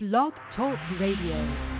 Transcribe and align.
Blog 0.00 0.32
Talk 0.54 0.78
Radio. 1.00 1.77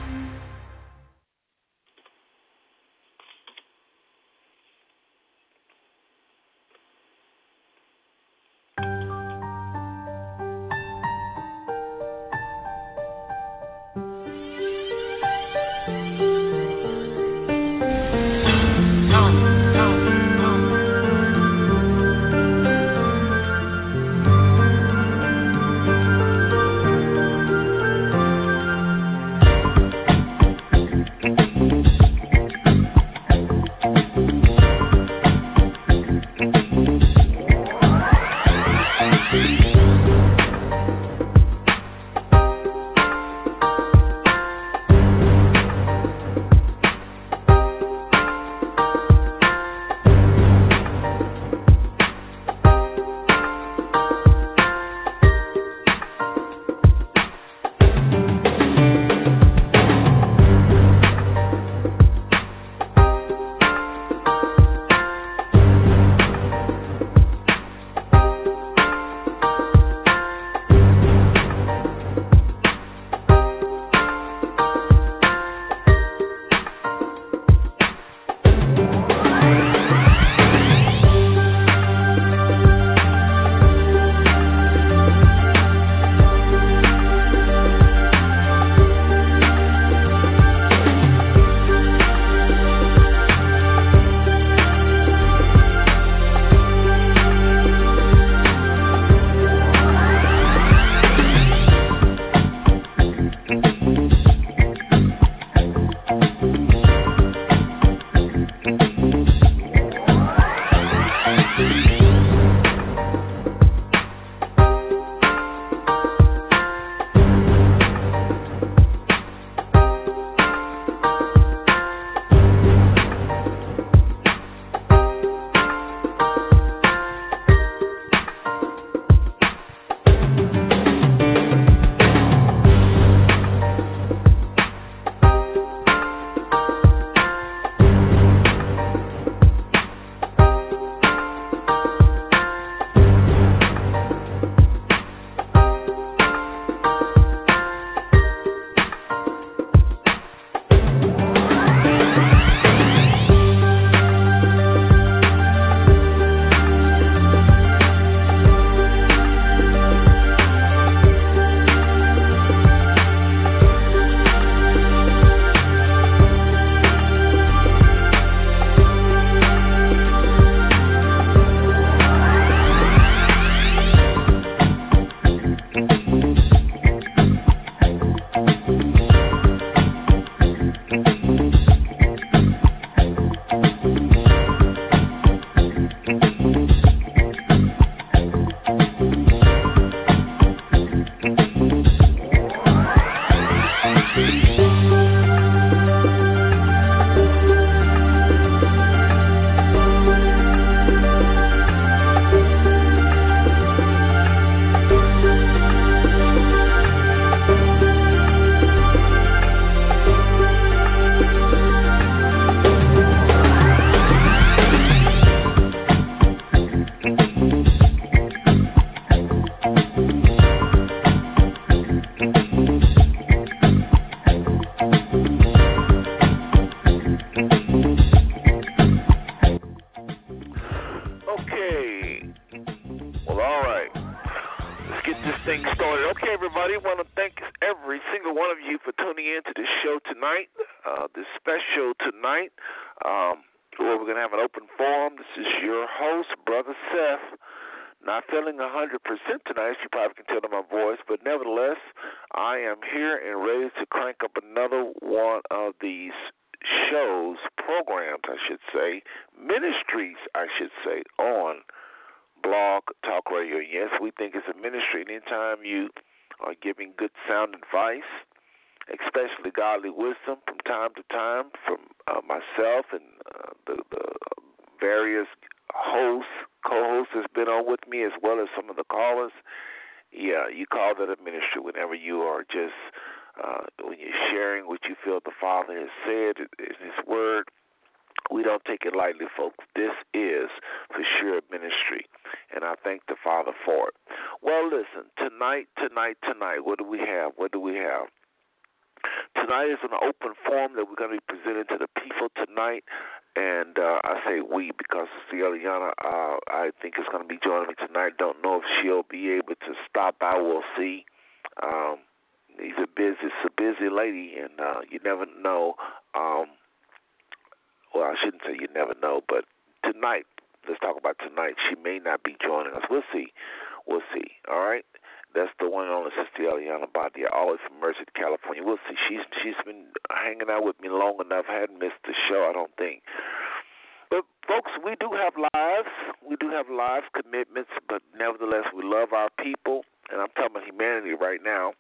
Have 335.29 335.51
lives. 335.55 335.89
We 336.29 336.37
do 336.37 336.51
have 336.51 336.67
lives 336.71 337.07
commitments, 337.15 337.71
but 337.89 338.03
nevertheless, 338.17 338.65
we 338.75 338.83
love 338.83 339.13
our 339.13 339.31
people, 339.43 339.83
and 340.11 340.21
I'm 340.21 340.29
talking 340.29 340.57
about 340.57 340.65
humanity 340.65 341.13
right 341.13 341.41
now. 341.45 341.73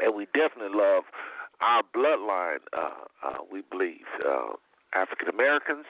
And 0.00 0.14
we 0.14 0.26
definitely 0.26 0.76
love 0.76 1.04
our 1.60 1.82
bloodline. 1.94 2.58
Uh, 2.72 2.90
uh, 3.24 3.38
we 3.50 3.62
believe 3.70 4.06
uh, 4.26 4.52
African 4.94 5.28
Americans, 5.28 5.86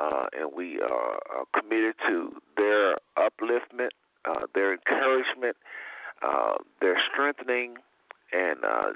uh, 0.00 0.26
and 0.38 0.50
we 0.54 0.80
are 0.80 1.18
committed 1.58 1.94
to 2.06 2.32
their 2.56 2.96
upliftment, 3.16 3.90
uh, 4.24 4.46
their 4.54 4.72
encouragement, 4.72 5.56
uh, 6.22 6.54
their 6.80 6.96
strengthening, 7.12 7.76
and 8.32 8.64
uh, 8.64 8.92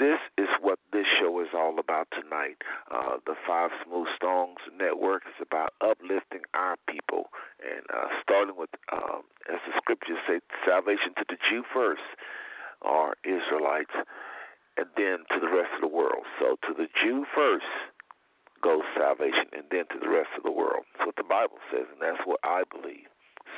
this 0.00 0.18
is 0.38 0.48
what 0.64 0.80
this 0.92 1.04
show 1.20 1.38
is 1.44 1.52
all 1.52 1.78
about 1.78 2.08
tonight. 2.10 2.56
Uh, 2.90 3.20
the 3.26 3.36
Five 3.46 3.68
Smooth 3.84 4.08
Stones 4.16 4.56
Network 4.72 5.22
is 5.28 5.36
about 5.44 5.76
uplifting 5.84 6.40
our 6.54 6.76
people, 6.88 7.28
and 7.60 7.84
uh, 7.92 8.08
starting 8.24 8.56
with, 8.56 8.70
um, 8.90 9.28
as 9.52 9.60
the 9.68 9.76
scriptures 9.76 10.16
say, 10.26 10.40
salvation 10.64 11.12
to 11.20 11.24
the 11.28 11.36
Jew 11.36 11.62
first, 11.68 12.08
or 12.80 13.14
Israelites, 13.28 13.92
and 14.80 14.88
then 14.96 15.28
to 15.36 15.38
the 15.38 15.52
rest 15.52 15.68
of 15.76 15.84
the 15.84 15.92
world. 15.92 16.24
So 16.40 16.56
to 16.64 16.72
the 16.72 16.88
Jew 17.04 17.26
first 17.36 17.68
goes 18.64 18.88
salvation, 18.96 19.52
and 19.52 19.68
then 19.70 19.84
to 19.92 20.00
the 20.00 20.08
rest 20.08 20.32
of 20.36 20.42
the 20.44 20.52
world. 20.52 20.88
That's 20.96 21.06
what 21.12 21.16
the 21.16 21.28
Bible 21.28 21.60
says, 21.68 21.84
and 21.92 22.00
that's 22.00 22.24
what 22.24 22.40
I 22.42 22.64
believe. 22.72 23.09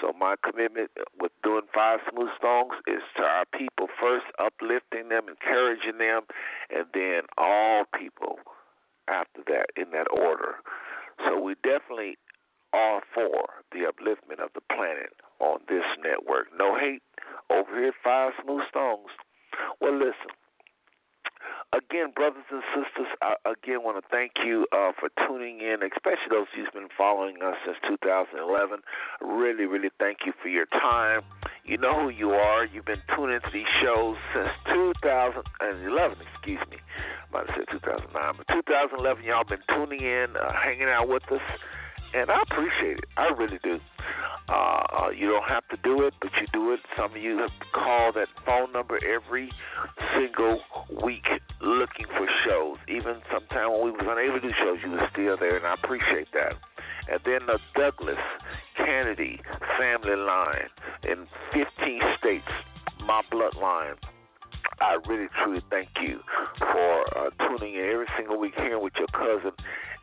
So 0.03 0.13
my 0.19 0.35
commitment 0.43 0.91
with 1.21 1.31
doing 1.45 1.63
Five 1.73 2.01
Smooth 2.11 2.31
Stones 2.37 2.75
is 2.89 3.03
to 3.17 3.23
our 3.23 3.45
people 3.57 3.87
first, 4.03 4.27
uplifting 4.43 5.09
them, 5.09 5.31
encouraging 5.31 5.99
them, 5.99 6.23
and 6.75 6.87
then 6.93 7.23
all 7.39 7.85
people 7.97 8.41
after 9.07 9.43
that 9.47 9.67
in 9.77 9.93
that 9.93 10.11
order. 10.11 10.57
So 11.25 11.39
we 11.39 11.55
definitely 11.63 12.19
are 12.73 13.03
for 13.15 13.63
the 13.71 13.87
upliftment 13.87 14.43
of 14.43 14.51
the 14.55 14.63
planet 14.75 15.15
on 15.39 15.61
this 15.69 15.87
network. 16.03 16.49
No 16.59 16.77
hate 16.77 17.03
over 17.49 17.71
here 17.79 17.95
Five 18.03 18.33
Smooth 18.43 18.63
Stones. 18.71 19.15
Well, 19.81 19.95
listen 19.97 20.35
again, 21.73 22.13
brothers 22.15 22.45
and 22.51 22.63
sisters, 22.77 23.09
I 23.21 23.35
again 23.49 23.83
want 23.83 24.03
to 24.03 24.07
thank 24.11 24.33
you 24.45 24.67
uh, 24.73 24.93
for 24.99 25.09
tuning 25.27 25.61
in, 25.61 25.81
especially 25.83 26.31
those 26.31 26.47
who've 26.55 26.73
been 26.73 26.93
following 26.97 27.43
us 27.43 27.57
since 27.65 27.77
2011. 27.89 28.81
Really, 29.21 29.65
really 29.65 29.91
thank 29.99 30.19
you 30.25 30.33
for 30.41 30.49
your 30.49 30.67
time. 30.67 31.23
You 31.65 31.79
know 31.79 32.05
who 32.05 32.09
you 32.11 32.31
are. 32.31 32.65
You've 32.65 32.85
been 32.85 33.03
tuning 33.17 33.37
into 33.37 33.51
these 33.53 33.71
shows 33.83 34.17
since 34.35 34.53
2011. 34.73 36.19
Excuse 36.35 36.61
me, 36.71 36.77
I 36.77 37.33
might 37.33 37.47
have 37.49 37.57
said 37.57 37.81
2009, 37.81 38.13
but 38.37 38.47
2011. 38.53 39.25
Y'all 39.25 39.45
been 39.45 39.65
tuning 39.69 40.01
in, 40.01 40.37
uh, 40.37 40.53
hanging 40.53 40.89
out 40.89 41.09
with 41.09 41.25
us 41.33 41.45
and 42.15 42.31
I 42.31 42.43
appreciate 42.43 42.99
it. 42.99 43.05
I 43.17 43.29
really 43.29 43.59
do. 43.63 43.79
Uh, 44.49 44.53
uh, 44.53 45.11
you 45.11 45.29
don't 45.29 45.49
have 45.49 45.67
to 45.69 45.77
do 45.83 46.03
it, 46.03 46.15
but 46.21 46.31
you 46.41 46.47
do 46.53 46.73
it. 46.73 46.81
Some 46.97 47.13
of 47.13 47.17
you 47.17 47.39
have 47.39 47.53
called 47.73 48.17
that 48.17 48.29
phone 48.45 48.73
number 48.73 48.99
every 49.05 49.51
single 50.15 50.61
week 51.03 51.27
looking 51.61 52.07
for 52.07 52.27
shows. 52.45 52.79
Even 52.89 53.23
sometime 53.33 53.73
when 53.73 53.85
we 53.85 53.91
was 53.93 54.05
unable 54.05 54.41
to 54.41 54.49
do 54.49 54.55
shows, 54.63 54.79
you 54.85 54.91
were 54.91 55.09
still 55.13 55.37
there, 55.39 55.57
and 55.57 55.67
I 55.67 55.75
appreciate 55.75 56.29
that. 56.35 56.55
And 57.09 57.21
then 57.25 57.47
the 57.47 57.59
Douglas 57.75 58.21
Kennedy 58.77 59.41
family 59.79 60.17
line 60.17 60.69
in 61.05 61.27
15 61.53 62.01
states, 62.19 62.49
my 63.07 63.23
bloodline. 63.33 63.97
I 64.83 64.99
really 65.09 65.29
truly 65.43 65.63
thank 65.71 65.89
you 66.03 66.19
for 66.59 67.19
uh, 67.19 67.31
tuning 67.47 67.75
in 67.75 67.89
every 67.93 68.07
single 68.19 68.39
week, 68.39 68.55
here 68.57 68.79
with 68.81 68.95
your 68.99 69.07
cousin 69.15 69.53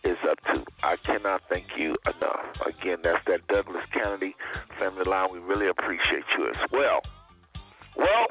is 0.06 0.18
up 0.30 0.40
to. 0.54 0.64
I 0.82 0.96
cannot 1.06 1.42
thank 1.50 1.66
you 1.78 1.98
enough. 2.08 2.46
Again, 2.66 3.00
that's 3.04 3.20
that 3.28 3.46
Douglas 3.48 3.84
Kennedy 3.94 4.36
family 4.80 5.04
line. 5.06 5.30
We 5.34 5.40
really 5.40 5.68
appreciate 5.68 6.24
you 6.38 6.48
as 6.48 6.72
well. 6.72 7.02
Well, 7.98 8.28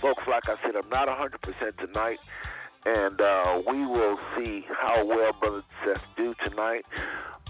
folks, 0.00 0.22
like 0.30 0.44
I 0.46 0.54
said, 0.62 0.76
I'm 0.76 0.88
not 0.88 1.08
100% 1.08 1.34
tonight, 1.84 2.18
and 2.86 3.20
uh, 3.20 3.58
we 3.66 3.84
will 3.86 4.18
see 4.36 4.64
how 4.70 5.04
well 5.04 5.32
Brother 5.40 5.62
Seth 5.84 6.02
do 6.16 6.34
tonight. 6.48 6.84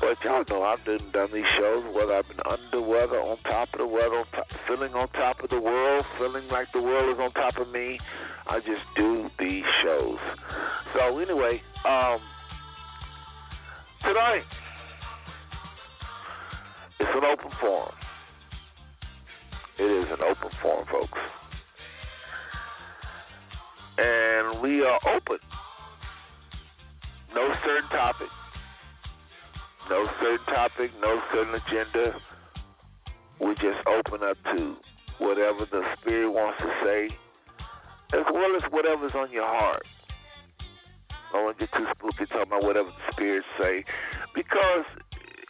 But 0.00 0.16
y'all 0.24 0.44
know 0.48 0.62
I've 0.62 0.84
done, 0.84 1.10
done 1.12 1.30
these 1.32 1.48
shows, 1.58 1.84
whether 1.92 2.14
I've 2.14 2.28
been 2.28 2.38
under 2.48 2.80
weather, 2.80 3.18
on 3.20 3.36
top 3.42 3.68
of 3.72 3.78
the 3.78 3.86
weather, 3.86 4.22
on 4.22 4.26
top, 4.30 4.46
feeling 4.68 4.94
on 4.94 5.08
top 5.08 5.42
of 5.42 5.50
the 5.50 5.60
world, 5.60 6.04
feeling 6.18 6.46
like 6.48 6.68
the 6.72 6.80
world 6.80 7.16
is 7.16 7.20
on 7.20 7.32
top 7.32 7.58
of 7.58 7.68
me. 7.68 7.98
I 8.46 8.60
just 8.60 8.82
do 8.94 9.28
these 9.40 9.64
shows. 9.82 10.18
So 10.94 11.18
anyway, 11.18 11.60
um, 11.84 12.20
tonight. 14.04 14.44
It's 17.00 17.10
an 17.14 17.24
open 17.24 17.50
forum. 17.60 17.94
It 19.78 19.84
is 19.84 20.06
an 20.10 20.22
open 20.22 20.50
forum, 20.62 20.86
folks. 20.90 21.18
And 23.98 24.62
we 24.62 24.82
are 24.82 24.98
open. 25.14 25.38
No 27.34 27.52
certain 27.64 27.88
topic. 27.90 28.28
No 29.88 30.06
certain 30.20 30.44
topic, 30.46 30.90
no 31.00 31.20
certain 31.32 31.55
agenda. 31.55 32.20
We 33.40 33.55
just 33.55 33.81
open 33.88 34.20
up 34.23 34.37
to 34.52 34.76
whatever 35.19 35.64
the 35.70 35.82
Spirit 35.96 36.31
wants 36.31 36.61
to 36.61 36.70
say, 36.85 37.08
as 38.12 38.25
well 38.32 38.52
as 38.56 38.62
whatever's 38.70 39.12
on 39.14 39.32
your 39.32 39.46
heart. 39.46 39.82
I 41.09 41.33
don't 41.33 41.45
want 41.45 41.59
to 41.59 41.66
get 41.66 41.73
too 41.73 41.87
spooky 41.97 42.28
talking 42.28 42.52
about 42.52 42.64
whatever 42.64 42.88
the 42.88 43.12
spirits 43.12 43.49
say, 43.57 43.85
because 44.35 44.85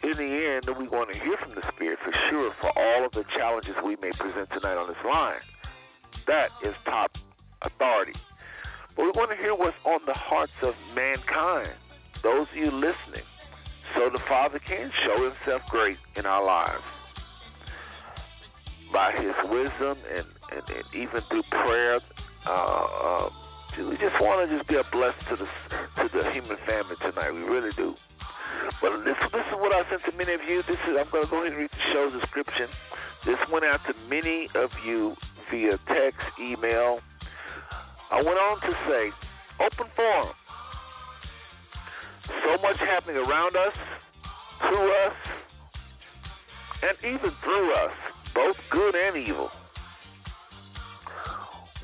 in 0.03 0.15
the 0.15 0.31
end, 0.55 0.63
we 0.79 0.87
want 0.87 1.11
to 1.11 1.19
hear 1.19 1.35
from 1.43 1.55
the 1.55 1.63
spirit 1.75 1.99
for 2.03 2.15
sure 2.31 2.51
for 2.61 2.71
all 2.71 3.05
of 3.05 3.11
the 3.11 3.23
challenges 3.35 3.75
we 3.83 3.99
may 3.99 4.11
present 4.15 4.47
tonight 4.55 4.79
on 4.79 4.87
this 4.87 5.03
line. 5.03 5.43
That 6.27 6.49
is 6.63 6.73
top 6.85 7.11
authority. 7.61 8.15
But 8.95 9.03
we 9.03 9.11
want 9.11 9.31
to 9.31 9.37
hear 9.37 9.55
what's 9.55 9.75
on 9.83 9.99
the 10.07 10.15
hearts 10.15 10.55
of 10.63 10.73
mankind, 10.95 11.75
those 12.23 12.47
of 12.47 12.55
you 12.55 12.71
listening, 12.71 13.27
so 13.95 14.09
the 14.11 14.21
Father 14.27 14.59
can 14.59 14.91
show 15.05 15.23
Himself 15.23 15.61
great 15.69 15.97
in 16.15 16.25
our 16.25 16.43
lives 16.43 16.83
by 18.93 19.11
His 19.13 19.35
wisdom 19.49 19.97
and, 20.09 20.25
and, 20.51 20.63
and 20.69 20.85
even 20.93 21.21
through 21.29 21.43
prayer. 21.49 21.99
Uh, 22.45 22.49
uh, 22.49 23.29
we 23.77 23.95
just 24.01 24.17
want 24.19 24.43
to 24.43 24.57
just 24.57 24.67
be 24.67 24.75
a 24.75 24.83
blessing 24.91 25.23
to 25.29 25.35
the 25.37 25.47
to 26.01 26.05
the 26.11 26.23
human 26.33 26.57
family 26.65 26.97
tonight. 26.99 27.31
We 27.31 27.45
really 27.45 27.71
do. 27.77 27.95
But 28.81 29.05
this 29.05 29.15
this 29.31 29.45
is 29.47 29.55
what 29.61 29.71
I 29.71 29.87
sent 29.89 30.03
to 30.09 30.13
many 30.17 30.33
of 30.33 30.41
you. 30.47 30.63
This 30.67 30.79
is 30.89 30.97
I'm 30.97 31.07
going 31.11 31.23
to 31.23 31.31
go 31.31 31.41
ahead 31.41 31.53
and 31.53 31.57
read 31.57 31.71
the 31.71 31.85
show's 31.93 32.13
description. 32.19 32.67
This 33.25 33.39
went 33.51 33.65
out 33.65 33.79
to 33.87 33.93
many 34.09 34.49
of 34.55 34.69
you 34.85 35.15
via 35.51 35.77
text, 35.87 36.23
email. 36.41 36.99
I 38.11 38.17
went 38.23 38.39
on 38.39 38.59
to 38.61 38.73
say, 38.89 39.11
open 39.61 39.91
forum. 39.95 40.33
So 42.43 42.61
much 42.61 42.77
happening 42.79 43.17
around 43.17 43.55
us, 43.55 43.73
to 44.69 44.77
us, 45.07 45.15
and 46.81 46.97
even 47.13 47.31
through 47.43 47.73
us, 47.73 47.93
both 48.33 48.55
good 48.71 48.95
and 48.95 49.17
evil 49.17 49.49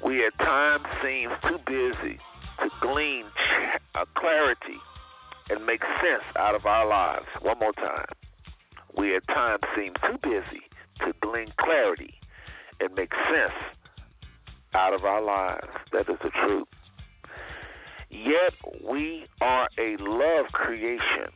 we 0.06 0.24
at 0.24 0.38
times 0.38 0.86
seem 1.02 1.30
too 1.50 1.58
busy 1.66 2.20
to 2.60 2.70
glean 2.80 3.26
uh, 3.96 4.06
clarity 4.16 4.78
and 5.50 5.66
make 5.66 5.82
sense 5.82 6.24
out 6.38 6.54
of 6.54 6.66
our 6.66 6.88
lives. 6.88 7.26
One 7.42 7.58
more 7.60 7.74
time. 7.74 8.06
We 8.96 9.16
at 9.16 9.28
times 9.28 9.64
seem 9.76 9.94
too 10.08 10.18
busy 10.22 10.62
to 11.00 11.14
glean 11.22 11.48
clarity 11.60 12.14
and 12.80 12.94
make 12.94 13.12
sense 13.32 13.58
out 14.76 14.94
of 14.94 15.06
our 15.06 15.22
lives. 15.22 15.68
That 15.92 16.08
is 16.08 16.18
the 16.24 16.30
truth. 16.30 16.68
Yet 18.24 18.54
we 18.90 19.26
are 19.42 19.68
a 19.78 19.98
love 20.00 20.46
creation 20.54 21.34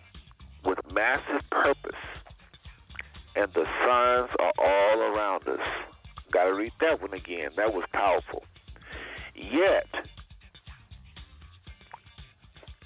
with 0.63 0.77
massive 0.93 1.41
purpose, 1.51 1.99
and 3.35 3.51
the 3.53 3.65
signs 3.85 4.29
are 4.39 4.53
all 4.57 4.99
around 5.01 5.47
us. 5.47 5.59
Got 6.31 6.45
to 6.45 6.53
read 6.53 6.71
that 6.79 7.01
one 7.01 7.13
again. 7.13 7.49
That 7.57 7.73
was 7.73 7.83
powerful. 7.91 8.43
Yet, 9.35 9.87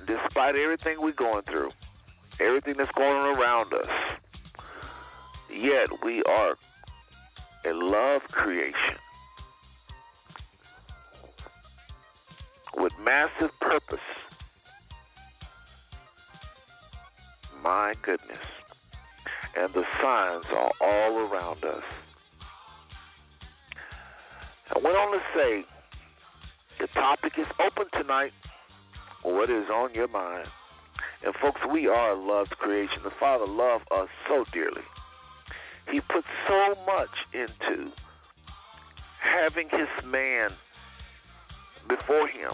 despite 0.08 0.56
everything 0.56 0.98
we're 1.00 1.12
going 1.12 1.44
through, 1.44 1.70
everything 2.40 2.76
that's 2.78 2.92
going 2.96 3.16
on 3.16 3.38
around 3.38 3.74
us, 3.74 3.90
yet 5.52 5.90
we 6.04 6.24
are 6.24 6.56
a 7.66 7.74
love 7.74 8.22
creation 8.32 8.98
with 12.78 12.92
massive 13.04 13.52
purpose. 13.60 14.00
My 17.64 17.94
goodness. 18.04 18.38
And 19.56 19.74
the 19.74 19.84
signs 20.02 20.46
are 20.52 20.72
all 20.82 21.20
around 21.20 21.64
us. 21.64 21.84
I 24.76 24.80
went 24.80 24.98
on 24.98 25.12
to 25.14 25.20
say 25.36 25.66
the 26.80 26.88
topic 26.88 27.34
is 27.38 27.46
open 27.60 27.86
tonight. 27.94 28.32
What 29.22 29.50
is 29.50 29.70
on 29.70 29.94
your 29.94 30.08
mind? 30.08 30.48
And 31.24 31.34
folks, 31.42 31.62
we 31.72 31.88
are 31.88 32.12
a 32.12 32.20
loved 32.20 32.52
creation. 32.58 32.98
The 33.04 33.12
Father 33.20 33.48
loved 33.48 33.86
us 33.96 34.10
so 34.28 34.44
dearly. 34.52 34.82
He 35.92 36.02
put 36.02 36.26
so 36.48 36.76
much 36.86 37.10
into 37.34 37.92
having 39.22 39.70
his 39.70 39.88
man 40.06 40.50
before 41.88 42.28
him 42.28 42.54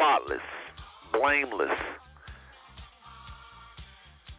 spotless, 0.00 0.44
blameless. 1.12 1.76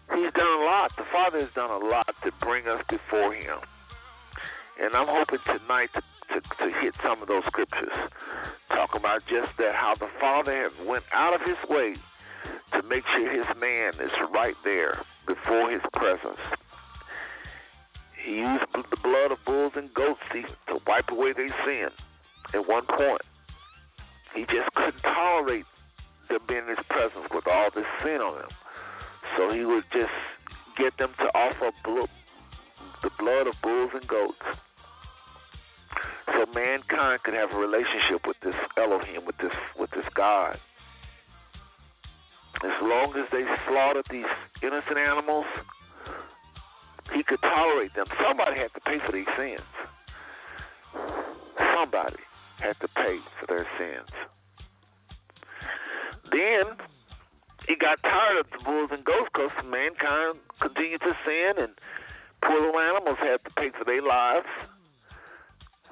He's 0.10 0.34
done 0.34 0.54
a 0.60 0.66
lot. 0.66 0.92
The 0.98 1.06
Father 1.12 1.40
has 1.40 1.54
done 1.56 1.70
a 1.70 1.78
lot 1.78 2.10
to 2.25 2.32
bring 2.42 2.68
us 2.68 2.84
before 2.90 3.34
him. 3.34 3.60
And 4.82 4.96
I'm 4.96 5.08
hoping 5.08 5.40
tonight 5.46 5.90
to, 5.94 6.01
to, 6.01 6.42
to 6.42 6.66
hit 6.82 6.94
some 7.04 7.22
of 7.22 7.28
those 7.28 7.44
scriptures. 7.48 7.94
Talk 8.70 8.92
about 8.96 9.22
just 9.30 9.56
that, 9.58 9.75
how 9.75 9.96
the 10.00 10.10
Father 10.20 10.51
has 10.51 10.88
went 10.88 11.04
out 11.13 11.34
of 11.34 11.42
his 11.42 11.58
way 11.70 11.96
to 12.74 12.84
make 12.88 13.04
sure 13.16 13.30
his 13.32 13.48
man 13.60 13.94
is 14.01 14.12
right 14.34 14.56
there 14.63 14.98
before 15.28 15.72
his 15.72 15.82
presence. 15.94 16.42
He 18.24 18.38
used 18.38 18.66
the 18.74 18.98
blood 19.04 19.32
of 19.32 19.40
bulls 19.46 19.74
and 19.75 19.94
goats 19.94 20.20
to 20.34 20.78
wipe 20.86 21.10
away 21.10 21.34
their 21.34 21.54
sin 21.66 21.90
at 22.54 22.68
one 22.68 22.86
point. 22.86 23.22
He 24.36 24.42
just 24.42 24.74
couldn't 24.75 25.01
tolerate 25.01 25.66
them 26.30 26.40
being 26.48 26.63
in 26.63 26.70
his 26.70 26.86
presence 26.90 27.28
with 27.34 27.48
all 27.48 27.70
this 27.74 27.86
sin 28.04 28.22
on 28.22 28.40
them. 28.40 28.50
So 29.38 29.51
he 29.51 29.66
would 29.66 29.84
just 29.92 30.13
get 30.78 30.98
them 30.98 31.12
to 31.20 31.25
offer 31.36 31.72
the 31.84 33.10
blood 33.20 33.48
of 33.48 33.56
bulls 33.62 33.92
and 33.94 34.08
goats. 34.08 34.46
So 36.28 36.46
mankind 36.54 37.24
could 37.24 37.34
have 37.34 37.51
a 37.51 37.58
relationship 37.58 38.25
with 38.25 38.38
this 38.44 38.56
Elohim, 38.78 39.25
with 39.25 39.38
this 39.38 39.51
with 39.78 39.92
this 39.92 40.06
God. 40.13 40.58
As 42.63 42.78
long 42.82 43.13
as 43.18 43.28
they 43.32 43.44
slaughtered 43.68 44.06
these 44.10 44.30
innocent 44.62 44.98
animals, 44.98 45.46
he 47.13 47.24
could 47.24 47.41
tolerate 47.41 47.94
them. 47.96 48.06
Somebody 48.22 48.58
had 48.58 48.74
to 48.74 48.82
pay 48.82 48.98
for 49.06 49.12
these 49.12 49.30
sins. 49.38 49.68
Somebody 51.75 52.18
had 52.60 52.80
to 52.82 52.88
pay 52.96 53.18
for 53.39 53.48
their 53.48 53.68
sins. 53.77 54.10
Then 56.32 56.77
he 57.68 57.75
got 57.75 58.01
tired 58.03 58.39
of 58.39 58.46
the 58.51 58.63
bulls 58.63 58.89
and 58.91 59.03
goats 59.03 59.30
because 59.34 59.51
mankind 59.65 60.39
continued 60.62 61.01
to 61.01 61.13
sin 61.25 61.63
and 61.63 61.74
poor 62.44 62.62
little 62.62 62.80
animals 62.80 63.18
had 63.20 63.44
to 63.44 63.51
pay 63.58 63.72
for 63.77 63.86
their 63.86 64.01
lives. 64.01 64.48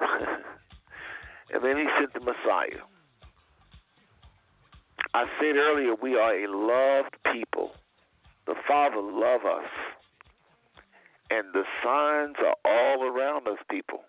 and 1.52 1.64
then 1.64 1.76
he 1.76 1.86
sent 1.98 2.14
the 2.14 2.20
Messiah. 2.20 2.82
I 5.12 5.24
said 5.40 5.56
earlier, 5.56 5.94
we 6.00 6.14
are 6.14 6.34
a 6.34 6.46
loved 6.46 7.16
people. 7.32 7.72
The 8.46 8.54
Father 8.66 9.00
loves 9.00 9.44
us. 9.44 9.99
And 11.30 11.54
the 11.54 11.64
signs 11.82 12.36
are 12.40 12.56
all 12.64 13.04
around 13.04 13.46
us, 13.46 13.58
people. 13.70 14.02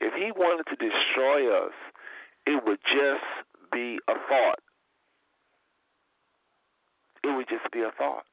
If 0.00 0.14
He 0.14 0.30
wanted 0.30 0.64
to 0.70 0.76
destroy 0.76 1.50
us, 1.50 1.74
it 2.46 2.62
would 2.64 2.78
just 2.86 3.26
be 3.72 3.98
a 4.08 4.14
thought. 4.28 4.60
It 7.24 7.36
would 7.36 7.48
just 7.48 7.70
be 7.72 7.80
a 7.80 7.90
thought. 7.96 8.24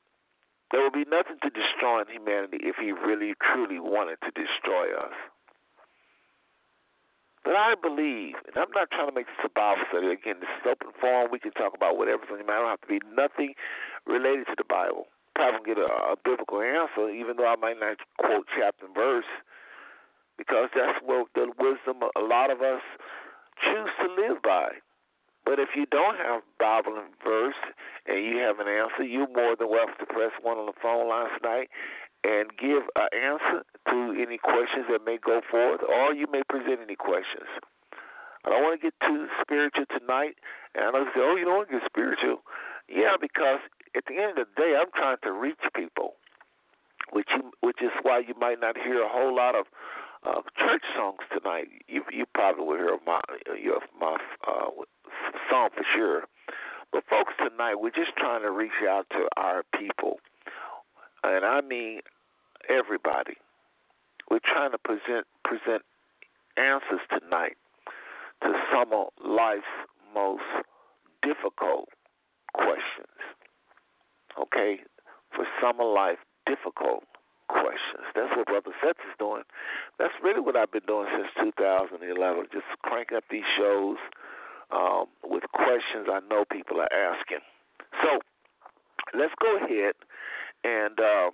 There 0.72 0.84
would 0.84 0.94
be 0.94 1.06
nothing 1.10 1.38
to 1.42 1.50
destroy 1.50 2.02
in 2.02 2.08
humanity 2.14 2.58
if 2.62 2.76
He 2.78 2.92
really, 2.92 3.34
truly 3.42 3.80
wanted 3.80 4.18
to 4.22 4.32
destroy 4.32 4.94
us. 4.94 5.14
But 7.44 7.56
I 7.56 7.74
believe, 7.82 8.36
and 8.46 8.54
I'm 8.58 8.70
not 8.76 8.92
trying 8.92 9.10
to 9.10 9.16
make 9.16 9.26
this 9.26 9.46
a 9.46 9.50
Bible 9.50 9.82
study. 9.90 10.12
Again, 10.12 10.38
this 10.40 10.50
is 10.62 10.70
open 10.70 10.94
forum. 11.00 11.30
We 11.32 11.40
can 11.40 11.52
talk 11.54 11.74
about 11.74 11.98
whatever's 11.98 12.30
on 12.30 12.38
your 12.38 12.46
mind. 12.46 12.62
I 12.62 12.62
don't 12.62 12.78
have 12.78 12.86
to 12.86 12.94
be 12.94 13.02
nothing 13.16 13.54
related 14.06 14.46
to 14.48 14.56
the 14.58 14.68
Bible. 14.68 15.08
Probably 15.40 15.64
get 15.64 15.80
a, 15.80 15.88
a 15.88 16.16
biblical 16.20 16.60
answer, 16.60 17.08
even 17.16 17.40
though 17.40 17.48
I 17.48 17.56
might 17.56 17.80
not 17.80 17.96
quote 18.20 18.44
chapter 18.52 18.92
and 18.92 18.96
verse, 18.96 19.32
because 20.36 20.68
that's 20.76 21.00
what 21.00 21.32
the 21.32 21.48
wisdom 21.56 22.04
a 22.04 22.20
lot 22.20 22.52
of 22.52 22.60
us 22.60 22.84
choose 23.64 23.92
to 24.04 24.08
live 24.20 24.44
by. 24.44 24.84
But 25.48 25.60
if 25.60 25.70
you 25.76 25.88
don't 25.88 26.20
have 26.20 26.44
Bible 26.60 27.00
and 27.00 27.16
verse 27.24 27.58
and 28.06 28.20
you 28.20 28.38
have 28.44 28.60
an 28.60 28.68
answer, 28.68 29.08
you're 29.08 29.32
more 29.32 29.56
than 29.56 29.72
welcome 29.72 29.96
to 30.00 30.06
press 30.06 30.36
one 30.44 30.60
on 30.60 30.68
the 30.68 30.76
phone 30.82 31.08
line 31.08 31.32
tonight 31.40 31.72
and 32.24 32.52
give 32.60 32.84
an 33.00 33.08
answer 33.16 33.64
to 33.88 33.98
any 34.20 34.38
questions 34.38 34.92
that 34.92 35.08
may 35.08 35.18
go 35.18 35.40
forth, 35.50 35.80
or 35.88 36.14
you 36.14 36.28
may 36.28 36.44
present 36.50 36.84
any 36.84 36.96
questions. 36.96 37.48
I 38.44 38.52
don't 38.52 38.64
want 38.64 38.80
to 38.80 38.84
get 38.84 38.96
too 39.08 39.28
spiritual 39.42 39.88
tonight, 39.88 40.36
and 40.76 40.96
I 40.96 41.04
say, 41.16 41.24
oh, 41.24 41.36
you 41.36 41.46
don't 41.46 41.64
want 41.64 41.70
to 41.72 41.80
get 41.80 41.88
spiritual. 41.88 42.44
Yeah, 42.88 43.16
because 43.20 43.60
at 43.96 44.04
the 44.08 44.16
end 44.22 44.38
of 44.38 44.48
the 44.48 44.62
day, 44.62 44.76
I'm 44.80 44.92
trying 44.96 45.18
to 45.24 45.32
reach 45.32 45.60
people, 45.76 46.14
which 47.12 47.28
you, 47.36 47.52
which 47.62 47.82
is 47.82 47.92
why 48.02 48.20
you 48.20 48.34
might 48.40 48.60
not 48.60 48.78
hear 48.78 49.02
a 49.04 49.10
whole 49.10 49.36
lot 49.36 49.56
of 49.56 49.66
uh, 50.26 50.42
church 50.58 50.84
songs 50.96 51.20
tonight. 51.36 51.68
You 51.88 52.04
you 52.12 52.26
probably 52.34 52.66
will 52.66 52.78
hear 52.78 52.98
my 53.06 53.22
your 53.62 53.80
my 54.00 54.18
uh, 54.48 54.70
song 55.50 55.70
for 55.76 55.86
sure. 55.96 56.24
But 56.92 57.04
folks, 57.10 57.34
tonight 57.38 57.76
we're 57.76 57.92
just 57.92 58.16
trying 58.18 58.42
to 58.42 58.52
reach 58.52 58.72
out 58.88 59.06
to 59.12 59.28
our 59.38 59.64
people 59.78 60.20
and 61.24 61.46
I 61.46 61.62
mean 61.62 62.02
everybody. 62.70 63.36
We're 64.30 64.40
trying 64.44 64.72
to 64.72 64.78
present 64.78 65.26
present 65.44 65.84
answers 66.58 67.02
tonight 67.10 67.58
to 68.44 68.54
some 68.72 68.94
of 68.94 69.08
life's 69.26 69.64
most 70.14 70.44
difficult 71.24 71.90
questions. 72.54 73.08
Okay? 74.40 74.80
For 75.36 75.46
summer 75.62 75.86
life 75.86 76.18
difficult 76.48 77.04
questions. 77.50 78.06
That's 78.16 78.34
what 78.38 78.46
Brother 78.46 78.74
Seth 78.82 79.02
is 79.06 79.16
doing. 79.18 79.44
That's 79.98 80.14
really 80.24 80.40
what 80.40 80.56
I've 80.56 80.72
been 80.72 80.86
doing 80.88 81.08
since 81.12 81.30
2011. 81.58 82.08
Just 82.54 82.66
cranking 82.82 83.18
up 83.18 83.26
these 83.30 83.48
shows 83.58 83.98
um, 84.72 85.06
with 85.26 85.44
questions 85.54 86.08
I 86.10 86.22
know 86.30 86.46
people 86.46 86.80
are 86.80 86.94
asking. 86.94 87.42
So 88.02 88.22
let's 89.18 89.34
go 89.42 89.58
ahead 89.58 89.98
and 90.64 91.00
uh, 91.00 91.30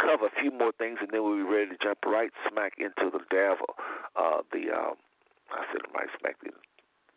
cover 0.00 0.28
a 0.28 0.40
few 0.40 0.52
more 0.52 0.72
things, 0.76 0.98
and 1.00 1.08
then 1.10 1.24
we'll 1.24 1.40
be 1.40 1.48
ready 1.48 1.72
to 1.72 1.80
jump 1.80 2.04
right 2.04 2.30
smack 2.48 2.74
into 2.78 3.08
the 3.10 3.24
devil. 3.30 3.72
Uh, 4.16 4.44
the 4.52 4.72
um, 4.72 5.00
I 5.52 5.64
said 5.72 5.82
right 5.94 6.08
smack 6.20 6.36
the 6.42 6.50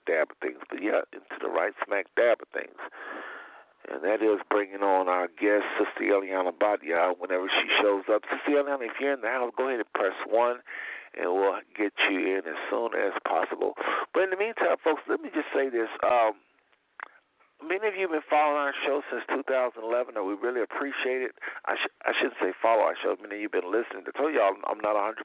dab 0.06 0.32
of 0.32 0.38
things, 0.40 0.60
but 0.70 0.82
yeah, 0.82 1.04
into 1.12 1.36
the 1.42 1.50
right 1.50 1.74
smack 1.86 2.08
dab 2.16 2.40
of 2.42 2.48
things. 2.54 2.80
And 3.88 4.04
that 4.04 4.22
is 4.22 4.44
bringing 4.50 4.84
on 4.84 5.08
our 5.08 5.28
guest, 5.28 5.64
Sister 5.80 6.12
Eliana 6.12 6.52
Badia, 6.52 7.14
whenever 7.18 7.48
she 7.48 7.68
shows 7.82 8.04
up. 8.12 8.24
Sister 8.28 8.60
Eliana, 8.60 8.84
if 8.84 9.00
you're 9.00 9.14
in 9.14 9.22
the 9.22 9.32
house, 9.32 9.52
go 9.56 9.68
ahead 9.68 9.80
and 9.80 9.94
press 9.94 10.16
1, 10.28 10.60
and 11.20 11.32
we'll 11.32 11.56
get 11.72 11.94
you 12.12 12.20
in 12.36 12.44
as 12.44 12.60
soon 12.70 12.92
as 12.94 13.16
possible. 13.24 13.74
But 14.14 14.24
in 14.28 14.30
the 14.32 14.38
meantime, 14.38 14.76
folks, 14.84 15.02
let 15.08 15.22
me 15.22 15.30
just 15.34 15.48
say 15.56 15.70
this. 15.70 15.88
Um, 16.04 16.36
many 17.64 17.88
of 17.88 17.96
you 17.96 18.12
have 18.12 18.16
been 18.16 18.30
following 18.30 18.60
our 18.60 18.76
show 18.86 19.02
since 19.10 19.24
2011, 19.32 20.20
and 20.20 20.26
we 20.28 20.36
really 20.36 20.62
appreciate 20.62 21.24
it. 21.24 21.34
I, 21.66 21.76
sh- 21.76 21.96
I 22.06 22.12
shouldn't 22.12 22.38
say 22.44 22.52
follow 22.62 22.84
our 22.84 22.96
show. 23.02 23.16
Many 23.22 23.36
of 23.36 23.42
you 23.42 23.50
have 23.50 23.58
been 23.64 23.72
listening. 23.72 24.04
I 24.04 24.12
told 24.18 24.36
y'all 24.36 24.54
I'm 24.68 24.84
not 24.84 25.00
100%. 25.00 25.16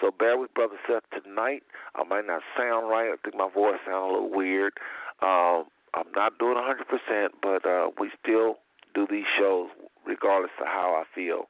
So 0.00 0.12
bear 0.12 0.38
with 0.38 0.52
Brother 0.54 0.78
Seth 0.86 1.08
tonight. 1.10 1.64
I 1.96 2.04
might 2.04 2.26
not 2.26 2.42
sound 2.52 2.92
right. 2.92 3.10
I 3.10 3.16
think 3.24 3.34
my 3.34 3.48
voice 3.48 3.80
sounds 3.86 4.12
a 4.12 4.12
little 4.12 4.30
weird. 4.30 4.76
Um, 5.24 5.66
I'm 5.94 6.10
not 6.14 6.38
doing 6.38 6.56
100%, 6.56 7.28
but 7.42 7.66
uh, 7.66 7.90
we 8.00 8.10
still 8.22 8.56
do 8.94 9.06
these 9.10 9.26
shows 9.38 9.68
regardless 10.06 10.52
of 10.60 10.66
how 10.66 10.94
I 11.00 11.04
feel. 11.14 11.46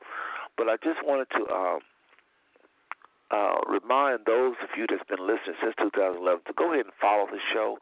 But 0.57 0.68
I 0.68 0.76
just 0.83 1.04
wanted 1.04 1.28
to 1.37 1.52
um, 1.52 1.80
uh, 3.30 3.61
remind 3.68 4.26
those 4.26 4.54
of 4.62 4.71
you 4.76 4.87
that's 4.88 5.07
been 5.09 5.21
listening 5.21 5.57
since 5.62 5.75
2011 5.78 6.42
to 6.47 6.52
go 6.54 6.73
ahead 6.73 6.87
and 6.87 6.95
follow 7.00 7.26
the 7.30 7.38
show. 7.52 7.78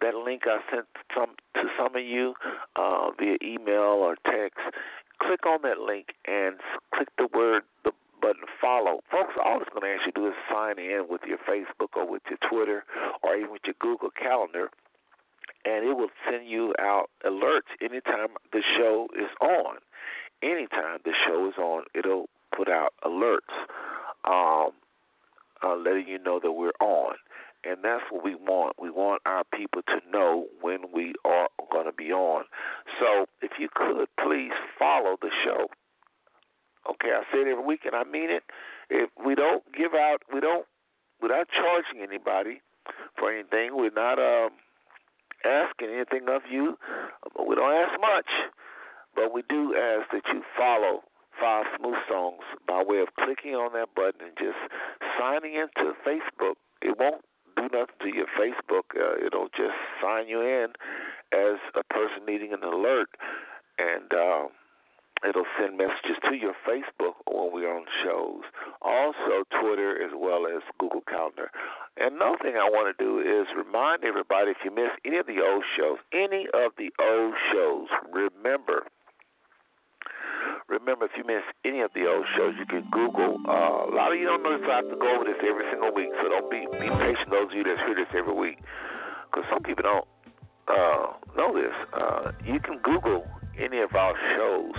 That 0.00 0.14
link 0.14 0.42
I 0.46 0.60
sent 0.70 0.86
some 1.14 1.34
to 1.54 1.64
some 1.78 1.96
of 1.96 2.04
you 2.04 2.34
uh, 2.76 3.10
via 3.18 3.36
email 3.42 4.04
or 4.04 4.16
text. 4.24 4.60
Click 5.20 5.44
on 5.44 5.60
that 5.62 5.78
link 5.80 6.14
and 6.26 6.56
click 6.94 7.08
the 7.18 7.28
word 7.34 7.62
the 7.84 7.92
button, 8.20 8.44
follow. 8.60 9.00
Folks, 9.10 9.34
all 9.42 9.60
it's 9.60 9.70
going 9.70 9.82
to 9.82 9.88
ask 9.96 10.06
you 10.06 10.12
to 10.12 10.20
do 10.20 10.26
is 10.28 10.34
sign 10.52 10.78
in 10.78 11.06
with 11.08 11.22
your 11.26 11.38
Facebook 11.48 11.96
or 11.96 12.08
with 12.08 12.22
your 12.28 12.38
Twitter 12.48 12.84
or 13.22 13.36
even 13.36 13.50
with 13.50 13.62
your 13.64 13.74
Google 13.80 14.10
Calendar, 14.10 14.70
and 15.64 15.86
it 15.86 15.96
will 15.96 16.10
send 16.28 16.48
you 16.48 16.74
out 16.78 17.10
alerts 17.24 17.70
anytime 17.80 18.28
the 18.52 18.62
show 18.76 19.08
is 19.14 19.30
on. 19.40 19.76
Anytime 20.42 20.98
the 21.04 21.12
show 21.26 21.48
is 21.48 21.54
on, 21.58 21.84
it'll 21.94 22.28
put 22.56 22.68
out 22.68 22.94
alerts 23.04 23.40
um, 24.24 24.70
uh, 25.62 25.76
letting 25.76 26.08
you 26.08 26.18
know 26.18 26.40
that 26.42 26.52
we're 26.52 26.76
on. 26.80 27.14
And 27.62 27.78
that's 27.82 28.02
what 28.10 28.24
we 28.24 28.34
want. 28.34 28.76
We 28.80 28.90
want 28.90 29.20
our 29.26 29.44
people 29.54 29.82
to 29.82 30.00
know 30.10 30.46
when 30.62 30.78
we 30.94 31.12
are 31.26 31.48
going 31.70 31.84
to 31.84 31.92
be 31.92 32.10
on. 32.10 32.44
So 32.98 33.26
if 33.42 33.52
you 33.58 33.68
could, 33.74 34.08
please 34.18 34.52
follow 34.78 35.16
the 35.20 35.28
show. 35.44 35.66
Okay, 36.88 37.10
I 37.12 37.22
say 37.30 37.40
it 37.40 37.48
every 37.48 37.64
week, 37.64 37.80
and 37.84 37.94
I 37.94 38.04
mean 38.04 38.30
it. 38.30 38.44
If 38.88 39.10
we 39.24 39.34
don't 39.34 39.62
give 39.76 39.92
out, 39.92 40.22
we 40.32 40.40
don't, 40.40 40.64
without 41.20 41.48
charging 41.52 42.02
anybody 42.02 42.62
for 43.18 43.30
anything, 43.30 43.76
we're 43.76 43.90
not 43.90 44.18
um, 44.18 44.52
asking 45.44 45.88
anything 45.90 46.28
of 46.28 46.42
you. 46.50 46.78
We 47.38 47.54
don't 47.54 47.72
ask 47.72 47.98
much, 48.00 48.30
but 49.14 49.32
we 49.32 49.42
do 49.48 49.74
ask 49.76 50.10
that 50.12 50.22
you 50.32 50.42
follow 50.56 51.02
Five 51.40 51.66
Smooth 51.78 51.96
Stones 52.06 52.44
by 52.66 52.82
way 52.84 53.00
of 53.00 53.08
clicking 53.18 53.54
on 53.54 53.72
that 53.72 53.94
button 53.94 54.20
and 54.20 54.36
just 54.36 54.58
signing 55.18 55.54
into 55.54 55.92
Facebook. 56.06 56.56
It 56.82 56.98
won't 56.98 57.24
do 57.56 57.62
nothing 57.62 58.00
to 58.02 58.08
your 58.08 58.26
Facebook. 58.38 58.92
Uh, 58.94 59.24
it'll 59.24 59.48
just 59.48 59.76
sign 60.02 60.28
you 60.28 60.40
in 60.40 60.68
as 61.32 61.56
a 61.74 61.84
person 61.84 62.26
needing 62.26 62.52
an 62.52 62.62
alert, 62.64 63.08
and 63.78 64.12
uh, 64.12 64.46
it'll 65.28 65.48
send 65.58 65.76
messages 65.76 66.16
to 66.28 66.34
your 66.34 66.54
Facebook 66.66 67.20
when 67.26 67.52
we're 67.52 67.68
on 67.68 67.84
shows. 68.04 68.42
Also, 68.82 69.44
Twitter 69.60 70.02
as 70.02 70.12
well 70.16 70.46
as 70.46 70.62
Google 70.78 71.02
Calendar. 71.08 71.50
And 71.96 72.16
another 72.16 72.38
thing 72.42 72.56
I 72.56 72.68
want 72.68 72.88
to 72.90 72.96
do 72.96 73.20
is 73.20 73.46
remind 73.56 74.04
everybody 74.04 74.52
if 74.52 74.58
you 74.64 74.70
miss 74.70 74.90
any 75.04 75.18
of 75.18 75.26
the 75.26 75.40
old 75.44 75.64
shows, 75.76 75.98
any 76.12 76.46
of 76.54 76.72
the 76.78 76.90
old 77.00 77.34
shows, 77.52 77.88
remember 78.12 78.86
Remember, 80.70 81.04
if 81.06 81.10
you 81.18 81.24
miss 81.26 81.42
any 81.64 81.80
of 81.80 81.90
the 81.94 82.06
old 82.06 82.24
shows, 82.38 82.54
you 82.58 82.64
can 82.64 82.86
Google. 82.94 83.42
Uh, 83.42 83.90
a 83.90 83.92
lot 83.92 84.12
of 84.12 84.18
you 84.18 84.24
don't 84.24 84.42
know 84.42 84.54
if 84.54 84.62
I 84.70 84.76
have 84.76 84.88
to 84.88 84.96
go 84.96 85.10
over 85.18 85.24
this 85.24 85.42
every 85.42 85.66
single 85.66 85.92
week, 85.92 86.14
so 86.22 86.30
don't 86.30 86.46
be 86.46 86.62
be 86.78 86.86
patient. 86.86 87.26
Those 87.26 87.50
of 87.50 87.58
you 87.58 87.64
that 87.64 87.76
hear 87.84 87.98
this 87.98 88.06
every 88.14 88.32
week, 88.32 88.62
because 89.26 89.44
some 89.50 89.66
people 89.66 89.82
don't 89.82 90.06
uh, 90.70 91.18
know 91.34 91.50
this. 91.50 91.74
Uh, 91.90 92.30
you 92.46 92.60
can 92.62 92.78
Google 92.86 93.26
any 93.60 93.80
of 93.80 93.94
our 93.94 94.14
shows. 94.36 94.74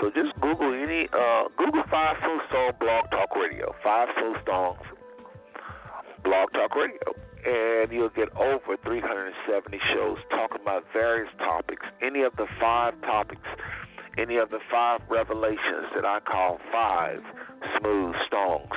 So 0.00 0.10
just 0.10 0.38
Google 0.40 0.72
any 0.74 1.08
uh, 1.12 1.48
Google 1.56 1.82
Five 1.90 2.16
Smooth 2.22 2.42
Stone 2.48 2.72
Blog 2.80 3.10
Talk 3.10 3.34
Radio. 3.34 3.74
Five 3.82 4.08
Smooth 4.18 4.36
Stones 4.42 4.78
Blog 6.22 6.52
Talk 6.52 6.74
Radio 6.76 7.14
and 7.46 7.90
you'll 7.92 8.10
get 8.10 8.28
over 8.36 8.76
370 8.82 9.78
shows 9.94 10.18
talking 10.28 10.60
about 10.60 10.84
various 10.92 11.30
topics, 11.38 11.86
any 12.02 12.22
of 12.22 12.34
the 12.36 12.46
five 12.60 13.00
topics 13.02 13.46
any 14.18 14.36
of 14.36 14.50
the 14.50 14.58
five 14.70 15.00
revelations 15.08 15.86
that 15.94 16.04
I 16.04 16.18
call 16.20 16.58
five 16.72 17.20
smooth 17.78 18.14
stones. 18.26 18.72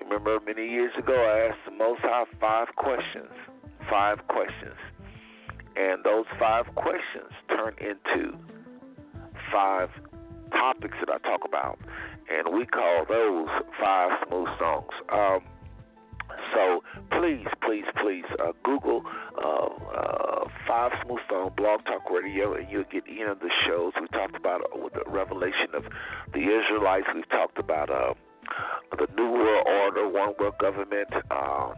Remember, 0.00 0.38
many 0.46 0.68
years 0.68 0.92
ago, 0.96 1.14
I 1.14 1.48
asked 1.48 1.64
the 1.66 1.72
Most 1.72 2.00
High 2.02 2.24
five 2.40 2.68
questions. 2.76 3.32
Five 3.90 4.18
questions. 4.28 4.78
And 5.76 6.02
those 6.04 6.24
five 6.38 6.66
questions 6.74 7.32
turn 7.48 7.74
into 7.80 8.38
five 9.52 9.90
topics 10.50 10.96
that 11.00 11.10
I 11.10 11.18
talk 11.18 11.42
about. 11.46 11.78
And 12.28 12.56
we 12.56 12.66
call 12.66 13.04
those 13.08 13.48
five 13.78 14.10
smooth 14.26 14.48
stones. 14.56 14.90
Um, 15.12 15.40
so 16.54 16.82
please, 17.12 17.46
please, 17.64 17.84
please 18.02 18.24
uh, 18.42 18.52
Google 18.64 19.02
uh, 19.36 19.66
uh, 19.66 20.48
Five 20.66 20.92
Smooth 21.04 21.20
Stone 21.26 21.52
Blog 21.56 21.84
Talk 21.84 22.10
Radio, 22.10 22.54
and 22.54 22.66
you'll 22.70 22.84
get 22.90 23.04
any 23.08 23.22
of 23.22 23.38
the 23.40 23.50
shows 23.66 23.92
we 24.00 24.08
talked 24.08 24.36
about 24.36 24.60
with 24.74 24.92
the 24.94 25.04
revelation 25.06 25.68
of 25.74 25.84
the 26.32 26.40
Israelites. 26.40 27.06
We've 27.14 27.28
talked 27.28 27.58
about 27.58 27.90
uh, 27.90 28.14
the 28.98 29.06
New 29.16 29.30
World 29.30 29.66
Order, 29.66 30.08
One 30.08 30.34
World 30.38 30.54
Government. 30.60 31.08
Uh, 31.30 31.74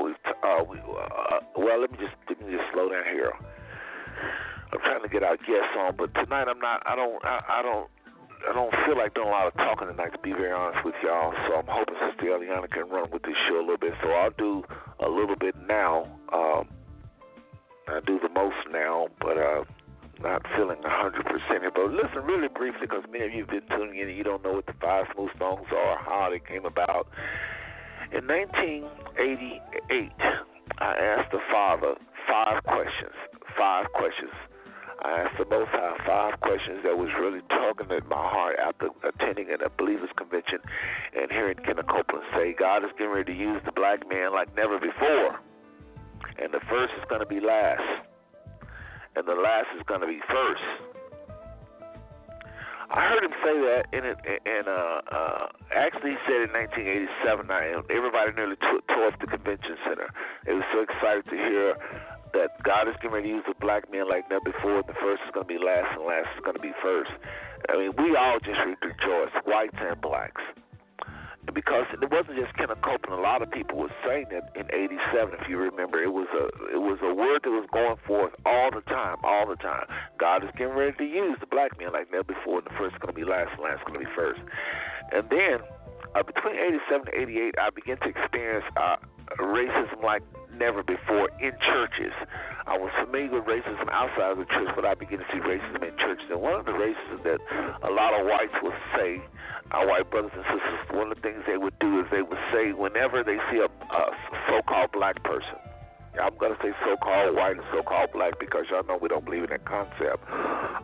we've 0.00 0.22
t- 0.24 0.40
uh, 0.42 0.64
we, 0.64 0.78
uh, 0.78 1.40
well, 1.56 1.80
let 1.80 1.90
me 1.92 1.98
just 1.98 2.14
let 2.28 2.40
me 2.40 2.56
just 2.56 2.64
slow 2.72 2.88
down 2.88 3.04
here. 3.04 3.32
I'm 4.72 4.80
trying 4.80 5.02
to 5.02 5.08
get 5.08 5.22
our 5.22 5.36
guests 5.36 5.76
on, 5.78 5.96
but 5.96 6.14
tonight 6.14 6.48
I'm 6.48 6.60
not. 6.60 6.82
I 6.86 6.96
don't. 6.96 7.22
I, 7.24 7.60
I 7.60 7.62
don't. 7.62 7.88
I 8.48 8.52
don't 8.52 8.74
feel 8.84 8.98
like 8.98 9.14
doing 9.14 9.28
a 9.28 9.30
lot 9.30 9.46
of 9.46 9.54
talking 9.54 9.86
tonight, 9.86 10.10
to 10.10 10.18
be 10.18 10.32
very 10.32 10.50
honest 10.50 10.84
with 10.84 10.96
y'all. 11.02 11.32
So 11.46 11.62
I'm 11.62 11.68
hoping 11.68 11.94
Sister 12.10 12.26
Eliana 12.26 12.68
can 12.68 12.88
run 12.88 13.10
with 13.12 13.22
this 13.22 13.38
show 13.48 13.58
a 13.58 13.62
little 13.62 13.78
bit. 13.78 13.92
So 14.02 14.10
I'll 14.10 14.34
do 14.34 14.64
a 14.98 15.08
little 15.08 15.36
bit 15.36 15.54
now. 15.68 16.10
Um, 16.32 16.66
I 17.86 18.00
do 18.04 18.18
the 18.18 18.28
most 18.30 18.56
now, 18.72 19.06
but 19.20 19.38
uh, 19.38 19.62
not 20.22 20.42
feeling 20.56 20.78
100% 20.82 21.22
here. 21.60 21.70
But 21.70 21.90
listen 21.90 22.22
really 22.24 22.48
briefly, 22.48 22.82
because 22.82 23.04
many 23.10 23.26
of 23.26 23.32
you 23.32 23.46
have 23.46 23.50
been 23.50 23.68
tuning 23.76 24.00
in 24.00 24.08
and 24.08 24.16
you 24.16 24.24
don't 24.24 24.42
know 24.42 24.54
what 24.54 24.66
the 24.66 24.74
five 24.80 25.06
smooth 25.14 25.30
stones 25.36 25.66
are, 25.70 25.98
how 25.98 26.28
they 26.30 26.40
came 26.40 26.64
about. 26.64 27.06
In 28.12 28.26
1988, 28.28 30.12
I 30.78 30.92
asked 30.96 31.32
the 31.32 31.40
Father 31.50 31.94
five 32.28 32.62
questions. 32.64 33.16
Five 33.56 33.86
questions 33.94 34.32
I 35.04 35.26
asked 35.26 35.38
the 35.38 35.46
Most 35.50 35.70
High 35.70 35.96
five 36.06 36.38
questions 36.40 36.84
that 36.84 36.96
was 36.96 37.08
really 37.18 37.42
tugging 37.50 37.90
at 37.90 38.06
my 38.06 38.22
heart 38.22 38.54
after 38.62 38.88
attending 39.02 39.48
a 39.50 39.68
believers 39.74 40.10
convention 40.16 40.60
and 41.16 41.30
hearing 41.30 41.56
Kenneth 41.64 41.88
Copeland 41.88 42.24
say, 42.36 42.54
God 42.54 42.84
is 42.84 42.90
getting 42.98 43.12
ready 43.12 43.34
to 43.34 43.38
use 43.38 43.60
the 43.64 43.72
black 43.72 44.06
man 44.08 44.32
like 44.32 44.54
never 44.54 44.78
before. 44.78 45.40
And 46.38 46.54
the 46.54 46.60
first 46.70 46.92
is 47.00 47.04
going 47.08 47.20
to 47.20 47.26
be 47.26 47.40
last, 47.40 47.82
and 49.16 49.26
the 49.26 49.34
last 49.34 49.74
is 49.74 49.82
going 49.88 50.02
to 50.02 50.06
be 50.06 50.20
first. 50.28 50.91
I 52.92 53.08
heard 53.08 53.24
him 53.24 53.32
say 53.40 53.56
that, 53.56 53.82
and 53.96 54.04
and 54.04 54.68
uh, 54.68 55.00
uh, 55.08 55.46
actually 55.72 56.12
he 56.12 56.20
said 56.28 56.44
in 56.44 56.52
1987. 56.52 57.48
I, 57.48 57.80
everybody 57.88 58.36
nearly 58.36 58.56
tore 58.60 59.08
up 59.08 59.16
the 59.16 59.32
convention 59.32 59.80
center. 59.88 60.12
They 60.44 60.52
were 60.52 60.68
so 60.76 60.84
excited 60.84 61.24
to 61.32 61.36
hear 61.36 61.72
that 62.36 62.60
God 62.62 62.88
is 62.88 62.96
ready 63.00 63.32
to 63.32 63.40
use 63.40 63.48
a 63.48 63.56
black 63.64 63.90
man 63.90 64.08
like 64.08 64.28
never 64.28 64.44
before. 64.44 64.84
The 64.84 64.96
first 65.00 65.24
is 65.24 65.32
going 65.32 65.48
to 65.48 65.52
be 65.52 65.56
last, 65.56 65.88
and 65.96 66.04
last 66.04 66.28
is 66.36 66.44
going 66.44 66.56
to 66.56 66.62
be 66.62 66.76
first. 66.84 67.12
I 67.72 67.80
mean, 67.80 67.92
we 67.96 68.12
all 68.12 68.36
just 68.44 68.60
rejoice, 68.60 69.32
whites 69.48 69.80
and 69.80 70.00
blacks. 70.00 70.44
Because 71.50 71.86
it 71.90 72.10
wasn't 72.10 72.38
just 72.38 72.54
Kenneth 72.54 72.78
Copeland. 72.82 73.18
A 73.18 73.22
lot 73.22 73.42
of 73.42 73.50
people 73.50 73.76
were 73.76 73.90
saying 74.06 74.26
that 74.30 74.54
in 74.54 74.62
'87. 74.70 75.34
If 75.40 75.48
you 75.48 75.58
remember, 75.58 75.98
it 76.00 76.12
was 76.12 76.28
a 76.30 76.46
it 76.70 76.78
was 76.78 76.98
a 77.02 77.12
word 77.12 77.42
that 77.42 77.50
was 77.50 77.66
going 77.72 77.96
forth 78.06 78.32
all 78.46 78.70
the 78.70 78.80
time, 78.82 79.16
all 79.24 79.48
the 79.48 79.56
time. 79.56 79.86
God 80.18 80.44
is 80.44 80.50
getting 80.56 80.74
ready 80.74 80.96
to 80.96 81.04
use 81.04 81.36
the 81.40 81.46
black 81.46 81.76
man 81.80 81.92
like 81.92 82.10
never 82.12 82.24
before. 82.24 82.58
And 82.58 82.66
the 82.66 82.76
first 82.78 82.94
is 82.94 83.00
going 83.02 83.12
to 83.12 83.18
be 83.18 83.26
last, 83.26 83.50
and 83.58 83.62
last 83.66 83.82
is 83.82 83.86
going 83.86 83.98
to 83.98 84.06
be 84.06 84.12
first. 84.14 84.40
And 85.10 85.26
then 85.30 85.58
uh, 86.14 86.22
between 86.22 86.54
'87 86.54 87.10
and 87.10 87.22
'88, 87.22 87.54
I 87.58 87.70
began 87.70 87.98
to 87.98 88.08
experience 88.08 88.64
uh, 88.76 88.96
racism 89.42 90.02
like 90.02 90.22
never 90.58 90.82
before 90.82 91.28
in 91.40 91.52
churches. 91.60 92.12
I 92.66 92.78
was 92.78 92.90
familiar 93.02 93.40
with 93.40 93.44
racism 93.44 93.90
outside 93.90 94.32
of 94.32 94.38
the 94.38 94.46
church, 94.46 94.70
but 94.76 94.84
I 94.84 94.94
began 94.94 95.18
to 95.18 95.28
see 95.32 95.40
racism 95.42 95.82
in 95.82 95.96
churches. 95.98 96.26
And 96.30 96.40
one 96.40 96.54
of 96.54 96.64
the 96.64 96.72
racism 96.72 97.22
that 97.24 97.40
a 97.82 97.90
lot 97.90 98.14
of 98.14 98.26
whites 98.26 98.54
would 98.62 98.76
say, 98.94 99.20
our 99.72 99.86
white 99.86 100.10
brothers 100.10 100.30
and 100.34 100.44
sisters, 100.44 100.78
one 100.92 101.10
of 101.10 101.16
the 101.16 101.22
things 101.22 101.42
they 101.46 101.56
would 101.56 101.78
do 101.80 102.00
is 102.00 102.06
they 102.10 102.22
would 102.22 102.38
say 102.52 102.72
whenever 102.72 103.24
they 103.24 103.38
see 103.50 103.58
a, 103.58 103.66
a 103.66 104.02
so-called 104.48 104.92
black 104.92 105.22
person, 105.24 105.58
I'm 106.20 106.36
going 106.36 106.54
to 106.54 106.60
say 106.62 106.72
so-called 106.84 107.34
white 107.34 107.56
and 107.56 107.64
so-called 107.72 108.12
black 108.12 108.38
because 108.38 108.66
y'all 108.70 108.84
know 108.84 108.98
we 109.00 109.08
don't 109.08 109.24
believe 109.24 109.44
in 109.44 109.50
that 109.50 109.64
concept 109.64 110.22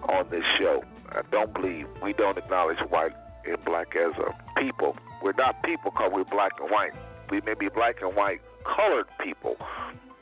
on 0.09 0.27
this 0.31 0.45
show. 0.59 0.83
I 1.11 1.21
don't 1.31 1.53
believe 1.53 1.87
we 2.03 2.13
don't 2.15 2.39
acknowledge 2.39 2.79
white 2.89 3.13
and 3.47 3.63
black 3.65 3.95
as 3.95 4.17
a 4.17 4.61
people. 4.61 4.97
We're 5.23 5.37
not 5.37 5.63
people 5.63 5.91
because 5.93 6.11
we're 6.15 6.25
black 6.25 6.53
and 6.61 6.71
white. 6.71 6.93
We 7.31 7.41
may 7.43 7.55
be 7.55 7.69
black 7.69 8.01
and 8.01 8.17
white 8.17 8.41
colored 8.65 9.07
people, 9.23 9.57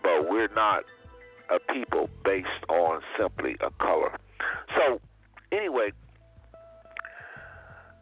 but 0.02 0.28
we're 0.28 0.52
not 0.54 0.84
a 1.50 1.58
people 1.72 2.08
based 2.24 2.48
on 2.68 3.00
simply 3.18 3.56
a 3.60 3.70
color. 3.82 4.18
So, 4.76 5.00
anyway, 5.52 5.92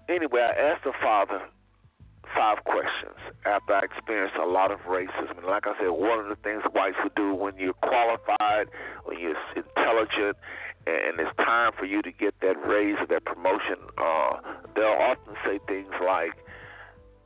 anyway, 0.08 0.40
I 0.40 0.72
asked 0.72 0.84
the 0.84 0.92
father 1.02 1.42
five 2.34 2.64
questions 2.64 3.16
after 3.44 3.74
I 3.74 3.80
experienced 3.80 4.36
a 4.36 4.46
lot 4.46 4.70
of 4.70 4.80
racism. 4.80 5.38
And 5.38 5.46
like 5.46 5.66
I 5.66 5.74
said, 5.78 5.90
one 5.90 6.18
of 6.18 6.28
the 6.28 6.36
things 6.36 6.62
whites 6.72 6.96
would 7.02 7.14
do 7.14 7.34
when 7.34 7.56
you're 7.56 7.74
qualified, 7.74 8.68
when 9.04 9.18
you're 9.18 9.36
intelligent, 9.54 10.36
and 10.86 11.18
it's 11.18 11.34
time 11.36 11.72
for 11.78 11.84
you 11.86 12.02
to 12.02 12.12
get 12.12 12.34
that 12.40 12.56
raise 12.66 12.96
or 12.98 13.06
that 13.06 13.24
promotion, 13.24 13.76
uh, 13.96 14.36
they'll 14.74 15.00
often 15.00 15.34
say 15.44 15.58
things 15.66 15.88
like, 16.04 16.32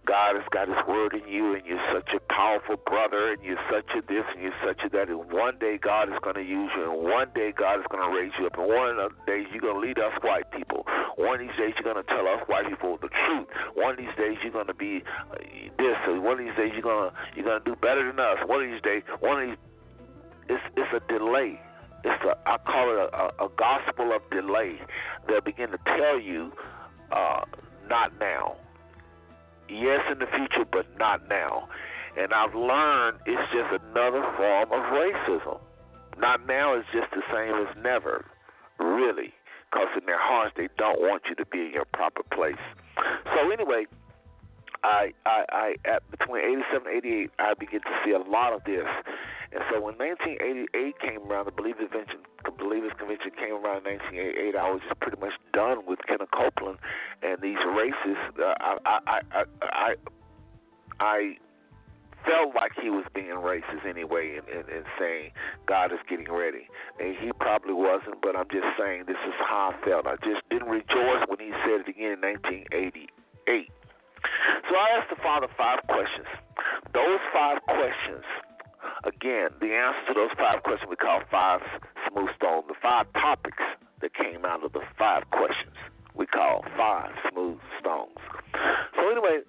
God 0.08 0.40
has 0.40 0.48
got 0.48 0.72
His 0.72 0.80
word 0.88 1.12
in 1.12 1.28
you, 1.28 1.52
and 1.52 1.60
you're 1.68 1.84
such 1.92 2.08
a 2.16 2.20
powerful 2.32 2.80
brother, 2.88 3.36
and 3.36 3.44
you're 3.44 3.60
such 3.68 3.92
a 3.92 4.00
this, 4.08 4.24
and 4.32 4.40
you're 4.42 4.60
such 4.64 4.80
a 4.80 4.88
that. 4.96 5.12
And 5.12 5.30
one 5.30 5.60
day 5.60 5.76
God 5.76 6.08
is 6.08 6.16
going 6.24 6.40
to 6.40 6.46
use 6.48 6.72
you, 6.72 6.88
and 6.88 7.04
one 7.04 7.28
day 7.34 7.52
God 7.52 7.80
is 7.80 7.86
going 7.92 8.00
to 8.00 8.10
raise 8.16 8.32
you 8.40 8.46
up, 8.48 8.56
and 8.56 8.66
one 8.66 8.96
of 8.96 9.12
the 9.12 9.12
days 9.28 9.46
you're 9.52 9.60
going 9.60 9.76
to 9.76 9.84
lead 9.84 9.98
us 10.00 10.16
white 10.24 10.50
people. 10.50 10.88
One 11.18 11.40
of 11.40 11.40
these 11.40 11.56
days, 11.58 11.74
you're 11.76 11.92
going 11.92 12.02
to 12.02 12.08
tell 12.08 12.26
us 12.28 12.40
white 12.46 12.68
people 12.68 12.96
the 13.02 13.10
truth. 13.26 13.48
One 13.74 13.90
of 13.92 13.98
these 13.98 14.14
days, 14.16 14.38
you're 14.42 14.52
going 14.52 14.68
to 14.68 14.74
be 14.74 15.02
uh, 15.30 15.36
this. 15.76 15.98
One 16.06 16.38
of 16.38 16.46
these 16.46 16.56
days, 16.56 16.70
you're 16.72 16.82
going 16.82 17.10
to 17.10 17.16
you're 17.34 17.44
going 17.44 17.58
to 17.58 17.68
do 17.68 17.76
better 17.76 18.06
than 18.06 18.20
us. 18.20 18.38
One 18.46 18.62
of 18.62 18.70
these 18.70 18.80
days, 18.82 19.02
one 19.20 19.42
of 19.42 19.48
these, 19.48 19.58
it's 20.48 20.62
it's 20.76 20.92
a 20.94 21.12
delay. 21.12 21.60
It's 22.04 22.24
a 22.24 22.38
I 22.48 22.56
call 22.58 22.94
it 22.94 23.10
a, 23.12 23.42
a, 23.42 23.46
a 23.46 23.48
gospel 23.58 24.14
of 24.14 24.22
delay. 24.30 24.78
They'll 25.26 25.40
begin 25.40 25.70
to 25.72 25.78
tell 25.98 26.20
you, 26.20 26.52
uh, 27.10 27.42
not 27.90 28.16
now. 28.20 28.56
Yes, 29.68 30.00
in 30.10 30.18
the 30.18 30.26
future, 30.26 30.64
but 30.70 30.86
not 30.98 31.28
now. 31.28 31.68
And 32.16 32.32
I've 32.32 32.54
learned 32.54 33.18
it's 33.26 33.52
just 33.52 33.82
another 33.84 34.24
form 34.36 34.72
of 34.72 34.82
racism. 34.92 35.60
Not 36.18 36.46
now 36.46 36.76
is 36.76 36.84
just 36.92 37.10
the 37.12 37.22
same 37.32 37.54
as 37.66 37.76
never, 37.82 38.24
really, 38.78 39.32
because 39.70 39.88
in 39.98 40.06
their 40.06 40.18
hearts 40.18 40.54
they 40.56 40.68
don't 40.78 41.00
want 41.00 41.22
you 41.28 41.34
to 41.36 41.46
be 41.46 41.66
in 41.66 41.72
your 41.72 41.84
proper 41.84 42.22
place. 42.34 42.58
So 43.36 43.50
anyway, 43.50 43.86
I, 44.82 45.12
I, 45.26 45.44
I 45.50 45.74
at 45.84 46.10
between 46.10 46.44
87 46.44 46.86
and 46.86 46.96
88, 46.96 47.30
I 47.38 47.54
begin 47.54 47.80
to 47.80 47.94
see 48.04 48.12
a 48.12 48.18
lot 48.18 48.52
of 48.52 48.64
this. 48.64 48.86
And 49.52 49.64
so 49.72 49.80
when 49.80 49.96
1988 49.96 51.00
came 51.00 51.24
around, 51.24 51.46
the 51.46 51.56
Believers 51.56 51.88
Convention, 51.88 52.20
the 52.44 52.52
Believers 52.52 52.92
Convention 52.98 53.32
came 53.32 53.56
around 53.56 53.88
in 53.88 53.96
1988, 53.96 54.56
I 54.56 54.70
was 54.70 54.80
just 54.84 55.00
pretty 55.00 55.16
much 55.20 55.32
done 55.56 55.86
with 55.88 55.98
Kenneth 56.06 56.28
Copeland 56.36 56.78
and 57.22 57.40
these 57.40 57.60
races. 57.64 58.18
Uh, 58.36 58.52
I, 58.60 58.76
I, 58.84 59.20
I, 59.32 59.42
I, 59.62 59.90
I 61.00 61.18
felt 62.28 62.54
like 62.54 62.72
he 62.76 62.90
was 62.90 63.04
being 63.14 63.40
racist 63.40 63.88
anyway 63.88 64.36
and, 64.36 64.46
and, 64.52 64.68
and 64.68 64.84
saying 64.98 65.32
God 65.66 65.92
is 65.92 66.02
getting 66.08 66.30
ready. 66.30 66.68
And 67.00 67.16
he 67.16 67.32
probably 67.40 67.74
wasn't, 67.74 68.20
but 68.20 68.36
I'm 68.36 68.48
just 68.52 68.68
saying 68.78 69.04
this 69.06 69.20
is 69.26 69.34
how 69.48 69.72
I 69.72 69.84
felt. 69.84 70.06
I 70.06 70.16
just 70.20 70.44
didn't 70.50 70.68
rejoice 70.68 71.24
when 71.28 71.40
he 71.40 71.56
said 71.64 71.86
it 71.86 71.88
again 71.88 72.20
in 72.20 72.36
1988. 72.76 73.72
So 74.68 74.76
I 74.76 74.98
asked 74.98 75.10
the 75.10 75.20
Father 75.22 75.48
five 75.56 75.80
questions. 75.88 76.28
Those 76.92 77.22
five 77.32 77.62
questions, 77.64 78.24
again, 79.04 79.50
the 79.60 79.74
answer 79.74 80.12
to 80.12 80.14
those 80.14 80.34
five 80.36 80.62
questions 80.62 80.88
we 80.88 80.96
call 80.96 81.20
five 81.30 81.60
smooth 82.10 82.30
stones. 82.36 82.64
The 82.68 82.74
five 82.82 83.06
topics 83.12 83.62
that 84.00 84.14
came 84.14 84.44
out 84.44 84.64
of 84.64 84.72
the 84.72 84.82
five 84.98 85.28
questions 85.30 85.76
we 86.14 86.26
call 86.26 86.64
five 86.76 87.10
smooth 87.30 87.58
stones. 87.80 88.18
So 88.96 89.10
anyway, 89.10 89.40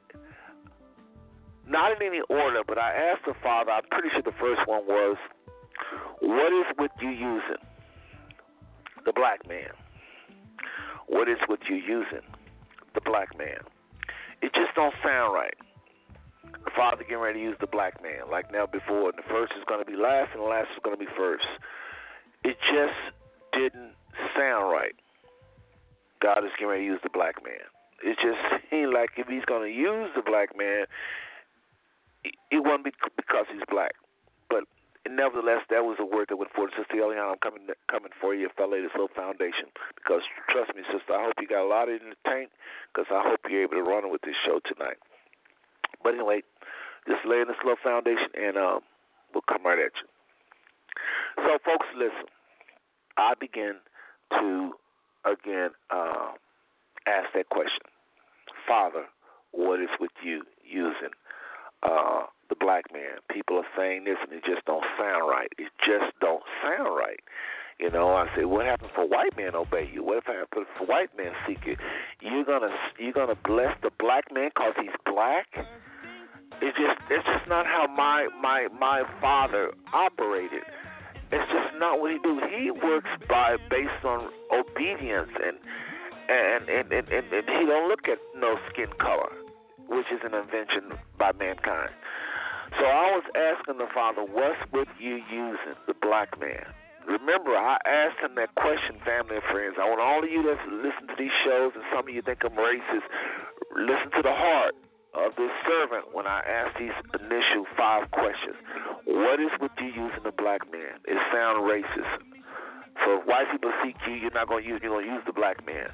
not 1.67 1.91
in 1.91 2.05
any 2.05 2.21
order, 2.29 2.62
but 2.65 2.77
I 2.77 2.93
asked 2.93 3.25
the 3.25 3.33
Father, 3.41 3.71
I'm 3.71 3.83
pretty 3.89 4.09
sure 4.13 4.21
the 4.21 4.38
first 4.39 4.67
one 4.67 4.85
was, 4.85 5.17
What 6.21 6.53
is 6.53 6.65
with 6.77 6.91
you 7.01 7.09
using? 7.09 7.62
The 9.05 9.13
black 9.13 9.47
man. 9.47 9.71
What 11.07 11.27
is 11.27 11.38
with 11.47 11.62
you 11.67 11.77
using? 11.77 12.25
The 12.93 13.01
black 13.01 13.35
man. 13.38 13.62
It 14.41 14.53
just 14.53 14.75
don't 14.75 14.93
sound 15.03 15.33
right. 15.33 15.55
The 16.65 16.72
Father 16.76 17.04
getting 17.04 17.24
ready 17.24 17.39
to 17.39 17.45
use 17.45 17.58
the 17.60 17.67
black 17.67 18.02
man, 18.04 18.30
like 18.30 18.52
now 18.52 18.65
before, 18.65 19.10
and 19.10 19.17
the 19.17 19.28
first 19.30 19.54
is 19.58 19.63
going 19.67 19.84
to 19.84 19.89
be 19.89 19.98
last, 19.98 20.32
and 20.34 20.43
the 20.43 20.48
last 20.48 20.67
is 20.76 20.82
going 20.84 20.98
to 20.98 21.00
be 21.00 21.10
first. 21.17 21.45
It 22.43 22.58
just 22.67 23.00
didn't 23.54 23.95
sound 24.36 24.72
right. 24.72 24.95
God 26.22 26.43
is 26.43 26.52
getting 26.60 26.67
ready 26.67 26.84
to 26.84 26.91
use 27.00 27.02
the 27.04 27.10
black 27.10 27.43
man. 27.43 27.63
It 28.04 28.19
just 28.19 28.39
seemed 28.69 28.93
like 28.93 29.12
if 29.17 29.28
he's 29.28 29.45
going 29.45 29.63
to 29.63 29.74
use 29.74 30.12
the 30.15 30.24
black 30.24 30.56
man, 30.56 30.86
it 32.24 32.60
wouldn't 32.60 32.84
be 32.84 32.91
because 33.15 33.48
he's 33.52 33.63
black. 33.72 33.95
But 34.50 34.67
nevertheless, 35.08 35.63
that 35.69 35.84
was 35.88 35.98
a 36.00 36.06
word 36.06 36.28
that 36.30 36.38
went 36.38 36.52
forward. 36.52 36.76
Sister 36.76 37.00
Eliana, 37.00 37.32
I'm 37.32 37.39
coming 37.39 37.67
coming 37.88 38.12
for 38.19 38.36
you 38.36 38.48
if 38.48 38.60
I 38.60 38.67
lay 38.67 38.82
this 38.82 38.91
little 38.95 39.12
foundation. 39.15 39.72
Because 39.95 40.22
trust 40.52 40.76
me, 40.76 40.84
sister, 40.91 41.15
I 41.15 41.24
hope 41.24 41.39
you 41.39 41.48
got 41.48 41.63
a 41.63 41.69
lot 41.72 41.88
in 41.88 42.12
the 42.12 42.19
tank. 42.28 42.52
Because 42.91 43.08
I 43.12 43.24
hope 43.24 43.39
you're 43.48 43.63
able 43.63 43.80
to 43.80 43.86
run 43.88 44.12
with 44.12 44.22
this 44.22 44.36
show 44.43 44.60
tonight. 44.67 45.00
But 46.03 46.13
anyway, 46.13 46.41
just 47.07 47.25
laying 47.25 47.47
this 47.47 47.57
little 47.63 47.81
foundation, 47.83 48.29
and 48.35 48.57
um, 48.57 48.79
we'll 49.33 49.47
come 49.47 49.65
right 49.65 49.79
at 49.79 49.91
you. 49.99 50.07
So, 51.45 51.57
folks, 51.65 51.88
listen. 51.95 52.27
I 53.17 53.33
begin 53.39 53.75
to 54.39 54.71
again 55.25 55.71
uh, 55.91 56.31
ask 57.07 57.27
that 57.35 57.49
question, 57.49 57.83
Father, 58.67 59.05
what 59.51 59.81
is 59.81 59.89
with 59.99 60.12
you 60.23 60.43
using 60.63 61.12
uh, 61.83 62.23
the 62.49 62.55
black 62.55 62.85
man. 62.91 63.17
People 63.31 63.57
are 63.57 63.71
saying 63.77 64.03
this 64.03 64.17
and 64.21 64.33
it 64.33 64.43
just 64.45 64.65
don't 64.65 64.83
sound 64.97 65.29
right. 65.29 65.49
It 65.57 65.69
just 65.79 66.12
don't 66.19 66.43
sound 66.62 66.95
right. 66.95 67.19
You 67.80 67.89
know, 67.89 68.13
I 68.13 68.28
say, 68.36 68.44
what 68.44 68.65
happened 68.65 68.92
for 68.94 69.08
white 69.08 69.38
men 69.38 69.56
obey 69.56 69.89
you? 69.92 70.04
What 70.04 70.18
if 70.18 70.24
I 70.28 70.34
happened 70.34 70.65
for 70.78 70.86
white 70.86 71.15
men 71.15 71.32
seek 71.48 71.65
you? 71.65 71.78
You're 72.22 72.44
gonna 72.44 72.76
you're 73.00 73.13
gonna 73.13 73.39
bless 73.46 73.76
the 73.82 73.89
black 74.00 74.26
man 74.34 74.50
because 74.54 74.74
he's 74.82 74.96
black. 75.06 75.48
Mm-hmm. 75.56 76.65
It's 76.65 76.78
just 76.78 77.00
it's 77.10 77.26
just 77.26 77.48
not 77.48 77.65
how 77.65 77.88
my 77.88 78.28
my 78.42 78.68
my 78.78 79.04
father 79.22 79.72
operated. 79.94 80.63
It's 81.32 81.52
just 81.52 81.80
not 81.80 82.02
what 82.02 82.12
he 82.12 82.20
do. 82.20 82.42
He 82.52 82.72
works 82.72 83.10
by 83.30 83.56
based 83.70 84.04
on 84.04 84.30
obedience 84.52 85.32
and 85.39 85.58
and 86.28 86.68
and 86.68 86.92
and, 86.92 87.08
and, 87.08 87.32
and 87.32 87.46
he 87.48 87.65
don't 87.65 87.88
look 87.88 88.10
at 88.10 88.20
no 88.36 88.58
skin 88.74 88.89
color 89.00 89.32
which 89.89 90.06
is 90.13 90.22
an 90.24 90.34
invention 90.34 90.98
by 91.18 91.32
mankind. 91.34 91.89
So 92.78 92.86
I 92.86 93.18
was 93.18 93.24
asking 93.34 93.80
the 93.80 93.88
Father, 93.94 94.22
what's 94.22 94.62
with 94.72 94.88
you 95.00 95.20
using 95.32 95.76
the 95.88 95.96
black 96.00 96.39
man? 96.39 96.65
Remember, 97.10 97.58
I 97.58 97.82
asked 97.89 98.22
him 98.22 98.38
that 98.38 98.54
question, 98.54 99.02
family 99.02 99.41
and 99.41 99.48
friends. 99.50 99.82
I 99.82 99.89
want 99.89 99.98
all 99.98 100.22
of 100.22 100.30
you 100.30 100.45
that 100.45 100.62
listen 100.69 101.10
to 101.10 101.17
these 101.17 101.34
shows, 101.41 101.74
and 101.74 101.82
some 101.89 102.06
of 102.06 102.13
you 102.13 102.22
think 102.22 102.45
I'm 102.45 102.54
racist, 102.54 103.06
listen 103.74 104.13
to 104.13 104.22
the 104.22 104.36
heart 104.36 104.78
of 105.17 105.34
this 105.34 105.50
servant 105.65 106.13
when 106.13 106.30
I 106.30 106.45
ask 106.45 106.78
these 106.78 106.93
initial 107.17 107.65
five 107.74 108.13
questions. 108.13 108.62
What 109.10 109.41
is 109.41 109.50
with 109.58 109.74
you 109.82 109.89
using 109.89 110.22
the 110.22 110.36
black 110.38 110.69
man? 110.69 111.02
It 111.10 111.17
sounds 111.34 111.65
racist. 111.65 112.13
So 113.02 113.17
if 113.17 113.26
white 113.26 113.50
people 113.50 113.74
seek 113.82 113.98
you, 114.06 114.13
you're 114.13 114.38
not 114.38 114.45
going 114.45 114.63
to 114.63 114.69
use. 114.69 114.80
You're 114.86 114.93
going 114.93 115.10
to 115.10 115.13
use 115.17 115.26
the 115.26 115.34
black 115.34 115.65
man 115.65 115.89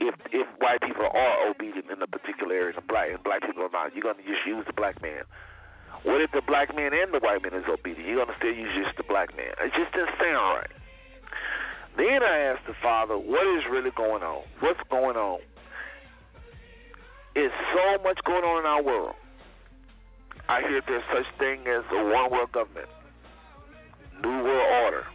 if 0.00 0.14
if 0.32 0.46
white 0.60 0.80
people 0.82 1.08
are 1.08 1.48
obedient 1.48 1.90
in 1.90 2.00
a 2.02 2.06
particular 2.06 2.54
area 2.54 2.76
and 2.76 2.86
black 2.86 3.08
and 3.10 3.22
black 3.22 3.40
people 3.42 3.62
are 3.64 3.72
not, 3.72 3.94
you're 3.94 4.04
gonna 4.04 4.22
just 4.22 4.44
use 4.46 4.64
the 4.66 4.72
black 4.72 5.00
man. 5.00 5.24
What 6.04 6.20
if 6.20 6.30
the 6.32 6.42
black 6.46 6.74
man 6.74 6.92
and 6.92 7.12
the 7.12 7.18
white 7.18 7.42
man 7.42 7.54
is 7.54 7.64
obedient? 7.68 8.08
You're 8.08 8.24
gonna 8.24 8.36
still 8.38 8.54
use 8.54 8.70
just 8.74 8.96
the 8.96 9.04
black 9.04 9.36
man. 9.36 9.52
It 9.60 9.72
just 9.76 9.92
didn't 9.92 10.14
sound 10.18 10.60
right. 10.60 10.74
Then 11.96 12.22
I 12.22 12.52
asked 12.52 12.66
the 12.66 12.74
father, 12.82 13.16
what 13.16 13.46
is 13.56 13.64
really 13.70 13.90
going 13.96 14.22
on? 14.22 14.44
What's 14.60 14.80
going 14.90 15.16
on? 15.16 15.40
Is 17.34 17.52
so 17.74 18.02
much 18.02 18.18
going 18.24 18.44
on 18.44 18.60
in 18.60 18.66
our 18.66 18.82
world. 18.82 19.14
I 20.48 20.60
hear 20.60 20.80
there's 20.86 21.02
such 21.12 21.26
thing 21.38 21.66
as 21.66 21.84
a 21.90 22.04
one 22.12 22.30
world 22.30 22.52
government, 22.52 22.88
new 24.22 24.44
world 24.44 24.84
order 24.84 25.06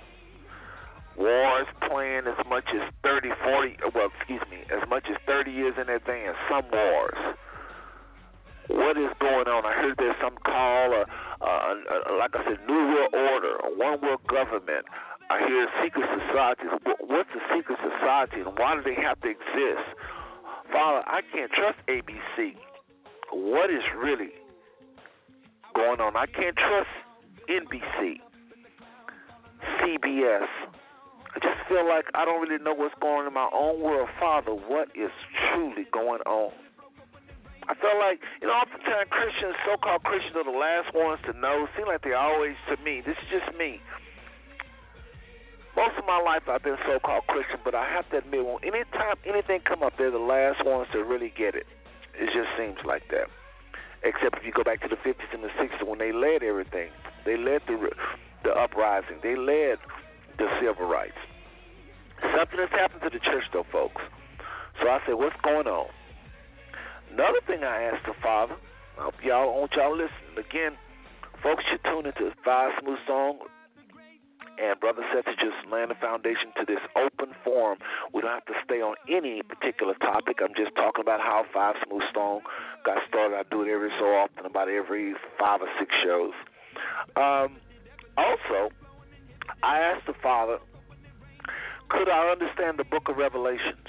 Wars 1.18 1.68
planned 1.88 2.28
as 2.28 2.40
much 2.48 2.66
as 2.74 2.82
30, 3.04 3.30
40, 3.44 3.78
well, 3.94 4.10
excuse 4.18 4.42
me, 4.50 4.64
as 4.72 4.88
much 4.90 5.06
as 5.10 5.18
30 5.26 5.52
years 5.52 5.76
in 5.78 5.90
advance. 5.90 6.38
Some 6.50 6.66
wars. 6.72 7.38
What 8.72 8.98
is 8.98 9.12
going 9.20 9.48
on? 9.52 9.66
I 9.66 9.74
heard 9.76 9.96
there's 9.98 10.16
some 10.24 10.36
call, 10.46 10.96
uh, 10.96 11.04
uh, 11.44 12.16
like 12.18 12.32
I 12.36 12.44
said, 12.48 12.60
New 12.68 12.74
World 12.74 13.14
Order, 13.14 13.54
a 13.68 13.70
one 13.76 14.00
world 14.02 14.24
government. 14.28 14.86
I 15.30 15.40
hear 15.48 15.68
secret 15.84 16.08
societies. 16.08 16.72
What's 17.00 17.30
a 17.36 17.44
secret 17.56 17.80
society 17.84 18.42
and 18.42 18.56
why 18.58 18.76
do 18.76 18.84
they 18.84 18.96
have 19.02 19.20
to 19.22 19.30
exist? 19.30 19.88
Father, 20.72 21.04
I 21.08 21.20
can't 21.32 21.52
trust 21.52 21.80
ABC. 21.88 22.56
What 23.32 23.70
is 23.70 23.84
really 23.96 24.32
going 25.76 26.00
on? 26.00 26.16
I 26.16 26.26
can't 26.28 26.56
trust 26.56 26.92
NBC, 27.50 28.20
CBS, 29.80 30.48
I 31.34 31.40
just 31.40 31.68
feel 31.70 31.88
like 31.88 32.06
I 32.14 32.26
don't 32.26 32.42
really 32.42 32.62
know 32.62 32.74
what's 32.74 32.96
going 33.00 33.22
on 33.22 33.28
in 33.28 33.34
my 33.34 33.50
own 33.54 33.80
world. 33.80 34.10
Father, 34.20 34.52
what 34.52 34.90
is 34.96 35.12
truly 35.54 35.88
going 35.92 36.20
on? 36.28 36.52
I 37.70 37.76
feel 37.76 37.98
like, 38.00 38.20
you 38.42 38.48
know, 38.48 38.54
oftentimes 38.54 39.10
Christians, 39.10 39.54
so 39.66 39.78
called 39.78 40.04
Christians, 40.04 40.34
are 40.36 40.44
the 40.44 40.58
last 40.58 40.94
ones 40.94 41.22
to 41.30 41.34
know. 41.38 41.68
Seem 41.78 41.86
like 41.86 42.02
they 42.02 42.14
always, 42.14 42.56
to 42.70 42.82
me, 42.82 43.02
this 43.06 43.18
is 43.22 43.30
just 43.30 43.58
me. 43.58 43.80
Most 45.76 45.96
of 45.98 46.06
my 46.06 46.20
life 46.20 46.50
I've 46.50 46.64
been 46.64 46.82
so 46.86 47.00
called 47.00 47.28
Christian, 47.28 47.60
but 47.64 47.76
I 47.76 47.88
have 47.88 48.10
to 48.10 48.18
admit, 48.18 48.46
when 48.46 48.60
anytime 48.66 49.16
anything 49.26 49.62
come 49.64 49.84
up, 49.84 49.94
they're 49.98 50.12
the 50.12 50.20
last 50.20 50.66
ones 50.66 50.88
to 50.92 51.04
really 51.04 51.32
get 51.38 51.56
it. 51.56 51.68
It 52.18 52.28
just 52.34 52.50
seems 52.58 52.78
like 52.84 53.08
that. 53.10 53.30
Except 54.04 54.36
if 54.38 54.44
you 54.44 54.52
go 54.52 54.64
back 54.64 54.82
to 54.82 54.90
the 54.90 54.98
50s 54.98 55.32
and 55.32 55.44
the 55.44 55.54
60s 55.56 55.86
when 55.86 56.00
they 56.00 56.12
led 56.12 56.44
everything. 56.44 56.90
They 57.26 57.38
led 57.38 57.62
the, 57.68 57.78
the 58.44 58.52
uprising. 58.52 59.22
They 59.22 59.36
led 59.36 59.78
the 60.38 60.50
civil 60.60 60.90
rights. 60.90 61.18
Something 62.36 62.60
has 62.60 62.70
happened 62.72 63.02
to 63.04 63.10
the 63.10 63.20
church, 63.20 63.46
though, 63.54 63.66
folks. 63.72 64.02
So 64.82 64.90
I 64.90 65.00
said, 65.06 65.16
what's 65.16 65.40
going 65.44 65.68
on? 65.68 65.88
Another 67.12 67.42
thing 67.46 67.64
I 67.64 67.84
asked 67.84 68.06
the 68.06 68.14
Father, 68.24 68.56
I 68.98 69.04
hope 69.04 69.16
y'all, 69.24 69.60
want 69.60 69.74
y'all 69.76 69.92
listening. 69.92 70.38
Again, 70.38 70.78
folks 71.44 71.64
should 71.70 71.84
tune 71.84 72.06
into 72.06 72.32
Five 72.44 72.72
Smooth 72.82 73.00
Stone 73.04 73.40
And 74.58 74.80
Brother 74.80 75.04
Seth 75.12 75.28
is 75.28 75.36
just 75.36 75.58
laying 75.72 75.90
the 75.90 75.96
foundation 75.96 76.54
to 76.58 76.66
this 76.66 76.80
open 76.96 77.36
forum. 77.44 77.80
We 78.14 78.22
don't 78.22 78.32
have 78.32 78.46
to 78.46 78.54
stay 78.64 78.80
on 78.82 78.96
any 79.10 79.42
particular 79.44 79.94
topic. 79.96 80.38
I'm 80.42 80.56
just 80.56 80.76
talking 80.76 81.02
about 81.02 81.20
how 81.20 81.46
Five 81.54 81.76
Smooth 81.88 82.04
Stone 82.12 82.42
got 82.86 82.98
started. 83.10 83.36
I 83.36 83.44
do 83.50 83.64
it 83.64 83.70
every 83.70 83.90
so 84.00 84.06
often, 84.06 84.46
about 84.46 84.70
every 84.70 85.14
five 85.40 85.62
or 85.62 85.70
six 85.80 85.92
shows. 86.04 86.34
Um, 87.18 87.58
also, 88.18 88.72
I 89.64 89.80
asked 89.80 90.08
the 90.08 90.14
Father, 90.22 90.60
could 91.90 92.08
I 92.08 92.32
understand 92.32 92.80
the 92.80 92.86
book 92.86 93.10
of 93.10 93.18
Revelations? 93.18 93.88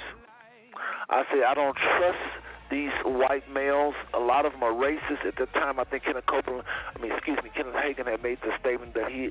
I 1.09 1.23
said, 1.31 1.45
I 1.47 1.55
don't 1.55 1.77
trust 1.77 2.42
these 2.73 2.91
white 3.05 3.45
males. 3.53 3.95
A 4.15 4.19
lot 4.19 4.47
of 4.47 4.53
them 4.53 4.63
are 4.63 4.73
racist. 4.73 5.27
At 5.27 5.37
the 5.37 5.47
time, 5.47 5.79
I 5.79 5.85
think 5.85 6.05
Kenneth 6.05 6.27
Copeland, 6.27 6.65
I 6.97 6.99
mean, 6.99 7.13
excuse 7.13 7.39
me, 7.45 7.51
Kenneth 7.55 7.75
Hagin 7.75 8.07
had 8.07 8.23
made 8.23 8.39
the 8.41 8.51
statement 8.59 8.95
that 8.95 9.13
he, 9.13 9.31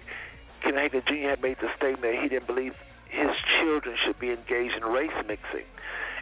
Kenneth 0.62 0.94
Hagin 0.94 1.08
Jr. 1.08 1.30
had 1.30 1.42
made 1.42 1.58
the 1.60 1.70
statement 1.76 2.04
that 2.04 2.22
he 2.22 2.30
didn't 2.30 2.46
believe 2.46 2.76
his 3.10 3.32
children 3.60 3.98
should 4.06 4.20
be 4.20 4.30
engaged 4.30 4.76
in 4.78 4.86
race 4.86 5.12
mixing. 5.28 5.66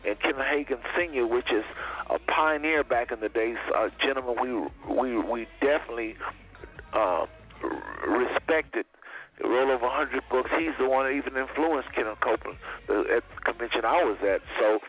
And 0.08 0.18
Kenneth 0.22 0.48
Hagin 0.48 0.80
Sr., 0.96 1.28
which 1.28 1.52
is 1.52 1.66
a 2.10 2.18
pioneer 2.20 2.86
back 2.86 3.12
in 3.12 3.20
the 3.20 3.30
days, 3.30 3.58
a 3.76 3.92
gentleman 4.02 4.36
we 4.88 4.96
we 4.96 5.18
we 5.18 5.48
definitely 5.60 6.16
uh, 6.94 7.26
respected 8.08 8.86
wrote 9.48 9.72
over 9.72 9.88
100 9.88 10.24
books. 10.30 10.50
He's 10.58 10.76
the 10.80 10.88
one 10.88 11.06
that 11.06 11.16
even 11.16 11.38
influenced 11.38 11.94
Kenneth 11.96 12.20
Copeland 12.20 12.60
at 12.90 13.24
the 13.24 13.42
convention 13.46 13.86
I 13.86 14.04
was 14.04 14.18
at. 14.20 14.42
So 14.60 14.80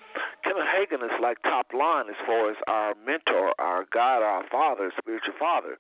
Kenneth 0.43 0.67
Hagin 0.67 1.05
is 1.05 1.15
like 1.23 1.43
top 1.43 1.71
line 1.73 2.09
as 2.11 2.19
far 2.27 2.51
as 2.51 2.57
our 2.67 2.95
mentor, 3.07 3.55
our 3.59 3.87
God, 3.93 4.23
our 4.23 4.43
father, 4.51 4.91
spiritual 4.99 5.35
father. 5.39 5.79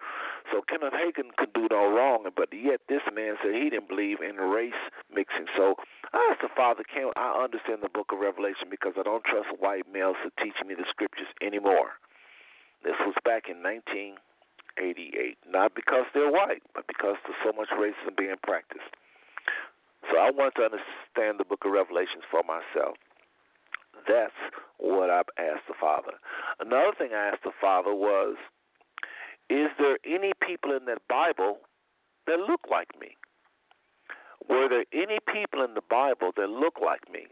So 0.52 0.62
Kenneth 0.62 0.94
Hagin 0.94 1.34
could 1.36 1.52
do 1.52 1.66
no 1.70 1.90
wrong, 1.90 2.28
but 2.36 2.48
yet 2.52 2.80
this 2.88 3.02
man 3.12 3.34
said 3.42 3.54
he 3.54 3.70
didn't 3.70 3.88
believe 3.88 4.20
in 4.20 4.36
race 4.36 4.78
mixing. 5.10 5.46
So 5.56 5.74
asked 6.14 6.42
the 6.42 6.52
father, 6.54 6.84
can 6.84 7.10
I 7.16 7.42
understand 7.42 7.82
the 7.82 7.88
book 7.88 8.12
of 8.12 8.18
Revelation 8.18 8.70
because 8.70 8.94
I 8.98 9.02
don't 9.02 9.24
trust 9.24 9.48
white 9.58 9.90
males 9.90 10.16
to 10.22 10.30
teach 10.42 10.58
me 10.66 10.74
the 10.74 10.86
scriptures 10.88 11.30
anymore. 11.42 11.98
This 12.82 12.96
was 13.04 13.14
back 13.24 13.48
in 13.48 13.62
19- 13.62 14.14
88. 14.78 15.38
Not 15.48 15.74
because 15.74 16.04
they're 16.14 16.30
white, 16.30 16.62
but 16.74 16.86
because 16.86 17.16
there's 17.24 17.38
so 17.44 17.52
much 17.56 17.68
racism 17.70 18.16
being 18.16 18.36
practiced. 18.42 18.94
So 20.10 20.18
I 20.18 20.30
want 20.30 20.54
to 20.56 20.62
understand 20.62 21.38
the 21.38 21.44
book 21.44 21.64
of 21.64 21.72
Revelations 21.72 22.24
for 22.30 22.42
myself. 22.42 22.96
That's 24.08 24.34
what 24.78 25.10
I've 25.10 25.30
asked 25.38 25.68
the 25.68 25.74
Father. 25.78 26.12
Another 26.58 26.92
thing 26.96 27.10
I 27.12 27.28
asked 27.28 27.44
the 27.44 27.52
Father 27.60 27.94
was, 27.94 28.36
is 29.50 29.68
there 29.78 29.98
any 30.06 30.32
people 30.46 30.72
in 30.76 30.86
that 30.86 31.02
Bible 31.08 31.58
that 32.26 32.38
look 32.38 32.62
like 32.70 32.88
me? 32.98 33.16
Were 34.48 34.68
there 34.68 34.84
any 34.92 35.18
people 35.32 35.62
in 35.64 35.74
the 35.74 35.82
Bible 35.88 36.32
that 36.36 36.48
look 36.48 36.78
like 36.82 37.12
me? 37.12 37.26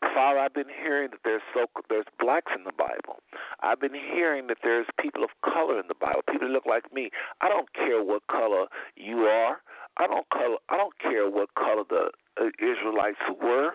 Father, 0.00 0.38
I've 0.38 0.54
been 0.54 0.70
hearing 0.82 1.10
that 1.10 1.20
there's 1.24 1.42
so 1.54 1.66
there's 1.88 2.06
blacks 2.20 2.52
in 2.56 2.64
the 2.64 2.72
Bible. 2.72 3.20
I've 3.60 3.80
been 3.80 3.94
hearing 3.94 4.46
that 4.46 4.58
there's 4.62 4.86
people 5.00 5.24
of 5.24 5.30
color 5.42 5.78
in 5.80 5.88
the 5.88 5.94
Bible, 5.94 6.22
people 6.30 6.48
that 6.48 6.52
look 6.52 6.66
like 6.66 6.92
me. 6.92 7.10
I 7.40 7.48
don't 7.48 7.72
care 7.72 8.02
what 8.02 8.26
color 8.28 8.66
you 8.96 9.22
are. 9.22 9.58
I 9.96 10.06
don't 10.06 10.28
color. 10.30 10.56
I 10.68 10.76
don't 10.76 10.98
care 10.98 11.28
what 11.28 11.54
color 11.54 11.82
the 11.88 12.10
uh, 12.40 12.46
Israelites 12.58 13.18
were. 13.42 13.72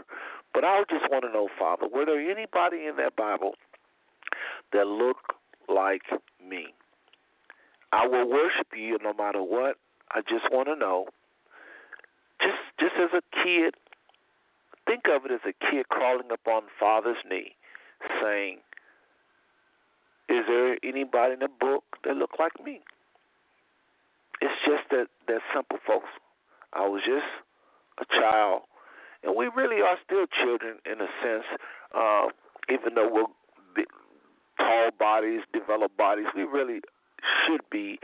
But 0.54 0.64
I 0.64 0.84
just 0.90 1.10
want 1.10 1.26
to 1.26 1.32
know, 1.32 1.50
Father, 1.58 1.88
were 1.92 2.06
there 2.06 2.20
anybody 2.20 2.86
in 2.86 2.96
that 2.98 3.16
Bible 3.16 3.56
that 4.72 4.86
looked 4.86 5.32
like 5.68 6.04
me? 6.48 6.68
I 7.92 8.08
will 8.08 8.30
worship 8.30 8.68
you 8.76 8.98
no 9.04 9.14
matter 9.14 9.42
what. 9.42 9.78
I 10.12 10.22
just 10.22 10.52
want 10.52 10.68
to 10.68 10.76
know. 10.76 11.08
Just 12.40 12.62
just 12.80 12.94
as 13.02 13.10
a 13.14 13.22
kid, 13.44 13.76
Think 14.86 15.04
of 15.10 15.26
it 15.26 15.32
as 15.32 15.42
a 15.46 15.54
kid 15.72 15.90
crawling 15.90 16.32
up 16.32 16.48
on 16.48 16.64
father's 16.80 17.18
knee, 17.30 17.56
saying, 18.22 18.60
"Is 20.30 20.46
there 20.48 20.78
anybody 20.84 21.34
in 21.34 21.40
the 21.40 21.48
book 21.48 21.84
that 22.04 22.16
look 22.18 22.38
like 22.40 22.64
me?" 22.64 22.82
It's 24.42 24.62
just 24.66 24.90
that 24.90 25.08
that 25.28 25.42
simple, 25.54 25.80
folks. 25.86 26.10
I 26.74 26.88
was 26.88 27.02
just 27.06 27.26
a 28.00 28.06
child, 28.06 28.64
and 29.24 29.36
we 29.36 29.48
really 29.48 29.82
are 29.82 29.98
still 30.04 30.26
children 30.28 30.80
in 30.86 31.00
a 31.00 31.08
sense, 31.22 31.46
uh, 31.94 32.28
even 32.70 32.96
though 32.96 33.08
we're 33.08 33.26
tall 34.58 34.92
bodies, 34.98 35.42
developed 35.54 35.98
bodies. 35.98 36.28
We 36.36 36.44
really 36.44 36.82
should 37.46 37.62
be, 37.72 38.00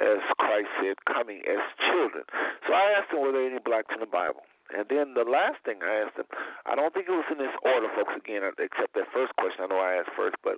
as 0.00 0.18
Christ 0.38 0.68
said, 0.80 0.96
coming 1.04 1.42
as 1.48 1.60
children. 1.90 2.24
So 2.66 2.74
I 2.74 2.94
asked 2.98 3.12
him, 3.12 3.20
were 3.20 3.32
there 3.32 3.46
any 3.46 3.58
blacks 3.58 3.92
in 3.94 4.00
the 4.00 4.06
Bible? 4.06 4.42
And 4.72 4.88
then 4.88 5.14
the 5.14 5.28
last 5.28 5.60
thing 5.64 5.84
I 5.84 6.08
asked 6.08 6.16
him, 6.16 6.26
I 6.64 6.74
don't 6.74 6.92
think 6.94 7.08
it 7.08 7.12
was 7.12 7.28
in 7.30 7.38
this 7.38 7.52
order, 7.60 7.88
folks, 7.94 8.16
again, 8.16 8.42
except 8.58 8.94
that 8.94 9.12
first 9.12 9.36
question. 9.36 9.64
I 9.64 9.66
know 9.68 9.80
I 9.80 10.00
asked 10.00 10.16
first, 10.16 10.36
but 10.42 10.56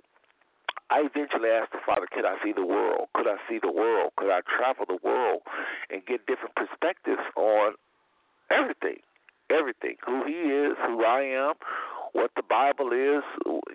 I 0.89 1.03
eventually 1.03 1.49
asked 1.49 1.73
the 1.73 1.83
Father, 1.85 2.07
could 2.07 2.25
I 2.25 2.37
see 2.43 2.53
the 2.53 2.65
world? 2.65 3.09
Could 3.13 3.27
I 3.27 3.37
see 3.49 3.59
the 3.59 3.71
world? 3.71 4.13
Could 4.17 4.31
I 4.31 4.39
travel 4.45 4.85
the 4.87 4.99
world 5.03 5.41
and 5.89 6.05
get 6.05 6.25
different 6.27 6.55
perspectives 6.55 7.25
on 7.35 7.73
everything? 8.51 9.03
Everything. 9.49 9.97
Who 10.05 10.23
He 10.23 10.47
is, 10.53 10.77
who 10.85 11.03
I 11.03 11.21
am, 11.21 11.53
what 12.13 12.31
the 12.35 12.43
Bible 12.43 12.93
is, 12.93 13.23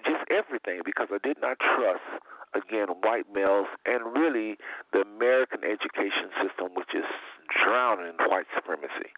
just 0.06 0.24
everything, 0.30 0.80
because 0.84 1.08
I 1.12 1.18
did 1.22 1.36
not 1.42 1.58
trust, 1.60 2.06
again, 2.54 2.88
white 3.02 3.26
males 3.28 3.68
and 3.84 4.16
really 4.16 4.56
the 4.92 5.02
American 5.02 5.60
education 5.62 6.32
system, 6.40 6.72
which 6.74 6.94
is 6.94 7.04
drowning 7.52 8.14
in 8.16 8.30
white 8.30 8.46
supremacy. 8.54 9.12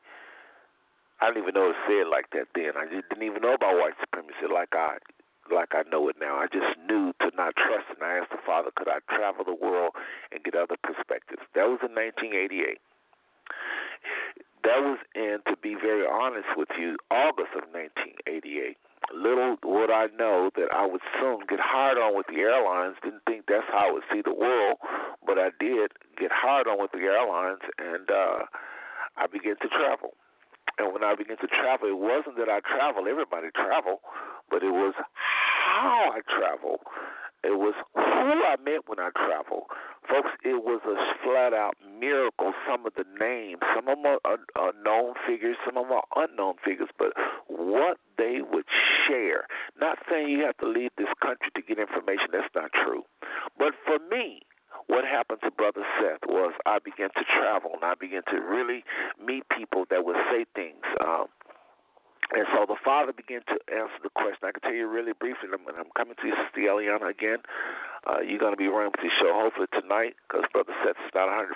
I 1.22 1.30
didn't 1.30 1.46
even 1.46 1.54
know 1.54 1.70
it 1.70 1.78
said 1.86 2.10
like 2.10 2.34
that 2.34 2.50
then. 2.58 2.74
I 2.74 2.90
just 2.90 3.06
didn't 3.06 3.22
even 3.22 3.46
know 3.46 3.54
about 3.54 3.78
white 3.78 3.94
supremacy 4.02 4.50
like 4.50 4.74
I 4.74 4.98
like 5.54 5.70
I 5.70 5.86
know 5.86 6.08
it 6.10 6.16
now. 6.18 6.42
I 6.42 6.50
just 6.50 6.74
knew 6.90 7.14
to 7.22 7.30
not 7.38 7.54
trust, 7.54 7.86
and 7.94 8.02
I 8.02 8.18
asked 8.18 8.34
the 8.34 8.42
Father, 8.44 8.74
could 8.74 8.88
I 8.88 8.98
travel 9.06 9.44
the 9.46 9.54
world 9.54 9.94
and 10.34 10.42
get 10.42 10.58
other 10.58 10.74
perspectives? 10.82 11.46
That 11.54 11.70
was 11.70 11.78
in 11.86 11.94
1988. 11.94 12.82
That 14.66 14.82
was 14.82 14.98
in, 15.14 15.38
to 15.46 15.54
be 15.58 15.74
very 15.74 16.06
honest 16.06 16.58
with 16.58 16.70
you, 16.78 16.98
August 17.10 17.54
of 17.54 17.70
1988. 17.70 18.78
Little 19.14 19.58
would 19.62 19.90
I 19.90 20.06
know 20.18 20.50
that 20.54 20.70
I 20.74 20.86
would 20.86 21.02
soon 21.18 21.46
get 21.48 21.58
hired 21.58 21.98
on 21.98 22.16
with 22.16 22.26
the 22.26 22.38
airlines. 22.42 22.96
Didn't 23.02 23.22
think 23.26 23.46
that's 23.46 23.66
how 23.70 23.90
I 23.90 23.92
would 23.92 24.06
see 24.10 24.22
the 24.22 24.34
world, 24.34 24.78
but 25.26 25.38
I 25.38 25.50
did 25.58 25.90
get 26.18 26.30
hired 26.30 26.66
on 26.66 26.80
with 26.80 26.92
the 26.92 27.02
airlines, 27.06 27.62
and 27.78 28.10
uh, 28.10 28.46
I 29.18 29.26
began 29.26 29.54
to 29.62 29.68
travel. 29.68 30.14
And 30.82 30.92
when 30.92 31.04
I 31.04 31.14
began 31.14 31.38
to 31.38 31.46
travel, 31.46 31.86
it 31.86 31.98
wasn't 31.98 32.36
that 32.42 32.50
I 32.50 32.58
travel, 32.58 33.06
everybody 33.06 33.54
travel, 33.54 34.02
but 34.50 34.64
it 34.66 34.74
was 34.74 34.94
how 34.98 36.10
I 36.10 36.20
travel. 36.26 36.82
It 37.44 37.58
was 37.58 37.74
who 37.94 38.34
I 38.42 38.54
met 38.58 38.86
when 38.86 38.98
I 38.98 39.10
travel. 39.14 39.66
Folks, 40.08 40.30
it 40.44 40.62
was 40.62 40.80
a 40.86 40.94
flat 41.22 41.54
out 41.54 41.74
miracle. 41.98 42.52
Some 42.66 42.86
of 42.86 42.94
the 42.94 43.06
names, 43.18 43.58
some 43.74 43.86
of 43.86 43.98
them 43.98 44.06
are, 44.06 44.38
are, 44.54 44.72
known 44.84 45.14
figures, 45.26 45.56
some 45.64 45.76
of 45.76 45.86
them 45.86 45.98
are 45.98 46.26
unknown 46.26 46.54
figures, 46.64 46.90
but 46.98 47.14
what 47.46 47.98
they 48.18 48.38
would 48.42 48.66
share. 49.06 49.46
Not 49.80 49.98
saying 50.10 50.30
you 50.30 50.42
have 50.46 50.56
to 50.58 50.68
leave 50.68 50.90
this 50.98 51.10
country 51.22 51.50
to 51.54 51.62
get 51.62 51.78
information, 51.78 52.30
that's 52.30 52.50
not 52.54 52.70
true. 52.74 53.02
But 53.58 53.74
for 53.86 53.98
me, 54.10 54.42
what 54.86 55.04
happened 55.04 55.40
to 55.44 55.50
Brother 55.50 55.84
Seth 56.00 56.26
was 56.26 56.52
I 56.66 56.78
began 56.78 57.10
to 57.14 57.24
travel 57.24 57.72
and 57.74 57.84
I 57.84 57.94
began 57.94 58.22
to 58.30 58.38
really 58.40 58.84
meet 59.22 59.44
people 59.48 59.84
that 59.90 60.04
would 60.04 60.16
say 60.30 60.46
things. 60.54 60.82
Um, 61.04 61.26
and 62.32 62.48
so 62.56 62.64
the 62.64 62.80
father 62.80 63.12
began 63.12 63.44
to 63.52 63.60
answer 63.68 64.00
the 64.00 64.08
question. 64.16 64.48
I 64.48 64.56
can 64.56 64.64
tell 64.64 64.72
you 64.72 64.88
really 64.88 65.12
briefly, 65.12 65.52
and 65.52 65.60
I'm 65.76 65.92
coming 65.92 66.16
to 66.16 66.24
you, 66.24 66.32
Sister 66.32 66.64
Eliana, 66.64 67.12
again. 67.12 67.44
Uh, 68.08 68.24
you're 68.24 68.40
going 68.40 68.56
to 68.56 68.60
be 68.60 68.72
running 68.72 68.88
with 68.88 69.04
the 69.04 69.12
show 69.20 69.36
hopefully 69.36 69.68
tonight 69.76 70.16
because 70.26 70.48
Brother 70.48 70.72
Seth 70.80 70.96
is 70.96 71.12
not 71.12 71.28
100%. 71.28 71.52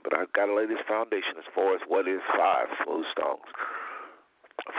But 0.00 0.16
I've 0.16 0.32
got 0.32 0.48
to 0.48 0.56
lay 0.56 0.64
this 0.64 0.80
foundation 0.88 1.36
as 1.36 1.44
far 1.52 1.76
as 1.76 1.84
what 1.86 2.08
is 2.08 2.24
five 2.32 2.72
smooth 2.82 3.04
stones. 3.12 3.44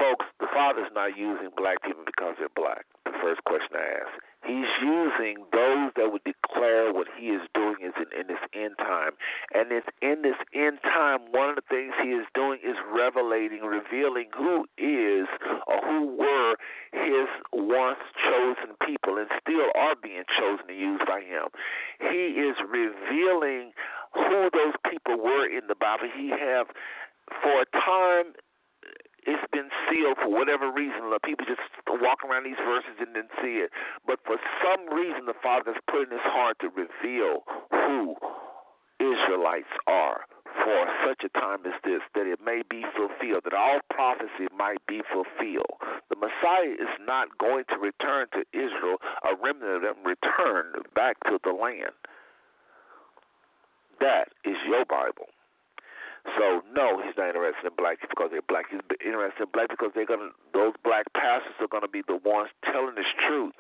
Folks, 0.01 0.25
the 0.41 0.49
father's 0.49 0.89
not 0.97 1.13
using 1.13 1.53
black 1.53 1.77
people 1.86 2.03
because 2.10 2.41
they're 2.41 2.51
black. 2.58 2.89
The 3.05 3.13
first 3.21 3.45
question 3.45 3.77
I 3.77 4.01
ask. 4.01 4.17
He's 4.45 4.69
using 4.81 5.41
those 5.51 5.91
that 5.95 6.12
would 6.12 6.23
declare 6.23 6.93
what 6.93 7.08
he 7.17 7.27
is 7.29 7.41
doing 7.53 7.77
is 7.81 7.93
in, 7.97 8.19
in 8.19 8.27
this 8.27 8.43
end 8.53 8.77
time. 8.77 9.12
And 9.53 9.71
it's 9.71 9.88
in 10.01 10.21
this 10.21 10.38
end 10.53 10.79
time, 10.84 11.31
one 11.31 11.49
of 11.49 11.55
the 11.55 11.67
things 11.67 11.93
he 12.01 12.10
is 12.10 12.25
doing 12.36 12.60
is 12.63 12.77
revelating, 12.93 13.62
revealing 13.62 14.29
who 14.38 14.65
is 14.77 15.27
or 15.67 15.81
who 15.81 16.15
were 16.15 16.55
his 16.93 17.27
once 17.51 17.99
chosen 18.21 18.77
people 18.86 19.17
and 19.17 19.27
still 19.41 19.69
are 19.75 19.95
being 20.01 20.23
chosen 20.38 20.69
and 20.69 20.77
used 20.77 21.05
by 21.05 21.21
him. 21.21 21.49
He 21.99 22.38
is 22.38 22.55
revealing 22.62 23.73
who 24.13 24.49
those 24.53 24.77
people 24.89 25.17
were 25.17 25.45
in 25.45 25.67
the 25.67 25.75
Bible. 25.75 26.08
He 26.15 26.29
have 26.29 26.67
for 27.41 27.62
a 27.62 27.65
time 27.73 28.34
it's 29.25 29.45
been 29.51 29.69
sealed 29.89 30.17
for 30.21 30.29
whatever 30.29 30.71
reason. 30.71 31.09
People 31.23 31.45
just 31.45 31.61
walk 32.01 32.23
around 32.23 32.45
these 32.45 32.61
verses 32.61 32.93
and 32.99 33.13
didn't 33.13 33.33
see 33.41 33.61
it. 33.65 33.71
But 34.05 34.19
for 34.25 34.38
some 34.61 34.85
reason, 34.93 35.25
the 35.25 35.38
Father's 35.41 35.81
put 35.89 36.05
in 36.05 36.11
his 36.11 36.25
heart 36.29 36.57
to 36.61 36.69
reveal 36.69 37.41
who 37.71 38.15
Israelites 38.99 39.73
are 39.88 40.25
for 40.63 40.88
such 41.05 41.23
a 41.25 41.29
time 41.38 41.65
as 41.65 41.73
this, 41.83 42.01
that 42.13 42.25
it 42.25 42.39
may 42.43 42.61
be 42.69 42.83
fulfilled, 42.95 43.43
that 43.43 43.53
all 43.53 43.79
prophecy 43.89 44.47
might 44.55 44.79
be 44.88 45.01
fulfilled. 45.11 45.77
The 46.09 46.15
Messiah 46.15 46.71
is 46.71 46.93
not 47.05 47.38
going 47.38 47.65
to 47.69 47.77
return 47.77 48.27
to 48.33 48.45
Israel, 48.53 48.97
a 49.23 49.35
remnant 49.35 49.75
of 49.75 49.81
them 49.81 49.97
return 50.05 50.73
back 50.95 51.17
to 51.25 51.39
the 51.43 51.51
land. 51.51 51.93
That 53.99 54.29
is 54.45 54.55
your 54.67 54.85
Bible. 54.85 55.27
So 56.33 56.65
no, 56.73 57.01
he's 57.01 57.13
not 57.17 57.29
interested 57.29 57.69
in 57.69 57.75
black 57.77 58.01
because 58.01 58.29
they're 58.31 58.45
black. 58.45 58.65
He's 58.69 58.81
interested 59.05 59.45
in 59.45 59.51
black 59.53 59.69
because 59.69 59.91
they're 59.93 60.09
gonna. 60.09 60.33
Those 60.53 60.73
black 60.83 61.05
pastors 61.13 61.53
are 61.61 61.69
gonna 61.69 61.91
be 61.91 62.01
the 62.01 62.17
ones 62.17 62.49
telling 62.65 62.95
this 62.95 63.09
truth. 63.27 63.53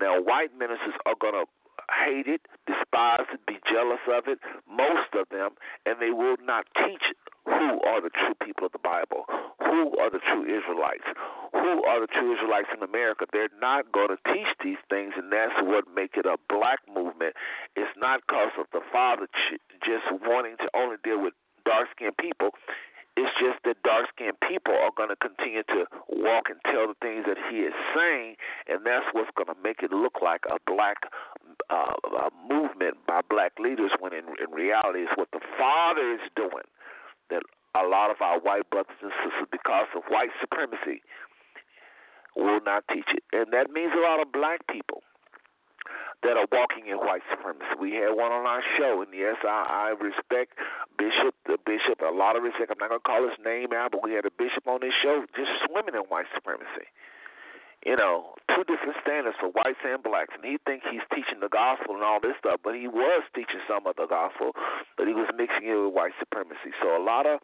Now, 0.00 0.20
white 0.20 0.50
ministers 0.58 0.98
are 1.06 1.14
gonna 1.20 1.46
hate 1.94 2.26
it, 2.26 2.42
despise 2.66 3.26
it, 3.32 3.40
be 3.46 3.58
jealous 3.70 4.02
of 4.10 4.26
it. 4.26 4.38
Most 4.68 5.14
of 5.14 5.28
them, 5.30 5.54
and 5.86 5.96
they 6.00 6.10
will 6.10 6.36
not 6.42 6.66
teach 6.74 7.14
who 7.46 7.80
are 7.86 8.02
the 8.02 8.10
true 8.10 8.36
people 8.44 8.66
of 8.66 8.72
the 8.72 8.82
Bible, 8.82 9.24
who 9.62 9.96
are 9.96 10.10
the 10.10 10.20
true 10.20 10.44
Israelites, 10.44 11.06
who 11.52 11.84
are 11.84 12.00
the 12.00 12.10
true 12.12 12.34
Israelites 12.34 12.68
in 12.76 12.82
America. 12.82 13.24
They're 13.32 13.52
not 13.60 13.90
going 13.92 14.12
to 14.12 14.20
teach 14.28 14.52
these 14.62 14.80
things, 14.90 15.14
and 15.16 15.32
that's 15.32 15.56
what 15.62 15.84
make 15.94 16.16
it 16.16 16.26
a 16.26 16.36
black 16.52 16.80
movement. 16.84 17.34
It's 17.74 17.90
not 17.96 18.20
because 18.26 18.52
of 18.58 18.66
the 18.72 18.84
Father 18.92 19.26
just 19.80 20.04
wanting 20.28 20.56
to 20.60 20.68
only 20.76 20.96
deal 21.02 21.22
with 21.22 21.32
dark 21.68 21.92
skinned 21.92 22.16
people. 22.16 22.56
It's 23.18 23.34
just 23.36 23.60
that 23.66 23.82
dark 23.82 24.08
skinned 24.14 24.40
people 24.40 24.72
are 24.72 24.94
going 24.96 25.10
to 25.12 25.18
continue 25.20 25.66
to 25.74 25.84
walk 26.08 26.48
and 26.48 26.56
tell 26.64 26.88
the 26.88 26.96
things 27.02 27.26
that 27.28 27.36
he 27.50 27.66
is 27.68 27.74
saying, 27.92 28.40
and 28.70 28.86
that's 28.86 29.04
what's 29.12 29.30
going 29.36 29.52
to 29.52 29.58
make 29.60 29.82
it 29.84 29.92
look 29.92 30.22
like 30.24 30.48
a 30.48 30.56
black 30.64 31.10
uh, 31.68 31.98
a 32.24 32.30
movement 32.48 32.96
by 33.06 33.20
black 33.28 33.52
leaders 33.58 33.90
when 34.00 34.14
in, 34.14 34.24
in 34.40 34.48
reality 34.54 35.04
it's 35.04 35.12
what 35.18 35.28
the 35.32 35.42
Father 35.58 36.14
is 36.14 36.24
doing. 36.36 36.64
That 37.28 37.42
a 37.74 37.84
lot 37.84 38.10
of 38.10 38.22
our 38.22 38.40
white 38.40 38.70
brothers 38.70 38.96
and 39.02 39.12
sisters, 39.20 39.50
because 39.52 39.90
of 39.94 40.02
white 40.08 40.32
supremacy, 40.40 41.02
will 42.36 42.60
not 42.64 42.84
teach 42.88 43.10
it. 43.12 43.22
And 43.34 43.52
that 43.52 43.70
means 43.74 43.92
a 43.92 44.00
lot 44.00 44.22
of 44.22 44.32
black 44.32 44.64
people 44.70 45.02
that 46.22 46.34
are 46.36 46.50
walking 46.50 46.90
in 46.90 46.98
white 46.98 47.22
supremacy. 47.30 47.78
We 47.78 47.94
had 47.94 48.14
one 48.14 48.32
on 48.32 48.46
our 48.46 48.62
show, 48.76 49.02
and 49.02 49.12
yes, 49.14 49.36
I, 49.44 49.92
I 49.92 49.94
respect 49.94 50.58
Bishop, 50.98 51.34
the 51.46 51.58
Bishop, 51.62 52.02
a 52.02 52.10
lot 52.10 52.34
of 52.34 52.42
respect. 52.42 52.74
I'm 52.74 52.80
not 52.82 52.90
going 52.90 53.02
to 53.02 53.08
call 53.08 53.22
his 53.22 53.38
name 53.44 53.70
out, 53.70 53.92
but 53.92 54.02
we 54.02 54.14
had 54.14 54.26
a 54.26 54.34
bishop 54.34 54.66
on 54.66 54.82
this 54.82 54.94
show 54.98 55.22
just 55.36 55.50
swimming 55.66 55.94
in 55.94 56.04
white 56.10 56.26
supremacy. 56.34 56.90
You 57.86 57.94
know, 57.94 58.34
two 58.50 58.66
different 58.66 58.98
standards 58.98 59.38
for 59.38 59.54
whites 59.54 59.78
and 59.86 60.02
blacks, 60.02 60.34
and 60.34 60.42
he 60.42 60.58
think 60.66 60.82
he's 60.90 61.06
teaching 61.14 61.38
the 61.38 61.48
gospel 61.48 61.94
and 61.94 62.02
all 62.02 62.18
this 62.18 62.34
stuff, 62.42 62.58
but 62.66 62.74
he 62.74 62.90
was 62.90 63.22
teaching 63.30 63.62
some 63.70 63.86
of 63.86 63.94
the 63.94 64.10
gospel, 64.10 64.50
but 64.98 65.06
he 65.06 65.14
was 65.14 65.30
mixing 65.38 65.70
it 65.70 65.78
with 65.78 65.94
white 65.94 66.18
supremacy. 66.18 66.74
So 66.82 66.90
a 66.90 66.98
lot 66.98 67.30
of 67.30 67.38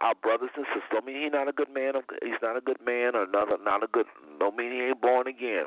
our 0.00 0.14
brothers 0.14 0.50
and 0.56 0.64
sisters. 0.72 0.88
Don't 0.90 1.04
mean 1.04 1.20
he's 1.22 1.32
not 1.32 1.48
a 1.48 1.52
good 1.52 1.68
man. 1.68 1.92
He's 2.22 2.40
not 2.40 2.56
a 2.56 2.64
good 2.64 2.80
man, 2.84 3.14
or 3.14 3.26
not 3.26 3.52
a, 3.52 3.62
not 3.62 3.82
a 3.82 3.88
good. 3.92 4.06
Don't 4.38 4.56
mean 4.56 4.72
he 4.72 4.80
ain't 4.80 5.00
born 5.00 5.26
again. 5.26 5.66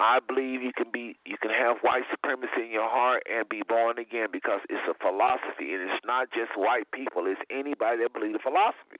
I 0.00 0.18
believe 0.18 0.62
you 0.62 0.72
can 0.74 0.90
be 0.90 1.16
you 1.24 1.36
can 1.38 1.50
have 1.50 1.78
white 1.82 2.02
supremacy 2.10 2.66
in 2.66 2.70
your 2.70 2.90
heart 2.90 3.22
and 3.30 3.48
be 3.48 3.62
born 3.66 3.98
again 3.98 4.28
because 4.32 4.60
it's 4.68 4.82
a 4.90 4.94
philosophy 4.98 5.70
and 5.74 5.86
it's 5.86 6.02
not 6.04 6.30
just 6.34 6.56
white 6.56 6.90
people, 6.90 7.26
it's 7.26 7.40
anybody 7.50 8.02
that 8.02 8.12
believes 8.12 8.34
the 8.34 8.42
philosophy. 8.42 8.98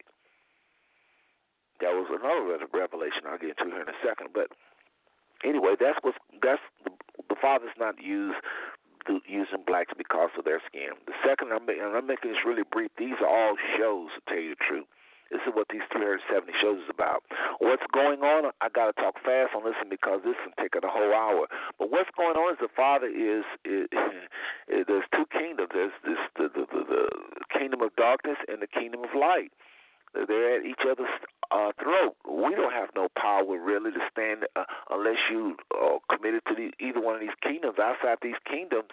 That 1.83 1.99
was 1.99 2.07
another 2.15 2.63
revelation 2.71 3.27
I'll 3.27 3.39
get 3.39 3.59
into 3.59 3.75
here 3.75 3.83
in 3.83 3.91
a 3.91 3.99
second. 4.07 4.31
But 4.33 4.55
anyway, 5.43 5.75
that's 5.75 5.99
what 6.03 6.15
that's 6.39 6.63
the, 6.87 6.95
the 7.29 7.37
Father's 7.43 7.75
not 7.79 7.99
used 7.99 8.39
using 9.29 9.61
blacks 9.67 9.93
because 9.97 10.31
of 10.39 10.45
their 10.45 10.63
skin. 10.67 10.97
The 11.07 11.13
second, 11.27 11.53
I'm, 11.53 11.69
and 11.69 11.97
I'm 11.97 12.07
making 12.07 12.33
this 12.33 12.41
really 12.47 12.63
brief. 12.65 12.91
These 12.97 13.21
are 13.21 13.29
all 13.29 13.57
shows 13.77 14.09
to 14.17 14.21
tell 14.25 14.41
you 14.41 14.55
the 14.57 14.65
truth. 14.65 14.89
This 15.31 15.41
is 15.47 15.53
what 15.55 15.69
these 15.71 15.85
370 15.93 16.53
shows 16.61 16.79
is 16.85 16.91
about. 16.91 17.25
What's 17.59 17.85
going 17.93 18.21
on? 18.21 18.53
I 18.61 18.69
got 18.69 18.93
to 18.93 18.97
talk 19.01 19.17
fast 19.25 19.55
on 19.57 19.65
this 19.65 19.75
one 19.81 19.89
because 19.89 20.21
this 20.25 20.37
can 20.45 20.53
take 20.61 20.77
a 20.77 20.87
whole 20.87 21.15
hour. 21.15 21.47
But 21.79 21.91
what's 21.91 22.11
going 22.17 22.37
on 22.37 22.53
is 22.53 22.59
the 22.61 22.73
Father 22.73 23.09
is, 23.09 23.45
is, 23.65 23.89
is 24.69 24.85
there's 24.89 25.09
two 25.13 25.27
kingdoms. 25.33 25.71
There's 25.73 25.97
this 26.05 26.21
the, 26.37 26.49
the, 26.53 26.65
the, 26.69 26.83
the 26.89 27.09
kingdom 27.53 27.83
of 27.83 27.95
darkness 27.97 28.37
and 28.49 28.61
the 28.61 28.69
kingdom 28.69 29.05
of 29.05 29.11
light. 29.17 29.53
They're 30.15 30.59
at 30.61 30.65
each 30.65 30.83
other's 30.89 31.11
uh, 31.51 31.73
throat. 31.83 32.15
We 32.25 32.55
don't 32.55 32.73
have 32.73 32.91
no 32.95 33.09
power 33.19 33.45
really 33.59 33.91
to 33.91 34.03
stand 34.11 34.47
uh, 34.57 34.65
unless 34.91 35.19
you 35.31 35.57
are 35.75 35.99
committed 36.11 36.43
to 36.49 36.55
the, 36.55 36.71
either 36.79 37.01
one 37.01 37.15
of 37.15 37.21
these 37.21 37.37
kingdoms. 37.43 37.79
Outside 37.79 38.19
these 38.23 38.39
kingdoms, 38.49 38.89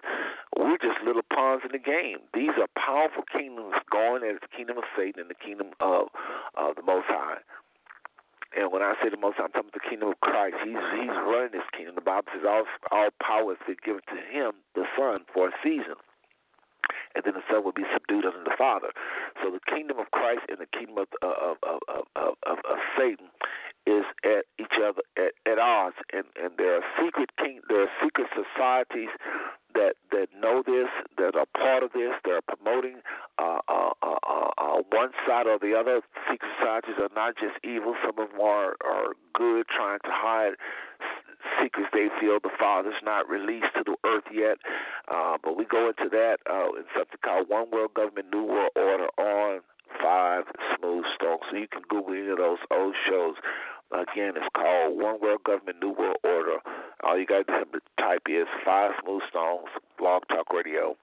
we're 0.58 0.78
just 0.78 1.00
little 1.06 1.26
pawns 1.34 1.62
in 1.64 1.72
the 1.72 1.82
game. 1.82 2.20
These 2.34 2.58
are 2.58 2.68
powerful 2.76 3.24
kingdoms 3.32 3.76
going 3.92 4.24
as 4.24 4.42
the 4.42 4.50
kingdom 4.50 4.78
of 4.78 4.84
Satan 4.98 5.22
and 5.22 5.30
the 5.30 5.38
kingdom 5.38 5.78
of 5.80 6.10
uh, 6.58 6.74
the 6.74 6.84
Most 6.84 7.06
High. 7.08 7.42
And 8.52 8.72
when 8.72 8.82
I 8.82 8.96
say 9.02 9.08
the 9.10 9.18
Most 9.18 9.38
High, 9.38 9.48
I'm 9.48 9.56
talking 9.56 9.72
about 9.72 9.80
the 9.80 9.88
kingdom 9.88 10.10
of 10.10 10.20
Christ. 10.20 10.58
He's 10.66 10.82
he's 11.00 11.16
running 11.24 11.56
this 11.56 11.70
kingdom. 11.72 11.96
The 11.96 12.04
Bible 12.04 12.28
says 12.36 12.44
all 12.44 12.68
all 12.92 13.10
power 13.24 13.54
is 13.54 13.78
given 13.86 14.02
to 14.12 14.20
Him, 14.28 14.60
the 14.76 14.84
Son, 14.98 15.24
for 15.32 15.48
a 15.48 15.56
season 15.64 15.96
and 17.15 17.24
then 17.24 17.34
the 17.34 17.45
Son 17.50 17.63
will 17.63 17.76
be 17.76 17.88
subdued 17.93 18.26
under 18.26 18.43
the 18.43 18.56
Father. 18.58 18.91
So 19.41 19.52
the 19.52 19.62
kingdom 19.71 20.00
of 20.00 20.12
Christ 20.12 20.41
and 20.50 20.60
the 20.60 20.69
kingdom 20.71 20.97
of 21.00 21.08
of 21.21 21.58
of 21.62 21.82
of, 21.88 22.04
of, 22.15 22.34
of, 22.45 22.58
of 22.65 22.78
Satan 22.97 23.30
is 23.86 24.06
at 24.24 24.45
each 24.60 24.78
other 24.78 25.02
at, 25.17 25.34
at 25.50 25.58
odds, 25.58 25.97
and 26.13 26.26
and 26.41 26.54
there 26.58 26.78
are 26.78 26.86
secret 27.02 27.32
king 27.38 27.62
there 27.69 27.84
are 27.84 27.93
secret 28.04 28.28
societies 28.34 29.10
that 29.74 29.95
that 30.12 30.28
know 30.38 30.63
this, 30.65 30.89
that 31.17 31.36
are 31.36 31.47
part 31.58 31.84
of 31.84 31.91
this, 31.93 32.12
that 32.26 32.32
are 32.32 32.56
promoting 32.56 33.02
uh, 33.39 33.60
uh, 33.67 33.91
uh, 34.04 34.19
uh, 34.28 34.50
uh 34.58 34.78
one 34.91 35.12
side 35.28 35.47
or 35.47 35.58
the 35.60 35.74
other. 35.78 36.02
Secret 36.30 36.52
societies 36.60 36.95
are 37.00 37.13
not 37.15 37.36
just 37.36 37.56
evil; 37.63 37.95
some 38.06 38.17
of 38.19 38.32
them 38.32 38.41
are 38.41 38.76
are 38.84 39.13
good, 39.34 39.65
trying 39.67 40.00
to 40.04 40.12
hide 40.12 40.54
secrets 41.62 41.89
they 41.93 42.10
feel 42.19 42.39
the 42.41 42.50
Father's 42.60 43.00
not 43.04 43.30
released 43.30 43.74
to 43.76 43.84
the 43.86 43.95
earth 44.06 44.26
yet. 44.34 44.58
Uh, 45.08 45.38
but 45.43 45.58
we 45.58 45.65
go 45.65 45.89
into 45.89 46.10
that 46.10 46.38
uh, 46.50 46.74
in 46.78 46.86
something 46.95 47.19
called 47.24 47.50
One 47.50 47.69
World 47.71 47.93
Government, 47.93 48.28
New 48.32 48.43
World 48.43 48.71
Order 48.76 49.08
on 49.17 49.62
Five 50.02 50.45
Smooth 50.78 51.06
Stones. 51.15 51.41
So 51.50 51.58
you 51.58 51.67
can 51.67 51.84
Google 51.89 52.13
any 52.13 52.30
of 52.30 52.38
those 52.38 52.60
old 52.71 52.95
shows. 53.08 53.36
Again, 53.91 54.34
it's 54.39 54.47
called 54.56 54.97
One 54.97 55.19
World 55.19 55.43
Government, 55.43 55.78
New 55.82 55.91
World 55.91 56.17
Order. 56.24 56.58
All 57.04 57.19
you 57.19 57.26
got 57.26 57.47
to 57.47 57.65
type 58.00 58.24
is 58.30 58.47
Five 58.63 58.91
Smooth 59.04 59.21
Stones, 59.30 59.67
Blog 59.97 60.24
Talk 60.30 60.52
Radio, 60.54 60.95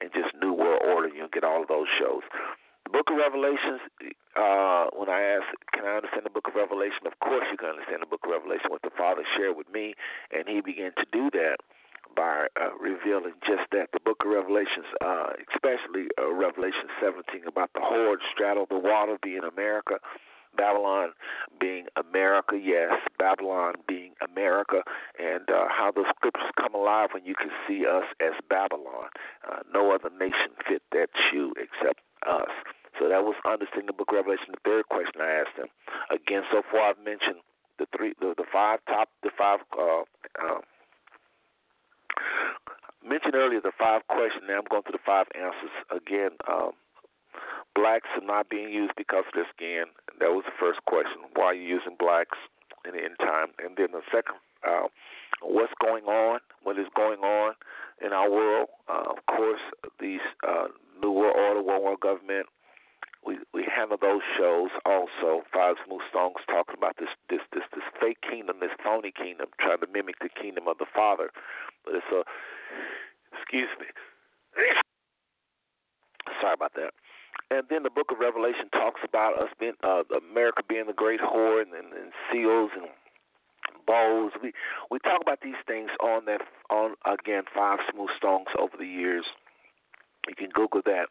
and 0.00 0.10
just 0.12 0.34
New 0.42 0.52
World 0.52 0.82
Order. 0.84 1.08
You'll 1.08 1.32
get 1.32 1.44
all 1.44 1.62
of 1.62 1.68
those 1.68 1.88
shows. 1.98 2.22
Book 2.92 3.10
of 3.10 3.16
Revelations, 3.16 3.80
uh, 4.36 4.86
when 4.96 5.08
I 5.08 5.20
asked, 5.22 5.56
can 5.72 5.84
I 5.84 5.96
understand 5.96 6.24
the 6.24 6.30
Book 6.30 6.48
of 6.48 6.54
Revelation? 6.54 7.06
Of 7.06 7.18
course 7.20 7.46
you 7.50 7.56
can 7.56 7.70
understand 7.70 8.02
the 8.02 8.10
Book 8.10 8.24
of 8.24 8.30
Revelation, 8.30 8.70
what 8.70 8.82
the 8.82 8.94
Father 8.96 9.22
shared 9.36 9.56
with 9.56 9.68
me, 9.72 9.94
and 10.32 10.48
He 10.48 10.60
began 10.60 10.92
to 10.96 11.06
do 11.12 11.30
that 11.32 11.58
by 12.16 12.46
uh, 12.60 12.74
revealing 12.78 13.34
just 13.42 13.66
that. 13.72 13.90
The 13.92 14.00
Book 14.04 14.22
of 14.24 14.30
Revelations, 14.30 14.86
uh, 15.04 15.34
especially 15.52 16.08
uh, 16.18 16.30
Revelation 16.32 16.88
17, 17.00 17.46
about 17.46 17.70
the 17.74 17.80
horde 17.82 18.20
straddle 18.32 18.66
the 18.68 18.78
water 18.78 19.18
being 19.22 19.42
America. 19.42 19.98
Babylon 20.56 21.10
being 21.60 21.86
America, 21.96 22.56
yes, 22.56 22.92
Babylon 23.18 23.74
being 23.88 24.12
America, 24.22 24.82
and 25.18 25.50
uh, 25.50 25.66
how 25.68 25.90
the 25.90 26.04
scriptures 26.14 26.50
come 26.56 26.74
alive 26.74 27.08
when 27.12 27.24
you 27.24 27.34
can 27.34 27.50
see 27.66 27.84
us 27.86 28.04
as 28.20 28.32
Babylon. 28.48 29.10
Uh, 29.50 29.60
no 29.72 29.92
other 29.92 30.10
nation 30.10 30.54
fit 30.68 30.82
that 30.92 31.08
shoe 31.30 31.54
except 31.58 32.00
us. 32.26 32.50
So 32.98 33.08
that 33.08 33.24
was 33.24 33.33
understanding 33.44 33.86
the 33.86 33.92
book 33.92 34.08
of 34.10 34.16
Revelation. 34.16 34.56
The 34.56 34.64
third 34.64 34.88
question 34.88 35.20
I 35.20 35.44
asked 35.44 35.56
him. 35.56 35.68
Again, 36.10 36.42
so 36.50 36.62
far 36.70 36.90
I've 36.90 37.04
mentioned 37.04 37.44
the 37.78 37.86
three, 37.96 38.14
the, 38.20 38.34
the 38.36 38.48
five 38.50 38.80
top, 38.86 39.08
the 39.22 39.30
five. 39.36 39.60
Uh, 39.76 40.08
um, 40.40 40.62
mentioned 43.04 43.34
earlier 43.34 43.60
the 43.60 43.72
five 43.78 44.06
questions. 44.08 44.44
Now 44.48 44.58
I'm 44.58 44.68
going 44.70 44.82
to 44.84 44.92
the 44.92 45.04
five 45.04 45.26
answers 45.34 45.74
again. 45.92 46.30
Um, 46.48 46.72
blacks 47.74 48.08
are 48.16 48.24
not 48.24 48.48
being 48.48 48.72
used 48.72 48.94
because 48.96 49.24
of 49.28 49.34
their 49.34 49.48
skin. 49.54 49.84
That 50.20 50.32
was 50.32 50.44
the 50.46 50.56
first 50.58 50.80
question. 50.86 51.28
Why 51.34 51.44
are 51.52 51.54
you 51.54 51.68
using 51.68 51.96
blacks 51.98 52.38
in 52.86 52.96
the 52.96 53.04
end 53.04 53.18
time? 53.20 53.52
And 53.58 53.76
then 53.76 53.92
the 53.92 54.02
second, 54.08 54.40
uh, 54.66 54.88
what's 55.42 55.72
going 55.82 56.04
on? 56.04 56.40
What 56.62 56.78
is 56.78 56.86
going 56.96 57.20
on 57.20 57.54
in 58.00 58.12
our 58.12 58.30
world? 58.30 58.68
Uh, 58.88 59.12
of 59.12 59.20
course, 59.26 59.60
these 60.00 60.24
uh, 60.46 60.68
New 61.02 61.12
World 61.12 61.36
Order, 61.36 61.62
One 61.62 61.82
World 61.82 62.00
Government. 62.00 62.46
Handle 63.74 63.98
those 64.00 64.22
shows 64.38 64.70
also. 64.86 65.42
Five 65.52 65.76
Smooth 65.84 66.06
Stones 66.08 66.38
talking 66.46 66.76
about 66.78 66.96
this 66.98 67.10
this 67.28 67.40
this 67.52 67.64
this 67.74 67.82
fake 68.00 68.22
kingdom, 68.22 68.58
this 68.60 68.70
phony 68.82 69.10
kingdom, 69.10 69.48
trying 69.58 69.80
to 69.80 69.88
mimic 69.90 70.20
the 70.20 70.28
kingdom 70.30 70.68
of 70.68 70.78
the 70.78 70.86
Father. 70.86 71.30
But 71.84 71.96
it's 71.96 72.06
a 72.14 72.22
excuse 73.34 73.68
me. 73.80 73.86
Sorry 76.40 76.54
about 76.54 76.74
that. 76.74 76.94
And 77.50 77.66
then 77.68 77.82
the 77.82 77.90
Book 77.90 78.10
of 78.10 78.18
Revelation 78.18 78.70
talks 78.70 79.00
about 79.02 79.42
us 79.42 79.50
being 79.58 79.74
uh, 79.82 80.02
America 80.14 80.62
being 80.68 80.86
the 80.86 80.92
great 80.92 81.20
whore 81.20 81.60
and, 81.60 81.72
and, 81.74 81.92
and 81.92 82.12
seals 82.30 82.70
and 82.76 82.86
bowls. 83.86 84.32
We 84.42 84.52
we 84.90 84.98
talk 85.00 85.20
about 85.20 85.40
these 85.42 85.58
things 85.66 85.90
on 86.00 86.24
that 86.26 86.42
on 86.70 86.94
again 87.04 87.42
five 87.54 87.80
smooth 87.92 88.10
stones 88.16 88.46
over 88.58 88.76
the 88.78 88.86
years. 88.86 89.24
You 90.28 90.34
can 90.34 90.50
Google 90.50 90.80
that. 90.86 91.08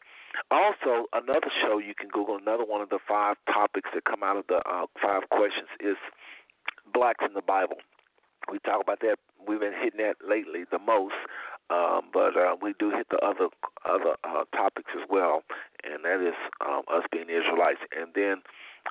Also, 0.54 1.08
another 1.14 1.50
show 1.66 1.80
you 1.80 1.96
can 1.98 2.10
Google, 2.10 2.38
another 2.38 2.64
one 2.64 2.80
of 2.80 2.90
the 2.90 3.00
five 3.08 3.38
topics 3.52 3.90
that 3.96 4.06
come 4.06 4.22
out 4.22 4.38
of 4.38 4.46
the 4.48 4.62
uh, 4.70 4.86
five 5.02 5.28
questions 5.32 5.66
is 5.80 5.98
blacks 6.94 7.26
in 7.28 7.34
the 7.34 7.42
Bible. 7.42 7.78
We 8.52 8.60
talk 8.60 8.80
about 8.80 9.00
that. 9.02 9.18
We've 9.48 9.60
been 9.60 9.74
hitting 9.74 9.98
that 9.98 10.18
lately 10.22 10.66
the 10.70 10.78
most, 10.78 11.18
um, 11.72 12.14
but 12.14 12.38
uh, 12.38 12.56
we 12.62 12.76
do 12.78 12.92
hit 12.92 13.08
the 13.10 13.18
other 13.26 13.50
other 13.84 14.14
uh, 14.24 14.46
topics 14.56 14.92
as 14.94 15.10
well, 15.10 15.42
and 15.84 16.06
that 16.06 16.22
is 16.22 16.38
um, 16.62 16.84
us 16.86 17.02
being 17.12 17.34
Israelites. 17.34 17.82
And 17.90 18.14
then, 18.14 18.44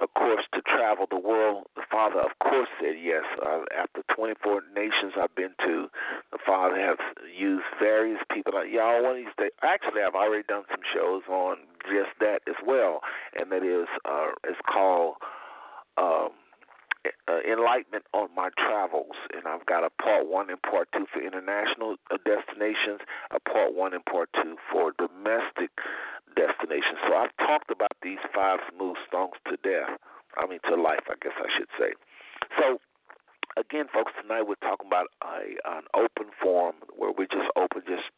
of 0.03 0.13
course, 0.15 0.43
to 0.55 0.63
travel 0.63 1.07
the 1.09 1.21
world, 1.21 1.71
the 1.77 1.87
Father, 1.89 2.19
of 2.19 2.35
course, 2.43 2.69
said 2.81 2.97
yes. 3.01 3.23
Uh, 3.39 3.63
after 4.03 4.15
24 4.15 4.63
nations 4.75 5.13
I've 5.21 5.35
been 5.35 5.55
to, 5.65 5.89
the 6.31 6.39
Father 6.45 6.77
has 6.77 6.99
used 7.37 7.65
various 7.79 8.21
people. 8.33 8.53
Y'all, 8.67 9.03
one 9.03 9.13
of 9.13 9.17
these 9.17 9.35
days, 9.39 9.51
actually, 9.63 10.03
I've 10.03 10.15
already 10.15 10.45
done 10.49 10.65
some 10.71 10.81
shows 10.95 11.23
on 11.29 11.57
just 11.85 12.11
that 12.21 12.41
as 12.49 12.57
well, 12.67 13.01
and 13.39 13.51
that 13.53 13.63
is 13.63 13.89
uh, 14.05 14.33
it's 14.45 14.61
called. 14.71 15.17
Um, 15.99 16.31
uh, 17.27 17.43
enlightenment 17.43 18.05
on 18.15 18.29
my 18.37 18.49
travels, 18.57 19.19
and 19.35 19.43
I've 19.43 19.67
got 19.67 19.83
a 19.83 19.91
part 19.91 20.29
one 20.29 20.51
and 20.51 20.63
part 20.63 20.87
two 20.95 21.05
for 21.13 21.19
international 21.19 21.97
uh, 22.13 22.19
destinations, 22.23 23.03
a 23.35 23.41
part 23.41 23.75
one 23.75 23.93
and 23.93 24.05
part 24.07 24.31
two 24.39 24.55
for 24.71 24.95
domestic 24.95 25.75
destinations. 26.39 27.03
So 27.11 27.19
I've 27.19 27.35
talked 27.43 27.73
about 27.75 27.91
these 28.07 28.23
five 28.33 28.61
smooth 28.71 28.95
stones 29.09 29.35
to 29.51 29.59
death. 29.67 29.99
I 30.39 30.47
mean 30.47 30.61
to 30.71 30.79
life, 30.79 31.11
I 31.11 31.19
guess 31.21 31.35
I 31.43 31.51
should 31.59 31.69
say. 31.75 31.91
So 32.55 32.79
again, 33.57 33.87
folks, 33.93 34.13
tonight 34.21 34.43
we're 34.43 34.61
talking 34.63 34.87
about 34.87 35.09
a 35.23 35.57
an 35.69 35.85
open 35.95 36.33
forum 36.43 36.77
where 36.97 37.13
we're 37.13 37.31
just 37.31 37.51
open, 37.57 37.83
just 37.87 38.09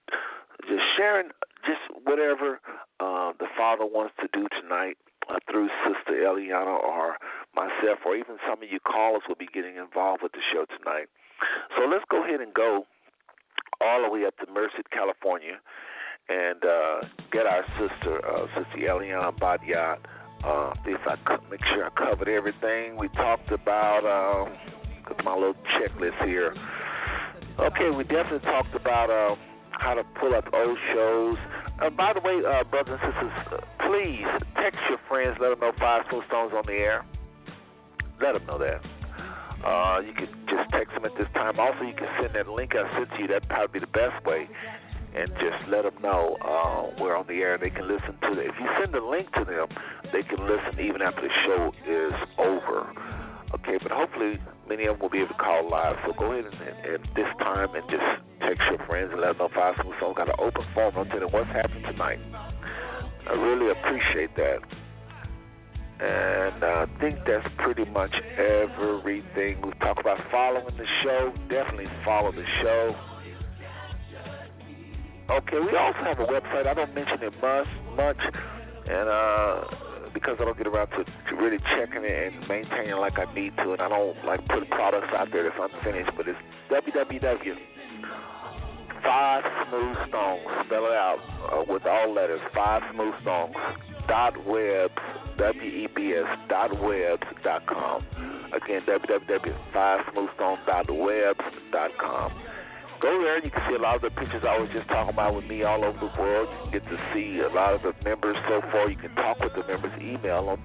just 0.69 0.83
sharing 0.97 1.31
just 1.67 1.83
whatever 2.05 2.61
uh, 3.01 3.33
the 3.39 3.47
Father 3.57 3.85
wants 3.85 4.15
to 4.21 4.29
do 4.33 4.47
tonight 4.61 4.97
uh, 5.29 5.39
through 5.51 5.69
Sister 5.85 6.23
Eliana 6.23 6.79
or 6.83 7.17
myself, 7.55 8.01
or 8.05 8.17
even 8.17 8.37
some 8.49 8.63
of 8.63 8.69
you 8.71 8.81
callers 8.81 9.23
will 9.29 9.37
be 9.39 9.49
getting 9.53 9.77
involved 9.77 10.23
with 10.23 10.33
the 10.33 10.45
show 10.53 10.65
tonight. 10.79 11.09
So 11.77 11.87
let's 11.87 12.05
go 12.11 12.25
ahead 12.25 12.41
and 12.41 12.55
go 12.55 12.87
all 13.81 14.03
the 14.03 14.09
way 14.09 14.25
up 14.25 14.37
to 14.39 14.47
Merced, 14.53 14.89
California, 14.93 15.59
and 16.29 16.65
uh, 16.65 17.01
get 17.33 17.47
our 17.47 17.65
sister, 17.79 18.25
uh, 18.27 18.47
Sister 18.55 18.79
Eliana 18.79 19.37
Badiat. 19.37 19.99
Uh, 20.45 20.75
if 20.85 21.01
I 21.07 21.17
could 21.25 21.41
make 21.51 21.65
sure 21.73 21.87
I 21.87 21.91
covered 21.97 22.29
everything 22.29 22.97
we 22.97 23.09
talked 23.09 23.51
about, 23.51 24.05
um, 24.05 24.53
my 25.25 25.35
little 25.35 25.57
checklist 25.77 26.25
here. 26.25 26.55
Okay, 27.59 27.91
we 27.91 28.05
definitely 28.05 28.41
talked 28.41 28.75
about 28.75 29.11
uh, 29.11 29.37
how 29.71 29.95
to 29.95 30.03
pull 30.21 30.35
up 30.35 30.45
old 30.53 30.79
shows. 30.93 31.37
Uh, 31.81 31.91
by 31.91 32.13
the 32.13 32.21
way, 32.21 32.43
uh, 32.43 32.65
brothers 32.65 32.99
and 33.03 33.13
sisters, 33.15 33.61
uh, 33.63 33.89
please 33.89 34.27
text 34.57 34.79
your 34.89 34.99
friends. 35.09 35.37
Let 35.41 35.51
them 35.51 35.61
know 35.61 35.73
Five 35.79 36.03
Smooth 36.11 36.25
Stones 36.27 36.53
on 36.55 36.65
the 36.67 36.73
air. 36.73 37.05
Let 38.21 38.33
them 38.35 38.47
know 38.47 38.59
that. 38.59 38.81
Uh, 39.65 40.01
you 40.01 40.13
can 40.13 40.29
just 40.47 40.71
text 40.73 40.93
them 40.95 41.05
at 41.05 41.17
this 41.17 41.29
time. 41.35 41.59
Also, 41.59 41.83
you 41.83 41.95
can 41.95 42.09
send 42.21 42.35
that 42.35 42.49
link 42.49 42.73
I 42.75 42.85
sent 42.99 43.11
to 43.11 43.19
you. 43.19 43.29
That'd 43.29 43.49
probably 43.49 43.81
be 43.81 43.87
the 43.87 43.93
best 43.93 44.25
way. 44.27 44.49
And 45.15 45.31
just 45.39 45.71
let 45.71 45.83
them 45.87 45.95
know 46.03 46.37
uh, 46.43 46.91
we're 47.01 47.17
on 47.17 47.27
the 47.29 47.39
air. 47.39 47.57
They 47.57 47.71
can 47.71 47.87
listen 47.87 48.19
to 48.21 48.33
it. 48.35 48.51
If 48.51 48.55
you 48.59 48.67
send 48.83 48.95
a 48.95 49.05
link 49.05 49.31
to 49.39 49.45
them, 49.45 49.71
they 50.13 50.23
can 50.27 50.43
listen 50.43 50.79
even 50.83 51.01
after 51.01 51.23
the 51.23 51.35
show 51.47 51.71
is 51.87 52.15
over. 52.37 52.91
Okay, 53.55 53.79
but 53.81 53.93
hopefully 53.93 54.43
many 54.69 54.87
of 54.87 54.97
them 54.97 55.03
will 55.03 55.11
be 55.11 55.19
able 55.19 55.35
to 55.35 55.41
call 55.41 55.69
live. 55.69 55.97
So 56.07 56.13
go 56.13 56.33
ahead 56.33 56.45
and, 56.47 56.55
and, 56.55 57.03
this 57.15 57.29
time 57.39 57.75
and 57.75 57.85
just 57.91 58.05
text 58.41 58.63
your 58.71 58.81
friends 58.87 59.11
and 59.13 59.21
let 59.21 59.39
them 59.39 59.47
know 59.47 59.51
Five 59.55 59.75
Smooth 59.83 59.95
Soul 60.01 60.15
got 60.15 60.29
an 60.29 60.37
open 60.39 60.65
forum. 60.75 60.95
I'm 60.97 61.09
telling 61.09 61.33
what's 61.33 61.51
happened 61.51 61.85
tonight. 61.85 62.21
I 63.27 63.33
really 63.33 63.71
appreciate 63.71 64.37
that. 64.37 64.61
And 66.01 66.65
I 66.65 66.87
think 67.01 67.21
that's 67.27 67.47
pretty 67.59 67.85
much 67.87 68.13
everything. 68.37 69.63
We 69.63 69.73
talk 69.81 70.01
about 70.01 70.19
following 70.31 70.77
the 70.77 70.87
show. 71.03 71.33
Definitely 71.49 71.89
follow 72.05 72.33
the 72.33 72.45
show. 72.63 72.95
Okay, 75.31 75.59
we 75.59 75.75
also 75.77 75.99
have 76.05 76.19
a 76.19 76.27
website. 76.27 76.67
I 76.67 76.75
don't 76.75 76.95
mention 76.95 77.23
it 77.23 77.33
much, 77.41 77.67
much, 77.97 78.21
and 78.87 79.09
uh, 79.09 79.65
because 80.15 80.37
I 80.41 80.45
don't 80.45 80.57
get 80.57 80.67
around 80.67 80.89
to, 80.97 81.05
to 81.05 81.37
really 81.37 81.59
checking 81.77 82.05
it 82.05 82.33
and 82.33 82.49
maintaining 82.49 82.97
like 82.97 83.19
I 83.19 83.27
need 83.35 83.57
to, 83.59 83.73
and 83.73 83.83
I 83.83 83.89
don't 83.89 84.17
like 84.25 84.41
putting 84.49 84.71
products 84.71 85.13
out 85.13 85.29
there 85.33 85.43
that's 85.43 85.59
unfinished. 85.59 86.13
But 86.17 86.29
it's 86.29 86.39
www. 86.71 87.55
Five 89.03 89.45
Smooth 89.69 89.97
Stones. 90.09 90.47
Spell 90.65 90.87
it 90.87 90.97
out 90.97 91.19
uh, 91.53 91.65
with 91.69 91.85
all 91.85 92.15
letters. 92.15 92.41
Five 92.55 92.83
Smooth 92.95 93.15
Stones. 93.21 93.55
Dot 94.09 94.33
webs. 94.47 94.95
W 95.37 95.63
E 95.63 95.89
B 95.95 96.15
S. 96.15 96.39
Dot 96.49 96.73
webs. 96.81 97.27
Dot 97.43 97.67
com. 97.67 98.07
Again, 98.55 98.81
www. 98.89 99.73
Five 99.75 100.01
Smooth 100.13 100.31
Stones. 100.37 100.61
Dot 100.65 100.87
webs. 100.89 101.45
Dot 101.71 101.91
com 102.01 102.33
go 103.05 103.21
there. 103.21 103.37
You 103.45 103.51
can 103.53 103.61
see 103.69 103.77
a 103.77 103.83
lot 103.85 103.97
of 103.97 104.03
the 104.03 104.11
pictures 104.17 104.43
I 104.49 104.57
was 104.57 104.73
just 104.73 104.89
talking 104.89 105.13
about 105.13 105.37
with 105.37 105.45
me 105.45 105.63
all 105.63 105.85
over 105.85 106.01
the 106.01 106.09
world. 106.17 106.49
You 106.49 106.57
can 106.65 106.81
get 106.81 106.85
to 106.89 106.97
see 107.13 107.45
a 107.45 107.53
lot 107.53 107.77
of 107.77 107.85
the 107.85 107.93
members 108.01 108.37
so 108.49 108.65
far. 108.73 108.89
You 108.89 108.97
can 108.97 109.15
talk 109.15 109.37
with 109.45 109.53
the 109.53 109.65
members, 109.69 109.93
email 110.01 110.57
them. 110.57 110.65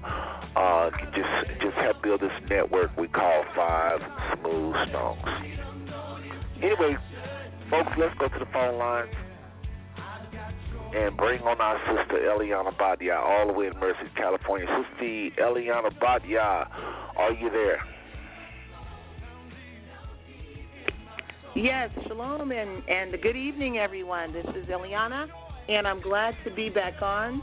Uh, 0.55 0.89
can 0.95 1.11
just 1.11 1.35
just 1.59 1.75
help 1.83 2.01
build 2.01 2.21
this 2.21 2.31
network 2.49 2.95
we 2.95 3.07
call 3.09 3.43
Five 3.55 3.99
Smooth 4.39 4.75
Stones. 4.87 5.27
Anyway, 6.63 6.95
folks, 7.69 7.91
let's 7.99 8.15
go 8.17 8.31
to 8.31 8.39
the 8.39 8.49
phone 8.55 8.79
lines 8.79 9.11
and 10.95 11.15
bring 11.17 11.41
on 11.43 11.59
our 11.59 11.77
sister 11.91 12.23
Eliana 12.23 12.75
Badia 12.77 13.15
all 13.15 13.47
the 13.47 13.53
way 13.53 13.67
in 13.67 13.77
Merced, 13.79 14.15
California. 14.15 14.65
Sister 14.65 15.43
Eliana 15.43 15.91
Badia, 15.99 16.67
are 17.19 17.33
you 17.33 17.49
there? 17.51 17.83
Yes, 21.56 21.89
shalom 22.08 22.52
and, 22.52 22.88
and 22.88 23.20
good 23.24 23.36
evening, 23.36 23.80
everyone. 23.80 24.32
This 24.32 24.45
is 24.56 24.68
Eliana, 24.68 25.26
and 25.68 25.88
I'm 25.88 26.00
glad 26.00 26.36
to 26.45 26.54
be 26.54 26.70
back 26.70 27.02
on 27.02 27.41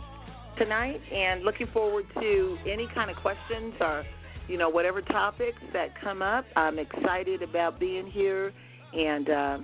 tonight 0.56 1.00
and 1.12 1.42
looking 1.42 1.66
forward 1.72 2.06
to 2.20 2.56
any 2.70 2.86
kind 2.94 3.10
of 3.10 3.16
questions 3.16 3.74
or, 3.80 4.04
you 4.46 4.58
know, 4.58 4.68
whatever 4.68 5.02
topics 5.02 5.58
that 5.72 6.00
come 6.00 6.22
up. 6.22 6.44
I'm 6.54 6.78
excited 6.78 7.42
about 7.42 7.80
being 7.80 8.06
here, 8.06 8.52
and 8.92 9.28
uh, 9.28 9.58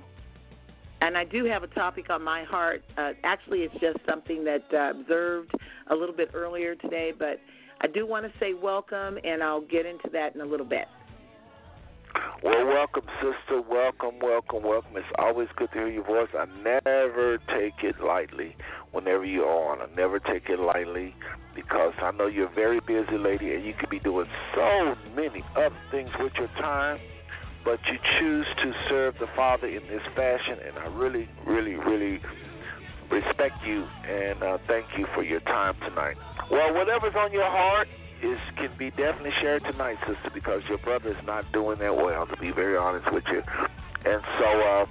and 1.03 1.17
I 1.17 1.25
do 1.25 1.45
have 1.45 1.63
a 1.63 1.69
topic 1.69 2.11
on 2.11 2.23
my 2.23 2.43
heart. 2.43 2.83
Uh, 2.99 3.13
actually, 3.23 3.61
it's 3.61 3.81
just 3.81 3.99
something 4.09 4.45
that 4.45 4.65
uh, 4.75 4.99
observed 4.99 5.53
a 5.89 5.95
little 5.95 6.17
bit 6.17 6.31
earlier 6.35 6.75
today, 6.75 7.13
but 7.17 7.39
I 7.81 7.87
do 7.87 8.09
want 8.09 8.27
to 8.27 8.33
say 8.41 8.55
welcome, 8.55 9.19
and 9.23 9.41
I'll 9.41 9.61
get 9.61 9.87
into 9.87 10.11
that 10.13 10.35
in 10.35 10.41
a 10.41 10.47
little 10.47 10.67
bit. 10.67 10.87
Well, 12.43 12.67
welcome, 12.67 13.05
sister. 13.21 13.63
Welcome, 13.63 14.19
welcome, 14.21 14.63
welcome. 14.63 14.97
It's 14.97 15.07
always 15.19 15.49
good 15.57 15.71
to 15.73 15.79
hear 15.79 15.89
your 15.89 16.05
voice. 16.05 16.29
I 16.35 16.47
never 16.63 17.39
take 17.49 17.83
it 17.83 18.01
lightly 18.05 18.57
whenever 18.91 19.25
you're 19.25 19.49
on. 19.49 19.81
I 19.81 19.95
never 19.95 20.19
take 20.19 20.49
it 20.49 20.59
lightly 20.59 21.15
because 21.55 21.93
I 22.03 22.11
know 22.11 22.27
you're 22.27 22.51
a 22.51 22.55
very 22.55 22.81
busy 22.81 23.17
lady 23.19 23.55
and 23.55 23.65
you 23.65 23.75
could 23.79 23.91
be 23.91 24.01
doing 24.01 24.27
so 24.55 24.95
many 25.15 25.45
other 25.57 25.77
things 25.91 26.11
with 26.19 26.33
your 26.39 26.49
time, 26.59 26.99
but 27.65 27.79
you 27.91 27.99
choose 28.19 28.47
to 28.63 28.73
serve 28.89 29.15
the 29.21 29.29
Father 29.37 29.69
in 29.69 29.83
this 29.89 30.03
fashion, 30.17 30.59
and 30.67 30.79
I 30.79 30.87
really, 30.97 31.29
really, 31.47 31.75
really 31.75 32.21
respect 33.11 33.57
you 33.67 33.85
and 34.09 34.43
uh, 34.43 34.59
thank 34.67 34.87
you 34.99 35.07
for 35.15 35.23
your 35.23 35.41
time 35.41 35.75
tonight. 35.87 36.17
Well, 36.51 36.75
whatever's 36.75 37.15
on 37.15 37.33
your 37.33 37.49
heart, 37.49 37.87
is 38.23 38.39
can 38.57 38.71
be 38.79 38.91
definitely 38.91 39.33
shared 39.41 39.63
tonight, 39.65 39.99
sister, 40.07 40.31
because 40.33 40.63
your 40.69 40.79
brother 40.79 41.11
is 41.11 41.25
not 41.27 41.51
doing 41.53 41.79
that 41.81 41.97
well. 41.97 42.27
To 42.27 42.37
be 42.37 42.53
very 42.53 42.77
honest 42.77 43.13
with 43.13 43.25
you, 43.31 43.43
and 44.05 44.23
so 44.39 44.47
uh, 44.47 44.87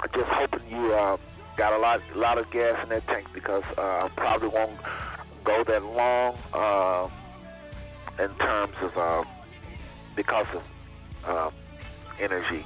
I'm 0.00 0.10
just 0.12 0.30
hoping 0.30 0.68
you 0.68 0.92
uh, 0.92 1.16
got 1.56 1.72
a 1.72 1.78
lot, 1.78 2.00
a 2.14 2.18
lot 2.18 2.38
of 2.38 2.50
gas 2.50 2.78
in 2.82 2.88
that 2.90 3.06
tank 3.06 3.26
because 3.34 3.62
uh, 3.76 3.80
I 3.80 4.08
probably 4.16 4.48
won't 4.48 4.78
go 5.44 5.64
that 5.66 5.82
long 5.82 6.36
uh, 6.52 8.22
in 8.22 8.36
terms 8.38 8.74
of 8.82 8.96
uh, 8.96 9.24
because 10.16 10.46
of 10.54 10.62
uh, 11.26 11.50
energy. 12.20 12.64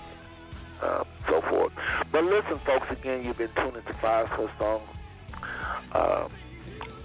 Uh, 0.82 1.04
so 1.28 1.40
forth. 1.48 1.72
But 2.10 2.24
listen, 2.24 2.58
folks, 2.66 2.86
again, 2.90 3.22
you've 3.24 3.38
been 3.38 3.54
tuning 3.54 3.82
to 3.86 3.94
Five 4.02 4.26
Smooth 4.34 4.50
Stone, 4.56 4.80
uh, 5.94 6.26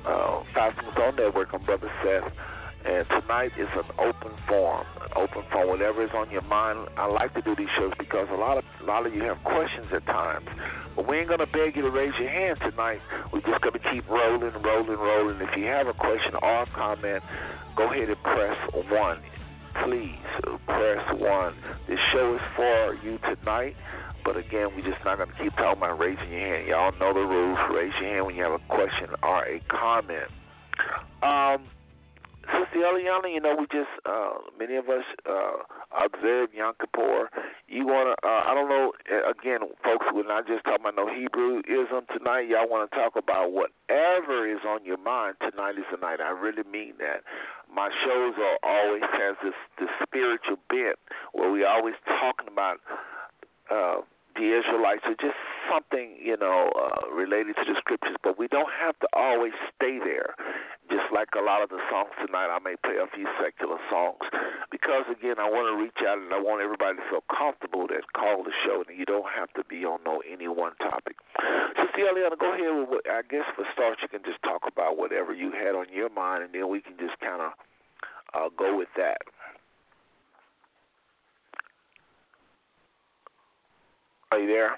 uh, 0.03 0.43
Five 0.55 0.73
Smooth 0.81 0.93
Stone 0.93 1.15
Network. 1.17 1.49
I'm 1.53 1.63
Brother 1.63 1.91
Seth. 2.03 2.33
And 2.87 3.05
tonight 3.09 3.51
is 3.59 3.67
an 3.75 3.83
open 3.99 4.31
forum, 4.47 4.87
an 5.03 5.11
open 5.17 5.43
forum, 5.51 5.67
whatever 5.67 6.05
is 6.05 6.11
on 6.15 6.31
your 6.31 6.43
mind. 6.43 6.87
I 6.95 7.07
like 7.07 7.33
to 7.33 7.41
do 7.41 7.53
these 7.53 7.67
shows 7.77 7.91
because 7.99 8.29
a 8.31 8.39
lot 8.39 8.57
of 8.57 8.63
a 8.79 8.85
lot 8.85 9.05
of 9.05 9.13
you 9.13 9.23
have 9.23 9.43
questions 9.43 9.87
at 9.91 10.05
times, 10.05 10.47
but 10.95 11.05
we 11.05 11.17
ain't 11.19 11.27
gonna 11.27 11.51
beg 11.51 11.75
you 11.75 11.81
to 11.81 11.91
raise 11.91 12.13
your 12.17 12.29
hand 12.29 12.59
tonight. 12.61 13.01
We're 13.33 13.41
just 13.41 13.59
gonna 13.59 13.83
keep 13.91 14.07
rolling, 14.07 14.55
rolling, 14.63 14.99
rolling. 14.99 15.41
If 15.41 15.57
you 15.57 15.65
have 15.65 15.87
a 15.87 15.93
question 15.93 16.35
or 16.41 16.63
a 16.63 16.65
comment, 16.67 17.23
go 17.75 17.91
ahead 17.91 18.07
and 18.07 18.23
press 18.23 18.55
one. 18.87 19.19
Please 19.83 20.23
press 20.65 21.03
one. 21.19 21.55
This 21.89 21.99
show 22.13 22.35
is 22.35 22.41
for 22.55 22.95
you 23.03 23.19
tonight. 23.19 23.75
But 24.23 24.37
again, 24.37 24.71
we're 24.75 24.87
just 24.89 25.03
not 25.03 25.17
going 25.17 25.29
to 25.29 25.35
keep 25.35 25.55
talking 25.55 25.77
about 25.77 25.99
raising 25.99 26.31
your 26.31 26.39
hand. 26.39 26.67
Y'all 26.67 26.91
know 26.99 27.13
the 27.13 27.19
rules. 27.19 27.59
Raise 27.71 27.93
your 28.01 28.11
hand 28.11 28.25
when 28.25 28.35
you 28.35 28.43
have 28.43 28.53
a 28.53 28.63
question 28.67 29.07
or 29.23 29.43
a 29.45 29.61
comment. 29.69 30.31
Um, 31.21 31.67
Sister 32.47 32.79
Eliana, 32.79 33.33
you 33.33 33.41
know, 33.41 33.55
we 33.59 33.65
just 33.67 33.91
uh, 34.05 34.39
many 34.57 34.75
of 34.75 34.87
us 34.89 35.03
uh, 35.29 35.63
observed 35.91 36.53
Yom 36.53 36.73
Kippur. 36.79 37.29
You 37.67 37.85
wanna? 37.85 38.15
Uh, 38.23 38.43
I 38.47 38.53
don't 38.53 38.69
know. 38.69 38.93
Again, 39.29 39.59
folks, 39.83 40.05
we're 40.13 40.27
not 40.27 40.47
just 40.47 40.63
talking 40.63 40.85
about 40.87 40.95
no 40.95 41.07
Hebrewism 41.07 42.07
tonight. 42.15 42.47
Y'all 42.47 42.69
want 42.69 42.89
to 42.89 42.95
talk 42.95 43.15
about 43.15 43.51
whatever 43.51 44.47
is 44.47 44.63
on 44.65 44.85
your 44.85 44.97
mind 44.97 45.35
tonight 45.39 45.77
is 45.77 45.85
the 45.91 45.97
night. 45.97 46.21
I 46.21 46.29
really 46.29 46.63
mean 46.71 46.93
that. 46.99 47.23
My 47.73 47.89
shows 48.05 48.35
are 48.39 48.57
always 48.63 49.03
has 49.11 49.35
this 49.43 49.57
this 49.79 49.89
spiritual 50.01 50.57
bent 50.69 50.97
where 51.33 51.51
we 51.51 51.65
always 51.65 51.95
talking 52.05 52.47
about. 52.47 52.79
Uh, 53.69 54.01
the 54.37 54.53
Israelites 54.53 55.03
or 55.09 55.17
just 55.19 55.35
something, 55.65 56.15
you 56.21 56.37
know, 56.37 56.71
uh, 56.77 57.09
related 57.11 57.57
to 57.57 57.65
the 57.65 57.75
scriptures. 57.81 58.15
But 58.23 58.37
we 58.37 58.47
don't 58.47 58.71
have 58.79 58.97
to 59.01 59.07
always 59.13 59.53
stay 59.75 59.99
there. 59.99 60.37
Just 60.87 61.11
like 61.11 61.27
a 61.35 61.43
lot 61.43 61.59
of 61.59 61.67
the 61.67 61.83
songs 61.91 62.15
tonight, 62.23 62.47
I 62.47 62.63
may 62.63 62.79
play 62.79 62.95
a 62.95 63.09
few 63.11 63.27
secular 63.43 63.75
songs 63.91 64.23
because, 64.71 65.03
again, 65.11 65.35
I 65.35 65.49
want 65.51 65.67
to 65.67 65.75
reach 65.75 65.99
out 66.07 66.15
and 66.15 66.31
I 66.31 66.39
want 66.39 66.63
everybody 66.63 66.95
to 66.95 67.05
feel 67.11 67.25
comfortable 67.27 67.91
that 67.91 68.07
call 68.15 68.47
the 68.47 68.55
show, 68.63 68.87
and 68.87 68.95
you 68.95 69.03
don't 69.03 69.27
have 69.27 69.51
to 69.59 69.67
be 69.67 69.83
on 69.83 69.99
no 70.07 70.23
any 70.23 70.47
one 70.47 70.79
topic. 70.79 71.19
Sister 71.75 72.07
Eliana, 72.07 72.39
go 72.39 72.55
ahead 72.55 72.71
with 72.71 72.87
what, 72.87 73.03
I 73.03 73.19
guess 73.27 73.43
for 73.51 73.67
starts, 73.75 73.99
you 73.99 74.07
can 74.07 74.23
just 74.23 74.39
talk 74.47 74.63
about 74.63 74.95
whatever 74.95 75.35
you 75.35 75.51
had 75.51 75.75
on 75.75 75.91
your 75.91 76.07
mind, 76.07 76.47
and 76.47 76.53
then 76.55 76.71
we 76.71 76.79
can 76.79 76.95
just 76.95 77.19
kind 77.19 77.43
of 77.43 77.51
uh, 78.31 78.47
go 78.55 78.77
with 78.77 78.89
that. 78.95 79.19
Are 84.31 84.39
you 84.39 84.47
there? 84.47 84.71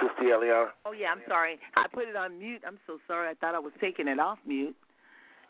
Sister 0.00 0.22
Eliana? 0.22 0.68
Oh, 0.84 0.92
yeah, 0.92 1.08
I'm 1.12 1.22
sorry. 1.28 1.58
I 1.76 1.86
put 1.92 2.08
it 2.08 2.16
on 2.16 2.38
mute. 2.38 2.62
I'm 2.66 2.78
so 2.86 2.98
sorry. 3.06 3.28
I 3.28 3.34
thought 3.34 3.54
I 3.54 3.58
was 3.58 3.72
taking 3.80 4.08
it 4.08 4.18
off 4.18 4.38
mute, 4.46 4.76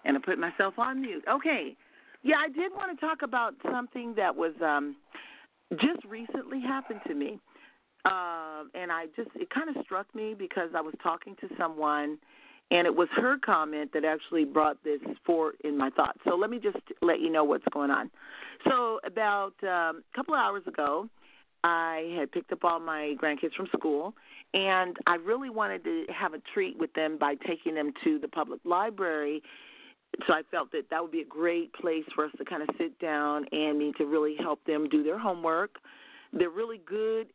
and 0.04 0.16
I 0.16 0.20
put 0.20 0.38
myself 0.38 0.74
on 0.78 1.00
mute. 1.00 1.24
Okay. 1.30 1.76
Yeah, 2.22 2.36
I 2.36 2.48
did 2.48 2.72
want 2.72 2.98
to 2.98 3.06
talk 3.06 3.22
about 3.22 3.54
something 3.70 4.14
that 4.16 4.34
was 4.34 4.52
um 4.62 4.96
just 5.72 6.04
recently 6.04 6.60
happened 6.60 7.00
to 7.06 7.14
me. 7.14 7.38
Um, 8.04 8.70
and 8.74 8.90
I 8.90 9.06
just, 9.14 9.28
it 9.34 9.50
kind 9.50 9.74
of 9.74 9.82
struck 9.84 10.12
me 10.14 10.34
because 10.36 10.70
I 10.74 10.80
was 10.80 10.94
talking 11.02 11.36
to 11.40 11.48
someone, 11.58 12.18
and 12.70 12.86
it 12.86 12.94
was 12.94 13.08
her 13.16 13.36
comment 13.44 13.90
that 13.92 14.04
actually 14.04 14.44
brought 14.44 14.82
this 14.82 15.00
forward 15.26 15.56
in 15.64 15.76
my 15.76 15.90
thoughts. 15.90 16.18
So 16.24 16.34
let 16.34 16.48
me 16.48 16.58
just 16.58 16.78
let 17.02 17.20
you 17.20 17.30
know 17.30 17.44
what's 17.44 17.64
going 17.72 17.90
on. 17.90 18.10
So, 18.66 19.00
about 19.04 19.52
um, 19.62 20.02
a 20.12 20.16
couple 20.16 20.34
of 20.34 20.40
hours 20.40 20.62
ago, 20.66 21.08
I 21.62 22.14
had 22.18 22.32
picked 22.32 22.52
up 22.52 22.64
all 22.64 22.80
my 22.80 23.14
grandkids 23.22 23.54
from 23.54 23.68
school, 23.76 24.14
and 24.54 24.96
I 25.06 25.16
really 25.16 25.50
wanted 25.50 25.84
to 25.84 26.06
have 26.08 26.34
a 26.34 26.40
treat 26.54 26.78
with 26.78 26.92
them 26.94 27.18
by 27.18 27.34
taking 27.46 27.74
them 27.74 27.92
to 28.04 28.18
the 28.18 28.28
public 28.28 28.60
library. 28.64 29.42
So 30.26 30.32
I 30.32 30.42
felt 30.50 30.72
that 30.72 30.90
that 30.90 31.02
would 31.02 31.12
be 31.12 31.20
a 31.20 31.26
great 31.26 31.72
place 31.74 32.04
for 32.14 32.24
us 32.24 32.32
to 32.38 32.44
kind 32.44 32.62
of 32.62 32.68
sit 32.78 32.98
down 32.98 33.46
and 33.52 33.78
me 33.78 33.92
to 33.98 34.06
really 34.06 34.36
help 34.38 34.64
them 34.64 34.88
do 34.88 35.02
their 35.02 35.18
homework. 35.18 35.76
They're 36.32 36.50
really 36.50 36.80
good 36.84 37.28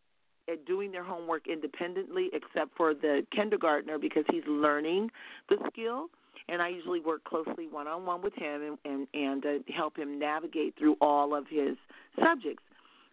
at 0.49 0.65
doing 0.65 0.91
their 0.91 1.03
homework 1.03 1.47
independently, 1.47 2.30
except 2.34 2.76
for 2.76 2.93
the 2.93 3.26
kindergartner 3.34 3.97
because 3.97 4.26
he's 4.30 4.43
learning 4.47 5.09
the 5.49 5.57
skill. 5.71 6.07
And 6.49 6.61
I 6.61 6.69
usually 6.69 6.99
work 6.99 7.23
closely 7.23 7.67
one 7.69 7.88
on 7.88 8.05
one 8.05 8.21
with 8.21 8.36
him 8.36 8.61
and 8.61 8.78
and, 8.86 9.07
and 9.13 9.45
uh, 9.45 9.73
help 9.76 9.97
him 9.97 10.19
navigate 10.19 10.76
through 10.78 10.95
all 11.01 11.34
of 11.36 11.45
his 11.49 11.76
subjects. 12.19 12.63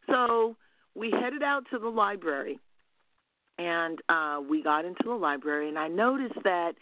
So 0.06 0.56
we 0.94 1.10
headed 1.10 1.42
out 1.42 1.64
to 1.70 1.78
the 1.78 1.88
library 1.88 2.58
and 3.58 3.98
uh 4.08 4.40
we 4.48 4.62
got 4.62 4.84
into 4.84 5.02
the 5.04 5.10
library 5.10 5.68
and 5.68 5.78
I 5.78 5.88
noticed 5.88 6.42
that 6.44 6.72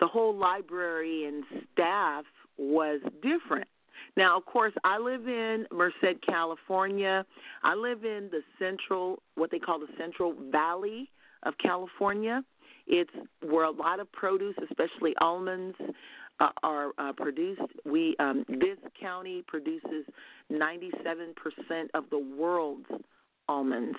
the 0.00 0.06
whole 0.06 0.36
library 0.36 1.26
and 1.26 1.44
staff 1.72 2.24
was 2.56 3.00
different. 3.22 3.68
Now, 4.16 4.36
of 4.36 4.44
course, 4.46 4.72
I 4.84 4.98
live 4.98 5.28
in 5.28 5.66
Merced, 5.72 6.20
California. 6.26 7.24
I 7.62 7.74
live 7.74 8.04
in 8.04 8.28
the 8.30 8.40
central, 8.58 9.22
what 9.34 9.50
they 9.50 9.58
call 9.58 9.78
the 9.78 9.86
Central 9.98 10.34
Valley 10.50 11.10
of 11.44 11.54
California. 11.58 12.42
It's 12.86 13.10
where 13.42 13.64
a 13.64 13.70
lot 13.70 14.00
of 14.00 14.10
produce, 14.12 14.56
especially 14.68 15.14
almonds, 15.20 15.76
uh, 16.40 16.50
are 16.62 16.90
uh, 16.98 17.12
produced. 17.12 17.60
We 17.84 18.16
um, 18.18 18.44
this 18.48 18.78
county 19.00 19.44
produces 19.46 20.04
97% 20.50 21.34
of 21.94 22.04
the 22.10 22.18
world's 22.18 22.86
almonds. 23.48 23.98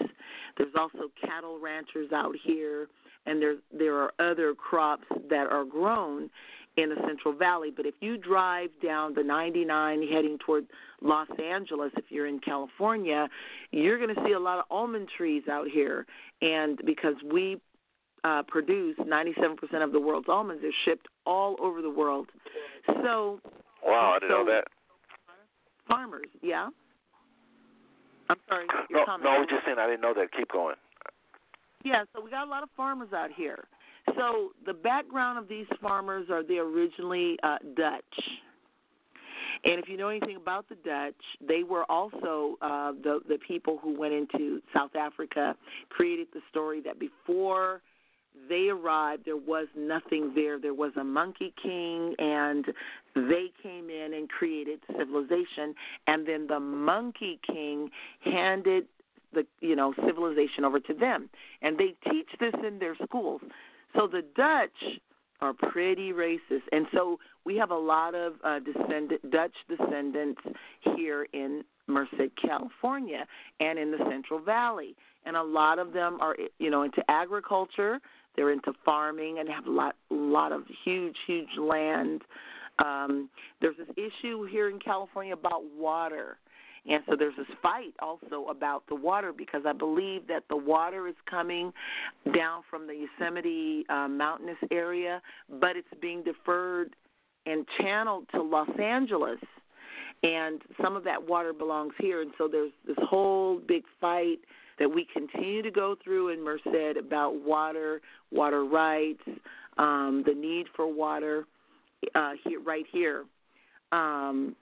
There's 0.57 0.73
also 0.77 1.11
cattle 1.21 1.59
ranchers 1.59 2.11
out 2.13 2.35
here, 2.43 2.87
and 3.25 3.41
there 3.41 3.55
there 3.77 3.95
are 3.97 4.13
other 4.19 4.53
crops 4.53 5.05
that 5.29 5.47
are 5.47 5.65
grown 5.65 6.29
in 6.77 6.89
the 6.89 6.95
Central 7.07 7.33
Valley. 7.33 7.71
But 7.75 7.85
if 7.85 7.95
you 7.99 8.17
drive 8.17 8.69
down 8.83 9.13
the 9.13 9.23
99 9.23 10.07
heading 10.07 10.37
toward 10.45 10.65
Los 11.01 11.27
Angeles, 11.43 11.91
if 11.97 12.05
you're 12.09 12.27
in 12.27 12.39
California, 12.39 13.27
you're 13.71 13.97
going 13.97 14.15
to 14.15 14.21
see 14.25 14.33
a 14.33 14.39
lot 14.39 14.59
of 14.59 14.65
almond 14.69 15.09
trees 15.15 15.43
out 15.51 15.67
here, 15.67 16.05
and 16.41 16.79
because 16.85 17.15
we 17.31 17.59
uh, 18.23 18.43
produce 18.47 18.97
97% 18.97 19.83
of 19.83 19.91
the 19.91 19.99
world's 19.99 20.27
almonds, 20.29 20.61
they're 20.61 20.71
shipped 20.85 21.07
all 21.25 21.55
over 21.61 21.81
the 21.81 21.89
world. 21.89 22.27
So, 22.87 23.39
wow, 23.83 24.13
I 24.15 24.19
didn't 24.19 24.31
so 24.31 24.43
know 24.43 24.45
that. 24.45 24.65
Farmers, 25.87 26.27
yeah. 26.41 26.69
I'm 28.29 28.37
sorry. 28.47 28.67
No, 28.91 28.99
no, 29.17 29.29
I 29.29 29.39
was 29.39 29.47
just 29.49 29.65
saying 29.65 29.77
I 29.79 29.87
didn't 29.87 30.01
know 30.01 30.13
that. 30.13 30.31
Keep 30.35 30.51
going. 30.51 30.75
Yeah, 31.83 32.03
so 32.13 32.21
we 32.21 32.29
got 32.29 32.45
a 32.45 32.49
lot 32.49 32.63
of 32.63 32.69
farmers 32.75 33.09
out 33.13 33.29
here. 33.35 33.65
So 34.17 34.49
the 34.65 34.73
background 34.73 35.37
of 35.37 35.47
these 35.47 35.67
farmers 35.81 36.27
are 36.29 36.43
they 36.43 36.57
originally 36.57 37.37
uh, 37.43 37.57
Dutch. 37.75 38.03
And 39.63 39.79
if 39.79 39.89
you 39.89 39.97
know 39.97 40.09
anything 40.09 40.37
about 40.37 40.69
the 40.69 40.75
Dutch, 40.75 41.15
they 41.45 41.63
were 41.63 41.83
also 41.89 42.57
uh, 42.61 42.93
the 43.03 43.19
the 43.27 43.37
people 43.45 43.77
who 43.81 43.97
went 43.97 44.13
into 44.13 44.61
South 44.73 44.95
Africa, 44.95 45.55
created 45.89 46.27
the 46.33 46.41
story 46.49 46.81
that 46.81 46.99
before 46.99 47.81
they 48.47 48.69
arrived, 48.69 49.25
there 49.25 49.35
was 49.35 49.67
nothing 49.75 50.31
there. 50.33 50.59
There 50.59 50.73
was 50.73 50.91
a 50.97 51.03
monkey 51.03 51.53
king, 51.61 52.15
and 52.19 52.65
they 53.15 53.51
came 53.61 53.89
in 53.89 54.13
and 54.13 54.29
created 54.29 54.79
civilization. 54.97 55.73
And 56.07 56.27
then 56.27 56.47
the 56.47 56.59
monkey 56.59 57.39
king 57.47 57.89
handed 58.23 58.85
the 59.33 59.45
you 59.61 59.75
know 59.75 59.93
civilization 60.05 60.65
over 60.65 60.79
to 60.79 60.93
them, 60.93 61.29
and 61.61 61.77
they 61.77 61.95
teach 62.11 62.29
this 62.39 62.53
in 62.65 62.79
their 62.79 62.95
schools. 63.03 63.41
So 63.95 64.07
the 64.07 64.23
Dutch 64.35 64.99
are 65.41 65.53
pretty 65.53 66.11
racist, 66.11 66.63
and 66.71 66.85
so 66.93 67.19
we 67.45 67.55
have 67.55 67.71
a 67.71 67.77
lot 67.77 68.15
of 68.15 68.33
uh, 68.43 68.59
descendant 68.59 69.29
Dutch 69.31 69.53
descendants 69.69 70.41
here 70.95 71.27
in 71.33 71.63
Merced, 71.87 72.35
California, 72.41 73.25
and 73.59 73.79
in 73.79 73.91
the 73.91 73.97
Central 74.09 74.39
Valley, 74.39 74.95
and 75.25 75.35
a 75.35 75.43
lot 75.43 75.79
of 75.79 75.93
them 75.93 76.17
are 76.21 76.35
you 76.59 76.69
know 76.69 76.83
into 76.83 77.03
agriculture. 77.09 77.99
They're 78.35 78.51
into 78.51 78.73
farming 78.85 79.39
and 79.39 79.49
have 79.49 79.65
a 79.65 79.71
lot, 79.71 79.95
lot 80.09 80.51
of 80.51 80.63
huge, 80.85 81.17
huge 81.27 81.57
land. 81.59 82.21
Um, 82.83 83.29
there's 83.61 83.77
this 83.77 83.89
issue 83.97 84.45
here 84.45 84.69
in 84.69 84.79
California 84.79 85.33
about 85.33 85.63
water. 85.77 86.37
And 86.87 87.03
so 87.07 87.15
there's 87.17 87.35
this 87.35 87.47
fight 87.61 87.93
also 87.99 88.45
about 88.49 88.83
the 88.87 88.95
water 88.95 89.33
because 89.33 89.61
I 89.65 89.73
believe 89.73 90.27
that 90.27 90.43
the 90.49 90.55
water 90.55 91.07
is 91.07 91.15
coming 91.29 91.73
down 92.35 92.63
from 92.69 92.87
the 92.87 93.05
Yosemite 93.19 93.85
uh, 93.89 94.07
mountainous 94.07 94.57
area, 94.71 95.21
but 95.59 95.75
it's 95.75 95.87
being 96.01 96.23
deferred 96.23 96.95
and 97.45 97.65
channeled 97.79 98.25
to 98.33 98.41
Los 98.41 98.69
Angeles. 98.81 99.39
And 100.23 100.61
some 100.81 100.95
of 100.95 101.03
that 101.03 101.27
water 101.27 101.53
belongs 101.53 101.93
here. 101.99 102.21
And 102.21 102.31
so 102.37 102.47
there's 102.47 102.71
this 102.87 102.97
whole 103.01 103.59
big 103.59 103.83
fight 103.99 104.39
that 104.77 104.89
we 104.89 105.05
continue 105.13 105.61
to 105.61 105.71
go 105.71 105.95
through 106.03 106.29
in 106.29 106.43
Merced 106.43 106.97
about 106.97 107.35
water, 107.35 108.01
water 108.31 108.65
rights, 108.65 109.21
um, 109.77 110.23
the 110.25 110.33
need 110.33 110.67
for 110.75 110.91
water 110.91 111.45
uh, 112.15 112.31
here, 112.43 112.61
right 112.61 112.85
here. 112.91 113.25
Um, 113.91 114.55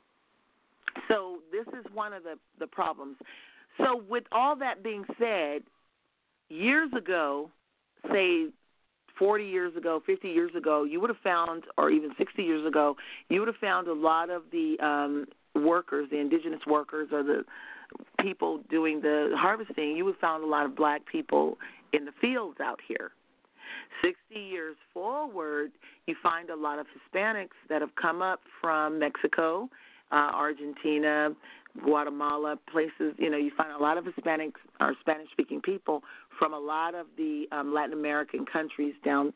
so 1.07 1.39
this 1.51 1.67
is 1.79 1.85
one 1.93 2.13
of 2.13 2.23
the, 2.23 2.35
the 2.59 2.67
problems. 2.67 3.17
So 3.77 4.01
with 4.09 4.23
all 4.31 4.55
that 4.57 4.83
being 4.83 5.05
said, 5.19 5.61
years 6.49 6.89
ago, 6.97 7.51
say 8.11 8.47
40 9.19 9.45
years 9.45 9.75
ago, 9.75 10.01
50 10.05 10.27
years 10.27 10.51
ago, 10.55 10.83
you 10.83 10.99
would 10.99 11.09
have 11.09 11.19
found, 11.23 11.63
or 11.77 11.89
even 11.89 12.11
60 12.17 12.41
years 12.41 12.65
ago, 12.65 12.95
you 13.29 13.39
would 13.39 13.47
have 13.47 13.57
found 13.57 13.88
a 13.88 13.93
lot 13.93 14.29
of 14.29 14.43
the 14.51 14.77
um, 14.79 15.25
workers, 15.55 16.07
the 16.09 16.17
indigenous 16.17 16.61
workers, 16.67 17.09
or 17.11 17.23
the 17.23 17.43
people 18.21 18.61
doing 18.69 19.01
the 19.01 19.31
harvesting, 19.35 19.95
you 19.95 20.05
would 20.05 20.17
found 20.17 20.43
a 20.43 20.47
lot 20.47 20.65
of 20.65 20.75
black 20.75 21.05
people 21.05 21.57
in 21.93 22.05
the 22.05 22.11
fields 22.19 22.57
out 22.61 22.79
here. 22.88 23.11
60 24.01 24.39
years 24.39 24.75
forward, 24.93 25.71
you 26.05 26.15
find 26.21 26.49
a 26.49 26.55
lot 26.55 26.79
of 26.79 26.85
Hispanics 26.88 27.57
that 27.69 27.81
have 27.81 27.95
come 28.01 28.21
up 28.21 28.41
from 28.61 28.99
Mexico, 28.99 29.69
uh, 30.11 30.31
Argentina, 30.33 31.29
Guatemala, 31.83 32.57
places. 32.71 33.13
You 33.17 33.29
know, 33.29 33.38
you 33.38 33.51
find 33.55 33.71
a 33.71 33.77
lot 33.77 33.97
of 33.97 34.05
Hispanics 34.05 34.53
or 34.79 34.93
Spanish-speaking 35.01 35.61
people 35.61 36.01
from 36.39 36.53
a 36.53 36.59
lot 36.59 36.95
of 36.95 37.07
the 37.17 37.45
um, 37.51 37.73
Latin 37.73 37.93
American 37.93 38.45
countries 38.45 38.93
down 39.03 39.33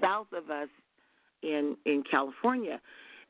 south 0.00 0.28
of 0.32 0.50
us 0.50 0.68
in 1.42 1.76
in 1.86 2.02
California, 2.10 2.80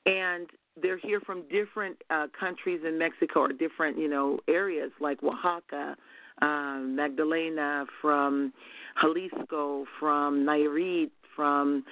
and 0.06 0.48
they're 0.80 0.98
here 0.98 1.20
from 1.20 1.42
different 1.50 1.96
uh, 2.10 2.26
countries 2.38 2.80
in 2.86 2.98
Mexico 2.98 3.40
or 3.40 3.52
different 3.52 3.98
you 3.98 4.08
know 4.08 4.38
areas 4.48 4.90
like 5.00 5.22
Oaxaca, 5.22 5.96
um, 6.42 6.94
Magdalena, 6.96 7.84
from 8.00 8.52
Jalisco, 9.00 9.84
from 9.98 10.44
Nayarit, 10.44 11.10
from 11.36 11.84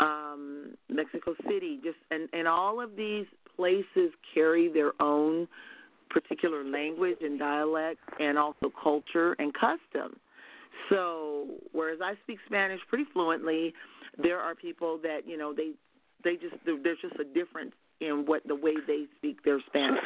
um, 0.00 0.74
Mexico 0.88 1.34
City, 1.48 1.80
just 1.82 1.96
and 2.10 2.28
and 2.32 2.46
all 2.46 2.80
of 2.80 2.96
these 2.96 3.26
places 3.56 4.12
carry 4.32 4.72
their 4.72 4.92
own 5.00 5.48
particular 6.10 6.64
language 6.64 7.18
and 7.20 7.38
dialect 7.38 8.00
and 8.20 8.38
also 8.38 8.72
culture 8.82 9.34
and 9.38 9.52
custom. 9.54 10.16
So, 10.88 11.46
whereas 11.72 11.98
I 12.02 12.14
speak 12.22 12.38
Spanish 12.46 12.80
pretty 12.88 13.04
fluently, 13.12 13.74
there 14.22 14.38
are 14.38 14.54
people 14.54 14.98
that 15.02 15.20
you 15.26 15.36
know 15.36 15.52
they 15.52 15.72
they 16.22 16.36
just 16.36 16.54
there's 16.64 16.98
just 17.00 17.16
a 17.20 17.24
difference 17.24 17.72
in 18.00 18.24
what 18.26 18.46
the 18.46 18.54
way 18.54 18.74
they 18.86 19.04
speak 19.16 19.42
their 19.44 19.60
Spanish. 19.66 20.00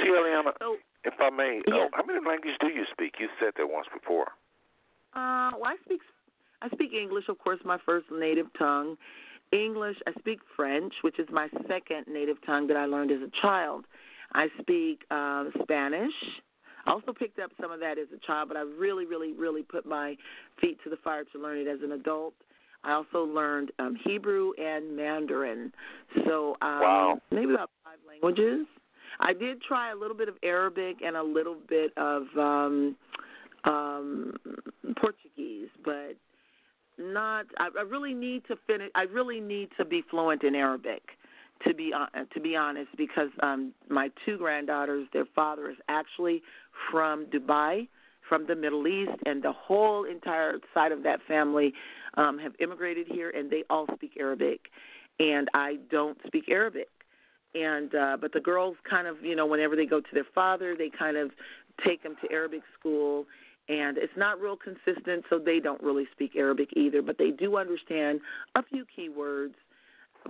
So, 0.61 0.77
if 1.05 1.15
I 1.21 1.31
may, 1.31 1.61
yes. 1.67 1.75
oh, 1.77 1.89
how 1.93 2.05
many 2.05 2.21
languages 2.27 2.57
do 2.61 2.69
you 2.69 2.85
speak? 2.93 3.15
You 3.19 3.29
said 3.41 3.53
that 3.57 3.67
once 3.67 3.87
before. 3.93 4.29
Uh, 5.15 5.57
well, 5.57 5.73
I 5.73 5.77
speak 5.85 6.01
I 6.63 6.69
speak 6.71 6.93
English, 6.93 7.25
of 7.29 7.39
course, 7.39 7.61
my 7.65 7.79
first 7.85 8.07
native 8.11 8.47
tongue. 8.59 8.97
English, 9.53 9.97
I 10.07 10.13
speak 10.19 10.41
French, 10.57 10.93
which 11.03 11.19
is 11.19 11.27
my 11.31 11.49
second 11.67 12.07
native 12.09 12.37
tongue 12.45 12.67
that 12.69 12.77
I 12.77 12.85
learned 12.85 13.11
as 13.11 13.21
a 13.23 13.31
child. 13.41 13.85
I 14.33 14.49
speak 14.61 15.03
uh, 15.11 15.45
Spanish. 15.63 16.13
I 16.87 16.93
also 16.93 17.13
picked 17.13 17.39
up 17.39 17.51
some 17.61 17.71
of 17.71 17.81
that 17.81 17.99
as 17.99 18.09
a 18.15 18.27
child, 18.27 18.49
but 18.49 18.57
I 18.57 18.63
really, 18.63 19.07
really, 19.07 19.33
really 19.33 19.63
put 19.63 19.87
my 19.87 20.17
feet 20.61 20.79
to 20.85 20.91
the 20.91 20.97
fire 20.97 21.25
to 21.33 21.39
learn 21.39 21.59
it 21.59 21.67
as 21.67 21.79
an 21.83 21.93
adult. 21.93 22.35
I 22.85 22.93
also 22.93 23.25
learned 23.25 23.73
um, 23.79 23.97
Hebrew 24.05 24.53
and 24.59 24.97
Mandarin. 24.97 25.73
So 26.27 26.57
um, 26.63 26.81
wow. 26.81 27.21
maybe 27.31 27.53
about 27.53 27.71
five 27.85 27.99
languages. 28.07 28.67
I 29.21 29.33
did 29.33 29.61
try 29.63 29.91
a 29.91 29.97
little 29.97 30.17
bit 30.17 30.29
of 30.29 30.37
Arabic 30.43 30.99
and 31.05 31.17
a 31.17 31.23
little 31.23 31.57
bit 31.69 31.93
of 31.97 32.23
um, 32.37 32.97
um, 33.65 34.37
Portuguese, 35.01 35.69
but 35.85 36.17
not. 36.99 37.47
I, 37.59 37.69
I 37.79 37.83
really 37.83 38.15
need 38.15 38.43
to 38.49 38.57
finish. 38.67 38.91
I 38.95 39.03
really 39.03 39.41
need 39.41 39.71
to 39.79 39.85
be 39.85 40.03
fluent 40.11 40.43
in 40.43 40.55
Arabic 40.55 41.03
to 41.67 41.75
be 41.75 41.93
uh, 41.93 42.07
to 42.33 42.41
be 42.41 42.57
honest, 42.57 42.91
because 42.97 43.31
um, 43.43 43.73
my 43.89 44.11
two 44.25 44.39
granddaughters, 44.39 45.09
their 45.13 45.27
father 45.35 45.71
is 45.71 45.77
actually 45.89 46.43
from 46.91 47.27
Dubai, 47.27 47.89
from 48.29 48.47
the 48.47 48.55
Middle 48.55 48.87
East, 48.87 49.19
and 49.27 49.43
the 49.43 49.53
whole 49.53 50.05
entire 50.05 50.59
side 50.75 50.93
of 50.93 51.03
that 51.03 51.21
family 51.27 51.73
um, 52.17 52.39
have 52.39 52.53
immigrated 52.61 53.07
here, 53.09 53.31
and 53.31 53.51
they 53.51 53.65
all 53.71 53.87
speak 53.95 54.13
Arabic, 54.19 54.61
and 55.19 55.49
I 55.55 55.79
don't 55.91 56.19
speak 56.27 56.45
Arabic. 56.49 56.89
And 57.55 57.95
uh, 57.95 58.19
but 58.21 58.33
the 58.33 58.41
girls 58.41 58.77
kind 58.89 59.07
of, 59.07 59.23
you 59.23 59.35
know, 59.35 59.47
whenever 59.47 59.75
they 59.75 59.87
go 59.87 60.01
to 60.01 60.07
their 60.13 60.27
father, 60.35 60.77
they 60.77 60.91
kind 60.97 61.17
of 61.17 61.31
take 61.85 62.03
them 62.03 62.15
to 62.23 62.31
Arabic 62.31 62.61
school, 62.79 63.27
and 63.69 63.99
it's 63.99 64.17
not 64.17 64.41
real 64.41 64.57
consistent, 64.57 65.25
so 65.29 65.39
they 65.39 65.61
don't 65.61 65.83
really 65.83 66.07
speak 66.13 66.37
Arabic 66.37 66.71
either. 66.77 67.03
But 67.03 67.19
they 67.19 67.31
do 67.31 67.57
understand 67.57 68.21
a 68.55 68.63
few 68.63 68.85
key 68.95 69.09
words 69.09 69.55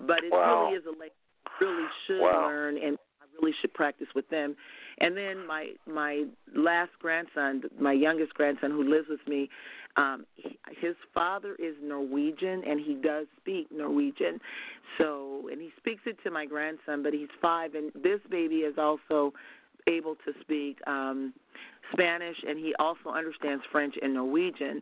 but 0.06 0.24
it 0.24 0.30
wow. 0.32 0.66
really 0.66 0.76
is 0.76 0.84
a 0.86 0.90
language 0.90 1.12
you 1.60 1.66
really 1.66 1.88
should 2.06 2.20
wow. 2.20 2.46
learn 2.46 2.76
and 2.76 2.98
I 3.20 3.24
really 3.40 3.54
should 3.60 3.74
practice 3.74 4.06
with 4.14 4.28
them. 4.30 4.54
And 5.00 5.16
then 5.16 5.46
my 5.46 5.70
my 5.86 6.24
last 6.54 6.90
grandson, 7.00 7.62
my 7.80 7.92
youngest 7.92 8.34
grandson 8.34 8.70
who 8.70 8.88
lives 8.88 9.06
with 9.08 9.26
me, 9.26 9.48
um 9.96 10.24
he, 10.34 10.58
his 10.80 10.94
father 11.14 11.56
is 11.58 11.74
Norwegian 11.82 12.62
and 12.66 12.80
he 12.80 12.94
does 12.94 13.26
speak 13.40 13.68
Norwegian. 13.72 14.40
So, 14.98 15.48
and 15.50 15.60
he 15.60 15.70
speaks 15.76 16.02
it 16.06 16.16
to 16.24 16.30
my 16.30 16.46
grandson, 16.46 17.02
but 17.02 17.12
he's 17.12 17.28
5 17.40 17.74
and 17.74 17.92
this 17.94 18.20
baby 18.30 18.56
is 18.58 18.74
also 18.78 19.32
able 19.86 20.16
to 20.16 20.32
speak 20.40 20.78
um 20.86 21.32
Spanish 21.92 22.36
and 22.46 22.58
he 22.58 22.74
also 22.78 23.10
understands 23.10 23.64
French 23.70 23.94
and 24.00 24.14
Norwegian. 24.14 24.80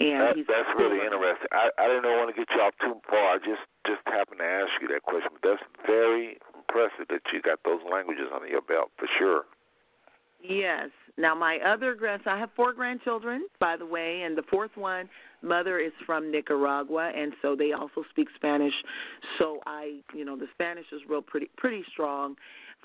And 0.00 0.20
that, 0.20 0.36
he's 0.36 0.46
that's 0.48 0.68
really 0.78 1.04
interesting. 1.04 1.48
I, 1.52 1.70
I 1.78 1.86
didn't 1.86 2.04
want 2.04 2.34
to 2.34 2.36
get 2.38 2.48
you 2.54 2.60
off 2.60 2.74
too 2.80 3.00
far. 3.08 3.36
I 3.36 3.38
just 3.38 3.62
just 3.86 4.02
happened 4.06 4.40
to 4.40 4.46
ask 4.46 4.72
you 4.80 4.88
that 4.88 5.02
question, 5.02 5.30
but 5.30 5.42
that's 5.42 5.62
very 5.86 6.38
impressive 6.54 7.06
that 7.10 7.22
you 7.32 7.42
got 7.42 7.60
those 7.64 7.80
languages 7.90 8.26
under 8.34 8.48
your 8.48 8.62
belt 8.62 8.90
for 8.98 9.06
sure. 9.18 9.44
Yes. 10.42 10.90
Now 11.18 11.34
my 11.34 11.58
other 11.58 11.94
grandson, 11.94 12.32
I 12.32 12.38
have 12.38 12.50
four 12.56 12.72
grandchildren, 12.72 13.46
by 13.60 13.76
the 13.76 13.86
way, 13.86 14.22
and 14.22 14.36
the 14.36 14.42
fourth 14.50 14.76
one, 14.76 15.08
mother 15.42 15.78
is 15.78 15.92
from 16.06 16.32
Nicaragua, 16.32 17.12
and 17.14 17.32
so 17.42 17.54
they 17.54 17.72
also 17.72 18.02
speak 18.10 18.28
Spanish. 18.34 18.74
So 19.38 19.60
I, 19.66 20.00
you 20.14 20.24
know, 20.24 20.36
the 20.36 20.48
Spanish 20.54 20.86
is 20.90 21.00
real 21.08 21.22
pretty 21.22 21.50
pretty 21.56 21.84
strong 21.92 22.36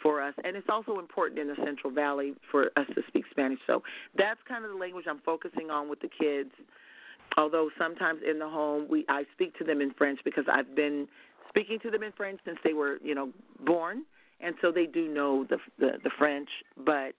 for 0.02 0.22
us, 0.22 0.34
and 0.44 0.56
it's 0.56 0.70
also 0.70 1.00
important 1.00 1.40
in 1.40 1.48
the 1.48 1.56
Central 1.64 1.92
Valley 1.92 2.34
for 2.52 2.66
us 2.76 2.86
to 2.96 3.02
speak 3.08 3.26
Spanish. 3.32 3.60
So 3.66 3.82
that's 4.16 4.40
kind 4.48 4.64
of 4.64 4.72
the 4.72 4.78
language 4.78 5.06
I'm 5.10 5.22
focusing 5.26 5.70
on 5.70 5.90
with 5.90 6.00
the 6.02 6.10
kids 6.10 6.52
although 7.36 7.70
sometimes 7.78 8.22
in 8.30 8.40
the 8.40 8.48
home 8.48 8.88
we 8.90 9.06
I 9.10 9.24
speak 9.34 9.58
to 9.58 9.64
them 9.64 9.82
in 9.82 9.94
French 9.94 10.20
because 10.24 10.46
I've 10.52 10.76
been 10.76 11.08
speaking 11.50 11.80
to 11.80 11.92
them 11.92 12.04
in 12.04 12.12
French 12.14 12.40
since 12.46 12.58
they 12.64 12.74
were 12.74 12.98
you 13.04 13.16
know 13.16 13.32
born, 13.66 14.04
and 14.40 14.56
so 14.62 14.72
they 14.72 14.86
do 14.86 15.08
know 15.08 15.46
the 15.50 15.58
the, 15.80 16.00
the 16.04 16.12
French. 16.18 16.50
But 16.86 17.14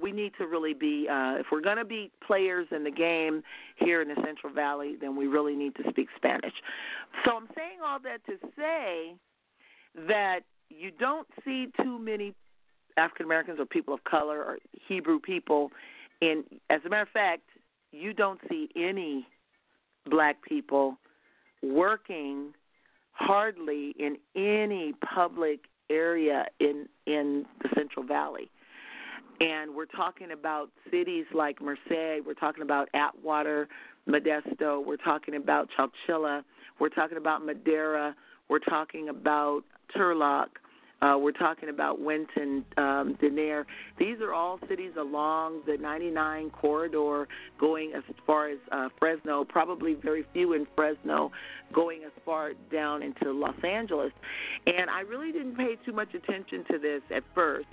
we 0.00 0.12
need 0.12 0.32
to 0.38 0.46
really 0.46 0.74
be 0.74 1.06
uh, 1.08 1.34
if 1.38 1.46
we're 1.52 1.60
going 1.60 1.76
to 1.76 1.84
be 1.84 2.10
players 2.26 2.66
in 2.70 2.84
the 2.84 2.90
game 2.90 3.42
here 3.76 4.00
in 4.00 4.08
the 4.08 4.16
Central 4.24 4.52
Valley, 4.52 4.96
then 5.00 5.16
we 5.16 5.26
really 5.26 5.56
need 5.56 5.74
to 5.76 5.82
speak 5.90 6.08
Spanish. 6.16 6.54
So 7.24 7.36
I'm 7.36 7.48
saying 7.54 7.78
all 7.84 7.98
that 8.00 8.24
to 8.26 8.38
say 8.56 9.14
that 10.08 10.40
you 10.70 10.90
don't 10.90 11.28
see 11.44 11.66
too 11.82 11.98
many 11.98 12.34
African 12.96 13.26
Americans 13.26 13.58
or 13.60 13.66
people 13.66 13.94
of 13.94 14.04
color 14.04 14.38
or 14.42 14.58
Hebrew 14.88 15.20
people 15.20 15.70
And 16.22 16.44
as 16.68 16.80
a 16.84 16.88
matter 16.88 17.02
of 17.02 17.08
fact, 17.08 17.42
you 17.92 18.12
don't 18.12 18.40
see 18.48 18.68
any 18.76 19.26
black 20.06 20.42
people 20.42 20.96
working 21.62 22.52
hardly 23.12 23.94
in 23.98 24.16
any 24.34 24.94
public 25.14 25.60
area 25.90 26.46
in 26.60 26.88
in 27.06 27.44
the 27.62 27.68
Central 27.74 28.04
Valley. 28.04 28.50
And 29.40 29.74
we're 29.74 29.86
talking 29.86 30.32
about 30.32 30.68
cities 30.90 31.24
like 31.34 31.60
Merced, 31.62 32.24
we're 32.26 32.34
talking 32.38 32.62
about 32.62 32.88
Atwater, 32.94 33.68
Modesto, 34.06 34.84
we're 34.84 34.98
talking 34.98 35.34
about 35.34 35.68
Chowchilla, 35.78 36.42
we're 36.78 36.90
talking 36.90 37.16
about 37.16 37.44
Madera, 37.44 38.14
we're 38.50 38.58
talking 38.58 39.08
about 39.08 39.62
Turlock, 39.96 40.48
uh, 41.02 41.16
we're 41.18 41.32
talking 41.32 41.70
about 41.70 41.98
Winton, 41.98 42.64
um, 42.76 43.16
Denair. 43.22 43.64
These 43.98 44.20
are 44.20 44.34
all 44.34 44.58
cities 44.68 44.92
along 44.98 45.62
the 45.66 45.78
99 45.78 46.50
corridor 46.50 47.26
going 47.58 47.92
as 47.96 48.02
far 48.26 48.50
as 48.50 48.58
uh, 48.70 48.90
Fresno, 48.98 49.44
probably 49.44 49.94
very 49.94 50.26
few 50.34 50.52
in 50.52 50.66
Fresno, 50.76 51.32
going 51.72 52.02
as 52.04 52.12
far 52.24 52.52
down 52.70 53.02
into 53.02 53.32
Los 53.32 53.54
Angeles. 53.64 54.12
And 54.66 54.90
I 54.90 55.00
really 55.00 55.32
didn't 55.32 55.56
pay 55.56 55.76
too 55.86 55.92
much 55.92 56.12
attention 56.14 56.64
to 56.70 56.78
this 56.78 57.00
at 57.14 57.22
first. 57.34 57.68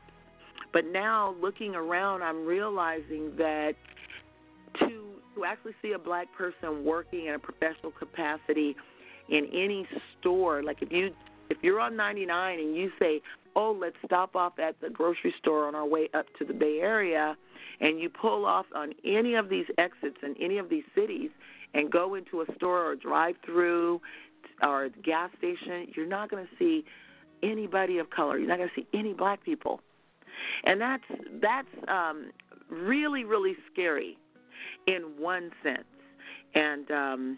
But 0.72 0.86
now 0.86 1.36
looking 1.42 1.76
around, 1.76 2.24
I'm 2.24 2.46
realizing 2.46 3.36
that 3.38 3.74
to 4.80 5.04
to 5.36 5.46
actually 5.46 5.74
see 5.82 5.92
a 5.92 6.00
black 6.00 6.28
person 6.36 6.84
working 6.84 7.28
in 7.28 7.36
a 7.36 7.40
professional 7.40 7.92
capacity 7.92 8.76
in 9.30 9.46
any 9.54 9.88
store, 10.20 10.64
like 10.64 10.82
if 10.82 10.92
you 10.92 11.12
if 11.50 11.58
you're 11.62 11.80
on 11.80 11.96
99 11.96 12.60
and 12.60 12.76
you 12.76 12.92
say, 13.00 13.22
"Oh, 13.56 13.72
let's 13.72 13.96
stop 14.06 14.36
off 14.36 14.60
at 14.60 14.80
the 14.82 14.90
grocery 14.90 15.34
store 15.40 15.68
on 15.68 15.76
our 15.76 15.86
way 15.86 16.10
up 16.14 16.26
to 16.40 16.46
the 16.46 16.54
Bay 16.54 16.80
Area," 16.80 17.38
and 17.80 18.00
you 18.00 18.10
pull 18.10 18.46
off 18.46 18.66
on 18.76 18.94
any 19.04 19.36
of 19.36 19.50
these 19.50 19.66
exits 19.78 20.18
in 20.24 20.36
any 20.40 20.58
of 20.58 20.70
these 20.70 20.84
cities 20.96 21.30
and 21.74 21.92
go 21.92 22.16
into 22.16 22.42
a 22.42 22.56
store 22.56 22.86
or 22.86 22.96
drive-through 22.96 24.02
or 24.64 24.90
gas 25.04 25.30
station, 25.38 25.88
you're 25.96 26.08
not 26.08 26.32
going 26.32 26.46
to 26.46 26.56
see 26.58 26.84
anybody 27.44 28.00
of 28.00 28.10
color. 28.10 28.38
You're 28.38 28.48
not 28.48 28.58
going 28.58 28.70
to 28.74 28.82
see 28.82 28.88
any 28.94 29.14
black 29.14 29.44
people, 29.44 29.82
and 30.64 30.82
that's 30.82 31.04
that's 31.42 31.68
um, 31.88 32.32
really 32.70 33.24
really 33.24 33.56
scary 33.72 34.18
in 34.88 35.02
one 35.18 35.52
sense. 35.64 35.84
And 36.56 36.90
um, 36.92 37.38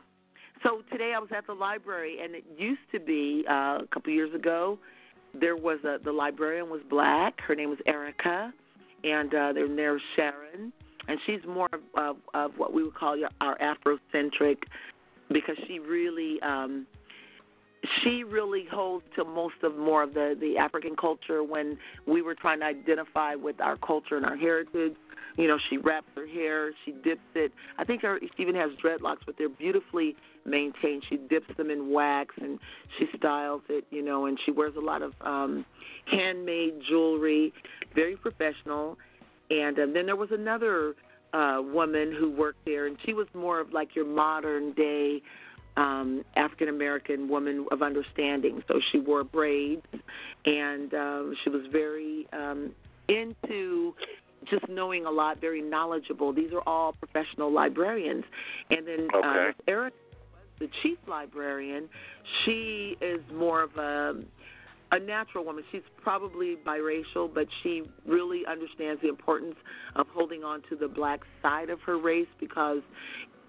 so 0.63 0.81
today 0.91 1.13
I 1.15 1.19
was 1.19 1.29
at 1.35 1.47
the 1.47 1.53
library, 1.53 2.17
and 2.23 2.35
it 2.35 2.43
used 2.57 2.81
to 2.91 2.99
be 2.99 3.45
uh, 3.49 3.79
a 3.81 3.87
couple 3.93 4.11
years 4.11 4.33
ago. 4.33 4.77
There 5.39 5.55
was 5.55 5.79
a 5.83 5.97
the 6.03 6.11
librarian 6.11 6.69
was 6.69 6.81
black. 6.89 7.39
Her 7.41 7.55
name 7.55 7.69
was 7.69 7.79
Erica, 7.85 8.53
and 9.03 9.33
uh, 9.33 9.53
there 9.53 9.67
there's 9.67 10.01
Sharon, 10.15 10.73
and 11.07 11.19
she's 11.25 11.41
more 11.47 11.69
of, 11.71 11.81
of, 11.95 12.17
of 12.33 12.51
what 12.57 12.73
we 12.73 12.83
would 12.83 12.95
call 12.95 13.15
our 13.39 13.57
Afrocentric, 13.59 14.57
because 15.31 15.55
she 15.67 15.79
really 15.79 16.41
um, 16.41 16.87
she 18.01 18.23
really 18.23 18.65
holds 18.71 19.05
to 19.15 19.23
most 19.23 19.55
of 19.63 19.77
more 19.77 20.03
of 20.03 20.13
the 20.13 20.35
the 20.39 20.57
African 20.57 20.95
culture 20.95 21.43
when 21.43 21.77
we 22.07 22.21
were 22.21 22.35
trying 22.35 22.59
to 22.59 22.65
identify 22.65 23.35
with 23.35 23.61
our 23.61 23.77
culture 23.77 24.17
and 24.17 24.25
our 24.25 24.35
heritage. 24.35 24.95
You 25.37 25.47
know, 25.47 25.57
she 25.69 25.77
wraps 25.77 26.07
her 26.15 26.27
hair, 26.27 26.71
she 26.83 26.91
dips 26.91 27.21
it. 27.35 27.53
I 27.77 27.85
think 27.85 28.01
her 28.01 28.19
she 28.19 28.43
even 28.43 28.55
has 28.55 28.71
dreadlocks, 28.83 29.19
but 29.25 29.35
they're 29.37 29.47
beautifully 29.47 30.15
maintained. 30.49 31.03
She 31.09 31.17
dips 31.17 31.55
them 31.57 31.69
in 31.69 31.91
wax 31.91 32.35
and 32.41 32.59
she 32.97 33.05
styles 33.17 33.61
it, 33.69 33.85
you 33.89 34.03
know, 34.03 34.25
and 34.25 34.37
she 34.45 34.51
wears 34.51 34.75
a 34.75 34.81
lot 34.81 35.01
of 35.01 35.13
um 35.21 35.65
handmade 36.05 36.81
jewelry, 36.87 37.53
very 37.95 38.15
professional. 38.15 38.97
And 39.49 39.79
um, 39.79 39.93
then 39.93 40.05
there 40.05 40.15
was 40.15 40.29
another 40.31 40.95
uh 41.33 41.61
woman 41.61 42.15
who 42.17 42.31
worked 42.31 42.65
there 42.65 42.87
and 42.87 42.97
she 43.05 43.13
was 43.13 43.27
more 43.33 43.59
of 43.59 43.71
like 43.71 43.95
your 43.95 44.05
modern 44.05 44.73
day 44.73 45.21
um, 45.77 46.23
African 46.35 46.67
American 46.67 47.29
woman 47.29 47.65
of 47.71 47.81
understanding. 47.81 48.61
So 48.67 48.81
she 48.91 48.99
wore 48.99 49.23
braids, 49.23 49.85
and 50.45 50.93
um, 50.93 51.35
she 51.43 51.49
was 51.49 51.61
very 51.71 52.27
um, 52.33 52.71
into 53.07 53.93
just 54.49 54.67
knowing 54.69 55.05
a 55.05 55.11
lot, 55.11 55.39
very 55.39 55.61
knowledgeable. 55.61 56.33
These 56.33 56.51
are 56.53 56.61
all 56.65 56.93
professional 56.93 57.51
librarians. 57.51 58.23
And 58.69 58.87
then 58.87 59.07
okay. 59.13 59.49
uh, 59.49 59.71
Erica, 59.71 59.95
the 60.59 60.67
chief 60.83 60.97
librarian, 61.07 61.89
she 62.43 62.97
is 63.01 63.21
more 63.33 63.63
of 63.63 63.75
a 63.77 64.13
a 64.91 64.99
natural 64.99 65.45
woman. 65.45 65.63
She's 65.71 65.83
probably 66.01 66.55
biracial, 66.65 67.31
but 67.31 67.45
she 67.61 67.83
really 68.07 68.41
understands 68.49 68.99
the 69.03 69.07
importance 69.07 69.53
of 69.95 70.07
holding 70.11 70.43
on 70.43 70.63
to 70.69 70.75
the 70.75 70.87
black 70.87 71.19
side 71.43 71.69
of 71.69 71.79
her 71.81 71.99
race 71.99 72.27
because 72.39 72.79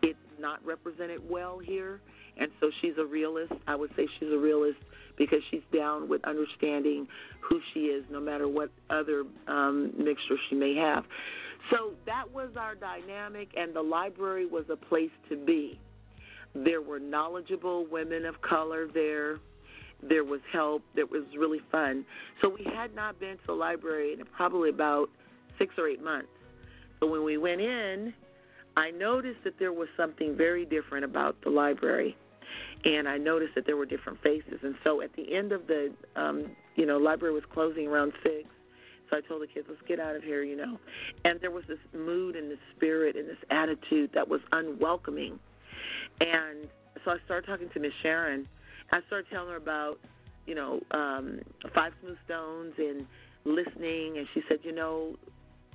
it's 0.03 0.19
not 0.39 0.63
represented 0.67 1.23
well 1.31 1.59
here 1.59 2.03
and 2.41 2.51
so 2.59 2.71
she's 2.81 2.95
a 2.99 3.05
realist. 3.05 3.53
I 3.67 3.77
would 3.77 3.91
say 3.97 4.09
she's 4.19 4.31
a 4.33 4.39
realist 4.39 4.79
because 5.17 5.41
she's 5.51 5.63
down 5.75 6.09
with 6.09 6.25
understanding 6.25 7.07
who 7.41 7.61
she 7.73 7.81
is, 7.81 8.05
no 8.11 8.21
matter 8.21 8.49
what 8.49 8.71
other 8.89 9.25
um, 9.47 9.93
mixture 9.97 10.37
she 10.49 10.57
may 10.57 10.75
have. 10.75 11.05
So 11.71 11.93
that 12.07 12.25
was 12.33 12.51
our 12.59 12.75
dynamic, 12.75 13.49
and 13.57 13.77
the 13.77 13.83
library 13.83 14.47
was 14.47 14.65
a 14.73 14.77
place 14.77 15.11
to 15.29 15.37
be. 15.37 15.79
There 16.55 16.83
were 16.83 16.99
knowledgeable 16.99 17.87
women 17.87 18.25
of 18.25 18.41
color 18.43 18.89
there. 18.93 19.39
There 20.03 20.25
was 20.25 20.41
help. 20.53 20.83
It 20.97 21.11
was 21.11 21.23
really 21.39 21.61
fun. 21.71 22.05
So 22.41 22.49
we 22.49 22.65
had 22.75 22.95
not 22.95 23.21
been 23.21 23.37
to 23.37 23.47
the 23.49 23.53
library 23.53 24.15
in 24.15 24.25
probably 24.37 24.71
about 24.71 25.09
six 25.59 25.75
or 25.79 25.89
eight 25.89 26.03
months. 26.03 26.29
So 26.99 27.07
when 27.07 27.25
we 27.25 27.39
went 27.39 27.61
in, 27.61 28.13
I 28.77 28.91
noticed 28.91 29.45
that 29.45 29.59
there 29.59 29.73
was 29.73 29.89
something 29.97 30.37
very 30.37 30.65
different 30.65 31.05
about 31.05 31.37
the 31.43 31.51
library 31.51 32.17
and 32.85 33.09
I 33.09 33.19
noticed 33.19 33.55
that 33.55 33.67
there 33.67 33.77
were 33.77 33.87
different 33.87 34.21
faces. 34.23 34.61
And 34.63 34.75
so 34.85 35.03
at 35.03 35.15
the 35.15 35.35
end 35.35 35.53
of 35.53 35.67
the, 35.67 35.93
um, 36.17 36.51
you 36.77 36.87
know, 36.87 36.97
library 36.97 37.35
was 37.35 37.45
closing 37.53 37.87
around 37.87 38.13
six. 38.23 38.49
So 39.11 39.17
I 39.17 39.21
told 39.21 39.43
the 39.43 39.47
kids, 39.47 39.67
let's 39.69 39.83
get 39.87 39.99
out 39.99 40.17
of 40.17 40.23
here, 40.23 40.43
you 40.45 40.57
know. 40.57 40.79
And 41.25 41.41
there 41.41 41.51
was 41.51 41.65
this 41.69 41.79
mood 41.93 42.37
and 42.37 42.51
this 42.51 42.59
spirit 42.77 43.17
and 43.17 43.29
this 43.29 43.37
attitude 43.51 44.11
that 44.15 44.29
was 44.29 44.41
unwelcoming. 44.53 45.39
And 46.21 46.69
so 47.05 47.13
I 47.13 47.17
started 47.25 47.47
talking 47.47 47.69
to 47.73 47.81
Miss 47.81 47.93
Sharon. 48.03 48.47
I 48.93 49.01
started 49.07 49.27
telling 49.31 49.51
her 49.51 49.57
about, 49.57 49.99
you 50.47 50.55
know, 50.55 50.81
um, 50.91 51.41
Five 51.75 51.93
Smooth 52.01 52.19
Stones 52.25 52.75
and 52.79 53.07
listening. 53.45 54.19
And 54.19 54.27
she 54.35 54.43
said, 54.49 54.59
you 54.63 54.73
know, 54.73 55.17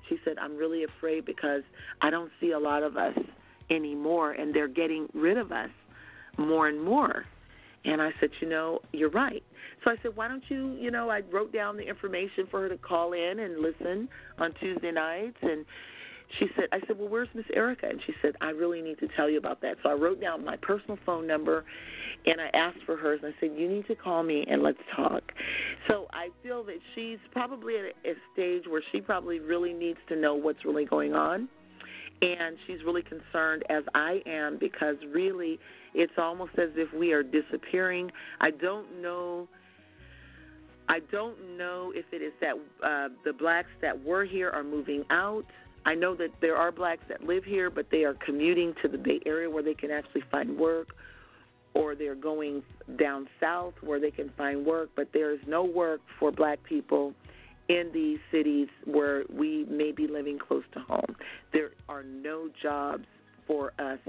she 0.09 0.17
said, 0.23 0.37
I'm 0.39 0.55
really 0.55 0.83
afraid 0.83 1.25
because 1.25 1.63
I 2.01 2.09
don't 2.09 2.31
see 2.39 2.51
a 2.51 2.59
lot 2.59 2.83
of 2.83 2.97
us 2.97 3.17
anymore, 3.69 4.33
and 4.33 4.53
they're 4.53 4.67
getting 4.67 5.07
rid 5.13 5.37
of 5.37 5.51
us 5.51 5.69
more 6.37 6.67
and 6.67 6.83
more. 6.83 7.25
And 7.85 8.01
I 8.01 8.11
said, 8.19 8.29
you 8.41 8.49
know, 8.49 8.79
you're 8.93 9.09
right. 9.11 9.43
So 9.83 9.91
I 9.91 9.95
said, 10.01 10.15
why 10.15 10.27
don't 10.27 10.43
you, 10.49 10.75
you 10.79 10.91
know, 10.91 11.09
I 11.09 11.21
wrote 11.31 11.53
down 11.53 11.77
the 11.77 11.87
information 11.87 12.47
for 12.49 12.61
her 12.61 12.69
to 12.69 12.77
call 12.77 13.13
in 13.13 13.39
and 13.39 13.59
listen 13.59 14.09
on 14.39 14.53
Tuesday 14.59 14.91
nights. 14.91 15.37
And 15.41 15.65
she 16.39 16.47
said, 16.55 16.65
I 16.71 16.79
said, 16.87 16.97
well, 16.97 17.07
where's 17.07 17.29
Miss 17.33 17.45
Erica? 17.53 17.87
And 17.87 17.99
she 18.05 18.13
said, 18.21 18.35
I 18.41 18.49
really 18.49 18.81
need 18.81 18.99
to 18.99 19.07
tell 19.15 19.29
you 19.29 19.37
about 19.37 19.61
that. 19.61 19.77
So 19.83 19.89
I 19.89 19.93
wrote 19.93 20.19
down 20.19 20.43
my 20.43 20.57
personal 20.57 20.97
phone 21.05 21.27
number 21.27 21.65
and 22.25 22.41
I 22.41 22.49
asked 22.57 22.79
for 22.85 22.97
hers. 22.97 23.19
And 23.23 23.33
I 23.33 23.39
said, 23.39 23.57
you 23.57 23.69
need 23.69 23.87
to 23.87 23.95
call 23.95 24.23
me 24.23 24.45
and 24.49 24.63
let's 24.63 24.79
talk. 24.95 25.21
So 25.87 26.07
I 26.11 26.29
feel 26.43 26.63
that 26.63 26.79
she's 26.93 27.19
probably 27.31 27.75
at 27.77 28.09
a 28.09 28.15
stage 28.33 28.63
where 28.67 28.83
she 28.91 29.01
probably 29.01 29.39
really 29.39 29.73
needs 29.73 29.99
to 30.09 30.15
know 30.15 30.33
what's 30.35 30.65
really 30.65 30.85
going 30.85 31.13
on. 31.13 31.47
And 32.21 32.57
she's 32.65 32.77
really 32.85 33.03
concerned, 33.03 33.63
as 33.69 33.83
I 33.93 34.21
am, 34.25 34.57
because 34.57 34.95
really 35.13 35.59
it's 35.93 36.13
almost 36.17 36.53
as 36.57 36.69
if 36.75 36.91
we 36.93 37.11
are 37.11 37.23
disappearing. 37.23 38.09
I 38.39 38.51
don't 38.51 39.01
know. 39.01 39.47
I 40.87 40.99
don't 41.11 41.57
know 41.57 41.91
if 41.93 42.05
it 42.13 42.21
is 42.21 42.31
that 42.41 42.53
uh, 42.83 43.09
the 43.25 43.33
blacks 43.33 43.69
that 43.81 44.01
were 44.03 44.23
here 44.23 44.49
are 44.49 44.63
moving 44.63 45.03
out. 45.09 45.45
I 45.85 45.93
know 45.95 46.15
that 46.15 46.29
there 46.41 46.55
are 46.55 46.71
blacks 46.71 47.03
that 47.09 47.23
live 47.23 47.43
here, 47.43 47.69
but 47.69 47.87
they 47.91 48.03
are 48.03 48.15
commuting 48.25 48.73
to 48.81 48.87
the 48.87 48.97
Bay 48.97 49.19
Area 49.25 49.49
where 49.49 49.63
they 49.63 49.73
can 49.73 49.91
actually 49.91 50.23
find 50.31 50.57
work, 50.57 50.89
or 51.73 51.95
they're 51.95 52.15
going 52.15 52.63
down 52.97 53.27
south 53.39 53.73
where 53.81 53.99
they 53.99 54.11
can 54.11 54.31
find 54.37 54.65
work. 54.65 54.89
But 54.95 55.09
there 55.13 55.33
is 55.33 55.39
no 55.47 55.63
work 55.63 56.01
for 56.19 56.31
black 56.31 56.59
people 56.63 57.13
in 57.69 57.89
these 57.93 58.19
cities 58.31 58.67
where 58.85 59.23
we 59.31 59.65
may 59.65 59.91
be 59.91 60.07
living 60.07 60.39
close 60.39 60.63
to 60.73 60.79
home. 60.79 61.15
There 61.53 61.71
are 61.89 62.03
no 62.03 62.49
jobs 62.61 63.05
for 63.47 63.73
us 63.79 63.99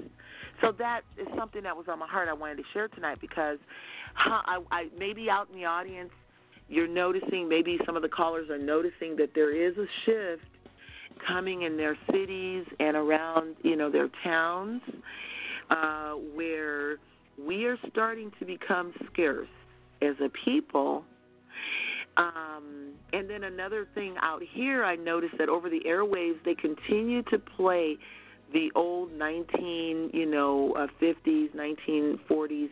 so 0.61 0.73
that 0.79 1.03
is 1.19 1.27
something 1.37 1.63
that 1.63 1.77
was 1.77 1.87
on 1.89 1.99
my 1.99 2.07
heart. 2.07 2.29
I 2.29 2.33
wanted 2.33 2.57
to 2.57 2.63
share 2.73 2.89
tonight 2.89 3.19
because 3.21 3.59
how, 4.15 4.43
I, 4.47 4.61
I 4.71 4.89
maybe 4.99 5.29
out 5.29 5.49
in 5.51 5.57
the 5.57 5.65
audience 5.65 6.11
you're 6.69 6.89
noticing, 6.89 7.49
maybe 7.49 7.79
some 7.87 7.95
of 7.95 8.03
the 8.03 8.09
callers 8.09 8.51
are 8.51 8.59
noticing 8.59 9.15
that 9.17 9.31
there 9.37 9.55
is 9.55 9.77
a 9.77 9.87
shift 10.05 10.43
coming 11.27 11.63
in 11.63 11.77
their 11.77 11.97
cities 12.11 12.65
and 12.81 12.97
around 12.97 13.57
you 13.63 13.77
know 13.77 13.91
their 13.91 14.09
towns 14.23 14.83
uh, 15.71 16.13
where 16.35 16.97
we 17.45 17.67
are 17.67 17.77
starting 17.91 18.31
to 18.39 18.45
become 18.45 18.93
scarce 19.13 19.49
as 20.03 20.15
a 20.25 20.29
people. 20.45 21.05
Um, 22.17 22.93
and 23.13 23.29
then 23.29 23.45
another 23.45 23.87
thing 23.95 24.15
out 24.23 24.43
here, 24.55 24.85
I 24.85 24.97
noticed 24.97 25.37
that 25.39 25.51
over 25.51 25.69
the 25.69 25.81
airwaves 25.87 26.43
they 26.45 26.55
continue 26.55 27.23
to 27.25 27.39
play 27.39 27.99
the 28.53 28.71
old 28.75 29.13
19, 29.13 30.11
you 30.15 30.27
know, 30.27 30.73
uh, 30.79 30.87
50s, 31.03 31.51
1940s 31.55 32.71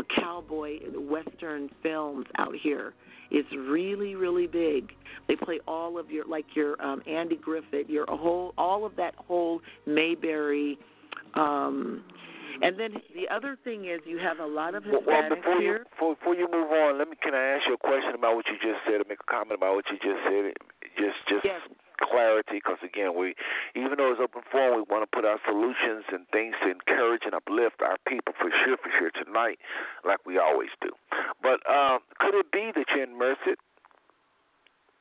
uh, 0.00 0.20
cowboy 0.20 0.78
western 0.94 1.68
films 1.82 2.26
out 2.38 2.54
here. 2.62 2.94
It's 3.30 3.48
really, 3.52 4.14
really 4.16 4.46
big. 4.46 4.90
They 5.28 5.36
play 5.36 5.60
all 5.68 5.98
of 5.98 6.10
your, 6.10 6.26
like 6.26 6.46
your 6.54 6.80
um, 6.82 7.02
Andy 7.06 7.36
Griffith, 7.36 7.88
your 7.88 8.06
whole, 8.08 8.52
all 8.58 8.84
of 8.84 8.96
that 8.96 9.14
whole 9.16 9.60
Mayberry. 9.86 10.78
Um, 11.34 12.02
and 12.62 12.78
then 12.78 12.94
the 13.14 13.32
other 13.32 13.56
thing 13.62 13.86
is 13.86 14.00
you 14.04 14.18
have 14.18 14.38
a 14.40 14.46
lot 14.46 14.74
of 14.74 14.82
Hispanics 14.82 15.06
well, 15.06 15.28
before 15.36 15.60
here. 15.60 15.78
You, 15.78 15.84
before, 15.90 16.14
before 16.16 16.34
you 16.34 16.48
move 16.50 16.70
on, 16.72 16.98
let 16.98 17.08
me 17.08 17.16
can 17.22 17.34
I 17.34 17.56
ask 17.56 17.62
you 17.68 17.74
a 17.74 17.78
question 17.78 18.14
about 18.14 18.34
what 18.34 18.46
you 18.48 18.54
just 18.54 18.82
said, 18.84 19.00
or 19.00 19.04
make 19.08 19.20
a 19.20 19.30
comment 19.30 19.54
about 19.54 19.76
what 19.76 19.84
you 19.90 19.96
just 19.96 20.20
said? 20.26 20.52
Just, 20.98 21.16
just 21.28 21.44
yes 21.44 21.60
clarity 22.00 22.58
because 22.58 22.80
again 22.82 23.14
we 23.16 23.34
even 23.76 23.94
though 23.96 24.10
it's 24.10 24.20
open 24.20 24.42
forum 24.50 24.82
we 24.82 24.84
want 24.88 25.04
to 25.04 25.10
put 25.10 25.24
our 25.24 25.38
solutions 25.46 26.04
and 26.12 26.26
things 26.32 26.54
to 26.64 26.70
encourage 26.70 27.22
and 27.24 27.34
uplift 27.34 27.82
our 27.82 27.96
people 28.08 28.34
for 28.38 28.50
sure 28.64 28.76
for 28.80 28.90
sure 28.98 29.12
tonight 29.12 29.58
like 30.04 30.18
we 30.24 30.38
always 30.38 30.70
do. 30.80 30.90
But 31.42 31.60
um 31.68 32.00
could 32.18 32.34
it 32.34 32.50
be 32.52 32.72
that 32.74 32.86
you're 32.94 33.04
in 33.04 33.16
merced? 33.16 33.60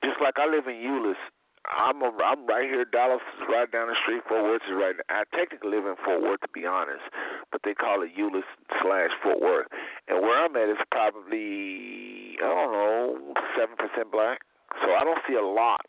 Just 0.04 0.22
like 0.22 0.40
i 0.40 0.48
live 0.48 0.68
in 0.68 0.80
euless 0.80 1.20
i'm 1.68 2.02
a, 2.02 2.12
i'm 2.24 2.48
right 2.48 2.70
here 2.70 2.86
dallas 2.86 3.22
is 3.36 3.48
right 3.50 3.72
down 3.72 3.88
the 3.88 3.96
street 4.04 4.24
fort 4.28 4.44
worth 4.44 4.64
is 4.64 4.76
right 4.76 4.96
i 5.10 5.24
technically 5.36 5.70
live 5.70 5.86
in 5.86 5.96
fort 6.06 6.22
worth 6.22 6.40
to 6.40 6.48
be 6.54 6.66
honest 6.66 7.04
but 7.52 7.62
they 7.64 7.74
call 7.74 8.02
it 8.02 8.12
euless 8.18 8.48
slash 8.82 9.12
fort 9.22 9.42
worth. 9.42 9.68
And 10.08 10.22
where 10.22 10.46
i'm 10.46 10.56
at 10.56 10.70
is 10.70 10.82
probably 10.92 12.38
i 12.40 12.48
don't 12.48 12.72
know 12.72 13.34
seven 13.58 13.76
percent 13.76 14.12
black. 14.12 14.40
So 14.82 14.94
i 14.94 15.04
don't 15.04 15.20
see 15.28 15.36
a 15.36 15.46
lot 15.46 15.86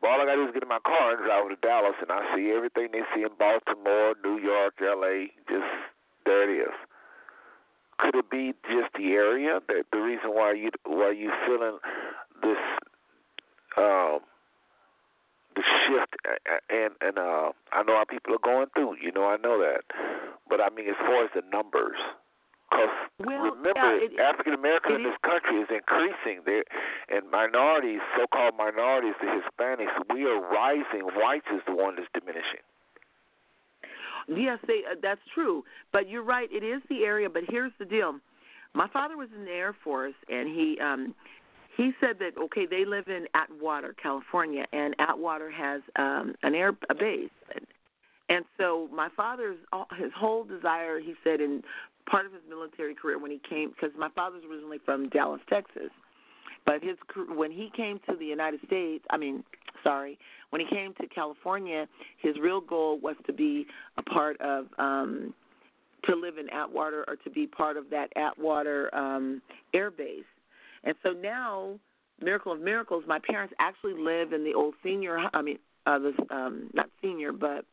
but 0.00 0.10
all 0.10 0.20
I 0.20 0.24
gotta 0.24 0.36
do 0.42 0.46
is 0.48 0.54
get 0.54 0.62
in 0.62 0.68
my 0.68 0.78
car 0.84 1.12
and 1.12 1.24
drive 1.24 1.48
to 1.48 1.56
Dallas, 1.56 1.96
and 2.00 2.10
I 2.10 2.22
see 2.34 2.52
everything 2.54 2.88
they 2.92 3.02
see 3.14 3.22
in 3.22 3.34
Baltimore, 3.38 4.14
New 4.22 4.38
York, 4.38 4.74
L.A. 4.80 5.30
Just 5.48 5.66
there 6.24 6.48
it 6.48 6.54
is. 6.54 6.74
Could 7.98 8.14
it 8.14 8.30
be 8.30 8.54
just 8.70 8.94
the 8.94 9.12
area 9.14 9.60
that 9.66 9.84
the 9.90 9.98
reason 9.98 10.30
why 10.30 10.52
you 10.52 10.70
why 10.86 11.10
you 11.10 11.32
feeling 11.46 11.78
this 12.42 12.62
um 13.76 14.20
the 15.56 15.62
shift 15.62 16.14
and 16.70 16.92
and 17.00 17.18
uh 17.18 17.50
I 17.72 17.82
know 17.82 17.96
how 17.96 18.04
people 18.08 18.34
are 18.34 18.44
going 18.44 18.66
through, 18.74 18.96
you 19.02 19.10
know, 19.10 19.24
I 19.24 19.36
know 19.36 19.58
that. 19.58 19.82
But 20.48 20.60
I 20.60 20.70
mean 20.70 20.88
as 20.88 20.96
far 21.00 21.24
as 21.24 21.30
the 21.34 21.42
numbers, 21.50 21.98
because 22.70 22.90
well, 23.24 23.50
remember, 23.50 23.98
yeah, 23.98 24.22
African 24.22 24.54
Americans 24.54 24.96
in 24.96 25.02
this 25.04 25.18
country 25.24 25.60
is 25.60 25.68
increasing. 25.72 26.42
There, 26.44 26.64
and 27.08 27.30
minorities, 27.30 28.00
so-called 28.16 28.54
minorities, 28.56 29.14
the 29.20 29.26
Hispanics, 29.26 30.14
we 30.14 30.24
are 30.24 30.40
rising. 30.40 31.02
Whites 31.16 31.46
is 31.54 31.62
the 31.66 31.74
one 31.74 31.96
that's 31.96 32.08
diminishing. 32.12 32.60
Yes, 34.28 34.58
they, 34.66 34.82
uh, 34.84 34.96
that's 35.02 35.20
true. 35.34 35.64
But 35.92 36.08
you're 36.08 36.22
right. 36.22 36.48
It 36.52 36.62
is 36.62 36.82
the 36.90 37.04
area. 37.04 37.30
But 37.30 37.44
here's 37.48 37.72
the 37.78 37.86
deal: 37.86 38.20
my 38.74 38.88
father 38.88 39.16
was 39.16 39.28
in 39.34 39.44
the 39.44 39.50
Air 39.50 39.74
Force, 39.82 40.14
and 40.28 40.48
he 40.48 40.78
um, 40.80 41.14
he 41.76 41.92
said 42.00 42.18
that 42.20 42.38
okay, 42.38 42.66
they 42.66 42.84
live 42.84 43.08
in 43.08 43.26
Atwater, 43.34 43.94
California, 44.00 44.66
and 44.72 44.94
Atwater 44.98 45.50
has 45.50 45.80
um, 45.96 46.34
an 46.42 46.54
air 46.54 46.72
a 46.90 46.94
base, 46.94 47.30
and 48.28 48.44
so 48.58 48.88
my 48.92 49.08
father's 49.16 49.56
his 49.98 50.12
whole 50.14 50.44
desire, 50.44 51.00
he 51.00 51.14
said, 51.24 51.40
in 51.40 51.62
part 52.10 52.26
of 52.26 52.32
his 52.32 52.42
military 52.48 52.94
career 52.94 53.18
when 53.18 53.30
he 53.30 53.40
came, 53.48 53.70
because 53.70 53.90
my 53.98 54.08
father's 54.14 54.44
originally 54.50 54.78
from 54.84 55.08
Dallas, 55.10 55.40
Texas, 55.48 55.90
but 56.66 56.82
his 56.82 56.96
when 57.34 57.50
he 57.50 57.70
came 57.76 57.98
to 58.08 58.16
the 58.16 58.24
United 58.26 58.60
States, 58.66 59.04
I 59.10 59.16
mean, 59.16 59.44
sorry, 59.82 60.18
when 60.50 60.60
he 60.60 60.66
came 60.68 60.94
to 61.00 61.06
California, 61.06 61.86
his 62.20 62.36
real 62.40 62.60
goal 62.60 62.98
was 63.00 63.16
to 63.26 63.32
be 63.32 63.66
a 63.96 64.02
part 64.02 64.40
of 64.40 64.66
um 64.78 65.34
to 66.04 66.14
live 66.14 66.38
in 66.38 66.48
Atwater 66.50 67.04
or 67.08 67.16
to 67.16 67.30
be 67.30 67.46
part 67.46 67.76
of 67.76 67.90
that 67.90 68.08
Atwater 68.16 68.94
um 68.94 69.40
air 69.74 69.90
base. 69.90 70.24
And 70.84 70.94
so 71.02 71.10
now, 71.10 71.78
miracle 72.20 72.52
of 72.52 72.60
miracles, 72.60 73.04
my 73.06 73.18
parents 73.18 73.54
actually 73.58 73.94
live 73.94 74.32
in 74.32 74.44
the 74.44 74.54
old 74.54 74.74
senior 74.82 75.18
I 75.32 75.42
mean, 75.42 75.58
uh 75.86 75.98
the 75.98 76.12
um 76.30 76.70
not 76.74 76.90
senior, 77.02 77.32
but 77.32 77.64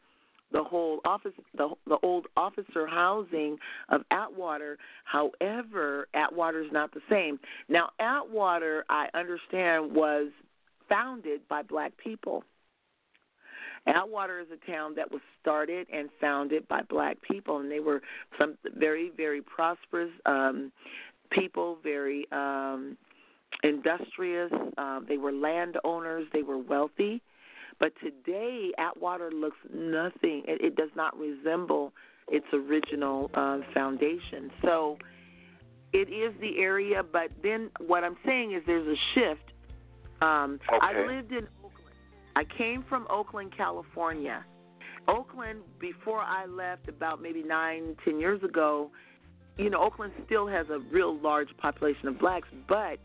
the 0.56 0.64
whole 0.64 1.02
office 1.04 1.34
the 1.58 1.70
the 1.86 1.98
old 2.02 2.28
officer 2.38 2.88
housing 2.88 3.58
of 3.90 4.02
Atwater. 4.10 4.78
However, 5.04 6.08
Atwater 6.14 6.62
is 6.62 6.72
not 6.72 6.94
the 6.94 7.02
same. 7.10 7.40
Now, 7.68 7.90
Atwater, 8.00 8.86
I 8.90 9.08
understand, 9.14 9.94
was 9.94 10.30
founded 10.88 11.42
by 11.50 11.62
black 11.62 11.92
people. 12.02 12.44
Atwater 13.86 14.40
is 14.40 14.48
a 14.52 14.72
town 14.72 14.96
that 14.96 15.12
was 15.12 15.22
started 15.42 15.88
and 15.94 16.10
founded 16.22 16.68
by 16.70 16.82
black 16.90 17.18
people, 17.22 17.60
and 17.60 17.70
they 17.70 17.82
were 17.82 18.02
some 18.40 18.58
very, 18.78 19.12
very 19.16 19.42
prosperous 19.42 20.10
um, 20.26 20.72
people, 21.32 21.78
very 21.84 22.26
um, 22.32 22.98
industrious. 23.62 24.52
Um, 24.78 25.06
they 25.08 25.18
were 25.18 25.34
landowners. 25.34 26.28
They 26.32 26.44
were 26.44 26.58
wealthy. 26.58 27.22
But 27.80 27.94
today, 28.02 28.72
Atwater 28.78 29.32
looks 29.32 29.58
nothing. 29.74 30.44
It, 30.48 30.62
it 30.62 30.76
does 30.76 30.92
not 30.96 31.18
resemble 31.18 31.94
its 32.30 32.46
original 32.54 33.30
uh, 33.34 33.60
foundation. 33.74 34.50
So 34.64 34.98
it 35.94 36.10
is 36.10 36.34
the 36.40 36.60
area, 36.60 37.04
but 37.04 37.30
then 37.44 37.70
what 37.86 38.04
I'm 38.04 38.18
saying 38.26 38.54
is 38.54 38.64
there's 38.66 38.88
a 38.88 39.00
shift. 39.14 39.52
Um, 40.22 40.60
okay. 40.68 40.78
I 40.82 41.06
lived 41.06 41.32
in 41.32 41.48
Oakland. 41.64 41.96
I 42.36 42.44
came 42.58 42.84
from 42.88 43.08
Oakland, 43.10 43.54
California. 43.56 44.46
Oakland, 45.08 45.60
before 45.80 46.22
I 46.22 46.46
left 46.46 46.90
about 46.90 47.22
maybe 47.22 47.44
nine, 47.44 47.96
ten 48.04 48.20
years 48.20 48.42
ago, 48.44 48.90
you 49.58 49.70
know, 49.70 49.82
Oakland 49.82 50.14
still 50.26 50.48
has 50.48 50.68
a 50.70 50.80
real 50.92 51.18
large 51.20 51.50
population 51.58 52.08
of 52.08 52.20
blacks, 52.20 52.48
but 52.68 52.98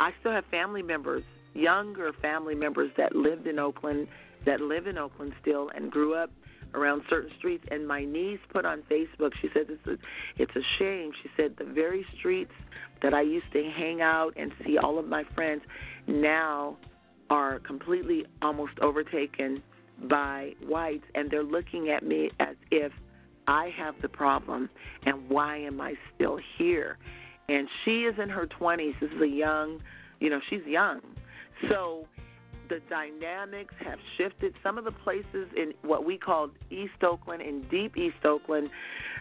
I 0.00 0.12
still 0.20 0.32
have 0.32 0.44
family 0.50 0.82
members 0.82 1.22
younger 1.54 2.12
family 2.20 2.54
members 2.54 2.90
that 2.96 3.14
lived 3.14 3.46
in 3.46 3.58
Oakland, 3.58 4.08
that 4.46 4.60
live 4.60 4.86
in 4.86 4.98
Oakland 4.98 5.32
still, 5.40 5.70
and 5.74 5.90
grew 5.90 6.14
up 6.14 6.30
around 6.74 7.02
certain 7.10 7.30
streets. 7.38 7.64
And 7.70 7.86
my 7.86 8.04
niece 8.04 8.38
put 8.50 8.64
on 8.64 8.82
Facebook, 8.90 9.32
she 9.40 9.48
said, 9.52 9.66
"This 9.68 9.78
is 9.86 9.98
it's 10.38 10.54
a 10.54 10.62
shame." 10.78 11.12
She 11.22 11.30
said 11.36 11.56
the 11.56 11.64
very 11.64 12.06
streets 12.18 12.52
that 13.02 13.14
I 13.14 13.22
used 13.22 13.50
to 13.52 13.62
hang 13.64 14.00
out 14.00 14.34
and 14.36 14.52
see 14.64 14.78
all 14.78 14.98
of 14.98 15.08
my 15.08 15.24
friends 15.34 15.62
now 16.06 16.76
are 17.28 17.58
completely 17.60 18.26
almost 18.42 18.78
overtaken 18.80 19.62
by 20.08 20.54
whites, 20.66 21.04
and 21.14 21.30
they're 21.30 21.42
looking 21.42 21.90
at 21.90 22.02
me 22.02 22.30
as 22.40 22.56
if 22.70 22.92
I 23.46 23.70
have 23.76 24.00
the 24.00 24.08
problem, 24.08 24.70
and 25.04 25.28
why 25.28 25.58
am 25.58 25.80
I 25.80 25.94
still 26.14 26.38
here? 26.58 26.98
And 27.48 27.68
she 27.84 28.04
is 28.04 28.18
in 28.18 28.28
her 28.28 28.46
20s. 28.46 28.94
This 29.00 29.10
is 29.10 29.20
a 29.20 29.26
young, 29.26 29.82
you 30.20 30.30
know, 30.30 30.40
she's 30.48 30.64
young. 30.66 31.00
So 31.68 32.06
the 32.70 32.80
dynamics 32.88 33.74
have 33.84 33.98
shifted. 34.16 34.54
Some 34.62 34.78
of 34.78 34.84
the 34.84 34.92
places 34.92 35.48
in 35.56 35.74
what 35.82 36.04
we 36.04 36.16
call 36.16 36.50
East 36.70 37.02
Oakland 37.02 37.42
and 37.42 37.68
deep 37.68 37.96
East 37.96 38.24
Oakland 38.24 38.70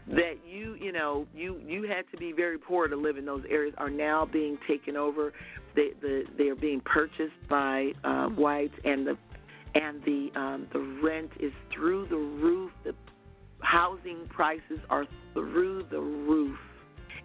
that 0.08 0.36
you 0.48 0.76
you 0.80 0.92
know 0.92 1.28
you 1.36 1.60
you 1.66 1.84
had 1.84 2.06
to 2.12 2.18
be 2.18 2.32
very 2.32 2.58
poor 2.58 2.88
to 2.88 2.96
live 2.96 3.18
in 3.18 3.26
those 3.26 3.44
areas 3.50 3.74
are 3.78 3.90
now 3.90 4.26
being 4.32 4.58
taken 4.68 4.96
over. 4.96 5.34
They 5.76 5.90
the 6.00 6.24
they 6.38 6.48
are 6.48 6.56
being 6.56 6.82
purchased 6.82 7.34
by 7.50 7.92
uh, 8.04 8.28
whites 8.28 8.76
and 8.86 9.06
the 9.06 9.18
and 9.76 10.02
the 10.04 10.30
um, 10.40 10.68
the 10.72 11.00
rent 11.04 11.32
is 11.40 11.52
through 11.74 12.08
the 12.08 12.18
roof. 12.18 12.72
The 12.84 12.94
housing 13.62 14.28
prices 14.30 14.80
are 14.90 15.06
through 15.34 15.86
the 15.90 16.00
roof, 16.00 16.58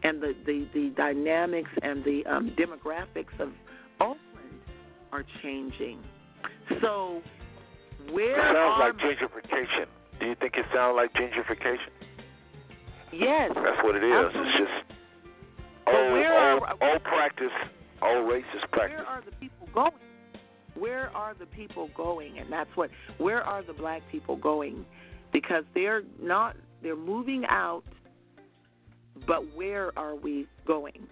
and 0.03 0.23
the 0.23 0.35
the, 0.47 0.67
the 0.73 0.89
dynamics 0.97 1.71
and 1.83 2.03
the 2.03 2.25
um, 2.27 2.57
demographics 2.59 3.39
of 3.39 3.51
Oakland 4.01 4.34
are 5.15 5.25
changing. 5.43 6.01
So, 6.83 7.23
where 8.11 8.35
it 8.35 8.55
sounds 8.55 8.83
are 8.83 8.91
like 8.91 8.97
gentrification. 8.99 9.87
Do 10.19 10.27
you 10.27 10.35
think 10.41 10.55
it 10.57 10.67
sounds 10.75 10.97
like 10.97 11.12
gentrification? 11.15 11.95
Yes, 13.12 13.53
that's 13.55 13.83
what 13.85 13.95
it 13.95 14.03
is. 14.03 14.11
Absolutely. 14.12 14.51
It's 14.51 14.59
just 14.59 14.99
old, 15.87 15.97
old, 15.97 16.27
are, 16.27 16.59
old 16.83 17.05
practice, 17.05 17.55
old 18.03 18.29
racist 18.29 18.69
practice. 18.73 18.99
Where 18.99 19.07
are 19.07 19.23
the 19.25 19.37
people 19.37 19.69
going? 19.73 19.93
Where 20.75 21.17
are 21.17 21.35
the 21.39 21.47
people 21.47 21.91
going? 21.97 22.39
And 22.41 22.53
that's 22.53 22.71
what. 22.75 22.91
Where 23.19 23.43
are 23.43 23.62
the 23.62 23.73
black 23.73 24.03
people 24.11 24.37
going? 24.37 24.85
Because 25.33 25.62
they're 25.75 26.03
not. 26.21 26.57
They're 26.83 26.97
moving 26.97 27.45
out. 27.49 27.85
But 29.29 29.55
where 29.55 29.97
are 29.97 30.17
we 30.17 30.49
going? 30.67 31.07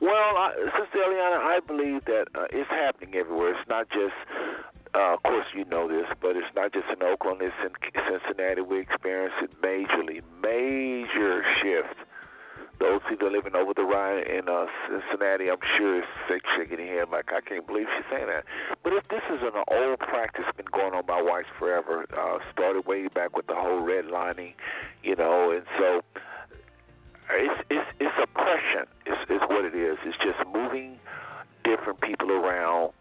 Well, 0.00 0.12
I, 0.12 0.52
Sister 0.78 0.98
Eliana, 0.98 1.38
I 1.40 1.60
believe 1.66 2.04
that 2.04 2.26
uh, 2.34 2.44
it's 2.50 2.68
happening 2.68 3.14
everywhere. 3.14 3.54
It's 3.58 3.68
not 3.68 3.88
just, 3.88 4.14
uh, 4.94 5.14
of 5.14 5.22
course, 5.22 5.46
you 5.54 5.64
know 5.64 5.88
this, 5.88 6.06
but 6.20 6.36
it's 6.36 6.52
not 6.54 6.72
just 6.72 6.86
in 6.92 7.02
Oakland. 7.02 7.40
It's 7.40 7.54
in 7.64 7.72
Cincinnati. 8.04 8.60
We 8.60 8.80
experience 8.80 9.34
it 9.42 9.50
majorly, 9.62 10.20
major 10.42 11.42
shift. 11.62 11.96
Those 12.78 13.00
people 13.08 13.32
living 13.32 13.56
over 13.56 13.72
the 13.72 13.84
Rhine 13.84 14.22
in 14.28 14.50
uh, 14.50 14.66
Cincinnati, 14.84 15.48
I'm 15.48 15.64
sure, 15.78 16.00
is 16.00 16.04
sick, 16.28 16.42
shaking 16.58 16.76
their 16.76 17.00
head 17.00 17.08
like, 17.10 17.32
I 17.32 17.40
can't 17.40 17.66
believe 17.66 17.86
she's 17.96 18.04
saying 18.10 18.26
that. 18.26 18.44
But 18.84 18.92
if 18.92 19.08
this 19.08 19.22
is 19.32 19.40
an 19.40 19.64
old 19.72 19.98
practice, 19.98 20.44
been 20.58 20.66
going 20.72 20.92
on 20.92 21.06
by 21.06 21.22
whites 21.22 21.48
forever, 21.58 22.04
uh, 22.12 22.36
started 22.52 22.84
way 22.86 23.08
back 23.08 23.34
with 23.34 23.46
the 23.46 23.54
whole 23.54 23.80
redlining, 23.80 24.52
you 25.02 25.16
know, 25.16 25.52
and 25.52 25.64
so 25.78 26.02
it's 27.30 27.62
it's 27.70 27.90
it's 28.00 28.14
oppression. 28.22 28.86
Is 29.06 29.18
is 29.28 29.40
what 29.48 29.64
it 29.64 29.74
is. 29.74 29.98
It's 30.04 30.16
just 30.18 30.38
moving 30.52 30.98
different 31.64 32.00
people 32.00 32.30
around 32.30 32.92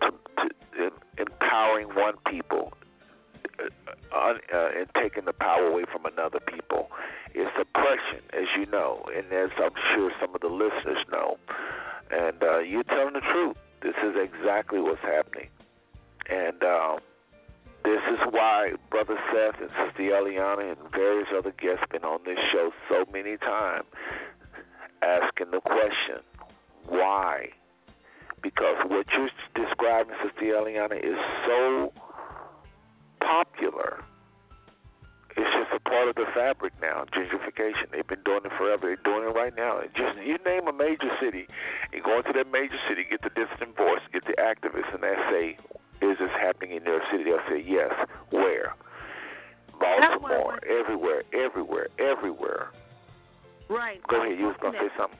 to, 0.00 0.10
to 0.38 0.90
empowering 1.18 1.88
one 1.88 2.14
people 2.26 2.72
uh, 3.60 3.68
uh, 4.12 4.34
uh, 4.52 4.68
and 4.76 4.86
taking 5.00 5.24
the 5.24 5.32
power 5.32 5.66
away 5.66 5.84
from 5.90 6.06
another 6.06 6.40
people. 6.40 6.90
It's 7.34 7.50
oppression, 7.60 8.22
as 8.32 8.46
you 8.58 8.66
know, 8.66 9.04
and 9.14 9.30
as 9.32 9.50
I'm 9.58 9.74
sure 9.94 10.10
some 10.20 10.34
of 10.34 10.40
the 10.40 10.48
listeners 10.48 11.04
know. 11.10 11.36
And 12.10 12.42
uh, 12.42 12.58
you're 12.60 12.84
telling 12.84 13.14
the 13.14 13.20
truth. 13.20 13.56
This 13.82 13.94
is 14.02 14.14
exactly 14.16 14.80
what's 14.80 15.02
happening. 15.02 15.48
And 16.30 16.62
uh, 16.62 16.96
this 17.84 18.00
is 18.10 18.18
why 18.30 18.72
Brother 18.90 19.16
Seth 19.30 19.60
and 19.60 19.70
Sister 19.70 20.10
Eliana 20.10 20.72
and 20.72 20.90
various 20.90 21.28
other 21.36 21.52
guests 21.52 21.84
been 21.92 22.04
on 22.04 22.20
this 22.24 22.38
show 22.50 22.70
so 22.88 23.04
many 23.12 23.36
times 23.36 23.84
asking 25.02 25.50
the 25.52 25.60
question, 25.60 26.24
why? 26.88 27.50
Because 28.42 28.76
what 28.88 29.06
you're 29.12 29.28
describing, 29.54 30.14
Sister 30.24 30.56
Eliana, 30.56 30.96
is 30.96 31.18
so 31.46 31.92
popular. 33.20 34.02
It's 35.36 35.50
just 35.52 35.76
a 35.76 35.80
part 35.88 36.08
of 36.08 36.14
the 36.14 36.26
fabric 36.32 36.72
now, 36.80 37.04
gentrification. 37.12 37.90
They've 37.92 38.06
been 38.06 38.22
doing 38.24 38.42
it 38.44 38.52
forever. 38.56 38.86
They're 38.86 39.04
doing 39.04 39.28
it 39.28 39.34
right 39.34 39.54
now. 39.54 39.80
And 39.80 39.90
just 39.92 40.16
you 40.24 40.38
name 40.46 40.68
a 40.68 40.72
major 40.72 41.10
city, 41.20 41.48
you 41.92 42.02
go 42.02 42.18
into 42.18 42.32
that 42.32 42.50
major 42.50 42.78
city, 42.88 43.04
get 43.08 43.20
the 43.20 43.34
dissident 43.34 43.76
voice, 43.76 44.00
get 44.12 44.24
the 44.24 44.36
activists, 44.40 44.94
and 44.94 45.02
they 45.02 45.16
say, 45.28 45.58
is 46.10 46.18
this 46.18 46.30
happening 46.40 46.76
in 46.76 46.84
their 46.84 47.02
city? 47.10 47.24
They'll 47.24 47.38
say 47.48 47.64
yes. 47.66 47.92
Where? 48.30 48.74
Baltimore, 49.80 50.58
everywhere, 50.64 51.22
everywhere, 51.32 51.88
everywhere. 51.98 52.68
Right. 53.68 54.00
Go 54.08 54.22
ahead. 54.22 54.38
You 54.38 54.46
was 54.46 54.56
gonna 54.60 54.78
say 54.78 54.88
something. 54.98 55.18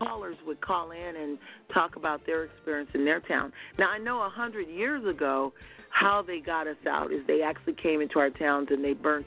Callers 0.00 0.36
would 0.46 0.60
call 0.60 0.92
in 0.92 1.16
and 1.16 1.38
talk 1.74 1.96
about 1.96 2.24
their 2.24 2.44
experience 2.44 2.90
in 2.94 3.04
their 3.04 3.20
town. 3.20 3.52
Now 3.78 3.90
I 3.90 3.98
know 3.98 4.20
a 4.20 4.28
hundred 4.28 4.68
years 4.68 5.04
ago 5.06 5.52
how 5.90 6.22
they 6.24 6.40
got 6.40 6.66
us 6.66 6.76
out 6.88 7.12
is 7.12 7.20
they 7.26 7.42
actually 7.42 7.74
came 7.74 8.00
into 8.00 8.18
our 8.18 8.30
towns 8.30 8.68
and 8.70 8.84
they 8.84 8.92
burnt 8.92 9.26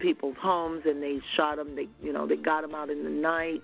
people's 0.00 0.36
homes 0.40 0.82
and 0.86 1.02
they 1.02 1.18
shot 1.36 1.56
them. 1.56 1.76
They 1.76 1.88
you 2.02 2.12
know 2.12 2.26
they 2.26 2.36
got 2.36 2.62
them 2.62 2.74
out 2.74 2.90
in 2.90 3.04
the 3.04 3.10
night 3.10 3.62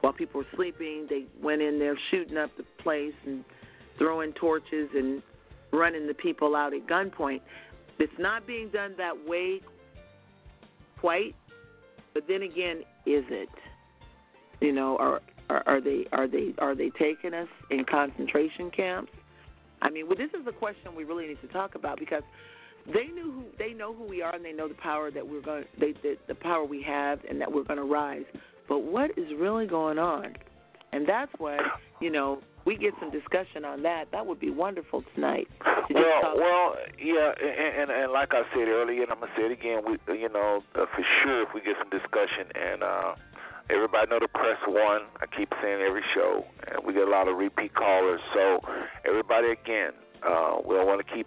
while 0.00 0.12
people 0.12 0.42
were 0.42 0.46
sleeping. 0.54 1.06
They 1.08 1.24
went 1.42 1.62
in 1.62 1.78
there 1.78 1.98
shooting 2.10 2.36
up 2.36 2.50
the 2.56 2.64
place 2.82 3.14
and 3.26 3.44
throwing 3.98 4.32
torches 4.32 4.88
and 4.94 5.22
running 5.74 6.06
the 6.06 6.14
people 6.14 6.56
out 6.56 6.72
at 6.72 6.86
gunpoint. 6.86 7.40
It's 7.98 8.12
not 8.18 8.46
being 8.46 8.70
done 8.70 8.94
that 8.98 9.14
way 9.26 9.60
quite. 11.00 11.34
But 12.12 12.24
then 12.28 12.42
again, 12.42 12.78
is 13.06 13.24
it? 13.28 13.48
You 14.60 14.72
know, 14.72 14.96
are 14.98 15.20
are, 15.50 15.62
are 15.66 15.80
they 15.80 16.06
are 16.12 16.26
they 16.26 16.54
are 16.58 16.74
they 16.74 16.90
taking 16.90 17.34
us 17.34 17.48
in 17.70 17.84
concentration 17.84 18.70
camps? 18.70 19.12
I 19.82 19.90
mean, 19.90 20.06
well, 20.06 20.16
this 20.16 20.30
is 20.38 20.46
a 20.46 20.52
question 20.52 20.94
we 20.96 21.04
really 21.04 21.26
need 21.26 21.40
to 21.42 21.48
talk 21.48 21.74
about 21.74 21.98
because 21.98 22.22
they 22.86 23.06
knew 23.06 23.30
who 23.32 23.44
they 23.58 23.72
know 23.72 23.92
who 23.92 24.04
we 24.04 24.22
are 24.22 24.34
and 24.34 24.44
they 24.44 24.52
know 24.52 24.68
the 24.68 24.74
power 24.74 25.10
that 25.10 25.26
we're 25.26 25.42
going 25.42 25.64
they 25.78 25.92
the, 26.02 26.16
the 26.28 26.34
power 26.34 26.64
we 26.64 26.82
have 26.82 27.20
and 27.28 27.40
that 27.40 27.52
we're 27.52 27.64
going 27.64 27.78
to 27.78 27.84
rise. 27.84 28.24
But 28.68 28.80
what 28.80 29.10
is 29.18 29.26
really 29.38 29.66
going 29.66 29.98
on? 29.98 30.34
And 30.92 31.06
that's 31.06 31.32
what 31.38 31.60
you 32.00 32.10
know 32.10 32.40
we 32.64 32.76
get 32.76 32.94
some 33.00 33.10
discussion 33.10 33.64
on 33.64 33.82
that. 33.82 34.10
That 34.12 34.26
would 34.26 34.40
be 34.40 34.50
wonderful 34.50 35.04
tonight. 35.14 35.48
To 35.88 35.94
well, 35.94 36.34
well, 36.36 36.76
yeah, 36.98 37.32
and, 37.40 37.82
and 37.82 37.90
and 37.90 38.12
like 38.12 38.32
I 38.32 38.42
said 38.54 38.68
earlier, 38.68 39.02
and 39.02 39.12
I'm 39.12 39.20
gonna 39.20 39.32
say 39.36 39.44
it 39.44 39.52
again. 39.52 39.82
We, 39.86 40.18
you 40.18 40.28
know, 40.28 40.62
uh, 40.74 40.86
for 40.94 41.04
sure, 41.22 41.42
if 41.42 41.48
we 41.54 41.60
get 41.60 41.76
some 41.78 41.90
discussion 41.90 42.46
and. 42.54 42.82
uh 42.82 43.14
Everybody 43.70 44.10
know 44.10 44.18
the 44.20 44.28
press 44.28 44.58
one. 44.68 45.08
I 45.22 45.26
keep 45.34 45.48
saying 45.62 45.80
every 45.80 46.02
show, 46.14 46.44
and 46.68 46.84
we 46.84 46.92
get 46.92 47.08
a 47.08 47.10
lot 47.10 47.28
of 47.28 47.38
repeat 47.38 47.72
callers. 47.72 48.20
So, 48.34 48.60
everybody 49.08 49.48
again, 49.52 49.92
uh, 50.22 50.58
we 50.62 50.74
don't 50.76 50.86
want 50.86 51.00
to 51.00 51.14
keep 51.14 51.26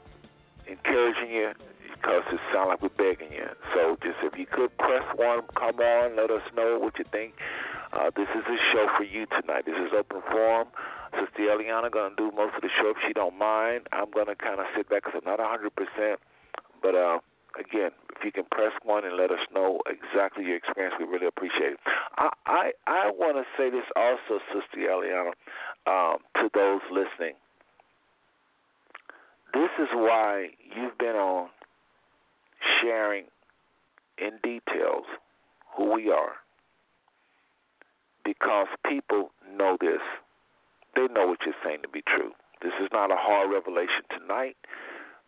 encouraging 0.67 1.31
you 1.33 1.51
because 1.99 2.23
it 2.31 2.39
sounds 2.53 2.69
like 2.69 2.81
we're 2.81 2.97
begging 2.97 3.33
you. 3.33 3.49
So, 3.73 3.97
just 4.01 4.17
if 4.23 4.37
you 4.37 4.45
could 4.45 4.75
press 4.77 5.03
one, 5.15 5.41
come 5.57 5.79
on, 5.79 6.15
let 6.15 6.29
us 6.31 6.45
know 6.55 6.77
what 6.79 6.97
you 6.97 7.05
think. 7.11 7.33
Uh, 7.91 8.11
this 8.15 8.27
is 8.35 8.43
a 8.45 8.57
show 8.73 8.87
for 8.97 9.03
you 9.03 9.25
tonight. 9.27 9.65
This 9.65 9.75
is 9.75 9.91
open 9.97 10.21
forum. 10.29 10.67
Sister 11.15 11.49
Eliana 11.49 11.91
gonna 11.91 12.15
do 12.15 12.31
most 12.35 12.55
of 12.55 12.61
the 12.61 12.69
show 12.69 12.91
if 12.91 12.97
she 13.07 13.13
don't 13.13 13.37
mind. 13.37 13.87
I'm 13.91 14.11
gonna 14.11 14.35
kind 14.35 14.59
of 14.59 14.65
sit 14.75 14.89
back 14.89 15.03
because 15.05 15.21
I'm 15.23 15.29
not 15.29 15.39
100 15.39 15.73
percent, 15.73 16.19
but 16.81 16.95
uh, 16.95 17.19
again, 17.57 17.91
if 18.15 18.23
you 18.23 18.31
can 18.31 18.45
press 18.51 18.73
one 18.83 19.05
and 19.05 19.15
let 19.15 19.31
us 19.31 19.41
know 19.53 19.81
exactly 19.87 20.45
your 20.45 20.57
experience, 20.57 20.95
we 20.99 21.05
really 21.05 21.27
appreciate 21.27 21.73
it. 21.73 21.79
I 22.17 22.29
I, 22.45 22.71
I 22.87 23.11
want 23.11 23.37
to 23.37 23.45
say 23.57 23.69
this 23.69 23.87
also, 23.95 24.43
Sister 24.53 24.83
Eliana, 24.83 25.33
um, 25.87 26.19
to 26.35 26.49
those 26.53 26.81
listening. 26.91 27.35
This 29.53 29.71
is 29.79 29.87
why 29.93 30.49
you've 30.75 30.97
been 30.97 31.15
on 31.15 31.49
sharing 32.81 33.25
in 34.17 34.39
details 34.43 35.05
who 35.75 35.93
we 35.93 36.09
are, 36.11 36.33
because 38.25 38.67
people 38.87 39.31
know 39.55 39.77
this. 39.79 40.01
They 40.95 41.07
know 41.13 41.27
what 41.27 41.39
you're 41.45 41.55
saying 41.63 41.83
to 41.83 41.89
be 41.89 42.01
true. 42.01 42.31
This 42.61 42.73
is 42.81 42.89
not 42.91 43.11
a 43.11 43.15
hard 43.17 43.51
revelation 43.51 44.03
tonight 44.09 44.57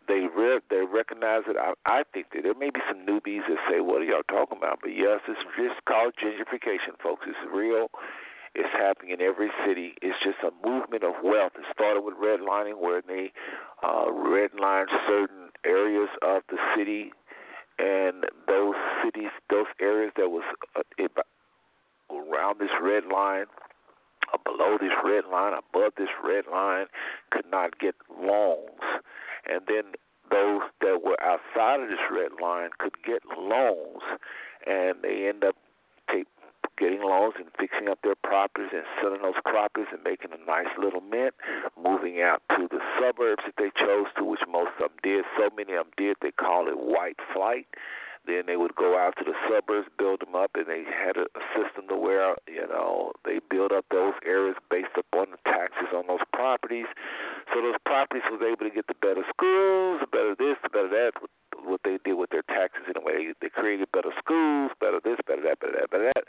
they 0.10 0.26
re- 0.36 0.60
they 0.70 0.82
recognize 0.82 1.46
it. 1.48 1.56
I, 1.56 1.78
I 1.86 2.04
think 2.12 2.34
that 2.34 2.42
there 2.42 2.58
may 2.58 2.72
be 2.72 2.82
some 2.90 3.06
newbies 3.06 3.46
that 3.48 3.62
say, 3.70 3.80
"What 3.80 4.02
are 4.02 4.10
y'all 4.10 4.26
talking 4.28 4.58
about?" 4.58 4.80
But 4.82 4.98
yes, 4.98 5.22
it's 5.30 5.40
just 5.56 5.86
called 5.86 6.18
gentrification, 6.18 6.98
folks. 7.02 7.30
It's 7.30 7.38
real. 7.54 7.88
It's 8.56 8.74
happening 8.74 9.14
in 9.14 9.22
every 9.22 9.52
city. 9.64 9.94
It's 10.02 10.18
just 10.26 10.42
a 10.42 10.50
movement 10.68 11.04
of 11.04 11.14
wealth. 11.24 11.54
It 11.56 11.66
started 11.72 12.02
with 12.02 12.16
redlining, 12.16 12.82
where 12.82 13.02
they 13.06 13.32
uh, 13.84 14.10
redlined 14.10 14.90
certain 15.08 15.54
areas 15.64 16.10
of 16.24 16.42
the 16.50 16.58
city, 16.76 17.14
and 17.80 18.26
those 18.48 18.76
cities, 19.04 19.32
those 19.50 19.68
areas 19.80 20.12
that 20.18 20.30
was 20.30 20.44
uh, 20.76 20.82
around 22.12 22.60
this 22.60 22.70
red 22.82 23.06
line 23.06 23.46
below 24.44 24.78
this 24.80 24.94
red 25.04 25.26
line, 25.32 25.54
above 25.54 25.94
this 25.98 26.10
red 26.24 26.46
line, 26.52 26.86
could 27.32 27.46
not 27.50 27.80
get 27.80 27.96
loans. 28.22 28.82
And 29.50 29.62
then 29.68 29.94
those 30.30 30.62
that 30.82 31.02
were 31.04 31.18
outside 31.22 31.82
of 31.82 31.90
this 31.90 32.06
red 32.12 32.32
line 32.42 32.70
could 32.78 32.96
get 33.04 33.22
loans, 33.38 34.02
and 34.68 35.02
they 35.02 35.28
end 35.28 35.44
up 35.44 35.56
getting 36.80 37.04
loans 37.04 37.36
and 37.38 37.52
fixing 37.60 37.90
up 37.90 38.00
their 38.02 38.16
properties 38.16 38.72
and 38.74 38.84
selling 39.02 39.22
those 39.22 39.40
properties 39.44 39.92
and 39.92 40.02
making 40.04 40.32
a 40.32 40.42
nice 40.48 40.72
little 40.80 41.02
mint, 41.02 41.36
moving 41.76 42.22
out 42.22 42.42
to 42.56 42.68
the 42.72 42.80
suburbs 42.98 43.44
that 43.46 43.60
they 43.60 43.70
chose 43.76 44.08
to, 44.18 44.24
which 44.24 44.42
most 44.48 44.72
of 44.80 44.90
them 44.90 44.98
did. 45.04 45.26
So 45.38 45.50
many 45.56 45.74
of 45.74 45.86
them 45.86 45.94
did, 45.98 46.18
they 46.22 46.32
call 46.32 46.68
it 46.68 46.80
white 46.80 47.20
flight. 47.34 47.68
Then 48.28 48.44
they 48.48 48.58
would 48.58 48.76
go 48.76 48.98
out 49.00 49.16
to 49.18 49.24
the 49.24 49.34
suburbs, 49.50 49.88
build 49.98 50.22
them 50.22 50.36
up, 50.36 50.52
and 50.54 50.68
they 50.68 50.84
had 50.84 51.16
a, 51.16 51.26
a 51.34 51.44
system 51.56 51.88
to 51.88 51.96
where 51.96 52.36
you 52.48 52.68
know 52.68 53.14
they 53.26 53.40
build 53.50 53.72
up 53.72 53.86
those 53.92 54.14
areas 54.26 54.56
based 54.70 54.94
upon 54.98 55.32
the 55.32 55.40
taxes 55.46 55.88
on 55.96 56.06
those 56.08 56.24
properties. 56.34 56.86
So 57.54 57.62
those 57.62 57.80
properties 57.86 58.28
was 58.30 58.42
able 58.44 58.70
to 58.70 58.76
get 58.76 58.88
the 58.88 59.00
better 59.02 59.24
schools, 59.34 60.02
the 60.04 60.08
better 60.12 60.36
this, 60.38 60.60
the 60.62 60.70
better 60.70 60.90
that. 60.90 61.12
What 61.70 61.82
they 61.86 62.00
did 62.04 62.18
with 62.18 62.32
their 62.34 62.42
taxes 62.42 62.90
in 62.90 62.98
a 62.98 63.06
way, 63.06 63.32
they 63.42 63.50
created 63.50 63.92
better 63.94 64.12
schools, 64.18 64.72
better 64.82 65.00
this, 65.04 65.22
better 65.26 65.46
that, 65.46 65.60
better 65.60 65.78
that, 65.78 65.90
better 65.90 66.12
that 66.16 66.26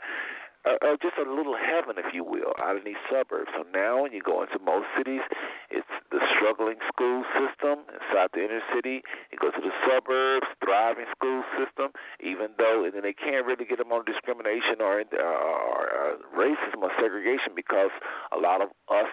uh, 0.65 0.77
uh, 0.85 0.95
just 1.01 1.17
a 1.17 1.25
little 1.25 1.57
heaven, 1.57 1.97
if 1.97 2.13
you 2.13 2.23
will, 2.23 2.53
out 2.61 2.77
in 2.77 2.83
these 2.85 3.01
suburbs. 3.09 3.49
So 3.57 3.65
now, 3.73 4.03
when 4.03 4.13
you 4.13 4.21
go 4.21 4.43
into 4.43 4.59
most 4.61 4.85
cities, 4.95 5.21
it's 5.69 5.89
the 6.11 6.21
struggling 6.37 6.77
school 6.85 7.23
system 7.33 7.81
inside 7.89 8.29
the 8.33 8.45
inner 8.45 8.61
city. 8.73 9.01
You 9.33 9.41
go 9.41 9.49
to 9.49 9.61
the 9.61 9.73
suburbs, 9.81 10.45
thriving 10.63 11.09
school 11.17 11.43
system. 11.57 11.91
Even 12.21 12.53
though, 12.57 12.85
and 12.85 12.93
then 12.93 13.01
they 13.01 13.13
can't 13.13 13.45
really 13.45 13.65
get 13.65 13.79
them 13.79 13.91
on 13.91 14.05
discrimination 14.05 14.81
or, 14.81 15.01
uh, 15.01 15.17
or 15.17 15.81
uh, 15.89 16.13
racism 16.37 16.85
or 16.85 16.91
segregation 17.01 17.53
because 17.55 17.89
a 18.31 18.37
lot 18.37 18.61
of 18.61 18.69
us 18.89 19.09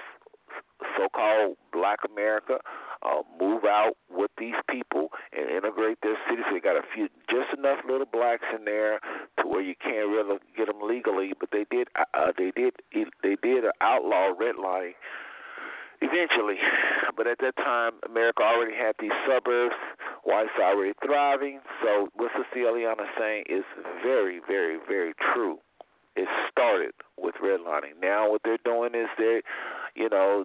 so-called 0.96 1.56
Black 1.72 2.00
America 2.04 2.60
uh, 3.03 3.22
move 3.40 3.64
out 3.64 3.94
with 4.11 4.30
these 4.38 4.59
people 4.68 5.09
and 5.32 5.51
integrate 5.51 5.99
their 6.03 6.16
cities. 6.28 6.44
They 6.53 6.61
got 6.61 6.76
a 6.76 6.82
few, 6.94 7.09
just 7.30 7.57
enough 7.57 7.78
little 7.88 8.07
blacks 8.07 8.44
in 8.57 8.64
there 8.64 9.01
to 9.40 9.46
where 9.46 9.62
you 9.62 9.74
can't 9.80 10.09
really 10.09 10.38
get 10.57 10.66
them 10.66 10.80
legally. 10.82 11.32
But 11.38 11.51
they 11.53 11.66
did, 11.70 11.88
uh, 11.99 12.05
uh 12.14 12.32
they 12.36 12.51
did, 12.55 12.74
they 13.22 13.36
did 13.42 13.64
outlaw 13.80 14.32
redlining 14.34 14.94
eventually. 16.01 16.57
But 17.16 17.26
at 17.26 17.38
that 17.40 17.57
time, 17.57 17.92
America 18.09 18.42
already 18.42 18.76
had 18.76 18.94
these 19.01 19.11
suburbs, 19.26 19.74
whites 20.24 20.51
already 20.61 20.92
thriving. 21.05 21.61
So 21.82 22.09
what 22.14 22.30
Sister 22.36 22.61
Eliana 22.61 23.03
is 23.03 23.14
saying 23.18 23.44
is 23.49 23.64
very, 24.03 24.40
very, 24.46 24.78
very 24.86 25.14
true. 25.34 25.59
It 26.14 26.28
started 26.51 26.92
with 27.16 27.34
redlining. 27.42 28.01
Now 28.01 28.30
what 28.30 28.42
they're 28.44 28.59
doing 28.64 28.94
is 28.94 29.09
they, 29.18 29.42
you 29.94 30.09
know, 30.09 30.44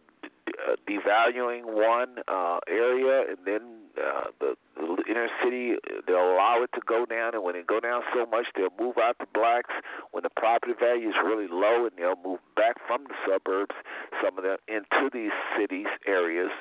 uh, 0.68 0.76
devaluing 0.90 1.66
one 1.66 2.18
uh, 2.28 2.60
area, 2.68 3.26
and 3.30 3.38
then 3.46 3.62
uh, 3.98 4.26
the, 4.40 4.56
the 4.76 5.04
inner 5.10 5.28
city 5.44 5.76
they'll 6.08 6.34
allow 6.34 6.62
it 6.64 6.70
to 6.74 6.82
go 6.86 7.06
down, 7.06 7.34
and 7.34 7.44
when 7.44 7.56
it 7.56 7.68
go 7.68 7.80
down 7.80 8.02
so 8.14 8.26
much, 8.26 8.46
they'll 8.56 8.74
move 8.80 8.98
out 8.98 9.18
the 9.20 9.28
blacks. 9.34 9.72
When 10.12 10.24
the 10.24 10.30
property 10.30 10.74
value 10.80 11.10
is 11.10 11.16
really 11.24 11.48
low, 11.50 11.86
and 11.86 11.92
they'll 11.98 12.22
move 12.24 12.40
back 12.56 12.76
from 12.88 13.06
the 13.06 13.16
suburbs, 13.28 13.76
some 14.24 14.38
of 14.38 14.44
them 14.44 14.58
into 14.68 15.10
these 15.12 15.34
cities 15.58 15.88
areas 16.08 16.52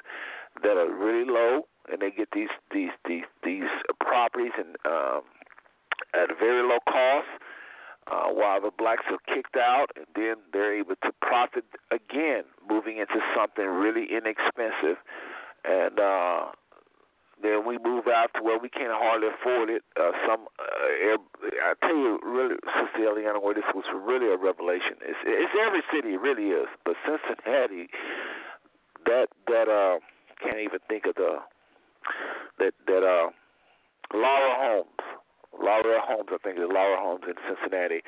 that 0.62 0.76
are 0.76 0.92
really 0.92 1.24
low, 1.24 1.62
and 1.90 2.00
they 2.00 2.10
get 2.10 2.28
these 2.32 2.52
these 2.72 2.90
these 3.06 3.24
these 3.44 3.70
properties 4.00 4.52
and 4.58 4.76
um, 4.84 5.22
at 6.14 6.30
a 6.30 6.34
very 6.34 6.62
low 6.62 6.78
cost 6.86 7.28
uh, 8.10 8.28
while 8.28 8.60
the 8.60 8.70
blacks 8.76 9.04
are 9.10 9.34
kicked 9.34 9.56
out, 9.56 9.86
and 9.96 10.06
then 10.14 10.36
they're 10.52 10.78
able 10.78 10.96
to 11.02 11.12
profit 11.20 11.64
again, 11.90 12.44
moving 12.68 12.98
into 12.98 13.20
something 13.36 13.64
really 13.64 14.06
inexpensive, 14.10 14.98
and 15.64 15.98
uh, 16.00 16.46
then 17.42 17.66
we 17.66 17.78
move 17.78 18.06
out 18.06 18.30
to 18.34 18.42
where 18.42 18.58
we 18.58 18.68
can't 18.68 18.92
hardly 18.92 19.28
afford 19.28 19.70
it. 19.70 19.82
Uh, 19.98 20.10
some, 20.26 20.46
uh, 20.58 21.18
I 21.62 21.74
tell 21.80 21.96
you, 21.96 22.18
really, 22.22 22.56
Sister 22.78 23.38
where 23.40 23.54
this 23.54 23.64
was 23.74 23.84
really 23.94 24.32
a 24.32 24.36
revelation. 24.36 24.98
It's, 25.02 25.18
it's 25.24 25.52
every 25.58 25.82
city, 25.92 26.14
it 26.14 26.20
really 26.20 26.50
is, 26.50 26.68
but 26.84 26.94
Cincinnati, 27.04 27.88
that 29.06 29.28
that 29.48 29.68
uh, 29.68 29.98
can't 30.42 30.58
even 30.58 30.78
think 30.88 31.06
of 31.06 31.14
the 31.16 31.38
that 32.58 32.74
that 32.86 33.02
uh, 33.02 33.30
Laurel 34.14 34.54
Homes 34.58 35.21
Laurel 35.52 36.00
Homes, 36.00 36.28
I 36.32 36.38
think 36.42 36.58
it 36.58 36.66
was 36.66 36.72
Laurel 36.72 36.98
Homes 36.98 37.24
in 37.26 37.34
Cincinnati. 37.46 38.02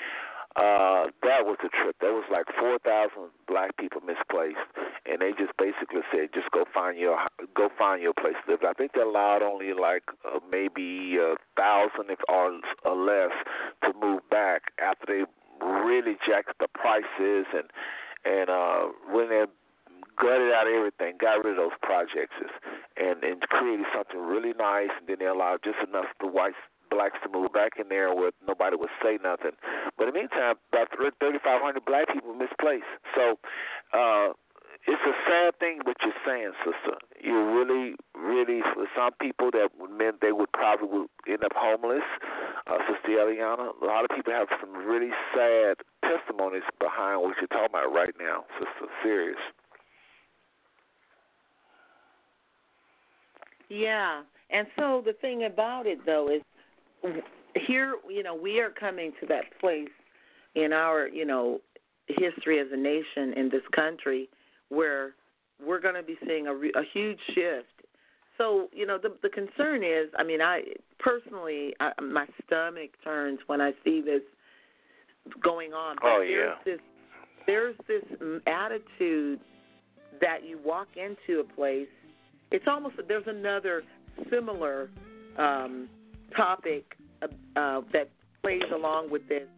Uh, 0.57 1.11
that 1.27 1.43
was 1.43 1.59
a 1.67 1.69
trip. 1.69 1.97
That 2.01 2.15
was 2.15 2.23
like 2.31 2.47
four 2.55 2.79
thousand 2.79 3.35
black 3.49 3.77
people 3.77 4.01
misplaced, 4.07 4.63
and 5.05 5.19
they 5.19 5.35
just 5.35 5.51
basically 5.59 6.07
said, 6.15 6.31
just 6.33 6.49
go 6.53 6.65
find 6.73 6.97
your 6.97 7.19
go 7.57 7.71
find 7.77 8.01
your 8.01 8.15
place 8.15 8.39
to 8.47 8.53
live. 8.53 8.63
I 8.63 8.73
think 8.73 8.93
they 8.95 9.01
allowed 9.01 9.43
only 9.43 9.75
like 9.75 10.05
uh, 10.23 10.39
maybe 10.49 11.19
a 11.19 11.35
thousand 11.59 12.07
if 12.07 12.21
or, 12.29 12.55
or 12.87 12.95
less 12.95 13.35
to 13.83 13.91
move 13.99 14.23
back 14.31 14.71
after 14.79 15.07
they 15.07 15.23
really 15.59 16.15
jacked 16.23 16.55
the 16.61 16.69
prices 16.69 17.51
and 17.51 17.67
and 18.25 18.49
uh, 18.49 18.95
when 19.11 19.29
they 19.29 19.45
gutted 20.17 20.53
out 20.55 20.67
everything, 20.71 21.19
got 21.21 21.43
rid 21.45 21.59
of 21.59 21.67
those 21.67 21.79
projects, 21.83 22.39
and 22.97 23.25
and 23.25 23.41
created 23.43 23.87
something 23.95 24.21
really 24.21 24.55
nice. 24.57 24.91
And 24.99 25.09
then 25.09 25.17
they 25.19 25.27
allowed 25.27 25.61
just 25.65 25.83
enough 25.87 26.07
the 26.21 26.29
whites 26.29 26.63
blacks 26.95 27.19
to 27.23 27.29
move 27.29 27.53
back 27.53 27.73
in 27.79 27.89
there 27.91 28.15
where 28.15 28.31
nobody 28.47 28.77
would 28.79 28.95
say 29.03 29.19
nothing. 29.23 29.59
But 29.99 30.09
in 30.09 30.15
the 30.15 30.21
meantime, 30.21 30.55
about 30.73 30.95
3,500 30.95 31.43
black 31.85 32.07
people 32.13 32.35
misplaced. 32.35 32.87
So 33.15 33.43
uh, 33.93 34.33
it's 34.87 35.03
a 35.03 35.17
sad 35.27 35.59
thing 35.59 35.81
what 35.83 35.97
you're 36.03 36.23
saying, 36.25 36.53
sister. 36.63 36.97
You 37.19 37.35
really, 37.35 37.97
really, 38.15 38.61
for 38.75 38.87
some 38.95 39.13
people 39.21 39.51
that 39.53 39.71
meant 39.91 40.21
they 40.21 40.33
would 40.33 40.53
probably 40.53 41.07
end 41.27 41.43
up 41.43 41.53
homeless. 41.57 42.07
uh, 42.67 42.79
Sister 42.89 43.19
Eliana. 43.19 43.73
A 43.81 43.85
lot 43.85 44.05
of 44.05 44.11
people 44.15 44.33
have 44.33 44.49
some 44.61 44.73
really 44.75 45.11
sad 45.35 45.77
testimonies 46.03 46.63
behind 46.79 47.21
what 47.23 47.37
you're 47.41 47.49
talking 47.49 47.71
about 47.71 47.93
right 47.93 48.15
now, 48.19 48.45
Sister. 48.59 48.91
Serious. 49.03 49.39
Yeah, 53.69 54.23
and 54.51 54.67
so 54.77 55.03
the 55.05 55.15
thing 55.15 55.45
about 55.45 55.87
it 55.87 56.05
though 56.05 56.29
is 56.29 56.43
here, 57.67 57.97
you 58.09 58.23
know, 58.23 58.35
we 58.35 58.61
are 58.61 58.71
coming 58.71 59.13
to 59.21 59.27
that 59.27 59.45
place 59.61 59.89
in 60.55 60.73
our, 60.73 61.09
you 61.09 61.25
know, 61.25 61.61
history 62.09 62.61
as 62.61 62.67
a 62.73 62.77
nation 62.77 63.33
in 63.37 63.49
this 63.51 63.63
country 63.75 64.29
where 64.69 65.15
we're 65.65 65.81
going 65.81 65.95
to 65.95 66.03
be 66.03 66.17
seeing 66.27 66.47
a, 66.47 66.53
a 66.53 66.83
huge 66.93 67.19
shift. 67.35 67.69
So, 68.37 68.69
you 68.73 68.85
know, 68.85 68.99
the 68.99 69.15
the 69.23 69.29
concern 69.29 69.85
is, 69.85 70.09
I 70.19 70.25
mean, 70.25 70.43
I 70.43 70.63
personally, 70.99 71.75
I, 71.79 71.93
my 72.03 72.27
stomach 72.45 72.91
turns 73.05 73.39
when 73.47 73.61
I 73.61 73.71
see 73.85 74.01
this 74.01 74.23
going 75.43 75.73
on. 75.73 75.97
But 76.01 76.09
oh 76.09 76.23
yeah. 76.23 76.55
There's 76.65 76.79
this 76.79 76.81
there's 77.47 77.77
this 77.87 78.41
attitude 78.47 79.41
that 80.21 80.45
you 80.45 80.59
walk 80.65 80.89
into 80.97 81.41
a 81.41 81.45
place. 81.45 81.89
It's 82.51 82.65
almost 82.67 82.97
there's 83.07 83.27
another 83.27 83.83
similar 84.31 84.91
um, 85.39 85.89
topic 86.37 86.97
uh, 87.23 87.27
uh, 87.59 87.81
that 87.93 88.11
plays 88.43 88.63
along 88.75 89.11
with 89.11 89.27
this, 89.29 89.49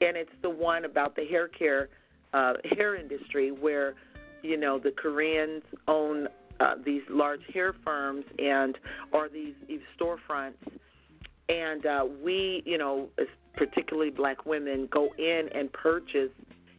and 0.00 0.16
it's 0.16 0.30
the 0.42 0.50
one 0.50 0.84
about 0.84 1.16
the 1.16 1.24
hair 1.24 1.48
care 1.48 1.88
uh, 2.32 2.54
hair 2.76 2.96
industry, 2.96 3.50
where 3.50 3.94
you 4.42 4.56
know 4.56 4.78
the 4.78 4.92
Koreans 4.92 5.62
own 5.88 6.28
uh, 6.60 6.74
these 6.84 7.02
large 7.10 7.42
hair 7.52 7.74
firms 7.84 8.24
and 8.38 8.78
or 9.12 9.28
these, 9.28 9.54
these 9.68 9.80
storefronts, 9.98 10.54
and 11.48 11.86
uh, 11.86 12.04
we, 12.22 12.62
you 12.64 12.78
know, 12.78 13.08
particularly 13.56 14.10
black 14.10 14.46
women, 14.46 14.88
go 14.90 15.08
in 15.18 15.48
and 15.54 15.72
purchase, 15.72 16.30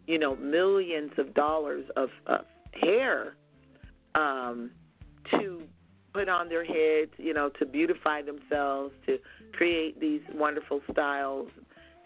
you 0.07 0.17
know, 0.17 0.35
millions 0.35 1.11
of 1.17 1.33
dollars 1.33 1.85
of, 1.95 2.09
of 2.27 2.45
hair 2.81 3.35
um, 4.15 4.71
to 5.31 5.62
put 6.13 6.29
on 6.29 6.49
their 6.49 6.63
heads, 6.63 7.11
you 7.17 7.33
know, 7.33 7.49
to 7.59 7.65
beautify 7.65 8.21
themselves, 8.21 8.93
to 9.07 9.17
create 9.51 9.99
these 9.99 10.21
wonderful 10.33 10.81
styles, 10.91 11.49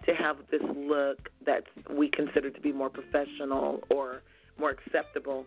to 0.06 0.14
have 0.14 0.38
this 0.50 0.62
look 0.76 1.30
that 1.46 1.64
we 1.92 2.10
consider 2.10 2.50
to 2.50 2.62
be 2.62 2.72
more 2.72 2.90
professional 2.90 3.82
or 3.90 4.22
more 4.58 4.72
acceptable. 4.72 5.46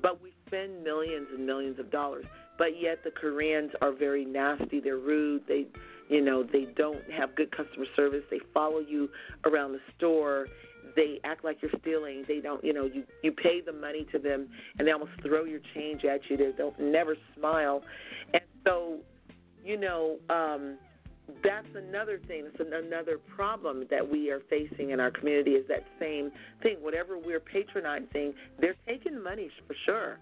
But 0.00 0.22
we 0.22 0.32
spend 0.46 0.84
millions 0.84 1.26
and 1.34 1.44
millions 1.44 1.78
of 1.78 1.90
dollars. 1.90 2.24
But 2.58 2.80
yet 2.80 3.02
the 3.04 3.10
Koreans 3.10 3.72
are 3.82 3.92
very 3.92 4.24
nasty. 4.24 4.80
They're 4.80 4.96
rude. 4.96 5.42
They, 5.48 5.66
you 6.08 6.22
know, 6.22 6.42
they 6.42 6.66
don't 6.76 7.02
have 7.10 7.34
good 7.34 7.50
customer 7.50 7.86
service. 7.94 8.22
They 8.30 8.40
follow 8.54 8.78
you 8.78 9.08
around 9.44 9.72
the 9.72 9.80
store 9.96 10.46
they 10.94 11.20
act 11.24 11.44
like 11.44 11.58
you're 11.62 11.70
stealing. 11.80 12.24
They 12.28 12.40
don't, 12.40 12.62
you 12.64 12.72
know, 12.72 12.84
you 12.84 13.04
you 13.22 13.32
pay 13.32 13.60
the 13.64 13.72
money 13.72 14.06
to 14.12 14.18
them, 14.18 14.48
and 14.78 14.86
they 14.86 14.92
almost 14.92 15.12
throw 15.22 15.44
your 15.44 15.60
change 15.74 16.04
at 16.04 16.20
you. 16.28 16.36
They 16.36 16.50
don't 16.56 16.78
never 16.78 17.16
smile, 17.36 17.82
and 18.32 18.42
so, 18.64 18.98
you 19.64 19.78
know, 19.78 20.16
um, 20.30 20.78
that's 21.42 21.68
another 21.74 22.20
thing. 22.26 22.46
It's 22.46 22.60
another 22.60 23.18
problem 23.34 23.84
that 23.90 24.08
we 24.08 24.30
are 24.30 24.40
facing 24.48 24.90
in 24.90 25.00
our 25.00 25.10
community 25.10 25.52
is 25.52 25.66
that 25.68 25.84
same 25.98 26.30
thing. 26.62 26.76
Whatever 26.80 27.18
we're 27.18 27.40
patronizing, 27.40 28.34
they're 28.60 28.76
taking 28.86 29.22
money 29.22 29.50
for 29.66 29.74
sure 29.84 30.18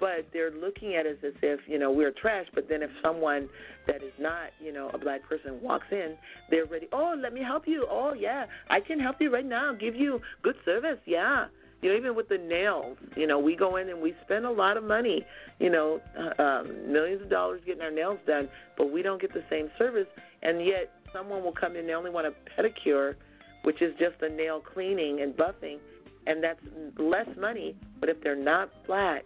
but 0.00 0.26
they're 0.32 0.50
looking 0.50 0.94
at 0.94 1.06
us 1.06 1.16
as 1.26 1.34
if 1.42 1.60
you 1.66 1.78
know 1.78 1.90
we're 1.90 2.12
trash. 2.12 2.46
But 2.54 2.68
then 2.68 2.82
if 2.82 2.90
someone 3.02 3.48
that 3.86 3.96
is 3.96 4.12
not 4.18 4.50
you 4.62 4.72
know 4.72 4.90
a 4.94 4.98
black 4.98 5.28
person 5.28 5.60
walks 5.62 5.86
in, 5.90 6.16
they're 6.50 6.66
ready. 6.66 6.88
Oh, 6.92 7.14
let 7.20 7.32
me 7.32 7.42
help 7.42 7.66
you. 7.66 7.86
Oh 7.90 8.14
yeah, 8.14 8.46
I 8.70 8.80
can 8.80 8.98
help 8.98 9.16
you 9.20 9.32
right 9.32 9.46
now. 9.46 9.74
Give 9.74 9.94
you 9.94 10.20
good 10.42 10.56
service. 10.64 10.98
Yeah. 11.06 11.46
You 11.80 11.90
know, 11.90 11.96
even 11.96 12.16
with 12.16 12.28
the 12.28 12.38
nails, 12.38 12.96
you 13.14 13.28
know, 13.28 13.38
we 13.38 13.54
go 13.54 13.76
in 13.76 13.88
and 13.88 14.02
we 14.02 14.12
spend 14.24 14.44
a 14.44 14.50
lot 14.50 14.76
of 14.76 14.82
money, 14.82 15.24
you 15.60 15.70
know, 15.70 16.00
uh, 16.18 16.42
um, 16.42 16.92
millions 16.92 17.22
of 17.22 17.30
dollars 17.30 17.60
getting 17.64 17.82
our 17.82 17.90
nails 17.92 18.18
done, 18.26 18.48
but 18.76 18.90
we 18.90 19.00
don't 19.00 19.20
get 19.20 19.32
the 19.32 19.44
same 19.48 19.70
service. 19.78 20.08
And 20.42 20.66
yet, 20.66 20.90
someone 21.12 21.44
will 21.44 21.52
come 21.52 21.76
in, 21.76 21.86
they 21.86 21.94
only 21.94 22.10
want 22.10 22.26
a 22.26 22.32
pedicure, 22.60 23.14
which 23.62 23.80
is 23.80 23.94
just 23.98 24.20
a 24.22 24.28
nail 24.28 24.60
cleaning 24.60 25.20
and 25.20 25.34
buffing, 25.34 25.78
and 26.26 26.42
that's 26.42 26.60
less 26.98 27.28
money. 27.38 27.76
But 28.00 28.08
if 28.08 28.20
they're 28.22 28.36
not 28.36 28.70
black, 28.86 29.24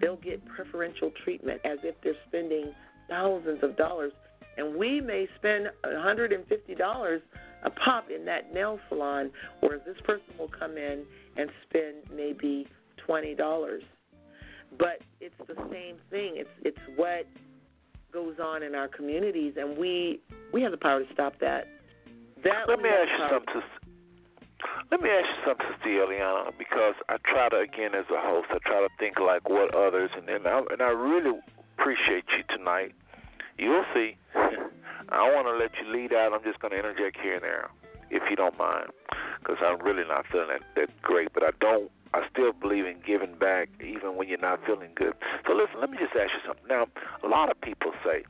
they'll 0.00 0.16
get 0.16 0.44
preferential 0.46 1.10
treatment 1.24 1.60
as 1.64 1.78
if 1.82 1.94
they're 2.02 2.14
spending 2.28 2.72
thousands 3.08 3.62
of 3.62 3.76
dollars. 3.76 4.12
And 4.56 4.76
we 4.76 5.00
may 5.00 5.26
spend 5.36 5.66
$150 5.84 7.20
a 7.62 7.70
pop 7.70 8.06
in 8.14 8.24
that 8.24 8.52
nail 8.52 8.78
salon, 8.88 9.30
whereas 9.60 9.80
this 9.86 9.96
person 10.04 10.26
will 10.38 10.48
come 10.48 10.76
in 10.76 11.04
and 11.36 11.50
spend 11.68 11.96
maybe 12.14 12.66
$20. 13.08 13.78
But 14.78 15.00
it's 15.20 15.34
the 15.46 15.56
same 15.70 15.96
thing. 16.10 16.34
It's 16.36 16.48
it's 16.62 16.78
what 16.96 17.26
goes 18.12 18.36
on 18.42 18.62
in 18.62 18.74
our 18.74 18.88
communities, 18.88 19.54
and 19.56 19.76
we 19.76 20.20
we 20.52 20.62
have 20.62 20.70
the 20.70 20.78
power 20.78 21.00
to 21.00 21.12
stop 21.12 21.34
that. 21.40 21.66
That 22.44 22.68
Let 22.68 22.80
me 22.80 22.88
ask 22.88 23.08
you 23.08 23.38
something. 23.38 23.79
Let 24.90 25.00
me 25.00 25.10
ask 25.10 25.26
you 25.26 25.40
something, 25.46 25.66
Eliana, 25.86 26.52
because 26.58 26.94
I 27.08 27.16
try 27.24 27.48
to, 27.48 27.58
again, 27.60 27.94
as 27.94 28.06
a 28.10 28.20
host, 28.20 28.48
I 28.50 28.58
try 28.66 28.80
to 28.80 28.88
think 28.98 29.18
like 29.18 29.48
what 29.48 29.74
others, 29.74 30.10
and 30.16 30.28
and 30.28 30.46
I, 30.46 30.62
and 30.70 30.82
I 30.82 30.90
really 30.90 31.38
appreciate 31.78 32.24
you 32.36 32.44
tonight. 32.56 32.92
You'll 33.58 33.84
see. 33.94 34.16
I 35.10 35.26
want 35.34 35.46
to 35.46 35.56
let 35.56 35.70
you 35.80 35.92
lead 35.92 36.12
out. 36.12 36.32
I'm 36.32 36.42
just 36.44 36.60
going 36.60 36.72
to 36.72 36.78
interject 36.78 37.18
here 37.20 37.34
and 37.34 37.42
there, 37.42 37.70
if 38.10 38.22
you 38.30 38.36
don't 38.36 38.56
mind, 38.58 38.90
because 39.40 39.56
I'm 39.60 39.80
really 39.82 40.06
not 40.06 40.26
feeling 40.30 40.48
that, 40.48 40.62
that 40.76 41.02
great. 41.02 41.32
But 41.32 41.42
I 41.42 41.50
don't. 41.60 41.90
I 42.12 42.26
still 42.30 42.52
believe 42.52 42.86
in 42.86 42.96
giving 43.06 43.34
back, 43.38 43.68
even 43.78 44.16
when 44.16 44.28
you're 44.28 44.38
not 44.38 44.58
feeling 44.66 44.90
good. 44.96 45.14
So 45.46 45.54
listen, 45.54 45.78
let 45.80 45.90
me 45.90 45.98
just 45.98 46.10
ask 46.12 46.30
you 46.34 46.42
something. 46.44 46.66
Now, 46.68 46.86
a 47.22 47.28
lot 47.28 47.50
of 47.50 47.60
people 47.60 47.92
say 48.04 48.24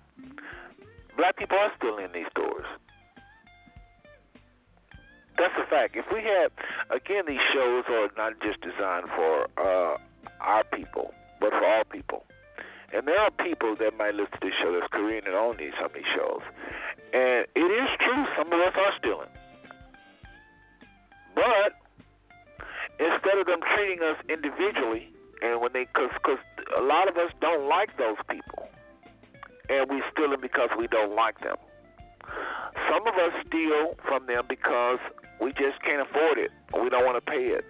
black 1.16 1.36
people 1.38 1.56
are 1.56 1.72
still 1.76 1.96
in 1.96 2.12
these 2.12 2.26
stores. 2.30 2.66
That's 5.40 5.56
a 5.56 5.64
fact. 5.70 5.96
If 5.96 6.04
we 6.12 6.20
had, 6.20 6.52
again, 6.92 7.24
these 7.26 7.40
shows 7.56 7.84
are 7.88 8.12
not 8.12 8.36
just 8.44 8.60
designed 8.60 9.08
for 9.16 9.48
uh, 9.56 9.96
our 10.38 10.64
people, 10.64 11.14
but 11.40 11.48
for 11.48 11.64
all 11.64 11.84
people. 11.88 12.26
And 12.92 13.08
there 13.08 13.18
are 13.18 13.30
people 13.30 13.74
that 13.80 13.96
might 13.96 14.12
listen 14.12 14.36
to 14.36 14.40
this 14.44 14.52
show 14.60 14.76
that's 14.76 14.92
Korean 14.92 15.24
and 15.24 15.34
own 15.34 15.56
these 15.56 15.72
some 15.80 15.86
of 15.86 15.94
these 15.96 16.12
shows. 16.12 16.44
And 17.16 17.48
it 17.56 17.70
is 17.72 17.88
true, 18.04 18.24
some 18.36 18.52
of 18.52 18.60
us 18.60 18.76
are 18.76 18.92
stealing. 19.00 19.32
But 21.34 21.72
instead 23.00 23.40
of 23.40 23.46
them 23.46 23.64
treating 23.74 24.04
us 24.04 24.20
individually, 24.28 25.08
and 25.40 25.62
when 25.62 25.72
they, 25.72 25.88
because 25.88 26.12
cause 26.20 26.42
a 26.76 26.82
lot 26.84 27.08
of 27.08 27.16
us 27.16 27.32
don't 27.40 27.66
like 27.66 27.96
those 27.96 28.20
people, 28.28 28.68
and 29.72 29.88
we 29.88 30.02
steal 30.12 30.36
them 30.36 30.42
because 30.42 30.68
we 30.76 30.86
don't 30.86 31.16
like 31.16 31.40
them. 31.40 31.56
Some 32.92 33.08
of 33.08 33.14
us 33.14 33.32
steal 33.48 33.96
from 34.04 34.26
them 34.26 34.44
because 34.46 34.98
we 35.40 35.52
just 35.52 35.80
can't 35.82 36.04
afford 36.04 36.38
it, 36.38 36.50
we 36.76 36.88
don't 36.88 37.04
want 37.04 37.16
to 37.16 37.24
pay 37.24 37.56
it. 37.56 37.64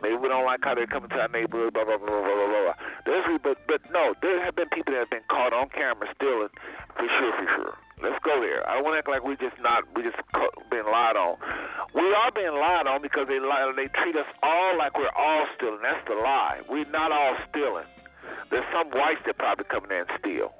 Maybe 0.00 0.14
we 0.14 0.28
don't 0.28 0.46
like 0.46 0.62
how 0.62 0.74
they're 0.74 0.86
coming 0.86 1.10
to 1.10 1.18
our 1.18 1.28
neighborhood, 1.28 1.74
blah 1.74 1.84
blah 1.84 1.98
blah 1.98 2.06
blah 2.06 2.22
blah 2.22 2.62
blah. 2.70 2.78
There's, 3.04 3.26
but 3.42 3.58
but 3.66 3.82
no, 3.90 4.14
there 4.22 4.38
have 4.44 4.54
been 4.54 4.70
people 4.70 4.94
that 4.94 5.10
have 5.10 5.10
been 5.10 5.26
caught 5.26 5.52
on 5.52 5.68
camera 5.74 6.06
stealing, 6.14 6.54
for 6.94 7.06
sure, 7.18 7.32
for 7.34 7.48
sure. 7.58 7.74
Let's 7.98 8.18
go 8.22 8.38
there. 8.38 8.62
I 8.62 8.78
don't 8.78 8.86
want 8.86 8.94
to 8.94 9.02
act 9.02 9.10
like 9.10 9.26
we 9.26 9.34
just 9.42 9.58
not 9.58 9.82
we 9.98 10.06
just 10.06 10.18
being 10.70 10.86
lied 10.86 11.18
on. 11.18 11.34
We 11.98 12.06
are 12.14 12.30
being 12.30 12.54
lied 12.54 12.86
on 12.86 13.02
because 13.02 13.26
they 13.26 13.42
lie, 13.42 13.66
they 13.74 13.90
treat 13.90 14.14
us 14.14 14.28
all 14.42 14.78
like 14.78 14.94
we're 14.94 15.10
all 15.18 15.50
stealing. 15.58 15.82
That's 15.82 16.06
the 16.06 16.14
lie. 16.14 16.62
We're 16.70 16.86
not 16.94 17.10
all 17.10 17.34
stealing. 17.50 17.90
There's 18.54 18.66
some 18.70 18.94
whites 18.94 19.26
that 19.26 19.36
probably 19.38 19.66
come 19.66 19.82
in 19.84 19.90
there 19.90 20.06
and 20.06 20.14
steal. 20.22 20.54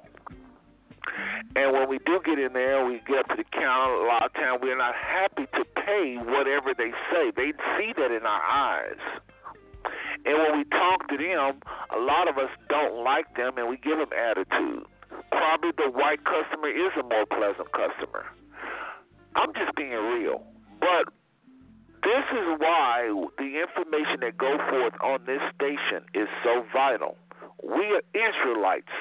And 1.55 1.73
when 1.73 1.89
we 1.89 1.99
do 2.05 2.19
get 2.23 2.37
in 2.39 2.53
there, 2.53 2.85
we 2.85 3.01
get 3.07 3.19
up 3.19 3.27
to 3.29 3.35
the 3.37 3.43
counter. 3.51 3.93
A 3.93 4.07
lot 4.07 4.25
of 4.25 4.33
times, 4.33 4.59
we're 4.61 4.77
not 4.77 4.93
happy 4.95 5.45
to 5.53 5.65
pay 5.75 6.17
whatever 6.17 6.73
they 6.77 6.91
say. 7.11 7.31
They 7.35 7.53
see 7.77 7.93
that 7.97 8.11
in 8.11 8.25
our 8.25 8.41
eyes. 8.41 9.01
And 10.25 10.37
when 10.37 10.57
we 10.57 10.63
talk 10.65 11.07
to 11.09 11.17
them, 11.17 11.61
a 11.95 11.99
lot 11.99 12.27
of 12.27 12.37
us 12.37 12.49
don't 12.69 13.03
like 13.03 13.35
them, 13.35 13.57
and 13.57 13.69
we 13.69 13.77
give 13.77 13.97
them 13.97 14.09
attitude. 14.13 14.85
Probably 15.31 15.71
the 15.77 15.89
white 15.91 16.23
customer 16.25 16.69
is 16.69 16.91
a 16.99 17.03
more 17.03 17.25
pleasant 17.25 17.71
customer. 17.71 18.25
I'm 19.35 19.53
just 19.53 19.75
being 19.75 19.91
real, 19.91 20.43
but 20.79 21.13
this 22.03 22.25
is 22.31 22.47
why 22.57 23.11
the 23.37 23.61
information 23.61 24.19
that 24.21 24.37
go 24.37 24.57
forth 24.69 24.93
on 25.03 25.25
this 25.25 25.41
station 25.55 26.03
is 26.13 26.27
so 26.43 26.65
vital. 26.73 27.17
We 27.63 27.95
are 27.95 28.01
Israelites 28.15 28.91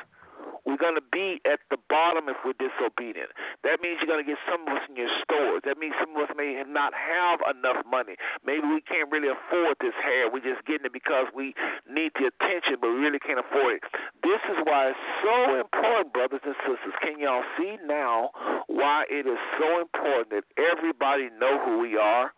We're 0.68 0.76
going 0.76 1.00
to 1.00 1.08
be 1.08 1.40
at 1.48 1.64
the 1.72 1.80
bottom 1.88 2.28
if 2.28 2.36
we're 2.44 2.52
disobedient. 2.60 3.32
That 3.64 3.80
means 3.80 4.04
you're 4.04 4.12
going 4.12 4.20
to 4.20 4.28
get 4.28 4.36
some 4.44 4.68
of 4.68 4.76
us 4.76 4.84
in 4.84 5.00
your 5.00 5.08
stores. 5.24 5.64
That 5.64 5.80
means 5.80 5.96
some 5.96 6.12
of 6.12 6.28
us 6.28 6.32
may 6.36 6.60
not 6.68 6.92
have 6.92 7.40
enough 7.48 7.88
money. 7.88 8.20
Maybe 8.44 8.68
we 8.68 8.84
can't 8.84 9.08
really 9.08 9.32
afford 9.32 9.80
this 9.80 9.96
hair. 9.96 10.28
We're 10.28 10.44
just 10.44 10.60
getting 10.68 10.84
it 10.84 10.92
because 10.92 11.32
we 11.32 11.56
need 11.88 12.12
the 12.20 12.28
attention, 12.28 12.84
but 12.84 12.92
we 12.92 13.00
really 13.00 13.16
can't 13.16 13.40
afford 13.40 13.80
it. 13.80 13.88
This 14.20 14.44
is 14.52 14.60
why 14.68 14.92
it's 14.92 15.04
so 15.24 15.56
important, 15.56 16.12
brothers 16.12 16.44
and 16.44 16.52
sisters. 16.68 16.92
Can 17.00 17.16
y'all 17.16 17.48
see 17.56 17.80
now 17.88 18.28
why 18.68 19.08
it 19.08 19.24
is 19.24 19.40
so 19.56 19.80
important 19.80 20.36
that 20.36 20.44
everybody 20.60 21.32
know 21.40 21.56
who 21.64 21.80
we 21.80 21.96
are? 21.96 22.36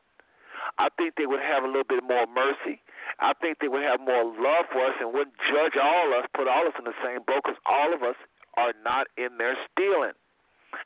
I 0.78 0.86
think 0.94 1.18
they 1.18 1.26
would 1.26 1.42
have 1.42 1.64
a 1.64 1.66
little 1.66 1.88
bit 1.88 2.06
more 2.06 2.30
mercy. 2.30 2.78
I 3.20 3.36
think 3.36 3.60
they 3.60 3.68
would 3.68 3.84
have 3.84 4.00
more 4.00 4.24
love 4.24 4.64
for 4.72 4.80
us 4.80 4.96
and 5.00 5.12
wouldn't 5.12 5.36
judge 5.44 5.76
all 5.76 6.08
of 6.08 6.24
us, 6.24 6.26
put 6.32 6.48
all 6.48 6.66
of 6.66 6.72
us 6.72 6.78
in 6.80 6.88
the 6.88 6.96
same 7.04 7.20
boat, 7.28 7.44
because 7.44 7.60
all 7.68 7.92
of 7.92 8.02
us 8.02 8.16
are 8.56 8.72
not 8.82 9.06
in 9.16 9.36
there 9.36 9.56
stealing. 9.70 10.16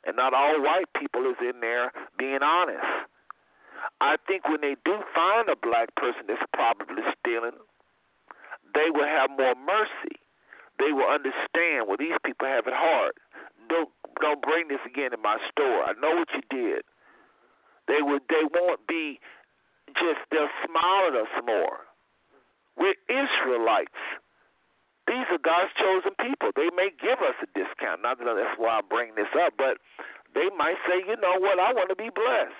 And 0.05 0.15
not 0.17 0.33
all 0.33 0.61
white 0.61 0.91
people 0.99 1.23
is 1.29 1.39
in 1.39 1.61
there 1.61 1.91
being 2.19 2.43
honest. 2.43 2.83
I 4.01 4.17
think 4.27 4.49
when 4.49 4.61
they 4.61 4.75
do 4.83 4.99
find 5.13 5.47
a 5.47 5.55
black 5.55 5.95
person 5.95 6.27
that's 6.27 6.43
probably 6.53 7.03
stealing, 7.19 7.55
they 8.73 8.89
will 8.91 9.07
have 9.07 9.29
more 9.31 9.55
mercy. 9.55 10.19
They 10.79 10.91
will 10.91 11.07
understand 11.07 11.87
well 11.87 11.97
these 11.97 12.17
people 12.25 12.47
have 12.47 12.67
it 12.67 12.75
hard. 12.75 13.13
Don't 13.69 13.89
don't 14.19 14.41
bring 14.41 14.67
this 14.67 14.83
again 14.85 15.13
in 15.13 15.21
my 15.21 15.37
store. 15.51 15.85
I 15.85 15.93
know 16.01 16.17
what 16.19 16.27
you 16.35 16.43
did. 16.49 16.83
They 17.87 18.01
would 18.01 18.23
they 18.27 18.43
won't 18.43 18.85
be 18.87 19.19
just 19.95 20.19
they'll 20.31 20.51
smile 20.65 21.07
at 21.07 21.15
us 21.15 21.33
more. 21.45 21.85
We're 22.77 22.99
Israelites. 23.07 23.99
These 25.07 25.29
are 25.29 25.41
God's 25.41 25.71
chosen 25.77 26.17
people. 26.17 26.49
They 26.55 26.73
may 26.73 26.89
give 26.89 27.21
us 27.21 27.37
a 27.39 27.47
discount. 27.53 28.01
Not 28.01 28.17
that 28.19 28.25
that's 28.25 28.57
why 28.57 28.79
I 28.79 28.81
bring 28.81 29.13
this 29.15 29.29
up, 29.37 29.53
but 29.55 29.77
they 30.33 30.49
might 30.57 30.81
say, 30.89 30.99
you 31.05 31.15
know 31.21 31.37
what, 31.39 31.61
I 31.61 31.71
want 31.71 31.93
to 31.93 31.97
be 31.97 32.09
blessed. 32.09 32.57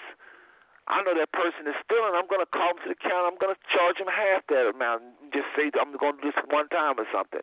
I 0.85 1.01
know 1.01 1.17
that 1.17 1.33
person 1.33 1.65
is 1.65 1.73
stealing. 1.81 2.13
I'm 2.13 2.29
going 2.29 2.45
to 2.45 2.51
call 2.53 2.77
him 2.77 2.79
to 2.85 2.93
the 2.93 2.99
counter. 3.01 3.25
I'm 3.25 3.41
going 3.41 3.57
to 3.57 3.61
charge 3.73 3.97
him 3.97 4.05
half 4.05 4.45
that 4.53 4.69
amount. 4.69 5.01
And 5.01 5.33
just 5.33 5.49
say 5.57 5.73
I'm 5.73 5.97
going 5.97 6.21
to 6.21 6.21
do 6.21 6.29
this 6.29 6.37
one 6.53 6.69
time 6.69 7.01
or 7.01 7.09
something. 7.09 7.41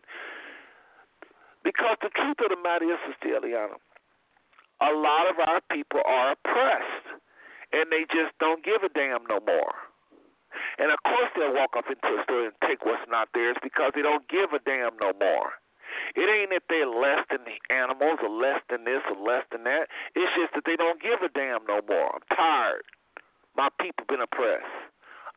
Because 1.66 1.99
the 1.99 2.15
truth 2.15 2.39
of 2.39 2.55
the 2.55 2.61
matter 2.62 2.86
is, 2.86 3.03
Sister 3.03 3.35
Eliana, 3.35 3.82
a 4.78 4.94
lot 4.94 5.27
of 5.27 5.43
our 5.43 5.59
people 5.70 6.03
are 6.07 6.39
oppressed, 6.39 7.07
and 7.74 7.90
they 7.90 8.07
just 8.11 8.35
don't 8.39 8.62
give 8.62 8.86
a 8.86 8.90
damn 8.94 9.27
no 9.27 9.43
more. 9.43 9.74
And 10.78 10.90
of 10.90 11.01
course 11.05 11.31
they'll 11.36 11.55
walk 11.55 11.77
up 11.77 11.89
into 11.89 12.09
a 12.09 12.23
store 12.24 12.49
and 12.49 12.57
take 12.65 12.85
what's 12.85 13.05
not 13.09 13.28
theirs 13.35 13.57
because 13.62 13.93
they 13.94 14.03
don't 14.03 14.27
give 14.28 14.53
a 14.53 14.61
damn 14.65 14.97
no 15.01 15.12
more. 15.16 15.59
It 16.16 16.24
ain't 16.24 16.51
that 16.51 16.65
they're 16.69 16.89
less 16.89 17.24
than 17.28 17.44
the 17.44 17.59
animals 17.69 18.20
or 18.24 18.32
less 18.32 18.61
than 18.73 18.85
this 18.85 19.05
or 19.12 19.19
less 19.20 19.44
than 19.53 19.65
that. 19.65 19.93
It's 20.16 20.32
just 20.32 20.57
that 20.57 20.65
they 20.65 20.77
don't 20.77 21.01
give 21.01 21.20
a 21.20 21.28
damn 21.28 21.65
no 21.69 21.85
more. 21.85 22.16
I'm 22.16 22.24
tired. 22.32 22.85
My 23.57 23.69
people 23.81 24.09
been 24.09 24.24
oppressed. 24.24 24.65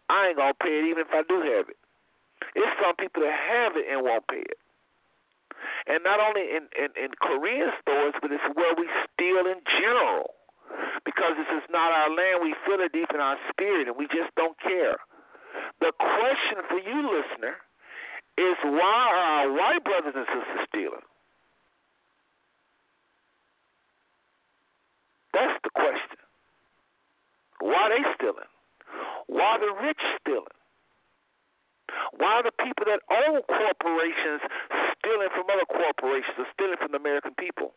I 0.07 0.31
ain't 0.31 0.37
gonna 0.37 0.55
pay 0.55 0.79
it 0.79 0.85
even 0.87 1.03
if 1.03 1.11
I 1.11 1.23
do 1.27 1.41
have 1.43 1.67
it. 1.67 1.79
It's 2.55 2.75
some 2.79 2.95
people 2.95 3.23
that 3.23 3.35
have 3.35 3.75
it 3.75 3.87
and 3.89 4.03
won't 4.03 4.27
pay 4.27 4.43
it. 4.43 4.59
And 5.87 6.03
not 6.03 6.19
only 6.19 6.55
in, 6.55 6.69
in, 6.77 6.91
in 6.97 7.11
Korean 7.19 7.71
stores, 7.81 8.13
but 8.21 8.31
it's 8.31 8.43
where 8.53 8.73
we 8.75 8.87
steal 9.11 9.45
in 9.49 9.61
general 9.81 10.35
because 11.05 11.37
this 11.37 11.49
is 11.57 11.65
not 11.69 11.91
our 11.91 12.09
land. 12.09 12.41
We 12.41 12.55
feel 12.65 12.81
it 12.81 12.91
deep 12.93 13.09
in 13.13 13.19
our 13.19 13.37
spirit, 13.49 13.87
and 13.87 13.97
we 13.97 14.07
just 14.07 14.33
don't 14.35 14.57
care. 14.59 14.97
The 15.79 15.91
question 15.97 16.63
for 16.69 16.79
you, 16.79 16.97
listener, 17.03 17.55
is 18.37 18.55
why 18.63 18.95
are 19.11 19.17
our 19.17 19.51
white 19.51 19.83
brothers 19.83 20.13
and 20.15 20.25
sisters 20.27 20.67
stealing? 20.69 21.05
That's 25.33 25.59
the 25.63 25.69
question. 25.75 26.19
Why 27.59 27.75
are 27.75 27.89
they 27.91 28.03
stealing? 28.15 28.51
Why 29.27 29.55
are 29.55 29.59
the 29.59 29.73
rich 29.83 29.99
stealing? 30.21 30.55
Why 32.17 32.39
are 32.39 32.43
the 32.43 32.55
people 32.55 32.85
that 32.87 33.03
own 33.11 33.41
corporations 33.43 34.41
stealing 34.99 35.31
from 35.35 35.47
other 35.51 35.67
corporations 35.67 36.35
or 36.39 36.47
stealing 36.53 36.79
from 36.79 36.91
the 36.91 36.99
American 36.99 37.35
people? 37.35 37.73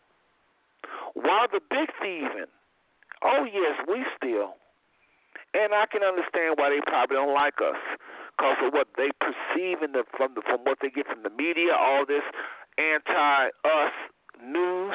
Why 1.15 1.47
the 1.51 1.61
big 1.71 1.91
thieving? 2.01 2.51
Oh, 3.23 3.45
yes, 3.45 3.75
we 3.89 4.05
steal. 4.17 4.55
And 5.59 5.75
I 5.75 5.91
can 5.91 6.07
understand 6.07 6.55
why 6.55 6.71
they 6.71 6.79
probably 6.87 7.19
don't 7.19 7.35
like 7.35 7.59
us 7.59 7.83
because 8.39 8.59
of 8.63 8.71
what 8.71 8.87
they 8.95 9.11
perceive 9.19 9.83
in 9.83 9.91
the, 9.91 10.07
from 10.15 10.39
the, 10.39 10.43
from 10.47 10.63
what 10.63 10.79
they 10.79 10.91
get 10.91 11.11
from 11.11 11.27
the 11.27 11.35
media, 11.35 11.75
all 11.75 12.07
this 12.07 12.23
anti-us 12.79 13.95
news. 14.39 14.95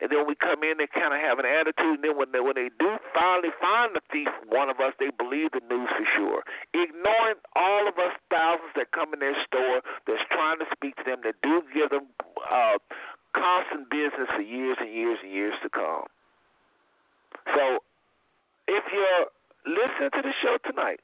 And 0.00 0.08
then 0.08 0.24
when 0.24 0.32
we 0.32 0.38
come 0.40 0.64
in, 0.64 0.80
they 0.80 0.88
kind 0.88 1.12
of 1.12 1.20
have 1.20 1.36
an 1.36 1.44
attitude. 1.44 2.00
And 2.00 2.04
then 2.08 2.16
when 2.16 2.32
they, 2.32 2.40
when 2.40 2.56
they 2.56 2.72
do 2.80 2.96
finally 3.12 3.52
find 3.60 3.92
the 3.92 4.00
thief, 4.08 4.32
one 4.48 4.72
of 4.72 4.80
us, 4.80 4.96
they 4.96 5.12
believe 5.12 5.52
the 5.52 5.60
news 5.68 5.92
for 5.92 6.06
sure. 6.16 6.40
Ignoring 6.72 7.36
all 7.52 7.84
of 7.84 8.00
us 8.00 8.16
thousands 8.32 8.72
that 8.80 8.96
come 8.96 9.12
in 9.12 9.20
their 9.20 9.36
store 9.44 9.84
that's 10.08 10.24
trying 10.32 10.56
to 10.64 10.66
speak 10.72 10.96
to 10.96 11.04
them, 11.04 11.20
that 11.28 11.36
do 11.44 11.60
give 11.76 11.92
them 11.92 12.08
uh, 12.48 12.80
constant 13.36 13.92
business 13.92 14.30
for 14.32 14.40
years 14.40 14.80
and 14.80 14.88
years 14.88 15.20
and 15.20 15.28
years 15.28 15.54
to 15.60 15.68
come. 15.68 16.08
So 17.52 17.84
if 18.72 18.84
you're 18.88 19.28
listening 19.66 20.10
to 20.14 20.22
the 20.22 20.32
show 20.42 20.58
tonight 20.64 21.00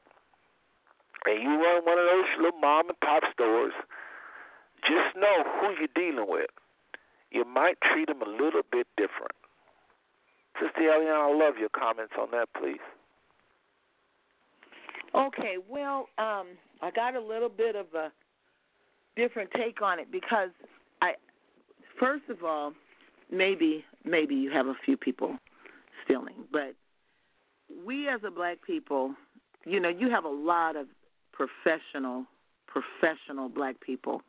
and 1.27 1.43
you 1.43 1.49
run 1.49 1.85
one 1.85 1.99
of 1.99 2.05
those 2.05 2.29
little 2.39 2.61
mom 2.61 2.89
and 2.89 3.01
pop 3.01 3.23
stores, 3.33 3.73
just 4.83 5.17
know 5.17 5.45
who 5.61 5.75
you're 5.79 5.95
dealing 5.95 6.29
with. 6.29 6.51
You 7.31 7.45
might 7.45 7.79
treat 7.81 8.09
them 8.09 8.23
a 8.23 8.29
little 8.29 8.63
bit 8.71 8.87
different. 8.97 9.33
Sister 10.61 10.83
Eliana, 10.83 11.31
I 11.31 11.35
love 11.35 11.55
your 11.59 11.71
comments 11.71 12.13
on 12.21 12.31
that, 12.33 12.49
please. 12.59 12.85
Okay, 15.15 15.57
well, 15.69 16.09
um, 16.19 16.49
I 16.83 16.91
got 16.95 17.15
a 17.15 17.21
little 17.21 17.49
bit 17.49 17.77
of 17.77 17.87
a 17.95 18.13
different 19.17 19.51
take 19.57 19.81
on 19.81 19.99
it 19.99 20.11
because 20.13 20.51
I, 21.01 21.15
first 21.99 22.25
of 22.29 22.45
all, 22.45 22.73
maybe 23.31 23.85
maybe 24.05 24.35
you 24.35 24.51
have 24.51 24.67
a 24.67 24.75
few 24.85 24.97
people 24.97 25.39
stealing. 26.05 26.35
But 26.53 26.75
we 27.85 28.09
as 28.09 28.21
a 28.27 28.31
black 28.31 28.59
people, 28.67 29.15
you 29.65 29.81
know, 29.81 29.89
you 29.89 30.11
have 30.11 30.25
a 30.25 30.29
lot 30.29 30.77
of 30.77 30.87
professional 31.33 32.25
professional 32.67 33.49
black 33.49 33.81
people. 33.81 34.23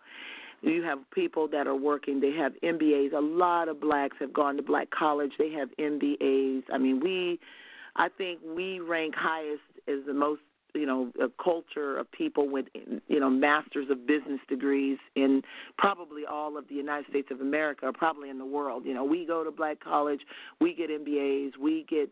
You 0.62 0.84
have 0.84 1.00
people 1.12 1.48
that 1.50 1.68
are 1.68 1.76
working, 1.76 2.20
they 2.20 2.32
have 2.34 2.54
MBAs. 2.64 3.14
A 3.14 3.20
lot 3.20 3.68
of 3.68 3.82
blacks 3.82 4.18
have 4.20 4.34
gone 4.34 4.56
to 4.58 4.64
black 4.64 4.90
college, 4.92 5.32
they 5.38 5.52
have 5.52 5.70
MBAs. 5.80 6.64
I 6.72 6.78
mean, 6.78 7.00
we 7.00 7.40
I 7.96 8.10
think 8.10 8.40
we 8.56 8.80
rank 8.80 9.16
highest 9.16 9.62
as 9.88 10.00
the 10.06 10.14
most 10.14 10.42
you 10.74 10.86
know 10.86 11.12
a 11.22 11.28
culture 11.42 11.98
of 11.98 12.12
people 12.12 12.50
with 12.50 12.66
you 13.08 13.20
know 13.20 13.30
masters 13.30 13.88
of 13.90 14.06
business 14.06 14.40
degrees 14.48 14.98
in 15.16 15.42
probably 15.78 16.26
all 16.26 16.58
of 16.58 16.68
the 16.68 16.76
United 16.76 17.10
States 17.10 17.30
of 17.32 17.42
America, 17.42 17.88
or 17.88 17.94
probably 17.94 18.30
in 18.30 18.38
the 18.38 18.46
world. 18.46 18.86
You 18.86 18.94
know, 18.94 19.04
we 19.04 19.26
go 19.26 19.44
to 19.44 19.52
black 19.52 19.80
college, 19.80 20.22
we 20.60 20.74
get 20.74 20.90
MBAs, 20.90 21.58
we 21.60 21.86
get 21.90 22.10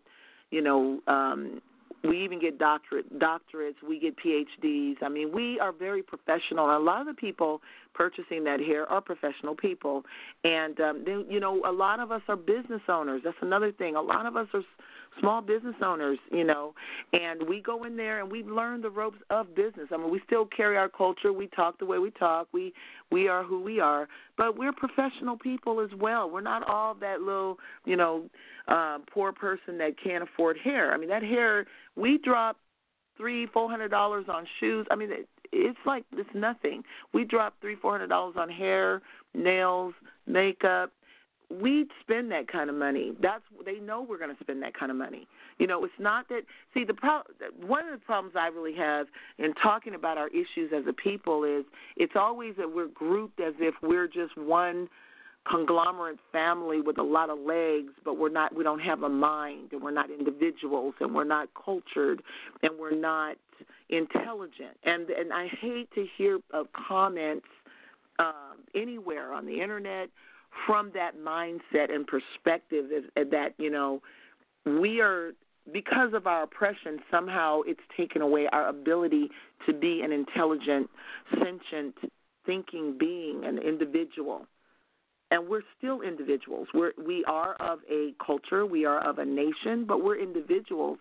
you 0.54 0.62
know 0.62 1.02
um 1.08 1.62
we 2.04 2.24
even 2.24 2.40
get 2.40 2.60
doctorate 2.60 3.18
doctorates, 3.18 3.76
we 3.88 3.98
get 3.98 4.16
PhDs. 4.18 4.96
I 5.02 5.08
mean, 5.08 5.32
we 5.32 5.58
are 5.60 5.72
very 5.72 6.04
professional. 6.04 6.66
And 6.66 6.76
a 6.76 6.80
lot 6.80 7.00
of 7.00 7.08
the 7.08 7.14
people 7.14 7.62
purchasing 7.94 8.44
that 8.44 8.60
hair 8.60 8.90
are 8.90 9.02
professional 9.02 9.56
people, 9.56 10.04
and 10.44 10.80
um, 10.80 11.04
they, 11.06 11.34
you 11.34 11.40
know, 11.40 11.62
a 11.66 11.72
lot 11.72 12.00
of 12.00 12.12
us 12.12 12.22
are 12.28 12.36
business 12.36 12.82
owners. 12.88 13.22
That's 13.24 13.38
another 13.42 13.72
thing. 13.72 13.96
A 13.96 14.02
lot 14.02 14.26
of 14.26 14.36
us 14.36 14.48
are 14.54 14.62
small 15.20 15.42
business 15.42 15.76
owners, 15.84 16.18
you 16.32 16.44
know, 16.44 16.74
and 17.14 17.48
we 17.48 17.62
go 17.62 17.84
in 17.84 17.96
there 17.96 18.22
and 18.22 18.32
we've 18.32 18.48
learned 18.48 18.84
the 18.84 18.90
ropes 18.90 19.20
of 19.30 19.56
business. 19.56 19.88
I 19.92 19.98
mean, 19.98 20.12
we 20.12 20.22
still 20.26 20.46
carry 20.46 20.78
our 20.78 20.90
culture. 20.90 21.32
We 21.32 21.48
talk 21.48 21.80
the 21.80 21.86
way 21.86 22.00
we 22.00 22.12
talk. 22.12 22.48
We 22.52 22.74
we 23.12 23.28
are 23.28 23.44
who 23.44 23.62
we 23.62 23.80
are, 23.80 24.08
but 24.38 24.58
we're 24.58 24.74
professional 24.74 25.38
people 25.38 25.80
as 25.80 25.90
well. 26.00 26.30
We're 26.30 26.42
not 26.42 26.68
all 26.68 26.96
that 26.96 27.22
little, 27.22 27.58
you 27.86 27.96
know, 27.96 28.30
uh, 28.68 29.00
poor 29.14 29.32
person 29.32 29.78
that 29.78 29.96
can't 30.04 30.24
afford 30.24 30.58
hair. 30.64 30.94
I 30.94 30.98
mean, 30.98 31.10
that 31.10 31.24
hair 31.24 31.66
we 31.96 32.18
drop 32.24 32.58
three, 33.18 33.46
four 33.48 33.70
hundred 33.70 33.90
dollars 33.90 34.26
on 34.28 34.46
shoes. 34.60 34.88
I 34.90 34.96
mean, 34.96 35.10
it's 35.54 35.80
like 35.86 36.04
it's 36.14 36.30
nothing. 36.34 36.84
We 37.14 37.24
drop 37.24 37.54
three, 37.62 37.76
four 37.76 37.92
hundred 37.92 38.08
dollars 38.08 38.36
on 38.38 38.50
hair, 38.50 39.02
nails, 39.34 39.94
makeup, 40.28 40.92
we 41.62 41.86
spend 42.02 42.32
that 42.32 42.48
kind 42.48 42.70
of 42.70 42.76
money. 42.76 43.14
That's 43.22 43.44
they 43.66 43.80
know 43.80 44.02
we're 44.02 44.18
going 44.18 44.36
to 44.36 44.44
spend 44.44 44.62
that 44.64 44.78
kind 44.78 44.92
of 44.92 44.98
money. 44.98 45.28
You 45.60 45.68
know, 45.68 45.84
it's 45.84 45.94
not 46.00 46.28
that. 46.30 46.42
See, 46.74 46.84
the 46.84 46.94
pro, 46.94 47.22
one 47.62 47.86
of 47.86 48.00
the 48.00 48.06
problems 48.06 48.36
I 48.38 48.48
really 48.48 48.76
have 48.76 49.08
in 49.38 49.54
talking 49.56 49.94
about 49.96 50.18
our 50.18 50.30
issues 50.30 50.72
as 50.76 50.84
a 50.88 50.94
people 50.94 51.44
is 51.44 51.66
it's 51.98 52.14
always 52.16 52.56
that 52.58 52.74
we're 52.74 52.88
grouped 52.88 53.40
as 53.40 53.54
if 53.60 53.76
we're 53.82 54.08
just 54.08 54.38
one 54.38 54.90
conglomerate 55.50 56.20
family 56.32 56.82
with 56.82 56.98
a 56.98 57.04
lot 57.04 57.30
of 57.30 57.40
legs, 57.40 57.92
but 58.06 58.18
we're 58.18 58.30
not. 58.30 58.56
We 58.56 58.64
don't 58.64 58.80
have 58.80 59.04
a 59.04 59.10
mind, 59.10 59.70
and 59.72 59.82
we're 59.82 59.92
not 59.92 60.10
individuals, 60.10 60.96
and 61.00 61.14
we're 61.14 61.24
not 61.24 61.50
cultured, 61.54 62.22
and 62.62 62.72
we're 62.80 62.96
not 62.96 63.36
intelligent. 63.90 64.78
And 64.84 65.10
and 65.10 65.34
I 65.34 65.48
hate 65.62 65.90
to 65.96 66.06
hear 66.18 66.40
of 66.54 66.68
comments 66.88 67.46
um, 68.20 68.60
anywhere 68.76 69.34
on 69.34 69.46
the 69.46 69.62
internet 69.62 70.10
from 70.68 70.92
that 70.94 71.18
mindset 71.18 71.94
and 71.94 72.06
perspective 72.08 72.86
that 73.16 73.54
you 73.58 73.70
know 73.70 74.02
we 74.66 75.02
are 75.02 75.32
because 75.72 76.14
of 76.14 76.28
our 76.28 76.44
oppression 76.44 77.00
somehow 77.10 77.62
it's 77.66 77.80
taken 77.96 78.22
away 78.22 78.48
our 78.52 78.68
ability 78.68 79.30
to 79.66 79.74
be 79.74 80.02
an 80.02 80.12
intelligent 80.12 80.90
sentient 81.40 81.96
thinking 82.46 82.98
being 83.00 83.46
an 83.46 83.58
individual 83.58 84.46
and 85.34 85.50
we're 85.50 85.64
still 85.80 86.02
individuals. 86.02 86.68
We're 86.76 86.94
we 87.04 87.26
are 87.26 87.56
of 87.56 87.80
a 87.90 88.14
culture 88.24 88.66
we 88.68 88.86
are 88.86 89.04
of 89.04 89.18
a 89.18 89.26
nation 89.26 89.86
but 89.88 90.04
we're 90.04 90.20
individuals. 90.20 91.00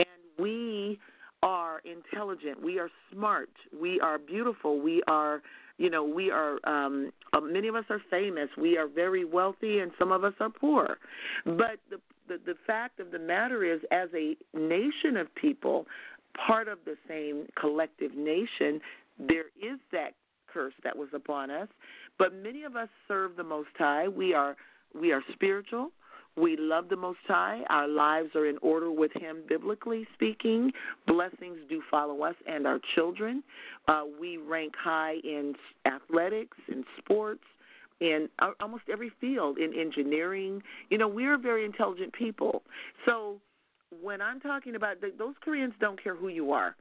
And 0.00 0.08
we 0.38 0.98
are 1.44 1.80
intelligent. 1.84 2.60
We 2.60 2.80
are 2.80 2.90
smart. 3.12 3.50
We 3.80 4.00
are 4.00 4.18
beautiful. 4.18 4.80
We 4.82 5.00
are 5.06 5.42
you 5.78 5.90
know 5.90 6.02
we 6.02 6.30
are 6.32 6.58
um 6.64 7.12
uh, 7.32 7.40
many 7.40 7.68
of 7.68 7.76
us 7.76 7.84
are 7.88 8.02
famous. 8.10 8.48
We 8.58 8.76
are 8.76 8.88
very 8.88 9.24
wealthy 9.24 9.78
and 9.78 9.92
some 9.96 10.10
of 10.10 10.24
us 10.24 10.34
are 10.40 10.50
poor. 10.50 10.98
But 11.44 11.78
the 11.88 12.00
the 12.26 12.38
the 12.44 12.54
fact 12.66 12.98
of 12.98 13.12
the 13.12 13.20
matter 13.20 13.62
is 13.62 13.80
as 13.92 14.08
a 14.12 14.36
nation 14.54 15.16
of 15.16 15.32
people 15.36 15.86
part 16.46 16.66
of 16.66 16.78
the 16.84 16.96
same 17.08 17.46
collective 17.60 18.14
nation 18.16 18.80
there 19.18 19.46
is 19.60 19.78
that 19.92 20.12
curse 20.52 20.74
that 20.84 20.96
was 20.96 21.08
upon 21.12 21.50
us 21.50 21.68
but 22.18 22.34
many 22.34 22.64
of 22.64 22.76
us 22.76 22.88
serve 23.06 23.36
the 23.36 23.44
most 23.44 23.70
high 23.76 24.08
we 24.08 24.34
are 24.34 24.56
we 24.94 25.12
are 25.12 25.22
spiritual 25.32 25.90
we 26.38 26.56
love 26.56 26.88
the 26.88 26.96
Most 26.96 27.18
High. 27.26 27.62
Our 27.68 27.88
lives 27.88 28.30
are 28.36 28.46
in 28.46 28.58
order 28.58 28.92
with 28.92 29.10
Him, 29.12 29.38
biblically 29.48 30.06
speaking. 30.14 30.70
Blessings 31.06 31.58
do 31.68 31.82
follow 31.90 32.22
us 32.22 32.36
and 32.46 32.66
our 32.66 32.78
children. 32.94 33.42
Uh, 33.88 34.02
we 34.20 34.36
rank 34.36 34.74
high 34.80 35.16
in 35.24 35.54
athletics, 35.84 36.56
in 36.68 36.84
sports, 36.98 37.42
in 38.00 38.28
almost 38.60 38.84
every 38.90 39.10
field, 39.20 39.58
in 39.58 39.74
engineering. 39.74 40.62
You 40.90 40.98
know, 40.98 41.08
we're 41.08 41.38
very 41.38 41.64
intelligent 41.64 42.12
people. 42.12 42.62
So 43.04 43.40
when 44.00 44.20
I'm 44.20 44.38
talking 44.38 44.76
about 44.76 44.98
those 45.00 45.34
Koreans, 45.42 45.74
don't 45.80 46.02
care 46.02 46.14
who 46.14 46.28
you 46.28 46.52
are. 46.52 46.76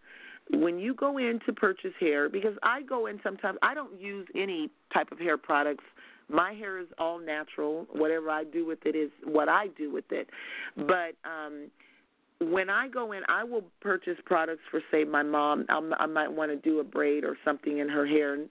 When 0.52 0.80
you 0.80 0.94
go 0.94 1.18
in 1.18 1.40
to 1.45 1.53
purchase 1.53 1.94
hair, 1.99 2.30
because 2.30 2.56
I 2.64 2.82
go 2.82 3.07
in 3.07 3.19
sometimes, 3.24 3.57
I 3.61 3.74
don't 3.74 3.99
use 3.99 4.28
any 4.36 4.69
type 4.94 5.11
of 5.11 5.19
hair 5.19 5.38
products 5.38 5.84
my 6.30 6.52
hair 6.52 6.78
is 6.78 6.88
all 6.98 7.19
natural. 7.19 7.88
Whatever 7.94 8.30
I 8.30 8.44
do 8.44 8.65
with 8.65 8.80
it 8.86 8.98
is 8.98 9.10
what 9.24 9.48
I 9.48 9.68
do 9.78 9.91
with 9.91 10.11
it. 10.11 10.30
But 10.76 11.15
um 11.24 11.69
when 12.40 12.69
I 12.69 12.88
go 12.88 13.14
in, 13.14 13.24
I 13.28 13.44
will 13.44 13.64
purchase 13.82 14.18
products 14.26 14.61
for, 14.69 14.82
say, 14.91 15.03
my 15.03 15.24
mom. 15.24 15.65
I'm, 15.69 15.94
I 15.95 16.06
might 16.06 16.32
want 16.32 16.52
to 16.52 16.57
do 16.57 16.80
a 16.80 16.84
braid 16.84 17.24
or 17.24 17.36
something 17.44 17.80
in 17.80 17.90
her 17.90 18.06
hair, 18.06 18.36
and, 18.36 18.49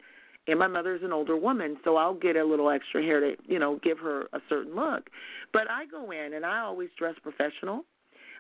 and 0.49 0.59
my 0.59 0.67
mother's 0.67 1.03
an 1.05 1.13
older 1.13 1.37
woman, 1.37 1.77
so 1.85 1.97
I'll 1.97 2.15
get 2.15 2.37
a 2.37 2.45
little 2.45 2.69
extra 2.69 3.03
hair 3.03 3.21
to, 3.21 3.37
you 3.47 3.59
know, 3.59 3.79
give 3.85 3.99
her 3.99 4.23
a 4.33 4.41
certain 4.49 4.75
look. 4.75 5.09
But 5.53 5.71
I 5.71 5.87
go 5.87 6.11
in, 6.11 6.35
and 6.35 6.45
I 6.45 6.61
always 6.61 6.89
dress 6.99 7.15
professional. 7.23 7.85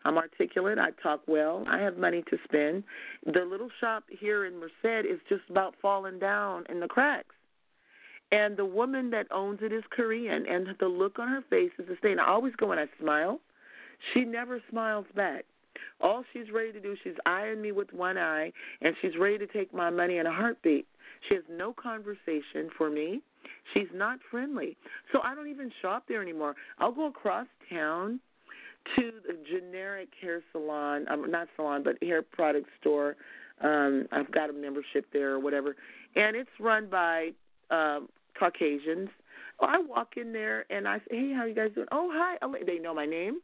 I'm 0.06 0.18
articulate. 0.18 0.78
I 0.78 0.90
talk 1.02 1.22
well. 1.26 1.64
I 1.68 1.78
have 1.78 1.96
money 1.96 2.22
to 2.30 2.38
spend. 2.44 2.84
The 3.24 3.44
little 3.44 3.70
shop 3.80 4.04
here 4.08 4.46
in 4.46 4.60
Merced 4.60 5.04
is 5.04 5.18
just 5.28 5.42
about 5.50 5.74
falling 5.82 6.20
down 6.20 6.64
in 6.68 6.78
the 6.78 6.86
cracks. 6.86 7.34
And 8.30 8.56
the 8.56 8.64
woman 8.64 9.10
that 9.10 9.26
owns 9.32 9.58
it 9.62 9.72
is 9.72 9.82
Korean, 9.90 10.46
and 10.48 10.68
the 10.78 10.86
look 10.86 11.18
on 11.18 11.28
her 11.28 11.42
face 11.50 11.72
is 11.78 11.86
the 11.88 11.96
same. 12.02 12.20
I 12.20 12.28
always 12.28 12.54
go 12.54 12.70
and 12.70 12.80
I 12.80 12.86
smile. 13.00 13.40
She 14.14 14.24
never 14.24 14.62
smiles 14.70 15.06
back. 15.16 15.44
All 16.00 16.22
she's 16.32 16.52
ready 16.54 16.72
to 16.72 16.80
do, 16.80 16.96
she's 17.02 17.14
eyeing 17.26 17.60
me 17.60 17.72
with 17.72 17.92
one 17.92 18.16
eye, 18.16 18.52
and 18.82 18.94
she's 19.02 19.16
ready 19.18 19.38
to 19.38 19.46
take 19.46 19.74
my 19.74 19.90
money 19.90 20.18
in 20.18 20.26
a 20.26 20.32
heartbeat. 20.32 20.86
She 21.28 21.34
has 21.34 21.44
no 21.50 21.72
conversation 21.72 22.70
for 22.78 22.90
me. 22.90 23.22
She's 23.74 23.88
not 23.92 24.18
friendly. 24.30 24.76
So 25.12 25.20
I 25.22 25.34
don't 25.34 25.48
even 25.48 25.72
shop 25.82 26.04
there 26.08 26.22
anymore. 26.22 26.54
I'll 26.78 26.92
go 26.92 27.06
across 27.06 27.46
town 27.68 28.20
to 28.96 29.12
the 29.26 29.36
generic 29.50 30.08
hair 30.20 30.42
salon, 30.52 31.06
um, 31.10 31.30
not 31.30 31.48
salon, 31.56 31.82
but 31.82 32.02
hair 32.02 32.22
product 32.22 32.68
store. 32.80 33.16
Um, 33.62 34.06
I've 34.12 34.30
got 34.32 34.50
a 34.50 34.52
membership 34.52 35.06
there 35.12 35.32
or 35.32 35.40
whatever, 35.40 35.76
and 36.14 36.36
it's 36.36 36.50
run 36.60 36.88
by 36.88 37.30
uh, 37.70 38.00
Caucasians. 38.38 39.08
Oh, 39.60 39.66
I 39.66 39.78
walk 39.78 40.14
in 40.16 40.32
there 40.32 40.66
and 40.70 40.86
I 40.86 40.98
say, 40.98 41.16
"Hey, 41.16 41.32
how 41.34 41.44
you 41.44 41.54
guys 41.54 41.70
doing?" 41.74 41.88
"Oh, 41.90 42.10
hi." 42.12 42.36
They 42.66 42.78
know 42.78 42.94
my 42.94 43.06
name. 43.06 43.40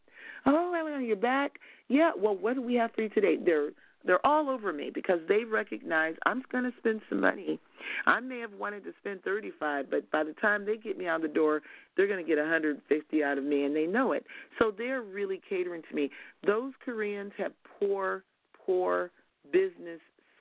"Oh, 0.47 0.74
Elena, 0.78 1.02
you're 1.02 1.16
back." 1.16 1.59
"Yeah. 1.89 2.12
Well, 2.16 2.36
what 2.36 2.55
do 2.55 2.62
we 2.62 2.74
have 2.74 2.93
for 2.93 3.02
you 3.02 3.09
today?" 3.09 3.36
They're 3.43 3.70
they're 4.04 4.24
all 4.26 4.48
over 4.48 4.72
me 4.72 4.90
because 4.92 5.20
they 5.28 5.44
recognize 5.44 6.14
I'm 6.26 6.42
going 6.50 6.64
to 6.64 6.72
spend 6.78 7.00
some 7.08 7.20
money. 7.20 7.60
I 8.06 8.20
may 8.20 8.40
have 8.40 8.52
wanted 8.52 8.84
to 8.84 8.92
spend 9.00 9.22
35, 9.22 9.90
but 9.90 10.10
by 10.10 10.24
the 10.24 10.34
time 10.34 10.64
they 10.64 10.76
get 10.76 10.98
me 10.98 11.06
out 11.06 11.22
the 11.22 11.28
door, 11.28 11.62
they're 11.96 12.08
going 12.08 12.24
to 12.24 12.28
get 12.28 12.38
150 12.38 13.24
out 13.24 13.38
of 13.38 13.44
me, 13.44 13.64
and 13.64 13.74
they 13.74 13.86
know 13.86 14.12
it. 14.12 14.24
So 14.58 14.72
they're 14.76 15.02
really 15.02 15.40
catering 15.48 15.82
to 15.88 15.94
me. 15.94 16.10
Those 16.46 16.72
Koreans 16.84 17.32
have 17.38 17.52
poor, 17.78 18.24
poor 18.66 19.10
business 19.52 20.00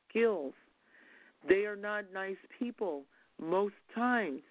skills. 0.10 0.54
They 1.48 1.66
are 1.66 1.76
not 1.76 2.06
nice 2.14 2.38
people 2.60 3.04
most 3.40 3.74
times 3.96 4.42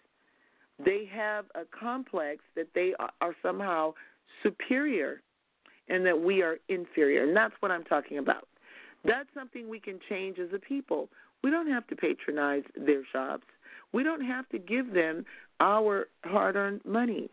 they 0.85 1.09
have 1.13 1.45
a 1.55 1.63
complex 1.79 2.43
that 2.57 2.69
they 2.75 2.95
are 2.99 3.35
somehow 3.43 3.93
superior 4.43 5.23
and 5.89 6.07
that 6.07 6.19
we 6.19 6.43
are 6.43 6.57
inferior. 6.69 7.25
And 7.25 7.37
that's 7.37 7.55
what 7.61 7.71
I'm 7.71 7.85
talking 7.85 8.19
about. 8.19 8.49
That's 9.05 9.29
something 9.35 9.69
we 9.69 9.81
can 9.81 9.99
change 10.09 10.39
as 10.39 10.49
a 10.55 10.59
people. 10.59 11.09
We 11.43 11.51
don't 11.51 11.69
have 11.69 11.87
to 11.89 11.97
patronize 11.97 12.65
their 12.77 13.03
shops. 13.13 13.47
We 13.93 14.03
don't 14.03 14.25
have 14.25 14.49
to 14.51 14.59
give 14.59 14.93
them 14.93 15.25
our 15.61 16.09
hard 16.25 16.57
earned 16.57 16.83
money. 16.85 17.31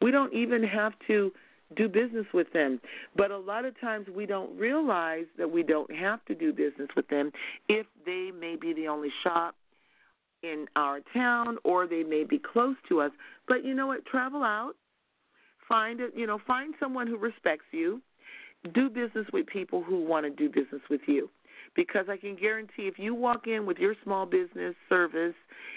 We 0.00 0.10
don't 0.10 0.32
even 0.32 0.62
have 0.62 0.92
to 1.08 1.32
do 1.76 1.88
business 1.88 2.26
with 2.32 2.52
them. 2.52 2.80
But 3.16 3.30
a 3.30 3.38
lot 3.38 3.64
of 3.64 3.78
times 3.80 4.06
we 4.14 4.26
don't 4.26 4.56
realize 4.58 5.26
that 5.38 5.50
we 5.50 5.62
don't 5.62 5.94
have 5.94 6.24
to 6.24 6.34
do 6.34 6.52
business 6.52 6.88
with 6.96 7.08
them 7.08 7.30
if 7.68 7.86
they 8.04 8.30
may 8.38 8.56
be 8.56 8.72
the 8.72 8.88
only 8.88 9.10
shop 9.22 9.54
in 10.42 10.66
our 10.74 11.00
town 11.12 11.58
or 11.64 11.86
they 11.86 12.02
may 12.02 12.24
be 12.24 12.38
close 12.38 12.76
to 12.88 13.00
us. 13.00 13.12
But 13.46 13.64
you 13.64 13.74
know 13.74 13.86
what? 13.86 14.04
Travel 14.06 14.42
out. 14.42 14.72
Find 15.68 16.00
it, 16.00 16.12
you 16.16 16.26
know, 16.26 16.40
find 16.46 16.74
someone 16.80 17.06
who 17.06 17.16
respects 17.16 17.66
you. 17.70 18.02
Do 18.74 18.90
business 18.90 19.26
with 19.32 19.46
people 19.46 19.82
who 19.82 20.04
want 20.04 20.26
to 20.26 20.30
do 20.30 20.48
business 20.48 20.82
with 20.90 21.00
you 21.06 21.30
because 21.76 22.06
I 22.08 22.16
can 22.16 22.36
guarantee 22.36 22.82
if 22.82 22.98
you 22.98 23.14
walk 23.14 23.46
in 23.46 23.66
with 23.66 23.78
your 23.78 23.94
small 24.02 24.26
business 24.26 24.74
service 24.88 25.34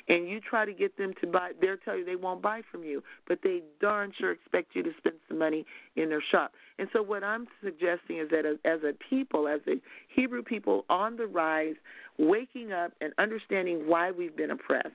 and 0.10 0.28
you 0.28 0.40
try 0.40 0.66
to 0.66 0.74
get 0.74 0.98
them 0.98 1.14
to 1.22 1.28
buy, 1.28 1.52
they'll 1.62 1.78
tell 1.78 1.98
you 1.98 2.04
they 2.04 2.16
won't 2.16 2.42
buy 2.42 2.62
from 2.72 2.84
you, 2.84 3.04
but 3.28 3.40
they 3.44 3.62
darn 3.80 4.12
sure 4.18 4.32
expect 4.32 4.76
you 4.76 4.84
to 4.84 4.92
spend 4.98 5.16
some 5.28 5.38
money 5.38 5.66
in 5.96 6.10
their 6.10 6.24
shop. 6.32 6.54
And 6.80 6.88
so 6.94 7.02
what 7.02 7.24
I'm 7.24 7.48
suggesting 7.64 8.18
is 8.18 8.30
that 8.32 8.46
as, 8.46 8.58
as 8.66 8.80
a 8.84 8.94
people, 9.10 9.48
as 9.48 9.62
a 9.68 9.76
Hebrew 10.14 10.44
people 10.44 10.86
on 10.90 11.16
the 11.16 11.28
rise, 11.28 11.76
waking 12.18 12.72
up 12.72 12.92
and 13.02 13.14
understanding 13.18 13.88
why 13.88 14.12
we've 14.12 14.36
been 14.36 14.52
oppressed. 14.52 14.90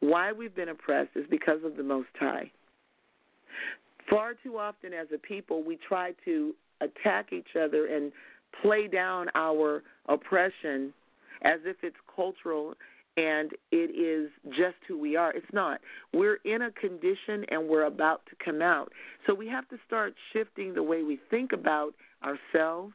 Why 0.00 0.32
we've 0.32 0.54
been 0.54 0.68
oppressed 0.68 1.10
is 1.16 1.24
because 1.30 1.60
of 1.64 1.76
the 1.76 1.82
Most 1.82 2.08
High. 2.20 2.50
Far 4.08 4.34
too 4.42 4.58
often 4.58 4.92
as 4.92 5.08
a 5.14 5.18
people, 5.18 5.62
we 5.62 5.78
try 5.88 6.12
to 6.24 6.54
attack 6.80 7.32
each 7.32 7.56
other 7.60 7.86
and 7.86 8.12
play 8.62 8.86
down 8.86 9.28
our 9.34 9.82
oppression 10.08 10.92
as 11.42 11.60
if 11.64 11.76
it's 11.82 11.96
cultural 12.14 12.74
and 13.16 13.52
it 13.72 13.90
is 13.96 14.30
just 14.50 14.76
who 14.86 14.98
we 14.98 15.16
are. 15.16 15.32
It's 15.32 15.46
not. 15.52 15.80
We're 16.12 16.38
in 16.44 16.62
a 16.62 16.70
condition 16.72 17.44
and 17.48 17.66
we're 17.66 17.86
about 17.86 18.22
to 18.26 18.44
come 18.44 18.60
out. 18.60 18.92
So 19.26 19.34
we 19.34 19.48
have 19.48 19.66
to 19.70 19.76
start 19.86 20.14
shifting 20.32 20.74
the 20.74 20.82
way 20.82 21.02
we 21.02 21.18
think 21.30 21.52
about 21.52 21.94
ourselves, 22.22 22.92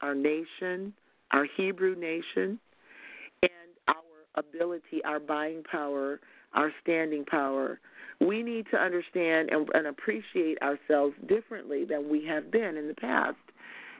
our 0.00 0.14
nation, 0.14 0.94
our 1.32 1.46
Hebrew 1.56 1.94
nation, 1.94 2.58
and 3.42 3.50
our 3.88 3.96
ability, 4.36 5.04
our 5.04 5.20
buying 5.20 5.62
power, 5.70 6.20
our 6.54 6.72
standing 6.82 7.24
power. 7.26 7.78
We 8.20 8.42
need 8.42 8.66
to 8.70 8.78
understand 8.78 9.50
and, 9.50 9.68
and 9.74 9.86
appreciate 9.86 10.58
ourselves 10.62 11.14
differently 11.28 11.84
than 11.84 12.08
we 12.08 12.24
have 12.26 12.50
been 12.50 12.76
in 12.76 12.88
the 12.88 12.94
past 12.94 13.36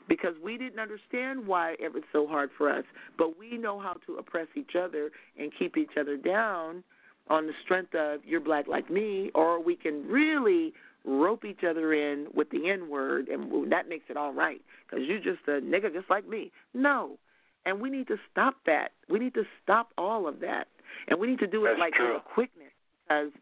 because 0.09 0.35
we 0.43 0.57
didn't 0.57 0.79
understand 0.79 1.47
why 1.47 1.75
it 1.79 1.93
was 1.93 2.03
so 2.13 2.27
hard 2.27 2.51
for 2.57 2.71
us, 2.71 2.85
but 3.19 3.39
we 3.39 3.59
know 3.59 3.79
how 3.79 3.95
to 4.07 4.17
oppress 4.17 4.47
each 4.55 4.77
other 4.81 5.11
and 5.39 5.53
keep 5.59 5.77
each 5.77 5.97
other 5.99 6.17
down 6.17 6.85
on 7.29 7.47
the 7.47 7.53
strength 7.65 7.95
of 7.95 8.21
you're 8.25 8.41
black 8.41 8.69
like 8.69 8.89
me, 8.89 9.31
or 9.35 9.61
we 9.63 9.75
can 9.75 10.07
really 10.07 10.73
rope 11.05 11.45
each 11.45 11.65
other 11.69 11.93
in 11.93 12.27
with 12.35 12.51
the 12.51 12.71
N 12.71 12.89
word, 12.89 13.29
and 13.29 13.71
that 13.73 13.89
makes 13.89 14.05
it 14.09 14.17
all 14.17 14.33
right 14.33 14.61
because 14.89 15.05
you're 15.07 15.19
just 15.19 15.47
a 15.49 15.61
nigga 15.61 15.93
just 15.93 16.09
like 16.09 16.29
me. 16.29 16.53
No, 16.73 17.19
and 17.65 17.81
we 17.81 17.91
need 17.91 18.07
to 18.09 18.17
stop 18.31 18.55
that. 18.67 18.93
We 19.09 19.19
need 19.19 19.35
to 19.35 19.45
stop 19.63 19.89
all 19.99 20.29
of 20.29 20.41
that, 20.41 20.69
and 21.09 21.19
we 21.19 21.27
need 21.27 21.41
to 21.41 21.47
do 21.49 21.65
it 21.67 21.71
That's 21.71 21.81
like 21.81 21.95
true. 21.95 22.15
with 22.15 22.25
quickness 22.25 22.66
because 23.09 23.33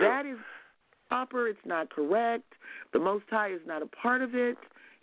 that 0.00 0.26
is 0.26 0.38
proper. 1.08 1.48
It's 1.48 1.58
not 1.64 1.90
correct. 1.90 2.54
The 2.92 2.98
Most 2.98 3.24
High 3.30 3.52
is 3.52 3.60
not 3.66 3.82
a 3.82 3.86
part 3.86 4.22
of 4.22 4.34
it. 4.34 4.56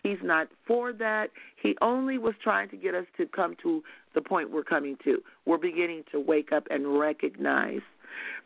He's 0.03 0.17
not 0.23 0.47
for 0.65 0.93
that. 0.93 1.29
He 1.61 1.75
only 1.81 2.17
was 2.17 2.33
trying 2.41 2.69
to 2.69 2.77
get 2.77 2.95
us 2.95 3.05
to 3.17 3.25
come 3.25 3.55
to 3.63 3.83
the 4.15 4.21
point 4.21 4.49
we're 4.49 4.63
coming 4.63 4.97
to. 5.03 5.21
We're 5.45 5.57
beginning 5.57 6.03
to 6.11 6.19
wake 6.19 6.51
up 6.51 6.65
and 6.69 6.97
recognize 6.99 7.81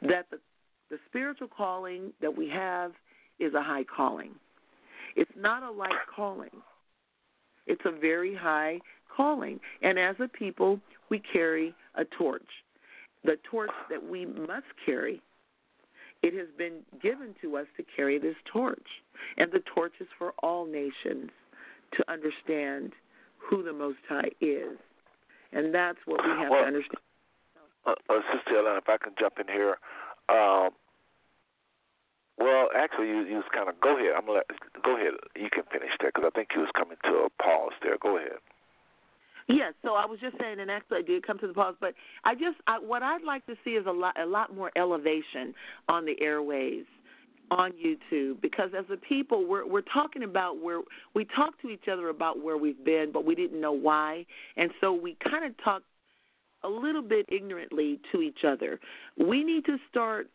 that 0.01 0.25
the 0.31 0.39
The 0.93 0.99
spiritual 1.09 1.47
calling 1.47 2.13
that 2.21 2.37
we 2.37 2.47
have 2.49 2.91
is 3.39 3.55
a 3.55 3.63
high 3.63 3.83
calling. 3.83 4.31
It's 5.15 5.31
not 5.35 5.63
a 5.63 5.71
light 5.71 5.89
calling. 6.15 6.51
It's 7.65 7.81
a 7.85 7.91
very 7.91 8.35
high 8.35 8.79
calling. 9.17 9.59
And 9.81 9.97
as 9.97 10.15
a 10.19 10.27
people, 10.27 10.79
we 11.09 11.19
carry 11.19 11.73
a 11.95 12.05
torch. 12.05 12.45
The 13.23 13.37
torch 13.49 13.71
that 13.89 14.07
we 14.07 14.27
must 14.27 14.67
carry, 14.85 15.19
it 16.23 16.33
has 16.33 16.47
been 16.57 16.79
given 17.01 17.35
to 17.41 17.57
us 17.57 17.67
to 17.77 17.83
carry 17.95 18.17
this 18.17 18.35
torch. 18.51 18.87
And 19.37 19.51
the 19.51 19.61
torch 19.75 19.93
is 19.99 20.07
for 20.17 20.33
all 20.41 20.65
nations 20.65 21.29
to 21.93 22.11
understand 22.11 22.93
who 23.37 23.61
the 23.61 23.73
Most 23.73 23.99
High 24.07 24.31
is. 24.41 24.79
And 25.51 25.75
that's 25.75 25.99
what 26.05 26.23
we 26.23 26.31
have 26.31 26.49
well, 26.49 26.61
to 26.61 26.67
understand. 26.67 27.03
Uh, 27.85 27.91
uh, 28.09 28.19
Sister 28.33 28.57
Ellen, 28.57 28.77
if 28.77 28.87
I 28.87 28.97
can 28.97 29.13
jump 29.19 29.37
in 29.37 29.47
here. 29.47 29.77
Um, 30.29 30.71
well, 32.39 32.69
actually, 32.75 33.07
you, 33.09 33.27
you 33.27 33.35
was 33.35 33.45
kind 33.53 33.69
of 33.69 33.79
go 33.81 33.95
ahead. 33.99 34.13
I'm 34.17 34.25
gonna 34.25 34.41
let, 34.41 34.47
go 34.81 34.95
ahead. 34.95 35.13
You 35.35 35.49
can 35.51 35.63
finish 35.71 35.91
that 35.99 36.13
because 36.15 36.25
I 36.25 36.33
think 36.33 36.49
you 36.55 36.61
was 36.61 36.71
coming 36.75 36.97
to 37.03 37.27
a 37.27 37.43
pause 37.43 37.75
there. 37.83 37.97
Go 38.01 38.17
ahead. 38.17 38.41
Yes, 39.49 39.74
so 39.84 39.95
I 39.95 40.06
was 40.06 40.20
just 40.20 40.38
saying, 40.40 40.60
and 40.60 40.72
actually 40.72 40.99
I 40.99 41.02
did 41.02 41.26
come 41.26 41.38
to 41.40 41.48
the 41.48 41.53
pause, 41.53 41.76
but 41.82 41.94
I 42.24 42.34
just 42.34 42.57
I, 42.68 42.80
what 42.80 43.03
I'd 43.03 43.24
like 43.24 43.45
to 43.48 43.56
see 43.64 43.72
is 43.72 43.86
a 43.86 43.91
lot 43.91 44.20
a 44.20 44.26
lot 44.26 44.56
more 44.56 44.72
elevation 44.78 45.53
on 45.90 46.06
the 46.06 46.15
airways 46.22 46.86
on 47.52 47.72
YouTube 47.74 48.41
because 48.41 48.70
as 48.78 48.86
a 48.91 48.98
people 48.98 49.45
we're 49.48 49.68
we're 49.68 49.82
talking 49.82 50.24
about 50.24 50.61
where 50.61 50.80
we 51.14 51.28
talk 51.36 51.61
to 51.61 51.70
each 51.70 51.88
other 51.91 52.07
about 52.07 52.41
where 52.41 52.57
we've 52.57 52.84
been 52.86 53.11
but 53.11 53.26
we 53.26 53.36
didn't 53.36 53.60
know 53.60 53.74
why 53.74 54.26
and 54.56 54.72
so 54.80 54.94
we 54.94 55.18
kind 55.30 55.44
of 55.44 55.52
talk 55.61 55.84
a 56.64 56.70
little 56.70 57.02
bit 57.02 57.26
ignorantly 57.30 57.99
to 58.11 58.22
each 58.22 58.44
other. 58.48 58.80
We 59.18 59.44
need 59.44 59.65
to 59.65 59.78
start 59.90 60.30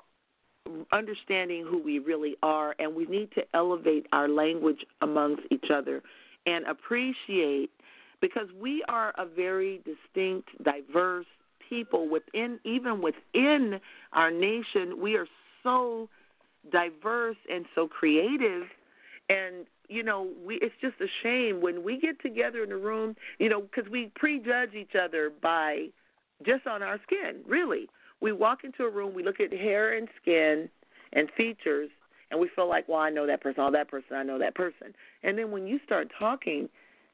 understanding 0.92 1.64
who 1.68 1.82
we 1.82 1.98
really 1.98 2.36
are 2.42 2.74
and 2.78 2.94
we 2.94 3.06
need 3.06 3.30
to 3.32 3.42
elevate 3.54 4.06
our 4.12 4.28
language 4.28 4.84
amongst 5.00 5.42
each 5.50 5.70
other 5.72 6.02
and 6.44 6.66
appreciate 6.66 7.70
because 8.20 8.48
we 8.60 8.84
are 8.88 9.12
a 9.18 9.26
very 9.26 9.80
distinct, 9.84 10.48
diverse 10.62 11.26
people 11.68 12.08
within 12.08 12.58
even 12.64 13.02
within 13.02 13.80
our 14.12 14.30
nation. 14.30 15.00
We 15.00 15.16
are 15.16 15.26
so 15.62 16.08
diverse 16.72 17.36
and 17.50 17.66
so 17.74 17.86
creative. 17.86 18.64
And 19.28 19.66
you 19.88 20.02
know 20.02 20.28
we 20.44 20.56
it's 20.56 20.74
just 20.80 20.94
a 21.00 21.06
shame 21.22 21.60
when 21.60 21.82
we 21.82 21.98
get 21.98 22.20
together 22.20 22.62
in 22.62 22.70
a 22.72 22.76
room 22.76 23.16
you 23.38 23.48
know 23.48 23.62
because 23.62 23.90
we 23.90 24.12
prejudge 24.14 24.74
each 24.74 24.94
other 25.02 25.32
by 25.42 25.86
just 26.44 26.66
on 26.66 26.82
our 26.82 26.98
skin 27.06 27.42
really. 27.46 27.88
We 28.20 28.32
walk 28.32 28.64
into 28.64 28.82
a 28.84 28.90
room 28.90 29.14
we 29.14 29.22
look 29.22 29.40
at 29.40 29.52
hair 29.52 29.96
and 29.96 30.08
skin 30.20 30.68
and 31.12 31.28
features 31.36 31.90
and 32.30 32.40
we 32.40 32.50
feel 32.54 32.68
like 32.68 32.88
well 32.88 33.00
i 33.00 33.10
know 33.10 33.26
that 33.26 33.40
person 33.42 33.62
oh 33.62 33.70
that 33.70 33.88
person 33.88 34.16
i 34.16 34.22
know 34.22 34.38
that 34.38 34.54
person. 34.54 34.94
And 35.22 35.38
then 35.38 35.50
when 35.50 35.66
you 35.66 35.78
start 35.84 36.08
talking 36.18 36.68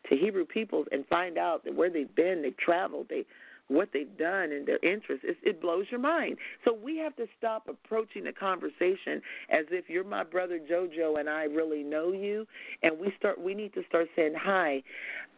to 0.08 0.16
Hebrew 0.16 0.44
peoples 0.44 0.86
and 0.92 1.06
find 1.06 1.38
out 1.38 1.64
that 1.64 1.74
where 1.74 1.90
they've 1.90 2.14
been, 2.14 2.42
they've 2.42 2.56
traveled, 2.56 3.06
they 3.08 3.24
what 3.68 3.88
they've 3.92 4.18
done 4.18 4.52
and 4.52 4.66
their 4.66 4.78
interests, 4.82 5.24
it, 5.26 5.36
it 5.42 5.62
blows 5.62 5.86
your 5.90 6.00
mind. 6.00 6.36
So 6.66 6.74
we 6.74 6.98
have 6.98 7.16
to 7.16 7.26
stop 7.38 7.66
approaching 7.66 8.24
the 8.24 8.32
conversation 8.32 9.22
as 9.50 9.64
if 9.70 9.88
you're 9.88 10.04
my 10.04 10.22
brother 10.22 10.60
JoJo 10.70 11.18
and 11.18 11.30
I 11.30 11.44
really 11.44 11.82
know 11.82 12.12
you, 12.12 12.46
and 12.82 12.98
we 12.98 13.12
start. 13.18 13.40
We 13.40 13.54
need 13.54 13.72
to 13.74 13.82
start 13.88 14.08
saying, 14.16 14.34
"Hi, 14.36 14.82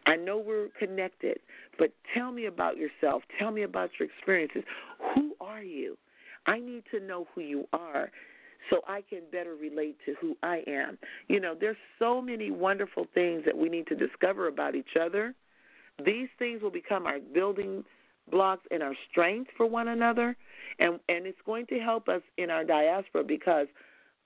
I 0.06 0.16
know 0.16 0.38
we're 0.38 0.68
connected, 0.78 1.38
but 1.78 1.92
tell 2.14 2.32
me 2.32 2.46
about 2.46 2.76
yourself. 2.76 3.22
Tell 3.38 3.50
me 3.50 3.62
about 3.62 3.90
your 3.98 4.08
experiences. 4.08 4.62
Who 5.14 5.34
are 5.40 5.62
you? 5.62 5.96
I 6.46 6.58
need 6.58 6.84
to 6.92 7.00
know 7.00 7.26
who 7.34 7.40
you 7.40 7.66
are 7.72 8.10
so 8.70 8.80
I 8.86 9.02
can 9.08 9.22
better 9.30 9.54
relate 9.54 9.96
to 10.06 10.14
who 10.20 10.36
I 10.42 10.62
am. 10.66 10.98
You 11.28 11.40
know, 11.40 11.54
there's 11.58 11.76
so 11.98 12.20
many 12.20 12.50
wonderful 12.50 13.06
things 13.14 13.42
that 13.44 13.56
we 13.56 13.68
need 13.68 13.86
to 13.88 13.94
discover 13.94 14.48
about 14.48 14.74
each 14.74 14.96
other. 15.00 15.34
These 16.04 16.28
things 16.38 16.62
will 16.62 16.70
become 16.70 17.06
our 17.06 17.18
building 17.20 17.84
blocks 18.30 18.66
and 18.70 18.82
our 18.82 18.94
strength 19.10 19.50
for 19.56 19.66
one 19.66 19.88
another, 19.88 20.36
and 20.78 21.00
and 21.08 21.26
it's 21.26 21.38
going 21.46 21.66
to 21.66 21.78
help 21.78 22.08
us 22.08 22.22
in 22.36 22.50
our 22.50 22.64
diaspora 22.64 23.24
because, 23.24 23.66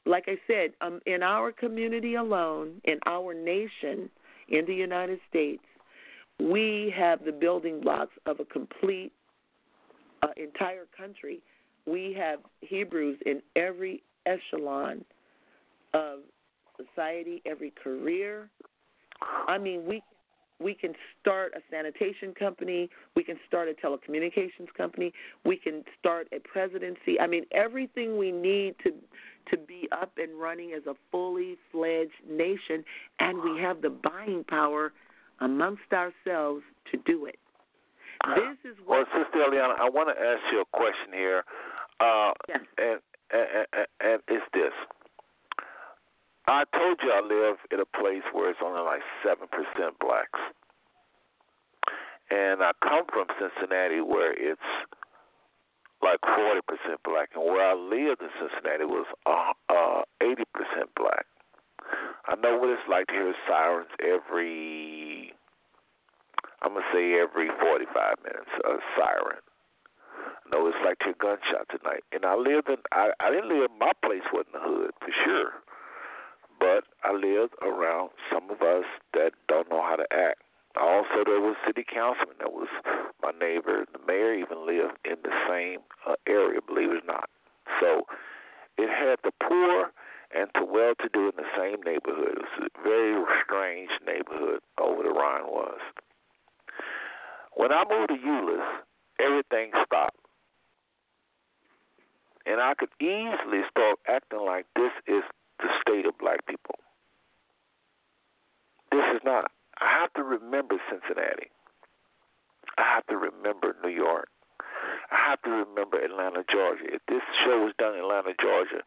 like 0.07 0.25
I 0.27 0.37
said, 0.47 0.73
um, 0.81 1.01
in 1.07 1.23
our 1.23 1.53
community 1.53 2.15
alone, 2.15 2.81
in 2.85 2.99
our 3.07 3.35
nation, 3.35 4.11
in 4.49 4.65
the 4.67 4.75
United 4.75 5.21
States, 5.29 5.63
we 6.41 6.93
have 6.97 7.25
the 7.25 7.33
building 7.33 7.81
blocks 7.81 8.15
of 8.27 8.41
a 8.41 8.45
complete 8.45 9.13
uh, 10.23 10.29
entire 10.37 10.87
country. 10.97 11.41
We 11.87 12.15
have 12.19 12.41
Hebrews 12.61 13.19
in 13.27 13.43
every 13.57 14.03
echelon 14.27 15.05
of 15.95 16.21
society, 16.77 17.43
every 17.47 17.73
career. 17.83 18.49
I 19.49 19.59
mean, 19.59 19.87
we 19.87 20.03
we 20.61 20.75
can 20.75 20.93
start 21.19 21.53
a 21.57 21.61
sanitation 21.71 22.35
company, 22.39 22.91
we 23.17 23.25
can 23.25 23.39
start 23.49 23.69
a 23.69 23.87
telecommunications 23.87 24.73
company, 24.77 25.13
we 25.45 25.57
can 25.57 25.83
start 25.99 26.29
a 26.33 26.39
presidency. 26.41 27.19
I 27.19 27.27
mean, 27.27 27.45
everything 27.53 28.19
we 28.19 28.31
need 28.31 28.75
to 28.85 28.93
to 29.51 29.57
be 29.57 29.89
up 29.91 30.13
and 30.19 30.39
running 30.39 30.73
as 30.77 30.83
a 30.87 30.95
fully 31.11 31.57
fledged 31.73 32.13
nation, 32.29 32.85
and 33.19 33.43
we 33.43 33.61
have 33.61 33.81
the 33.83 33.91
buying 33.91 34.45
power 34.45 34.93
amongst 35.41 35.93
ourselves 35.93 36.63
to 36.91 36.99
do 37.07 37.27
it. 37.27 37.39
This 38.37 38.73
is 38.73 38.77
what. 38.85 39.07
Well, 39.15 39.25
Sister 39.25 39.39
Eliana, 39.39 39.81
I 39.81 39.89
want 39.89 40.15
to 40.15 40.23
ask 40.23 40.41
you 40.53 40.61
a 40.61 40.77
question 40.77 41.13
here. 41.15 41.43
Uh, 42.01 42.33
yes. 42.49 42.61
And 42.77 43.01
and, 43.33 43.67
and, 44.01 44.23
it's 44.29 44.45
this. 44.53 44.75
I 46.47 46.65
told 46.75 46.99
you 47.03 47.13
I 47.13 47.21
live 47.21 47.57
in 47.71 47.81
a 47.81 47.87
place 47.87 48.25
where 48.33 48.51
it's 48.51 48.59
only 48.65 48.81
like 48.83 49.03
seven 49.25 49.47
percent 49.49 49.99
blacks, 50.01 50.41
and 52.31 52.63
I 52.63 52.73
come 52.83 53.07
from 53.13 53.27
Cincinnati 53.39 54.01
where 54.01 54.33
it's 54.33 54.61
like 56.03 56.19
forty 56.23 56.61
percent 56.67 57.01
black, 57.05 57.31
and 57.35 57.45
where 57.45 57.63
I 57.63 57.75
lived 57.75 58.23
in 58.23 58.31
Cincinnati 58.41 58.85
was 58.85 59.07
uh, 59.27 59.53
uh, 59.69 60.03
eighty 60.21 60.43
uh, 60.43 60.59
percent 60.59 60.91
black. 60.97 61.27
I 62.27 62.35
know 62.37 62.59
what 62.59 62.71
it's 62.71 62.89
like 62.89 63.07
to 63.09 63.13
hear 63.13 63.35
sirens 63.47 63.91
every. 64.03 65.35
I'm 66.63 66.75
gonna 66.75 66.85
say 66.93 67.17
every 67.19 67.49
45 67.49 68.17
minutes, 68.23 68.53
a 68.65 68.77
siren 68.95 69.41
know 70.51 70.67
it's 70.67 70.77
like 70.85 70.99
your 71.05 71.15
gunshot 71.19 71.69
tonight. 71.71 72.05
And 72.13 72.25
I 72.25 72.35
lived 72.35 72.69
in 72.69 72.77
I, 72.93 73.11
I 73.21 73.31
didn't 73.31 73.49
live 73.49 73.71
my 73.79 73.93
place 74.05 74.27
wasn't 74.33 74.55
the 74.55 74.61
hood 74.61 74.93
for 75.01 75.13
sure. 75.25 75.53
But 76.59 76.85
I 77.03 77.13
lived 77.13 77.55
around 77.63 78.11
some 78.33 78.51
of 78.51 78.61
us 78.61 78.85
that 79.15 79.33
don't 79.49 79.71
know 79.71 79.83
how 79.83 79.97
to 79.97 80.07
act. 80.13 80.43
Also, 80.77 81.25
there 81.25 81.41
was 81.41 81.57
city 81.67 81.83
councilman 81.83 82.37
that 82.39 82.53
was 82.53 82.69
my 83.23 83.33
neighbor. 83.41 83.87
The 83.93 83.99
mayor 84.07 84.35
even 84.35 84.67
lived 84.67 84.99
in 85.05 85.17
the 85.25 85.35
same 85.49 85.81
uh, 86.07 86.15
area, 86.29 86.61
believe 86.61 86.91
it 86.91 87.03
or 87.03 87.07
not. 87.07 87.31
So 87.81 88.05
it 88.79 88.89
had 88.89 89.19
the 89.25 89.33
poor 89.43 89.91
and 90.35 90.49
the 90.55 90.65
well-to-do 90.65 91.27
in 91.27 91.37
the 91.37 91.49
same 91.57 91.83
neighborhood. 91.83 92.39
It 92.39 92.45
was 92.45 92.71
a 92.71 92.83
very 92.83 93.25
strange 93.45 93.91
neighborhood 94.07 94.61
over 94.79 95.03
the 95.03 95.11
Rhine 95.11 95.47
was. 95.47 95.81
When 97.57 97.73
I 97.73 97.83
moved 97.91 98.11
to 98.11 98.17
Euless, 98.17 98.65
everything 99.19 99.73
stopped. 99.85 100.17
And 102.51 102.59
I 102.61 102.75
could 102.75 102.91
easily 102.99 103.63
start 103.71 104.03
acting 104.11 104.43
like 104.43 104.67
this 104.75 104.91
is 105.07 105.23
the 105.63 105.71
state 105.81 106.03
of 106.05 106.19
black 106.19 106.45
people. 106.47 106.75
This 108.91 109.07
is 109.15 109.23
not. 109.23 109.55
I 109.79 109.87
have 109.87 110.13
to 110.15 110.25
remember 110.27 110.75
Cincinnati. 110.91 111.47
I 112.77 112.83
have 112.83 113.07
to 113.07 113.17
remember 113.17 113.77
New 113.85 113.95
York. 113.95 114.29
I 115.15 115.31
have 115.31 115.41
to 115.43 115.63
remember 115.63 116.03
Atlanta, 116.03 116.43
Georgia. 116.51 116.91
If 116.91 117.03
this 117.07 117.23
show 117.47 117.63
was 117.63 117.73
done 117.79 117.95
in 117.95 118.03
Atlanta, 118.03 118.35
Georgia, 118.43 118.83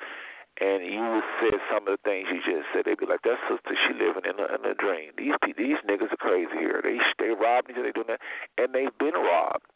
and 0.59 0.83
you 0.83 0.99
would 0.99 1.29
say 1.39 1.55
some 1.71 1.87
of 1.87 1.95
the 1.95 2.03
things 2.03 2.27
you 2.35 2.43
just 2.43 2.67
said, 2.75 2.83
they'd 2.83 2.99
be 2.99 3.07
like, 3.07 3.23
"That 3.23 3.39
sister, 3.47 3.79
she 3.79 3.95
living 3.95 4.27
in 4.27 4.43
a, 4.43 4.59
in 4.59 4.61
a 4.67 4.75
dream." 4.75 5.15
These 5.15 5.39
these 5.55 5.79
niggas 5.87 6.11
are 6.11 6.19
crazy 6.19 6.59
here. 6.59 6.83
They 6.83 6.99
they 7.15 7.31
robbed 7.31 7.71
each 7.71 7.79
other, 7.79 7.87
they 7.87 7.95
doing 7.95 8.11
that, 8.11 8.19
and 8.59 8.75
they've 8.75 8.97
been 8.99 9.15
robbed, 9.15 9.71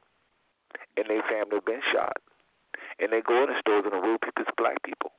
and 1.00 1.08
their 1.08 1.24
family 1.24 1.64
been 1.64 1.80
shot 1.96 2.20
and 3.00 3.14
they 3.14 3.22
go 3.22 3.46
in 3.46 3.50
the 3.54 3.60
stores 3.62 3.86
and 3.86 3.94
the 3.94 4.02
real 4.02 4.18
people 4.18 4.42
is 4.42 4.54
black 4.58 4.82
people. 4.84 5.14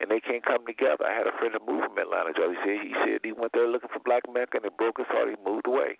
And 0.00 0.10
they 0.10 0.20
can't 0.20 0.44
come 0.44 0.64
together. 0.66 1.04
I 1.04 1.12
had 1.12 1.26
a 1.26 1.34
friend 1.36 1.54
that 1.54 1.64
moved 1.66 1.92
from 1.92 1.98
Atlanta, 1.98 2.32
Joe. 2.32 2.50
He 2.50 2.58
said 2.64 2.78
he 2.82 2.94
said 3.04 3.20
he 3.22 3.32
went 3.32 3.52
there 3.52 3.68
looking 3.68 3.92
for 3.92 4.00
black 4.00 4.24
America 4.28 4.58
and 4.58 4.66
it 4.66 4.76
broke 4.76 4.98
his 4.98 5.08
heart. 5.08 5.28
He 5.28 5.36
moved 5.44 5.66
away. 5.66 5.98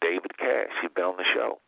David 0.00 0.36
Cash, 0.38 0.72
he's 0.80 0.92
been 0.94 1.04
on 1.04 1.16
the 1.16 1.28
show. 1.34 1.60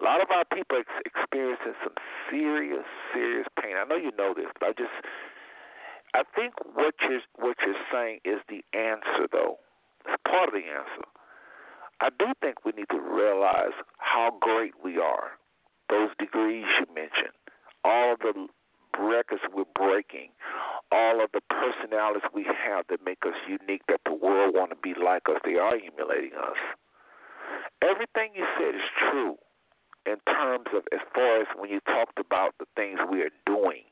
A 0.00 0.02
lot 0.04 0.20
of 0.20 0.30
our 0.30 0.44
people 0.44 0.78
are 0.78 0.86
experiencing 1.06 1.74
some 1.82 1.94
serious, 2.30 2.84
serious 3.14 3.46
pain. 3.60 3.74
I 3.78 3.84
know 3.84 3.96
you 3.96 4.12
know 4.18 4.34
this, 4.34 4.50
but 4.60 4.68
I 4.68 4.72
just, 4.72 4.92
I 6.12 6.22
think 6.34 6.54
what 6.74 6.94
you're 7.08 7.24
what 7.36 7.56
you're 7.64 7.80
saying 7.90 8.20
is 8.24 8.40
the 8.48 8.62
answer, 8.76 9.26
though. 9.30 9.56
It's 10.06 10.20
part 10.28 10.48
of 10.48 10.54
the 10.54 10.66
answer. 10.68 11.06
I 12.00 12.10
do 12.18 12.34
think 12.42 12.64
we 12.64 12.72
need 12.72 12.90
to 12.90 13.00
realize 13.00 13.72
how 13.98 14.36
great 14.40 14.74
we 14.82 14.98
are 14.98 15.38
those 15.88 16.10
degrees 16.18 16.64
you 16.80 16.86
mentioned, 16.94 17.34
all 17.84 18.14
of 18.14 18.18
the 18.20 18.46
records 18.98 19.42
we're 19.52 19.64
breaking, 19.74 20.30
all 20.92 21.22
of 21.22 21.30
the 21.32 21.40
personalities 21.50 22.22
we 22.32 22.44
have 22.44 22.86
that 22.88 23.04
make 23.04 23.24
us 23.26 23.34
unique, 23.48 23.82
that 23.88 24.00
the 24.04 24.14
world 24.14 24.54
want 24.54 24.70
to 24.70 24.76
be 24.76 24.94
like 24.94 25.28
us. 25.28 25.40
They 25.44 25.56
are 25.56 25.74
emulating 25.74 26.36
us. 26.38 26.58
Everything 27.82 28.30
you 28.34 28.46
said 28.58 28.74
is 28.74 28.88
true 28.98 29.36
in 30.06 30.16
terms 30.26 30.66
of 30.74 30.84
as 30.92 31.00
far 31.14 31.40
as 31.40 31.46
when 31.58 31.70
you 31.70 31.80
talked 31.80 32.18
about 32.18 32.54
the 32.58 32.66
things 32.76 32.98
we 33.10 33.22
are 33.22 33.34
doing. 33.46 33.83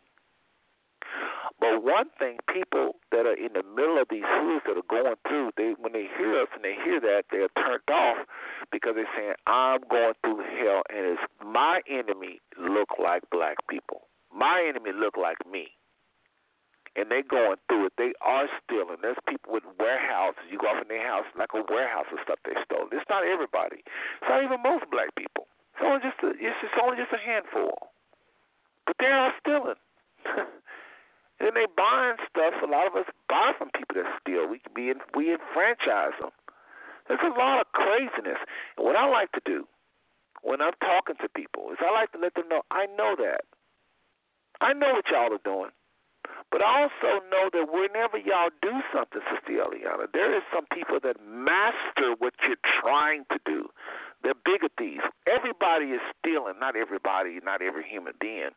But 1.62 1.86
one 1.86 2.10
thing, 2.18 2.43
people 2.51 2.98
that 3.14 3.22
are 3.22 3.39
in 3.39 3.55
the 3.55 3.62
middle 3.62 3.94
of 3.94 4.10
these 4.10 4.26
hoods 4.26 4.66
that 4.66 4.74
are 4.74 4.90
going 4.90 5.14
through, 5.22 5.55
they 5.55 5.78
when 5.78 5.94
they 5.94 6.10
hear 6.18 6.43
us 6.43 6.51
and 6.59 6.66
they 6.66 6.74
hear 6.74 6.98
that, 6.98 7.30
they're 7.30 7.47
turned 7.55 7.86
off 7.86 8.26
because 8.74 8.98
they're 8.98 9.14
saying, 9.14 9.39
"I'm 9.47 9.78
going 9.86 10.18
through 10.26 10.43
hell, 10.43 10.82
and 10.90 11.14
it's 11.14 11.22
my 11.39 11.80
enemy 11.86 12.43
look 12.59 12.98
like 12.98 13.22
black 13.30 13.62
people. 13.70 14.09
My 14.34 14.66
enemy 14.66 14.90
look 14.90 15.16
like 15.16 15.39
me." 15.47 15.70
and 16.94 17.10
they're 17.10 17.24
going 17.24 17.56
through 17.68 17.86
it. 17.86 17.94
They 17.97 18.12
are 18.20 18.44
stealing. 18.60 19.01
There's 19.01 19.16
people 19.26 19.55
with 19.55 19.64
warehouses. 19.80 20.44
You 20.51 20.59
go 20.59 20.68
off 20.68 20.82
in 20.82 20.89
their 20.89 21.06
house 21.06 21.24
like 21.39 21.55
a 21.55 21.64
warehouse 21.64 22.05
of 22.12 22.18
stuff 22.22 22.39
they 22.44 22.52
stole. 22.68 22.89
It's 22.93 23.09
not 23.09 23.24
everybody. 23.24 23.80
It's 24.20 24.28
not 24.28 24.44
even 24.44 24.60
most 24.60 24.84
black 24.90 25.09
people. 25.16 25.48
It's 25.72 25.80
only 25.80 26.05
just 26.05 26.20
a, 26.20 26.36
it's 26.36 26.60
just 26.60 26.76
only 26.76 27.01
just 27.01 27.12
a 27.16 27.22
handful. 27.24 27.97
But 28.84 28.97
they 29.01 29.09
are 29.09 29.32
stealing. 29.40 29.80
and 31.43 31.56
they 31.59 31.66
buying 31.77 32.16
stuff. 32.31 32.55
A 32.62 32.70
lot 32.70 32.86
of 32.86 32.94
us 32.94 33.10
buy 33.28 33.52
from 33.59 33.70
people 33.74 33.98
that 33.98 34.09
steal. 34.23 34.47
We 34.47 34.62
be 34.74 34.94
in, 34.94 35.02
we 35.14 35.35
enfranchise 35.35 36.14
them. 36.23 36.31
There's 37.09 37.27
a 37.27 37.35
lot 37.35 37.60
of 37.60 37.66
craziness. 37.74 38.39
And 38.78 38.86
what 38.86 38.94
I 38.94 39.10
like 39.10 39.32
to 39.32 39.43
do 39.44 39.66
when 40.43 40.62
I'm 40.62 40.78
talking 40.78 41.16
to 41.19 41.28
people 41.28 41.74
is 41.74 41.78
I 41.82 41.90
like 41.90 42.12
to 42.12 42.19
let 42.19 42.35
them 42.35 42.48
know 42.48 42.62
I 42.70 42.86
know 42.97 43.16
that. 43.19 43.43
I 44.60 44.73
know 44.73 44.94
what 44.94 45.10
y'all 45.10 45.35
are 45.35 45.43
doing. 45.43 45.74
But 46.52 46.62
I 46.62 46.86
also 46.86 47.24
know 47.32 47.51
that 47.51 47.66
whenever 47.73 48.19
y'all 48.19 48.55
do 48.60 48.78
something, 48.94 49.20
Sister 49.27 49.59
Eliana, 49.59 50.06
there 50.12 50.36
is 50.36 50.43
some 50.55 50.66
people 50.70 51.01
that 51.02 51.16
master 51.27 52.14
what 52.19 52.35
you're 52.47 52.60
trying 52.81 53.24
to 53.32 53.39
do. 53.44 53.69
They're 54.23 54.39
bigger 54.44 54.69
thieves. 54.78 55.03
Everybody 55.27 55.99
is 55.99 56.01
stealing. 56.19 56.55
Not 56.61 56.77
everybody, 56.77 57.39
not 57.43 57.61
every 57.61 57.85
human 57.89 58.15
being. 58.20 58.55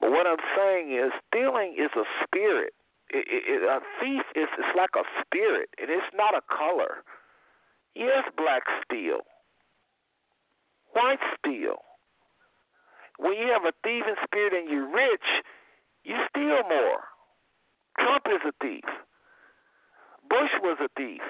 But 0.00 0.10
what 0.10 0.26
I'm 0.26 0.42
saying 0.56 0.92
is, 0.92 1.12
stealing 1.28 1.74
is 1.78 1.90
a 1.96 2.04
spirit. 2.24 2.74
It, 3.10 3.24
it, 3.26 3.62
a 3.64 3.80
thief 4.00 4.22
is 4.36 4.48
it's 4.58 4.76
like 4.76 4.92
a 4.94 5.04
spirit, 5.24 5.70
and 5.80 5.88
it's 5.88 6.12
not 6.14 6.34
a 6.36 6.42
color. 6.44 7.02
Yes, 7.94 8.28
black 8.36 8.62
steal, 8.84 9.24
white 10.92 11.20
steal. 11.38 11.80
When 13.18 13.32
you 13.32 13.48
have 13.48 13.64
a 13.64 13.72
thieving 13.82 14.14
spirit 14.22 14.52
and 14.52 14.70
you're 14.70 14.92
rich, 14.92 15.24
you 16.04 16.14
steal 16.28 16.62
more. 16.68 17.08
Trump 17.98 18.26
is 18.28 18.40
a 18.46 18.52
thief. 18.62 18.84
Bush 20.28 20.52
was 20.62 20.78
a 20.80 20.88
thief. 20.96 21.22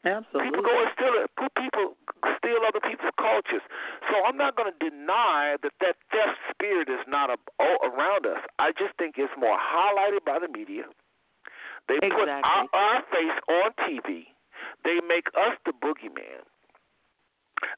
Absolutely. 0.00 0.48
People 0.48 0.64
go 0.64 0.76
and 0.80 0.90
steal 0.96 1.14
it. 1.20 1.28
People 1.60 1.86
steal 2.40 2.60
other 2.64 2.80
people's 2.80 3.12
cultures. 3.20 3.64
So 4.08 4.24
I'm 4.24 4.36
not 4.40 4.56
going 4.56 4.72
to 4.72 4.78
deny 4.80 5.60
that 5.60 5.76
that 5.84 5.96
theft 6.08 6.40
spirit 6.48 6.88
is 6.88 7.04
not 7.04 7.28
a, 7.28 7.36
around 7.84 8.24
us. 8.24 8.40
I 8.58 8.72
just 8.72 8.96
think 8.96 9.20
it's 9.20 9.32
more 9.36 9.60
highlighted 9.60 10.24
by 10.24 10.40
the 10.40 10.48
media. 10.48 10.88
They 11.88 12.00
exactly. 12.00 12.16
put 12.16 12.28
our, 12.32 12.64
our 12.72 12.98
face 13.12 13.38
on 13.44 13.68
TV. 13.84 14.32
They 14.84 15.04
make 15.04 15.28
us 15.36 15.60
the 15.68 15.72
boogeyman. 15.76 16.48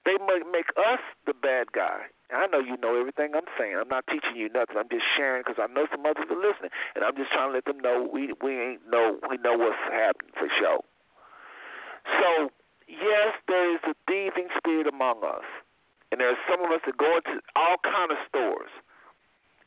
They 0.06 0.14
make 0.46 0.70
us 0.78 1.02
the 1.26 1.34
bad 1.34 1.72
guy. 1.74 2.06
I 2.30 2.46
know 2.46 2.60
you 2.60 2.76
know 2.78 2.98
everything 2.98 3.34
I'm 3.34 3.50
saying. 3.58 3.76
I'm 3.76 3.88
not 3.88 4.06
teaching 4.06 4.36
you 4.36 4.48
nothing. 4.48 4.78
I'm 4.78 4.88
just 4.88 5.04
sharing 5.16 5.42
because 5.42 5.58
I 5.58 5.66
know 5.66 5.86
some 5.90 6.06
others 6.06 6.30
are 6.30 6.38
listening, 6.38 6.70
and 6.94 7.04
I'm 7.04 7.16
just 7.16 7.30
trying 7.32 7.50
to 7.50 7.54
let 7.54 7.66
them 7.66 7.80
know 7.80 8.08
we 8.08 8.32
we 8.40 8.56
ain't 8.56 8.88
know 8.88 9.18
we 9.28 9.36
know 9.38 9.58
what's 9.58 9.82
happening 9.90 10.32
for 10.38 10.48
sure. 10.58 10.80
So 12.06 12.50
yes, 12.88 13.34
there 13.48 13.74
is 13.74 13.80
a 13.84 13.94
thieving 14.06 14.48
spirit 14.56 14.86
among 14.86 15.22
us, 15.24 15.46
and 16.10 16.20
there 16.20 16.30
are 16.30 16.42
some 16.50 16.64
of 16.64 16.70
us 16.70 16.80
that 16.86 16.96
go 16.96 17.16
into 17.16 17.40
all 17.56 17.76
kind 17.82 18.10
of 18.10 18.18
stores. 18.28 18.70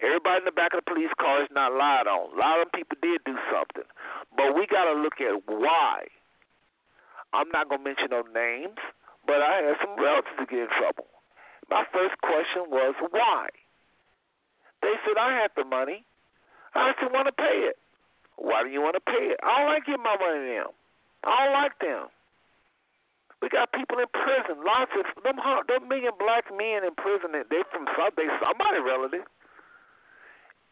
Everybody 0.01 0.43
in 0.43 0.45
the 0.45 0.51
back 0.51 0.75
of 0.75 0.83
the 0.83 0.91
police 0.91 1.13
car 1.19 1.41
is 1.41 1.49
not 1.55 1.71
lied 1.71 2.05
on. 2.05 2.35
A 2.35 2.37
lot 2.37 2.59
of 2.59 2.71
people 2.75 2.97
did 3.01 3.23
do 3.23 3.39
something, 3.47 3.87
but 4.35 4.51
we 4.53 4.67
got 4.67 4.91
to 4.91 4.99
look 4.99 5.23
at 5.23 5.47
why. 5.47 6.03
I'm 7.31 7.49
not 7.51 7.69
gonna 7.69 7.83
mention 7.83 8.11
no 8.11 8.23
names, 8.31 8.79
but 9.27 9.41
I 9.41 9.63
had 9.63 9.75
some 9.83 9.95
relatives 9.99 10.35
to 10.39 10.45
get 10.45 10.67
in 10.67 10.71
trouble. 10.79 11.07
My 11.69 11.83
first 11.91 12.15
question 12.21 12.69
was 12.69 12.95
why? 13.11 13.49
They 14.81 14.93
said 15.03 15.17
I 15.17 15.33
had 15.41 15.51
the 15.55 15.65
money. 15.65 16.05
I 16.75 16.91
just 16.93 17.11
want 17.11 17.27
to 17.27 17.33
pay 17.33 17.65
it. 17.71 17.77
Why 18.37 18.63
do 18.63 18.69
you 18.69 18.81
want 18.81 18.95
to 18.95 19.03
pay 19.03 19.31
it? 19.31 19.39
I 19.41 19.59
don't 19.59 19.71
like 19.71 19.87
my 19.87 20.15
money 20.19 20.39
to 20.39 20.51
them. 20.51 20.71
I 21.23 21.45
don't 21.45 21.53
like 21.53 21.79
them. 21.79 22.07
We 23.45 23.53
got 23.53 23.69
people 23.77 24.01
in 24.01 24.09
prison. 24.09 24.57
Lots 24.65 24.89
of 24.97 25.05
them. 25.21 25.37
Them 25.37 25.85
million 25.85 26.17
black 26.17 26.49
men 26.49 26.81
in 26.81 26.97
prison. 26.97 27.29
They 27.29 27.61
from 27.69 27.85
some. 27.93 28.09
They 28.17 28.25
somebody 28.41 28.81
relative. 28.81 29.21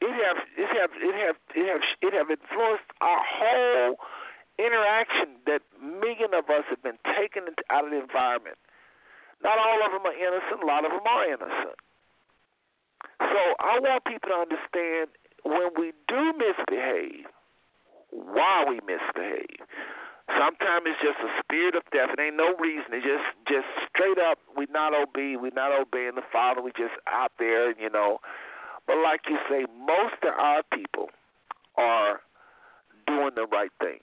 It 0.02 0.10
have 0.10 0.42
it 0.58 0.70
have 0.82 0.90
it 0.98 1.16
have 1.22 1.38
it 1.54 1.66
have 1.70 1.84
it 2.02 2.14
have 2.18 2.30
influenced 2.34 2.90
our 2.98 3.22
whole 3.22 4.02
interaction. 4.58 5.38
That 5.46 5.62
million 5.78 6.34
of 6.34 6.50
us 6.50 6.66
have 6.74 6.82
been 6.82 6.98
taken 7.14 7.54
out 7.70 7.86
of 7.86 7.94
the 7.94 8.02
environment. 8.02 8.58
Not 9.46 9.62
all 9.62 9.86
of 9.86 9.94
them 9.94 10.10
are 10.10 10.18
innocent. 10.18 10.66
A 10.66 10.66
lot 10.66 10.82
of 10.82 10.98
them 10.98 11.06
are 11.06 11.30
innocent. 11.30 11.78
So 13.22 13.42
I 13.62 13.78
want 13.78 14.02
people 14.10 14.34
to 14.34 14.50
understand 14.50 15.14
when 15.46 15.70
we 15.78 15.94
do 16.10 16.34
misbehave, 16.42 17.30
why 18.10 18.66
we 18.66 18.82
misbehave. 18.82 19.62
Sometimes 20.32 20.88
it's 20.88 21.04
just 21.04 21.20
a 21.20 21.32
spirit 21.44 21.76
of 21.76 21.84
death. 21.92 22.10
It 22.16 22.20
ain't 22.20 22.38
no 22.40 22.56
reason. 22.56 22.96
It's 22.96 23.06
just 23.06 23.28
just 23.48 23.68
straight 23.92 24.18
up 24.18 24.40
we 24.56 24.68
not 24.72 24.94
obey. 24.96 25.36
We 25.36 25.52
not 25.52 25.72
obeying 25.76 26.16
the 26.16 26.26
Father. 26.32 26.62
We 26.62 26.72
just 26.72 26.96
out 27.08 27.32
there, 27.40 27.76
you 27.76 27.90
know. 27.90 28.20
But 28.88 28.98
like 29.04 29.22
you 29.30 29.38
say, 29.50 29.66
most 29.76 30.20
of 30.24 30.34
our 30.36 30.64
people 30.72 31.10
are 31.78 32.22
doing 33.08 33.32
the 33.36 33.48
right 33.48 33.72
thing. 33.80 34.00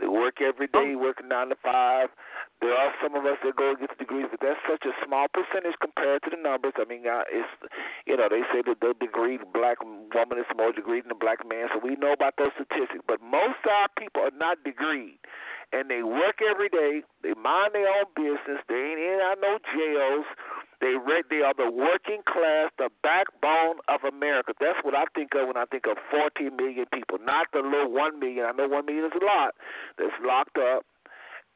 They 0.00 0.08
work 0.08 0.40
every 0.40 0.66
day, 0.66 0.96
oh. 0.96 0.98
working 0.98 1.28
nine 1.28 1.50
to 1.50 1.56
five. 1.62 2.08
There 2.60 2.72
are 2.72 2.92
some 3.02 3.14
of 3.16 3.24
us 3.24 3.36
that 3.44 3.56
go 3.56 3.70
and 3.70 3.80
get 3.80 3.96
degrees, 3.96 4.26
but 4.30 4.40
that's 4.40 4.60
such 4.68 4.84
a 4.84 4.92
small 5.04 5.28
percentage 5.32 5.76
compared 5.80 6.24
to 6.24 6.30
the 6.30 6.40
numbers. 6.40 6.72
I 6.76 6.84
mean, 6.84 7.04
it's 7.04 7.48
you 8.04 8.16
know 8.16 8.28
they 8.28 8.44
say 8.52 8.64
that 8.64 8.80
the 8.80 8.92
degree 9.00 9.38
black 9.52 9.80
woman 9.84 10.36
is 10.40 10.48
more 10.56 10.72
degreed 10.72 11.04
than 11.04 11.12
the 11.12 11.20
black 11.20 11.44
man, 11.44 11.68
so 11.72 11.80
we 11.80 11.96
know 11.96 12.12
about 12.12 12.36
those 12.36 12.52
statistics. 12.56 13.04
But 13.08 13.20
most 13.20 13.60
of 13.64 13.72
our 13.72 13.88
people 13.96 14.24
are 14.24 14.36
not 14.36 14.60
degreed, 14.64 15.20
and 15.72 15.90
they 15.90 16.02
work 16.02 16.40
every 16.42 16.68
day. 16.68 17.02
They 17.22 17.34
mind 17.34 17.74
their 17.74 17.88
own 17.88 18.10
business. 18.16 18.62
They 18.68 18.74
ain't 18.74 18.98
in 19.00 19.18
out 19.22 19.38
no 19.40 19.58
jails. 19.70 20.26
They 20.80 20.96
re- 20.96 21.28
they 21.28 21.42
are 21.44 21.54
the 21.54 21.70
working 21.70 22.22
class, 22.24 22.72
the 22.78 22.88
backbone 23.02 23.84
of 23.88 24.00
America. 24.02 24.54
That's 24.58 24.80
what 24.82 24.94
I 24.94 25.04
think 25.14 25.34
of 25.36 25.46
when 25.46 25.56
I 25.56 25.66
think 25.66 25.84
of 25.86 25.98
14 26.10 26.56
million 26.56 26.86
people, 26.92 27.18
not 27.22 27.48
the 27.52 27.60
little 27.60 27.92
1 27.92 28.18
million. 28.18 28.46
I 28.46 28.52
know 28.52 28.66
1 28.66 28.86
million 28.86 29.04
is 29.04 29.12
a 29.20 29.24
lot 29.24 29.54
that's 29.98 30.16
locked 30.24 30.56
up, 30.56 30.86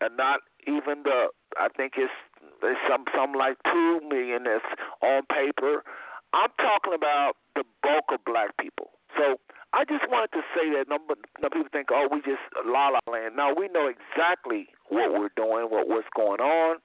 and 0.01 0.16
not 0.16 0.41
even 0.66 1.03
the. 1.05 1.28
I 1.57 1.69
think 1.74 1.95
it's 1.97 2.12
there's 2.61 2.77
some 2.89 3.05
some 3.16 3.32
like 3.32 3.57
2 3.65 4.01
million 4.09 4.45
that's 4.45 4.69
on 5.01 5.23
paper. 5.32 5.82
I'm 6.35 6.51
talking 6.59 6.93
about 6.93 7.35
the 7.55 7.65
bulk 7.82 8.12
of 8.12 8.20
black 8.27 8.57
people. 8.59 8.91
So 9.16 9.39
I 9.75 9.85
just 9.85 10.07
wanted 10.09 10.31
to 10.39 10.43
say 10.55 10.71
that. 10.79 10.89
Number, 10.89 11.15
no 11.43 11.51
people 11.51 11.69
think, 11.73 11.89
oh, 11.91 12.07
we 12.11 12.23
just 12.23 12.43
la 12.65 12.95
la 12.95 13.01
land. 13.11 13.35
No, 13.35 13.55
we 13.59 13.69
know 13.69 13.91
exactly 13.91 14.69
what 14.89 15.13
we're 15.13 15.35
doing, 15.35 15.67
what 15.67 15.89
what's 15.89 16.09
going 16.15 16.41
on 16.41 16.79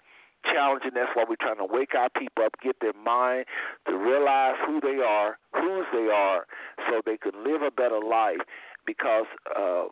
challenging. 0.45 0.91
That's 0.95 1.11
why 1.13 1.25
we're 1.27 1.39
trying 1.39 1.59
to 1.59 1.67
wake 1.67 1.95
our 1.95 2.09
people 2.09 2.45
up, 2.45 2.55
get 2.63 2.77
their 2.81 2.95
mind 2.95 3.45
to 3.87 3.95
realize 3.95 4.55
who 4.65 4.79
they 4.79 5.03
are, 5.03 5.37
whose 5.53 5.85
they 5.91 6.07
are, 6.07 6.45
so 6.87 7.01
they 7.05 7.17
can 7.17 7.43
live 7.43 7.61
a 7.61 7.71
better 7.71 7.99
life. 7.99 8.41
Because 8.85 9.27
uh, 9.51 9.91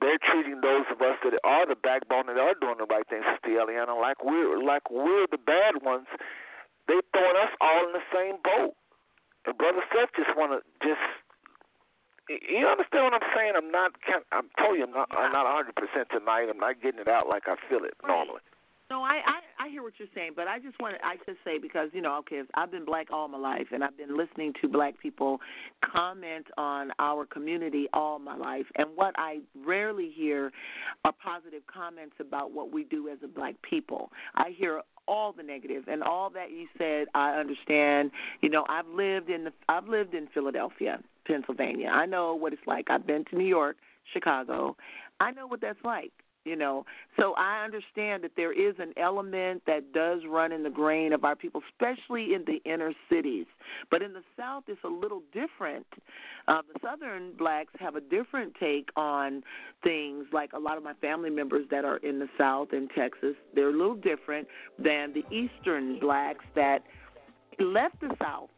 they're 0.00 0.18
treating 0.18 0.60
those 0.60 0.88
of 0.90 1.00
us 1.02 1.14
that 1.22 1.38
are 1.44 1.66
the 1.66 1.76
backbone 1.76 2.26
that 2.26 2.38
are 2.38 2.56
doing 2.58 2.78
the 2.78 2.88
right 2.90 3.06
things, 3.08 3.24
Sister 3.38 3.60
Eliana, 3.60 3.94
like 4.00 4.24
we're 4.24 4.58
like 4.58 4.90
we're 4.90 5.26
the 5.30 5.38
bad 5.38 5.82
ones. 5.82 6.06
They 6.88 6.98
throwing 7.12 7.38
us 7.38 7.52
all 7.60 7.86
in 7.86 7.92
the 7.92 8.06
same 8.12 8.36
boat. 8.42 8.74
And 9.46 9.56
Brother 9.56 9.84
Seth 9.92 10.10
just 10.16 10.36
want 10.36 10.52
to 10.56 10.60
just 10.80 11.00
you 12.28 12.66
understand 12.66 13.04
what 13.04 13.14
I'm 13.14 13.28
saying? 13.34 13.52
I'm 13.56 13.70
not. 13.70 13.92
I'm 14.32 14.48
telling 14.56 14.80
you, 14.80 14.84
I'm 14.84 14.92
not. 14.92 15.08
I'm 15.12 15.32
not 15.32 15.44
100 15.44 15.74
percent 15.74 16.08
tonight. 16.10 16.48
I'm 16.48 16.58
not 16.58 16.80
getting 16.82 17.00
it 17.00 17.08
out 17.08 17.28
like 17.28 17.44
I 17.46 17.56
feel 17.68 17.84
it 17.84 17.94
normally. 18.06 18.40
No, 18.90 19.02
I, 19.02 19.20
I 19.26 19.64
I 19.64 19.68
hear 19.70 19.82
what 19.82 19.94
you're 19.98 20.08
saying, 20.14 20.32
but 20.36 20.46
I 20.46 20.58
just 20.58 20.78
want 20.78 20.96
to 20.96 21.04
I 21.04 21.16
just 21.26 21.38
say 21.44 21.58
because 21.58 21.88
you 21.92 22.02
know 22.02 22.16
okay 22.18 22.42
I've 22.54 22.70
been 22.70 22.84
black 22.84 23.10
all 23.10 23.28
my 23.28 23.38
life 23.38 23.68
and 23.72 23.82
I've 23.82 23.96
been 23.96 24.16
listening 24.16 24.52
to 24.60 24.68
black 24.68 24.98
people 25.00 25.40
comment 25.80 26.46
on 26.58 26.90
our 26.98 27.24
community 27.24 27.88
all 27.92 28.18
my 28.18 28.36
life, 28.36 28.66
and 28.76 28.88
what 28.94 29.14
I 29.16 29.38
rarely 29.64 30.12
hear 30.14 30.52
are 31.04 31.12
positive 31.12 31.62
comments 31.66 32.16
about 32.20 32.52
what 32.52 32.72
we 32.72 32.84
do 32.84 33.08
as 33.08 33.18
a 33.24 33.28
black 33.28 33.54
people. 33.62 34.10
I 34.34 34.50
hear 34.56 34.82
all 35.08 35.32
the 35.32 35.42
negative 35.42 35.84
and 35.88 36.02
all 36.02 36.30
that 36.30 36.50
you 36.50 36.66
said 36.78 37.06
I 37.14 37.32
understand. 37.32 38.10
You 38.42 38.50
know, 38.50 38.64
I've 38.68 38.88
lived 38.88 39.30
in 39.30 39.44
the 39.44 39.52
I've 39.68 39.88
lived 39.88 40.14
in 40.14 40.28
Philadelphia, 40.34 41.00
Pennsylvania. 41.26 41.88
I 41.88 42.06
know 42.06 42.34
what 42.34 42.52
it's 42.52 42.66
like. 42.66 42.90
I've 42.90 43.06
been 43.06 43.24
to 43.26 43.36
New 43.36 43.46
York, 43.46 43.76
Chicago. 44.12 44.76
I 45.20 45.30
know 45.30 45.46
what 45.46 45.60
that's 45.60 45.78
like 45.84 46.12
you 46.44 46.56
know 46.56 46.84
so 47.18 47.34
i 47.36 47.64
understand 47.64 48.22
that 48.22 48.32
there 48.36 48.52
is 48.52 48.74
an 48.78 48.92
element 48.96 49.62
that 49.66 49.92
does 49.92 50.20
run 50.28 50.52
in 50.52 50.62
the 50.62 50.70
grain 50.70 51.12
of 51.12 51.24
our 51.24 51.34
people 51.34 51.62
especially 51.72 52.34
in 52.34 52.44
the 52.46 52.60
inner 52.70 52.92
cities 53.10 53.46
but 53.90 54.02
in 54.02 54.12
the 54.12 54.22
south 54.38 54.64
it's 54.68 54.82
a 54.84 54.88
little 54.88 55.22
different 55.32 55.86
uh, 56.46 56.60
the 56.72 56.78
southern 56.82 57.32
blacks 57.36 57.72
have 57.78 57.96
a 57.96 58.00
different 58.00 58.52
take 58.60 58.90
on 58.96 59.42
things 59.82 60.26
like 60.32 60.52
a 60.52 60.58
lot 60.58 60.76
of 60.76 60.82
my 60.82 60.94
family 60.94 61.30
members 61.30 61.66
that 61.70 61.84
are 61.84 61.96
in 61.98 62.18
the 62.18 62.28
south 62.38 62.68
in 62.72 62.88
texas 62.88 63.34
they're 63.54 63.70
a 63.70 63.76
little 63.76 63.96
different 63.96 64.46
than 64.78 65.12
the 65.14 65.24
eastern 65.34 65.98
blacks 65.98 66.44
that 66.54 66.80
left 67.58 67.98
the 68.00 68.14
south 68.20 68.50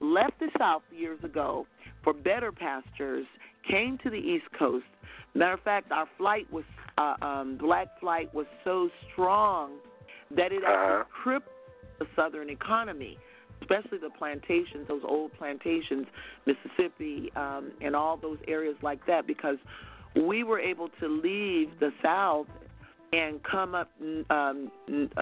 left 0.00 0.38
the 0.40 0.48
south 0.58 0.82
years 0.96 1.22
ago 1.24 1.66
for 2.02 2.12
better 2.12 2.52
pastures 2.52 3.26
came 3.68 3.98
to 4.02 4.10
the 4.10 4.16
east 4.16 4.44
coast 4.58 4.84
Matter 5.34 5.54
of 5.54 5.60
fact, 5.60 5.90
our 5.90 6.06
flight 6.16 6.50
was 6.52 6.64
uh, 6.96 7.16
um, 7.20 7.58
black 7.58 7.88
flight 8.00 8.32
was 8.32 8.46
so 8.62 8.88
strong 9.12 9.72
that 10.30 10.52
it 10.52 10.62
actually 10.64 11.00
uh-huh. 11.00 11.04
crippled 11.22 11.54
the 11.98 12.06
southern 12.14 12.50
economy, 12.50 13.18
especially 13.60 13.98
the 13.98 14.10
plantations, 14.16 14.86
those 14.86 15.02
old 15.04 15.32
plantations, 15.34 16.06
Mississippi, 16.46 17.32
um, 17.34 17.72
and 17.80 17.96
all 17.96 18.16
those 18.16 18.38
areas 18.46 18.76
like 18.82 19.04
that, 19.06 19.26
because 19.26 19.56
we 20.14 20.44
were 20.44 20.60
able 20.60 20.88
to 21.00 21.08
leave 21.08 21.68
the 21.80 21.90
south 22.02 22.46
and 23.12 23.40
come 23.42 23.74
up 23.74 23.90
um, 24.30 24.70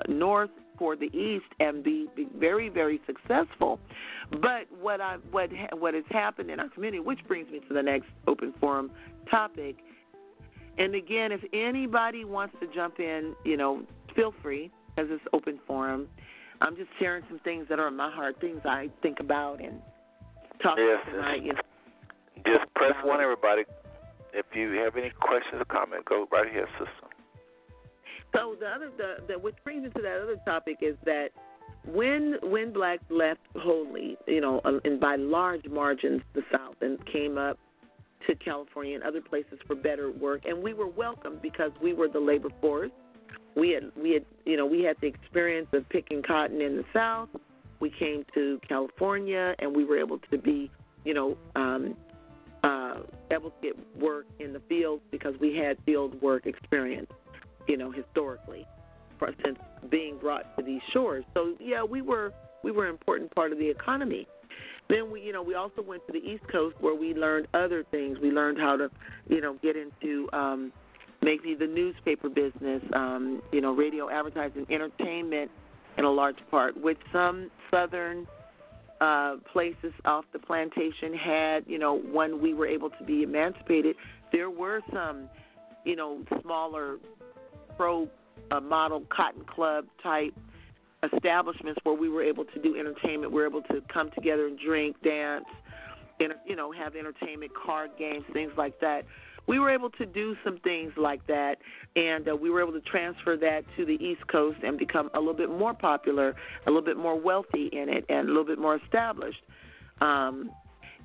north 0.08 0.50
for 0.82 0.96
the 0.96 1.06
east 1.16 1.44
and 1.60 1.84
be, 1.84 2.08
be 2.16 2.26
very 2.36 2.68
very 2.68 3.00
successful 3.06 3.78
but 4.40 4.66
what 4.80 5.00
i 5.00 5.16
what 5.30 5.48
what 5.78 5.94
has 5.94 6.02
happened 6.10 6.50
in 6.50 6.58
our 6.58 6.68
community 6.70 6.98
which 6.98 7.20
brings 7.28 7.48
me 7.50 7.60
to 7.68 7.72
the 7.72 7.82
next 7.82 8.08
open 8.26 8.52
forum 8.58 8.90
topic 9.30 9.76
and 10.78 10.94
again, 10.94 11.32
if 11.32 11.40
anybody 11.52 12.24
wants 12.24 12.54
to 12.60 12.66
jump 12.74 12.98
in, 12.98 13.34
you 13.44 13.56
know, 13.56 13.82
feel 14.16 14.34
free 14.42 14.70
as 14.96 15.06
it's 15.10 15.22
open 15.32 15.60
forum. 15.66 16.08
I'm 16.60 16.76
just 16.76 16.88
sharing 16.98 17.24
some 17.28 17.40
things 17.40 17.66
that 17.68 17.78
are 17.78 17.88
in 17.88 17.96
my 17.96 18.10
heart, 18.10 18.40
things 18.40 18.60
I 18.64 18.88
think 19.02 19.20
about 19.20 19.60
and 19.60 19.80
talk 20.62 20.78
yes, 20.78 21.00
tonight. 21.10 21.42
You 21.42 21.54
know, 21.54 21.60
just 22.46 22.72
press 22.74 22.94
one, 23.04 23.20
everybody. 23.20 23.64
If 24.32 24.46
you 24.54 24.70
have 24.84 24.96
any 24.96 25.10
questions 25.20 25.60
or 25.60 25.64
comments, 25.64 26.06
go 26.08 26.26
right 26.32 26.50
here, 26.50 26.68
sister. 26.78 27.11
So 28.34 28.56
the 28.58 28.66
other, 28.66 28.90
the, 28.96 29.26
the 29.26 29.38
which 29.38 29.56
brings 29.64 29.82
me 29.84 29.90
to 29.90 30.02
that 30.02 30.22
other 30.22 30.36
topic 30.44 30.78
is 30.80 30.96
that 31.04 31.28
when 31.86 32.36
when 32.42 32.72
blacks 32.72 33.02
left 33.10 33.40
wholly, 33.56 34.16
you 34.26 34.40
know, 34.40 34.60
and 34.84 35.00
by 35.00 35.16
large 35.16 35.66
margins, 35.66 36.22
the 36.34 36.42
South 36.50 36.76
and 36.80 37.04
came 37.06 37.36
up 37.36 37.58
to 38.26 38.34
California 38.36 38.94
and 38.94 39.04
other 39.04 39.20
places 39.20 39.58
for 39.66 39.74
better 39.74 40.10
work, 40.10 40.42
and 40.44 40.62
we 40.62 40.74
were 40.74 40.86
welcomed 40.86 41.42
because 41.42 41.72
we 41.82 41.92
were 41.92 42.08
the 42.08 42.20
labor 42.20 42.50
force. 42.60 42.90
We 43.56 43.70
had 43.70 43.90
we 44.00 44.12
had 44.12 44.24
you 44.44 44.56
know 44.56 44.66
we 44.66 44.82
had 44.82 44.96
the 45.00 45.08
experience 45.08 45.68
of 45.72 45.88
picking 45.88 46.22
cotton 46.22 46.60
in 46.60 46.76
the 46.76 46.84
South. 46.92 47.28
We 47.80 47.90
came 47.90 48.24
to 48.34 48.60
California 48.66 49.56
and 49.58 49.74
we 49.74 49.84
were 49.84 49.98
able 49.98 50.20
to 50.30 50.38
be 50.38 50.70
you 51.04 51.14
know 51.14 51.36
um, 51.56 51.96
uh, 52.62 53.00
able 53.30 53.50
to 53.50 53.56
get 53.60 54.00
work 54.00 54.26
in 54.38 54.52
the 54.52 54.62
field 54.68 55.00
because 55.10 55.34
we 55.40 55.56
had 55.56 55.76
field 55.84 56.20
work 56.22 56.46
experience, 56.46 57.10
you 57.66 57.76
know 57.76 57.90
historically, 57.90 58.66
since 59.44 59.58
being 59.90 60.18
brought 60.18 60.56
to 60.56 60.64
these 60.64 60.80
shores. 60.92 61.24
So 61.34 61.54
yeah, 61.60 61.82
we 61.82 62.02
were 62.02 62.32
we 62.62 62.70
were 62.70 62.84
an 62.84 62.90
important 62.90 63.34
part 63.34 63.52
of 63.52 63.58
the 63.58 63.68
economy. 63.68 64.26
Then 64.88 65.10
we, 65.10 65.22
you 65.22 65.32
know, 65.32 65.42
we 65.42 65.54
also 65.54 65.80
went 65.80 66.06
to 66.06 66.12
the 66.12 66.18
East 66.18 66.44
Coast 66.50 66.76
where 66.80 66.94
we 66.94 67.14
learned 67.14 67.46
other 67.54 67.84
things. 67.90 68.18
We 68.20 68.30
learned 68.30 68.58
how 68.58 68.76
to, 68.76 68.90
you 69.28 69.40
know, 69.40 69.56
get 69.62 69.76
into 69.76 70.28
um, 70.32 70.72
maybe 71.22 71.54
the 71.54 71.66
newspaper 71.66 72.28
business, 72.28 72.82
um, 72.92 73.42
you 73.52 73.60
know, 73.60 73.72
radio 73.72 74.10
advertising, 74.10 74.66
entertainment, 74.70 75.50
in 75.98 76.04
a 76.04 76.10
large 76.10 76.36
part. 76.50 76.78
Which 76.78 76.98
some 77.12 77.50
southern 77.70 78.26
uh, 79.00 79.36
places 79.52 79.92
off 80.04 80.24
the 80.32 80.38
plantation 80.38 81.14
had, 81.14 81.64
you 81.66 81.78
know, 81.78 81.98
when 81.98 82.42
we 82.42 82.54
were 82.54 82.66
able 82.66 82.90
to 82.90 83.04
be 83.04 83.22
emancipated, 83.22 83.96
there 84.32 84.50
were 84.50 84.80
some, 84.92 85.28
you 85.84 85.96
know, 85.96 86.22
smaller 86.42 86.98
pro 87.76 88.08
uh, 88.50 88.60
model 88.60 89.02
cotton 89.14 89.44
club 89.44 89.86
type 90.02 90.34
establishments 91.14 91.80
where 91.82 91.94
we 91.94 92.08
were 92.08 92.22
able 92.22 92.44
to 92.44 92.60
do 92.60 92.76
entertainment. 92.78 93.32
We 93.32 93.40
were 93.40 93.46
able 93.46 93.62
to 93.62 93.82
come 93.92 94.10
together 94.14 94.46
and 94.46 94.58
drink, 94.58 94.96
dance, 95.02 95.44
and 96.20 96.34
you 96.46 96.56
know, 96.56 96.72
have 96.72 96.94
entertainment, 96.94 97.52
card 97.54 97.90
games, 97.98 98.24
things 98.32 98.52
like 98.56 98.78
that. 98.80 99.02
We 99.48 99.58
were 99.58 99.70
able 99.70 99.90
to 99.90 100.06
do 100.06 100.36
some 100.44 100.58
things 100.58 100.92
like 100.96 101.26
that, 101.26 101.56
and 101.96 102.28
uh, 102.28 102.36
we 102.36 102.48
were 102.50 102.62
able 102.62 102.72
to 102.72 102.80
transfer 102.82 103.36
that 103.38 103.62
to 103.76 103.84
the 103.84 103.94
East 103.94 104.26
Coast 104.28 104.58
and 104.62 104.78
become 104.78 105.10
a 105.14 105.18
little 105.18 105.34
bit 105.34 105.50
more 105.50 105.74
popular, 105.74 106.36
a 106.66 106.70
little 106.70 106.84
bit 106.84 106.96
more 106.96 107.18
wealthy 107.18 107.68
in 107.72 107.88
it, 107.88 108.04
and 108.08 108.28
a 108.28 108.30
little 108.30 108.44
bit 108.44 108.60
more 108.60 108.76
established. 108.76 109.42
Um, 110.00 110.52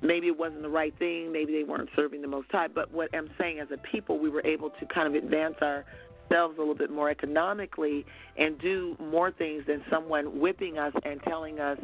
maybe 0.02 0.28
it 0.28 0.38
wasn't 0.38 0.62
the 0.62 0.68
right 0.68 0.96
thing, 1.00 1.32
maybe 1.32 1.52
they 1.52 1.64
weren't 1.64 1.88
serving 1.96 2.22
the 2.22 2.28
Most 2.28 2.46
High, 2.52 2.68
but 2.68 2.92
what 2.92 3.08
I'm 3.12 3.28
saying, 3.38 3.58
as 3.58 3.68
a 3.72 3.76
people, 3.90 4.20
we 4.20 4.30
were 4.30 4.46
able 4.46 4.70
to 4.70 4.86
kind 4.86 5.08
of 5.08 5.20
advance 5.20 5.56
our 5.60 5.84
ourselves 6.30 6.56
a 6.58 6.60
little 6.60 6.74
bit 6.74 6.90
more 6.90 7.10
economically 7.10 8.04
and 8.36 8.58
do 8.60 8.96
more 9.00 9.30
things 9.30 9.64
than 9.66 9.82
someone 9.90 10.40
whipping 10.40 10.78
us 10.78 10.92
and 11.04 11.20
telling 11.22 11.60
us 11.60 11.78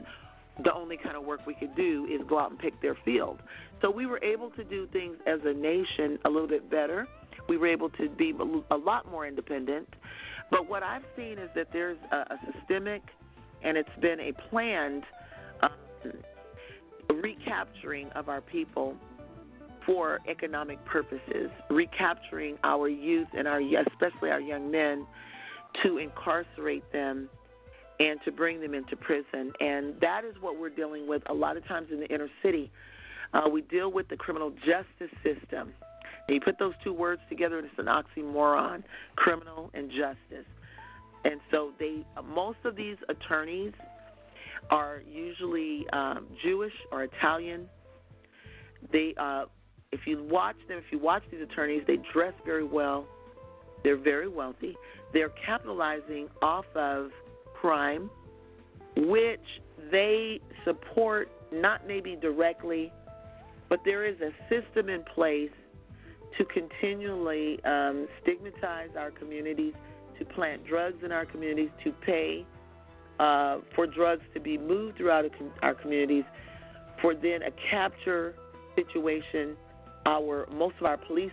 the 0.62 0.72
only 0.72 0.96
kind 0.96 1.16
of 1.16 1.24
work 1.24 1.40
we 1.46 1.54
could 1.54 1.74
do 1.74 2.06
is 2.10 2.20
go 2.28 2.38
out 2.38 2.50
and 2.50 2.58
pick 2.58 2.80
their 2.80 2.96
field. 3.04 3.40
So 3.82 3.90
we 3.90 4.06
were 4.06 4.22
able 4.22 4.50
to 4.50 4.64
do 4.64 4.86
things 4.92 5.16
as 5.26 5.40
a 5.44 5.52
nation 5.52 6.18
a 6.24 6.30
little 6.30 6.48
bit 6.48 6.70
better. 6.70 7.08
We 7.48 7.56
were 7.56 7.66
able 7.66 7.90
to 7.90 8.08
be 8.08 8.32
a 8.70 8.76
lot 8.76 9.10
more 9.10 9.26
independent. 9.26 9.88
But 10.50 10.68
what 10.68 10.82
I've 10.82 11.02
seen 11.16 11.38
is 11.38 11.50
that 11.56 11.68
there's 11.72 11.98
a, 12.12 12.16
a 12.16 12.38
systemic 12.52 13.02
and 13.64 13.76
it's 13.76 13.88
been 14.00 14.20
a 14.20 14.32
planned 14.50 15.02
um, 15.62 16.12
recapturing 17.20 18.10
of 18.10 18.28
our 18.28 18.40
people 18.40 18.94
for 19.86 20.20
economic 20.28 20.84
purposes, 20.84 21.50
recapturing 21.70 22.56
our 22.64 22.88
youth 22.88 23.28
and 23.36 23.46
our 23.46 23.60
especially 23.60 24.30
our 24.30 24.40
young 24.40 24.70
men 24.70 25.06
to 25.82 25.98
incarcerate 25.98 26.84
them 26.92 27.28
and 28.00 28.18
to 28.24 28.32
bring 28.32 28.60
them 28.60 28.74
into 28.74 28.96
prison. 28.96 29.52
And 29.60 29.94
that 30.00 30.24
is 30.24 30.34
what 30.40 30.58
we're 30.58 30.70
dealing 30.70 31.06
with 31.08 31.22
a 31.28 31.34
lot 31.34 31.56
of 31.56 31.66
times 31.66 31.88
in 31.92 32.00
the 32.00 32.06
inner 32.06 32.28
city. 32.42 32.70
Uh, 33.32 33.48
we 33.48 33.62
deal 33.62 33.90
with 33.92 34.08
the 34.08 34.16
criminal 34.16 34.50
justice 34.50 35.16
system. 35.22 35.72
And 36.26 36.34
you 36.34 36.40
put 36.40 36.58
those 36.58 36.74
two 36.82 36.92
words 36.92 37.20
together, 37.28 37.58
and 37.58 37.66
it's 37.66 37.78
an 37.78 37.86
oxymoron: 37.86 38.82
criminal 39.16 39.70
and 39.74 39.90
justice. 39.90 40.46
And 41.24 41.40
so 41.50 41.70
they, 41.78 42.04
most 42.22 42.58
of 42.64 42.76
these 42.76 42.96
attorneys 43.08 43.72
are 44.70 45.02
usually 45.10 45.86
um, 45.92 46.26
Jewish 46.42 46.72
or 46.90 47.04
Italian. 47.04 47.68
They 48.92 49.14
uh, 49.18 49.44
if 49.94 50.00
you 50.06 50.24
watch 50.28 50.56
them, 50.66 50.76
if 50.76 50.90
you 50.90 50.98
watch 50.98 51.22
these 51.30 51.40
attorneys, 51.40 51.84
they 51.86 51.98
dress 52.12 52.34
very 52.44 52.64
well. 52.64 53.06
They're 53.84 53.96
very 53.96 54.26
wealthy. 54.26 54.74
They're 55.12 55.32
capitalizing 55.46 56.28
off 56.42 56.64
of 56.74 57.10
crime, 57.54 58.10
which 58.96 59.46
they 59.92 60.40
support, 60.64 61.30
not 61.52 61.86
maybe 61.86 62.18
directly, 62.20 62.92
but 63.68 63.78
there 63.84 64.04
is 64.04 64.16
a 64.20 64.32
system 64.48 64.88
in 64.88 65.04
place 65.14 65.52
to 66.38 66.44
continually 66.46 67.62
um, 67.64 68.08
stigmatize 68.20 68.90
our 68.98 69.12
communities, 69.12 69.74
to 70.18 70.24
plant 70.24 70.66
drugs 70.66 71.04
in 71.04 71.12
our 71.12 71.24
communities, 71.24 71.70
to 71.84 71.92
pay 72.04 72.44
uh, 73.20 73.58
for 73.76 73.86
drugs 73.86 74.24
to 74.34 74.40
be 74.40 74.58
moved 74.58 74.96
throughout 74.96 75.24
our 75.62 75.74
communities, 75.74 76.24
for 77.00 77.14
then 77.14 77.42
a 77.42 77.50
capture 77.70 78.34
situation 78.74 79.56
our 80.06 80.46
most 80.52 80.76
of 80.80 80.86
our 80.86 80.96
police 80.96 81.32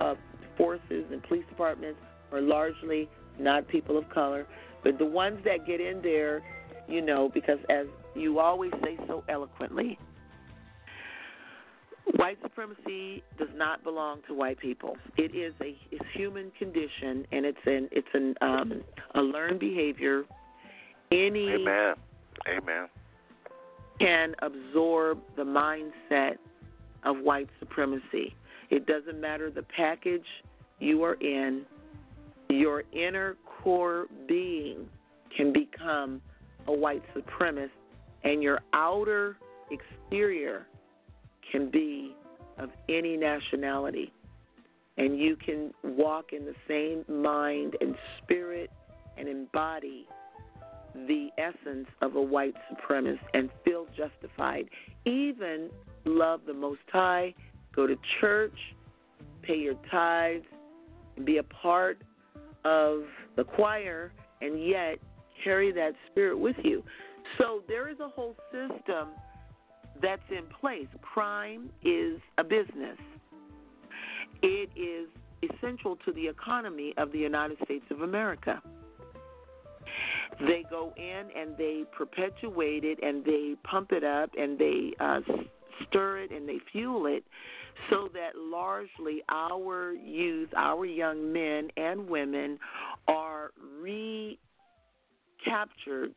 uh, 0.00 0.14
forces 0.56 1.04
and 1.10 1.22
police 1.22 1.44
departments 1.48 1.98
are 2.32 2.40
largely 2.40 3.08
not 3.38 3.66
people 3.68 3.96
of 3.96 4.08
color, 4.10 4.46
but 4.84 4.98
the 4.98 5.04
ones 5.04 5.38
that 5.44 5.66
get 5.66 5.80
in 5.80 6.00
there, 6.02 6.42
you 6.88 7.00
know, 7.00 7.30
because 7.32 7.58
as 7.68 7.86
you 8.14 8.38
always 8.38 8.72
say 8.82 8.96
so 9.06 9.24
eloquently, 9.28 9.98
white 12.16 12.38
supremacy 12.42 13.22
does 13.38 13.48
not 13.54 13.82
belong 13.82 14.20
to 14.28 14.34
white 14.34 14.58
people. 14.58 14.96
It 15.16 15.34
is 15.34 15.54
a 15.60 15.76
it's 15.90 16.04
human 16.14 16.50
condition, 16.58 17.26
and 17.32 17.46
it's 17.46 17.58
an 17.66 17.88
it's 17.92 18.08
an 18.14 18.34
um, 18.40 18.82
a 19.14 19.20
learned 19.20 19.60
behavior. 19.60 20.24
Any 21.12 21.50
Amen. 21.54 21.94
Amen. 22.48 22.88
Can 23.98 24.34
absorb 24.40 25.20
the 25.36 25.42
mindset 25.42 26.36
of 27.04 27.18
white 27.18 27.48
supremacy. 27.58 28.34
It 28.70 28.86
doesn't 28.86 29.20
matter 29.20 29.50
the 29.50 29.64
package 29.76 30.26
you 30.78 31.02
are 31.04 31.14
in, 31.14 31.64
your 32.48 32.84
inner 32.92 33.36
core 33.44 34.06
being 34.28 34.88
can 35.36 35.52
become 35.52 36.20
a 36.66 36.72
white 36.72 37.02
supremacist, 37.14 37.70
and 38.24 38.42
your 38.42 38.60
outer 38.72 39.36
exterior 39.70 40.66
can 41.50 41.70
be 41.70 42.14
of 42.58 42.70
any 42.88 43.16
nationality. 43.16 44.12
And 44.98 45.18
you 45.18 45.36
can 45.36 45.72
walk 45.82 46.32
in 46.32 46.44
the 46.44 46.54
same 46.68 47.04
mind 47.22 47.76
and 47.80 47.94
spirit 48.22 48.70
and 49.16 49.28
embody 49.28 50.06
the 50.94 51.28
essence 51.38 51.86
of 52.02 52.16
a 52.16 52.22
white 52.22 52.54
supremacist 52.70 53.20
and 53.32 53.48
feel 53.64 53.86
justified. 53.96 54.68
Even 55.04 55.70
love 56.04 56.40
the 56.46 56.54
Most 56.54 56.80
High, 56.92 57.34
go 57.74 57.86
to 57.86 57.96
church, 58.20 58.56
pay 59.42 59.56
your 59.56 59.74
tithes, 59.90 60.44
be 61.24 61.38
a 61.38 61.42
part 61.42 61.98
of 62.64 63.02
the 63.36 63.44
choir, 63.44 64.12
and 64.40 64.66
yet 64.66 64.98
carry 65.44 65.72
that 65.72 65.92
spirit 66.10 66.38
with 66.38 66.56
you. 66.62 66.82
So 67.38 67.62
there 67.68 67.88
is 67.88 68.00
a 68.00 68.08
whole 68.08 68.36
system 68.50 69.08
that's 70.02 70.22
in 70.30 70.44
place. 70.60 70.86
Crime 71.02 71.70
is 71.84 72.20
a 72.38 72.44
business. 72.44 72.98
It 74.42 74.70
is 74.76 75.08
essential 75.42 75.96
to 76.04 76.12
the 76.12 76.26
economy 76.26 76.94
of 76.96 77.12
the 77.12 77.18
United 77.18 77.58
States 77.64 77.84
of 77.90 78.02
America. 78.02 78.62
They 80.40 80.64
go 80.70 80.92
in 80.96 81.28
and 81.36 81.56
they 81.58 81.84
perpetuate 81.96 82.84
it 82.84 82.98
and 83.02 83.24
they 83.24 83.56
pump 83.64 83.92
it 83.92 84.04
up 84.04 84.30
and 84.38 84.58
they 84.58 84.92
uh, 84.98 85.20
stir 85.88 86.18
it 86.18 86.30
and 86.30 86.48
they 86.48 86.58
fuel 86.72 87.06
it 87.06 87.24
so 87.88 88.08
that 88.12 88.36
largely 88.36 89.22
our 89.28 89.92
youth, 89.92 90.50
our 90.56 90.84
young 90.84 91.32
men 91.32 91.68
and 91.76 92.08
women 92.08 92.58
are 93.08 93.50
recaptured 95.42 96.14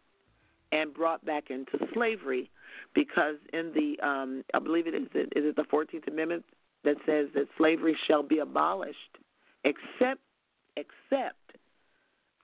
and 0.71 0.93
brought 0.93 1.23
back 1.25 1.49
into 1.49 1.77
slavery 1.93 2.49
because 2.95 3.35
in 3.53 3.71
the 3.73 3.95
um 4.05 4.43
I 4.53 4.59
believe 4.59 4.87
it 4.87 4.95
is 4.95 5.07
it 5.13 5.31
is 5.35 5.45
it 5.45 5.55
the 5.55 5.63
14th 5.63 6.07
amendment 6.07 6.43
that 6.83 6.97
says 7.05 7.27
that 7.35 7.45
slavery 7.57 7.95
shall 8.07 8.23
be 8.23 8.39
abolished 8.39 8.97
except 9.63 10.19
except 10.75 11.37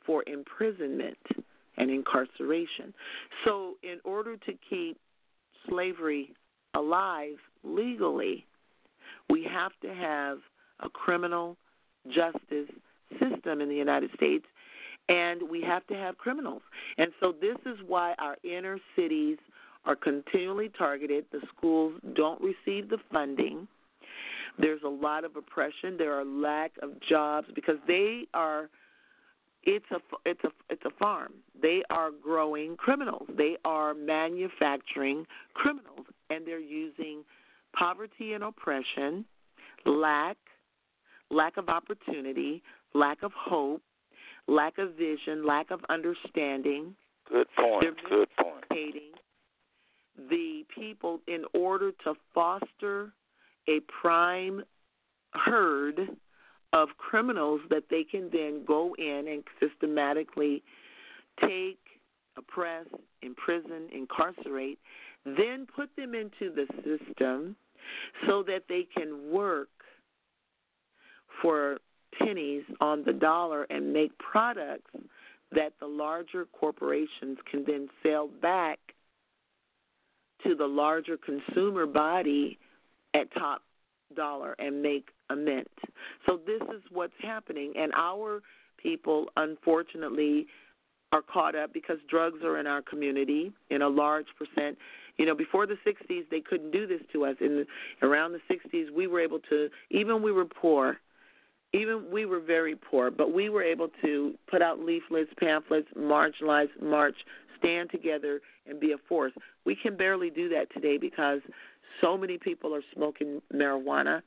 for 0.06 0.24
imprisonment 0.28 1.18
and 1.78 1.90
incarceration. 1.90 2.94
So 3.46 3.76
in 3.84 4.00
order 4.04 4.38
to 4.38 4.54
keep 4.70 4.98
slavery 5.68 6.34
alive 6.76 7.38
legally, 7.64 8.46
we 9.30 9.48
have 9.52 9.72
to 9.82 9.94
have 9.94 10.40
a 10.82 10.90
criminal 10.90 11.58
justice 12.08 12.70
system 13.20 13.62
in 13.62 13.70
the 13.70 13.76
United 13.76 14.12
States 14.16 14.46
and 15.10 15.42
we 15.50 15.62
have 15.62 15.86
to 15.88 15.96
have 15.96 16.18
criminals. 16.18 16.62
And 16.98 17.12
so 17.20 17.34
this 17.34 17.58
is 17.66 17.80
why 17.86 18.14
our 18.20 18.38
inner 18.44 18.78
cities 18.96 19.38
are 19.86 19.96
continually 19.96 20.70
targeted. 20.78 21.26
The 21.32 21.42
schools 21.56 22.00
don't 22.16 22.40
receive 22.42 22.90
the 22.90 23.00
funding. 23.12 23.68
There's 24.60 24.82
a 24.86 24.90
lot 24.90 25.24
of 25.24 25.36
oppression. 25.36 25.98
There 25.98 26.14
are 26.14 26.26
lack 26.26 26.72
of 26.82 26.92
jobs 27.02 27.48
because 27.56 27.78
they 27.88 28.28
are 28.34 28.70
it's 29.64 29.86
a 29.92 30.00
it's 30.26 30.44
a 30.44 30.50
it's 30.70 30.84
a 30.86 30.92
farm. 30.92 31.34
They 31.62 31.82
are 31.90 32.12
growing 32.12 32.78
criminals. 32.78 33.28
They 33.36 33.58
are 33.66 33.94
manufacturing 33.94 35.26
criminals 35.54 36.06
and 36.30 36.46
they're 36.46 36.60
using 36.60 37.24
poverty 37.78 38.34
and 38.34 38.44
oppression, 38.44 39.26
lack, 39.86 40.38
lack 41.30 41.58
of 41.58 41.70
opportunity, 41.70 42.62
lack 42.94 43.24
of 43.24 43.32
hope, 43.34 43.82
lack 44.48 44.78
of 44.78 44.96
vision, 44.96 45.46
lack 45.46 45.72
of 45.72 45.80
understanding. 45.90 46.96
Good 47.30 47.48
point. 47.56 47.82
They're 47.82 48.10
Good 48.10 48.28
point. 48.42 48.66
The 50.30 50.64
people 50.76 51.22
in 51.28 51.46
order 51.54 51.92
to 52.04 52.14
foster 52.34 53.14
a 53.68 53.80
prime 54.02 54.64
herd 55.34 56.00
of 56.74 56.90
criminals 56.98 57.62
that 57.70 57.84
they 57.90 58.04
can 58.04 58.30
then 58.32 58.64
go 58.68 58.96
in 58.98 59.28
and 59.28 59.44
systematically 59.60 60.62
take, 61.42 61.80
oppress, 62.38 62.86
imprison, 63.22 63.90
incarcerate, 63.94 64.80
then 65.38 65.68
put 65.76 65.90
them 65.96 66.14
into 66.14 66.54
the 66.54 66.66
system 66.78 67.56
so 68.28 68.44
that 68.44 68.64
they 68.70 68.88
can 68.96 69.32
work 69.32 69.70
for 71.42 71.80
pennies 72.18 72.64
on 72.82 73.04
the 73.06 73.14
dollar 73.14 73.64
and 73.64 73.94
make 73.94 74.18
products 74.18 74.92
that 75.52 75.74
the 75.80 75.88
larger 75.88 76.46
corporations 76.46 77.38
can 77.50 77.64
then 77.66 77.88
sell 78.04 78.30
back 78.42 78.80
to 80.44 80.56
the 80.56 80.66
larger 80.66 81.18
consumer 81.18 81.86
body 81.86 82.58
at 83.14 83.32
top 83.34 83.62
dollar 84.16 84.56
and 84.60 84.82
make 84.82 85.10
a 85.30 85.36
mint. 85.36 85.68
So 86.26 86.40
this 86.46 86.62
is 86.76 86.82
what's 86.92 87.14
happening 87.22 87.74
and 87.78 87.92
our 87.96 88.42
people 88.82 89.28
unfortunately 89.38 90.48
are 91.12 91.22
caught 91.22 91.56
up 91.56 91.74
because 91.74 91.98
drugs 92.10 92.44
are 92.44 92.60
in 92.60 92.68
our 92.68 92.82
community 92.82 93.52
in 93.70 93.82
a 93.82 93.88
large 93.88 94.28
percent. 94.38 94.78
You 95.20 95.28
know, 95.28 95.36
before 95.36 95.68
the 95.68 95.78
60s 95.86 96.24
they 96.32 96.42
couldn't 96.42 96.72
do 96.72 96.88
this 96.88 97.02
to 97.14 97.26
us. 97.26 97.36
In 97.40 97.66
around 98.02 98.32
the 98.32 98.42
60s 98.52 98.92
we 98.92 99.06
were 99.06 99.20
able 99.20 99.40
to 99.50 99.70
even 99.92 100.24
we 100.24 100.32
were 100.32 100.46
poor 100.46 100.98
even 101.74 102.06
we 102.12 102.26
were 102.26 102.40
very 102.40 102.76
poor, 102.76 103.12
but 103.12 103.32
we 103.32 103.50
were 103.50 103.62
able 103.62 103.90
to 104.02 104.34
put 104.50 104.62
out 104.62 104.80
leaflets, 104.80 105.30
pamphlets, 105.40 105.88
marginalize, 105.96 106.70
march, 106.82 107.16
stand 107.60 107.92
together, 107.92 108.42
and 108.68 108.80
be 108.80 108.92
a 108.92 108.98
force. 109.08 109.34
We 109.66 109.76
can 109.76 109.96
barely 109.96 110.30
do 110.30 110.50
that 110.50 110.74
today 110.74 110.98
because 110.98 111.42
so 112.02 112.18
many 112.18 112.38
people 112.38 112.74
are 112.74 112.82
smoking 112.94 113.42
marijuana. 113.54 114.22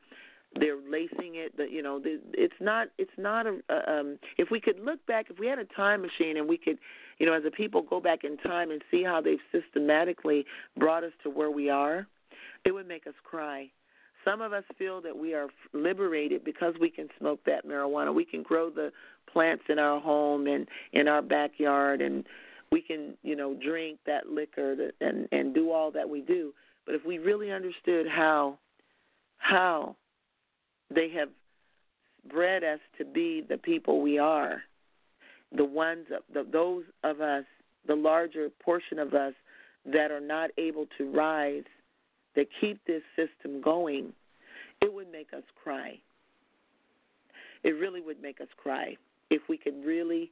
They're 0.55 0.77
lacing 0.77 1.37
it. 1.37 1.57
The, 1.57 1.65
you 1.69 1.83
know, 1.83 2.01
it's 2.05 2.55
not. 2.61 2.89
It's 2.99 3.11
not 3.17 3.47
a. 3.47 3.53
Um, 3.71 4.19
if 4.37 4.51
we 4.51 4.61
could 4.61 4.79
look 4.79 5.05
back, 5.07 5.27
if 5.31 5.39
we 5.39 5.47
had 5.47 5.59
a 5.59 5.65
time 5.65 6.03
machine 6.03 6.37
and 6.37 6.47
we 6.47 6.59
could, 6.59 6.77
you 7.19 7.27
know, 7.27 7.33
as 7.33 7.45
a 7.47 7.51
people 7.51 7.83
go 7.83 8.01
back 8.01 8.25
in 8.25 8.37
time 8.39 8.71
and 8.71 8.83
see 8.91 9.03
how 9.03 9.21
they've 9.21 9.39
systematically 9.51 10.45
brought 10.79 11.05
us 11.05 11.13
to 11.23 11.31
where 11.31 11.51
we 11.51 11.71
are, 11.71 12.07
it 12.65 12.73
would 12.73 12.89
make 12.89 13.07
us 13.07 13.15
cry 13.25 13.71
some 14.25 14.41
of 14.41 14.53
us 14.53 14.65
feel 14.79 15.01
that 15.03 15.17
we 15.17 15.35
are 15.35 15.49
liberated 15.73 16.45
because 16.45 16.75
we 16.81 16.91
can 16.91 17.09
smoke 17.19 17.41
that 17.47 17.67
marijuana. 17.67 18.15
We 18.15 18.25
can 18.25 18.43
grow 18.43 18.71
the 18.71 18.93
plants 19.33 19.65
in 19.69 19.79
our 19.79 20.01
home 20.01 20.47
and 20.47 20.67
in 20.93 21.09
our 21.09 21.23
backyard, 21.23 22.01
and 22.01 22.25
we 22.71 22.81
can, 22.81 23.15
you 23.23 23.37
know, 23.37 23.55
drink 23.55 23.99
that 24.07 24.29
liquor 24.29 24.91
and 25.01 25.29
and 25.33 25.55
do 25.55 25.71
all 25.71 25.91
that 25.93 26.09
we 26.09 26.21
do. 26.21 26.53
But 26.87 26.95
if 26.95 27.05
we 27.05 27.19
really 27.19 27.51
understood 27.51 28.07
how 28.09 28.59
how 29.39 29.97
they 30.95 31.11
have 31.11 31.29
bred 32.31 32.63
us 32.63 32.81
to 32.99 33.05
be 33.05 33.45
the 33.49 33.59
people 33.59 34.01
we 34.01 34.19
are, 34.19 34.63
the 35.57 35.65
ones 35.65 36.07
the, 36.33 36.47
those 36.51 36.85
of 37.05 37.21
us, 37.21 37.45
the 37.87 37.95
larger 37.95 38.49
portion 38.63 38.99
of 38.99 39.15
us 39.15 39.35
that 39.87 40.11
are 40.11 40.21
not 40.21 40.51
able 40.59 40.87
to 40.99 41.11
rise 41.11 41.65
that 42.35 42.47
keep 42.61 42.81
this 42.87 43.03
system 43.17 43.61
going, 43.61 44.13
it 44.81 44.93
would 44.93 45.11
make 45.11 45.29
us 45.37 45.43
cry. 45.63 45.99
It 47.63 47.71
really 47.71 48.01
would 48.01 48.21
make 48.21 48.41
us 48.41 48.49
cry 48.57 48.97
if 49.31 49.43
we 49.49 49.57
could 49.57 49.85
really 49.85 50.31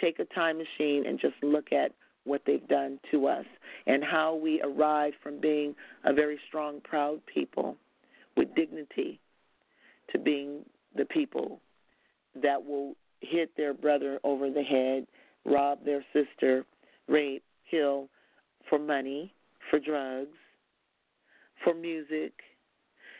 take 0.00 0.18
a 0.18 0.24
time 0.26 0.58
machine 0.58 1.04
and 1.06 1.18
just 1.20 1.34
look 1.42 1.72
at 1.72 1.92
what 2.24 2.42
they've 2.46 2.66
done 2.68 2.98
to 3.10 3.26
us 3.26 3.44
and 3.86 4.02
how 4.02 4.34
we 4.34 4.60
arrived 4.62 5.16
from 5.22 5.40
being 5.40 5.74
a 6.04 6.12
very 6.12 6.38
strong, 6.48 6.80
proud 6.82 7.20
people 7.32 7.76
with 8.36 8.52
dignity 8.54 9.20
to 10.12 10.18
being 10.18 10.64
the 10.96 11.04
people 11.04 11.60
that 12.42 12.64
will 12.64 12.94
hit 13.20 13.50
their 13.56 13.74
brother 13.74 14.18
over 14.24 14.50
the 14.50 14.62
head, 14.62 15.06
rob 15.44 15.84
their 15.84 16.04
sister, 16.12 16.64
rape, 17.08 17.42
kill 17.70 18.08
for 18.68 18.78
money, 18.78 19.32
for 19.70 19.78
drugs, 19.78 20.36
for 21.64 21.74
music. 21.74 22.32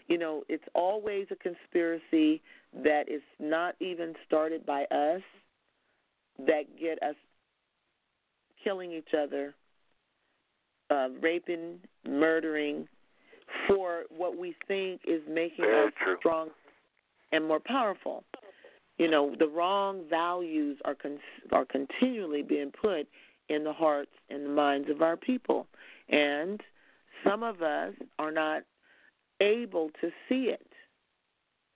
You 0.08 0.18
know, 0.18 0.42
it's 0.48 0.64
always 0.74 1.26
a 1.30 1.36
conspiracy 1.36 2.40
that 2.84 3.08
is 3.08 3.22
not 3.40 3.74
even 3.80 4.14
started 4.26 4.64
by 4.66 4.84
us 4.84 5.22
that 6.46 6.64
get 6.80 7.02
us 7.02 7.16
killing 8.62 8.92
each 8.92 9.14
other, 9.18 9.54
uh, 10.90 11.08
raping, 11.22 11.78
murdering 12.06 12.86
for 13.68 14.02
what 14.16 14.36
we 14.36 14.54
think 14.68 15.00
is 15.06 15.22
making 15.28 15.64
Very 15.64 15.86
us 15.86 15.92
true. 16.02 16.16
strong 16.18 16.48
and 17.32 17.46
more 17.46 17.60
powerful. 17.60 18.24
You 18.98 19.10
know, 19.10 19.34
the 19.38 19.48
wrong 19.48 20.04
values 20.08 20.78
are 20.84 20.94
con- 20.94 21.18
are 21.52 21.66
continually 21.66 22.42
being 22.42 22.70
put 22.70 23.06
in 23.48 23.62
the 23.62 23.72
hearts 23.72 24.10
and 24.30 24.44
the 24.44 24.50
minds 24.50 24.88
of 24.90 25.02
our 25.02 25.16
people, 25.16 25.66
and 26.08 26.62
some 27.24 27.42
of 27.42 27.62
us 27.62 27.92
are 28.18 28.32
not 28.32 28.62
able 29.40 29.90
to 30.00 30.10
see 30.28 30.44
it. 30.44 30.66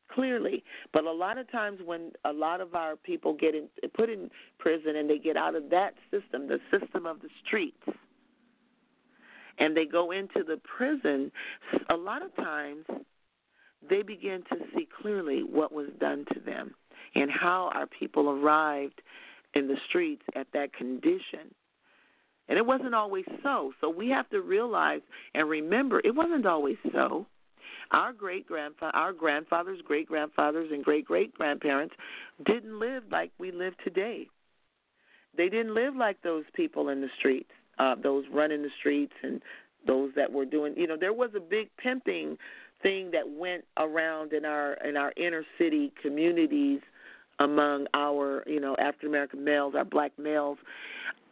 clearly. 0.09 0.64
But 0.92 1.05
a 1.05 1.12
lot 1.12 1.38
of 1.38 1.51
times 1.52 1.78
when 1.84 2.10
a 2.24 2.32
lot 2.32 2.60
of 2.60 2.74
our 2.74 2.97
people 2.97 3.32
get 3.32 3.55
in, 3.55 3.68
put 3.94 4.10
in 4.10 4.28
prison 4.59 4.97
and 4.97 5.09
they 5.09 5.18
get 5.18 5.36
out 5.36 5.55
of 5.55 5.70
that 5.70 5.94
system, 6.10 6.48
the 6.48 6.59
system 6.70 7.06
of 7.06 7.20
the 7.20 7.28
streets, 7.47 7.82
and 9.59 9.76
they 9.76 9.84
go 9.84 10.10
into 10.10 10.42
the 10.42 10.60
prison, 10.76 11.30
a 11.90 11.94
lot 11.94 12.22
of 12.22 12.34
times 12.34 12.84
they 13.88 14.02
begin 14.02 14.42
to 14.51 14.56
see 14.74 14.88
clearly 15.01 15.42
what 15.42 15.70
was 15.72 15.88
done 16.01 16.24
to 16.34 16.40
them 16.40 16.74
and 17.14 17.30
how 17.30 17.70
our 17.74 17.86
people 17.86 18.30
arrived 18.30 19.00
in 19.54 19.66
the 19.66 19.76
streets 19.88 20.22
at 20.34 20.46
that 20.52 20.72
condition. 20.72 21.54
And 22.48 22.58
it 22.58 22.66
wasn't 22.66 22.94
always 22.94 23.24
so. 23.42 23.72
So 23.80 23.88
we 23.88 24.08
have 24.08 24.28
to 24.30 24.40
realize 24.40 25.02
and 25.34 25.48
remember 25.48 26.00
it 26.04 26.14
wasn't 26.14 26.46
always 26.46 26.78
so. 26.92 27.26
Our 27.92 28.12
great 28.12 28.46
grandfather, 28.46 28.96
our 28.96 29.12
grandfathers, 29.12 29.80
great 29.84 30.06
grandfathers, 30.06 30.70
and 30.72 30.84
great 30.84 31.04
great 31.04 31.34
grandparents 31.34 31.94
didn't 32.44 32.78
live 32.78 33.04
like 33.10 33.32
we 33.38 33.50
live 33.50 33.74
today. 33.82 34.28
They 35.36 35.48
didn't 35.48 35.74
live 35.74 35.96
like 35.96 36.22
those 36.22 36.44
people 36.54 36.88
in 36.88 37.00
the 37.00 37.08
streets, 37.18 37.50
uh, 37.78 37.96
those 38.00 38.24
running 38.32 38.62
the 38.62 38.70
streets, 38.78 39.12
and 39.22 39.40
those 39.86 40.10
that 40.16 40.30
were 40.30 40.44
doing. 40.44 40.74
You 40.76 40.86
know, 40.86 40.96
there 40.98 41.12
was 41.12 41.30
a 41.36 41.40
big 41.40 41.68
pimping 41.78 42.36
thing 42.82 43.10
that 43.12 43.28
went 43.28 43.64
around 43.76 44.32
in 44.32 44.44
our 44.44 44.74
in 44.74 44.96
our 44.96 45.12
inner 45.16 45.44
city 45.58 45.92
communities 46.02 46.80
among 47.40 47.86
our 47.94 48.44
you 48.46 48.60
know 48.60 48.76
African 48.78 49.08
American 49.08 49.44
males, 49.44 49.74
our 49.74 49.84
black 49.84 50.12
males. 50.18 50.58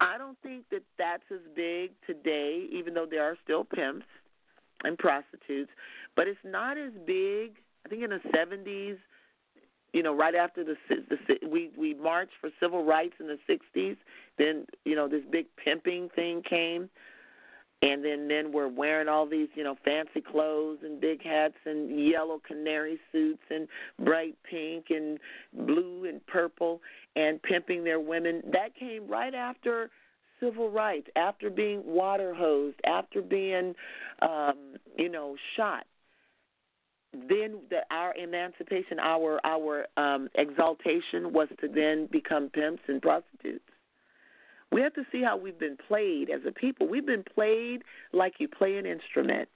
I 0.00 0.16
don't 0.18 0.38
think 0.42 0.64
that 0.70 0.82
that's 0.96 1.24
as 1.30 1.40
big 1.54 1.90
today, 2.06 2.66
even 2.72 2.94
though 2.94 3.06
there 3.08 3.24
are 3.24 3.36
still 3.44 3.64
pimps 3.64 4.06
and 4.84 4.96
prostitutes, 4.96 5.70
but 6.16 6.26
it's 6.26 6.38
not 6.44 6.78
as 6.78 6.92
big. 7.06 7.52
I 7.84 7.88
think 7.88 8.02
in 8.02 8.10
the 8.10 8.20
70s, 8.34 8.96
you 9.92 10.02
know, 10.02 10.14
right 10.14 10.34
after 10.34 10.64
the, 10.64 10.76
the 10.88 11.46
we 11.46 11.70
we 11.76 11.94
marched 11.94 12.32
for 12.40 12.50
civil 12.60 12.84
rights 12.84 13.14
in 13.20 13.26
the 13.26 13.38
60s, 13.48 13.96
then 14.38 14.66
you 14.84 14.94
know 14.94 15.08
this 15.08 15.22
big 15.30 15.46
pimping 15.62 16.08
thing 16.14 16.42
came 16.48 16.88
and 17.82 18.04
then 18.04 18.26
men 18.26 18.52
were 18.52 18.68
wearing 18.68 19.08
all 19.08 19.26
these 19.26 19.48
you 19.54 19.62
know 19.62 19.76
fancy 19.84 20.20
clothes 20.20 20.78
and 20.82 21.00
big 21.00 21.22
hats 21.22 21.54
and 21.64 22.08
yellow 22.08 22.40
canary 22.46 22.98
suits 23.12 23.42
and 23.50 23.68
bright 24.04 24.36
pink 24.48 24.86
and 24.90 25.18
blue 25.66 26.04
and 26.06 26.24
purple 26.26 26.80
and 27.16 27.42
pimping 27.42 27.84
their 27.84 28.00
women. 28.00 28.42
That 28.52 28.74
came 28.78 29.08
right 29.08 29.34
after 29.34 29.90
civil 30.40 30.70
rights 30.70 31.08
after 31.16 31.50
being 31.50 31.82
water 31.84 32.34
hosed 32.34 32.80
after 32.86 33.22
being 33.22 33.74
um 34.22 34.76
you 34.96 35.08
know 35.08 35.36
shot. 35.56 35.84
Then 37.12 37.60
the, 37.70 37.80
our 37.90 38.14
emancipation 38.16 38.98
our 38.98 39.40
our 39.44 39.86
um 39.96 40.28
exaltation 40.34 41.32
was 41.32 41.48
to 41.60 41.68
then 41.68 42.08
become 42.10 42.50
pimps 42.50 42.82
and 42.88 43.00
prostitutes 43.00 43.64
we 44.78 44.84
have 44.84 44.94
to 44.94 45.04
see 45.10 45.22
how 45.24 45.36
we've 45.36 45.58
been 45.58 45.76
played 45.88 46.30
as 46.30 46.40
a 46.46 46.52
people. 46.52 46.86
We've 46.86 47.04
been 47.04 47.24
played 47.34 47.82
like 48.12 48.34
you 48.38 48.46
play 48.46 48.76
an 48.76 48.86
instrument, 48.86 49.48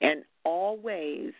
and 0.00 0.22
always 0.42 1.32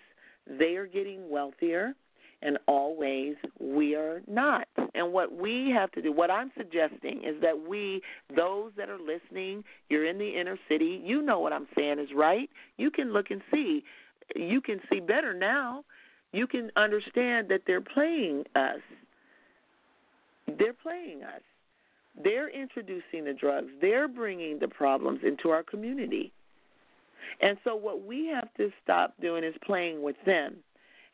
they 0.47 0.77
are 0.77 0.87
getting 0.87 1.31
wealthier, 1.31 1.95
and 2.43 2.59
always 2.69 3.37
we 3.59 3.95
are 3.95 4.21
not. 4.29 4.69
And 4.95 5.15
what 5.15 5.35
we 5.35 5.73
have 5.75 5.91
to 5.93 6.03
do, 6.03 6.13
what 6.13 6.31
I'm 6.31 6.53
suggesting, 6.55 7.23
is 7.25 7.41
that 7.41 7.67
we, 7.67 8.03
those 8.37 8.73
that 8.77 8.91
are 8.91 8.99
listening, 8.99 9.65
you're 9.89 10.07
in 10.07 10.19
the 10.19 10.39
inner 10.39 10.59
city, 10.69 11.01
you 11.03 11.23
know 11.23 11.39
what 11.39 11.55
I'm 11.55 11.67
saying 11.75 11.99
is 11.99 12.11
right. 12.15 12.51
You 12.77 12.91
can 12.91 13.15
look 13.15 13.31
and 13.31 13.41
see. 13.51 13.85
You 14.37 14.61
can 14.61 14.81
see 14.93 15.01
better 15.01 15.33
now. 15.33 15.85
You 16.33 16.47
can 16.47 16.71
understand 16.77 17.49
that 17.49 17.63
they're 17.67 17.81
playing 17.81 18.45
us. 18.55 18.81
They're 20.47 20.75
playing 20.75 21.23
us. 21.23 21.41
They're 22.23 22.49
introducing 22.49 23.25
the 23.25 23.33
drugs, 23.33 23.69
they're 23.81 24.09
bringing 24.09 24.59
the 24.59 24.69
problems 24.69 25.21
into 25.25 25.51
our 25.51 25.63
community. 25.63 26.33
And 27.41 27.57
so, 27.65 27.77
what 27.77 28.05
we 28.05 28.27
have 28.27 28.53
to 28.57 28.71
stop 28.83 29.15
doing 29.21 29.45
is 29.45 29.55
playing 29.65 30.03
with 30.03 30.17
them, 30.27 30.57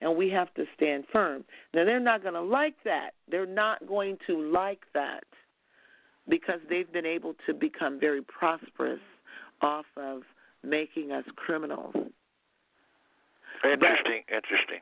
and 0.00 0.16
we 0.16 0.30
have 0.30 0.52
to 0.54 0.64
stand 0.74 1.04
firm. 1.12 1.44
Now, 1.74 1.84
they're 1.84 2.00
not 2.00 2.22
going 2.22 2.34
to 2.34 2.40
like 2.40 2.76
that. 2.84 3.10
They're 3.30 3.46
not 3.46 3.86
going 3.86 4.16
to 4.26 4.40
like 4.50 4.82
that 4.94 5.24
because 6.28 6.60
they've 6.68 6.90
been 6.92 7.06
able 7.06 7.34
to 7.46 7.54
become 7.54 8.00
very 8.00 8.22
prosperous 8.22 9.00
off 9.60 9.86
of 9.96 10.22
making 10.64 11.12
us 11.12 11.24
criminals. 11.36 11.94
Interesting, 13.64 14.22
but, 14.28 14.34
interesting 14.34 14.80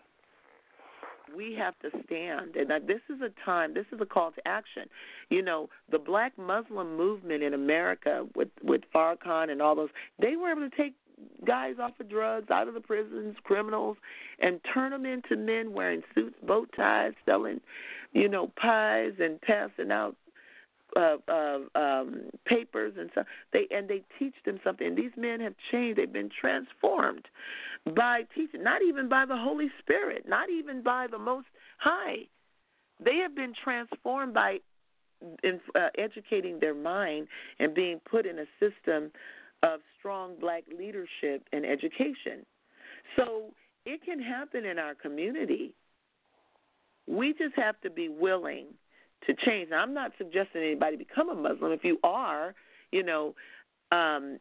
we 1.35 1.55
have 1.59 1.74
to 1.81 1.90
stand. 2.05 2.56
And 2.56 2.70
this 2.86 3.01
is 3.09 3.20
a 3.20 3.31
time, 3.44 3.74
this 3.74 3.86
is 3.93 4.01
a 4.01 4.06
call 4.06 4.32
to 4.32 4.47
action. 4.47 4.85
You 5.31 5.43
know, 5.43 5.69
the 5.90 5.98
black 5.98 6.36
Muslim 6.39 6.97
movement 6.97 7.43
in 7.43 7.55
America 7.55 8.27
with 8.35 8.48
with 8.62 8.82
Farrakhan 8.94 9.51
and 9.51 9.61
all 9.61 9.74
those, 9.74 9.90
they 10.20 10.36
were 10.36 10.51
able 10.51 10.69
to 10.69 10.77
take 10.77 10.94
guys 11.47 11.74
off 11.81 11.93
of 12.01 12.09
drugs, 12.09 12.51
out 12.51 12.69
of 12.69 12.74
the 12.74 12.81
prisons, 12.81 13.36
criminals, 13.44 13.97
and 14.40 14.61
turn 14.73 14.90
them 14.90 15.06
into 15.06 15.36
men 15.36 15.73
wearing 15.73 16.02
suits, 16.15 16.36
bow 16.43 16.66
ties, 16.77 17.12
selling, 17.24 17.61
you 18.12 18.28
know, 18.28 18.51
pies 18.61 19.12
and 19.20 19.40
passing 19.40 19.90
out 19.93 20.16
uh, 20.96 21.78
um, 21.78 22.30
papers 22.46 22.94
and 22.98 23.10
stuff. 23.12 23.26
They 23.52 23.66
and 23.70 23.88
they 23.88 24.02
teach 24.18 24.34
them 24.44 24.60
something. 24.64 24.86
And 24.86 24.96
these 24.96 25.12
men 25.16 25.40
have 25.40 25.54
changed. 25.70 25.98
They've 25.98 26.12
been 26.12 26.30
transformed 26.40 27.26
by 27.94 28.22
teaching, 28.34 28.62
not 28.62 28.82
even 28.82 29.08
by 29.08 29.26
the 29.26 29.36
Holy 29.36 29.68
Spirit, 29.80 30.24
not 30.28 30.50
even 30.50 30.82
by 30.82 31.06
the 31.10 31.18
Most 31.18 31.46
High. 31.78 32.26
They 33.04 33.16
have 33.16 33.34
been 33.34 33.54
transformed 33.62 34.34
by 34.34 34.58
in, 35.42 35.60
uh, 35.74 35.88
educating 35.98 36.58
their 36.60 36.74
mind 36.74 37.28
and 37.58 37.74
being 37.74 38.00
put 38.08 38.26
in 38.26 38.38
a 38.38 38.46
system 38.60 39.10
of 39.62 39.80
strong 39.98 40.34
black 40.40 40.64
leadership 40.76 41.46
and 41.52 41.64
education. 41.64 42.44
So 43.16 43.52
it 43.86 44.04
can 44.04 44.20
happen 44.20 44.64
in 44.64 44.78
our 44.78 44.94
community. 44.94 45.72
We 47.06 47.34
just 47.34 47.54
have 47.56 47.80
to 47.82 47.90
be 47.90 48.08
willing 48.08 48.66
to 49.26 49.34
change. 49.46 49.70
Now, 49.70 49.82
I'm 49.82 49.94
not 49.94 50.12
suggesting 50.18 50.62
anybody 50.62 50.96
become 50.96 51.28
a 51.28 51.34
Muslim. 51.34 51.72
If 51.72 51.84
you 51.84 51.98
are, 52.02 52.55
you 52.92 53.02
know, 53.02 53.34
um, 53.92 54.38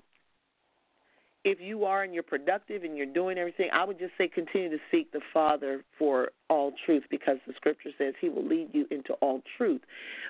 if 1.43 1.59
you 1.59 1.83
are 1.83 2.03
and 2.03 2.13
you're 2.13 2.23
productive 2.23 2.83
and 2.83 2.95
you're 2.95 3.05
doing 3.05 3.37
everything, 3.37 3.69
I 3.73 3.83
would 3.83 3.99
just 3.99 4.13
say 4.17 4.29
continue 4.29 4.69
to 4.69 4.77
seek 4.91 5.11
the 5.11 5.19
Father 5.33 5.83
for 5.99 6.29
all 6.49 6.73
truth 6.85 7.03
because 7.11 7.37
the 7.45 7.53
scripture 7.55 7.89
says 7.97 8.13
he 8.21 8.29
will 8.29 8.47
lead 8.47 8.69
you 8.71 8.85
into 8.91 9.13
all 9.15 9.41
truth. 9.57 9.81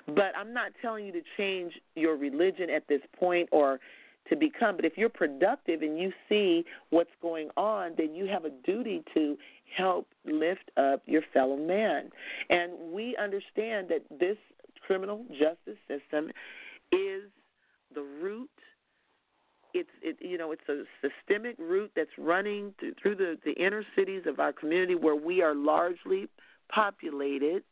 But 0.06 0.32
I'm 0.36 0.52
not 0.52 0.72
telling 0.82 1.06
you 1.06 1.12
to 1.12 1.22
change 1.36 1.72
your 1.94 2.16
religion 2.16 2.68
at 2.68 2.88
this 2.88 3.00
point 3.18 3.48
or 3.52 3.78
to 4.28 4.36
become, 4.36 4.76
but 4.76 4.84
if 4.84 4.96
you're 4.96 5.08
productive 5.08 5.82
and 5.82 5.98
you 5.98 6.12
see 6.28 6.64
what's 6.90 7.10
going 7.20 7.48
on, 7.56 7.92
then 7.96 8.14
you 8.14 8.26
have 8.26 8.44
a 8.44 8.50
duty 8.64 9.02
to 9.14 9.36
help 9.76 10.06
lift 10.24 10.70
up 10.76 11.02
your 11.06 11.22
fellow 11.32 11.56
man. 11.56 12.10
And 12.48 12.92
we 12.92 13.16
understand 13.22 13.88
that 13.90 14.02
this 14.18 14.36
criminal 14.86 15.24
justice 15.30 15.78
system 15.88 16.30
is 16.92 17.22
the 17.94 18.02
root 18.22 18.50
it's 19.72 19.90
it 20.02 20.16
you 20.20 20.38
know 20.38 20.52
it's 20.52 20.68
a 20.68 20.84
systemic 21.02 21.56
route 21.58 21.90
that's 21.96 22.10
running 22.16 22.72
through 23.02 23.16
the 23.16 23.36
the 23.44 23.52
inner 23.52 23.82
cities 23.96 24.22
of 24.26 24.38
our 24.38 24.52
community 24.52 24.94
where 24.94 25.16
we 25.16 25.42
are 25.42 25.54
largely 25.54 26.28
populated 26.72 27.62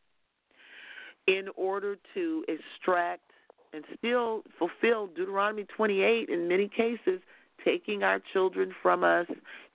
in 1.27 1.47
order 1.55 1.95
to 2.13 2.43
extract 2.47 3.31
and 3.73 3.83
still 3.97 4.43
fulfill 4.59 5.07
Deuteronomy 5.07 5.65
28 5.75 6.29
in 6.29 6.47
many 6.47 6.69
cases 6.69 7.21
taking 7.65 8.03
our 8.03 8.19
children 8.33 8.73
from 8.81 9.03
us 9.03 9.27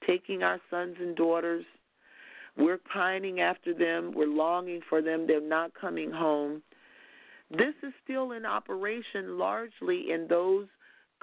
taking 0.07 0.43
our 0.43 0.61
sons 0.71 0.97
and 1.01 1.17
daughters. 1.17 1.65
We're 2.57 2.79
pining 2.93 3.41
after 3.41 3.73
them. 3.73 4.13
We're 4.15 4.27
longing 4.27 4.81
for 4.89 5.01
them. 5.01 5.27
They're 5.27 5.41
not 5.41 5.73
coming 5.75 6.11
home. 6.11 6.63
This 7.51 7.75
is 7.83 7.93
still 8.05 8.33
in 8.33 8.45
operation 8.45 9.39
largely 9.39 10.11
in 10.13 10.27
those 10.29 10.67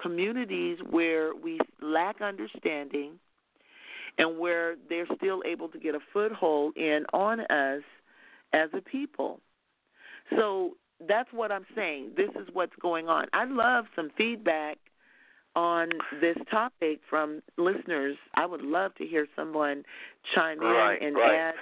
communities 0.00 0.78
where 0.90 1.34
we 1.34 1.58
lack 1.80 2.20
understanding 2.20 3.12
and 4.18 4.38
where 4.38 4.76
they're 4.88 5.06
still 5.16 5.42
able 5.46 5.68
to 5.68 5.78
get 5.78 5.94
a 5.94 6.00
foothold 6.12 6.76
in 6.76 7.04
on 7.12 7.40
us 7.40 7.82
as 8.52 8.70
a 8.72 8.80
people. 8.80 9.40
So 10.30 10.72
that's 11.06 11.28
what 11.32 11.52
I'm 11.52 11.66
saying. 11.74 12.12
This 12.16 12.30
is 12.40 12.48
what's 12.52 12.74
going 12.80 13.08
on. 13.08 13.26
I'd 13.32 13.50
love 13.50 13.86
some 13.94 14.10
feedback 14.16 14.78
on 15.54 15.88
this 16.20 16.36
topic 16.50 17.00
from 17.08 17.42
listeners. 17.56 18.16
I 18.34 18.46
would 18.46 18.62
love 18.62 18.94
to 18.96 19.06
hear 19.06 19.26
someone 19.34 19.84
chime 20.34 20.60
right, 20.60 21.00
in 21.00 21.08
and 21.08 21.16
right. 21.16 21.34
add 21.34 21.54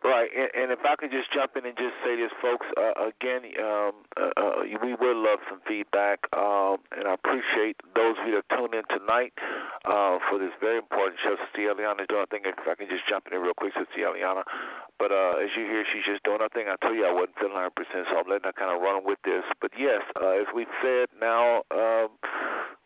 Right, 0.00 0.32
and, 0.32 0.48
and 0.56 0.68
if 0.72 0.80
I 0.80 0.96
could 0.96 1.12
just 1.12 1.28
jump 1.28 1.60
in 1.60 1.68
and 1.68 1.76
just 1.76 1.92
say 2.00 2.16
this, 2.16 2.32
folks. 2.40 2.64
Uh, 2.72 3.12
again, 3.12 3.44
um, 3.60 3.92
uh, 4.16 4.32
uh, 4.32 4.64
we 4.80 4.96
would 4.96 5.18
love 5.20 5.44
some 5.44 5.60
feedback, 5.68 6.24
um, 6.32 6.80
and 6.96 7.04
I 7.04 7.12
appreciate 7.20 7.76
those 7.92 8.16
of 8.16 8.24
you 8.24 8.40
that 8.40 8.48
tuned 8.48 8.72
in 8.72 8.80
tonight 8.88 9.36
uh, 9.84 10.16
for 10.24 10.40
this 10.40 10.56
very 10.56 10.80
important 10.80 11.20
show. 11.20 11.36
Sister 11.36 11.68
Eliana 11.68 12.08
doing 12.08 12.24
a 12.24 12.30
thing. 12.32 12.48
If 12.48 12.64
I 12.64 12.80
can 12.80 12.88
just 12.88 13.04
jump 13.12 13.28
in 13.28 13.36
real 13.44 13.52
quick, 13.52 13.76
Sister 13.76 14.00
Eliana. 14.00 14.48
But 14.96 15.12
uh, 15.12 15.36
as 15.36 15.52
you 15.52 15.68
hear, 15.68 15.84
she's 15.92 16.08
just 16.08 16.24
doing 16.24 16.40
her 16.40 16.48
thing. 16.48 16.72
I 16.72 16.80
told 16.80 16.96
you 16.96 17.04
I 17.04 17.12
wasn't 17.12 17.36
feeling 17.36 17.60
100%, 17.60 17.68
so 18.08 18.16
I'm 18.16 18.24
letting 18.24 18.48
her 18.48 18.56
kind 18.56 18.72
of 18.72 18.80
run 18.80 19.04
with 19.04 19.20
this. 19.28 19.44
But 19.60 19.76
yes, 19.76 20.00
uh, 20.16 20.32
as 20.40 20.48
we've 20.56 20.72
said 20.80 21.12
now 21.20 21.68
um, 21.76 22.08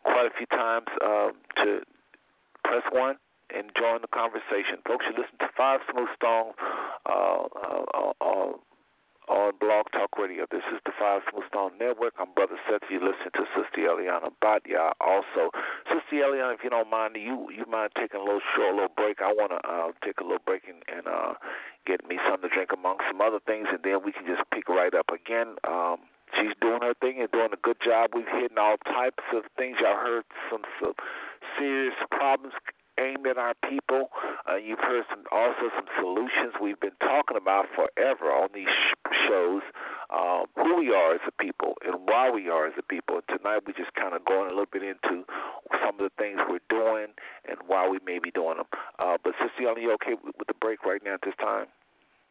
quite 0.02 0.26
a 0.26 0.34
few 0.34 0.50
times, 0.50 0.90
um, 0.98 1.38
to 1.62 1.86
press 2.66 2.82
one 2.90 3.22
and 3.52 3.70
join 3.76 4.00
the 4.00 4.08
conversation. 4.08 4.80
Folks, 4.86 5.04
you 5.08 5.14
listen 5.16 5.36
to 5.40 5.48
Five 5.56 5.80
Smooth 5.90 6.08
Stones 6.16 6.54
uh, 7.04 7.44
uh, 7.50 8.12
uh, 8.20 8.52
on 9.28 9.52
Blog 9.58 9.86
Talk 9.92 10.16
Radio. 10.18 10.44
This 10.50 10.64
is 10.72 10.80
the 10.84 10.92
Five 10.98 11.22
Smooth 11.30 11.48
Stone 11.48 11.72
Network. 11.80 12.14
I'm 12.20 12.32
Brother 12.34 12.56
Seth. 12.68 12.84
You 12.90 13.00
listen 13.00 13.32
to 13.32 13.44
Sister 13.56 13.88
Eliana 13.88 14.28
Batya. 14.42 14.92
Also, 15.00 15.50
Sister 15.88 16.20
Eliana, 16.20 16.54
if 16.54 16.60
you 16.64 16.70
don't 16.70 16.90
mind, 16.90 17.16
you 17.16 17.48
you 17.50 17.64
mind 17.68 17.92
taking 17.96 18.20
a 18.20 18.24
little 18.24 18.44
short 18.54 18.74
little 18.74 18.92
break? 18.96 19.20
I 19.20 19.32
want 19.32 19.52
to 19.52 19.60
uh, 19.64 19.92
take 20.04 20.20
a 20.20 20.24
little 20.24 20.44
break 20.44 20.68
and, 20.68 20.84
and 20.88 21.06
uh, 21.08 21.34
get 21.86 22.06
me 22.08 22.18
something 22.28 22.48
to 22.48 22.54
drink 22.54 22.70
among 22.72 22.98
some 23.08 23.20
other 23.20 23.40
things, 23.40 23.68
and 23.72 23.80
then 23.82 24.04
we 24.04 24.12
can 24.12 24.26
just 24.26 24.44
pick 24.52 24.68
right 24.68 24.92
up 24.94 25.08
again. 25.08 25.56
Um, 25.64 26.04
she's 26.36 26.52
doing 26.60 26.82
her 26.82 26.94
thing 27.00 27.20
and 27.20 27.30
doing 27.32 27.52
a 27.52 27.60
good 27.62 27.80
job. 27.84 28.10
We've 28.14 28.28
hit 28.28 28.52
all 28.58 28.76
types 28.84 29.24
of 29.32 29.44
things. 29.56 29.78
Y'all 29.80 29.96
heard 29.96 30.24
some, 30.50 30.62
some 30.80 30.94
serious 31.58 31.96
problems 32.10 32.54
aimed 32.98 33.26
at 33.26 33.38
our 33.38 33.54
people. 33.68 34.10
Uh, 34.48 34.56
you've 34.56 34.78
heard 34.78 35.04
some 35.10 35.24
also 35.32 35.70
some 35.74 35.86
solutions 35.98 36.54
we've 36.60 36.80
been 36.80 36.96
talking 37.00 37.36
about 37.36 37.66
forever 37.74 38.30
on 38.30 38.48
these 38.54 38.68
sh- 38.68 39.28
shows. 39.28 39.62
Uh, 40.10 40.44
who 40.54 40.76
we 40.76 40.94
are 40.94 41.14
as 41.14 41.20
a 41.26 41.32
people 41.42 41.74
and 41.84 42.06
why 42.06 42.30
we 42.30 42.48
are 42.48 42.66
as 42.66 42.74
a 42.78 42.82
people. 42.82 43.20
Tonight 43.26 43.62
we're 43.66 43.72
just 43.72 43.92
kind 43.94 44.14
of 44.14 44.24
going 44.24 44.46
a 44.46 44.50
little 44.50 44.70
bit 44.70 44.82
into 44.82 45.24
some 45.82 45.98
of 45.98 46.04
the 46.06 46.12
things 46.18 46.38
we're 46.48 46.62
doing 46.68 47.08
and 47.48 47.58
why 47.66 47.88
we 47.88 47.98
may 48.06 48.18
be 48.18 48.30
doing 48.30 48.58
them. 48.58 48.66
Uh, 48.98 49.16
but 49.24 49.32
Sister, 49.40 49.66
are 49.66 49.78
you 49.78 49.92
okay 49.94 50.14
with, 50.22 50.36
with 50.38 50.46
the 50.46 50.54
break 50.60 50.84
right 50.84 51.00
now 51.04 51.14
at 51.14 51.22
this 51.24 51.34
time? 51.40 51.66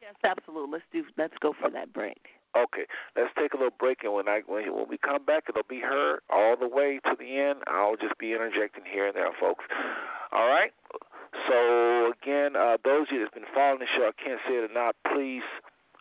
Yes, 0.01 0.15
absolutely. 0.23 0.71
Let's 0.71 0.85
do. 0.93 1.03
Let's 1.17 1.33
go 1.41 1.53
for 1.59 1.69
that 1.71 1.91
break. 1.91 2.21
Okay, 2.55 2.85
let's 3.15 3.33
take 3.37 3.53
a 3.53 3.57
little 3.57 3.73
break, 3.79 4.03
and 4.03 4.13
when 4.13 4.27
I 4.29 4.41
when, 4.45 4.71
when 4.75 4.87
we 4.87 4.97
come 4.97 5.25
back, 5.25 5.45
it'll 5.49 5.63
be 5.67 5.81
her 5.81 6.21
all 6.29 6.55
the 6.55 6.67
way 6.67 6.99
to 7.05 7.15
the 7.17 7.39
end. 7.39 7.63
I'll 7.65 7.97
just 7.97 8.17
be 8.19 8.33
interjecting 8.33 8.83
here 8.85 9.07
and 9.07 9.15
there, 9.15 9.31
folks. 9.39 9.65
All 10.31 10.47
right. 10.47 10.71
So 11.49 12.13
again, 12.13 12.55
uh, 12.55 12.77
those 12.85 13.09
of 13.09 13.13
you 13.13 13.19
that's 13.21 13.33
been 13.33 13.49
following 13.53 13.79
the 13.79 13.89
show, 13.97 14.05
I 14.05 14.13
can't 14.21 14.39
say 14.47 14.53
it 14.61 14.69
enough. 14.69 14.93
Please, 15.13 15.41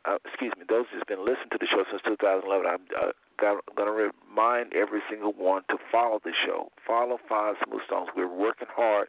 uh, 0.05 0.19
excuse 0.24 0.53
me, 0.59 0.65
those 0.69 0.87
who's 0.93 1.03
been 1.07 1.20
listening 1.20 1.51
to 1.53 1.59
the 1.59 1.66
show 1.66 1.85
since 1.91 2.03
2011, 2.03 2.66
I'm 2.66 2.83
uh, 2.99 3.12
going 3.39 3.89
to 3.89 4.11
remind 4.31 4.73
every 4.74 5.01
single 5.11 5.33
one 5.33 5.62
to 5.70 5.77
follow 5.91 6.20
the 6.24 6.33
show. 6.47 6.70
Follow 6.87 7.19
Five 7.29 7.57
Smooth 7.66 7.83
Stones. 7.87 8.09
We're 8.16 8.29
working 8.29 8.69
hard, 8.70 9.09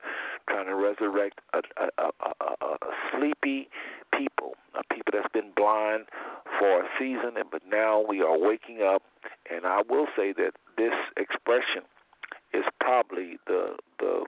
trying 0.49 0.65
to 0.65 0.76
resurrect 0.76 1.41
a, 1.53 1.61
a, 1.78 1.88
a, 1.98 2.32
a, 2.41 2.65
a 2.65 2.91
sleepy 3.11 3.70
people, 4.18 4.53
a 4.76 4.82
people 4.94 5.14
that's 5.14 5.32
been 5.34 5.52
blind 5.56 6.06
for 6.60 6.82
a 6.82 6.88
season, 6.99 7.38
and 7.38 7.49
but 7.52 7.61
now 7.70 8.03
we 8.07 8.22
are 8.22 8.38
waking 8.38 8.82
up. 8.82 9.03
And 9.49 9.65
I 9.65 9.82
will 9.90 10.07
say 10.15 10.34
that 10.34 10.53
this 10.78 10.94
expression 11.18 11.84
is 12.53 12.64
probably 12.80 13.38
the 13.48 13.78
the 13.99 14.26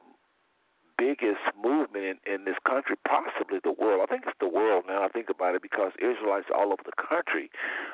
biggest 0.97 1.41
movement 1.61 2.19
in, 2.25 2.33
in 2.33 2.45
this 2.45 2.55
country, 2.67 2.95
possibly 3.07 3.59
the 3.63 3.71
world. 3.71 4.01
I 4.03 4.07
think 4.11 4.23
it's 4.27 4.37
the 4.39 4.47
world 4.49 4.85
now. 4.87 5.03
I 5.03 5.09
think 5.09 5.29
about 5.29 5.55
it 5.55 5.61
because 5.61 5.91
Israelites 5.99 6.47
all 6.53 6.71
over 6.73 6.83
the 6.85 6.95
country, 6.95 7.49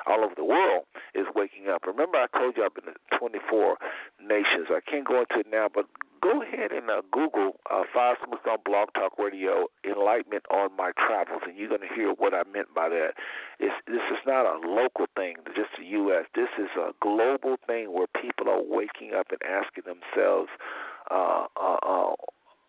all 0.06 0.24
over 0.24 0.34
the 0.36 0.44
world, 0.44 0.84
is 1.14 1.26
waking 1.34 1.68
up. 1.68 1.86
Remember, 1.86 2.18
I 2.18 2.26
told 2.38 2.56
you 2.56 2.64
I've 2.64 2.74
been 2.74 2.88
in 2.88 3.18
24 3.18 3.76
nations. 4.20 4.68
I 4.70 4.80
can't 4.80 5.06
go 5.06 5.20
into 5.20 5.40
it 5.40 5.46
now, 5.50 5.68
but 5.72 5.86
go 6.22 6.40
ahead 6.40 6.70
and 6.70 6.88
uh, 6.88 7.02
Google 7.10 7.58
uh, 7.70 7.82
Five 7.92 8.16
Smooth 8.24 8.46
on 8.48 8.58
Blog 8.64 8.88
Talk 8.94 9.18
Radio 9.18 9.66
Enlightenment 9.84 10.44
on 10.50 10.70
My 10.76 10.92
Travels, 10.96 11.42
and 11.46 11.56
you're 11.56 11.68
going 11.68 11.82
to 11.82 11.94
hear 11.94 12.12
what 12.12 12.32
I 12.32 12.42
meant 12.52 12.72
by 12.74 12.88
that. 12.88 13.14
It's, 13.58 13.74
this 13.86 14.02
is 14.10 14.18
not 14.26 14.46
a 14.46 14.66
local 14.66 15.06
thing, 15.16 15.36
just 15.54 15.70
the 15.78 15.84
U.S. 15.84 16.24
This 16.34 16.48
is 16.58 16.70
a 16.78 16.92
global 17.00 17.56
thing 17.66 17.92
where 17.92 18.06
people 18.06 18.48
are 18.48 18.62
waking 18.62 19.14
up 19.14 19.28
and 19.30 19.42
asking 19.42 19.84
themselves, 19.84 20.48
uh, 21.10 21.46
uh, 21.60 21.76
uh, 21.82 22.14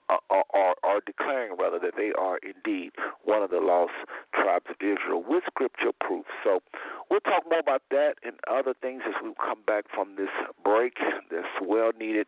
are, 0.10 0.44
are, 0.54 0.76
are 0.84 1.00
declaring 1.06 1.58
rather 1.58 1.80
that 1.80 1.94
they 1.98 2.12
are 2.18 2.40
indeed 2.40 2.92
one 3.24 3.42
of 3.42 3.50
the 3.50 3.60
lost 3.60 3.94
tribes 4.34 4.66
of 4.70 4.76
Israel 4.80 5.24
with 5.28 5.44
scripture 5.48 5.92
proof. 6.00 6.26
So 6.44 6.62
we'll 7.10 7.22
talk 7.22 7.44
more 7.50 7.60
about 7.60 7.84
that 7.92 8.16
and 8.24 8.36
other 8.50 8.74
things 8.80 9.04
as 9.08 9.14
we 9.24 9.34
come 9.38 9.60
back 9.66 9.86
from 9.94 10.16
this 10.16 10.32
break, 10.64 10.98
this 11.30 11.46
well 11.62 11.92
needed 11.98 12.28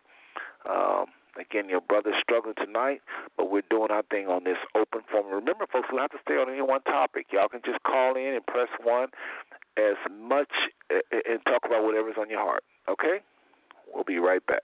um, 0.69 1.05
again, 1.39 1.69
your 1.69 1.81
brother's 1.81 2.15
struggling 2.21 2.55
tonight, 2.55 3.01
but 3.37 3.51
we're 3.51 3.63
doing 3.69 3.91
our 3.91 4.03
thing 4.03 4.27
on 4.27 4.43
this 4.43 4.57
open 4.75 5.01
forum. 5.11 5.27
Remember, 5.27 5.65
folks, 5.71 5.87
we 5.91 5.97
don't 5.97 6.11
have 6.11 6.11
to 6.11 6.23
stay 6.23 6.35
on 6.35 6.49
any 6.49 6.61
one 6.61 6.81
topic. 6.81 7.27
Y'all 7.31 7.49
can 7.49 7.61
just 7.65 7.81
call 7.83 8.15
in 8.15 8.33
and 8.33 8.45
press 8.45 8.69
one 8.83 9.09
as 9.77 9.95
much 10.11 10.51
and 10.89 11.39
talk 11.45 11.61
about 11.65 11.83
whatever's 11.83 12.15
on 12.19 12.29
your 12.29 12.39
heart. 12.39 12.63
Okay? 12.89 13.19
We'll 13.93 14.03
be 14.03 14.17
right 14.17 14.45
back. 14.45 14.63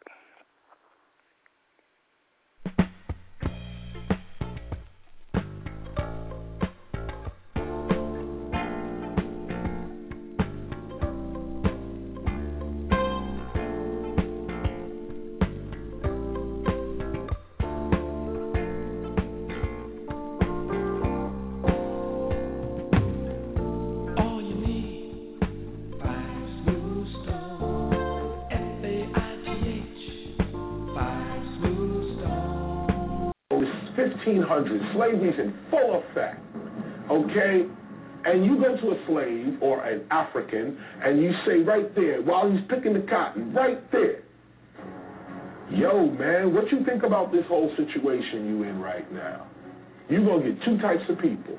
Slavery's 34.93 35.39
in 35.39 35.53
full 35.69 36.03
effect. 36.03 36.39
Okay? 37.09 37.65
And 38.23 38.45
you 38.45 38.61
go 38.61 38.77
to 38.77 38.91
a 38.91 39.05
slave 39.07 39.57
or 39.61 39.83
an 39.83 40.05
African 40.11 40.77
and 41.03 41.21
you 41.21 41.31
say 41.45 41.59
right 41.59 41.93
there, 41.95 42.21
while 42.21 42.49
he's 42.51 42.61
picking 42.69 42.93
the 42.93 43.01
cotton, 43.09 43.53
right 43.53 43.91
there, 43.91 44.21
yo, 45.71 46.05
man, 46.11 46.53
what 46.53 46.71
you 46.71 46.85
think 46.85 47.03
about 47.03 47.31
this 47.31 47.45
whole 47.47 47.73
situation 47.75 48.47
you 48.47 48.63
in 48.63 48.79
right 48.79 49.11
now? 49.11 49.47
You're 50.09 50.25
going 50.25 50.43
to 50.43 50.51
get 50.51 50.63
two 50.65 50.77
types 50.77 51.03
of 51.09 51.17
people. 51.19 51.57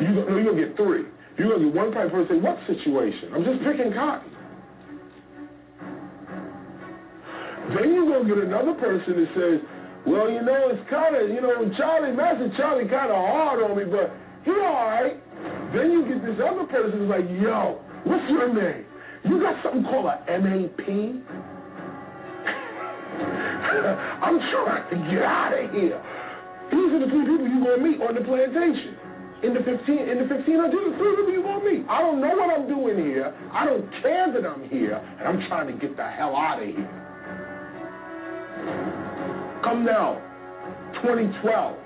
You're 0.00 0.44
going 0.44 0.56
to 0.56 0.66
get 0.66 0.76
three. 0.76 1.06
You're 1.38 1.48
going 1.48 1.62
to 1.62 1.66
get 1.68 1.74
one 1.74 1.90
type 1.92 2.06
of 2.06 2.12
person 2.12 2.36
say, 2.36 2.40
what 2.40 2.58
situation? 2.66 3.32
I'm 3.34 3.44
just 3.44 3.64
picking 3.64 3.92
cotton. 3.92 4.30
Then 7.74 7.92
you're 7.92 8.06
going 8.06 8.28
to 8.28 8.34
get 8.34 8.44
another 8.44 8.74
person 8.74 9.18
that 9.18 9.28
says, 9.34 9.60
well, 10.06 10.30
you 10.30 10.40
know, 10.40 10.70
it's 10.70 10.88
kind 10.88 11.18
of, 11.18 11.28
you 11.28 11.42
know, 11.42 11.68
Charlie, 11.76 12.14
Master 12.14 12.48
Charlie 12.56 12.88
kind 12.88 13.10
of 13.10 13.18
hard 13.18 13.60
on 13.62 13.76
me, 13.76 13.84
but 13.90 14.14
he 14.46 14.52
all 14.54 14.86
right. 14.86 15.18
Then 15.74 15.90
you 15.90 16.06
get 16.06 16.22
this 16.22 16.38
other 16.38 16.62
person 16.70 17.02
who's 17.02 17.10
like, 17.10 17.26
yo, 17.42 17.82
what's 18.06 18.22
your 18.30 18.54
name? 18.54 18.86
You 19.26 19.42
got 19.42 19.58
something 19.66 19.82
called 19.82 20.06
a 20.06 20.22
MAP? 20.38 20.86
I'm 24.22 24.38
trying 24.38 24.86
to 24.94 24.96
get 25.10 25.26
out 25.26 25.58
of 25.58 25.74
here. 25.74 25.98
These 26.70 26.94
are 26.94 27.02
the 27.02 27.10
three 27.10 27.26
people 27.26 27.50
you're 27.50 27.66
going 27.66 27.78
to 27.78 27.82
meet 27.82 27.98
on 28.00 28.14
the 28.14 28.22
plantation. 28.22 28.94
In 29.42 29.52
the 29.54 29.60
15, 29.60 29.74
in 29.74 30.18
the 30.22 30.28
1500, 30.30 30.70
the 30.70 30.94
three 30.96 31.16
people 31.26 31.42
going 31.42 31.60
to 31.60 31.66
meet. 31.66 31.82
I 31.90 32.00
don't 32.00 32.22
know 32.22 32.30
what 32.30 32.54
I'm 32.54 32.70
doing 32.70 33.02
here. 33.02 33.34
I 33.52 33.66
don't 33.66 33.90
care 34.02 34.32
that 34.32 34.46
I'm 34.46 34.62
here, 34.70 35.02
and 35.18 35.26
I'm 35.26 35.42
trying 35.48 35.66
to 35.66 35.72
get 35.74 35.96
the 35.96 36.06
hell 36.06 36.34
out 36.34 36.62
of 36.62 36.68
here. 36.68 36.88
Come 39.66 39.84
now, 39.84 40.22
2012. 41.02 41.76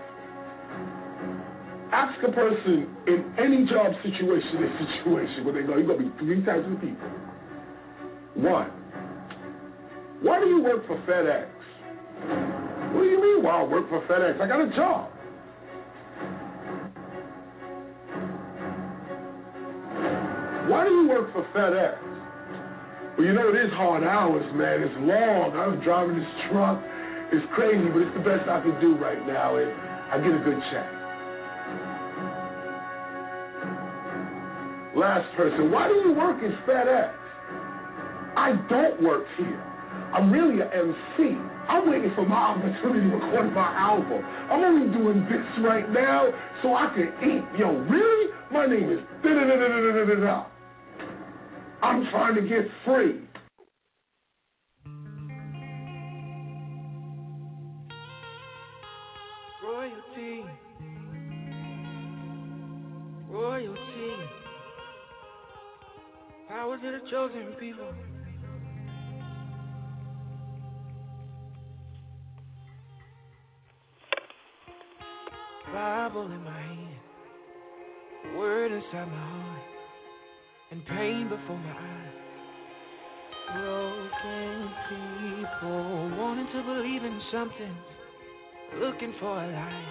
Ask 1.92 2.22
a 2.28 2.30
person 2.30 2.94
in 3.06 3.24
any 3.40 3.64
job 3.64 3.94
situation, 4.02 4.60
this 4.60 4.88
situation, 4.98 5.46
where 5.46 5.54
they 5.54 5.62
go, 5.62 5.78
you're 5.78 5.86
going 5.86 6.04
to 6.04 6.10
be 6.10 6.18
three 6.18 6.44
types 6.44 6.68
of 6.70 6.78
people. 6.78 7.08
One, 8.34 8.68
why 10.20 10.40
do 10.40 10.46
you 10.50 10.62
work 10.62 10.86
for 10.86 10.98
FedEx? 11.08 11.48
What 12.92 13.00
do 13.00 13.08
you 13.08 13.18
mean, 13.18 13.42
why 13.44 13.62
I 13.62 13.64
work 13.64 13.88
for 13.88 14.06
FedEx? 14.06 14.38
I 14.42 14.46
got 14.46 14.60
a 14.60 14.76
job. 14.76 15.08
Why 20.68 20.84
do 20.84 20.90
you 20.90 21.08
work 21.08 21.32
for 21.32 21.48
FedEx? 21.56 21.96
Well, 23.16 23.26
you 23.26 23.32
know, 23.32 23.48
it 23.48 23.56
is 23.56 23.72
hard 23.72 24.04
hours, 24.04 24.44
man. 24.54 24.82
It's 24.82 24.94
long. 25.00 25.56
I 25.56 25.66
was 25.66 25.80
driving 25.82 26.18
this 26.18 26.28
truck. 26.50 26.78
It's 27.32 27.46
crazy, 27.54 27.88
but 27.88 28.02
it's 28.02 28.14
the 28.14 28.24
best 28.26 28.48
I 28.48 28.60
can 28.60 28.80
do 28.80 28.96
right 28.96 29.24
now, 29.26 29.56
and 29.56 29.70
I 30.10 30.18
get 30.18 30.34
a 30.34 30.42
good 30.42 30.58
check. 30.72 30.90
Last 34.96 35.30
person, 35.36 35.70
why 35.70 35.86
do 35.86 35.94
you 35.94 36.12
work 36.12 36.42
in 36.42 36.50
FedEx? 36.66 37.14
I 38.36 38.52
don't 38.68 39.02
work 39.02 39.24
here. 39.38 39.62
I'm 40.12 40.32
really 40.32 40.60
an 40.60 40.68
MC. 40.74 41.38
I'm 41.68 41.88
waiting 41.88 42.10
for 42.16 42.26
my 42.26 42.58
opportunity 42.58 43.08
to 43.08 43.16
record 43.16 43.54
my 43.54 43.70
album. 43.78 44.24
I'm 44.50 44.64
only 44.64 44.92
doing 44.92 45.22
this 45.30 45.46
right 45.64 45.88
now 45.88 46.26
so 46.62 46.74
I 46.74 46.92
can 46.94 47.14
eat. 47.22 47.60
Yo, 47.60 47.70
really? 47.86 48.32
My 48.50 48.66
name 48.66 48.90
is. 48.90 48.98
I'm 51.82 52.10
trying 52.10 52.34
to 52.34 52.42
get 52.42 52.66
free. 52.84 53.29
Royalty. 63.40 64.12
Power 66.46 66.76
to 66.76 66.92
the 66.92 67.10
chosen 67.10 67.54
people. 67.58 67.88
Bible 75.72 76.26
in 76.26 76.44
my 76.44 76.60
hand, 76.60 78.36
word 78.36 78.72
inside 78.72 79.08
my 79.08 79.16
heart, 79.16 79.62
and 80.72 80.84
pain 80.84 81.28
before 81.30 81.56
my 81.56 81.70
eyes. 81.70 82.12
Broken 83.54 84.70
people 84.90 86.18
wanting 86.18 86.46
to 86.52 86.62
believe 86.62 87.04
in 87.04 87.20
something, 87.32 87.76
looking 88.80 89.14
for 89.18 89.42
a 89.42 89.46
lie, 89.50 89.86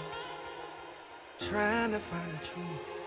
trying 1.49 1.91
to 1.91 1.99
find 2.11 2.31
the 2.31 2.39
truth. 2.53 2.98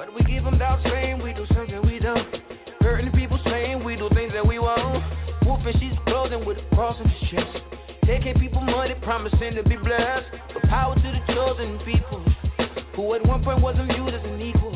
But 0.00 0.14
we 0.14 0.24
give 0.24 0.44
them 0.44 0.56
doubt, 0.56 0.80
saying 0.82 1.22
we 1.22 1.34
do 1.34 1.44
something 1.52 1.82
we 1.84 1.98
don't. 1.98 2.24
Hurting 2.80 3.12
people 3.12 3.38
saying 3.44 3.84
we 3.84 3.96
do 3.96 4.08
things 4.14 4.32
that 4.32 4.46
we 4.46 4.58
won't. 4.58 5.04
Wolfing 5.44 5.74
she's 5.78 5.92
clothing 6.08 6.46
with 6.46 6.56
a 6.56 6.74
cross 6.74 6.96
on 6.98 7.06
his 7.06 7.28
chest. 7.28 7.52
Taking 8.06 8.32
people 8.40 8.62
money, 8.62 8.94
promising 9.02 9.56
to 9.56 9.62
be 9.62 9.76
blessed. 9.76 10.24
But 10.54 10.62
power 10.70 10.94
to 10.94 11.02
the 11.02 11.20
chosen 11.34 11.78
people, 11.84 12.24
who 12.96 13.12
at 13.12 13.26
one 13.26 13.44
point 13.44 13.60
wasn't 13.60 13.92
viewed 13.92 14.14
as 14.14 14.24
an 14.24 14.40
equal. 14.40 14.72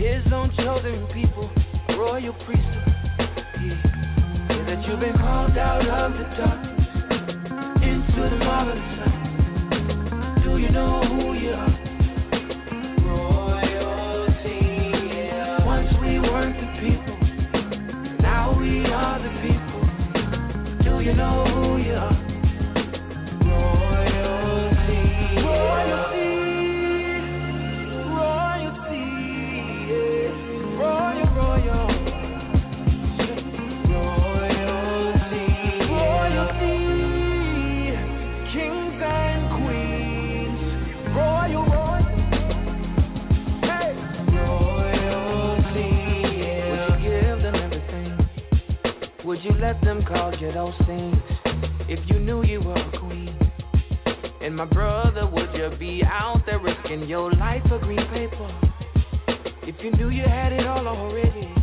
His 0.00 0.24
own 0.32 0.56
chosen 0.56 1.04
people, 1.12 1.50
royal 1.90 2.32
priesthood. 2.48 2.88
Yeah. 3.60 4.64
that 4.72 4.88
you've 4.88 5.00
been 5.00 5.18
called 5.20 5.52
out 5.58 5.84
of 5.84 6.12
the 6.16 6.24
darkness 6.32 6.80
into 7.84 8.22
the 8.24 8.40
marvelous 8.40 8.80
light. 9.04 10.44
Do 10.44 10.56
you 10.56 10.70
know 10.70 11.04
who 11.04 11.34
you 11.34 11.50
are? 11.50 11.87
People, 16.80 17.18
now 18.20 18.56
we 18.58 18.84
are 18.86 19.18
the 19.18 19.30
people. 19.42 19.82
Do 20.84 21.00
you 21.00 21.14
know 21.14 21.44
who 21.44 21.78
you 21.82 21.94
are? 21.94 22.27
Would 49.38 49.54
you 49.54 49.60
let 49.60 49.80
them 49.82 50.04
call 50.04 50.34
you 50.34 50.50
those 50.50 50.74
things? 50.84 51.14
If 51.88 52.00
you 52.10 52.18
knew 52.18 52.42
you 52.42 52.60
were 52.60 52.74
a 52.74 52.98
queen. 52.98 53.38
And 54.40 54.56
my 54.56 54.64
brother, 54.64 55.30
would 55.30 55.54
you 55.54 55.70
be 55.78 56.02
out 56.04 56.42
there 56.44 56.58
risking 56.58 57.08
your 57.08 57.30
life 57.30 57.62
for 57.68 57.78
green 57.78 58.04
paper? 58.08 58.60
If 59.62 59.76
you 59.80 59.92
knew 59.92 60.08
you 60.08 60.24
had 60.24 60.52
it 60.52 60.66
all 60.66 60.88
already. 60.88 61.54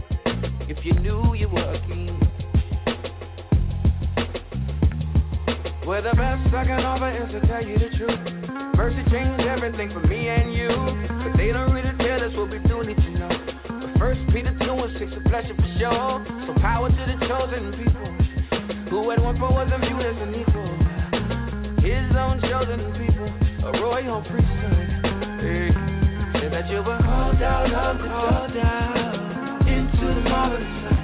If 0.69 0.85
you 0.85 0.93
knew 1.01 1.33
you 1.35 1.49
were 1.49 1.73
a 1.73 1.85
king. 1.85 2.34
Well, 5.85 6.01
the 6.01 6.17
best 6.17 6.49
I 6.49 6.65
can 6.65 6.81
offer 6.81 7.13
is 7.13 7.29
to 7.29 7.45
tell 7.45 7.61
you 7.61 7.77
the 7.77 7.93
truth. 7.93 8.17
Mercy 8.73 9.05
changed 9.13 9.45
everything 9.45 9.93
for 9.93 10.01
me 10.09 10.29
and 10.33 10.49
you. 10.49 10.73
But 10.73 11.37
they 11.37 11.53
don't 11.53 11.69
really 11.77 11.93
tell 12.01 12.25
us 12.25 12.33
what 12.33 12.49
we 12.49 12.57
do 12.65 12.81
need 12.81 12.97
to 12.97 13.11
know. 13.13 13.29
But 13.69 13.93
first 14.01 14.17
Peter 14.33 14.49
2 14.49 14.65
and 14.65 14.97
6 14.97 15.13
a 15.13 15.21
pleasure 15.29 15.53
for 15.53 15.69
sure. 15.77 16.25
So 16.49 16.57
power 16.57 16.89
to 16.89 17.03
the 17.05 17.17
chosen 17.29 17.69
people. 17.77 18.09
Who 18.89 19.11
at 19.13 19.21
one 19.21 19.37
point 19.37 19.53
wasn't 19.53 19.85
viewed 19.85 20.01
as 20.01 20.17
an 20.25 20.33
equal. 20.33 20.73
His 21.85 22.09
own 22.17 22.41
chosen 22.41 22.81
people, 22.97 23.29
a 23.69 23.71
royal 23.77 24.25
priesthood. 24.25 24.89
Hey. 25.37 25.69
Say 26.41 26.49
that 26.49 26.65
you 26.65 26.81
were 26.81 26.97
called 26.97 27.37
out 27.45 28.01
called 28.01 28.57
out 28.57 29.67
into 29.69 30.05
the 30.17 30.25
marvelous 30.25 30.94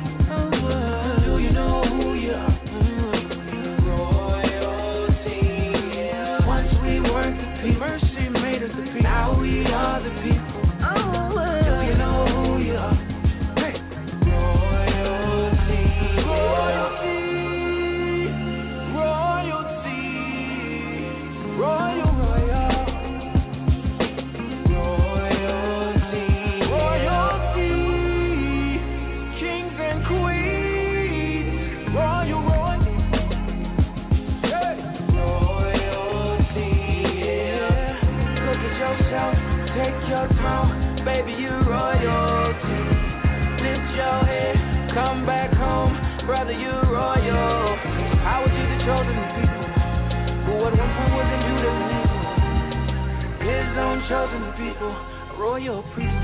chosen 54.12 54.52
people. 54.58 54.92
A 54.92 55.40
royal 55.40 55.84
priesthood. 55.94 56.21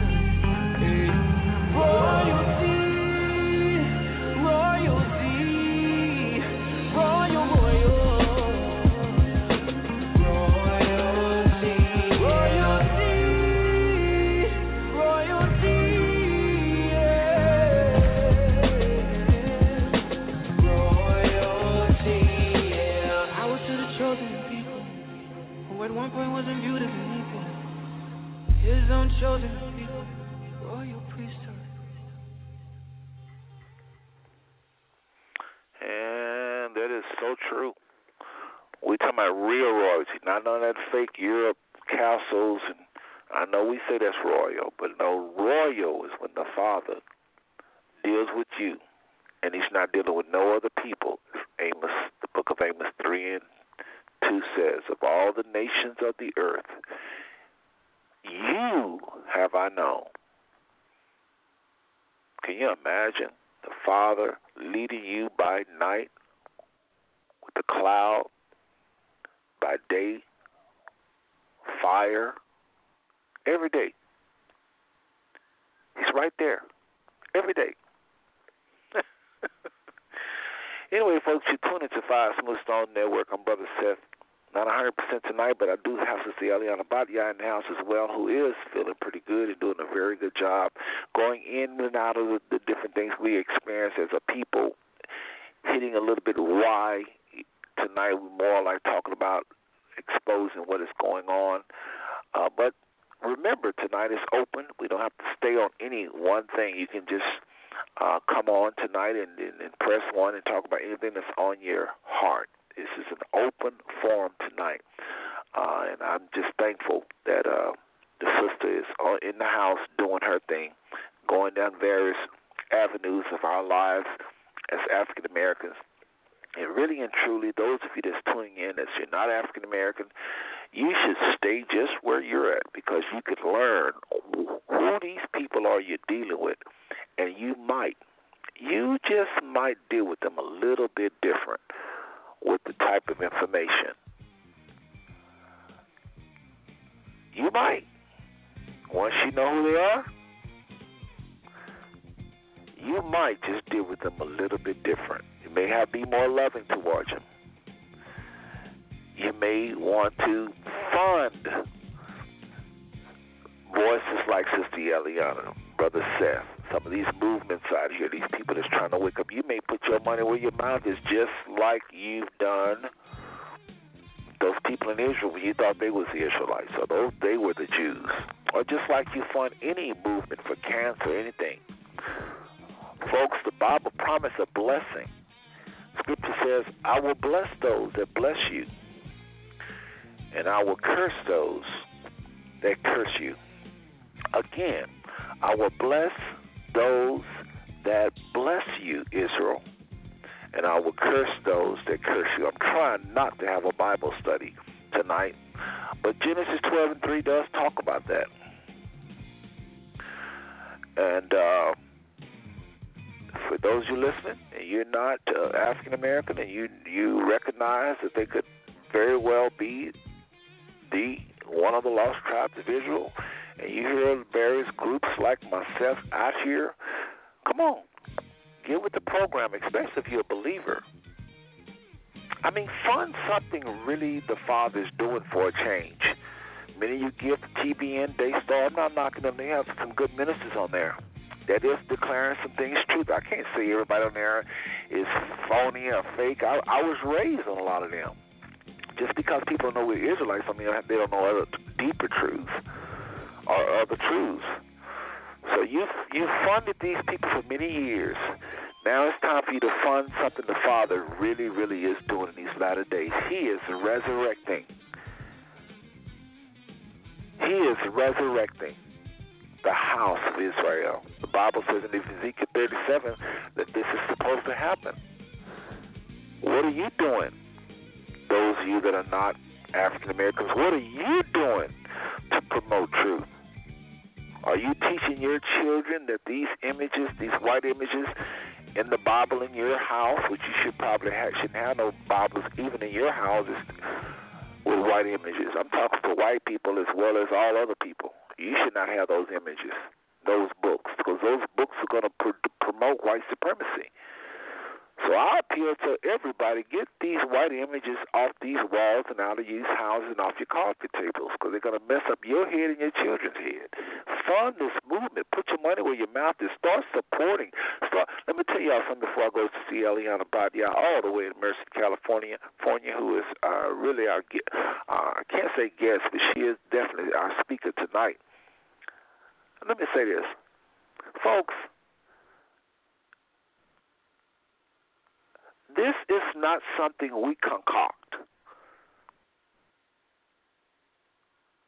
concoct. 337.47 338.15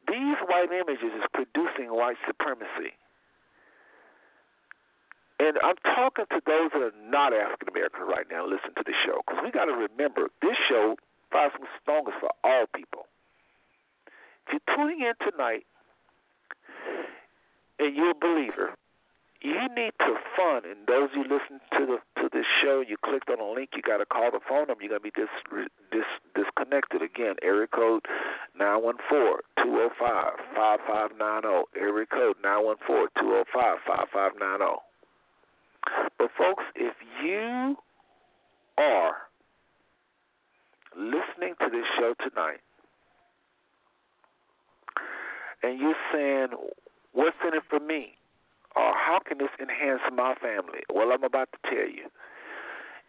These 0.08 0.36
white 0.46 0.72
images 0.72 1.12
is 1.16 1.24
producing 1.32 1.94
white 1.94 2.16
supremacy. 2.26 2.92
And 5.38 5.56
I'm 5.64 5.76
talking 5.94 6.26
to 6.30 6.40
those 6.44 6.70
that 6.74 6.82
are 6.82 6.92
not 7.08 7.32
African 7.32 7.68
American 7.68 8.02
right 8.02 8.26
now. 8.30 8.44
Listen 8.44 8.74
to 8.76 8.84
the 8.84 8.92
show 9.06 9.22
because 9.26 9.40
we 9.42 9.50
got 9.50 9.66
to 9.66 9.72
remember 9.72 10.28
this 10.42 10.56
show 10.68 10.96
probably 11.30 11.60
the 11.60 11.72
strongest 11.80 12.18
for 12.20 12.30
all 12.44 12.66
people. 12.74 13.06
If 14.46 14.58
you're 14.58 14.76
tuning 14.76 15.00
in 15.00 15.14
tonight 15.30 15.64
and 17.78 17.96
you're 17.96 18.10
a 18.10 18.20
believer, 18.20 18.74
you 19.42 19.68
need 19.74 19.92
to 19.98 20.14
fund. 20.36 20.64
And 20.66 20.86
those 20.86 21.08
you 21.14 21.22
listen 21.22 21.60
to 21.78 21.86
the 21.86 21.98
to 22.20 22.28
this 22.32 22.44
show, 22.62 22.82
you 22.86 22.96
clicked 23.02 23.30
on 23.30 23.40
a 23.40 23.52
link. 23.52 23.70
You 23.74 23.82
got 23.82 23.98
to 23.98 24.06
call 24.06 24.30
the 24.30 24.40
phone 24.46 24.68
number. 24.68 24.84
You're 24.84 24.98
gonna 24.98 25.00
be 25.00 25.10
dis, 25.10 25.28
dis 25.90 26.04
disconnected 26.34 27.02
again. 27.02 27.36
Area 27.42 27.66
code 27.66 28.04
nine 28.58 28.82
one 28.82 28.96
four 29.08 29.40
two 29.62 29.70
zero 29.70 29.90
five 29.98 30.34
five 30.54 30.80
five 30.86 31.10
nine 31.18 31.42
zero. 31.42 31.64
Area 31.76 32.06
code 32.06 32.36
nine 32.42 32.64
one 32.64 32.76
four 32.86 33.08
two 33.18 33.28
zero 33.28 33.44
five 33.52 33.78
five 33.86 34.08
five 34.12 34.32
nine 34.38 34.58
zero. 34.58 34.82
But 36.18 36.30
folks, 36.36 36.64
if 36.74 36.94
you 37.24 37.76
are 38.76 39.16
listening 40.96 41.54
to 41.60 41.70
this 41.70 41.84
show 41.98 42.14
tonight 42.28 42.60
and 45.62 45.78
you're 45.78 45.94
saying, 46.12 46.48
"What's 47.12 47.36
in 47.46 47.54
it 47.54 47.62
for 47.70 47.80
me?" 47.80 48.16
Or 48.76 48.94
how 48.94 49.18
can 49.26 49.38
this 49.38 49.50
enhance 49.58 50.02
my 50.12 50.34
family? 50.34 50.80
Well, 50.92 51.12
I'm 51.12 51.24
about 51.24 51.48
to 51.52 51.58
tell 51.68 51.88
you. 51.88 52.06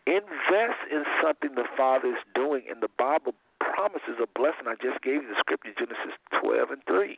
Invest 0.08 0.82
in 0.90 1.04
something 1.22 1.54
the 1.54 1.70
Father 1.78 2.10
is 2.10 2.24
doing, 2.34 2.64
and 2.70 2.82
the 2.82 2.90
Bible 2.98 3.36
promises 3.62 4.18
a 4.18 4.26
blessing. 4.26 4.66
I 4.66 4.74
just 4.82 5.02
gave 5.06 5.22
you 5.22 5.30
the 5.30 5.38
scripture, 5.38 5.74
Genesis 5.78 6.18
12 6.42 6.72
and 6.72 6.82
3. 6.88 7.18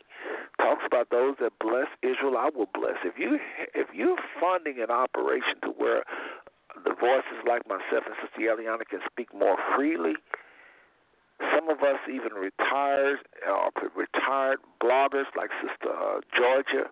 Talks 0.59 0.83
about 0.85 1.09
those 1.09 1.35
that 1.39 1.55
bless 1.59 1.87
Israel, 2.03 2.35
I 2.37 2.51
will 2.53 2.69
bless. 2.73 2.99
If 3.03 3.17
you 3.17 3.39
if 3.73 3.87
you're 3.95 4.19
funding 4.39 4.83
an 4.83 4.91
operation 4.91 5.63
to 5.63 5.69
where 5.69 6.03
the 6.83 6.93
voices 6.93 7.39
like 7.47 7.63
myself 7.67 8.03
and 8.05 8.15
Sister 8.19 8.51
Eliana 8.51 8.83
can 8.83 8.99
speak 9.09 9.33
more 9.33 9.57
freely, 9.75 10.15
some 11.55 11.69
of 11.69 11.79
us 11.79 11.99
even 12.07 12.33
retired 12.35 13.19
uh, 13.47 13.71
retired 13.95 14.59
bloggers 14.83 15.31
like 15.35 15.49
Sister 15.63 15.89
uh, 15.89 16.19
Georgia 16.35 16.91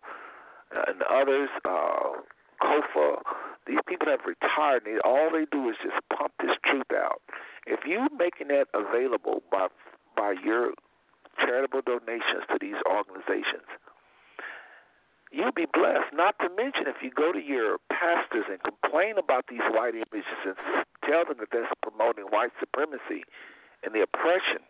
and 0.87 1.01
others, 1.03 1.49
uh, 1.65 2.21
Kofa, 2.61 3.21
these 3.67 3.79
people 3.87 4.07
have 4.07 4.21
retired, 4.25 4.85
and 4.85 4.99
all 5.01 5.29
they 5.31 5.45
do 5.51 5.69
is 5.69 5.75
just 5.83 5.97
pump 6.15 6.33
this 6.39 6.55
truth 6.65 6.91
out. 6.95 7.21
If 7.65 7.81
you're 7.85 8.09
making 8.17 8.47
that 8.49 8.67
available 8.73 9.43
by 9.51 9.67
by 10.15 10.35
your 10.43 10.73
charitable 11.39 11.81
donations 11.85 12.43
to 12.49 12.57
these 12.59 12.77
organizations, 12.85 13.67
you'll 15.31 15.55
be 15.55 15.65
blessed. 15.71 16.13
Not 16.13 16.37
to 16.39 16.49
mention, 16.49 16.85
if 16.87 17.01
you 17.01 17.11
go 17.11 17.31
to 17.31 17.39
your 17.39 17.77
pastors 17.89 18.45
and 18.49 18.59
complain 18.61 19.17
about 19.17 19.45
these 19.49 19.63
white 19.71 19.95
images 19.95 20.39
and 20.45 20.55
tell 21.05 21.25
them 21.25 21.37
that 21.39 21.49
that's 21.51 21.71
promoting 21.81 22.25
white 22.25 22.51
supremacy 22.59 23.23
and 23.83 23.93
the 23.95 24.01
oppression 24.01 24.61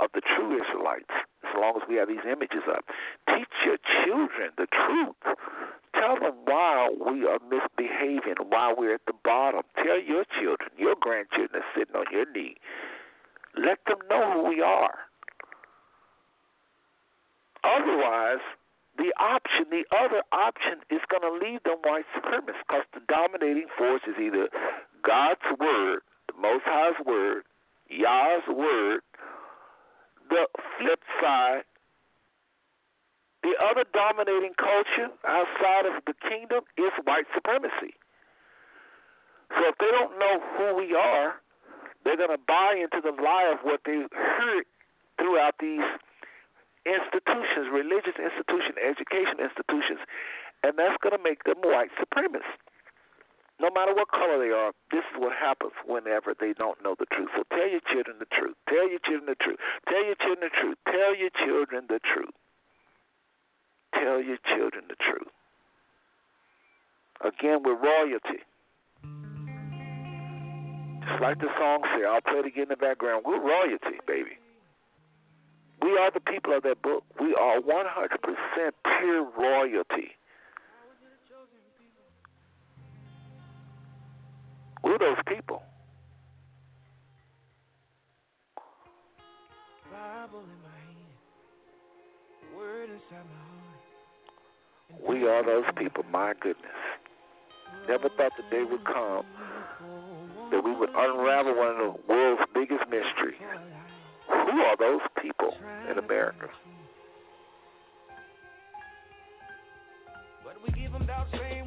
of 0.00 0.10
the 0.14 0.22
true 0.34 0.58
Israelites, 0.58 1.12
as 1.42 1.54
long 1.58 1.76
as 1.76 1.88
we 1.88 1.96
have 1.96 2.08
these 2.08 2.24
images 2.26 2.62
up. 2.68 2.84
Teach 3.28 3.54
your 3.64 3.78
children 4.04 4.50
the 4.56 4.66
truth. 4.66 5.36
Tell 5.94 6.18
them 6.18 6.34
why 6.44 6.90
we 6.90 7.26
are 7.26 7.38
misbehaving, 7.48 8.42
why 8.48 8.74
we're 8.76 8.94
at 8.94 9.06
the 9.06 9.14
bottom. 9.24 9.62
Tell 9.76 10.00
your 10.00 10.24
children, 10.40 10.70
your 10.76 10.96
grandchildren 10.98 11.62
are 11.62 11.70
sitting 11.76 11.94
on 11.94 12.06
your 12.10 12.30
knee. 12.32 12.56
Let 13.56 13.78
them 13.86 13.98
know 14.10 14.32
who 14.32 14.48
we 14.48 14.60
are. 14.60 14.98
Otherwise, 17.62 18.42
the 18.98 19.12
option, 19.18 19.66
the 19.70 19.84
other 19.94 20.22
option 20.32 20.82
is 20.90 21.00
going 21.10 21.22
to 21.22 21.46
leave 21.46 21.62
them 21.62 21.78
white 21.82 22.04
supremacists 22.14 22.62
because 22.66 22.84
the 22.92 23.00
dominating 23.08 23.66
force 23.78 24.02
is 24.06 24.14
either 24.20 24.48
God's 25.02 25.46
word, 25.58 26.00
the 26.28 26.40
Most 26.40 26.62
High's 26.64 26.98
word, 27.04 27.44
Yah's 27.88 28.46
word, 28.48 29.00
the 30.34 30.50
flip 30.78 30.98
side, 31.22 31.62
the 33.46 33.54
other 33.62 33.86
dominating 33.94 34.58
culture 34.58 35.14
outside 35.22 35.86
of 35.86 36.02
the 36.10 36.14
kingdom 36.26 36.66
is 36.74 36.90
white 37.06 37.30
supremacy. 37.30 37.94
So 39.54 39.70
if 39.70 39.78
they 39.78 39.92
don't 39.94 40.18
know 40.18 40.42
who 40.58 40.74
we 40.74 40.90
are, 40.98 41.38
they're 42.02 42.18
going 42.18 42.34
to 42.34 42.42
buy 42.48 42.74
into 42.74 42.98
the 42.98 43.14
lie 43.14 43.46
of 43.54 43.62
what 43.62 43.80
they 43.86 44.02
heard 44.10 44.66
throughout 45.22 45.54
these 45.60 45.86
institutions, 46.82 47.70
religious 47.70 48.18
institutions, 48.18 48.74
education 48.82 49.38
institutions, 49.38 50.02
and 50.66 50.74
that's 50.74 50.98
going 50.98 51.14
to 51.14 51.22
make 51.22 51.44
them 51.44 51.62
white 51.62 51.94
supremacists 51.94 52.58
no 53.60 53.70
matter 53.70 53.94
what 53.94 54.10
color 54.10 54.38
they 54.38 54.50
are, 54.50 54.72
this 54.90 55.04
is 55.14 55.16
what 55.18 55.32
happens 55.32 55.72
whenever 55.86 56.34
they 56.34 56.52
don't 56.52 56.82
know 56.82 56.96
the 56.98 57.06
truth. 57.06 57.30
So 57.36 57.42
tell 57.50 57.68
your 57.68 57.80
children 57.92 58.16
the 58.18 58.26
truth. 58.26 58.56
Tell 58.68 58.88
your 58.88 58.98
children 58.98 59.26
the 59.26 59.38
truth. 59.38 59.58
Tell 59.88 60.04
your 60.04 60.16
children 60.18 60.40
the 60.42 60.50
truth. 60.50 60.78
Tell 60.90 61.14
your 61.14 61.30
children 61.38 61.86
the 61.88 62.00
truth. 62.02 62.34
Tell 63.94 64.20
your 64.20 64.38
children 64.42 64.84
the 64.88 64.96
truth. 64.98 65.30
Again, 67.22 67.62
with 67.62 67.78
royalty. 67.78 68.42
Just 71.06 71.22
like 71.22 71.38
the 71.38 71.48
song 71.56 71.82
says, 71.94 72.04
I'll 72.10 72.20
play 72.20 72.40
it 72.40 72.46
again 72.46 72.64
in 72.64 72.68
the 72.70 72.76
background. 72.76 73.24
We're 73.24 73.40
royalty, 73.40 74.02
baby. 74.06 74.36
We 75.80 75.96
are 75.98 76.10
the 76.10 76.20
people 76.20 76.56
of 76.56 76.62
that 76.64 76.82
book. 76.82 77.04
We 77.20 77.34
are 77.34 77.60
100% 77.60 78.72
pure 78.98 79.30
royalty. 79.38 80.16
We're 84.94 85.14
those 85.14 85.24
people. 85.26 85.60
We 95.08 95.26
are 95.26 95.44
those 95.44 95.64
people, 95.76 96.04
my 96.12 96.34
goodness. 96.40 96.64
Never 97.88 98.08
thought 98.10 98.32
the 98.36 98.44
day 98.50 98.62
would 98.62 98.84
come 98.84 99.24
that 100.52 100.62
we 100.62 100.72
would 100.72 100.90
unravel 100.90 101.56
one 101.56 101.70
of 101.70 101.78
the 101.78 101.94
world's 102.08 102.42
biggest 102.54 102.84
mysteries. 102.88 103.40
Who 104.28 104.60
are 104.60 104.76
those 104.76 105.00
people 105.20 105.56
in 105.90 105.98
America? 105.98 106.48
But 110.44 110.54
we 110.64 110.80
give 110.80 110.92
them 110.92 111.08
we 111.08 111.63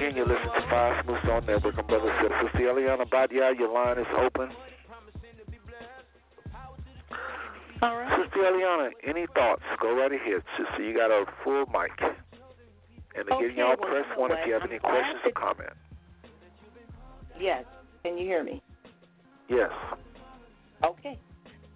You 0.00 0.24
listen 0.24 0.46
to 0.54 0.66
Five 0.70 1.04
Smooth 1.04 1.18
Stone 1.24 1.46
Network. 1.46 1.74
I'm 1.76 1.86
Brother 1.86 2.14
Seth. 2.22 2.52
Sister 2.52 2.72
Eliana 2.72 3.10
Badia, 3.10 3.50
your 3.58 3.72
line 3.72 3.98
is 3.98 4.06
open. 4.16 4.48
All 7.82 7.96
right. 7.96 8.24
Sister 8.24 8.38
Eliana, 8.38 8.90
any 9.06 9.26
thoughts? 9.34 9.62
Go 9.82 9.96
right 9.96 10.12
ahead, 10.12 10.42
sister. 10.56 10.84
You 10.84 10.96
got 10.96 11.10
a 11.10 11.24
full 11.42 11.66
mic. 11.66 11.90
And 12.00 13.26
again, 13.26 13.32
okay, 13.32 13.54
y'all 13.56 13.76
well, 13.78 13.90
press 13.90 14.06
one 14.16 14.30
if 14.30 14.38
you 14.46 14.52
have 14.52 14.62
I'm 14.62 14.70
any 14.70 14.78
questions 14.78 15.20
or 15.24 15.30
that... 15.30 15.34
comments. 15.34 15.76
Yes. 17.40 17.64
Can 18.04 18.16
you 18.16 18.24
hear 18.24 18.44
me? 18.44 18.62
Yes. 19.48 19.70
Okay. 20.84 21.18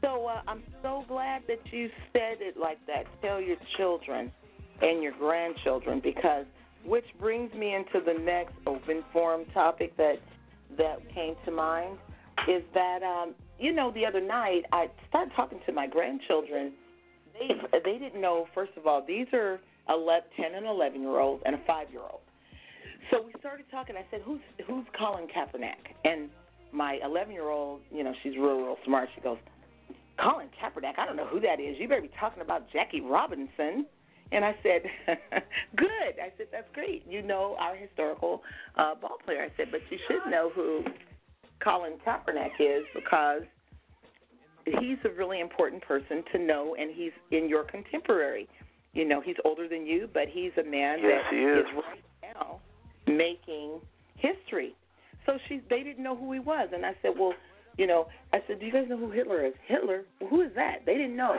So 0.00 0.26
uh, 0.26 0.42
I'm 0.46 0.62
so 0.80 1.04
glad 1.08 1.42
that 1.48 1.60
you 1.72 1.90
said 2.12 2.38
it 2.38 2.56
like 2.56 2.78
that. 2.86 3.04
Tell 3.20 3.40
your 3.40 3.56
children 3.76 4.30
and 4.80 5.02
your 5.02 5.12
grandchildren 5.18 6.00
because– 6.02 6.46
which 6.84 7.04
brings 7.20 7.52
me 7.54 7.74
into 7.74 8.04
the 8.04 8.18
next 8.18 8.54
open 8.66 9.04
forum 9.12 9.44
topic 9.54 9.96
that 9.96 10.16
that 10.76 10.98
came 11.14 11.34
to 11.44 11.50
mind 11.50 11.98
is 12.48 12.62
that 12.74 13.02
um, 13.02 13.34
you 13.58 13.72
know 13.72 13.90
the 13.92 14.04
other 14.06 14.20
night 14.20 14.62
I 14.72 14.88
started 15.08 15.32
talking 15.36 15.60
to 15.66 15.72
my 15.72 15.86
grandchildren. 15.86 16.72
They 17.34 17.80
they 17.84 17.98
didn't 17.98 18.20
know 18.20 18.46
first 18.54 18.72
of 18.76 18.86
all 18.86 19.04
these 19.06 19.26
are 19.32 19.60
11, 19.88 20.22
10 20.36 20.54
and 20.54 20.66
11 20.66 21.00
year 21.00 21.18
olds 21.18 21.42
and 21.44 21.54
a 21.54 21.60
5 21.66 21.90
year 21.90 22.00
old. 22.00 22.20
So 23.10 23.22
we 23.22 23.32
started 23.38 23.66
talking. 23.70 23.96
I 23.96 24.04
said, 24.10 24.22
"Who's 24.24 24.40
who's 24.66 24.86
Colin 24.98 25.26
Kaepernick?" 25.26 25.94
And 26.04 26.30
my 26.72 26.98
11 27.04 27.32
year 27.32 27.50
old, 27.50 27.80
you 27.90 28.04
know, 28.04 28.14
she's 28.22 28.36
real 28.36 28.58
real 28.58 28.78
smart. 28.84 29.08
She 29.14 29.20
goes, 29.20 29.38
"Colin 30.18 30.48
Kaepernick? 30.60 30.98
I 30.98 31.06
don't 31.06 31.16
know 31.16 31.26
who 31.26 31.40
that 31.40 31.60
is. 31.60 31.76
You 31.78 31.88
better 31.88 32.00
be 32.00 32.10
talking 32.18 32.42
about 32.42 32.70
Jackie 32.72 33.00
Robinson." 33.00 33.86
And 34.32 34.44
I 34.44 34.54
said, 34.62 34.82
good. 35.76 36.14
I 36.22 36.32
said, 36.38 36.46
that's 36.50 36.68
great. 36.72 37.04
You 37.08 37.22
know 37.22 37.56
our 37.58 37.76
historical 37.76 38.42
uh, 38.76 38.94
ball 38.94 39.18
player. 39.24 39.42
I 39.42 39.56
said, 39.56 39.68
but 39.70 39.80
you 39.90 39.98
should 40.08 40.30
know 40.30 40.50
who 40.54 40.84
Colin 41.62 41.94
Kaepernick 42.06 42.52
is 42.58 42.84
because 42.94 43.42
he's 44.64 44.98
a 45.04 45.10
really 45.10 45.40
important 45.40 45.82
person 45.82 46.24
to 46.32 46.38
know, 46.38 46.76
and 46.78 46.90
he's 46.94 47.12
in 47.30 47.48
your 47.48 47.64
contemporary. 47.64 48.48
You 48.94 49.06
know, 49.06 49.20
he's 49.20 49.36
older 49.44 49.68
than 49.68 49.86
you, 49.86 50.08
but 50.12 50.24
he's 50.28 50.52
a 50.58 50.64
man 50.64 50.98
yes, 51.02 51.22
that 51.30 51.36
is. 51.36 51.58
is 51.58 51.64
right 51.74 52.34
now 52.34 52.60
making 53.06 53.80
history. 54.16 54.74
So 55.26 55.38
she, 55.48 55.60
they 55.70 55.82
didn't 55.82 56.02
know 56.02 56.16
who 56.16 56.32
he 56.32 56.40
was, 56.40 56.68
and 56.74 56.84
I 56.84 56.94
said, 57.00 57.12
well, 57.18 57.34
you 57.78 57.86
know, 57.86 58.06
I 58.32 58.38
said, 58.46 58.60
do 58.60 58.66
you 58.66 58.72
guys 58.72 58.86
know 58.88 58.98
who 58.98 59.10
Hitler 59.10 59.46
is? 59.46 59.54
Hitler? 59.66 60.04
Well, 60.20 60.30
who 60.30 60.40
is 60.42 60.50
that? 60.56 60.80
They 60.84 60.94
didn't 60.94 61.16
know. 61.16 61.36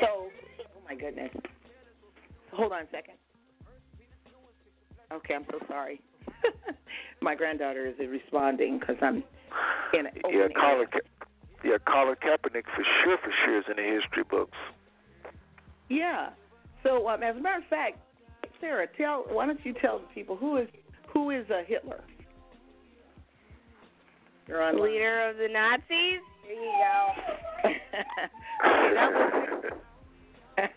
So, 0.00 0.28
oh 0.60 0.80
my 0.88 0.94
goodness. 0.94 1.30
Hold 2.52 2.72
on 2.72 2.82
a 2.82 2.90
second. 2.90 3.14
Okay, 5.12 5.34
I'm 5.34 5.46
so 5.50 5.58
sorry. 5.68 6.00
My 7.20 7.34
granddaughter 7.34 7.86
is 7.86 7.94
responding 8.08 8.78
because 8.78 8.96
I'm 9.00 9.22
in. 9.94 10.06
Yeah, 10.30 10.48
Colin. 10.58 10.86
Yeah, 11.64 11.78
Colin 11.86 12.16
Kaepernick 12.16 12.64
for 12.74 12.84
sure, 13.04 13.18
for 13.22 13.32
sure 13.44 13.58
is 13.58 13.64
in 13.68 13.76
the 13.76 14.00
history 14.00 14.24
books. 14.28 14.56
Yeah. 15.88 16.30
So, 16.82 17.08
um, 17.08 17.22
as 17.22 17.36
a 17.36 17.40
matter 17.40 17.58
of 17.58 17.68
fact, 17.68 17.98
Sarah, 18.60 18.86
tell 18.96 19.24
why 19.28 19.46
don't 19.46 19.64
you 19.64 19.74
tell 19.80 19.98
the 20.00 20.06
people 20.14 20.36
who 20.36 20.56
is 20.56 20.68
who 21.12 21.30
is 21.30 21.48
a 21.50 21.62
Hitler? 21.66 22.02
You're 24.48 24.62
on. 24.62 24.82
Leader 24.82 25.30
of 25.30 25.36
the 25.36 25.48
Nazis. 25.48 26.20
There 26.44 26.54
you 26.54 26.72
go. 26.82 27.70
that 28.94 29.12
was 29.12 29.72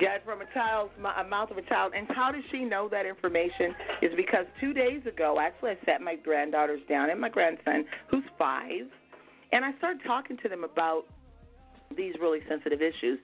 got 0.00 0.24
from 0.24 0.40
a 0.40 0.46
child's 0.54 0.92
mouth 1.00 1.50
of 1.50 1.58
a 1.58 1.62
child. 1.62 1.92
And 1.96 2.06
how 2.10 2.30
does 2.32 2.42
she 2.50 2.64
know 2.64 2.88
that 2.90 3.06
information? 3.06 3.74
Is 4.00 4.10
because 4.16 4.46
two 4.60 4.72
days 4.72 5.04
ago, 5.06 5.38
actually, 5.40 5.70
I 5.70 5.78
sat 5.84 6.00
my 6.00 6.16
granddaughters 6.16 6.80
down 6.88 7.10
and 7.10 7.20
my 7.20 7.28
grandson, 7.28 7.84
who's 8.10 8.24
five, 8.38 8.86
and 9.52 9.64
I 9.64 9.76
started 9.78 10.00
talking 10.06 10.36
to 10.42 10.48
them 10.48 10.64
about 10.64 11.04
these 11.96 12.14
really 12.20 12.40
sensitive 12.48 12.80
issues, 12.80 13.18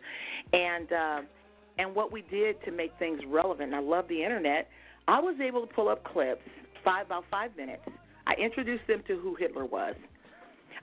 and 0.52 0.92
uh, 0.92 1.20
and 1.78 1.94
what 1.94 2.12
we 2.12 2.22
did 2.22 2.62
to 2.64 2.70
make 2.70 2.92
things 2.98 3.20
relevant. 3.26 3.72
And 3.72 3.76
I 3.76 3.80
love 3.80 4.06
the 4.08 4.22
internet. 4.22 4.68
I 5.06 5.20
was 5.20 5.36
able 5.40 5.66
to 5.66 5.72
pull 5.72 5.88
up 5.88 6.04
clips, 6.04 6.42
five 6.84 7.06
about 7.06 7.24
five 7.30 7.56
minutes. 7.56 7.82
I 8.26 8.34
introduced 8.34 8.86
them 8.86 9.02
to 9.06 9.18
who 9.18 9.34
Hitler 9.36 9.64
was. 9.64 9.94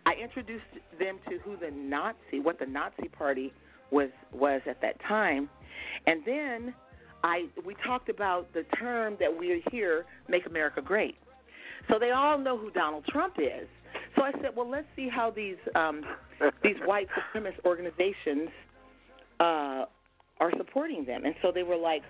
I 0.08 0.14
introduced 0.22 0.64
them 1.00 1.20
to 1.30 1.38
who 1.40 1.58
the 1.58 1.72
Nazi, 1.72 2.40
what 2.42 2.60
the 2.60 2.66
Nazi 2.66 3.08
Party 3.08 3.54
was 3.92 4.10
was 4.34 4.62
at 4.68 4.82
that 4.82 5.00
time, 5.08 5.50
and 6.08 6.22
then 6.26 6.74
I 7.24 7.46
we 7.66 7.76
talked 7.86 8.10
about 8.10 8.52
the 8.54 8.64
term 8.78 9.18
that 9.20 9.36
we 9.38 9.64
hear, 9.72 10.06
"Make 10.28 10.46
America 10.46 10.82
Great." 10.82 11.18
So 11.90 12.00
they 12.00 12.12
all 12.12 12.38
know 12.38 12.58
who 12.58 12.72
Donald 12.72 13.06
Trump 13.06 13.36
is. 13.38 13.68
So 14.16 14.24
I 14.24 14.32
said, 14.42 14.52
well, 14.56 14.70
let's 14.70 14.88
see 14.96 15.10
how 15.10 15.30
these 15.30 15.58
um, 15.76 16.04
these 16.64 16.76
white 16.86 17.08
supremacist 17.16 17.64
organizations 17.66 18.50
uh, 19.40 19.86
are 20.40 20.52
supporting 20.58 21.06
them. 21.06 21.26
And 21.26 21.36
so 21.42 21.52
they 21.54 21.64
were 21.64 21.78
like, 21.78 22.02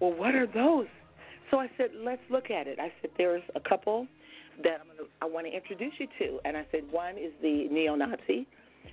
well, 0.00 0.12
what 0.12 0.34
are 0.34 0.46
those? 0.46 0.86
So 1.50 1.58
I 1.58 1.68
said, 1.76 1.90
let's 1.96 2.22
look 2.30 2.50
at 2.50 2.66
it. 2.66 2.78
I 2.80 2.92
said, 3.00 3.10
there's 3.18 3.42
a 3.54 3.60
couple 3.60 4.06
that 4.62 4.80
I'm 4.80 4.86
gonna, 4.86 5.08
I 5.20 5.26
want 5.26 5.46
to 5.46 5.52
introduce 5.52 5.92
you 5.98 6.06
to. 6.18 6.38
And 6.44 6.56
I 6.56 6.66
said, 6.70 6.82
one 6.90 7.16
is 7.16 7.32
the 7.42 7.68
neo-Nazi. 7.70 8.46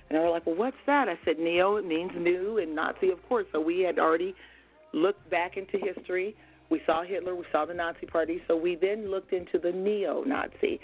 And 0.08 0.18
they 0.18 0.22
were 0.22 0.30
like, 0.30 0.46
well, 0.46 0.56
what's 0.56 0.76
that? 0.86 1.08
I 1.08 1.18
said, 1.24 1.38
neo 1.38 1.76
it 1.76 1.86
means 1.86 2.10
new, 2.16 2.58
and 2.58 2.74
Nazi, 2.74 3.10
of 3.10 3.22
course. 3.28 3.46
So 3.52 3.60
we 3.60 3.80
had 3.80 3.98
already 3.98 4.34
looked 4.92 5.28
back 5.30 5.56
into 5.56 5.78
history. 5.78 6.34
We 6.68 6.80
saw 6.86 7.02
Hitler, 7.02 7.34
we 7.34 7.44
saw 7.52 7.64
the 7.64 7.74
Nazi 7.74 8.06
Party. 8.06 8.40
So 8.48 8.56
we 8.56 8.76
then 8.76 9.10
looked 9.10 9.32
into 9.32 9.58
the 9.58 9.72
neo-Nazi. 9.72 10.80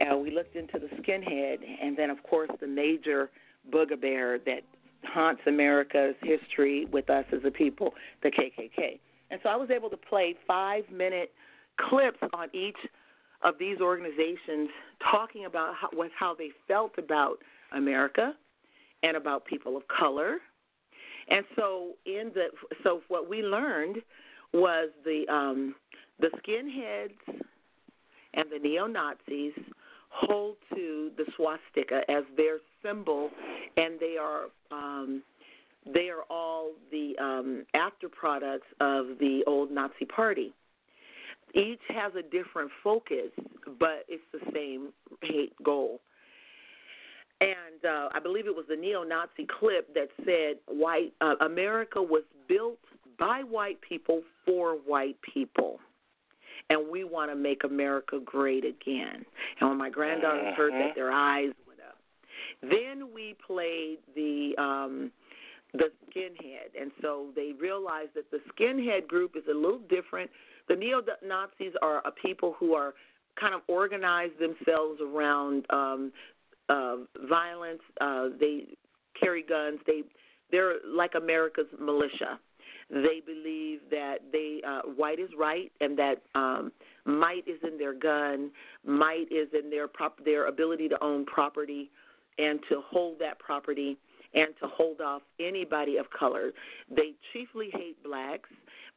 Uh, 0.00 0.16
we 0.16 0.30
looked 0.30 0.56
into 0.56 0.78
the 0.78 0.88
skinhead, 1.02 1.58
and 1.82 1.96
then, 1.96 2.10
of 2.10 2.22
course, 2.22 2.50
the 2.60 2.66
major 2.66 3.30
bugbear 3.70 4.38
that 4.46 4.62
haunts 5.04 5.42
America's 5.46 6.14
history 6.22 6.86
with 6.92 7.10
us 7.10 7.24
as 7.32 7.40
a 7.44 7.50
people, 7.50 7.92
the 8.22 8.30
KKK. 8.30 8.98
And 9.30 9.40
so 9.42 9.48
I 9.48 9.56
was 9.56 9.70
able 9.70 9.90
to 9.90 9.96
play 9.96 10.34
five 10.46 10.84
minute 10.90 11.30
clips 11.88 12.18
on 12.32 12.48
each 12.52 12.76
of 13.42 13.54
these 13.58 13.80
organizations 13.80 14.68
talking 15.10 15.46
about 15.46 15.74
how, 15.80 15.88
what, 15.94 16.10
how 16.18 16.34
they 16.34 16.50
felt 16.68 16.92
about 16.98 17.38
America 17.72 18.34
and 19.02 19.16
about 19.16 19.44
people 19.44 19.76
of 19.76 19.82
color. 19.88 20.38
And 21.28 21.44
so 21.56 21.92
in 22.06 22.32
the 22.34 22.46
so 22.82 23.02
what 23.08 23.28
we 23.28 23.42
learned 23.42 23.96
was 24.52 24.90
the 25.04 25.24
um, 25.32 25.74
the 26.18 26.30
skinheads 26.38 27.40
and 28.34 28.50
the 28.50 28.58
neo 28.58 28.86
Nazis 28.86 29.52
hold 30.08 30.56
to 30.74 31.10
the 31.16 31.24
swastika 31.36 32.00
as 32.10 32.24
their 32.36 32.58
symbol, 32.82 33.30
and 33.76 33.98
they 34.00 34.16
are 34.20 34.46
um, 34.72 35.22
they 35.86 36.08
are 36.10 36.24
all 36.28 36.72
the 36.90 37.14
um, 37.22 37.64
after 37.74 38.08
products 38.08 38.66
of 38.80 39.06
the 39.18 39.42
old 39.46 39.70
Nazi 39.70 40.04
Party. 40.04 40.52
Each 41.54 41.80
has 41.88 42.12
a 42.14 42.22
different 42.22 42.70
focus, 42.82 43.30
but 43.78 44.04
it's 44.08 44.22
the 44.32 44.40
same 44.52 44.92
hate 45.22 45.52
goal. 45.62 46.00
And 47.40 47.84
uh, 47.84 48.08
I 48.12 48.20
believe 48.20 48.46
it 48.46 48.54
was 48.54 48.66
the 48.68 48.76
neo-Nazi 48.76 49.46
clip 49.58 49.94
that 49.94 50.08
said, 50.24 50.58
"White 50.66 51.14
uh, 51.20 51.36
America 51.40 52.02
was 52.02 52.22
built 52.48 52.78
by 53.18 53.42
white 53.42 53.80
people 53.80 54.22
for 54.44 54.72
white 54.74 55.16
people." 55.22 55.80
and 56.70 56.88
we 56.88 57.04
want 57.04 57.30
to 57.30 57.34
make 57.34 57.64
America 57.64 58.20
great 58.24 58.64
again. 58.64 59.24
And 59.60 59.68
when 59.68 59.76
my 59.76 59.90
granddaughters 59.90 60.54
heard 60.56 60.72
that, 60.72 60.90
mm-hmm. 60.90 60.98
their 60.98 61.10
eyes 61.10 61.50
went 61.66 61.80
up. 61.80 61.98
Then 62.62 63.12
we 63.12 63.36
played 63.46 63.98
the 64.14 64.52
um 64.56 65.10
the 65.72 65.90
skinhead, 66.06 66.80
and 66.80 66.90
so 67.00 67.26
they 67.36 67.52
realized 67.60 68.10
that 68.14 68.30
the 68.30 68.40
skinhead 68.52 69.06
group 69.06 69.36
is 69.36 69.44
a 69.50 69.54
little 69.54 69.80
different. 69.88 70.30
The 70.68 70.76
neo 70.76 71.00
Nazis 71.24 71.74
are 71.82 71.98
a 72.06 72.10
people 72.10 72.56
who 72.58 72.74
are 72.74 72.94
kind 73.38 73.54
of 73.54 73.60
organize 73.68 74.30
themselves 74.38 75.00
around 75.00 75.66
um 75.70 76.12
uh 76.70 76.96
violence. 77.28 77.82
Uh 78.00 78.28
they 78.38 78.68
carry 79.20 79.42
guns. 79.42 79.80
They 79.86 80.02
they're 80.50 80.76
like 80.86 81.12
America's 81.14 81.66
militia 81.78 82.38
they 82.90 83.22
believe 83.24 83.80
that 83.90 84.16
they 84.32 84.60
uh, 84.66 84.80
white 84.96 85.20
is 85.20 85.30
right 85.38 85.70
and 85.80 85.96
that 85.98 86.22
um, 86.34 86.72
might 87.04 87.46
is 87.46 87.60
in 87.62 87.78
their 87.78 87.94
gun, 87.94 88.50
might 88.84 89.26
is 89.30 89.48
in 89.52 89.70
their 89.70 89.86
prop- 89.86 90.24
their 90.24 90.48
ability 90.48 90.88
to 90.88 91.02
own 91.02 91.24
property 91.24 91.90
and 92.38 92.58
to 92.68 92.82
hold 92.90 93.18
that 93.20 93.38
property 93.38 93.96
and 94.34 94.48
to 94.60 94.66
hold 94.66 95.00
off 95.00 95.22
anybody 95.38 95.98
of 95.98 96.06
color. 96.10 96.50
They 96.90 97.14
chiefly 97.32 97.70
hate 97.72 98.02
blacks, 98.02 98.48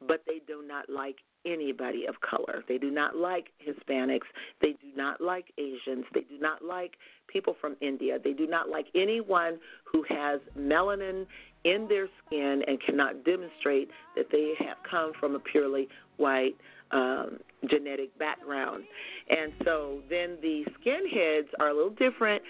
but 0.07 0.23
they 0.25 0.41
do 0.47 0.63
not 0.67 0.89
like 0.89 1.17
anybody 1.45 2.05
of 2.07 2.15
color. 2.21 2.63
They 2.67 2.77
do 2.77 2.91
not 2.91 3.15
like 3.15 3.47
Hispanics. 3.65 4.27
They 4.61 4.71
do 4.71 4.87
not 4.95 5.21
like 5.21 5.45
Asians. 5.57 6.05
They 6.13 6.21
do 6.21 6.39
not 6.39 6.63
like 6.63 6.93
people 7.27 7.55
from 7.59 7.75
India. 7.81 8.17
They 8.23 8.33
do 8.33 8.47
not 8.47 8.69
like 8.69 8.87
anyone 8.95 9.59
who 9.91 10.03
has 10.09 10.39
melanin 10.57 11.25
in 11.63 11.87
their 11.87 12.07
skin 12.25 12.61
and 12.67 12.81
cannot 12.81 13.23
demonstrate 13.23 13.89
that 14.15 14.25
they 14.31 14.53
have 14.59 14.77
come 14.89 15.13
from 15.19 15.35
a 15.35 15.39
purely 15.39 15.87
white 16.17 16.55
um, 16.91 17.39
genetic 17.69 18.17
background. 18.19 18.83
And 19.29 19.53
so 19.63 20.01
then 20.09 20.37
the 20.41 20.65
skinheads 20.79 21.47
are 21.59 21.69
a 21.69 21.73
little 21.73 21.89
different 21.91 22.41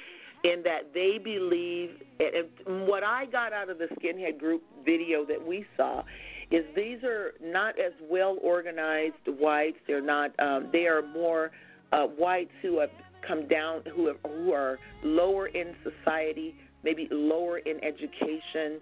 in 0.43 0.61
that 0.63 0.93
they 0.93 1.17
believe, 1.23 1.91
and 2.19 2.87
what 2.87 3.03
I 3.03 3.25
got 3.25 3.53
out 3.53 3.69
of 3.69 3.77
the 3.77 3.87
skinhead 3.95 4.37
group 4.37 4.61
video 4.83 5.25
that 5.25 5.45
we 5.45 5.65
saw 5.77 6.03
is 6.51 6.65
these 6.75 7.03
are 7.03 7.33
not 7.41 7.79
as 7.79 7.93
well 8.09 8.37
organized 8.41 9.15
whites. 9.27 9.77
They're 9.87 10.01
not. 10.01 10.31
Um, 10.39 10.69
they 10.71 10.85
are 10.85 11.01
more 11.01 11.51
uh, 11.91 12.03
whites 12.05 12.51
who 12.61 12.79
have 12.79 12.89
come 13.27 13.47
down, 13.47 13.81
who 13.95 14.07
have, 14.07 14.17
who 14.25 14.51
are 14.51 14.79
lower 15.03 15.47
in 15.47 15.73
society, 15.83 16.55
maybe 16.83 17.07
lower 17.11 17.59
in 17.59 17.83
education. 17.83 18.79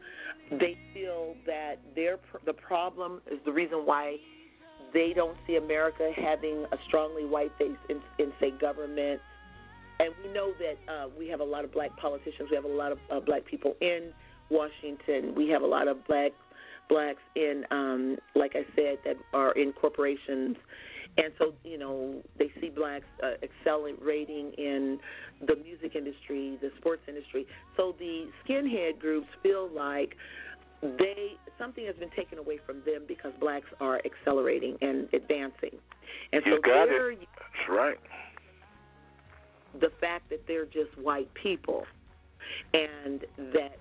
They 0.51 0.77
feel 0.93 1.35
that 1.45 1.75
their 1.95 2.17
the 2.45 2.53
problem 2.53 3.21
is 3.31 3.39
the 3.45 3.51
reason 3.51 3.79
why 3.85 4.17
they 4.93 5.13
don't 5.15 5.38
see 5.47 5.55
America 5.55 6.11
having 6.15 6.65
a 6.71 6.77
strongly 6.88 7.25
white 7.25 7.51
face 7.57 7.77
in, 7.89 8.01
in 8.19 8.31
say 8.39 8.51
government. 8.59 9.21
And 9.99 10.13
we 10.23 10.33
know 10.33 10.51
that 10.59 10.91
uh, 10.91 11.07
we 11.17 11.27
have 11.27 11.41
a 11.41 11.45
lot 11.45 11.63
of 11.63 11.71
black 11.71 11.95
politicians. 11.97 12.49
We 12.49 12.55
have 12.55 12.65
a 12.65 12.67
lot 12.67 12.91
of 12.91 12.97
uh, 13.11 13.19
black 13.19 13.45
people 13.45 13.75
in 13.81 14.11
Washington. 14.49 15.35
We 15.35 15.47
have 15.49 15.61
a 15.61 15.67
lot 15.67 15.88
of 15.88 16.05
black 16.07 16.31
blacks 16.91 17.22
in, 17.35 17.63
um, 17.72 18.18
like 18.35 18.51
I 18.55 18.65
said, 18.76 18.97
that 19.05 19.15
are 19.34 19.53
in 19.53 19.72
corporations 19.72 20.57
and 21.18 21.34
so 21.38 21.53
you 21.63 21.77
know 21.77 22.22
they 22.38 22.49
see 22.59 22.69
blacks 22.69 23.05
uh, 23.23 23.31
accelerating 23.43 24.53
in 24.57 24.99
the 25.45 25.55
music 25.55 25.95
industry, 25.95 26.57
the 26.61 26.69
sports 26.77 27.01
industry. 27.07 27.45
So 27.76 27.95
the 27.99 28.30
skinhead 28.45 28.99
groups 28.99 29.27
feel 29.43 29.69
like 29.73 30.15
they 30.81 31.34
something 31.59 31.85
has 31.85 31.95
been 31.95 32.11
taken 32.15 32.38
away 32.38 32.59
from 32.65 32.77
them 32.85 33.03
because 33.07 33.34
blacks 33.39 33.68
are 33.80 34.01
accelerating 34.05 34.77
and 34.81 35.07
advancing. 35.13 35.77
And 36.31 36.41
you 36.45 36.55
so 36.55 36.61
got 36.61 36.88
it. 36.88 37.19
That's 37.19 37.69
right. 37.69 37.99
The 39.80 39.91
fact 39.99 40.30
that 40.30 40.41
they're 40.47 40.65
just 40.65 40.97
white 40.97 41.30
people, 41.34 41.84
and 42.73 43.22
that 43.53 43.77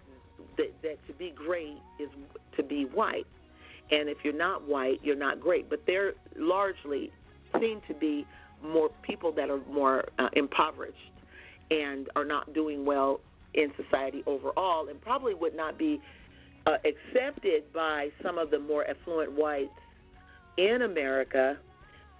that, 0.56 0.72
that 0.82 1.06
to 1.06 1.12
be 1.14 1.32
great 1.34 1.78
is 1.98 2.08
to 2.56 2.62
be 2.62 2.84
white. 2.84 3.26
And 3.90 4.08
if 4.08 4.18
you're 4.22 4.32
not 4.32 4.66
white, 4.66 5.00
you're 5.02 5.16
not 5.16 5.40
great. 5.40 5.68
But 5.68 5.82
they're 5.86 6.12
largely 6.36 7.10
seem 7.60 7.80
to 7.88 7.94
be 7.94 8.26
more 8.62 8.90
people 9.02 9.32
that 9.32 9.50
are 9.50 9.60
more 9.70 10.04
uh, 10.18 10.28
impoverished 10.34 10.96
and 11.70 12.08
are 12.16 12.24
not 12.24 12.52
doing 12.52 12.84
well 12.84 13.20
in 13.54 13.72
society 13.76 14.22
overall, 14.26 14.88
and 14.88 15.00
probably 15.00 15.34
would 15.34 15.56
not 15.56 15.76
be 15.78 16.00
uh, 16.66 16.76
accepted 16.84 17.64
by 17.72 18.08
some 18.22 18.38
of 18.38 18.50
the 18.50 18.58
more 18.58 18.86
affluent 18.88 19.32
whites 19.32 19.70
in 20.56 20.82
America. 20.82 21.56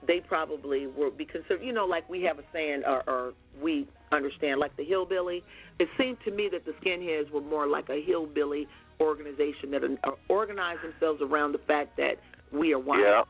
They 0.06 0.20
probably 0.20 0.86
would 0.86 1.18
be 1.18 1.24
considered, 1.24 1.62
you 1.62 1.72
know, 1.72 1.85
like 1.85 2.09
we 2.09 2.22
have 2.22 2.39
a 2.39 2.44
saying, 2.52 2.82
or, 2.86 3.02
or 3.09 3.32
we 3.62 3.86
understand, 4.12 4.59
like 4.59 4.77
the 4.77 4.85
hillbilly. 4.85 5.44
It 5.78 5.89
seemed 5.98 6.18
to 6.24 6.31
me 6.31 6.48
that 6.52 6.64
the 6.64 6.72
skinheads 6.82 7.31
were 7.31 7.43
more 7.43 7.66
like 7.66 7.89
a 7.90 8.02
hillbilly 8.02 8.66
organization 9.01 9.70
that 9.72 9.82
uh, 9.85 9.89
are, 10.05 10.14
organize 10.28 10.78
themselves 10.82 11.20
around 11.22 11.52
the 11.52 11.60
fact 11.66 11.97
that 11.97 12.16
we 12.52 12.72
are 12.72 12.78
white. 12.78 13.01
Yeah. 13.01 13.22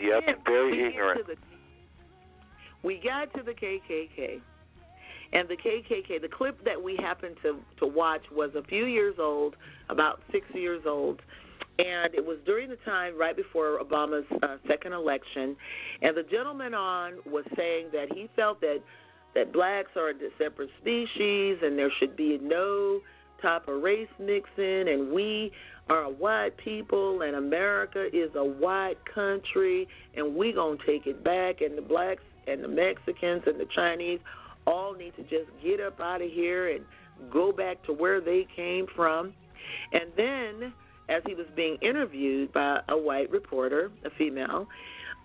Yep, 0.00 0.44
very 0.44 0.72
we 0.72 0.88
ignorant. 0.88 1.26
The, 1.26 1.34
we 2.82 3.00
got 3.02 3.34
to 3.34 3.42
the 3.42 3.52
KKK, 3.52 4.40
And 5.32 5.48
the 5.48 5.56
KKK, 5.56 6.20
the 6.22 6.28
clip 6.28 6.64
that 6.64 6.80
we 6.80 6.96
happened 6.96 7.36
to 7.42 7.58
to 7.78 7.86
watch 7.86 8.22
was 8.30 8.50
a 8.54 8.62
few 8.62 8.86
years 8.86 9.16
old, 9.18 9.56
about 9.88 10.20
six 10.30 10.46
years 10.54 10.82
old, 10.86 11.20
and 11.78 12.14
it 12.14 12.24
was 12.24 12.38
during 12.44 12.68
the 12.68 12.78
time 12.84 13.16
right 13.16 13.36
before 13.36 13.78
Obama's 13.78 14.26
uh, 14.42 14.56
second 14.66 14.92
election, 14.92 15.56
and 16.02 16.16
the 16.16 16.24
gentleman 16.30 16.74
on 16.74 17.14
was 17.26 17.44
saying 17.56 17.88
that 17.92 18.06
he 18.12 18.28
felt 18.36 18.60
that 18.60 18.80
that 19.34 19.52
blacks 19.52 19.90
are 19.94 20.10
a 20.10 20.14
separate 20.38 20.70
species 20.80 21.58
and 21.62 21.78
there 21.78 21.92
should 22.00 22.16
be 22.16 22.38
no 22.42 23.00
type 23.40 23.68
of 23.68 23.82
race 23.82 24.08
mixing, 24.18 24.88
and 24.88 25.12
we 25.12 25.52
are 25.88 26.04
a 26.04 26.10
white 26.10 26.56
people, 26.56 27.22
and 27.22 27.36
America 27.36 28.06
is 28.12 28.30
a 28.34 28.44
white 28.44 28.98
country, 29.14 29.86
and 30.16 30.34
we 30.34 30.52
gonna 30.52 30.76
take 30.84 31.06
it 31.06 31.22
back, 31.22 31.60
and 31.60 31.78
the 31.78 31.82
blacks 31.82 32.22
and 32.46 32.64
the 32.64 32.68
Mexicans 32.68 33.42
and 33.46 33.60
the 33.60 33.68
Chinese 33.74 34.18
all 34.66 34.94
need 34.94 35.14
to 35.16 35.22
just 35.22 35.50
get 35.62 35.80
up 35.80 36.00
out 36.00 36.20
of 36.20 36.30
here 36.30 36.74
and 36.74 36.84
go 37.30 37.52
back 37.52 37.82
to 37.84 37.92
where 37.92 38.20
they 38.20 38.46
came 38.54 38.86
from. 38.94 39.32
And 39.92 40.10
then, 40.16 40.72
as 41.08 41.22
he 41.26 41.34
was 41.34 41.46
being 41.56 41.76
interviewed 41.82 42.52
by 42.52 42.80
a 42.88 42.96
white 42.96 43.30
reporter, 43.30 43.90
a 44.04 44.10
female, 44.10 44.66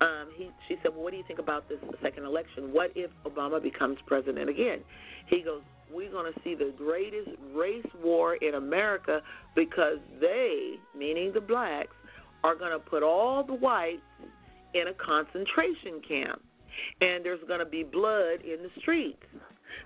um, 0.01 0.29
he, 0.35 0.49
she 0.67 0.75
said, 0.81 0.91
well, 0.93 1.03
"What 1.03 1.11
do 1.11 1.17
you 1.17 1.23
think 1.27 1.39
about 1.39 1.69
this 1.69 1.79
second 2.01 2.25
election? 2.25 2.73
What 2.73 2.91
if 2.95 3.11
Obama 3.25 3.61
becomes 3.61 3.97
president 4.05 4.49
again?" 4.49 4.79
He 5.27 5.41
goes, 5.41 5.61
"We're 5.91 6.11
going 6.11 6.31
to 6.33 6.39
see 6.43 6.55
the 6.55 6.73
greatest 6.77 7.29
race 7.53 7.85
war 8.03 8.35
in 8.35 8.55
America 8.55 9.21
because 9.55 9.99
they, 10.19 10.75
meaning 10.97 11.31
the 11.33 11.41
blacks, 11.41 11.95
are 12.43 12.55
going 12.55 12.71
to 12.71 12.79
put 12.79 13.03
all 13.03 13.43
the 13.43 13.53
whites 13.53 14.01
in 14.73 14.87
a 14.87 14.93
concentration 14.93 16.01
camp, 16.07 16.41
and 16.99 17.23
there's 17.23 17.43
going 17.47 17.59
to 17.59 17.65
be 17.65 17.83
blood 17.83 18.41
in 18.41 18.63
the 18.63 18.69
streets." 18.79 19.23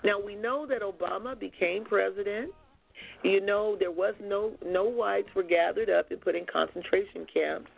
Now 0.03 0.19
we 0.19 0.35
know 0.35 0.65
that 0.67 0.81
Obama 0.81 1.37
became 1.37 1.83
president. 1.83 2.51
You 3.23 3.41
know 3.41 3.75
there 3.79 3.91
was 3.91 4.13
no 4.21 4.53
no 4.65 4.83
whites 4.83 5.29
were 5.35 5.43
gathered 5.43 5.89
up 5.89 6.11
and 6.11 6.21
put 6.21 6.35
in 6.35 6.45
concentration 6.45 7.25
camps. 7.31 7.69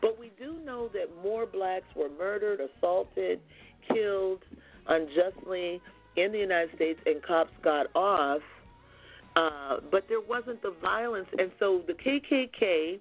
But 0.00 0.18
we 0.18 0.30
do 0.38 0.58
know 0.64 0.88
that 0.88 1.08
more 1.22 1.46
blacks 1.46 1.86
were 1.94 2.08
murdered, 2.08 2.60
assaulted, 2.60 3.40
killed 3.92 4.42
unjustly 4.88 5.80
in 6.16 6.32
the 6.32 6.38
United 6.38 6.74
States, 6.74 7.00
and 7.06 7.22
cops 7.22 7.52
got 7.62 7.86
off. 7.94 8.40
Uh, 9.36 9.76
but 9.90 10.04
there 10.08 10.20
wasn't 10.20 10.60
the 10.62 10.74
violence, 10.82 11.28
and 11.38 11.50
so 11.58 11.82
the 11.86 11.92
KKK, 11.92 12.98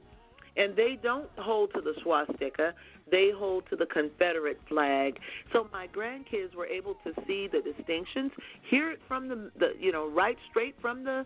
and 0.57 0.75
they 0.75 0.97
don't 1.01 1.29
hold 1.37 1.71
to 1.73 1.81
the 1.81 1.93
swastika; 2.03 2.73
they 3.09 3.31
hold 3.35 3.63
to 3.69 3.75
the 3.75 3.87
Confederate 3.87 4.59
flag. 4.67 5.17
So 5.51 5.67
my 5.71 5.87
grandkids 5.87 6.53
were 6.55 6.67
able 6.67 6.95
to 7.03 7.13
see 7.25 7.47
the 7.51 7.61
distinctions, 7.61 8.31
hear 8.69 8.91
it 8.91 8.99
from 9.07 9.27
the, 9.27 9.51
the 9.57 9.71
you 9.79 9.91
know, 9.91 10.07
right 10.09 10.37
straight 10.51 10.75
from 10.79 11.03
the 11.03 11.25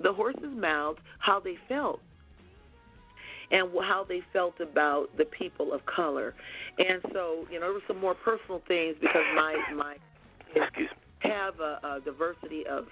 the 0.00 0.12
horses' 0.12 0.54
mouths, 0.56 0.98
how 1.18 1.40
they 1.40 1.56
felt 1.68 2.00
and 3.52 3.68
how 3.82 4.04
they 4.08 4.20
felt 4.32 4.58
about 4.60 5.08
the 5.18 5.26
people 5.26 5.72
of 5.72 5.84
color. 5.86 6.34
And 6.78 7.00
so, 7.12 7.46
you 7.50 7.60
know, 7.60 7.66
there 7.66 7.72
were 7.74 7.80
some 7.86 8.00
more 8.00 8.14
personal 8.14 8.62
things 8.66 8.96
because 9.00 9.22
my 9.36 9.54
my 9.76 9.96
Excuse 10.54 10.90
me. 10.90 11.30
have 11.30 11.60
a, 11.60 11.78
a 11.84 12.00
diversity 12.04 12.64
of 12.66 12.86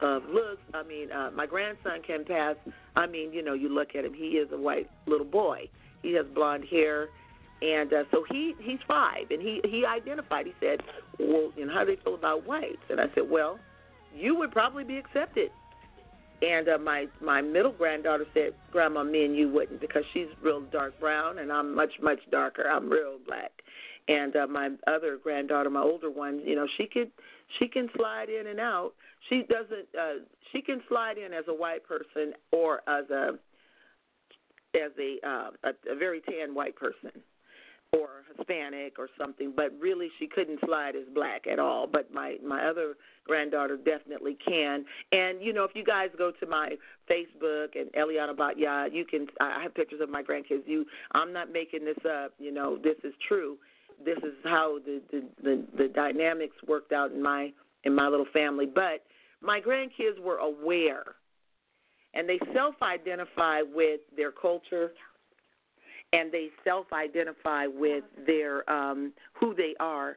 of 0.00 0.22
looks. 0.24 0.62
I 0.74 0.82
mean, 0.82 1.10
uh, 1.10 1.30
my 1.34 1.46
grandson 1.46 2.02
can 2.06 2.24
pass. 2.24 2.56
I 2.94 3.06
mean, 3.06 3.32
you 3.32 3.42
know, 3.42 3.54
you 3.54 3.68
look 3.68 3.94
at 3.96 4.04
him; 4.04 4.14
he 4.14 4.38
is 4.38 4.48
a 4.52 4.56
white 4.58 4.88
little 5.06 5.26
boy. 5.26 5.68
He 6.02 6.14
has 6.14 6.26
blonde 6.34 6.64
hair, 6.70 7.08
and 7.62 7.92
uh, 7.92 8.04
so 8.12 8.24
he 8.30 8.54
he's 8.60 8.78
five, 8.86 9.30
and 9.30 9.42
he 9.42 9.60
he 9.64 9.84
identified. 9.84 10.46
He 10.46 10.54
said, 10.60 10.80
"Well, 11.18 11.52
you 11.56 11.66
know, 11.66 11.74
how 11.74 11.84
do 11.84 11.94
they 11.96 12.02
feel 12.02 12.14
about 12.14 12.46
whites?" 12.46 12.82
And 12.90 13.00
I 13.00 13.06
said, 13.14 13.28
"Well, 13.28 13.58
you 14.14 14.36
would 14.36 14.52
probably 14.52 14.84
be 14.84 14.98
accepted 14.98 15.50
and 16.42 16.68
uh, 16.68 16.78
my 16.78 17.06
my 17.22 17.40
middle 17.40 17.72
granddaughter 17.72 18.26
said, 18.34 18.52
"Grandma, 18.70 19.02
me 19.02 19.24
and 19.24 19.36
you 19.36 19.48
wouldn't 19.48 19.80
because 19.80 20.04
she's 20.12 20.28
real 20.42 20.60
dark 20.60 20.98
brown 21.00 21.38
and 21.38 21.50
I'm 21.52 21.74
much 21.74 21.92
much 22.02 22.20
darker. 22.30 22.64
I'm 22.68 22.90
real 22.90 23.18
black." 23.26 23.52
And 24.08 24.36
uh, 24.36 24.46
my 24.46 24.70
other 24.86 25.18
granddaughter, 25.20 25.70
my 25.70 25.82
older 25.82 26.10
one, 26.10 26.40
you 26.44 26.54
know, 26.54 26.66
she 26.76 26.86
could 26.86 27.10
she 27.58 27.68
can 27.68 27.88
slide 27.96 28.28
in 28.28 28.46
and 28.48 28.60
out. 28.60 28.92
She 29.28 29.42
doesn't. 29.48 29.88
Uh, 29.98 30.24
she 30.52 30.62
can 30.62 30.82
slide 30.88 31.18
in 31.18 31.32
as 31.32 31.44
a 31.48 31.54
white 31.54 31.84
person 31.84 32.34
or 32.52 32.82
as 32.88 33.08
a 33.10 33.30
as 34.74 34.92
a 35.00 35.26
uh, 35.26 35.50
a, 35.64 35.92
a 35.92 35.96
very 35.96 36.20
tan 36.20 36.54
white 36.54 36.76
person 36.76 37.22
or 37.96 38.08
Hispanic 38.36 38.98
or 38.98 39.08
something, 39.18 39.52
but 39.54 39.72
really 39.80 40.08
she 40.18 40.26
couldn't 40.26 40.60
slide 40.64 40.96
as 40.96 41.04
black 41.14 41.46
at 41.46 41.58
all. 41.58 41.86
But 41.86 42.12
my 42.12 42.36
my 42.44 42.64
other 42.66 42.94
granddaughter 43.24 43.76
definitely 43.76 44.36
can. 44.46 44.84
And 45.12 45.42
you 45.42 45.52
know, 45.52 45.64
if 45.64 45.72
you 45.74 45.84
guys 45.84 46.10
go 46.16 46.32
to 46.38 46.46
my 46.46 46.76
Facebook 47.10 47.68
and 47.74 47.90
Eliana 47.92 48.34
Batya, 48.34 48.92
you 48.92 49.04
can. 49.04 49.26
I 49.40 49.62
have 49.62 49.74
pictures 49.74 50.00
of 50.00 50.08
my 50.10 50.22
grandkids. 50.22 50.66
You, 50.66 50.84
I'm 51.12 51.32
not 51.32 51.52
making 51.52 51.84
this 51.84 51.98
up. 52.08 52.32
You 52.38 52.52
know, 52.52 52.78
this 52.82 52.96
is 53.04 53.14
true. 53.26 53.56
This 54.04 54.18
is 54.18 54.34
how 54.44 54.78
the 54.84 55.00
the 55.10 55.22
the, 55.42 55.64
the 55.76 55.88
dynamics 55.88 56.56
worked 56.66 56.92
out 56.92 57.12
in 57.12 57.22
my 57.22 57.52
in 57.84 57.94
my 57.94 58.08
little 58.08 58.26
family. 58.32 58.66
But 58.66 59.04
my 59.40 59.60
grandkids 59.60 60.20
were 60.22 60.38
aware, 60.38 61.04
and 62.14 62.28
they 62.28 62.38
self-identify 62.54 63.62
with 63.62 64.00
their 64.16 64.32
culture 64.32 64.92
and 66.16 66.32
they 66.32 66.48
self-identify 66.64 67.66
with 67.66 68.04
their 68.26 68.68
um, 68.70 69.12
who 69.38 69.54
they 69.54 69.74
are. 69.80 70.16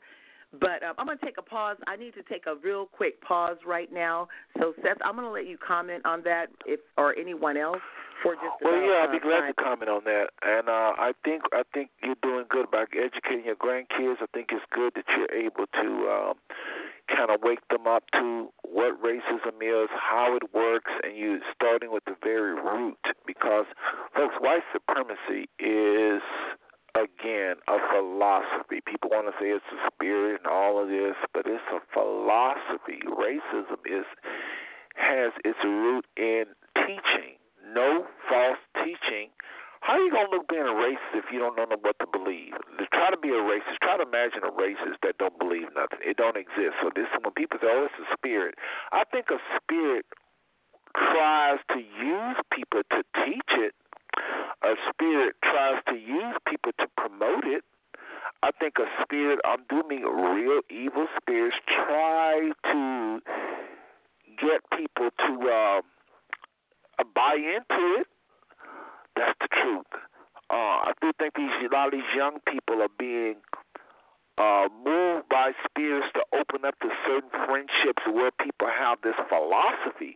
But 0.51 0.81
um, 0.81 0.95
I'm 0.97 1.05
going 1.05 1.19
to 1.19 1.25
take 1.25 1.37
a 1.37 1.43
pause. 1.43 1.77
I 1.85 1.95
need 1.95 2.13
to 2.15 2.23
take 2.23 2.45
a 2.47 2.55
real 2.63 2.87
quick 2.87 3.21
pause 3.21 3.57
right 3.67 3.91
now. 3.93 4.27
So 4.57 4.73
Seth, 4.81 4.97
I'm 5.05 5.13
going 5.15 5.27
to 5.27 5.31
let 5.31 5.45
you 5.45 5.57
comment 5.59 6.03
on 6.05 6.23
that, 6.23 6.47
if 6.65 6.79
or 6.97 7.15
anyone 7.19 7.55
else 7.55 7.81
for 8.23 8.33
just. 8.33 8.57
Well, 8.63 8.73
about, 8.73 8.85
yeah, 8.85 9.05
I'd 9.05 9.11
be 9.11 9.17
uh, 9.17 9.29
glad 9.29 9.41
five- 9.41 9.55
to 9.55 9.63
comment 9.63 9.89
on 9.89 10.03
that. 10.05 10.27
And 10.41 10.67
uh, 10.67 10.93
I 10.97 11.11
think 11.23 11.43
I 11.53 11.61
think 11.71 11.91
you're 12.01 12.21
doing 12.23 12.45
good 12.49 12.71
by 12.71 12.85
educating 12.97 13.45
your 13.45 13.57
grandkids. 13.57 14.17
I 14.21 14.25
think 14.33 14.49
it's 14.51 14.65
good 14.73 14.93
that 14.95 15.05
you're 15.15 15.31
able 15.31 15.67
to 15.69 15.87
um, 16.09 16.33
kind 17.15 17.31
of 17.31 17.41
wake 17.41 17.65
them 17.69 17.87
up 17.87 18.03
to 18.13 18.49
what 18.63 19.01
racism 19.01 19.57
is, 19.61 19.89
how 19.91 20.35
it 20.35 20.53
works, 20.53 20.91
and 21.03 21.17
you 21.17 21.39
starting 21.53 21.91
with 21.91 22.03
the 22.05 22.15
very 22.23 22.53
root. 22.53 22.97
Because, 23.25 23.65
folks, 24.15 24.35
white 24.39 24.63
supremacy 24.73 25.49
is 25.59 26.21
again 26.95 27.55
a 27.67 27.77
philosophy. 27.93 28.81
People 28.85 29.09
want 29.11 29.27
to 29.27 29.33
say 29.39 29.49
it's 29.49 29.65
a 29.71 29.91
spirit 29.93 30.41
and 30.43 30.47
all 30.47 30.81
of 30.81 30.89
this, 30.89 31.15
but 31.33 31.45
it's 31.45 31.63
a 31.71 31.79
philosophy. 31.93 32.99
Racism 33.05 33.79
is 33.85 34.05
has 34.95 35.31
its 35.45 35.59
root 35.63 36.05
in 36.17 36.45
teaching. 36.75 37.39
No 37.73 38.05
false 38.27 38.59
teaching. 38.83 39.29
How 39.81 39.93
are 39.93 40.01
you 40.01 40.11
gonna 40.11 40.29
look 40.29 40.47
being 40.47 40.67
a 40.67 40.75
racist 40.75 41.15
if 41.15 41.25
you 41.31 41.39
don't 41.39 41.55
know 41.55 41.65
what 41.81 41.97
to 41.99 42.07
believe? 42.07 42.53
To 42.77 42.85
try 42.93 43.09
to 43.09 43.17
be 43.17 43.29
a 43.29 43.41
racist, 43.41 43.79
try 43.81 43.97
to 43.97 44.03
imagine 44.03 44.43
a 44.43 44.51
racist 44.51 44.99
that 45.03 45.17
don't 45.17 45.37
believe 45.39 45.67
nothing. 45.75 45.99
It 46.03 46.17
don't 46.17 46.37
exist. 46.37 46.75
So 46.81 46.91
this 46.95 47.07
when 47.23 47.33
people 47.33 47.59
say, 47.61 47.67
"Oh, 47.67 47.85
it's 47.85 47.99
a 47.99 48.13
spirit," 48.13 48.55
I 48.91 49.03
think 49.05 49.31
a 49.31 49.39
spirit 49.55 50.05
tries 50.95 51.59
to 51.71 51.79
use 51.79 52.37
people 52.51 52.81
to 52.91 53.03
teach 53.25 53.51
it. 53.51 53.75
A 54.63 54.75
spirit 54.91 55.35
tries 55.43 55.81
to 55.87 55.95
use 55.95 56.35
people 56.45 56.71
to 56.79 56.87
promote 56.97 57.45
it. 57.45 57.63
I 58.43 58.51
think 58.51 58.75
a 58.79 58.87
spirit, 59.03 59.39
I'm 59.45 59.63
doing 59.69 60.03
real 60.03 60.61
evil 60.69 61.07
spirits, 61.21 61.57
try 61.67 62.51
to 62.71 63.21
get 64.37 64.61
people 64.77 65.09
to 65.27 65.49
uh, 65.49 65.81
buy 67.15 67.35
into 67.35 67.95
it. 67.99 68.07
That's 69.19 69.35
the 69.43 69.51
truth. 69.51 69.91
Uh, 70.47 70.87
I 70.87 70.93
do 71.03 71.11
think 71.19 71.35
these 71.35 71.51
a 71.59 71.67
lot 71.75 71.91
of 71.91 71.99
these 71.99 72.11
young 72.15 72.39
people 72.47 72.81
are 72.81 72.95
being 72.97 73.35
uh, 74.39 74.71
moved 74.71 75.27
by 75.27 75.51
spirits 75.67 76.07
to 76.15 76.23
open 76.31 76.63
up 76.63 76.79
to 76.79 76.87
certain 77.03 77.29
friendships 77.43 77.99
where 78.07 78.31
people 78.31 78.71
have 78.71 79.03
this 79.03 79.19
philosophy. 79.27 80.15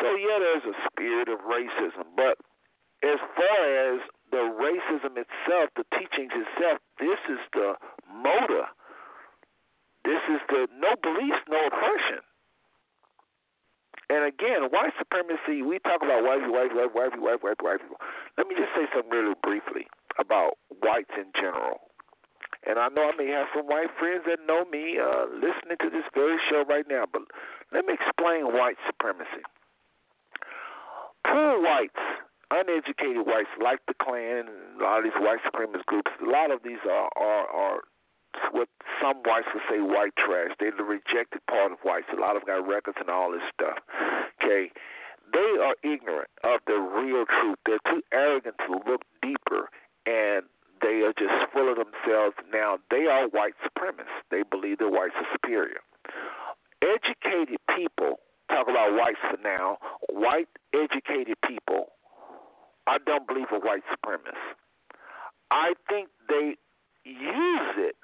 So 0.00 0.16
yeah, 0.16 0.40
there's 0.40 0.64
a 0.64 0.76
spirit 0.88 1.28
of 1.28 1.44
racism, 1.44 2.08
but 2.16 2.40
as 3.04 3.20
far 3.36 3.60
as 3.92 4.00
the 4.32 4.48
racism 4.48 5.20
itself, 5.20 5.68
the 5.76 5.84
teachings 5.92 6.32
itself, 6.32 6.80
this 6.98 7.20
is 7.28 7.44
the 7.52 7.76
motor. 8.08 8.72
This 10.08 10.24
is 10.32 10.40
the 10.48 10.64
no 10.80 10.96
beliefs, 10.96 11.44
no 11.44 11.60
oppression. 11.68 12.24
And 14.10 14.26
again, 14.26 14.66
white 14.74 14.90
supremacy, 14.98 15.62
we 15.62 15.78
talk 15.86 16.02
about 16.02 16.26
white 16.26 16.42
people, 16.42 16.58
white 16.58 16.74
people, 16.74 16.90
white 16.90 17.14
people, 17.14 17.30
white 17.30 17.38
people, 17.38 17.62
white 17.62 17.78
people. 17.78 18.00
Let 18.34 18.50
me 18.50 18.58
just 18.58 18.74
say 18.74 18.90
something 18.90 19.14
really 19.14 19.38
briefly 19.38 19.86
about 20.18 20.58
whites 20.82 21.14
in 21.14 21.30
general. 21.38 21.78
And 22.66 22.82
I 22.82 22.90
know 22.90 23.06
I 23.06 23.14
may 23.14 23.30
have 23.30 23.46
some 23.54 23.70
white 23.70 23.94
friends 24.02 24.26
that 24.26 24.42
know 24.50 24.66
me 24.66 24.98
uh, 24.98 25.30
listening 25.30 25.78
to 25.78 25.88
this 25.94 26.04
very 26.10 26.42
show 26.50 26.66
right 26.66 26.84
now, 26.90 27.06
but 27.06 27.22
let 27.70 27.86
me 27.86 27.94
explain 27.94 28.50
white 28.50 28.76
supremacy. 28.84 29.46
Poor 31.24 31.62
whites, 31.62 32.02
uneducated 32.50 33.24
whites 33.24 33.54
like 33.62 33.78
the 33.86 33.94
Klan 33.94 34.50
and 34.50 34.80
a 34.80 34.82
lot 34.82 34.98
of 34.98 35.04
these 35.06 35.20
white 35.22 35.38
supremacist 35.46 35.86
groups, 35.86 36.10
a 36.18 36.26
lot 36.26 36.50
of 36.50 36.66
these 36.66 36.82
are, 36.84 37.08
are, 37.16 37.46
are 37.46 37.80
what 38.52 38.68
some 39.00 39.22
whites 39.24 39.48
would 39.54 39.62
say 39.68 39.80
white 39.80 40.14
trash. 40.16 40.54
They're 40.58 40.76
the 40.76 40.84
rejected 40.84 41.40
part 41.48 41.72
of 41.72 41.78
whites. 41.82 42.06
A 42.12 42.20
lot 42.20 42.36
of 42.36 42.44
them 42.44 42.60
got 42.60 42.68
records 42.68 42.98
and 43.00 43.10
all 43.10 43.32
this 43.32 43.44
stuff. 43.54 43.78
Okay, 44.42 44.70
they 45.32 45.50
are 45.62 45.76
ignorant 45.82 46.30
of 46.44 46.60
the 46.66 46.78
real 46.78 47.24
truth. 47.26 47.58
They're 47.66 47.84
too 47.86 48.02
arrogant 48.12 48.56
to 48.66 48.72
look 48.90 49.02
deeper, 49.22 49.70
and 50.06 50.44
they 50.82 51.02
are 51.04 51.12
just 51.16 51.52
full 51.52 51.70
of 51.70 51.76
themselves. 51.76 52.36
Now 52.52 52.78
they 52.90 53.06
are 53.06 53.28
white 53.28 53.54
supremacists. 53.64 54.24
They 54.30 54.42
believe 54.42 54.78
their 54.78 54.90
whites 54.90 55.14
are 55.16 55.26
superior. 55.32 55.80
Educated 56.82 57.58
people 57.76 58.20
talk 58.48 58.68
about 58.68 58.96
whites 58.96 59.20
for 59.30 59.38
now. 59.42 59.78
White 60.08 60.48
educated 60.74 61.36
people, 61.46 61.92
I 62.86 62.98
don't 63.04 63.26
believe 63.26 63.46
are 63.52 63.60
white 63.60 63.82
supremacists. 63.92 64.56
I 65.50 65.74
think 65.88 66.08
they 66.28 66.56
use 67.04 67.74
it 67.76 67.96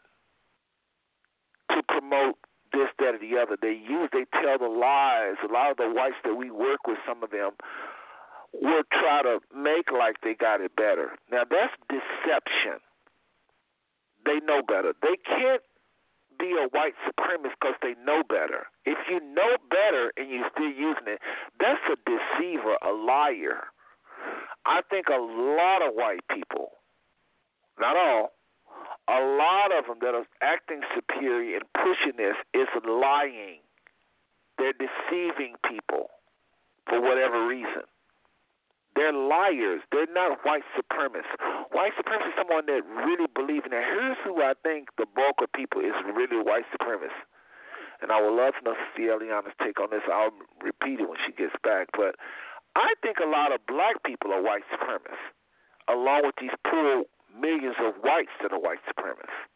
to 1.71 1.83
promote 1.89 2.37
this, 2.73 2.89
that, 2.99 3.15
or 3.15 3.19
the 3.19 3.39
other. 3.41 3.57
They 3.61 3.73
use, 3.73 4.09
they 4.13 4.27
tell 4.43 4.59
the 4.59 4.69
lies. 4.69 5.37
A 5.43 5.53
lot 5.53 5.71
of 5.71 5.77
the 5.77 5.89
whites 5.89 6.17
that 6.25 6.35
we 6.35 6.51
work 6.51 6.87
with, 6.87 6.99
some 7.07 7.23
of 7.23 7.31
them, 7.31 7.53
will 8.53 8.83
try 8.93 9.23
to 9.23 9.41
make 9.55 9.91
like 9.93 10.17
they 10.23 10.35
got 10.35 10.61
it 10.61 10.75
better. 10.77 11.17
Now 11.31 11.43
that's 11.49 11.73
deception. 11.89 12.81
They 14.25 14.41
know 14.45 14.63
better. 14.67 14.93
They 15.03 15.17
can't 15.25 15.63
be 16.39 16.53
a 16.53 16.69
white 16.69 16.95
supremacist 17.07 17.57
because 17.61 17.77
they 17.83 17.95
know 18.05 18.23
better. 18.29 18.67
If 18.85 18.99
you 19.09 19.21
know 19.21 19.57
better 19.71 20.13
and 20.17 20.29
you're 20.31 20.51
still 20.53 20.71
using 20.71 21.07
it, 21.07 21.21
that's 21.61 21.81
a 21.91 21.97
deceiver, 22.05 22.77
a 22.83 22.93
liar. 22.93 23.69
I 24.65 24.81
think 24.91 25.07
a 25.09 25.21
lot 25.21 25.87
of 25.87 25.95
white 25.95 26.21
people, 26.31 26.71
not 27.79 27.97
all, 27.97 28.33
a 29.09 29.21
lot 29.21 29.71
of 29.71 29.87
them 29.87 29.99
that 30.03 30.15
are 30.15 30.27
acting 30.43 30.83
superior 30.95 31.59
and 31.63 31.67
pushing 31.75 32.17
this 32.19 32.35
is 32.55 32.69
lying. 32.85 33.63
They're 34.59 34.75
deceiving 34.75 35.55
people 35.69 36.11
for 36.89 37.01
whatever 37.01 37.47
reason. 37.47 37.87
They're 38.97 39.13
liars. 39.13 39.83
They're 39.93 40.11
not 40.11 40.41
white 40.43 40.65
supremacists. 40.73 41.37
White 41.71 41.93
supremacists 42.01 42.33
is 42.33 42.39
someone 42.41 42.65
that 42.67 42.81
really 43.05 43.29
believes 43.29 43.69
in 43.69 43.71
that. 43.77 43.85
Here's 43.85 44.17
who 44.25 44.41
I 44.41 44.55
think 44.65 44.89
the 44.97 45.05
bulk 45.05 45.37
of 45.45 45.53
people 45.53 45.85
is 45.85 45.93
really 46.17 46.41
white 46.43 46.65
supremacists. 46.73 47.21
And 48.01 48.11
I 48.11 48.21
would 48.21 48.35
love 48.35 48.55
to 48.59 48.65
know 48.65 48.75
see 48.97 49.09
Eliana's 49.13 49.55
take 49.63 49.81
on 49.81 49.91
this. 49.91 50.03
I'll 50.11 50.33
repeat 50.65 51.01
it 51.01 51.09
when 51.09 51.21
she 51.25 51.33
gets 51.33 51.55
back. 51.63 51.89
But 51.93 52.17
I 52.75 52.97
think 53.03 53.19
a 53.21 53.29
lot 53.29 53.53
of 53.53 53.61
black 53.69 54.03
people 54.05 54.33
are 54.33 54.43
white 54.43 54.65
supremacists, 54.73 55.29
along 55.89 56.25
with 56.25 56.37
these 56.41 56.57
poor 56.65 57.05
millions 57.41 57.77
of 57.81 57.95
whites 58.03 58.33
that 58.43 58.53
are 58.53 58.61
white 58.61 58.81
supremacists. 58.89 59.47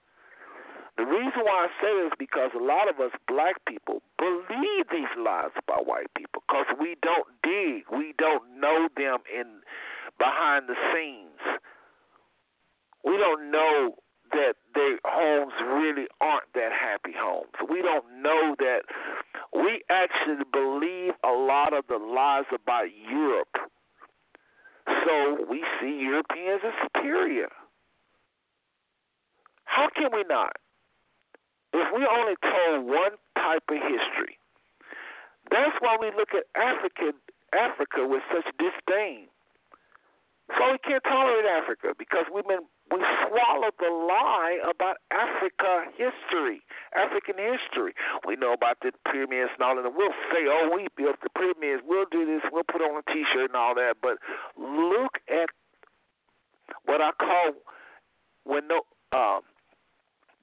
The 0.97 1.07
reason 1.07 1.41
why 1.45 1.65
I 1.65 1.69
say 1.81 1.89
this 1.97 2.13
is 2.13 2.19
because 2.19 2.51
a 2.55 2.63
lot 2.63 2.89
of 2.91 3.01
us 3.01 3.13
black 3.27 3.65
people 3.67 4.03
believe 4.19 4.85
these 4.93 5.09
lies 5.17 5.55
about 5.57 5.87
white 5.87 6.13
people 6.15 6.43
because 6.47 6.67
we 6.79 6.97
don't 7.01 7.27
dig, 7.43 7.85
we 7.91 8.13
don't 8.19 8.61
know 8.61 8.89
them 8.97 9.21
in 9.33 9.65
behind 10.19 10.69
the 10.69 10.77
scenes. 10.93 11.41
We 13.05 13.17
don't 13.17 13.51
know 13.51 13.97
that 14.33 14.55
their 14.75 14.99
homes 15.05 15.55
really 15.65 16.07
aren't 16.21 16.53
that 16.55 16.71
happy 16.73 17.15
homes. 17.17 17.57
We 17.69 17.83
don't 17.83 18.23
know 18.23 18.55
that 18.59 18.83
we 19.53 19.83
actually 19.89 20.45
believe 20.53 21.15
a 21.25 21.33
lot 21.33 21.73
of 21.73 21.87
the 21.89 21.97
lies 21.97 22.45
about 22.55 22.87
Europe. 23.11 23.57
So 24.87 25.47
we 25.49 25.65
see 25.81 25.99
Europeans 26.01 26.61
as 26.65 26.75
superior. 26.85 27.49
How 29.71 29.87
can 29.95 30.11
we 30.13 30.25
not? 30.27 30.59
If 31.73 31.87
we 31.95 32.03
only 32.03 32.35
told 32.43 32.91
one 32.91 33.15
type 33.39 33.63
of 33.71 33.79
history, 33.79 34.35
that's 35.47 35.79
why 35.79 35.95
we 35.95 36.11
look 36.19 36.35
at 36.35 36.51
Africa, 36.59 37.15
Africa 37.55 38.03
with 38.03 38.23
such 38.35 38.51
disdain. 38.59 39.31
So 40.59 40.75
we 40.75 40.79
can't 40.83 41.05
tolerate 41.07 41.47
Africa 41.47 41.95
because 41.97 42.27
we've 42.35 42.47
been 42.47 42.67
we 42.91 42.99
swallowed 43.31 43.79
the 43.79 43.87
lie 43.87 44.59
about 44.67 44.99
Africa 45.15 45.87
history, 45.95 46.67
African 46.91 47.39
history. 47.39 47.95
We 48.27 48.35
know 48.35 48.53
about 48.53 48.83
the 48.83 48.91
pyramids 49.07 49.55
and 49.55 49.63
all 49.63 49.79
that. 49.79 49.95
We'll 49.95 50.19
say, 50.35 50.51
"Oh, 50.51 50.75
we 50.75 50.89
built 50.99 51.23
the 51.23 51.31
pyramids. 51.31 51.87
We'll 51.87 52.11
do 52.11 52.27
this. 52.27 52.43
We'll 52.51 52.67
put 52.67 52.83
on 52.83 52.99
a 52.99 53.07
T-shirt 53.15 53.55
and 53.55 53.57
all 53.57 53.77
that." 53.77 54.03
But 54.03 54.19
look 54.59 55.23
at 55.31 55.55
what 56.85 57.01
I 57.01 57.13
call 57.13 57.55
when 58.43 58.67
no 58.67 58.83
um, 59.13 59.43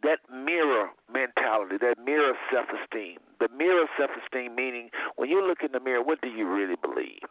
that 0.07 0.23
mirror 0.31 0.87
mentality, 1.11 1.75
that 1.83 1.99
mirror 1.99 2.33
self 2.47 2.71
esteem. 2.71 3.19
The 3.43 3.51
mirror 3.51 3.91
self 3.99 4.11
esteem 4.15 4.55
meaning 4.55 4.89
when 5.19 5.29
you 5.29 5.43
look 5.45 5.59
in 5.59 5.75
the 5.75 5.83
mirror, 5.83 6.01
what 6.01 6.21
do 6.21 6.29
you 6.31 6.47
really 6.47 6.79
believe? 6.79 7.27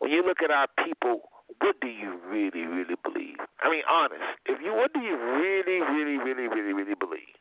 When 0.00 0.10
you 0.10 0.24
look 0.24 0.40
at 0.42 0.50
our 0.50 0.66
people, 0.80 1.28
what 1.60 1.76
do 1.80 1.88
you 1.88 2.16
really, 2.24 2.64
really 2.64 2.96
believe? 3.04 3.36
I 3.60 3.68
mean, 3.68 3.84
honest. 3.84 4.24
If 4.46 4.64
you, 4.64 4.72
what 4.72 4.92
do 4.92 5.00
you 5.00 5.16
really, 5.16 5.84
really, 5.84 6.16
really, 6.16 6.48
really, 6.48 6.72
really 6.72 6.96
believe? 6.96 7.36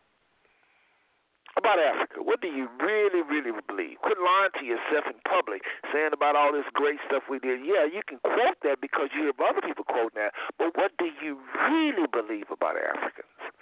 about 1.56 1.78
Africa? 1.78 2.20
What 2.26 2.42
do 2.42 2.50
you 2.50 2.68
really, 2.82 3.22
really 3.22 3.54
believe? 3.70 4.02
Quit 4.02 4.18
lying 4.18 4.52
to 4.60 4.66
yourself 4.66 5.06
in 5.06 5.18
public, 5.30 5.62
saying 5.94 6.10
about 6.12 6.36
all 6.36 6.52
this 6.52 6.66
great 6.74 6.98
stuff 7.06 7.30
we 7.30 7.38
did. 7.40 7.62
Yeah, 7.62 7.86
you 7.86 8.02
can 8.04 8.18
quote 8.26 8.58
that 8.66 8.82
because 8.82 9.14
you 9.14 9.30
hear 9.30 9.38
other 9.38 9.62
people 9.62 9.86
quoting 9.86 10.18
that, 10.18 10.34
but 10.58 10.76
what 10.76 10.92
do 10.98 11.14
you 11.22 11.38
really 11.70 12.10
believe 12.10 12.50
about 12.50 12.76
Africans? 12.76 13.54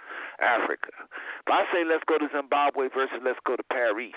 Africa. 0.42 0.92
If 1.46 1.48
I 1.48 1.64
say 1.72 1.84
let's 1.86 2.04
go 2.06 2.18
to 2.18 2.28
Zimbabwe 2.34 2.88
versus 2.94 3.22
let's 3.24 3.38
go 3.46 3.56
to 3.56 3.62
Paris, 3.70 4.12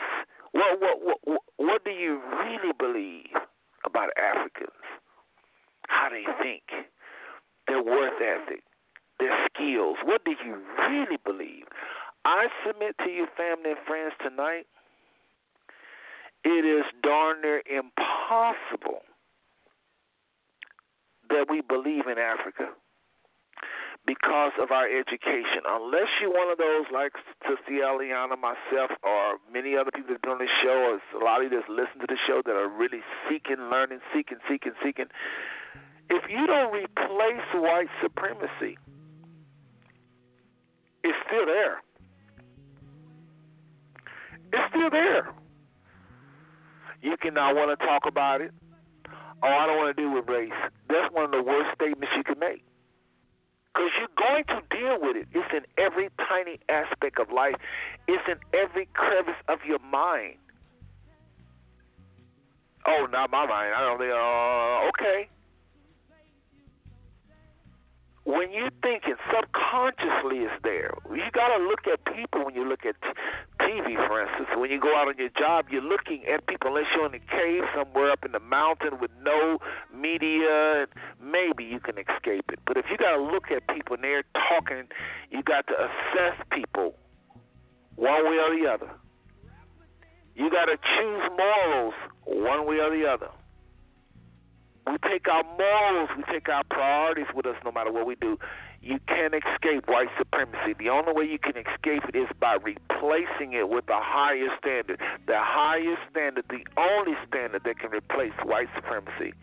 what 0.52 0.82
what 0.82 0.98
what 1.02 1.42
what 1.58 1.86
do 1.86 1.92
you 1.92 2.22
really 2.44 2.74
believe 2.78 3.32
about 3.86 4.10
Africans? 4.18 4.84
How 5.88 6.10
they 6.10 6.26
think, 6.42 6.64
their 7.68 7.84
worth 7.84 8.20
ethic, 8.20 8.64
their 9.20 9.36
skills. 9.54 9.98
What 10.04 10.26
do 10.26 10.32
you 10.32 10.58
really 10.90 11.18
believe? 11.24 11.66
I 12.26 12.48
submit 12.66 12.96
to 13.06 13.10
you, 13.10 13.28
family 13.38 13.72
and 13.72 13.80
friends, 13.86 14.14
tonight. 14.22 14.66
It 16.44 16.66
is 16.66 16.86
darn 17.04 17.42
near 17.42 17.62
impossible 17.66 19.02
that 21.30 21.46
we 21.50 21.62
believe 21.62 22.08
in 22.08 22.18
Africa 22.18 22.70
because 24.06 24.54
of 24.62 24.72
our 24.72 24.86
education. 24.86 25.66
Unless 25.66 26.22
you're 26.22 26.34
one 26.34 26.52
of 26.52 26.58
those 26.58 26.86
like 26.94 27.14
Sister 27.42 27.82
Eliana, 27.82 28.38
myself, 28.38 28.92
or 29.04 29.38
many 29.52 29.76
other 29.76 29.92
people 29.92 30.14
that 30.14 30.22
are 30.22 30.36
doing 30.36 30.40
this 30.40 30.56
show, 30.62 30.94
or 30.94 31.20
a 31.20 31.24
lot 31.24 31.44
of 31.44 31.52
you 31.52 31.58
that 31.58 31.70
listen 31.70 32.00
to 32.00 32.08
the 32.08 32.18
show 32.28 32.42
that 32.46 32.54
are 32.54 32.70
really 32.70 33.02
seeking, 33.28 33.70
learning, 33.70 34.00
seeking, 34.14 34.38
seeking, 34.50 34.74
seeking. 34.84 35.06
If 36.10 36.24
you 36.30 36.46
don't 36.46 36.72
replace 36.72 37.46
white 37.56 37.90
supremacy, 38.02 38.78
it's 41.04 41.18
still 41.28 41.46
there. 41.46 41.82
It's 44.54 44.70
still 44.70 44.90
there. 44.90 45.34
You 47.02 47.18
can 47.18 47.34
not 47.34 47.56
want 47.56 47.78
to 47.78 47.86
talk 47.86 48.04
about 48.08 48.42
it. 48.42 48.52
Oh, 49.44 49.48
I 49.48 49.66
don't 49.66 49.78
want 49.78 49.96
to 49.96 50.02
deal 50.02 50.14
with 50.14 50.28
race. 50.30 50.52
That's 50.90 51.12
one 51.14 51.26
of 51.26 51.32
the 51.32 51.44
worst 51.44 51.70
statements 51.76 52.14
you 52.16 52.24
can 52.24 52.40
make. 52.40 52.64
Because 53.76 53.92
you're 54.00 54.08
going 54.18 54.46
to 54.46 54.62
deal 54.74 54.98
with 55.02 55.18
it. 55.18 55.28
It's 55.34 55.52
in 55.52 55.66
every 55.78 56.10
tiny 56.30 56.60
aspect 56.70 57.20
of 57.20 57.30
life, 57.30 57.56
it's 58.08 58.24
in 58.26 58.38
every 58.58 58.88
crevice 58.94 59.36
of 59.50 59.60
your 59.68 59.80
mind. 59.80 60.38
Oh, 62.88 63.06
not 63.12 63.32
my 63.32 63.46
mind. 63.46 63.74
I 63.76 63.82
don't 63.82 63.98
think, 63.98 64.14
uh, 64.14 64.88
okay. 64.90 65.30
When 68.24 68.54
you're 68.54 68.72
thinking, 68.82 69.16
subconsciously 69.28 69.65
it's 69.84 70.64
there. 70.64 70.94
You 71.10 71.24
got 71.34 71.56
to 71.58 71.64
look 71.64 71.88
at 71.92 72.04
people 72.16 72.46
when 72.46 72.56
you 72.56 72.68
look 72.68 72.86
at 72.86 72.96
TV, 73.60 73.96
for 74.08 74.22
instance. 74.22 74.50
When 74.56 74.72
you 74.72 74.80
go 74.80 74.96
out 74.96 75.08
on 75.08 75.18
your 75.18 75.30
job, 75.38 75.66
you're 75.70 75.82
looking 75.82 76.26
at 76.26 76.48
people, 76.48 76.70
unless 76.70 76.86
you're 76.96 77.06
in 77.08 77.16
a 77.16 77.20
cave 77.20 77.64
somewhere 77.76 78.12
up 78.12 78.24
in 78.26 78.32
the 78.32 78.40
mountain 78.40 79.00
with 79.00 79.12
no 79.22 79.60
media, 79.94 80.88
maybe 81.22 81.64
you 81.64 81.80
can 81.80 81.98
escape 81.98 82.46
it. 82.52 82.60
But 82.66 82.78
if 82.78 82.86
you 82.90 82.98
got 82.98 83.18
to 83.18 83.22
look 83.22 83.52
at 83.52 83.68
people 83.74 83.96
and 83.96 84.04
they're 84.04 84.24
talking, 84.34 84.88
you 85.32 85.44
got 85.44 85.68
to 85.68 85.74
assess 85.74 86.40
people 86.52 86.96
one 87.96 88.24
way 88.26 88.38
or 88.38 88.56
the 88.58 88.70
other. 88.72 88.92
You 90.36 90.50
got 90.50 90.66
to 90.66 90.76
choose 90.76 91.24
morals 91.38 91.94
one 92.26 92.68
way 92.68 92.78
or 92.78 92.92
the 92.92 93.08
other. 93.08 93.30
We 94.86 94.98
take 95.10 95.28
our 95.28 95.44
morals, 95.58 96.10
we 96.16 96.24
take 96.32 96.48
our 96.48 96.64
priorities 96.70 97.26
with 97.34 97.48
us 97.48 97.56
no 97.64 97.72
matter 97.72 97.92
what 97.92 98.06
we 98.06 98.16
do. 98.16 98.38
You 98.82 99.00
can't 99.08 99.34
escape 99.34 99.88
white 99.88 100.10
supremacy. 100.18 100.76
The 100.78 100.90
only 100.90 101.14
way 101.14 101.26
you 101.26 101.40
can 101.40 101.58
escape 101.58 102.04
it 102.08 102.16
is 102.16 102.28
by 102.40 102.58
replacing 102.62 103.54
it 103.54 103.70
with 103.70 103.88
a 103.90 104.00
higher 104.00 104.50
standard. 104.60 105.00
The 105.26 105.40
highest 105.40 106.02
standard, 106.12 106.46
the 106.50 106.66
only 106.78 107.14
standard 107.28 107.64
that 107.66 107.80
can 107.80 107.92
replace 107.92 108.34
white 108.44 108.70
supremacy, 108.76 109.34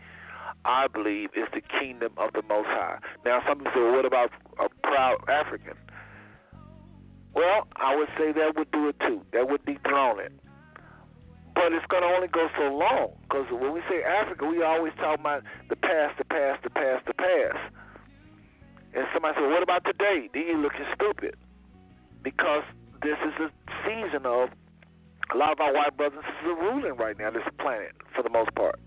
I 0.65 0.87
believe, 0.87 1.29
is 1.35 1.47
the 1.53 1.61
kingdom 1.61 2.13
of 2.17 2.33
the 2.33 2.41
Most 2.43 2.67
High. 2.67 2.99
Now, 3.25 3.41
some 3.47 3.59
people 3.59 3.73
say, 3.75 3.91
what 3.91 4.05
about 4.05 4.31
a 4.59 4.69
proud 4.87 5.17
African? 5.27 5.73
Well, 7.33 7.67
I 7.75 7.95
would 7.95 8.09
say 8.17 8.31
that 8.31 8.55
would 8.55 8.71
do 8.71 8.87
it 8.89 8.99
too. 8.99 9.21
That 9.33 9.49
would 9.49 9.65
dethrone 9.65 10.19
it. 10.19 10.31
But 11.55 11.73
it's 11.73 11.85
going 11.87 12.03
to 12.03 12.09
only 12.09 12.27
go 12.27 12.47
so 12.57 12.73
long 12.73 13.13
because 13.23 13.45
when 13.51 13.73
we 13.73 13.81
say 13.89 14.03
Africa, 14.03 14.45
we 14.45 14.63
always 14.63 14.93
talk 14.97 15.19
about 15.19 15.43
the 15.69 15.75
past, 15.75 16.17
the 16.17 16.25
past, 16.25 16.63
the 16.63 16.69
past, 16.69 17.05
the 17.05 17.13
past. 17.13 17.59
And 18.93 19.07
somebody 19.13 19.35
said, 19.39 19.49
"What 19.49 19.63
about 19.63 19.85
today?" 19.85 20.29
Then 20.33 20.47
you're 20.47 20.57
looking 20.57 20.85
stupid 20.93 21.35
because 22.21 22.63
this 23.01 23.17
is 23.25 23.33
a 23.39 23.51
season 23.85 24.25
of 24.25 24.49
a 25.33 25.37
lot 25.37 25.51
of 25.51 25.59
our 25.59 25.73
white 25.73 25.97
brothers 25.97 26.23
are 26.23 26.55
ruling 26.55 26.95
right 26.95 27.17
now 27.17 27.31
this 27.31 27.47
planet 27.57 27.91
for 28.15 28.23
the 28.23 28.29
most 28.29 28.53
part. 28.55 28.79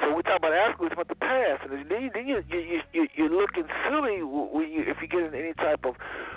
So 0.00 0.14
we 0.14 0.22
talk 0.22 0.38
about 0.38 0.52
Africa, 0.52 0.82
we 0.82 0.90
about 0.92 1.08
the 1.08 1.16
past, 1.16 1.64
and 1.64 1.90
then, 1.90 2.10
then 2.14 2.28
you, 2.28 2.44
you, 2.48 2.80
you, 2.92 3.08
you're 3.16 3.30
looking 3.30 3.64
silly 3.88 4.22
when 4.22 4.70
you, 4.70 4.84
if 4.86 4.98
you 5.02 5.08
get 5.08 5.22
in 5.22 5.34
any 5.34 5.54
type 5.54 5.84
of 5.84 5.96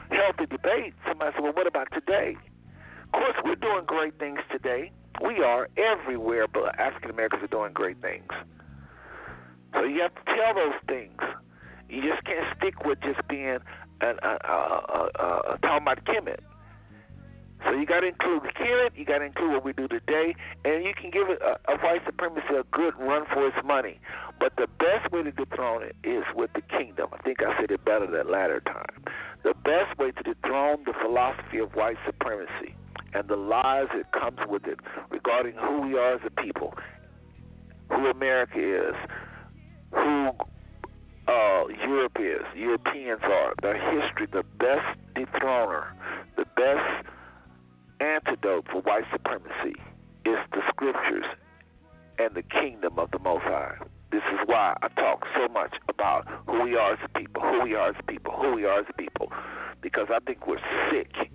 healthy 0.10 0.48
debate. 0.50 0.96
Somebody 1.08 1.32
said, 1.36 1.44
"Well, 1.44 1.54
what 1.54 1.68
about 1.68 1.88
today?" 1.94 2.38
Of 3.06 3.12
course, 3.12 3.36
we're 3.44 3.56
doing 3.56 3.86
great 3.86 4.18
things 4.18 4.40
today. 4.52 4.92
We 5.24 5.44
are 5.44 5.68
everywhere, 5.78 6.48
but 6.48 6.80
African 6.80 7.12
Americans 7.12 7.44
are 7.44 7.48
doing 7.48 7.74
great 7.74 8.02
things. 8.02 8.32
So 9.74 9.84
you 9.84 10.02
have 10.02 10.16
to 10.16 10.24
tell 10.26 10.56
those 10.56 10.80
things. 10.88 11.20
You 11.92 12.02
just 12.02 12.24
can't 12.24 12.48
stick 12.58 12.86
with 12.86 13.00
just 13.02 13.20
being 13.28 13.60
an, 14.00 14.18
uh, 14.24 14.38
uh, 14.48 15.10
uh, 15.20 15.58
talking 15.58 15.84
about 15.84 16.06
Kemet. 16.06 16.40
So 17.66 17.74
you 17.74 17.86
got 17.86 18.00
to 18.00 18.08
include 18.08 18.44
Kemet, 18.56 18.96
you 18.96 19.04
got 19.04 19.20
to 19.20 19.26
include 19.26 19.52
what 19.52 19.66
we 19.66 19.74
do 19.74 19.90
today, 19.90 20.34
and 20.64 20.86
you 20.86 20.94
can 21.00 21.12
give 21.12 21.28
a, 21.28 21.60
a 21.70 21.78
white 21.78 22.02
supremacy 22.06 22.56
a 22.58 22.64
good 22.72 22.98
run 22.98 23.26
for 23.34 23.46
its 23.46 23.58
money. 23.66 24.00
But 24.40 24.54
the 24.56 24.68
best 24.80 25.12
way 25.12 25.22
to 25.24 25.32
dethrone 25.32 25.84
it 25.84 25.96
is 26.04 26.24
with 26.34 26.52
the 26.54 26.62
kingdom. 26.62 27.10
I 27.12 27.22
think 27.24 27.44
I 27.44 27.60
said 27.60 27.70
it 27.70 27.84
better 27.84 28.08
that 28.08 28.30
latter 28.30 28.62
time. 28.62 29.04
The 29.44 29.54
best 29.54 29.98
way 30.00 30.12
to 30.12 30.24
dethrone 30.24 30.84
the 30.86 30.94
philosophy 30.94 31.60
of 31.60 31.76
white 31.76 31.98
supremacy 32.06 32.74
and 33.14 33.28
the 33.28 33.36
lies 33.36 33.88
that 33.96 34.12
comes 34.14 34.40
with 34.48 34.66
it 34.66 34.80
regarding 35.10 35.56
who 35.56 35.82
we 35.82 35.98
are 35.98 36.16
as 36.16 36.22
a 36.26 36.42
people, 36.42 36.74
who 37.90 38.08
America 38.08 38.58
is, 38.58 38.96
who 39.92 40.32
uh, 41.28 41.68
Europe 41.86 42.18
is, 42.20 42.42
Europeans 42.56 43.22
are, 43.24 43.54
their 43.62 43.78
history, 43.78 44.28
the 44.32 44.44
best 44.58 44.98
dethroner, 45.16 45.86
the 46.36 46.46
best 46.56 47.08
antidote 48.00 48.66
for 48.72 48.82
white 48.82 49.04
supremacy 49.12 49.76
is 50.26 50.38
the 50.52 50.62
scriptures 50.70 51.26
and 52.18 52.36
the 52.36 52.44
kingdom 52.44 52.98
of 53.00 53.12
the 53.12 53.20
Most 53.20 53.44
High. 53.44 53.78
This 54.12 54.24
is 54.34 54.40
why 54.46 54.76
I 54.82 54.88
talk 54.90 55.26
so 55.36 55.48
much 55.54 55.74
about 55.88 56.28
who 56.48 56.64
we 56.64 56.76
are 56.76 56.94
as 56.94 57.00
a 57.04 57.18
people, 57.18 57.42
who 57.42 57.64
we 57.64 57.76
are 57.76 57.90
as 57.90 57.96
a 58.00 58.04
people, 58.04 58.34
who 58.34 58.56
we 58.56 58.66
are 58.66 58.80
as 58.80 58.86
a 58.90 58.94
people, 58.94 59.32
because 59.82 60.08
I 60.10 60.20
think 60.20 60.48
we're 60.48 60.60
sick. 60.92 61.32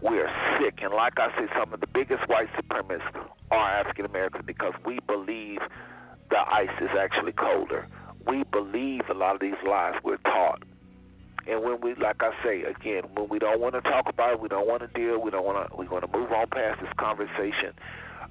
We 0.00 0.18
are 0.18 0.30
sick. 0.60 0.80
And 0.82 0.94
like 0.94 1.18
I 1.18 1.28
say, 1.38 1.48
some 1.58 1.72
of 1.72 1.80
the 1.80 1.86
biggest 1.86 2.28
white 2.28 2.48
supremacists 2.54 3.26
are 3.50 3.70
African 3.80 4.04
Americans 4.04 4.44
because 4.46 4.74
we 4.84 4.98
believe 5.06 5.60
the 6.30 6.38
ice 6.38 6.76
is 6.80 6.90
actually 6.98 7.32
colder. 7.32 7.88
We 8.26 8.44
believe 8.44 9.02
a 9.10 9.14
lot 9.14 9.34
of 9.34 9.40
these 9.40 9.54
lies 9.66 9.94
we're 10.02 10.16
taught. 10.18 10.62
And 11.46 11.62
when 11.62 11.80
we, 11.80 11.94
like 11.96 12.22
I 12.22 12.32
say 12.42 12.62
again, 12.62 13.02
when 13.14 13.28
we 13.28 13.38
don't 13.38 13.60
want 13.60 13.74
to 13.74 13.82
talk 13.82 14.08
about 14.08 14.32
it, 14.32 14.40
we 14.40 14.48
don't 14.48 14.66
want 14.66 14.80
to 14.80 14.88
deal, 14.98 15.20
we 15.20 15.30
don't 15.30 15.44
want 15.44 15.68
to, 15.68 15.76
we 15.76 15.86
want 15.86 16.10
to 16.10 16.18
move 16.18 16.32
on 16.32 16.46
past 16.48 16.80
this 16.80 16.90
conversation. 16.98 17.74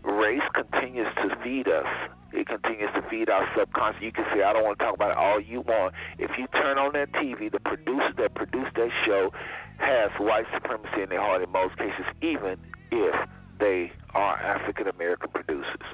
Race 0.04 0.42
continues 0.54 1.08
to 1.16 1.36
feed 1.44 1.68
us. 1.68 1.86
It 2.34 2.48
continues 2.48 2.90
to 2.96 3.08
feed 3.10 3.30
our 3.30 3.48
subconscious. 3.56 4.02
You 4.02 4.12
can 4.12 4.26
say, 4.34 4.42
I 4.42 4.52
don't 4.52 4.64
want 4.64 4.80
to 4.80 4.84
talk 4.84 4.96
about 4.96 5.12
it 5.12 5.18
all 5.18 5.40
you 5.40 5.62
want. 5.62 5.94
If 6.18 6.32
you 6.38 6.48
turn 6.48 6.80
on 6.80 6.94
that 6.94 7.12
TV, 7.14 7.52
the 7.52 7.60
producer 7.60 8.12
that 8.18 8.34
produced 8.34 8.76
that 8.76 8.90
show 9.06 9.32
has 9.78 10.10
white 10.20 10.46
supremacy 10.54 11.04
in 11.04 11.10
their 11.10 11.22
heart 11.22 11.44
in 11.44 11.52
most 11.52 11.78
cases, 11.78 12.06
even 12.22 12.58
if 12.92 13.16
they 13.60 13.92
are 14.14 14.38
African 14.38 14.88
American 14.88 15.30
producers. 15.30 15.88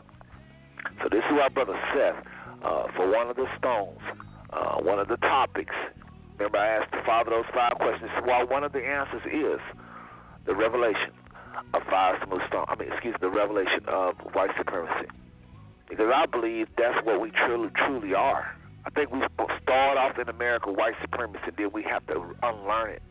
So 1.03 1.09
this 1.11 1.23
is 1.29 1.37
our 1.39 1.49
brother 1.49 1.77
Seth 1.93 2.25
uh, 2.63 2.87
for 2.95 3.09
one 3.09 3.29
of 3.29 3.35
the 3.35 3.47
stones, 3.57 3.99
uh, 4.51 4.77
one 4.81 4.99
of 4.99 5.07
the 5.07 5.17
topics. 5.17 5.75
Remember, 6.37 6.57
I 6.57 6.79
asked 6.79 6.91
the 6.91 7.03
father 7.05 7.31
those 7.31 7.49
five 7.53 7.73
questions. 7.75 8.11
Well, 8.25 8.47
one 8.47 8.63
of 8.63 8.71
the 8.71 8.85
answers 8.85 9.21
is 9.27 9.59
the 10.45 10.55
revelation 10.55 11.11
of 11.73 11.81
five 11.89 12.15
smooth 12.25 12.41
stones. 12.47 12.67
I 12.69 12.75
mean, 12.75 12.91
excuse 12.91 13.13
me, 13.13 13.19
the 13.21 13.29
revelation 13.29 13.83
of 13.87 14.15
white 14.33 14.51
supremacy. 14.57 15.09
Because 15.89 16.11
I 16.13 16.25
believe 16.25 16.67
that's 16.77 17.03
what 17.05 17.19
we 17.19 17.31
truly, 17.31 17.69
truly 17.75 18.13
are. 18.13 18.55
I 18.85 18.89
think 18.91 19.11
we 19.11 19.19
start 19.61 19.97
off 19.97 20.17
in 20.17 20.29
America 20.29 20.71
white 20.71 20.95
supremacy, 21.01 21.51
then 21.57 21.71
we 21.73 21.83
have 21.83 22.05
to 22.07 22.35
unlearn 22.41 22.91
it. 22.91 23.01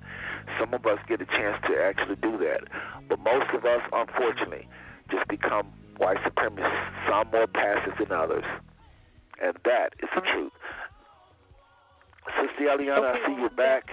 Some 0.58 0.72
of 0.72 0.86
us 0.86 0.98
get 1.06 1.20
a 1.20 1.26
chance 1.26 1.60
to 1.68 1.76
actually 1.76 2.16
do 2.16 2.38
that, 2.38 2.64
but 3.08 3.18
most 3.20 3.52
of 3.52 3.64
us, 3.64 3.82
unfortunately, 3.92 4.66
just 5.10 5.28
become 5.28 5.66
white 5.98 6.16
supremacists. 6.24 6.88
Some 7.08 7.30
more 7.30 7.46
passive 7.46 7.94
than 7.98 8.12
others, 8.12 8.44
and 9.42 9.54
that 9.64 9.90
is 10.02 10.08
the 10.14 10.20
truth. 10.32 10.52
Sister 12.36 12.64
Eliana, 12.64 12.98
Okay, 12.98 13.20
I 13.22 13.26
see 13.26 13.32
well, 13.32 13.42
you 13.42 13.50
back. 13.50 13.84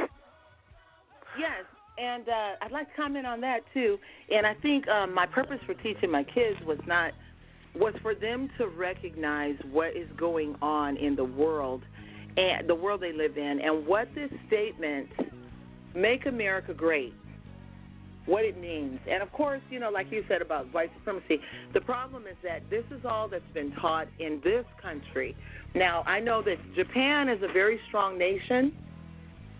Yes, 1.38 1.64
and 1.98 2.28
uh, 2.28 2.52
I'd 2.62 2.72
like 2.72 2.90
to 2.90 3.02
comment 3.02 3.26
on 3.26 3.42
that 3.42 3.60
too. 3.74 3.98
And 4.30 4.46
I 4.46 4.54
think 4.56 4.88
um, 4.88 5.14
my 5.14 5.26
purpose 5.26 5.60
for 5.66 5.74
teaching 5.76 6.12
my 6.12 6.24
kids 6.24 6.60
was 6.66 6.80
not 6.88 7.12
was 7.76 7.94
for 8.02 8.16
them 8.16 8.50
to 8.58 8.68
recognize 8.68 9.56
what 9.72 9.96
is 9.98 10.08
going 10.18 10.56
on 10.62 10.96
in 10.96 11.16
the 11.16 11.26
world 11.26 11.84
and 12.38 12.70
the 12.70 12.76
world 12.76 13.02
they 13.02 13.12
live 13.12 13.38
in, 13.38 13.60
and 13.62 13.86
what 13.86 14.08
this 14.16 14.32
statement 14.48 15.10
"Make 15.94 16.26
America 16.26 16.74
Great." 16.74 17.14
What 18.26 18.44
it 18.44 18.60
means, 18.60 19.00
and 19.10 19.22
of 19.22 19.32
course, 19.32 19.62
you 19.70 19.80
know, 19.80 19.92
like 19.92 20.12
you 20.12 20.24
said 20.28 20.42
about 20.42 20.74
white 20.74 20.90
supremacy, 20.98 21.40
the 21.74 21.82
problem 21.82 22.24
is 22.26 22.36
that 22.44 22.68
this 22.72 22.84
is 22.90 23.06
all 23.06 23.28
that's 23.28 23.44
been 23.54 23.72
taught 23.74 24.08
in 24.20 24.42
this 24.44 24.66
country. 24.82 25.36
Now, 25.76 26.02
I 26.08 26.20
know 26.20 26.42
that 26.42 26.58
Japan 26.76 27.30
is 27.30 27.40
a 27.44 27.54
very 27.54 27.80
strong 27.88 28.18
nation, 28.18 28.74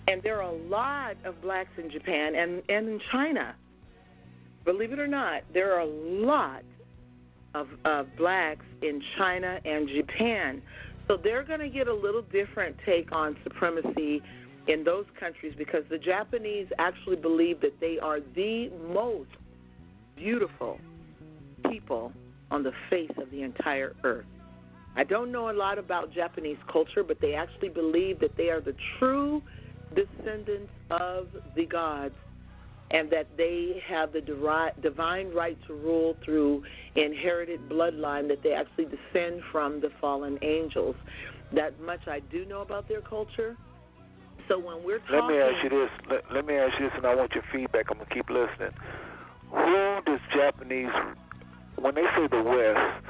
and 0.08 0.22
there 0.24 0.42
are 0.42 0.50
a 0.50 0.58
lot 0.68 1.16
of 1.26 1.40
blacks 1.42 1.70
in 1.78 1.92
Japan 1.92 2.34
and, 2.36 2.64
and 2.70 2.90
in 2.90 3.00
China. 3.12 3.56
Believe 4.64 4.92
it 4.92 5.00
or 5.00 5.08
not, 5.08 5.44
there 5.54 5.74
are 5.74 5.82
a 5.82 5.86
lot 5.86 6.64
of, 7.54 7.68
of 7.86 8.08
blacks 8.18 8.66
in 8.82 9.02
China 9.18 9.60
and 9.64 9.88
Japan. 9.90 10.62
So 11.08 11.18
they're 11.24 11.44
going 11.44 11.60
to 11.60 11.70
get 11.70 11.88
a 11.88 11.94
little 11.94 12.24
different 12.24 12.76
take 12.84 13.12
on 13.12 13.38
supremacy 13.44 14.24
in 14.68 14.84
those 14.84 15.06
countries 15.20 15.54
because 15.58 15.84
the 15.90 15.98
Japanese 15.98 16.68
actually 16.80 17.18
believe 17.18 17.62
that 17.62 17.80
they 17.80 17.98
are 18.02 18.20
the 18.36 18.70
most 18.92 19.30
beautiful 20.16 20.80
people 21.70 22.12
on 22.52 22.64
the 22.64 22.72
face 22.90 23.12
of 23.18 23.30
the 23.32 23.42
entire 23.42 23.94
earth. 24.04 24.26
I 24.96 25.04
don't 25.04 25.32
know 25.32 25.50
a 25.50 25.54
lot 25.54 25.78
about 25.78 26.14
Japanese 26.14 26.58
culture, 26.72 27.04
but 27.04 27.20
they 27.22 27.34
actually 27.34 27.70
believe 27.70 28.20
that 28.22 28.38
they 28.38 28.50
are 28.50 28.62
the 28.62 28.76
true 28.98 29.42
descendants 29.94 30.72
of 30.90 31.28
the 31.56 31.66
gods 31.66 32.16
and 32.92 33.12
that 33.12 33.28
they 33.36 33.82
have 33.88 34.14
the 34.14 34.22
divine 34.22 35.34
right 35.34 35.58
to 35.68 35.74
rule 35.74 36.16
through 36.24 36.64
inherited 36.96 37.68
bloodline, 37.68 38.28
that 38.28 38.42
they 38.44 38.54
actually 38.54 38.86
descend 38.86 39.42
from 39.52 39.82
the 39.82 39.90
fallen 40.00 40.38
angels. 40.44 40.96
That 41.54 41.80
much 41.82 42.02
I 42.08 42.22
do 42.32 42.46
know 42.46 42.62
about 42.62 42.88
their 42.88 43.02
culture. 43.02 43.58
So 44.48 44.60
when 44.60 44.84
we're 44.84 45.00
talking, 45.00 45.16
Let 45.16 45.28
me 45.28 45.38
ask 45.38 45.64
you 45.64 45.70
this. 45.70 45.90
Let, 46.10 46.32
let 46.32 46.46
me 46.46 46.56
ask 46.56 46.80
you 46.80 46.86
this, 46.90 46.94
and 46.98 47.06
I 47.06 47.16
want 47.16 47.34
your 47.34 47.44
feedback. 47.52 47.86
I'm 47.90 47.98
gonna 47.98 48.10
keep 48.10 48.30
listening. 48.30 48.72
Who 49.52 50.00
does 50.06 50.20
Japanese, 50.34 50.92
when 51.78 51.96
they 51.96 52.06
say 52.16 52.28
the 52.30 52.44
West, 52.44 53.06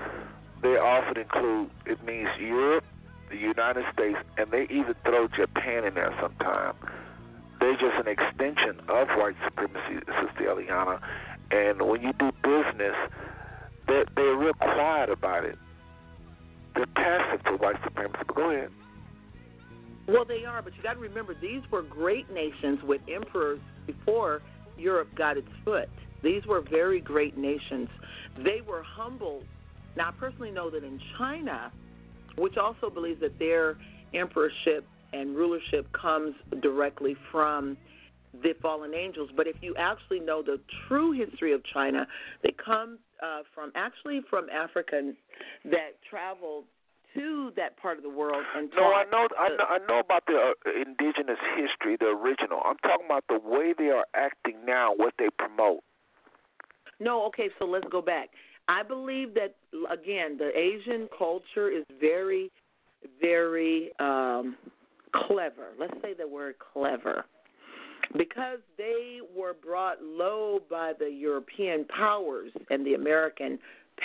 they 0.61 0.77
often 0.77 1.17
include 1.17 1.69
it 1.85 2.03
means 2.05 2.29
Europe, 2.39 2.85
the 3.29 3.37
United 3.37 3.83
States, 3.93 4.17
and 4.37 4.51
they 4.51 4.63
even 4.63 4.95
throw 5.03 5.27
Japan 5.27 5.83
in 5.83 5.95
there 5.95 6.15
sometimes. 6.21 6.77
They're 7.59 7.73
just 7.73 7.95
an 7.99 8.07
extension 8.07 8.79
of 8.87 9.07
white 9.17 9.35
supremacy, 9.43 9.99
Sister 10.05 10.45
Eliana. 10.45 10.99
And 11.51 11.81
when 11.81 12.01
you 12.01 12.13
do 12.13 12.31
business, 12.43 12.95
they're, 13.87 14.05
they're 14.15 14.35
real 14.35 14.53
quiet 14.53 15.09
about 15.09 15.45
it. 15.45 15.57
They're 16.75 16.85
passive 16.87 17.43
to 17.45 17.51
white 17.53 17.77
supremacy. 17.83 18.23
But 18.27 18.35
go 18.35 18.51
ahead. 18.51 18.71
Well, 20.07 20.25
they 20.25 20.45
are, 20.45 20.61
but 20.61 20.73
you 20.77 20.83
got 20.83 20.93
to 20.93 20.99
remember 20.99 21.33
these 21.41 21.61
were 21.71 21.81
great 21.81 22.31
nations 22.31 22.79
with 22.83 23.01
emperors 23.13 23.59
before 23.87 24.41
Europe 24.77 25.09
got 25.17 25.37
its 25.37 25.47
foot. 25.63 25.89
These 26.23 26.45
were 26.47 26.61
very 26.69 27.01
great 27.01 27.37
nations. 27.37 27.89
They 28.37 28.61
were 28.67 28.83
humble. 28.83 29.41
Now, 29.97 30.09
I 30.09 30.11
personally 30.19 30.51
know 30.51 30.69
that 30.69 30.83
in 30.83 30.99
China, 31.17 31.71
which 32.37 32.57
also 32.57 32.89
believes 32.89 33.19
that 33.21 33.37
their 33.39 33.77
emperorship 34.13 34.85
and 35.13 35.35
rulership 35.35 35.87
comes 35.93 36.35
directly 36.61 37.15
from 37.31 37.77
the 38.43 38.53
fallen 38.61 38.93
angels. 38.93 39.29
But 39.35 39.47
if 39.47 39.55
you 39.61 39.73
actually 39.77 40.19
know 40.19 40.41
the 40.43 40.59
true 40.87 41.11
history 41.13 41.53
of 41.53 41.61
China, 41.73 42.05
they 42.43 42.53
come 42.63 42.99
uh, 43.23 43.41
from 43.53 43.71
actually 43.75 44.21
from 44.29 44.49
Africa 44.49 45.13
that 45.65 45.91
traveled 46.09 46.65
to 47.15 47.51
that 47.55 47.77
part 47.77 47.97
of 47.97 48.03
the 48.03 48.09
world 48.09 48.43
and 48.55 48.69
No, 48.75 48.93
I 48.93 49.03
know, 49.11 49.27
I 49.39 49.49
know, 49.49 49.65
I 49.69 49.77
know 49.87 49.99
about 49.99 50.23
the 50.27 50.53
uh, 50.53 50.69
indigenous 50.69 51.39
history, 51.55 51.97
the 51.99 52.07
original. 52.07 52.61
I'm 52.63 52.77
talking 52.77 53.05
about 53.05 53.23
the 53.27 53.39
way 53.43 53.73
they 53.77 53.89
are 53.89 54.05
acting 54.15 54.57
now, 54.65 54.93
what 54.95 55.13
they 55.17 55.29
promote. 55.39 55.83
No, 56.99 57.25
okay, 57.25 57.49
so 57.59 57.65
let's 57.65 57.87
go 57.91 58.01
back. 58.01 58.29
I 58.67 58.83
believe 58.83 59.33
that 59.35 59.55
again, 59.91 60.37
the 60.37 60.51
Asian 60.57 61.07
culture 61.17 61.69
is 61.69 61.83
very, 61.99 62.51
very 63.21 63.91
um, 63.99 64.55
clever. 65.13 65.69
Let's 65.79 65.93
say 66.01 66.13
the 66.13 66.27
word 66.27 66.55
clever, 66.73 67.25
because 68.17 68.59
they 68.77 69.19
were 69.35 69.53
brought 69.53 70.01
low 70.01 70.59
by 70.69 70.93
the 70.97 71.09
European 71.09 71.85
powers 71.85 72.51
and 72.69 72.85
the 72.85 72.93
American 72.95 73.59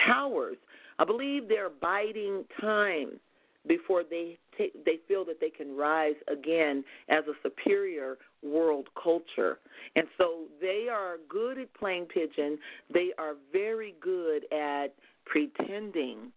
powers. 0.07 0.57
I 1.01 1.05
believe 1.05 1.49
they're 1.49 1.71
biding 1.71 2.45
time 2.61 3.19
before 3.67 4.03
they 4.09 4.39
take, 4.57 4.85
they 4.85 4.99
feel 5.09 5.25
that 5.25 5.41
they 5.41 5.49
can 5.49 5.75
rise 5.75 6.15
again 6.31 6.85
as 7.09 7.25
a 7.27 7.33
superior 7.43 8.19
world 8.43 8.89
culture. 9.03 9.59
And 9.97 10.07
so 10.19 10.45
they 10.61 10.89
are 10.93 11.17
good 11.27 11.59
at 11.59 11.73
playing 11.73 12.07
pigeon. 12.07 12.59
They 12.93 13.13
are 13.17 13.33
very 13.51 13.95
good 14.01 14.45
at 14.53 14.89
pretending 15.25 16.33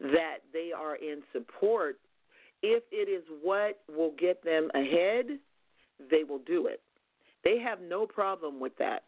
that 0.00 0.38
they 0.54 0.70
are 0.74 0.96
in 0.96 1.20
support. 1.30 1.98
If 2.62 2.82
it 2.90 3.10
is 3.10 3.24
what 3.42 3.80
will 3.94 4.14
get 4.18 4.42
them 4.42 4.70
ahead, 4.74 5.38
they 6.10 6.24
will 6.24 6.40
do 6.46 6.66
it. 6.66 6.80
They 7.44 7.58
have 7.58 7.80
no 7.82 8.06
problem 8.06 8.58
with 8.58 8.76
that 8.78 9.04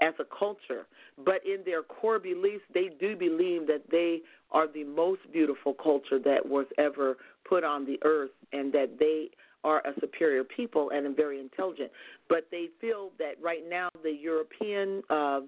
as 0.00 0.14
a 0.18 0.24
culture. 0.38 0.86
But 1.24 1.44
in 1.46 1.62
their 1.64 1.82
core 1.82 2.18
beliefs, 2.18 2.64
they 2.72 2.90
do 3.00 3.16
believe 3.16 3.66
that 3.66 3.82
they 3.90 4.20
are 4.50 4.66
the 4.66 4.84
most 4.84 5.20
beautiful 5.32 5.74
culture 5.74 6.18
that 6.18 6.46
was 6.46 6.66
ever 6.78 7.16
put 7.48 7.64
on 7.64 7.84
the 7.84 7.98
earth 8.04 8.30
and 8.52 8.72
that 8.72 8.98
they 8.98 9.30
are 9.64 9.80
a 9.80 9.92
superior 10.00 10.44
people 10.44 10.90
and 10.90 11.16
very 11.16 11.40
intelligent. 11.40 11.90
But 12.28 12.48
they 12.50 12.66
feel 12.80 13.10
that 13.18 13.34
right 13.40 13.62
now 13.68 13.88
the 14.02 14.12
European 14.12 15.02
uh, 15.08 15.40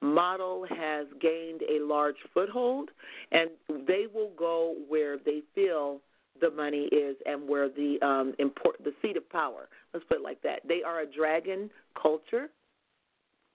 model 0.00 0.64
has 0.68 1.06
gained 1.20 1.62
a 1.62 1.84
large 1.84 2.16
foothold, 2.32 2.90
and 3.32 3.50
they 3.86 4.06
will 4.12 4.30
go 4.38 4.76
where 4.88 5.18
they 5.18 5.42
feel 5.54 6.00
the 6.40 6.50
money 6.50 6.84
is 6.92 7.16
and 7.26 7.48
where 7.48 7.68
the 7.68 7.98
um 8.00 8.32
import 8.38 8.76
the 8.84 8.92
seat 9.02 9.16
of 9.16 9.28
power. 9.28 9.68
Let's 9.92 10.06
put 10.06 10.18
it 10.18 10.22
like 10.22 10.40
that. 10.42 10.60
They 10.66 10.82
are 10.84 11.00
a 11.00 11.06
dragon 11.06 11.68
culture. 12.00 12.48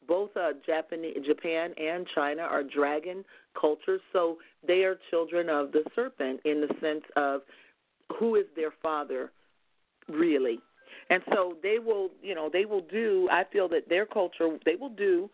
Both 0.08 0.32
uh, 0.36 0.54
Japan, 0.66 1.04
Japan 1.26 1.74
and 1.78 2.06
China 2.14 2.44
are 2.44 2.64
dragon 2.64 3.24
cultures, 3.60 4.02
so 4.12 4.38
they 4.66 4.84
are 4.84 4.98
children 5.10 5.50
of 5.50 5.72
the 5.72 5.84
serpent 5.96 6.40
in 6.46 6.62
the 6.62 6.74
sense 6.82 7.04
of 7.16 7.42
who 8.20 8.36
is 8.36 8.46
their 8.56 8.74
father, 8.82 9.32
really. 10.08 10.60
And 11.10 11.22
so 11.32 11.58
they 11.62 11.80
will, 11.80 12.10
you 12.22 12.36
know, 12.36 12.50
they 12.52 12.66
will 12.66 12.82
do. 12.82 13.28
I 13.32 13.44
feel 13.52 13.68
that 13.70 13.90
their 13.90 14.06
culture, 14.06 14.58
they 14.66 14.76
will 14.76 14.90
do 14.90 15.30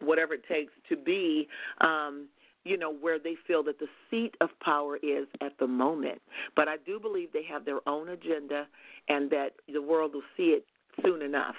whatever 0.00 0.34
it 0.34 0.42
takes 0.48 0.72
to 0.88 0.96
be 0.96 1.48
um 1.80 2.28
you 2.64 2.76
know 2.76 2.92
where 2.92 3.18
they 3.18 3.34
feel 3.46 3.62
that 3.62 3.78
the 3.78 3.86
seat 4.10 4.34
of 4.40 4.50
power 4.60 4.96
is 4.96 5.26
at 5.40 5.52
the 5.58 5.66
moment 5.66 6.20
but 6.54 6.68
i 6.68 6.76
do 6.84 6.98
believe 7.00 7.32
they 7.32 7.44
have 7.44 7.64
their 7.64 7.86
own 7.88 8.10
agenda 8.10 8.66
and 9.08 9.30
that 9.30 9.50
the 9.72 9.80
world 9.80 10.12
will 10.14 10.22
see 10.36 10.48
it 10.48 10.66
soon 11.04 11.22
enough 11.22 11.54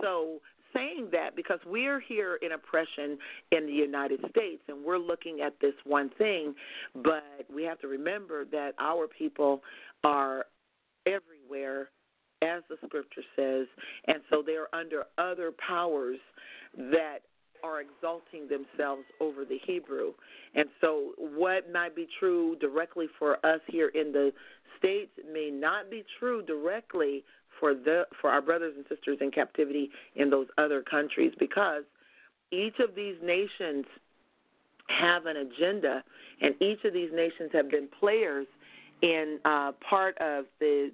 so 0.00 0.38
saying 0.76 1.08
that 1.12 1.34
because 1.34 1.58
we're 1.66 2.00
here 2.00 2.38
in 2.42 2.52
oppression 2.52 3.18
in 3.52 3.66
the 3.66 3.72
united 3.72 4.20
states 4.30 4.62
and 4.68 4.84
we're 4.84 4.98
looking 4.98 5.40
at 5.40 5.54
this 5.60 5.74
one 5.84 6.10
thing 6.18 6.54
but 6.94 7.24
we 7.52 7.62
have 7.62 7.80
to 7.80 7.88
remember 7.88 8.44
that 8.44 8.72
our 8.78 9.06
people 9.06 9.62
are 10.04 10.44
everywhere 11.06 11.88
as 12.42 12.62
the 12.68 12.76
scripture 12.86 13.22
says 13.34 13.66
and 14.06 14.18
so 14.30 14.42
they're 14.44 14.72
under 14.74 15.04
other 15.18 15.52
powers 15.66 16.18
that 16.76 17.20
are 17.64 17.80
exalting 17.80 18.48
themselves 18.48 19.04
over 19.20 19.44
the 19.44 19.58
Hebrew. 19.66 20.12
And 20.54 20.68
so, 20.80 21.12
what 21.18 21.72
might 21.72 21.96
be 21.96 22.06
true 22.18 22.56
directly 22.56 23.06
for 23.18 23.44
us 23.44 23.60
here 23.68 23.88
in 23.88 24.12
the 24.12 24.32
States 24.78 25.10
may 25.32 25.50
not 25.50 25.90
be 25.90 26.04
true 26.18 26.42
directly 26.42 27.24
for 27.60 27.74
the 27.74 28.04
for 28.20 28.30
our 28.30 28.42
brothers 28.42 28.74
and 28.76 28.84
sisters 28.88 29.18
in 29.20 29.30
captivity 29.30 29.90
in 30.14 30.30
those 30.30 30.46
other 30.58 30.82
countries 30.82 31.32
because 31.38 31.82
each 32.52 32.74
of 32.78 32.94
these 32.94 33.16
nations 33.22 33.84
have 34.88 35.26
an 35.26 35.36
agenda 35.36 36.02
and 36.40 36.54
each 36.60 36.84
of 36.84 36.92
these 36.92 37.10
nations 37.12 37.50
have 37.52 37.70
been 37.70 37.88
players 37.98 38.46
in 39.02 39.38
uh, 39.44 39.72
part 39.88 40.16
of 40.18 40.44
the 40.60 40.90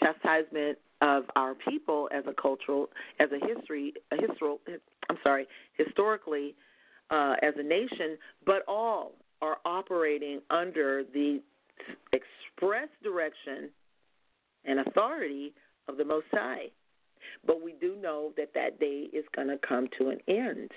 chastisement 0.00 0.78
of 1.02 1.24
our 1.36 1.54
people 1.54 2.08
as 2.12 2.24
a 2.26 2.34
cultural 2.40 2.88
as 3.20 3.28
a 3.30 3.46
history 3.46 3.92
a 4.12 4.16
historical 4.16 4.60
I'm 5.08 5.18
sorry 5.22 5.46
historically 5.76 6.54
uh, 7.10 7.34
as 7.42 7.54
a 7.56 7.62
nation, 7.62 8.18
but 8.44 8.62
all 8.66 9.12
are 9.42 9.58
operating 9.64 10.40
under 10.50 11.04
the 11.12 11.40
express 12.12 12.88
direction 13.02 13.70
and 14.64 14.80
authority 14.80 15.52
of 15.88 15.96
the 15.96 16.04
Most 16.04 16.26
High. 16.32 16.66
But 17.46 17.62
we 17.62 17.74
do 17.80 17.96
know 17.96 18.32
that 18.36 18.52
that 18.54 18.78
day 18.78 19.08
is 19.12 19.24
going 19.34 19.48
to 19.48 19.58
come 19.66 19.88
to 19.98 20.08
an 20.08 20.18
end. 20.28 20.70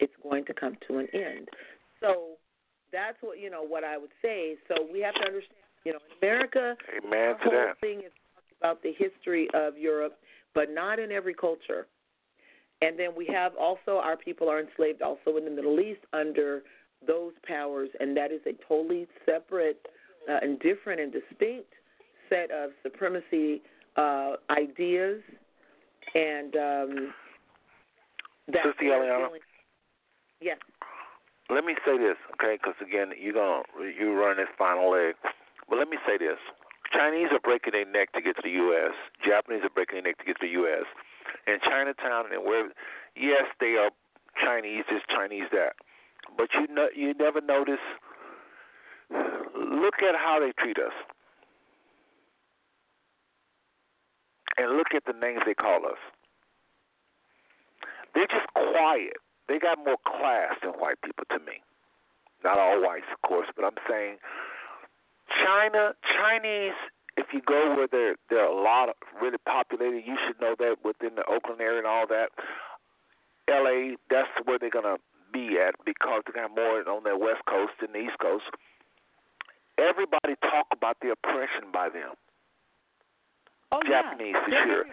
It's 0.00 0.12
going 0.22 0.44
to 0.46 0.54
come 0.54 0.76
to 0.88 0.98
an 0.98 1.08
end. 1.12 1.48
So 2.00 2.36
that's 2.92 3.16
what 3.20 3.38
you 3.40 3.50
know 3.50 3.62
what 3.62 3.84
I 3.84 3.98
would 3.98 4.12
say. 4.22 4.56
So 4.68 4.86
we 4.90 5.00
have 5.00 5.14
to 5.14 5.20
understand. 5.20 5.54
You 5.84 5.92
know, 5.92 5.98
in 6.10 6.28
America, 6.28 6.76
Amen 6.98 7.34
the 7.44 7.50
whole 7.50 7.52
that. 7.52 7.80
thing 7.80 8.00
is 8.00 8.12
about 8.60 8.82
the 8.82 8.92
history 8.98 9.48
of 9.54 9.78
Europe, 9.78 10.18
but 10.54 10.70
not 10.70 10.98
in 10.98 11.12
every 11.12 11.34
culture. 11.34 11.86
And 12.82 12.98
then 12.98 13.10
we 13.16 13.26
have 13.32 13.52
also 13.58 13.98
our 13.98 14.16
people 14.16 14.48
are 14.48 14.60
enslaved 14.60 15.02
also 15.02 15.36
in 15.36 15.44
the 15.44 15.50
Middle 15.50 15.80
East 15.80 16.00
under 16.12 16.62
those 17.06 17.32
powers, 17.46 17.88
and 18.00 18.16
that 18.16 18.32
is 18.32 18.40
a 18.46 18.52
totally 18.66 19.06
separate 19.24 19.86
uh, 20.28 20.38
and 20.42 20.58
different 20.60 21.00
and 21.00 21.12
distinct 21.12 21.72
set 22.28 22.50
of 22.50 22.70
supremacy 22.82 23.62
uh, 23.98 24.36
ideas 24.50 25.20
and 26.14 26.54
um, 26.54 27.14
that 28.48 28.64
Sister 28.64 28.84
Eliana? 28.84 29.26
dealing- 29.26 29.40
Yes. 30.40 30.58
Let 31.50 31.64
me 31.64 31.74
say 31.84 31.98
this, 31.98 32.16
okay? 32.38 32.54
Because 32.60 32.76
again, 32.80 33.10
you're 33.18 33.32
gonna 33.34 33.62
you 33.98 34.12
run 34.14 34.36
this 34.36 34.46
final 34.56 34.90
leg. 34.92 35.16
But 35.68 35.78
let 35.78 35.88
me 35.88 35.96
say 36.06 36.16
this: 36.16 36.38
Chinese 36.92 37.28
are 37.32 37.40
breaking 37.40 37.72
their 37.72 37.84
neck 37.90 38.12
to 38.12 38.20
get 38.22 38.36
to 38.36 38.42
the 38.44 38.54
U.S. 38.68 38.92
Japanese 39.26 39.64
are 39.64 39.70
breaking 39.74 39.96
their 39.96 40.12
neck 40.12 40.18
to 40.18 40.24
get 40.24 40.38
to 40.40 40.46
the 40.46 40.52
U.S. 40.62 40.84
In 41.46 41.58
Chinatown 41.64 42.26
and 42.32 42.44
where, 42.44 42.68
yes, 43.16 43.44
they 43.60 43.74
are 43.80 43.90
Chinese. 44.38 44.84
This 44.88 45.02
Chinese 45.08 45.48
that, 45.52 45.72
but 46.36 46.48
you 46.54 46.72
know, 46.72 46.88
you 46.94 47.14
never 47.14 47.40
notice. 47.40 47.82
Look 49.10 50.02
at 50.04 50.14
how 50.14 50.38
they 50.40 50.52
treat 50.62 50.76
us, 50.78 50.92
and 54.58 54.76
look 54.76 54.88
at 54.94 55.04
the 55.06 55.14
names 55.14 55.40
they 55.46 55.54
call 55.54 55.86
us. 55.86 56.00
They're 58.14 58.26
just 58.26 58.46
quiet. 58.54 59.16
They 59.48 59.58
got 59.58 59.78
more 59.78 59.96
class 60.04 60.58
than 60.62 60.72
white 60.72 61.00
people 61.02 61.24
to 61.30 61.38
me. 61.38 61.62
Not 62.44 62.58
all 62.58 62.82
whites, 62.82 63.08
of 63.12 63.22
course, 63.26 63.48
but 63.56 63.64
I'm 63.64 63.78
saying 63.88 64.18
China, 65.44 65.94
Chinese. 66.02 66.76
If 67.16 67.26
you 67.32 67.40
go 67.42 67.74
where 67.74 67.88
there 67.90 68.14
there 68.30 68.46
are 68.46 68.52
a 68.52 68.62
lot 68.62 68.88
of 68.88 68.94
really 69.20 69.38
populated, 69.46 70.06
you 70.06 70.16
should 70.26 70.40
know 70.40 70.54
that 70.58 70.76
within 70.84 71.16
the 71.16 71.24
Oakland 71.26 71.60
area 71.60 71.78
and 71.78 71.86
all 71.86 72.06
that. 72.06 72.30
L.A. 73.48 73.96
That's 74.10 74.28
where 74.44 74.58
they're 74.58 74.70
gonna 74.70 74.98
be 75.32 75.58
at 75.58 75.74
because 75.84 76.22
they 76.26 76.38
got 76.38 76.54
more 76.54 76.86
on 76.88 77.02
their 77.02 77.18
west 77.18 77.42
coast 77.48 77.72
than 77.80 77.92
the 77.92 77.98
east 77.98 78.18
coast. 78.20 78.44
Everybody 79.78 80.34
talk 80.42 80.66
about 80.72 80.96
the 81.02 81.10
oppression 81.10 81.70
by 81.72 81.88
them. 81.88 82.14
Oh, 83.72 83.80
yeah. 83.84 84.02
Japanese 84.02 84.34
for 84.34 84.50
They're 84.50 84.66
sure. 84.66 84.84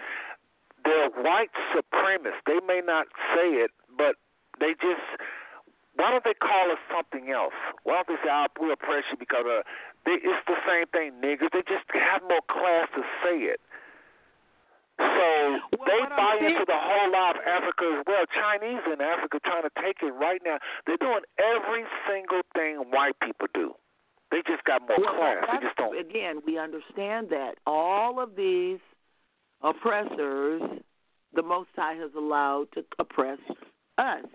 They're 0.83 1.09
white 1.23 1.49
supremacists. 1.73 2.45
They 2.45 2.59
may 2.67 2.81
not 2.85 3.07
say 3.33 3.63
it, 3.63 3.71
but 3.97 4.15
they 4.59 4.73
just. 4.81 5.01
Why 5.95 6.11
don't 6.11 6.27
they 6.27 6.35
call 6.35 6.71
us 6.75 6.81
something 6.91 7.31
else? 7.31 7.55
Why 7.83 8.03
don't 8.03 8.19
they 8.19 8.19
say, 8.21 8.29
"Ah, 8.29 8.47
we 8.59 8.71
oppress 8.71 9.07
you 9.09 9.17
because 9.17 9.47
uh, 9.47 9.63
they, 10.05 10.19
it's 10.19 10.43
the 10.45 10.59
same 10.67 10.85
thing, 10.91 11.15
niggers." 11.23 11.55
They 11.55 11.63
just 11.63 11.87
have 11.95 12.21
more 12.27 12.43
class 12.51 12.91
to 12.99 13.01
say 13.23 13.47
it. 13.47 13.63
So 14.99 15.03
Well, 15.05 15.87
they 15.87 16.01
buy 16.15 16.35
into 16.39 16.63
the 16.67 16.79
whole 16.79 17.11
lot 17.11 17.35
of 17.35 17.43
Africa 17.43 17.99
as 17.99 18.03
well. 18.07 18.23
Chinese 18.31 18.83
in 18.91 19.01
Africa 19.01 19.39
trying 19.43 19.63
to 19.63 19.73
take 19.81 19.99
it 20.03 20.11
right 20.15 20.39
now. 20.43 20.59
They're 20.87 20.99
doing 20.99 21.23
every 21.39 21.83
single 22.07 22.43
thing 22.55 22.77
white 22.91 23.19
people 23.19 23.47
do. 23.53 23.75
They 24.35 24.41
just 24.51 24.65
got 24.65 24.81
more 24.81 24.97
Well, 24.99 25.15
class. 25.15 25.45
They 25.49 25.65
just 25.65 25.77
don't. 25.77 25.97
Again, 25.97 26.41
we 26.45 26.59
understand 26.59 27.29
that 27.29 27.53
all 27.65 28.19
of 28.19 28.35
these 28.35 28.79
oppressors, 29.61 30.61
the 31.33 31.41
Most 31.41 31.69
High 31.73 31.93
has 31.93 32.11
allowed 32.17 32.67
to 32.73 32.83
oppress 32.99 33.39
us, 33.97 34.25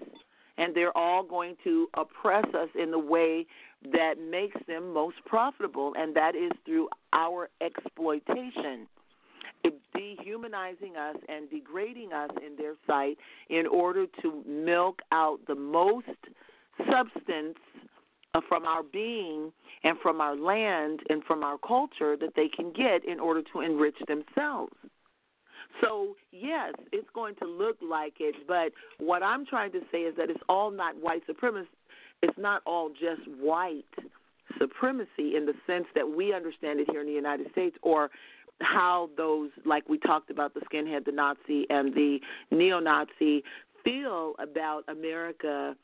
and 0.56 0.74
they're 0.74 0.96
all 0.96 1.22
going 1.22 1.56
to 1.64 1.88
oppress 1.98 2.46
us 2.54 2.70
in 2.74 2.90
the 2.90 2.98
way 2.98 3.44
that 3.92 4.14
makes 4.18 4.56
them 4.66 4.94
most 4.94 5.16
profitable, 5.26 5.92
and 5.98 6.16
that 6.16 6.34
is 6.34 6.52
through 6.64 6.88
our 7.12 7.50
exploitation 7.60 8.86
dehumanizing 9.94 10.96
us 10.96 11.16
and 11.28 11.50
degrading 11.50 12.14
us 12.14 12.30
in 12.44 12.56
their 12.56 12.72
sight 12.86 13.18
in 13.50 13.66
order 13.66 14.06
to 14.22 14.42
milk 14.46 15.00
out 15.12 15.40
the 15.46 15.54
most 15.54 16.06
substance 16.90 17.58
Uh, 18.32 18.40
from 18.48 18.64
our 18.64 18.84
being 18.84 19.50
and 19.82 19.98
from 20.00 20.20
our 20.20 20.36
land 20.36 21.00
and 21.08 21.24
from 21.24 21.42
our 21.42 21.58
culture 21.58 22.16
that 22.16 22.30
they 22.36 22.46
can 22.46 22.72
get 22.72 23.04
in 23.04 23.18
order 23.18 23.42
to 23.52 23.60
enrich 23.60 23.96
themselves. 24.06 24.72
So, 25.80 26.14
yes, 26.30 26.74
it's 26.92 27.08
going 27.12 27.34
to 27.42 27.44
look 27.44 27.76
like 27.82 28.14
it, 28.20 28.36
but 28.46 28.70
what 29.04 29.24
I'm 29.24 29.44
trying 29.46 29.72
to 29.72 29.80
say 29.90 30.02
is 30.02 30.14
that 30.16 30.30
it's 30.30 30.42
all 30.48 30.70
not 30.70 30.94
white 31.00 31.22
supremacy. 31.26 31.70
It's 32.22 32.38
not 32.38 32.62
all 32.66 32.90
just 32.90 33.28
white 33.40 33.84
supremacy 34.60 35.34
in 35.36 35.46
the 35.46 35.54
sense 35.66 35.86
that 35.96 36.08
we 36.08 36.32
understand 36.32 36.78
it 36.78 36.88
here 36.90 37.00
in 37.00 37.08
the 37.08 37.12
United 37.12 37.50
States 37.50 37.76
or 37.82 38.10
how 38.60 39.10
those, 39.16 39.50
like 39.64 39.88
we 39.88 39.98
talked 39.98 40.30
about 40.30 40.54
the 40.54 40.60
skinhead, 40.60 41.04
the 41.04 41.12
Nazi, 41.12 41.66
and 41.70 41.94
the 41.94 42.18
neo 42.50 42.78
Nazi, 42.78 43.42
feel 43.82 44.34
about 44.38 44.82
America 44.88 45.74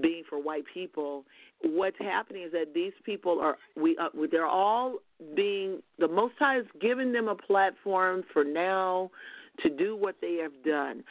being 0.00 0.24
for 0.28 0.42
white 0.42 0.64
people. 0.72 1.24
What's 1.64 1.96
happening 1.98 2.42
is 2.42 2.52
that 2.52 2.74
these 2.74 2.92
people 3.04 3.40
are 3.40 3.56
we 3.76 3.96
uh, 3.96 4.08
they're 4.30 4.46
all 4.46 4.98
being 5.34 5.82
the 5.98 6.08
Most 6.08 6.34
High 6.38 6.58
is 6.58 6.66
giving 6.80 7.12
them 7.12 7.28
a 7.28 7.34
platform 7.34 8.22
for 8.32 8.44
now 8.44 9.10
to 9.62 9.70
do 9.70 9.96
what 9.96 10.16
they 10.20 10.38
have 10.42 10.52
done. 10.64 11.02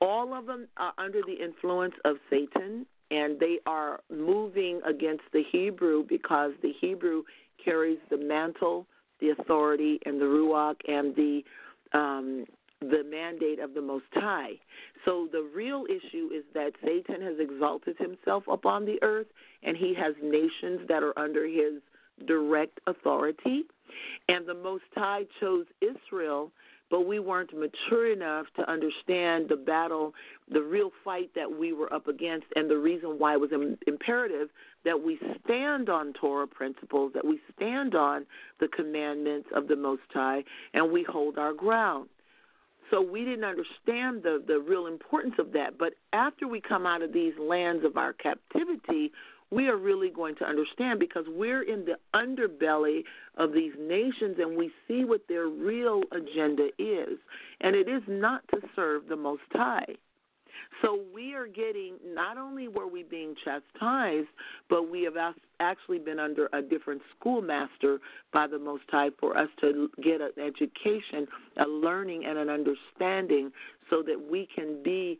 All 0.00 0.34
of 0.34 0.46
them 0.46 0.66
are 0.76 0.92
under 0.98 1.20
the 1.26 1.42
influence 1.42 1.94
of 2.04 2.16
Satan, 2.28 2.84
and 3.10 3.38
they 3.38 3.58
are 3.66 4.00
moving 4.10 4.80
against 4.86 5.22
the 5.32 5.42
Hebrew 5.50 6.04
because 6.08 6.52
the 6.62 6.72
Hebrew 6.80 7.22
carries 7.64 7.98
the 8.10 8.18
mantle 8.18 8.86
the 9.22 9.30
authority 9.40 10.00
and 10.04 10.20
the 10.20 10.24
ruach 10.26 10.76
and 10.88 11.14
the 11.14 11.42
um, 11.96 12.44
the 12.90 13.04
mandate 13.08 13.58
of 13.58 13.74
the 13.74 13.80
Most 13.80 14.06
High. 14.12 14.52
So 15.04 15.28
the 15.30 15.48
real 15.54 15.84
issue 15.88 16.30
is 16.34 16.44
that 16.54 16.72
Satan 16.84 17.22
has 17.22 17.36
exalted 17.38 17.96
himself 17.98 18.44
upon 18.48 18.84
the 18.84 19.02
earth, 19.02 19.26
and 19.62 19.76
he 19.76 19.94
has 19.94 20.14
nations 20.22 20.86
that 20.88 21.02
are 21.02 21.18
under 21.18 21.46
his 21.46 21.80
direct 22.26 22.80
authority. 22.86 23.64
And 24.28 24.46
the 24.46 24.54
Most 24.54 24.84
High 24.94 25.24
chose 25.40 25.66
Israel 25.80 26.52
but 26.92 27.06
we 27.06 27.18
weren't 27.18 27.50
mature 27.58 28.12
enough 28.12 28.44
to 28.54 28.70
understand 28.70 29.48
the 29.48 29.56
battle, 29.56 30.12
the 30.52 30.60
real 30.60 30.90
fight 31.02 31.30
that 31.34 31.50
we 31.50 31.72
were 31.72 31.90
up 31.90 32.06
against, 32.06 32.46
and 32.54 32.70
the 32.70 32.76
reason 32.76 33.18
why 33.18 33.32
it 33.32 33.40
was 33.40 33.50
imperative 33.86 34.50
that 34.84 35.02
we 35.02 35.18
stand 35.42 35.88
on 35.88 36.12
Torah 36.12 36.46
principles, 36.46 37.12
that 37.14 37.24
we 37.24 37.40
stand 37.56 37.94
on 37.94 38.26
the 38.60 38.68
commandments 38.68 39.48
of 39.56 39.68
the 39.68 39.76
Most 39.76 40.02
High, 40.12 40.44
and 40.74 40.92
we 40.92 41.02
hold 41.02 41.38
our 41.38 41.54
ground. 41.54 42.10
So 42.92 43.00
we 43.00 43.24
didn't 43.24 43.44
understand 43.44 44.22
the 44.22 44.42
the 44.46 44.60
real 44.60 44.86
importance 44.86 45.34
of 45.38 45.52
that. 45.52 45.78
But 45.78 45.94
after 46.12 46.46
we 46.46 46.60
come 46.60 46.86
out 46.86 47.00
of 47.00 47.12
these 47.12 47.32
lands 47.40 47.84
of 47.86 47.96
our 47.96 48.12
captivity, 48.12 49.10
we 49.50 49.68
are 49.68 49.76
really 49.76 50.10
going 50.10 50.34
to 50.36 50.44
understand 50.44 51.00
because 51.00 51.24
we're 51.28 51.62
in 51.62 51.86
the 51.86 51.96
underbelly 52.14 53.04
of 53.38 53.52
these 53.52 53.72
nations 53.78 54.36
and 54.38 54.56
we 54.56 54.70
see 54.86 55.04
what 55.04 55.22
their 55.28 55.46
real 55.48 56.02
agenda 56.12 56.68
is. 56.78 57.18
And 57.60 57.74
it 57.74 57.88
is 57.88 58.02
not 58.06 58.42
to 58.48 58.60
serve 58.76 59.08
the 59.08 59.16
Most 59.16 59.42
High. 59.52 59.96
So 60.82 60.98
we 61.14 61.32
are 61.34 61.46
getting, 61.46 61.94
not 62.04 62.36
only 62.36 62.66
were 62.66 62.88
we 62.88 63.04
being 63.04 63.34
chastised, 63.44 64.28
but 64.68 64.90
we 64.90 65.02
have 65.04 65.14
actually 65.60 66.00
been 66.00 66.18
under 66.18 66.48
a 66.52 66.60
different 66.60 67.00
schoolmaster 67.16 68.00
by 68.32 68.48
the 68.48 68.58
Most 68.58 68.82
High 68.90 69.10
for 69.20 69.38
us 69.38 69.48
to 69.60 69.88
get 70.02 70.20
an 70.20 70.32
education, 70.44 71.28
a 71.58 71.68
learning, 71.68 72.24
and 72.26 72.36
an 72.36 72.48
understanding 72.48 73.52
so 73.88 74.02
that 74.02 74.20
we 74.30 74.48
can 74.54 74.82
be 74.82 75.18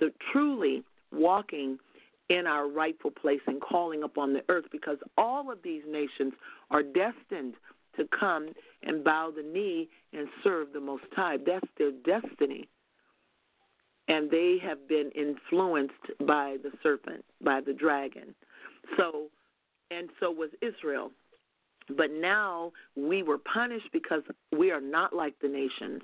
the 0.00 0.10
truly 0.32 0.82
walking 1.12 1.78
in 2.30 2.46
our 2.46 2.68
rightful 2.68 3.10
place 3.10 3.40
and 3.46 3.60
calling 3.60 4.04
upon 4.04 4.32
the 4.32 4.42
earth 4.48 4.64
because 4.72 4.96
all 5.18 5.52
of 5.52 5.58
these 5.62 5.82
nations 5.86 6.32
are 6.70 6.82
destined 6.82 7.54
to 7.96 8.08
come 8.18 8.48
and 8.82 9.04
bow 9.04 9.30
the 9.34 9.42
knee 9.42 9.88
and 10.14 10.26
serve 10.42 10.68
the 10.72 10.80
Most 10.80 11.04
High. 11.14 11.36
That's 11.36 11.66
their 11.76 11.92
destiny. 11.92 12.66
And 14.08 14.30
they 14.30 14.58
have 14.62 14.88
been 14.88 15.10
influenced 15.14 15.94
by 16.26 16.56
the 16.62 16.70
serpent, 16.82 17.24
by 17.42 17.60
the 17.60 17.72
dragon. 17.72 18.34
So, 18.96 19.28
and 19.90 20.08
so 20.20 20.30
was 20.30 20.50
Israel. 20.60 21.10
But 21.96 22.10
now 22.10 22.72
we 22.96 23.22
were 23.22 23.38
punished 23.38 23.88
because 23.92 24.22
we 24.56 24.70
are 24.70 24.80
not 24.80 25.12
like 25.12 25.34
the 25.40 25.48
nations, 25.48 26.02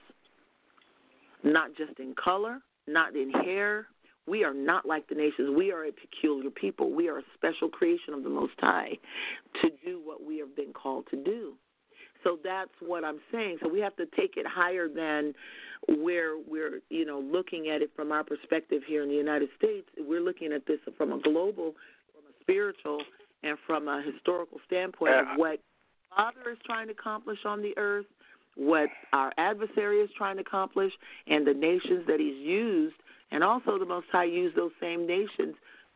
not 1.44 1.70
just 1.77 1.99
in 1.99 2.15
color, 2.23 2.59
not 2.86 3.17
in 3.17 3.31
hair, 3.31 3.86
we 4.28 4.44
are 4.44 4.55
not 4.55 4.85
like 4.85 5.09
the 5.09 5.15
nations. 5.15 5.57
We 5.57 5.73
are 5.73 5.86
a 5.86 5.93
peculiar 5.93 6.51
people. 6.51 6.93
We 6.93 7.09
are 7.09 7.18
a 7.18 7.23
special 7.35 7.68
creation 7.68 8.12
of 8.12 8.23
the 8.23 8.28
Most 8.28 8.52
High 8.59 8.99
to 9.62 9.70
do 9.85 10.01
what 10.05 10.23
we 10.25 10.39
have 10.39 10.55
been 10.55 10.73
called 10.73 11.07
to 11.10 11.17
do. 11.17 11.55
So 12.25 12.39
that's 12.43 12.71
what 12.81 13.05
I'm 13.05 13.21
saying. 13.33 13.59
So 13.63 13.69
we 13.69 13.81
have 13.81 13.97
to 13.97 14.07
take 14.17 14.37
it 14.37 14.47
higher 14.47 14.89
than 14.89 15.35
where 16.03 16.37
we're, 16.39 16.81
you 16.91 17.05
know, 17.05 17.21
looking 17.21 17.69
at 17.69 17.83
it 17.83 17.91
from 17.95 18.13
our 18.13 18.25
perspective 18.25 18.83
here 18.87 19.03
in 19.03 19.09
the 19.09 19.15
United 19.15 19.49
States. 19.57 19.87
We're 19.99 20.21
looking 20.21 20.53
at 20.53 20.67
this 20.67 20.79
from 20.97 21.13
a 21.13 21.21
global, 21.21 21.75
from 22.13 22.25
a 22.29 22.43
spiritual, 22.43 23.03
and 23.43 23.57
from 23.67 23.89
a 23.89 24.03
historical 24.03 24.59
standpoint 24.67 25.15
of 25.15 25.27
uh, 25.27 25.35
what 25.37 25.61
Father 26.15 26.51
is 26.53 26.59
trying 26.67 26.89
to 26.89 26.93
accomplish 26.93 27.39
on 27.45 27.63
the 27.63 27.77
earth, 27.77 28.07
what 28.57 28.89
our 29.13 29.33
adversary 29.39 30.01
is 30.01 30.11
trying 30.17 30.37
to 30.37 30.43
accomplish, 30.43 30.93
and 31.29 31.47
the 31.47 31.55
nations 31.55 32.05
that 32.09 32.19
He's 32.19 32.45
used 32.45 32.97
and 33.31 33.45
also, 33.45 33.79
the 33.79 33.87
Most 33.87 34.07
High 34.11 34.25
used 34.25 34.57
those 34.57 34.73
same 34.81 35.07
nations 35.07 35.55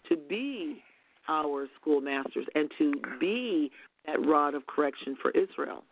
to 0.08 0.16
be 0.16 0.82
our 1.28 1.66
schoolmasters 1.80 2.46
and 2.54 2.70
to 2.78 2.92
be 3.20 3.70
that 4.06 4.24
rod 4.26 4.54
of 4.54 4.66
correction 4.66 5.16
for 5.20 5.30
Israel. 5.30 5.84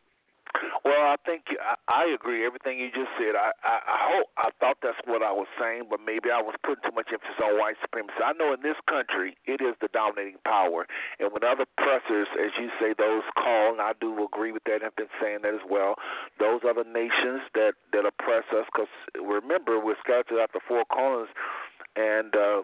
Well, 0.85 1.07
I 1.13 1.17
think 1.25 1.45
I, 1.61 1.77
I 1.89 2.05
agree 2.15 2.45
everything 2.47 2.79
you 2.79 2.91
just 2.91 3.13
said. 3.19 3.37
I, 3.37 3.53
I 3.63 3.77
I 3.87 3.99
hope 4.11 4.29
I 4.37 4.49
thought 4.59 4.79
that's 4.83 4.99
what 5.07 5.23
I 5.23 5.33
was 5.33 5.47
saying, 5.61 5.87
but 5.91 6.01
maybe 6.05 6.31
I 6.31 6.41
was 6.43 6.55
putting 6.65 6.83
too 6.85 6.95
much 6.95 7.09
emphasis 7.13 7.39
on 7.43 7.59
white 7.59 7.77
supremacy. 7.81 8.19
I 8.23 8.33
know 8.35 8.53
in 8.53 8.63
this 8.63 8.79
country 8.89 9.37
it 9.47 9.61
is 9.61 9.75
the 9.81 9.89
dominating 9.93 10.41
power, 10.45 10.87
and 11.19 11.31
when 11.33 11.45
other 11.45 11.67
pressers, 11.79 12.29
as 12.35 12.53
you 12.59 12.71
say, 12.81 12.95
those 12.97 13.23
call, 13.37 13.73
and 13.73 13.81
I 13.81 13.93
do 14.01 14.11
agree 14.25 14.53
with 14.53 14.65
that, 14.65 14.83
and 14.83 14.91
have 14.91 14.97
been 14.97 15.13
saying 15.21 15.41
that 15.43 15.55
as 15.55 15.65
well. 15.69 15.95
Those 16.39 16.61
other 16.67 16.85
nations 16.85 17.47
that 17.55 17.75
that 17.93 18.05
oppress 18.07 18.45
us, 18.51 18.67
because 18.73 18.91
remember 19.15 19.79
we're 19.79 20.01
scattered 20.03 20.29
throughout 20.29 20.53
the 20.53 20.61
four 20.67 20.85
corners, 20.87 21.29
and 21.97 22.35
uh, 22.35 22.63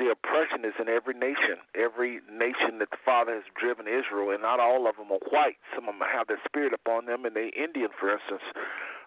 the 0.00 0.08
oppression 0.08 0.64
is 0.64 0.72
in 0.80 0.88
every 0.88 1.12
nation. 1.12 1.60
Every 1.76 2.24
nation 2.32 2.80
that 2.80 2.88
the 2.88 3.02
Father 3.04 3.36
has 3.36 3.44
driven 3.52 3.84
Israel, 3.84 4.32
and 4.32 4.40
not 4.40 4.58
all 4.58 4.88
of 4.88 4.96
them 4.96 5.12
are 5.12 5.20
white. 5.28 5.60
Some 5.76 5.84
of 5.84 6.00
them 6.00 6.08
have 6.08 6.26
that 6.32 6.40
spirit 6.48 6.72
upon 6.72 7.04
them, 7.04 7.28
and 7.28 7.36
they 7.36 7.52
Indian, 7.52 7.92
for 7.92 8.08
instance. 8.08 8.42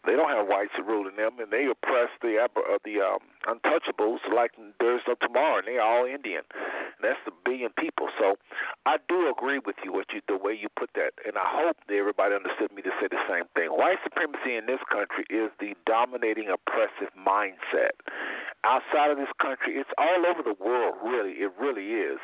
They 0.06 0.20
don't 0.20 0.30
have 0.30 0.52
whites 0.52 0.76
ruling 0.84 1.16
them, 1.16 1.40
and 1.40 1.48
they 1.48 1.64
oppress 1.64 2.12
the 2.20 2.36
uh, 2.36 2.52
the 2.84 3.00
um, 3.00 3.24
untouchables 3.48 4.20
like 4.36 4.52
there's 4.80 5.02
no 5.08 5.16
tomorrow, 5.16 5.64
and 5.64 5.68
they're 5.68 5.82
all 5.82 6.04
Indian. 6.04 6.44
And 6.52 7.02
that's 7.02 7.24
the 7.24 7.32
billion 7.32 7.72
people. 7.80 8.12
So 8.20 8.36
I 8.86 8.98
do 9.08 9.32
agree 9.32 9.64
with 9.64 9.80
you 9.84 9.94
what 9.94 10.12
you 10.12 10.20
the 10.28 10.36
way 10.36 10.52
you 10.52 10.68
put 10.76 10.92
that, 11.00 11.16
and 11.24 11.40
I 11.40 11.48
hope 11.48 11.78
that 11.88 11.96
everybody 11.96 12.36
understood 12.36 12.76
me 12.76 12.84
to 12.84 12.92
say 13.00 13.08
the 13.08 13.24
same 13.32 13.48
thing. 13.56 13.72
White 13.72 14.04
supremacy 14.04 14.60
in 14.60 14.68
this 14.68 14.84
country 14.92 15.24
is 15.32 15.56
the 15.64 15.72
dominating 15.88 16.52
oppressive 16.52 17.16
mindset. 17.16 17.96
Outside 18.64 19.11
of 19.11 19.17
this 19.17 19.32
country, 19.42 19.75
it's 19.75 19.92
all 19.98 20.24
over 20.24 20.42
the 20.42 20.56
world. 20.64 20.95
Really, 21.03 21.43
it 21.43 21.51
really 21.59 22.00
is. 22.00 22.19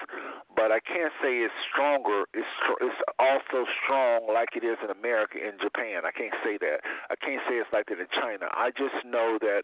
But 0.56 0.72
I 0.72 0.80
can't 0.80 1.12
say 1.22 1.44
it's 1.44 1.54
stronger. 1.72 2.26
It's 2.34 2.48
it's 2.82 3.02
also 3.20 3.68
strong 3.84 4.28
like 4.28 4.56
it 4.56 4.64
is 4.64 4.80
in 4.84 4.90
America 4.90 5.40
and 5.40 5.60
Japan. 5.60 6.04
I 6.08 6.12
can't 6.12 6.36
say 6.44 6.58
that. 6.60 6.84
I 7.12 7.16
can't 7.16 7.42
say 7.48 7.60
it's 7.60 7.72
like 7.72 7.88
that 7.88 8.00
in 8.00 8.08
China. 8.16 8.48
I 8.52 8.72
just 8.72 8.96
know 9.04 9.38
that 9.40 9.64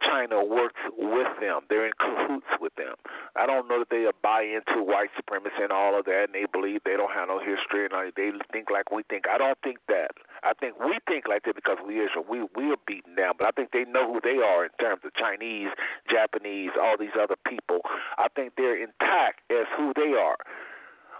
China 0.00 0.44
works 0.44 0.80
with 0.96 1.28
them. 1.40 1.68
They're 1.68 1.86
in 1.86 1.96
cahoots 2.00 2.52
with 2.60 2.74
them. 2.76 2.96
I 3.36 3.46
don't 3.46 3.68
know 3.68 3.80
that 3.80 3.90
they 3.90 4.04
buy 4.22 4.42
into 4.44 4.84
white 4.84 5.10
supremacy 5.16 5.60
and 5.60 5.72
all 5.72 5.98
of 5.98 6.04
that, 6.06 6.28
and 6.28 6.34
they 6.34 6.46
believe 6.50 6.84
they 6.84 6.96
don't 6.96 7.12
have 7.12 7.28
no 7.28 7.38
history 7.38 7.84
and 7.84 7.92
they 8.16 8.32
think 8.52 8.68
like 8.70 8.90
we 8.90 9.02
think. 9.08 9.24
I 9.28 9.38
don't 9.38 9.58
think 9.62 9.78
that. 9.88 10.12
I 10.44 10.52
think 10.52 10.78
we 10.78 11.00
think 11.08 11.24
like 11.26 11.44
that 11.44 11.54
because 11.54 11.78
we 11.80 12.04
Israel. 12.04 12.24
We 12.28 12.44
we 12.54 12.70
are 12.70 12.80
beaten 12.86 13.14
down, 13.16 13.34
but 13.38 13.48
I 13.48 13.52
think 13.52 13.72
they 13.72 13.84
know 13.88 14.12
who 14.12 14.20
they 14.20 14.44
are 14.44 14.64
in 14.64 14.70
terms 14.78 15.00
of 15.04 15.14
Chinese, 15.16 15.72
Japanese, 16.14 16.70
all 16.78 16.94
these 16.98 17.18
other 17.18 17.34
people. 17.42 17.82
I 18.18 18.28
think 18.34 18.54
they're 18.56 18.78
intact 18.78 19.42
as 19.50 19.66
who 19.76 19.92
they 19.96 20.14
are. 20.14 20.38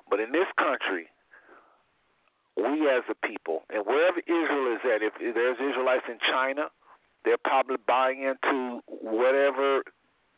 But 0.09 0.21
in 0.21 0.31
this 0.31 0.47
country, 0.55 1.11
we 2.55 2.87
as 2.87 3.03
a 3.11 3.19
people, 3.27 3.67
and 3.75 3.83
wherever 3.83 4.23
Israel 4.23 4.71
is 4.71 4.83
at, 4.87 5.03
if 5.03 5.19
there's 5.19 5.59
Israelites 5.59 6.07
in 6.07 6.19
China, 6.23 6.71
they're 7.25 7.41
probably 7.43 7.83
buying 7.83 8.23
into 8.23 8.79
whatever 8.87 9.83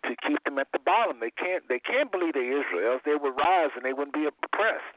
to 0.08 0.12
keep 0.24 0.42
them 0.44 0.58
at 0.58 0.68
the 0.72 0.78
bottom. 0.78 1.20
They 1.20 1.34
can't 1.34 1.68
they 1.68 1.80
can't 1.82 2.10
believe 2.10 2.32
they 2.32 2.48
Israel, 2.48 2.98
they 3.04 3.18
would 3.20 3.36
rise 3.36 3.74
and 3.76 3.84
they 3.84 3.92
wouldn't 3.92 4.14
be 4.14 4.24
oppressed. 4.24 4.96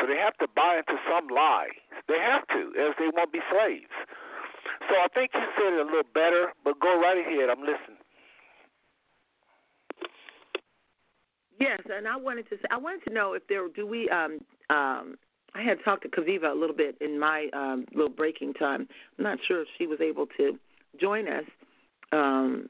So 0.00 0.06
they 0.06 0.18
have 0.18 0.36
to 0.44 0.48
buy 0.54 0.82
into 0.82 1.00
some 1.08 1.28
lie. 1.32 1.72
They 2.08 2.18
have 2.18 2.46
to, 2.48 2.74
as 2.76 2.92
they 2.98 3.08
won't 3.14 3.32
be 3.32 3.40
slaves. 3.48 3.94
So 4.90 4.98
I 4.98 5.08
think 5.14 5.30
you 5.32 5.46
said 5.56 5.72
it 5.72 5.80
a 5.80 5.88
little 5.88 6.10
better, 6.12 6.52
but 6.64 6.78
go 6.80 7.00
right 7.00 7.16
ahead. 7.16 7.48
I'm 7.48 7.62
listening. 7.62 8.02
Yes, 11.62 11.80
and 11.88 12.08
I 12.08 12.16
wanted 12.16 12.48
to 12.50 12.56
say, 12.56 12.68
I 12.70 12.76
wanted 12.76 13.04
to 13.04 13.14
know 13.14 13.34
if 13.34 13.46
there 13.48 13.66
do 13.68 13.86
we 13.86 14.08
um 14.10 14.40
um 14.68 15.16
I 15.54 15.62
had 15.62 15.78
talked 15.84 16.02
to 16.02 16.08
Kaviva 16.08 16.50
a 16.50 16.58
little 16.58 16.74
bit 16.74 16.96
in 17.00 17.20
my 17.20 17.48
um 17.52 17.86
little 17.94 18.10
breaking 18.10 18.54
time. 18.54 18.88
I'm 19.18 19.24
not 19.24 19.38
sure 19.46 19.62
if 19.62 19.68
she 19.78 19.86
was 19.86 20.00
able 20.00 20.26
to 20.38 20.58
join 21.00 21.28
us. 21.28 21.44
Um 22.10 22.68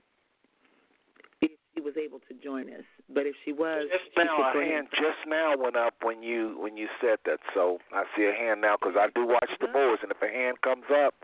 if 1.41 1.53
she 1.75 1.81
was 1.81 1.95
able 1.97 2.21
to 2.29 2.35
join 2.43 2.69
us. 2.69 2.85
But 3.09 3.25
if 3.27 3.35
she 3.45 3.53
was 3.53 3.89
just 3.91 4.05
she 4.15 4.25
now 4.25 4.51
a 4.51 4.53
hand 4.53 4.89
just 4.93 5.25
now 5.27 5.55
went 5.57 5.77
up 5.77 5.95
when 6.03 6.23
you 6.23 6.57
when 6.59 6.77
you 6.77 6.89
said 7.01 7.17
that. 7.25 7.39
So 7.55 7.79
I 7.95 8.05
see 8.15 8.25
a 8.27 8.33
hand 8.37 8.61
now 8.61 8.77
because 8.79 8.97
I 8.99 9.09
do 9.15 9.25
watch 9.27 9.51
the 9.59 9.69
Mhm. 9.69 9.73
boards, 9.73 10.03
and 10.03 10.13
if 10.13 10.21
a 10.21 10.29
hand 10.29 10.61
comes 10.61 10.85
up, 10.91 11.15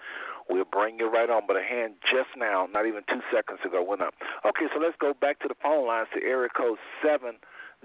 we'll 0.49 0.65
bring 0.65 0.99
you 0.99 1.07
right 1.07 1.29
on. 1.29 1.47
But 1.47 1.57
a 1.57 1.63
hand 1.63 1.97
just 2.11 2.35
now, 2.37 2.67
not 2.73 2.87
even 2.87 3.05
two 3.09 3.23
seconds 3.31 3.61
ago, 3.65 3.83
went 3.83 4.01
up. 4.01 4.15
Okay, 4.45 4.69
so 4.73 4.81
let's 4.81 4.97
go 4.97 5.13
back 5.13 5.39
to 5.41 5.49
the 5.49 5.55
phone 5.57 5.87
lines 5.87 6.09
to 6.15 6.23
area 6.23 6.49
code 6.49 6.79
seven 7.03 7.37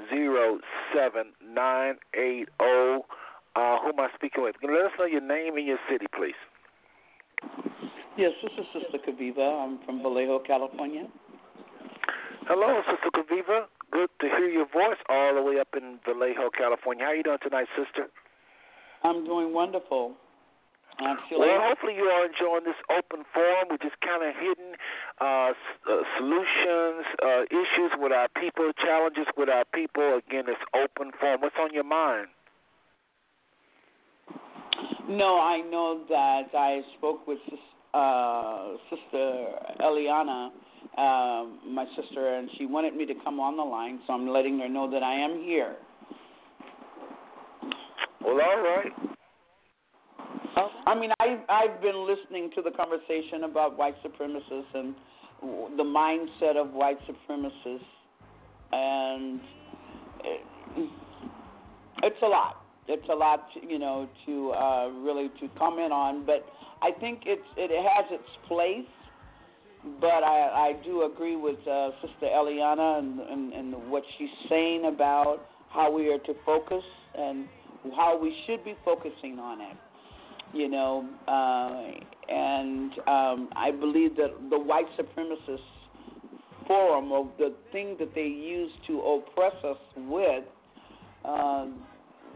zero 0.10 0.60
seven 0.94 1.34
nine 1.44 1.96
eight 2.16 2.50
zero. 2.62 3.06
Uh, 3.56 3.78
who 3.82 3.90
am 3.90 4.00
I 4.00 4.10
speaking 4.16 4.44
with? 4.44 4.56
Let 4.64 4.86
us 4.86 4.92
know 4.98 5.06
your 5.06 5.22
name 5.22 5.58
and 5.58 5.66
your 5.68 5.78
city, 5.90 6.08
please. 6.16 6.34
Yes, 8.18 8.32
this 8.42 8.52
is 8.58 8.66
Sister 8.74 8.98
Kaviva. 8.98 9.64
I'm 9.64 9.80
from 9.86 10.02
Vallejo, 10.02 10.40
California. 10.40 11.06
Hello, 12.48 12.82
Sister 12.90 13.10
Kaviva. 13.14 13.66
Good 13.92 14.10
to 14.22 14.28
hear 14.28 14.50
your 14.50 14.66
voice 14.66 14.98
all 15.10 15.36
the 15.36 15.42
way 15.42 15.60
up 15.60 15.70
in 15.78 16.00
Vallejo, 16.06 16.50
California. 16.58 17.06
How 17.06 17.12
are 17.12 17.16
you 17.16 17.24
doing 17.24 17.38
tonight, 17.44 17.68
sister? 17.78 18.10
I'm 19.04 19.24
doing 19.26 19.54
wonderful. 19.54 20.16
Actually, 21.02 21.40
Well, 21.40 21.60
hopefully 21.60 21.96
you 21.96 22.04
are 22.04 22.26
enjoying 22.26 22.64
this 22.66 22.78
open 22.90 23.26
forum. 23.34 23.68
We're 23.70 23.78
just 23.78 24.00
kind 24.02 24.24
of 24.24 24.34
hitting 24.36 24.74
uh, 25.20 25.52
s- 25.52 25.80
uh, 25.90 26.04
solutions, 26.18 27.06
uh, 27.22 27.44
issues 27.50 27.92
with 27.98 28.12
our 28.12 28.28
people, 28.40 28.72
challenges 28.78 29.26
with 29.36 29.50
our 29.50 29.66
people. 29.74 30.22
Again, 30.28 30.46
it's 30.48 30.62
open 30.76 31.12
forum. 31.20 31.42
What's 31.42 31.56
on 31.60 31.74
your 31.74 31.84
mind? 31.84 32.28
no, 35.10 35.40
I 35.40 35.62
know 35.70 36.02
that 36.10 36.50
I 36.58 36.82
spoke 36.98 37.28
with 37.28 37.40
sis, 37.50 37.60
uh, 37.94 38.74
Sister 38.90 39.48
Eliana, 39.82 40.50
um, 40.98 41.60
my 41.74 41.86
sister, 41.96 42.36
and 42.36 42.50
she 42.58 42.66
wanted 42.66 42.96
me 42.96 43.06
to 43.08 43.14
come 43.24 43.40
on 43.40 43.58
the 43.58 43.64
line, 43.64 44.00
so 44.08 44.14
I'm 44.14 44.28
letting 44.28 44.60
her 44.60 44.70
know 44.70 44.90
that 44.92 45.04
I 45.04 45.14
am 45.16 45.44
here. 45.44 45.76
Well, 48.22 48.40
all 48.42 48.62
right. 48.62 48.92
I 50.56 51.00
mean, 51.00 51.12
I 51.20 51.38
I've 51.50 51.82
been 51.82 52.08
listening 52.08 52.52
to 52.56 52.62
the 52.62 52.72
conversation 52.72 53.46
about 53.46 53.78
white 53.78 53.96
supremacists 54.04 54.74
and 54.74 54.96
the 55.78 55.84
mindset 55.84 56.58
of 56.58 56.72
white 56.72 56.98
supremacists, 57.08 57.80
and 58.72 59.40
it, 60.24 60.90
it's 62.04 62.22
a 62.22 62.28
lot. 62.28 62.62
It's 62.88 63.08
a 63.10 63.16
lot, 63.16 63.48
to, 63.54 63.66
you 63.66 63.80
know, 63.80 64.10
to 64.26 64.52
uh, 64.52 64.90
really 64.90 65.30
to 65.40 65.48
comment 65.58 65.94
on. 65.94 66.26
But 66.26 66.46
I 66.82 66.92
think 67.00 67.22
it's 67.26 67.42
it 67.58 67.72
has 67.72 68.06
its 68.12 68.30
place. 68.48 68.86
But 70.00 70.24
I 70.24 70.74
I 70.76 70.84
do 70.84 71.04
agree 71.12 71.36
with 71.36 71.60
uh, 71.68 71.92
Sister 72.02 72.28
Eliana 72.28 73.00
and, 73.00 73.20
and 73.20 73.54
and 73.54 73.90
what 73.90 74.04
she's 74.18 74.30
saying 74.50 74.86
about 74.86 75.40
how 75.70 75.92
we 75.92 76.10
are 76.10 76.20
to 76.20 76.34
focus 76.46 76.84
and 77.18 77.48
how 77.96 78.18
we 78.22 78.36
should 78.46 78.64
be 78.64 78.76
focusing 78.86 79.40
on 79.40 79.60
it 79.60 79.78
you 80.54 80.70
know, 80.70 81.10
uh, 81.28 82.32
and 82.32 82.92
um, 83.08 83.50
I 83.56 83.72
believe 83.72 84.16
that 84.18 84.30
the 84.50 84.60
white 84.60 84.86
supremacist 84.98 85.58
forum 86.68 87.12
of 87.12 87.28
the 87.38 87.54
thing 87.72 87.96
that 88.00 88.14
they 88.16 88.22
use 88.22 88.72
to 88.88 89.00
oppress 89.02 89.54
us 89.64 89.78
with, 89.98 90.44
um, 91.26 91.80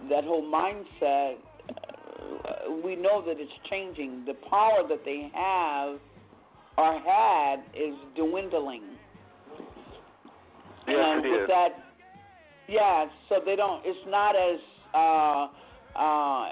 that 0.10 0.24
whole 0.24 0.44
mindset, 0.44 1.36
uh, 1.70 2.72
we 2.84 2.96
know 2.96 3.24
that 3.26 3.36
it's 3.40 3.52
changing. 3.70 4.26
The 4.26 4.34
power 4.50 4.82
that 4.90 5.06
they 5.06 5.30
have 5.34 6.00
or 6.78 7.00
had 7.00 7.58
is 7.74 7.96
dwindling. 8.16 8.84
Yes, 10.88 10.96
and 10.98 11.26
it 11.26 11.30
with 11.30 11.42
is. 11.42 11.48
that, 11.48 11.70
yeah, 12.68 13.06
so 13.30 13.36
they 13.46 13.56
don't. 13.56 13.82
It's 13.86 14.00
not 14.08 14.36
as. 14.36 14.60
Uh, 14.94 15.48
uh, 15.98 16.48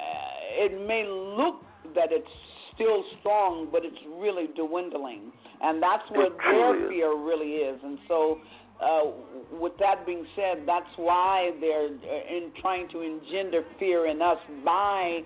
it 0.52 0.88
may 0.88 1.06
look 1.08 1.62
that 1.96 2.10
it's 2.12 2.28
still 2.74 3.04
strong, 3.20 3.70
but 3.72 3.84
it's 3.86 3.98
really 4.20 4.48
dwindling, 4.56 5.32
and 5.62 5.82
that's 5.82 6.04
what 6.12 6.34
It 6.34 6.38
their 6.38 6.90
fear 6.90 7.18
really 7.18 7.64
is. 7.64 7.80
And 7.84 7.98
so, 8.08 8.40
uh, 8.82 9.02
with 9.52 9.74
that 9.80 10.06
being 10.06 10.26
said, 10.36 10.64
that's 10.68 10.90
why 10.98 11.52
they're 11.62 11.88
uh, 11.88 12.36
in 12.36 12.52
trying 12.62 12.90
to 12.90 13.02
engender 13.02 13.64
fear 13.80 14.08
in 14.08 14.22
us 14.22 14.38
by 14.66 15.22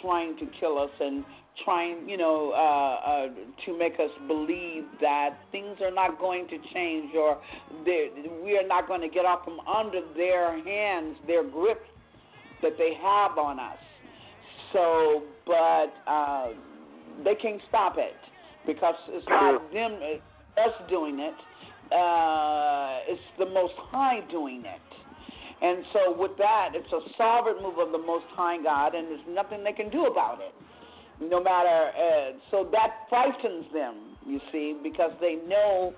trying 0.00 0.36
to 0.38 0.46
kill 0.60 0.78
us 0.78 0.90
and 1.00 1.24
trying, 1.64 2.08
you 2.08 2.16
know, 2.16 2.52
uh, 2.54 3.10
uh, 3.10 3.28
to 3.66 3.78
make 3.78 3.94
us 3.94 4.10
believe 4.26 4.84
that 5.00 5.36
things 5.50 5.76
are 5.82 5.90
not 5.90 6.18
going 6.18 6.46
to 6.48 6.56
change 6.72 7.10
or 7.14 7.38
we 7.84 8.56
are 8.56 8.66
not 8.66 8.88
going 8.88 9.00
to 9.00 9.08
get 9.08 9.24
out 9.24 9.44
from 9.44 9.60
under 9.60 10.00
their 10.16 10.62
hands, 10.64 11.16
their 11.26 11.44
grip 11.44 11.82
that 12.62 12.72
they 12.78 12.92
have 13.02 13.36
on 13.36 13.58
us. 13.60 13.76
So, 14.72 15.22
but 15.46 15.92
uh, 16.06 16.48
they 17.24 17.34
can't 17.34 17.60
stop 17.68 17.96
it 17.98 18.16
because 18.66 18.94
it's 19.08 19.26
not 19.28 19.72
them, 19.72 19.98
it's 20.00 20.22
us 20.56 20.88
doing 20.88 21.18
it. 21.18 21.34
Uh, 21.92 23.00
it's 23.06 23.20
the 23.38 23.46
Most 23.46 23.74
High 23.90 24.20
doing 24.30 24.62
it. 24.64 24.80
And 25.62 25.84
so, 25.92 26.16
with 26.18 26.32
that, 26.38 26.70
it's 26.74 26.90
a 26.92 27.00
sovereign 27.16 27.62
move 27.62 27.78
of 27.78 27.92
the 27.92 27.98
Most 27.98 28.24
High 28.30 28.62
God, 28.62 28.94
and 28.94 29.08
there's 29.08 29.20
nothing 29.28 29.62
they 29.62 29.72
can 29.72 29.90
do 29.90 30.06
about 30.06 30.38
it. 30.40 30.54
No 31.20 31.42
matter, 31.42 31.68
uh, 31.68 32.32
so 32.50 32.68
that 32.72 33.06
frightens 33.08 33.66
them, 33.72 34.16
you 34.26 34.40
see, 34.50 34.76
because 34.82 35.12
they 35.20 35.36
know 35.46 35.92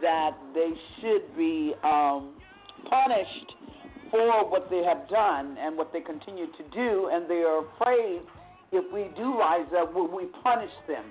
that 0.00 0.32
they 0.54 0.70
should 1.00 1.36
be 1.36 1.72
um, 1.82 2.34
punished 2.88 3.54
for 4.10 4.48
what 4.48 4.70
they 4.70 4.82
have 4.82 5.08
done 5.08 5.56
and 5.58 5.76
what 5.76 5.92
they 5.92 6.00
continue 6.00 6.46
to 6.46 6.62
do, 6.72 7.10
and 7.12 7.28
they 7.28 7.42
are 7.42 7.64
afraid 7.64 8.22
if 8.72 8.84
we 8.92 9.08
do 9.16 9.38
rise 9.38 9.68
up, 9.80 9.94
will 9.94 10.08
we 10.08 10.26
punish 10.42 10.70
them? 10.86 11.04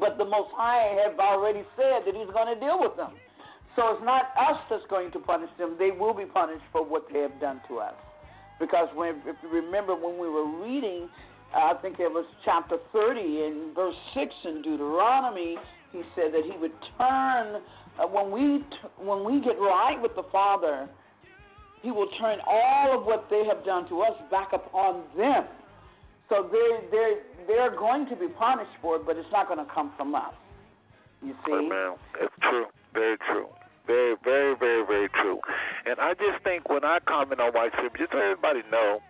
But 0.00 0.18
the 0.18 0.24
Most 0.24 0.50
High 0.56 0.96
have 1.06 1.18
already 1.18 1.62
said 1.76 2.02
that 2.06 2.14
He's 2.14 2.32
going 2.32 2.52
to 2.52 2.58
deal 2.58 2.80
with 2.80 2.96
them. 2.96 3.12
So 3.76 3.90
it's 3.90 4.04
not 4.04 4.30
us 4.38 4.58
that's 4.70 4.84
going 4.88 5.10
to 5.12 5.18
punish 5.18 5.50
them. 5.58 5.76
They 5.78 5.90
will 5.90 6.14
be 6.14 6.24
punished 6.24 6.64
for 6.72 6.84
what 6.84 7.06
they 7.12 7.20
have 7.20 7.38
done 7.40 7.60
to 7.68 7.78
us. 7.78 7.94
Because 8.60 8.88
when, 8.94 9.20
if 9.26 9.36
you 9.42 9.48
remember 9.48 9.94
when 9.94 10.18
we 10.18 10.28
were 10.28 10.46
reading, 10.62 11.08
I 11.54 11.74
think 11.82 11.98
it 11.98 12.10
was 12.10 12.24
chapter 12.44 12.76
30 12.92 13.20
and 13.20 13.74
verse 13.74 13.94
6 14.14 14.32
in 14.44 14.62
Deuteronomy, 14.62 15.56
he 15.92 16.02
said 16.14 16.32
that 16.32 16.42
he 16.44 16.56
would 16.58 16.72
turn, 16.98 17.62
uh, 17.98 18.06
when, 18.06 18.30
we 18.30 18.64
when 19.04 19.24
we 19.24 19.40
get 19.44 19.58
right 19.58 19.98
with 20.00 20.14
the 20.14 20.24
Father, 20.30 20.88
he 21.84 21.90
will 21.90 22.08
turn 22.18 22.38
all 22.48 22.98
of 22.98 23.04
what 23.04 23.28
they 23.28 23.44
have 23.44 23.62
done 23.64 23.86
to 23.90 24.00
us 24.00 24.16
back 24.30 24.54
upon 24.54 25.02
them. 25.16 25.44
So 26.30 26.48
they're, 26.50 26.80
they're, 26.90 27.20
they're 27.46 27.76
going 27.76 28.08
to 28.08 28.16
be 28.16 28.28
punished 28.28 28.72
for 28.80 28.96
it, 28.96 29.04
but 29.04 29.18
it's 29.18 29.28
not 29.30 29.46
going 29.46 29.60
to 29.60 29.70
come 29.72 29.92
from 29.98 30.14
us. 30.14 30.32
You 31.22 31.34
see? 31.44 31.52
Amen. 31.52 31.96
It's 32.20 32.32
true. 32.40 32.64
Very 32.94 33.18
true. 33.30 33.48
Very, 33.86 34.16
very, 34.24 34.56
very, 34.56 34.86
very 34.86 35.08
true. 35.10 35.38
And 35.84 36.00
I 36.00 36.14
just 36.14 36.42
think 36.42 36.70
when 36.70 36.84
I 36.84 37.00
comment 37.06 37.38
on 37.38 37.52
white 37.52 37.72
supremacy, 37.72 37.98
just 37.98 38.12
so 38.12 38.18
everybody 38.18 38.62
know, 38.72 39.00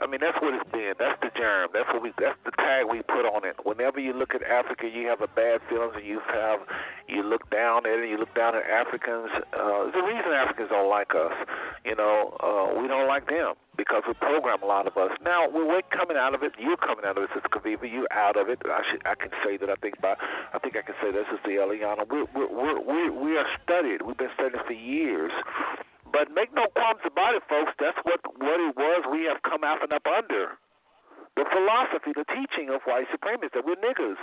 I 0.00 0.06
mean 0.08 0.20
that's 0.20 0.40
what 0.40 0.54
it's 0.56 0.68
been. 0.72 0.94
That's 0.98 1.20
the 1.20 1.30
germ. 1.36 1.68
That's 1.72 1.88
what 1.92 2.02
we. 2.02 2.12
That's 2.16 2.38
the 2.44 2.52
tag 2.56 2.88
we 2.88 3.02
put 3.04 3.28
on 3.28 3.44
it. 3.44 3.56
Whenever 3.64 4.00
you 4.00 4.12
look 4.12 4.34
at 4.34 4.42
Africa, 4.42 4.88
you 4.88 5.06
have 5.08 5.20
a 5.20 5.28
bad 5.28 5.60
feelings, 5.68 5.92
and 5.96 6.06
you 6.06 6.20
have 6.32 6.60
you 7.06 7.22
look 7.22 7.48
down 7.50 7.84
at 7.84 8.00
it. 8.00 8.08
You 8.08 8.16
look 8.16 8.34
down 8.34 8.56
at 8.56 8.64
Africans. 8.64 9.28
Uh, 9.52 9.92
a 9.92 10.02
reason 10.02 10.32
Africans 10.32 10.70
don't 10.70 10.88
like 10.88 11.12
us. 11.14 11.36
You 11.84 11.96
know, 11.96 12.36
uh, 12.40 12.80
we 12.80 12.88
don't 12.88 13.08
like 13.08 13.28
them 13.28 13.54
because 13.76 14.02
we 14.08 14.14
program 14.14 14.62
a 14.62 14.66
lot 14.66 14.86
of 14.86 14.96
us. 14.96 15.10
Now 15.24 15.48
we're, 15.48 15.82
coming 15.92 16.16
out 16.16 16.34
of 16.34 16.42
it. 16.42 16.52
You're 16.58 16.76
coming 16.76 17.04
out 17.04 17.18
of 17.18 17.24
it, 17.24 17.30
Sister 17.34 17.48
Kaviva. 17.48 17.90
You 17.90 18.06
out 18.10 18.36
of 18.36 18.48
it. 18.48 18.60
I 18.64 18.80
should. 18.90 19.02
I 19.04 19.14
can 19.14 19.30
say 19.44 19.56
that. 19.58 19.68
I 19.68 19.76
think 19.76 20.00
by. 20.00 20.16
I 20.52 20.58
think 20.58 20.76
I 20.76 20.82
can 20.82 20.94
say 21.02 21.12
this 21.12 21.28
is 21.32 21.40
the 21.44 21.60
Eliana. 21.60 22.08
We're, 22.08 22.24
we're, 22.32 22.48
we're, 22.48 22.80
we 22.80 23.10
we 23.10 23.36
are 23.36 23.46
studied. 23.62 24.02
We've 24.02 24.16
been 24.16 24.32
studying 24.34 24.64
for 24.66 24.72
years. 24.72 25.32
But 26.12 26.30
make 26.34 26.50
no 26.52 26.66
qualms 26.74 27.00
about 27.06 27.34
it, 27.38 27.42
folks. 27.48 27.72
That's 27.78 27.98
what 28.02 28.20
what 28.38 28.58
it 28.58 28.74
was. 28.76 29.06
We 29.10 29.24
have 29.30 29.42
come 29.46 29.62
out 29.62 29.82
and 29.82 29.92
up 29.92 30.06
under 30.06 30.58
the 31.38 31.46
philosophy, 31.46 32.10
the 32.12 32.26
teaching 32.26 32.70
of 32.74 32.82
white 32.84 33.06
supremacists 33.14 33.54
that 33.54 33.64
we're 33.64 33.78
niggers. 33.78 34.18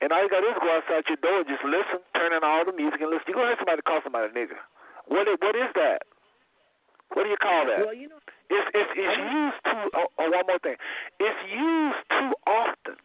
And 0.00 0.10
all 0.10 0.22
you 0.24 0.28
got 0.32 0.40
to 0.42 0.48
do 0.48 0.52
is 0.52 0.58
go 0.58 0.72
outside 0.74 1.04
your 1.06 1.20
door 1.22 1.44
and 1.44 1.48
just 1.48 1.62
listen, 1.62 2.02
turn 2.16 2.32
on 2.32 2.42
all 2.42 2.64
the 2.64 2.72
music 2.74 3.00
and 3.00 3.10
listen. 3.12 3.24
You're 3.28 3.36
gonna 3.36 3.54
hear 3.54 3.60
somebody 3.62 3.82
call 3.84 4.00
somebody 4.02 4.26
a 4.26 4.34
nigger. 4.34 4.58
What 5.06 5.28
what 5.28 5.54
is 5.54 5.70
that? 5.76 6.02
What 7.12 7.24
do 7.24 7.30
you 7.30 7.38
call 7.38 7.62
that? 7.68 7.84
Well, 7.84 7.94
you 7.94 8.08
know, 8.08 8.18
It's 8.50 8.68
it's, 8.74 8.90
it's 8.96 9.16
used 9.20 9.60
too. 9.64 9.84
Oh, 9.94 10.08
oh, 10.18 10.28
one 10.32 10.46
more 10.48 10.58
thing. 10.58 10.76
It's 11.20 11.40
used 11.46 12.02
too 12.10 12.32
often. 12.48 12.96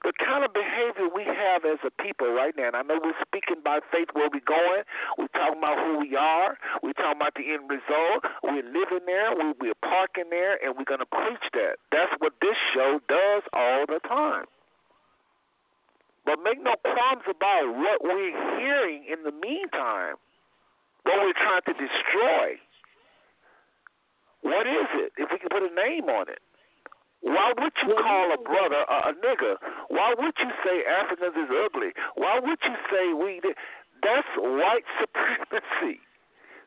The 0.00 0.16
kind 0.16 0.44
of 0.48 0.56
behavior 0.56 1.12
we 1.12 1.28
have 1.28 1.68
as 1.68 1.76
a 1.84 1.92
people 2.02 2.32
right 2.32 2.56
now, 2.56 2.72
and 2.72 2.76
I 2.76 2.80
know 2.80 2.96
we're 3.04 3.20
speaking 3.20 3.60
by 3.60 3.84
faith 3.92 4.08
where 4.16 4.32
we're 4.32 4.40
going. 4.48 4.88
We're 5.20 5.28
talking 5.36 5.60
about 5.60 5.76
who 5.76 6.00
we 6.00 6.16
are. 6.16 6.56
We're 6.82 6.96
talking 6.96 7.20
about 7.20 7.36
the 7.36 7.52
end 7.52 7.68
result. 7.68 8.24
We're 8.40 8.64
living 8.64 9.04
there. 9.04 9.36
We, 9.36 9.52
we're 9.60 9.82
parking 9.84 10.32
there, 10.32 10.56
and 10.64 10.72
we're 10.72 10.88
going 10.88 11.04
to 11.04 11.12
preach 11.12 11.44
that. 11.52 11.76
That's 11.92 12.16
what 12.16 12.32
this 12.40 12.56
show 12.72 13.00
does 13.12 13.44
all 13.52 13.84
the 13.84 14.00
time. 14.08 14.48
But 16.24 16.40
make 16.40 16.64
no 16.64 16.80
qualms 16.80 17.28
about 17.28 17.68
what 17.76 18.00
we're 18.00 18.32
hearing 18.56 19.04
in 19.04 19.20
the 19.24 19.32
meantime, 19.32 20.16
what 21.04 21.20
we're 21.20 21.36
trying 21.36 21.64
to 21.68 21.76
destroy. 21.76 22.56
What 24.40 24.66
is 24.66 24.88
it? 24.96 25.12
If 25.20 25.28
we 25.28 25.38
can 25.38 25.52
put 25.52 25.60
a 25.60 25.74
name 25.74 26.08
on 26.08 26.32
it. 26.32 26.40
Why 27.22 27.52
would 27.58 27.72
you 27.86 27.94
call 27.94 28.32
a 28.32 28.40
brother 28.40 28.82
a, 28.88 29.10
a 29.10 29.12
nigger? 29.20 29.56
Why 29.88 30.14
would 30.16 30.34
you 30.38 30.50
say 30.64 30.84
Africans 30.84 31.36
is 31.36 31.50
ugly? 31.52 31.92
Why 32.14 32.40
would 32.40 32.58
you 32.64 32.76
say 32.90 33.12
we? 33.12 33.40
That's 34.02 34.28
white 34.36 34.88
supremacy. 35.00 36.00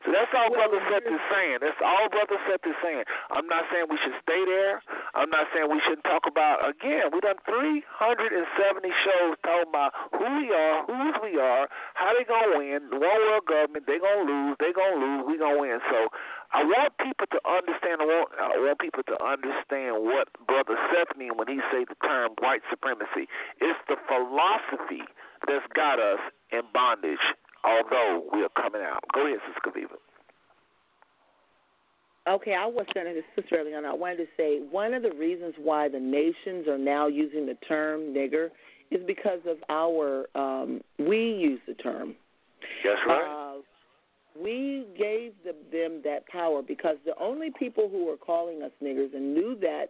So 0.04 0.12
that's 0.12 0.28
all 0.36 0.52
Brother 0.52 0.84
Seth 0.92 1.08
is 1.08 1.22
saying. 1.32 1.64
That's 1.64 1.80
all 1.80 2.12
Brother 2.12 2.36
Seth 2.44 2.60
is 2.68 2.76
saying. 2.84 3.08
I'm 3.32 3.48
not 3.48 3.64
saying 3.72 3.88
we 3.88 3.96
should 4.04 4.12
stay 4.20 4.36
there. 4.44 4.84
I'm 5.16 5.32
not 5.32 5.48
saying 5.56 5.72
we 5.72 5.80
shouldn't 5.88 6.04
talk 6.04 6.28
about, 6.28 6.60
again, 6.60 7.08
we 7.08 7.24
done 7.24 7.40
370 7.48 8.44
shows 9.00 9.40
talking 9.40 9.72
about 9.72 9.96
who 10.12 10.28
we 10.44 10.52
are, 10.52 10.84
whose 10.84 11.16
we 11.24 11.40
are, 11.40 11.72
how 11.96 12.12
they 12.12 12.28
going 12.28 12.52
to 12.52 12.58
win, 12.60 12.80
the 12.92 13.00
one 13.00 13.16
world 13.32 13.48
government, 13.48 13.88
they 13.88 13.96
going 13.96 14.28
to 14.28 14.28
lose, 14.28 14.54
they 14.60 14.76
going 14.76 14.92
to 14.92 15.00
lose, 15.00 15.20
we 15.24 15.40
going 15.40 15.56
to 15.56 15.62
win. 15.64 15.80
So 15.88 16.12
I 16.54 16.62
want 16.62 16.94
people 17.02 17.26
to 17.26 17.40
understand, 17.42 17.98
I 18.00 18.06
want, 18.06 18.30
I 18.38 18.56
want 18.62 18.78
people 18.78 19.02
to 19.10 19.16
understand 19.18 20.06
what 20.06 20.30
Brother 20.46 20.78
Seth 20.94 21.18
means 21.18 21.34
when 21.34 21.48
he 21.48 21.58
say 21.74 21.82
the 21.82 21.98
term 22.06 22.32
white 22.38 22.62
supremacy. 22.70 23.26
It's 23.58 23.78
the 23.90 23.98
philosophy 24.06 25.02
that's 25.46 25.66
got 25.74 25.98
us 25.98 26.22
in 26.52 26.62
bondage 26.72 27.18
although 27.64 28.22
we 28.32 28.42
are 28.42 28.50
coming 28.50 28.82
out. 28.82 29.00
Go 29.12 29.26
ahead, 29.26 29.40
Sister 29.46 29.70
Kaviva. 29.70 29.96
Okay, 32.26 32.54
I 32.54 32.66
was 32.66 32.86
saying 32.94 33.14
this 33.14 33.24
sister 33.36 33.60
on. 33.76 33.84
I 33.84 33.92
wanted 33.92 34.16
to 34.16 34.26
say 34.36 34.60
one 34.70 34.94
of 34.94 35.02
the 35.02 35.12
reasons 35.12 35.54
why 35.58 35.88
the 35.88 36.00
nations 36.00 36.66
are 36.68 36.78
now 36.78 37.06
using 37.06 37.44
the 37.44 37.56
term 37.68 38.14
nigger 38.14 38.48
is 38.90 39.00
because 39.06 39.40
of 39.46 39.58
our 39.68 40.26
um 40.34 40.80
we 40.98 41.18
use 41.18 41.60
the 41.66 41.74
term. 41.74 42.14
That's 42.82 43.00
right. 43.06 43.56
Uh, 43.56 43.60
we 44.40 44.86
gave 44.98 45.32
the, 45.44 45.54
them 45.70 46.00
that 46.04 46.26
power 46.28 46.62
because 46.62 46.96
the 47.04 47.14
only 47.20 47.50
people 47.58 47.88
who 47.88 48.06
were 48.06 48.16
calling 48.16 48.62
us 48.62 48.72
niggers 48.82 49.14
and 49.14 49.34
knew 49.34 49.56
that 49.60 49.86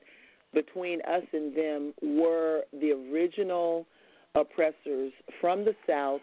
between 0.52 1.00
us 1.02 1.22
and 1.32 1.56
them 1.56 1.92
were 2.02 2.62
the 2.72 2.92
original 2.92 3.86
oppressors 4.34 5.12
from 5.40 5.64
the 5.64 5.74
South 5.86 6.20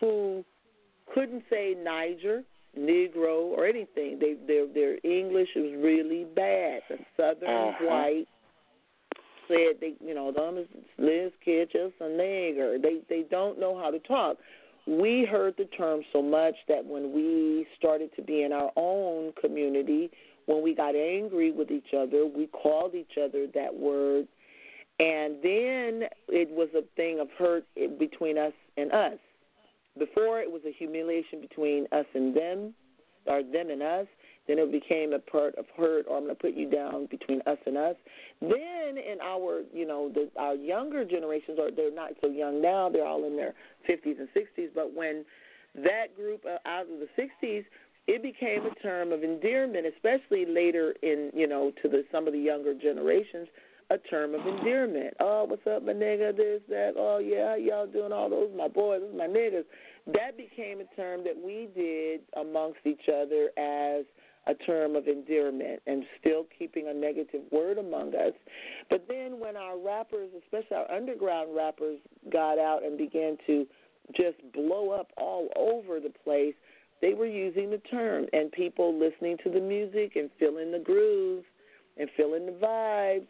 who 0.00 0.44
couldn't 1.14 1.42
say 1.50 1.74
Niger, 1.82 2.42
Negro, 2.78 3.50
or 3.50 3.66
anything. 3.66 4.18
They 4.18 4.34
their 4.46 4.66
their 4.66 4.96
English 5.04 5.48
was 5.54 5.72
really 5.82 6.24
bad. 6.24 6.80
The 6.88 6.98
Southern 7.16 7.50
uh-huh. 7.50 7.84
white 7.86 8.26
said 9.48 9.80
they 9.80 9.94
you 10.04 10.14
know 10.14 10.32
them 10.32 10.58
is 10.58 10.66
Liz 10.98 11.32
Kitchens 11.44 11.92
a 12.00 12.04
nigger. 12.04 12.80
They 12.80 13.00
they 13.08 13.24
don't 13.30 13.60
know 13.60 13.78
how 13.78 13.90
to 13.90 13.98
talk. 14.00 14.38
We 14.86 15.24
heard 15.30 15.54
the 15.56 15.66
term 15.66 16.02
so 16.12 16.20
much 16.22 16.54
that 16.68 16.84
when 16.84 17.12
we 17.12 17.66
started 17.78 18.10
to 18.16 18.22
be 18.22 18.42
in 18.42 18.52
our 18.52 18.70
own 18.76 19.32
community, 19.40 20.10
when 20.46 20.62
we 20.62 20.74
got 20.74 20.96
angry 20.96 21.52
with 21.52 21.70
each 21.70 21.94
other, 21.96 22.26
we 22.26 22.48
called 22.48 22.94
each 22.94 23.16
other 23.22 23.46
that 23.54 23.74
word. 23.74 24.26
And 24.98 25.36
then 25.42 26.08
it 26.28 26.50
was 26.50 26.68
a 26.76 26.82
thing 26.96 27.20
of 27.20 27.28
hurt 27.38 27.64
between 27.98 28.38
us 28.38 28.52
and 28.76 28.92
us. 28.92 29.18
Before 29.98 30.40
it 30.40 30.50
was 30.50 30.62
a 30.66 30.72
humiliation 30.72 31.40
between 31.40 31.86
us 31.92 32.06
and 32.14 32.36
them, 32.36 32.74
or 33.26 33.42
them 33.42 33.70
and 33.70 33.82
us. 33.82 34.06
Then 34.48 34.58
it 34.58 34.72
became 34.72 35.12
a 35.12 35.18
part 35.18 35.54
of 35.54 35.66
hurt, 35.76 36.06
or 36.08 36.16
I'm 36.16 36.24
going 36.24 36.34
to 36.34 36.40
put 36.40 36.54
you 36.54 36.68
down 36.68 37.06
between 37.06 37.40
us 37.46 37.58
and 37.64 37.76
us. 37.76 37.96
Then 38.40 38.98
in 38.98 39.18
our, 39.22 39.62
you 39.72 39.86
know, 39.86 40.10
the, 40.12 40.28
our 40.36 40.54
younger 40.54 41.04
generations, 41.04 41.58
are 41.60 41.70
they're 41.70 41.94
not 41.94 42.12
so 42.20 42.28
young 42.28 42.60
now, 42.60 42.88
they're 42.88 43.06
all 43.06 43.24
in 43.24 43.36
their 43.36 43.54
50s 43.88 44.18
and 44.18 44.28
60s. 44.36 44.68
But 44.74 44.94
when 44.94 45.24
that 45.76 46.16
group 46.16 46.44
uh, 46.44 46.58
out 46.68 46.82
of 46.82 46.98
the 46.98 47.08
60s, 47.16 47.64
it 48.08 48.22
became 48.22 48.66
a 48.66 48.74
term 48.82 49.12
of 49.12 49.22
endearment, 49.22 49.86
especially 49.86 50.44
later 50.44 50.94
in, 51.02 51.30
you 51.32 51.46
know, 51.46 51.72
to 51.82 51.88
the 51.88 52.04
some 52.10 52.26
of 52.26 52.32
the 52.32 52.38
younger 52.38 52.74
generations, 52.74 53.46
a 53.90 53.98
term 53.98 54.34
of 54.34 54.44
endearment. 54.44 55.14
Oh, 55.20 55.44
what's 55.44 55.64
up, 55.68 55.84
my 55.84 55.92
nigga? 55.92 56.36
This, 56.36 56.62
that. 56.68 56.94
Oh, 56.96 57.18
yeah, 57.18 57.54
y'all 57.54 57.86
doing? 57.86 58.10
All 58.10 58.28
those 58.28 58.50
my 58.56 58.66
boys, 58.66 59.02
my 59.16 59.28
niggas 59.28 59.64
that 60.06 60.36
became 60.36 60.80
a 60.80 60.96
term 60.96 61.22
that 61.24 61.36
we 61.36 61.68
did 61.74 62.22
amongst 62.36 62.80
each 62.84 63.08
other 63.08 63.50
as 63.56 64.04
a 64.46 64.54
term 64.54 64.96
of 64.96 65.06
endearment 65.06 65.80
and 65.86 66.04
still 66.20 66.46
keeping 66.58 66.88
a 66.88 66.94
negative 66.94 67.42
word 67.50 67.78
among 67.78 68.14
us. 68.14 68.32
But 68.90 69.06
then 69.08 69.38
when 69.38 69.56
our 69.56 69.78
rappers, 69.78 70.30
especially 70.44 70.76
our 70.76 70.90
underground 70.90 71.54
rappers, 71.54 71.98
got 72.32 72.58
out 72.58 72.84
and 72.84 72.98
began 72.98 73.36
to 73.46 73.66
just 74.16 74.36
blow 74.52 74.90
up 74.90 75.12
all 75.16 75.48
over 75.56 76.00
the 76.00 76.12
place, 76.24 76.54
they 77.00 77.14
were 77.14 77.26
using 77.26 77.70
the 77.70 77.78
term 77.78 78.26
and 78.32 78.50
people 78.50 78.98
listening 78.98 79.36
to 79.44 79.50
the 79.50 79.60
music 79.60 80.16
and 80.16 80.30
feeling 80.38 80.72
the 80.72 80.78
grooves 80.78 81.44
and 81.96 82.08
feeling 82.16 82.46
the 82.46 82.52
vibes 82.52 83.26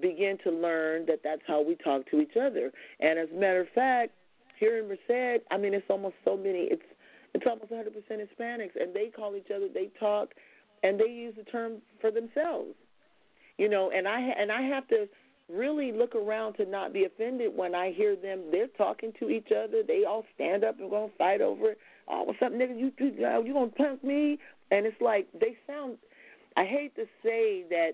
began 0.00 0.36
to 0.44 0.50
learn 0.50 1.06
that 1.06 1.20
that's 1.24 1.42
how 1.46 1.62
we 1.62 1.74
talk 1.76 2.08
to 2.10 2.20
each 2.20 2.36
other. 2.40 2.70
And 3.00 3.18
as 3.18 3.28
a 3.30 3.38
matter 3.38 3.60
of 3.60 3.68
fact, 3.74 4.12
here 4.58 4.78
in 4.78 4.88
Merced, 4.88 5.44
I 5.50 5.56
mean, 5.56 5.74
it's 5.74 5.86
almost 5.88 6.16
so 6.24 6.36
many. 6.36 6.68
It's 6.70 6.82
it's 7.36 7.44
almost 7.46 7.70
100% 7.70 7.92
Hispanics, 8.10 8.80
and 8.80 8.94
they 8.94 9.10
call 9.14 9.36
each 9.36 9.50
other. 9.54 9.66
They 9.72 9.90
talk, 10.00 10.30
and 10.82 10.98
they 10.98 11.10
use 11.10 11.34
the 11.36 11.44
term 11.44 11.82
for 12.00 12.10
themselves. 12.10 12.74
You 13.58 13.68
know, 13.68 13.90
and 13.90 14.06
I 14.06 14.20
and 14.20 14.52
I 14.52 14.62
have 14.62 14.86
to 14.88 15.06
really 15.52 15.92
look 15.92 16.14
around 16.14 16.54
to 16.54 16.66
not 16.66 16.92
be 16.92 17.04
offended 17.04 17.52
when 17.54 17.74
I 17.74 17.92
hear 17.92 18.16
them. 18.16 18.44
They're 18.50 18.66
talking 18.66 19.12
to 19.20 19.30
each 19.30 19.48
other. 19.50 19.82
They 19.86 20.04
all 20.06 20.24
stand 20.34 20.64
up 20.64 20.78
and 20.80 20.90
going 20.90 21.10
to 21.10 21.16
fight 21.16 21.40
over 21.40 21.70
it. 21.70 21.78
Oh, 22.08 22.24
what's 22.24 22.40
up, 22.42 22.52
nigga? 22.52 22.78
You 22.78 22.92
you, 22.98 23.26
uh, 23.26 23.40
you 23.40 23.52
gonna 23.52 23.68
punk 23.68 24.04
me? 24.04 24.38
And 24.70 24.86
it's 24.86 25.00
like 25.00 25.28
they 25.38 25.56
sound. 25.66 25.98
I 26.56 26.64
hate 26.64 26.94
to 26.96 27.04
say 27.22 27.64
that 27.70 27.92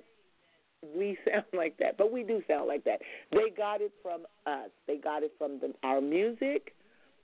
we 0.96 1.16
sound 1.30 1.46
like 1.52 1.76
that, 1.78 1.96
but 1.96 2.12
we 2.12 2.22
do 2.22 2.42
sound 2.48 2.68
like 2.68 2.84
that. 2.84 3.00
They 3.30 3.50
got 3.56 3.80
it 3.80 3.92
from 4.02 4.22
us. 4.46 4.70
They 4.86 4.96
got 4.96 5.22
it 5.22 5.32
from 5.38 5.60
the, 5.60 5.72
our 5.82 6.00
music. 6.00 6.74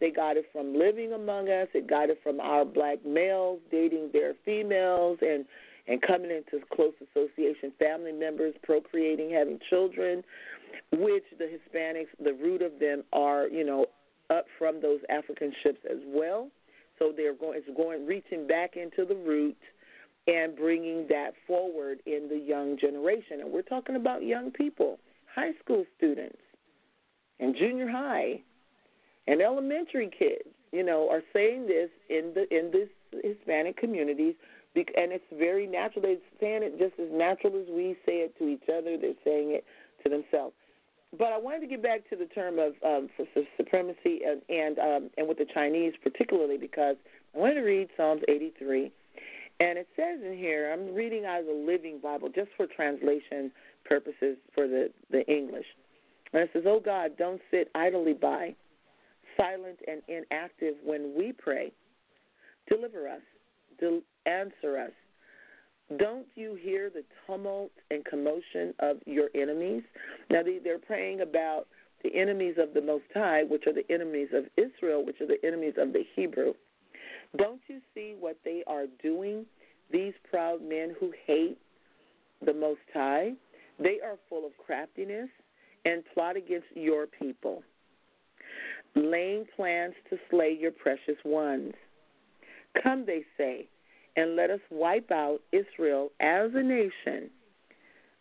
They 0.00 0.10
got 0.10 0.36
it 0.36 0.46
from 0.52 0.78
living 0.78 1.12
among 1.12 1.48
us. 1.48 1.68
It 1.74 1.88
got 1.88 2.10
it 2.10 2.20
from 2.22 2.40
our 2.40 2.64
black 2.64 3.04
males 3.04 3.60
dating 3.70 4.10
their 4.12 4.34
females 4.44 5.18
and 5.20 5.44
and 5.88 6.02
coming 6.02 6.30
into 6.30 6.64
close 6.74 6.92
association, 7.00 7.72
family 7.78 8.12
members 8.12 8.54
procreating, 8.62 9.30
having 9.30 9.58
children, 9.70 10.22
which 10.92 11.24
the 11.38 11.46
Hispanics, 11.46 12.08
the 12.22 12.34
root 12.34 12.60
of 12.60 12.72
them 12.78 13.04
are, 13.14 13.48
you 13.48 13.64
know, 13.64 13.86
up 14.30 14.44
from 14.58 14.82
those 14.82 15.00
African 15.08 15.50
ships 15.62 15.78
as 15.90 15.96
well. 16.06 16.50
So 16.98 17.12
they're 17.16 17.34
going, 17.34 17.58
it's 17.64 17.76
going, 17.76 18.06
reaching 18.06 18.46
back 18.46 18.76
into 18.76 19.06
the 19.06 19.14
root 19.14 19.56
and 20.26 20.54
bringing 20.54 21.06
that 21.08 21.30
forward 21.46 22.00
in 22.04 22.28
the 22.28 22.36
young 22.36 22.78
generation. 22.78 23.40
And 23.40 23.50
we're 23.50 23.62
talking 23.62 23.96
about 23.96 24.22
young 24.22 24.50
people, 24.50 24.98
high 25.34 25.52
school 25.64 25.86
students, 25.96 26.36
and 27.40 27.56
junior 27.56 27.88
high, 27.88 28.42
and 29.28 29.40
elementary 29.40 30.10
kids. 30.16 30.48
You 30.72 30.82
know, 30.82 31.08
are 31.10 31.22
saying 31.32 31.66
this 31.66 31.90
in 32.10 32.32
the 32.34 32.46
in 32.54 32.70
this 32.70 32.88
Hispanic 33.22 33.76
communities, 33.76 34.34
and 34.74 35.12
it's 35.12 35.24
very 35.38 35.66
natural. 35.66 36.02
They're 36.02 36.16
saying 36.40 36.62
it 36.62 36.78
just 36.78 36.98
as 37.00 37.08
natural 37.10 37.60
as 37.60 37.66
we 37.70 37.96
say 38.04 38.18
it 38.26 38.36
to 38.38 38.48
each 38.48 38.68
other. 38.68 38.96
They're 38.98 39.22
saying 39.24 39.52
it 39.52 39.64
to 40.04 40.10
themselves. 40.10 40.54
But 41.16 41.32
I 41.32 41.38
wanted 41.38 41.60
to 41.60 41.66
get 41.68 41.82
back 41.82 42.08
to 42.10 42.16
the 42.16 42.26
term 42.26 42.58
of 42.58 42.74
um, 42.84 43.08
supremacy 43.56 44.20
and 44.26 44.42
and, 44.48 44.78
um, 44.78 45.10
and 45.16 45.26
with 45.26 45.38
the 45.38 45.46
Chinese 45.52 45.94
particularly 46.02 46.58
because 46.58 46.96
I 47.34 47.38
wanted 47.38 47.54
to 47.54 47.62
read 47.62 47.88
Psalms 47.96 48.22
83 48.28 48.92
and 49.60 49.76
it 49.76 49.88
says 49.96 50.20
in 50.24 50.36
here, 50.36 50.72
I'm 50.72 50.94
reading 50.94 51.24
out 51.24 51.40
of 51.40 51.46
the 51.46 51.52
Living 51.52 51.98
Bible 52.00 52.28
just 52.32 52.50
for 52.56 52.66
translation 52.66 53.50
purposes 53.84 54.36
for 54.54 54.68
the, 54.68 54.90
the 55.10 55.26
English. 55.26 55.66
And 56.32 56.42
it 56.42 56.50
says, 56.52 56.62
Oh 56.66 56.80
God, 56.80 57.12
don't 57.18 57.40
sit 57.50 57.70
idly 57.74 58.12
by, 58.12 58.54
silent 59.38 59.78
and 59.86 60.02
inactive 60.08 60.74
when 60.84 61.14
we 61.16 61.32
pray. 61.32 61.72
Deliver 62.68 63.08
us, 63.08 63.22
answer 64.26 64.78
us. 64.78 64.90
Don't 65.98 66.26
you 66.34 66.58
hear 66.60 66.90
the 66.90 67.04
tumult 67.26 67.70
and 67.90 68.04
commotion 68.04 68.74
of 68.80 68.98
your 69.06 69.30
enemies? 69.34 69.82
Now, 70.30 70.42
they're 70.42 70.78
praying 70.78 71.22
about 71.22 71.66
the 72.04 72.14
enemies 72.14 72.56
of 72.58 72.74
the 72.74 72.82
Most 72.82 73.06
High, 73.14 73.44
which 73.44 73.66
are 73.66 73.72
the 73.72 73.90
enemies 73.90 74.28
of 74.34 74.44
Israel, 74.56 75.04
which 75.04 75.20
are 75.20 75.26
the 75.26 75.44
enemies 75.44 75.74
of 75.78 75.92
the 75.94 76.04
Hebrew. 76.14 76.52
Don't 77.36 77.60
you 77.68 77.80
see 77.94 78.14
what 78.18 78.36
they 78.44 78.62
are 78.66 78.84
doing? 79.02 79.46
these 79.90 80.12
proud 80.30 80.62
men 80.62 80.94
who 80.98 81.12
hate 81.26 81.58
the 82.44 82.52
Most 82.52 82.80
High, 82.92 83.32
they 83.78 84.00
are 84.04 84.16
full 84.28 84.46
of 84.46 84.52
craftiness 84.64 85.28
and 85.84 86.02
plot 86.14 86.36
against 86.36 86.66
your 86.74 87.06
people, 87.06 87.62
laying 88.94 89.46
plans 89.56 89.94
to 90.10 90.16
slay 90.30 90.56
your 90.58 90.70
precious 90.70 91.16
ones. 91.24 91.72
Come, 92.82 93.04
they 93.06 93.24
say, 93.36 93.66
and 94.16 94.36
let 94.36 94.50
us 94.50 94.60
wipe 94.70 95.10
out 95.10 95.40
Israel 95.52 96.10
as 96.20 96.50
a 96.54 96.62
nation, 96.62 97.30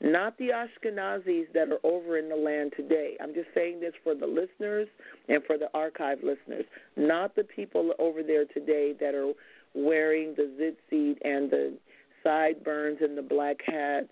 not 0.01 0.37
the 0.37 0.49
Ashkenazis 0.49 1.51
that 1.53 1.69
are 1.69 1.79
over 1.83 2.17
in 2.17 2.29
the 2.29 2.35
land 2.35 2.73
today. 2.77 3.17
I'm 3.21 3.33
just 3.33 3.47
saying 3.55 3.79
this 3.79 3.93
for 4.03 4.13
the 4.13 4.27
listeners 4.27 4.87
and 5.27 5.43
for 5.45 5.57
the 5.57 5.69
archive 5.73 6.19
listeners, 6.23 6.65
not 6.95 7.35
the 7.35 7.43
people 7.43 7.93
over 7.97 8.21
there 8.21 8.45
today 8.45 8.93
that 8.99 9.15
are 9.15 9.33
wearing 9.73 10.35
the 10.35 10.43
tzitzit 10.91 11.17
and 11.23 11.49
the 11.49 11.77
sideburns 12.23 12.99
and 13.01 13.17
the 13.17 13.21
black 13.21 13.57
hats 13.65 14.09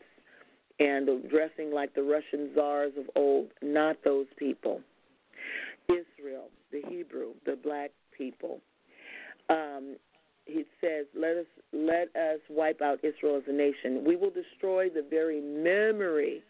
and 0.80 1.08
dressing 1.30 1.72
like 1.72 1.94
the 1.94 2.04
Russian 2.04 2.52
czars 2.56 2.94
of 2.98 3.06
old. 3.16 3.48
Not 3.62 3.98
those 4.04 4.28
people. 4.38 4.82
Israel, 5.90 6.50
the 6.72 6.82
Hebrew, 6.90 7.34
the 7.46 7.56
black 7.56 7.92
people. 8.18 8.60
Um, 9.50 9.96
he 10.46 10.66
says, 10.80 11.08
"Let 11.16 11.38
us 11.38 11.46
let 11.74 12.16
us 12.16 12.40
wipe 12.50 12.82
out 12.82 13.04
Israel 13.04 13.38
as 13.38 13.44
a 13.48 13.54
nation. 13.54 14.04
We 14.04 14.16
will 14.16 14.30
destroy 14.30 14.90
the 14.90 15.02
very 15.02 15.42
memory 15.42 16.44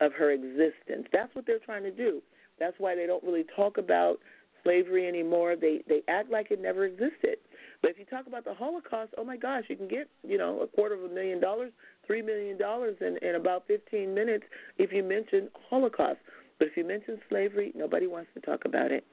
of 0.00 0.12
her 0.14 0.30
existence." 0.30 1.08
That's 1.12 1.34
what 1.34 1.46
they're 1.46 1.58
trying 1.58 1.82
to 1.82 1.90
do. 1.90 2.22
That's 2.58 2.78
why 2.78 2.94
they 2.94 3.06
don't 3.06 3.22
really 3.24 3.44
talk 3.56 3.78
about 3.78 4.20
slavery 4.62 5.06
anymore. 5.08 5.56
They 5.56 5.82
they 5.88 6.02
act 6.08 6.30
like 6.30 6.50
it 6.50 6.60
never 6.60 6.84
existed. 6.84 7.38
But 7.80 7.90
if 7.90 7.98
you 7.98 8.04
talk 8.04 8.28
about 8.28 8.44
the 8.44 8.54
Holocaust, 8.54 9.12
oh 9.18 9.24
my 9.24 9.36
gosh, 9.36 9.64
you 9.68 9.76
can 9.76 9.88
get 9.88 10.08
you 10.22 10.38
know 10.38 10.60
a 10.60 10.66
quarter 10.66 10.94
of 10.94 11.02
a 11.02 11.12
million 11.12 11.40
dollars, 11.40 11.72
three 12.06 12.22
million 12.22 12.56
dollars 12.56 12.96
in 13.00 13.18
in 13.26 13.34
about 13.34 13.66
15 13.66 14.14
minutes 14.14 14.44
if 14.78 14.92
you 14.92 15.02
mention 15.02 15.48
Holocaust. 15.68 16.18
But 16.62 16.68
if 16.68 16.76
you 16.76 16.86
mention 16.86 17.18
slavery, 17.28 17.72
nobody 17.74 18.06
wants 18.06 18.30
to 18.34 18.40
talk 18.40 18.66
about 18.66 18.92
it. 18.92 19.04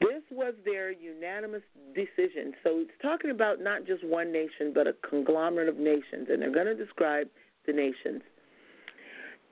This 0.00 0.22
was 0.30 0.54
their 0.64 0.90
unanimous 0.90 1.60
decision. 1.94 2.54
So 2.64 2.78
it's 2.78 2.90
talking 3.02 3.30
about 3.30 3.60
not 3.60 3.86
just 3.86 4.02
one 4.02 4.32
nation, 4.32 4.72
but 4.74 4.86
a 4.86 4.94
conglomerate 5.06 5.68
of 5.68 5.76
nations, 5.76 6.28
and 6.30 6.40
they're 6.40 6.54
going 6.54 6.74
to 6.74 6.74
describe 6.74 7.26
the 7.66 7.74
nations 7.74 8.22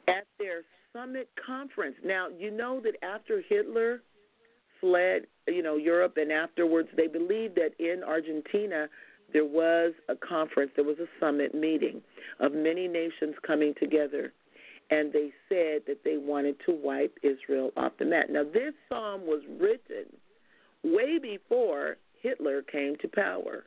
at 0.09 0.25
their 0.39 0.63
summit 0.95 1.29
conference. 1.47 1.97
Now, 2.03 2.29
you 2.35 2.51
know 2.51 2.81
that 2.81 2.95
after 3.05 3.43
Hitler 3.47 4.01
fled, 4.81 5.27
you 5.47 5.63
know, 5.63 5.77
Europe, 5.77 6.15
and 6.17 6.33
afterwards 6.33 6.89
they 6.97 7.09
believed 7.09 7.57
that 7.57 7.73
in 7.79 8.03
Argentina 8.03 8.89
there 9.35 9.45
was 9.45 9.93
a 10.09 10.15
conference, 10.17 10.71
there 10.77 10.85
was 10.87 10.99
a 10.99 11.09
summit 11.21 11.55
meeting 11.55 12.01
of 12.41 12.53
many 12.53 12.89
nations 12.89 13.35
coming 13.47 13.75
together, 13.79 14.33
and 14.95 15.13
they 15.13 15.33
said 15.49 15.83
that 15.89 16.05
they 16.05 16.19
wanted 16.19 16.55
to 16.65 16.73
wipe 16.73 17.19
Israel 17.23 17.73
off 17.77 17.93
the 17.99 18.05
map. 18.05 18.27
Now, 18.31 18.45
this 18.45 18.75
psalm 18.89 19.23
was 19.23 19.43
written 19.61 20.07
way 20.85 21.19
before 21.19 21.97
Hitler 22.23 22.63
came 22.63 22.95
to 23.03 23.09
power 23.09 23.65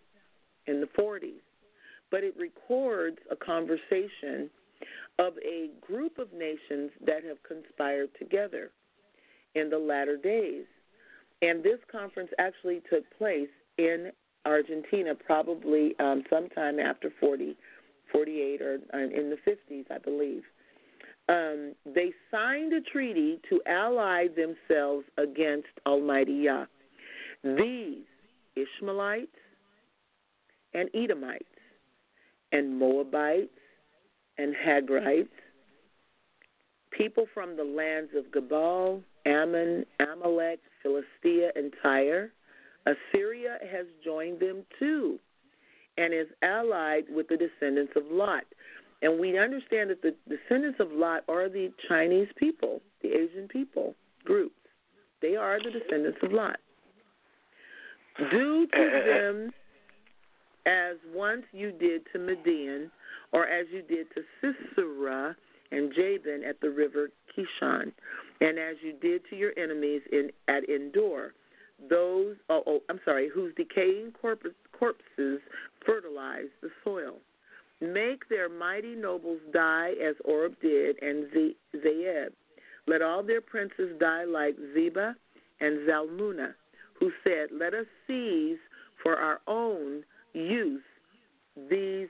in 0.68 0.80
the 0.80 0.88
40s, 0.98 1.42
but 2.12 2.24
it 2.24 2.34
records 2.38 3.18
a 3.30 3.36
conversation 3.36 4.50
of 5.20 5.34
a 5.46 5.70
group 5.86 6.18
of 6.18 6.32
nations 6.32 6.92
that 7.06 7.26
have 7.26 7.44
conspired 7.44 8.10
together 8.18 8.72
in 9.54 9.70
the 9.70 9.78
latter 9.78 10.16
days. 10.16 10.66
And 11.42 11.62
this 11.62 11.80
conference 11.92 12.30
actually 12.40 12.82
took 12.90 13.04
place 13.18 13.50
in 13.78 14.12
Argentina, 14.46 15.14
probably 15.14 15.94
um, 16.00 16.24
sometime 16.30 16.80
after 16.80 17.12
40, 17.20 17.58
48, 18.14 18.62
or 18.62 18.80
uh, 18.94 18.98
in 18.98 19.30
the 19.30 19.38
50s, 19.46 19.92
I 19.92 19.98
believe. 19.98 20.44
Um, 21.30 21.74
they 21.86 22.14
signed 22.32 22.74
a 22.74 22.82
treaty 22.82 23.40
to 23.50 23.62
ally 23.68 24.28
themselves 24.28 25.06
against 25.18 25.68
Almighty 25.86 26.34
Yah. 26.34 26.66
These 27.44 28.06
Ishmaelites 28.56 29.28
and 30.74 30.90
Edomites 30.96 31.44
and 32.52 32.80
Moabites 32.80 33.50
and 34.38 34.56
Hagrites, 34.56 35.28
people 36.92 37.26
from 37.34 37.58
the 37.58 37.64
lands 37.64 38.12
of 38.16 38.32
Gebal, 38.32 39.04
Ammon, 39.26 39.86
Amalek, 40.00 40.60
Philistia, 40.82 41.52
and 41.56 41.74
Tyre. 41.84 42.32
Assyria 42.86 43.58
has 43.70 43.86
joined 44.04 44.40
them 44.40 44.64
too 44.80 45.20
and 45.98 46.14
is 46.14 46.28
allied 46.42 47.04
with 47.10 47.28
the 47.28 47.38
descendants 47.38 47.94
of 47.96 48.04
Lot. 48.10 48.46
And 49.02 49.20
we 49.20 49.38
understand 49.38 49.92
that 49.92 50.02
the 50.02 50.16
descendants 50.28 50.80
of 50.80 50.92
Lot 50.92 51.24
are 51.28 51.50
the 51.50 51.72
Chinese 51.88 52.30
people, 52.36 52.82
the 53.02 53.10
Asian 53.10 53.48
people 53.48 53.96
groups. 54.26 54.56
They 55.22 55.36
are 55.36 55.60
the 55.64 55.72
descendants 55.72 56.20
of 56.24 56.32
Lot. 56.32 56.58
Do 58.32 58.68
to 58.68 58.78
eh, 58.78 58.82
eh, 58.82 58.98
eh. 58.98 59.22
them 59.22 59.52
as 60.66 60.98
once 61.14 61.44
you 61.54 61.72
did 61.72 62.02
to 62.12 62.20
Midian, 62.20 62.92
or 63.32 63.48
as 63.48 63.68
you 63.72 63.82
did 63.84 64.08
to 64.16 64.22
Sisera 64.76 65.36
and 65.72 65.94
Jabin 65.94 66.44
at 66.44 66.60
the 66.62 66.70
river 66.70 67.10
Kishon, 67.36 67.92
and 68.42 68.60
as 68.60 68.76
you 68.84 68.94
did 69.02 69.22
to 69.30 69.36
your 69.36 69.52
enemies 69.58 70.02
in 70.12 70.30
at 70.48 70.68
Endor, 70.70 71.34
those 71.90 72.36
oh, 72.50 72.64
oh 72.66 72.80
I'm 72.90 73.00
sorry, 73.06 73.30
whose 73.34 73.54
decaying 73.56 74.14
corpus, 74.20 74.54
corpses 74.78 75.40
fertilize 75.86 76.50
the 76.62 76.70
soil. 76.84 77.18
Make 77.80 78.28
their 78.30 78.50
mighty 78.50 78.96
nobles 78.96 79.40
die 79.54 79.92
as 80.04 80.16
Oreb 80.26 80.56
did 80.62 81.02
and 81.02 81.28
Zeeb. 81.76 82.30
Let 82.88 83.02
all 83.02 83.22
their 83.22 83.42
princes 83.42 83.98
die 84.00 84.24
like 84.24 84.56
Zeba 84.76 85.14
and 85.60 85.88
Zalmunna 85.88 86.54
who 87.00 87.12
said, 87.24 87.50
Let 87.52 87.74
us 87.74 87.86
seize 88.08 88.58
for 89.02 89.16
our 89.16 89.40
own 89.48 90.04
use 90.34 90.82
these 91.70 92.08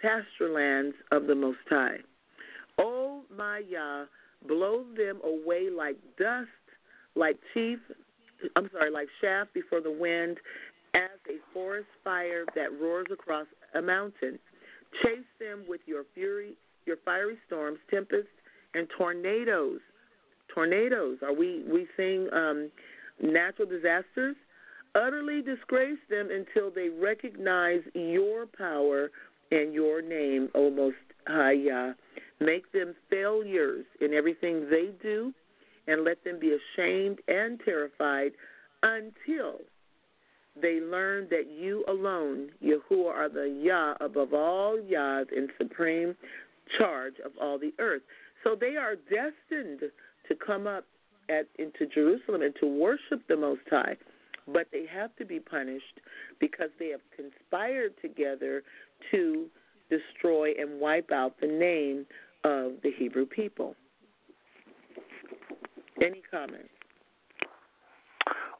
pasture 0.00 0.52
lands 0.52 0.94
of 1.12 1.26
the 1.26 1.34
Most 1.34 1.58
High. 1.68 1.98
O 2.78 3.22
my 3.36 3.62
Yah, 3.68 4.04
blow 4.46 4.84
them 4.96 5.20
away 5.24 5.68
like 5.74 5.96
dust, 6.18 6.48
like 7.14 7.38
chief, 7.54 7.78
I'm 8.54 8.68
sorry, 8.72 8.90
like 8.90 9.08
chaff 9.20 9.48
before 9.54 9.80
the 9.80 9.90
wind, 9.90 10.38
as 10.94 11.18
a 11.28 11.38
forest 11.52 11.88
fire 12.04 12.44
that 12.54 12.78
roars 12.80 13.06
across 13.12 13.46
a 13.74 13.82
mountain. 13.82 14.38
Chase 15.02 15.26
them 15.38 15.64
with 15.68 15.80
your 15.86 16.04
fury, 16.14 16.54
your 16.86 16.96
fiery 17.04 17.36
storms, 17.46 17.78
tempests, 17.90 18.28
and 18.74 18.88
tornadoes. 18.96 19.80
Tornadoes. 20.52 21.18
Are 21.22 21.34
we 21.34 21.64
we 21.70 21.86
seeing 21.96 22.28
um, 22.32 22.70
natural 23.22 23.68
disasters, 23.68 24.36
utterly 24.94 25.42
disgrace 25.42 25.98
them 26.08 26.28
until 26.30 26.70
they 26.70 26.88
recognize 26.88 27.80
your 27.94 28.46
power 28.46 29.10
and 29.50 29.72
your 29.72 30.02
name, 30.02 30.48
O 30.54 30.70
Most 30.70 30.96
High 31.26 31.52
Yah. 31.52 31.92
Make 32.40 32.70
them 32.72 32.94
failures 33.10 33.84
in 34.00 34.12
everything 34.12 34.68
they 34.70 34.90
do, 35.02 35.32
and 35.86 36.04
let 36.04 36.22
them 36.24 36.38
be 36.38 36.56
ashamed 36.56 37.20
and 37.28 37.60
terrified 37.64 38.32
until 38.82 39.60
they 40.60 40.80
learn 40.80 41.28
that 41.30 41.50
you 41.50 41.84
alone, 41.88 42.50
Yahuwah, 42.64 43.14
are 43.14 43.28
the 43.28 43.48
Yah 43.62 43.94
above 44.00 44.32
all 44.32 44.80
Yahs 44.80 45.26
in 45.36 45.48
supreme 45.58 46.14
charge 46.78 47.14
of 47.24 47.32
all 47.40 47.58
the 47.58 47.72
earth. 47.78 48.02
So 48.42 48.56
they 48.58 48.76
are 48.76 48.96
destined 48.96 49.90
to 50.28 50.34
come 50.34 50.66
up 50.66 50.84
at 51.28 51.46
into 51.58 51.86
Jerusalem 51.92 52.42
and 52.42 52.54
to 52.60 52.66
worship 52.66 53.26
the 53.28 53.36
Most 53.36 53.62
High, 53.70 53.96
but 54.46 54.66
they 54.72 54.84
have 54.92 55.14
to 55.16 55.24
be 55.24 55.40
punished 55.40 56.00
because 56.40 56.70
they 56.78 56.88
have 56.88 57.00
conspired 57.14 57.92
together 58.00 58.62
to 59.10 59.46
destroy 59.90 60.52
and 60.58 60.80
wipe 60.80 61.10
out 61.12 61.34
the 61.40 61.46
name 61.46 62.06
of 62.44 62.72
the 62.82 62.92
Hebrew 62.96 63.26
people. 63.26 63.74
Any 66.00 66.22
comments? 66.30 66.68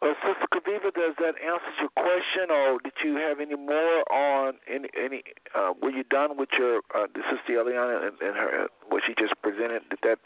Uh, 0.02 0.12
Sister 0.20 0.47
Kaviva, 0.52 0.92
does 0.92 1.16
that 1.18 1.41
answer 1.41 1.73
your 1.81 1.89
question, 1.97 2.50
or 2.50 2.78
did 2.84 2.92
you 3.02 3.16
have 3.16 3.41
any 3.41 3.57
more 3.57 4.05
on 4.12 4.55
any? 4.68 4.89
any 4.92 5.23
uh, 5.55 5.73
were 5.81 5.91
you 5.91 6.05
done 6.05 6.36
with 6.36 6.50
your 6.58 6.83
uh, 6.94 7.07
Sister 7.15 7.57
Eliana 7.57 8.07
and, 8.07 8.20
and 8.20 8.36
her 8.36 8.68
what 8.89 9.02
she 9.07 9.15
just 9.18 9.33
presented? 9.42 9.83
Did 9.89 10.00
that 10.02 10.18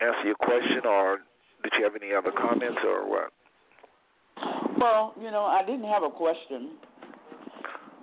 answer 0.00 0.26
your 0.26 0.34
question, 0.34 0.84
or 0.84 1.18
did 1.62 1.72
you 1.78 1.84
have 1.84 1.94
any 1.94 2.12
other 2.12 2.32
comments 2.32 2.80
or 2.84 3.08
what? 3.08 3.30
Well, 4.76 5.14
you 5.20 5.30
know, 5.30 5.44
I 5.44 5.64
didn't 5.64 5.88
have 5.88 6.02
a 6.02 6.10
question, 6.10 6.70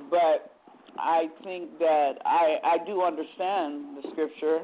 but 0.10 0.56
I 0.98 1.28
think 1.44 1.78
that 1.80 2.14
I 2.26 2.56
I 2.64 2.78
do 2.86 3.04
understand 3.04 3.98
the 3.98 4.10
scripture, 4.12 4.60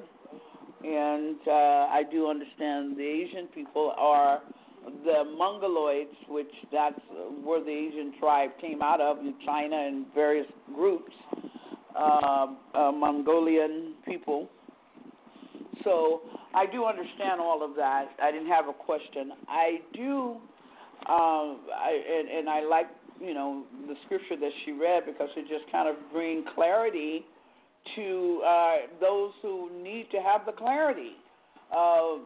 and 0.81 1.35
uh, 1.45 1.91
I 1.91 2.03
do 2.09 2.29
understand 2.29 2.95
the 2.95 3.03
Asian 3.03 3.47
people 3.47 3.93
are 3.97 4.41
the 5.03 5.23
Mongoloids, 5.39 6.15
which 6.29 6.51
that's 6.71 6.99
where 7.43 7.63
the 7.63 7.71
Asian 7.71 8.13
tribe 8.19 8.51
came 8.61 8.81
out 8.81 9.01
of, 9.01 9.19
in 9.19 9.33
China 9.45 9.75
and 9.75 10.05
various 10.13 10.47
groups. 10.73 11.13
uh, 11.95 12.47
uh, 12.73 12.91
Mongolian 12.91 13.93
people. 14.05 14.49
So 15.83 16.21
I 16.53 16.65
do 16.65 16.85
understand 16.85 17.39
all 17.39 17.63
of 17.63 17.75
that. 17.75 18.07
I 18.21 18.31
didn't 18.31 18.47
have 18.49 18.67
a 18.67 18.73
question. 18.73 19.31
I 19.47 19.79
do, 19.93 20.37
um, 21.07 21.59
I, 21.73 22.01
and, 22.19 22.29
and 22.29 22.49
I 22.49 22.61
like 22.63 22.87
you 23.21 23.33
know 23.33 23.63
the 23.87 23.95
scripture 24.05 24.35
that 24.37 24.51
she 24.65 24.71
read 24.71 25.03
because 25.05 25.29
it 25.37 25.47
just 25.47 25.71
kind 25.71 25.87
of 25.87 25.95
bring 26.11 26.43
clarity 26.53 27.25
to 27.95 28.41
uh, 28.45 28.75
those 28.99 29.31
who 29.41 29.69
need 29.81 30.07
to 30.11 30.17
have 30.17 30.45
the 30.45 30.51
clarity 30.51 31.11
uh, 31.75 32.17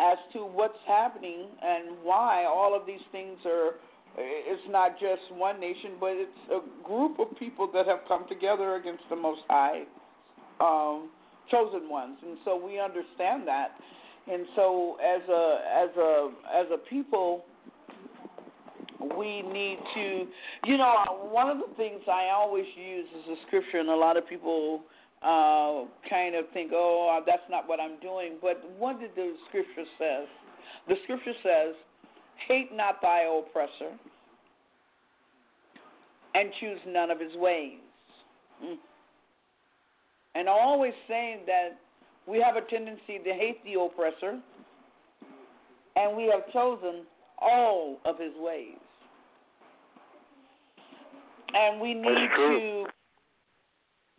as 0.00 0.18
to 0.32 0.40
what's 0.40 0.78
happening 0.86 1.46
and 1.62 1.96
why 2.02 2.44
all 2.44 2.74
of 2.74 2.86
these 2.86 3.04
things 3.12 3.38
are. 3.44 3.74
It's 4.18 4.62
not 4.68 4.98
just 4.98 5.22
one 5.32 5.60
nation, 5.60 5.92
but 6.00 6.10
it's 6.12 6.32
a 6.50 6.86
group 6.86 7.20
of 7.20 7.28
people 7.38 7.70
that 7.72 7.86
have 7.86 8.00
come 8.08 8.26
together 8.28 8.74
against 8.74 9.04
the 9.08 9.14
Most 9.14 9.42
High, 9.48 9.84
um, 10.60 11.10
chosen 11.48 11.88
ones, 11.88 12.18
and 12.22 12.36
so 12.44 12.56
we 12.56 12.80
understand 12.80 13.46
that. 13.46 13.68
And 14.30 14.46
so, 14.56 14.96
as 14.96 15.22
a 15.28 15.58
as 15.72 15.96
a 15.96 16.30
as 16.52 16.66
a 16.74 16.78
people, 16.90 17.44
we 19.16 19.42
need 19.42 19.78
to, 19.94 20.26
you 20.66 20.76
know, 20.76 21.28
one 21.30 21.48
of 21.48 21.58
the 21.58 21.74
things 21.76 22.00
I 22.06 22.30
always 22.34 22.66
use 22.76 23.06
is 23.16 23.38
a 23.38 23.46
scripture, 23.46 23.78
and 23.78 23.88
a 23.88 23.96
lot 23.96 24.16
of 24.16 24.28
people 24.28 24.82
uh, 25.22 25.84
kind 26.08 26.34
of 26.34 26.44
think, 26.52 26.72
oh, 26.74 27.20
that's 27.26 27.42
not 27.50 27.68
what 27.68 27.80
I'm 27.80 27.98
doing. 28.00 28.34
But 28.40 28.62
what 28.78 29.00
did 29.00 29.10
the 29.14 29.34
scripture 29.48 29.84
says? 29.98 30.26
The 30.88 30.94
scripture 31.04 31.34
says, 31.42 31.74
hate 32.48 32.70
not 32.72 33.02
thy 33.02 33.22
oppressor, 33.22 33.96
and 36.34 36.50
choose 36.60 36.78
none 36.86 37.10
of 37.10 37.20
his 37.20 37.34
ways. 37.34 37.78
Mm. 38.64 38.76
And 40.34 40.48
always 40.48 40.94
saying 41.08 41.40
that 41.46 41.78
we 42.26 42.40
have 42.40 42.56
a 42.56 42.62
tendency 42.70 43.18
to 43.24 43.32
hate 43.32 43.62
the 43.64 43.80
oppressor, 43.80 44.40
and 45.96 46.16
we 46.16 46.32
have 46.32 46.50
chosen 46.52 47.02
all 47.40 47.98
of 48.04 48.18
his 48.18 48.32
ways 48.36 48.76
and 51.54 51.80
we 51.80 51.94
need 51.94 52.28
to. 52.36 52.84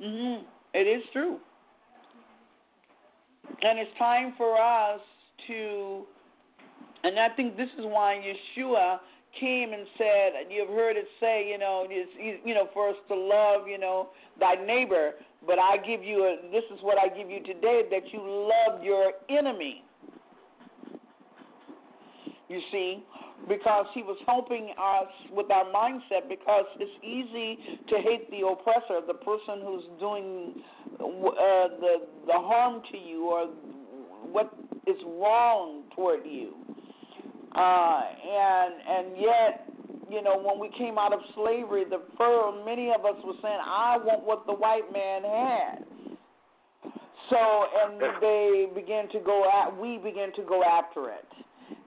Mm-hmm, 0.02 0.46
it 0.74 0.88
is 0.88 1.04
true, 1.14 1.38
and 3.62 3.80
it's 3.80 3.92
time 3.98 4.34
for 4.38 4.60
us 4.60 5.02
to. 5.48 6.04
And 7.04 7.20
I 7.20 7.30
think 7.30 7.58
this 7.58 7.70
is 7.80 7.86
why 7.86 8.22
Yeshua 8.22 9.00
came 9.40 9.74
and 9.74 9.88
said, 9.98 10.52
"You've 10.52 10.70
heard 10.70 10.98
it 10.98 11.08
say, 11.20 11.50
you 11.50 11.58
know, 11.58 11.88
it's, 11.90 12.42
you 12.46 12.54
know, 12.54 12.70
for 12.74 12.90
us 12.90 12.96
to 13.08 13.16
love, 13.16 13.68
you 13.68 13.78
know, 13.78 14.10
thy 14.40 14.56
neighbor. 14.56 15.14
But 15.46 15.58
I 15.58 15.78
give 15.78 16.04
you 16.04 16.26
a. 16.26 16.52
This 16.52 16.64
is 16.72 16.80
what 16.84 16.98
I 17.00 17.08
give 17.08 17.30
you 17.30 17.42
today: 17.44 17.84
that 17.90 18.14
you 18.14 18.22
love 18.22 18.84
your 18.84 19.14
enemy." 19.30 19.84
You 22.50 22.60
see, 22.70 23.04
because 23.48 23.86
he 23.94 24.04
was 24.04 24.18
helping 24.26 24.74
us 24.78 25.10
with 25.32 25.50
our 25.52 25.66
mindset 25.66 26.30
because 26.30 26.66
it's 26.80 26.92
easy 27.04 27.58
to 27.90 27.98
hate 27.98 28.30
the 28.32 28.46
oppressor, 28.46 29.02
the 29.06 29.14
person 29.14 29.62
who's 29.64 29.84
doing 30.00 30.64
uh, 31.00 31.68
the 31.80 31.96
the 32.28 32.34
harm 32.34 32.82
to 32.92 32.98
you 32.98 33.26
or 33.26 33.48
what 34.32 34.54
is 34.88 34.98
wrong 35.06 35.84
toward 35.96 36.26
you. 36.26 36.54
Uh, 37.56 38.02
and 38.30 38.74
and 38.88 39.18
yet, 39.18 39.70
you 40.10 40.22
know, 40.22 40.42
when 40.42 40.60
we 40.60 40.70
came 40.78 40.98
out 40.98 41.14
of 41.14 41.20
slavery, 41.36 41.84
the 41.90 42.02
first, 42.18 42.66
many 42.66 42.92
of 42.92 43.06
us 43.06 43.16
were 43.26 43.34
saying, 43.42 43.60
"I 43.62 43.98
want 43.98 44.24
what 44.24 44.46
the 44.46 44.54
white 44.54 44.92
man 44.94 45.24
had." 45.24 45.86
So, 47.30 47.38
and 47.38 48.02
they 48.22 48.68
began 48.76 49.08
to 49.10 49.20
go 49.20 49.46
at, 49.50 49.78
we 49.80 49.98
began 49.98 50.34
to 50.34 50.42
go 50.44 50.64
after 50.64 51.10
it 51.12 51.26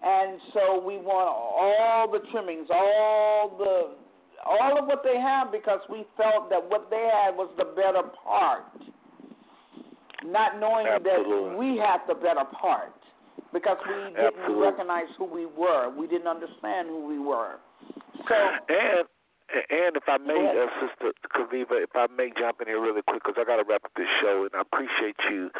and 0.04 0.40
so 0.52 0.84
we 0.84 0.98
want 0.98 1.28
all 1.32 2.10
the 2.10 2.20
trimmings, 2.30 2.68
all 2.70 3.56
the 3.56 3.96
all 4.44 4.78
of 4.78 4.86
what 4.86 5.00
they 5.02 5.16
have 5.18 5.50
because 5.50 5.80
we 5.88 6.04
felt 6.16 6.50
that 6.50 6.60
what 6.60 6.90
they 6.90 7.08
had 7.08 7.34
was 7.34 7.48
the 7.56 7.64
better 7.64 8.02
part. 8.22 8.68
Not 10.24 10.60
knowing 10.60 10.86
Absolutely. 10.86 11.48
that 11.50 11.58
we 11.58 11.80
had 11.80 12.04
the 12.06 12.14
better 12.14 12.44
part 12.60 12.92
because 13.52 13.78
we 13.88 13.94
didn't 13.94 14.36
Absolutely. 14.36 14.62
recognize 14.62 15.08
who 15.16 15.24
we 15.24 15.46
were. 15.46 15.88
We 15.96 16.06
didn't 16.06 16.28
understand 16.28 16.88
who 16.88 17.06
we 17.06 17.18
were. 17.18 17.56
So 18.28 18.34
and 18.68 19.08
and 19.52 19.96
if 19.96 20.08
I 20.08 20.16
may, 20.18 20.40
uh, 20.40 20.72
Sister 20.80 21.12
Kaviva, 21.28 21.84
if 21.84 21.92
I 21.94 22.06
may 22.08 22.32
jump 22.32 22.60
in 22.60 22.66
here 22.66 22.80
really 22.80 23.02
quick, 23.02 23.22
because 23.22 23.36
I 23.36 23.44
got 23.44 23.60
to 23.60 23.66
wrap 23.68 23.84
up 23.84 23.92
this 23.96 24.08
show, 24.20 24.48
and 24.48 24.54
I 24.56 24.64
appreciate 24.64 25.20
you 25.30 25.50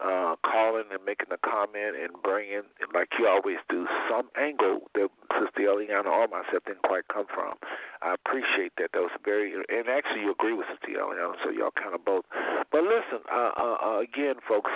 uh, 0.00 0.36
calling 0.40 0.88
and 0.90 1.04
making 1.04 1.28
a 1.28 1.38
comment 1.44 1.92
and 2.00 2.16
bringing, 2.24 2.64
like 2.94 3.12
you 3.18 3.28
always 3.28 3.60
do, 3.68 3.86
some 4.08 4.32
angle 4.40 4.88
that 4.94 5.08
Sister 5.36 5.68
Eliana 5.68 6.08
or 6.08 6.28
myself 6.28 6.64
didn't 6.64 6.88
quite 6.88 7.04
come 7.12 7.26
from. 7.28 7.54
I 8.00 8.16
appreciate 8.16 8.72
that. 8.80 8.96
That 8.96 9.04
was 9.04 9.14
very, 9.24 9.52
and 9.52 9.88
actually 9.92 10.24
you 10.24 10.32
agree 10.32 10.54
with 10.56 10.66
Sister 10.72 10.96
Eliana, 10.96 11.36
so 11.44 11.50
y'all 11.52 11.76
kind 11.76 11.94
of 11.94 12.04
both. 12.04 12.24
But 12.72 12.82
listen, 12.84 13.20
uh, 13.28 13.52
uh, 13.60 13.76
uh, 13.76 13.98
again, 14.00 14.40
folks, 14.48 14.72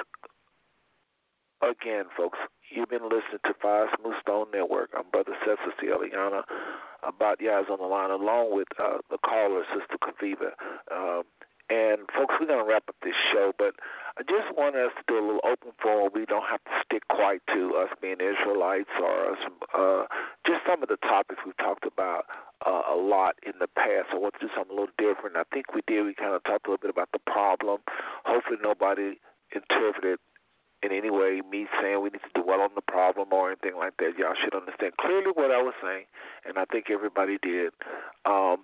again, 1.65 2.05
folks, 2.17 2.39
you've 2.69 2.91
been 2.93 3.09
listening 3.09 3.41
to 3.49 3.55
Five 3.63 3.89
Smooth 3.97 4.21
Stone 4.21 4.53
Network. 4.53 4.91
I'm 4.93 5.09
Brother 5.11 5.33
Seth, 5.41 5.59
Sister 5.65 5.89
Eliana, 5.89 6.45
about 7.03 7.41
Yaz 7.41 7.71
on 7.71 7.79
the 7.79 7.87
line, 7.87 8.11
along 8.11 8.55
with 8.55 8.69
uh, 8.79 8.99
the 9.11 9.19
caller, 9.19 9.65
Sister 9.73 9.99
Kaviva. 9.99 10.53
Um, 10.91 11.25
and 11.71 12.09
folks, 12.17 12.35
we're 12.41 12.49
going 12.49 12.65
to 12.65 12.69
wrap 12.69 12.85
up 12.89 12.97
this 13.03 13.17
show, 13.33 13.53
but 13.59 13.75
I 14.17 14.23
just 14.23 14.57
want 14.57 14.75
us 14.75 14.91
to 14.97 15.05
do 15.07 15.21
a 15.21 15.25
little 15.25 15.45
open 15.45 15.73
forum. 15.83 16.11
We 16.15 16.25
don't 16.25 16.49
have 16.49 16.65
to 16.65 16.71
stick 16.85 17.05
quite 17.09 17.43
to 17.53 17.77
us 17.77 17.93
being 18.01 18.17
Israelites 18.25 18.89
or 18.97 19.37
us, 19.37 19.39
uh, 19.77 20.05
just 20.47 20.65
some 20.67 20.83
of 20.83 20.89
the 20.89 20.97
topics 20.97 21.41
we've 21.45 21.57
talked 21.59 21.85
about 21.85 22.25
uh, 22.65 22.83
a 22.91 22.97
lot 22.97 23.37
in 23.45 23.53
the 23.61 23.69
past. 23.69 24.09
I 24.13 24.17
want 24.17 24.35
to 24.41 24.49
do 24.49 24.53
something 24.57 24.73
a 24.73 24.81
little 24.81 24.97
different. 24.97 25.37
I 25.37 25.45
think 25.53 25.75
we 25.75 25.83
did. 25.87 26.05
We 26.05 26.15
kind 26.15 26.33
of 26.35 26.43
talked 26.45 26.67
a 26.67 26.71
little 26.73 26.83
bit 26.83 26.91
about 26.91 27.13
the 27.13 27.21
problem. 27.21 27.81
Hopefully, 28.25 28.57
nobody 28.65 29.21
interpreted 29.55 30.19
in 30.83 30.93
any 30.93 31.11
way 31.11 31.43
me 31.51 31.67
saying 31.81 32.01
we 32.03 32.11
need 32.11 32.23
to 32.23 32.43
dwell 32.43 32.61
on 32.61 32.71
the 32.75 32.83
problem 32.83 33.33
or 33.33 33.51
anything 33.51 33.77
like 33.77 33.97
that. 33.99 34.17
Y'all 34.17 34.39
should 34.39 34.55
understand 34.55 34.97
clearly 34.97 35.33
what 35.35 35.51
I 35.51 35.63
was 35.63 35.75
saying, 35.83 36.05
and 36.47 36.59
I 36.59 36.65
think 36.65 36.91
everybody 36.91 37.39
did. 37.43 37.73
Um, 38.25 38.63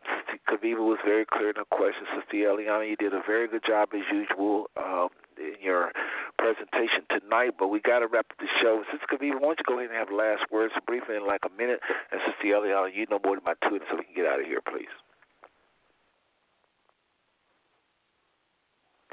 Kaviva 0.48 0.78
was 0.78 0.98
very 1.04 1.26
clear 1.26 1.50
in 1.50 1.56
her 1.56 1.68
question. 1.70 2.06
Sister 2.14 2.36
Eliana, 2.46 2.88
you 2.88 2.96
did 2.96 3.12
a 3.12 3.22
very 3.26 3.48
good 3.48 3.62
job 3.66 3.90
as 3.94 4.06
usual 4.12 4.70
um, 4.76 5.08
in 5.38 5.58
your 5.60 5.90
presentation 6.38 7.02
tonight, 7.10 7.58
but 7.58 7.68
we 7.68 7.80
got 7.80 8.00
to 8.00 8.06
wrap 8.06 8.26
up 8.30 8.38
the 8.38 8.46
show. 8.62 8.84
Sister 8.92 9.06
Kaviva, 9.10 9.40
why 9.42 9.54
don't 9.54 9.58
you 9.58 9.66
go 9.66 9.78
ahead 9.78 9.90
and 9.90 9.98
have 9.98 10.14
last 10.14 10.46
words 10.52 10.74
briefly 10.86 11.16
in 11.16 11.26
like 11.26 11.42
a 11.42 11.52
minute, 11.58 11.80
and 12.12 12.20
Sister 12.26 12.54
Eliana, 12.54 12.94
you 12.94 13.06
know 13.10 13.18
more 13.24 13.34
than 13.34 13.44
my 13.44 13.54
two 13.66 13.80
so 13.90 13.96
we 13.98 14.04
can 14.04 14.14
get 14.14 14.26
out 14.26 14.38
of 14.38 14.46
here, 14.46 14.62
please. 14.62 14.92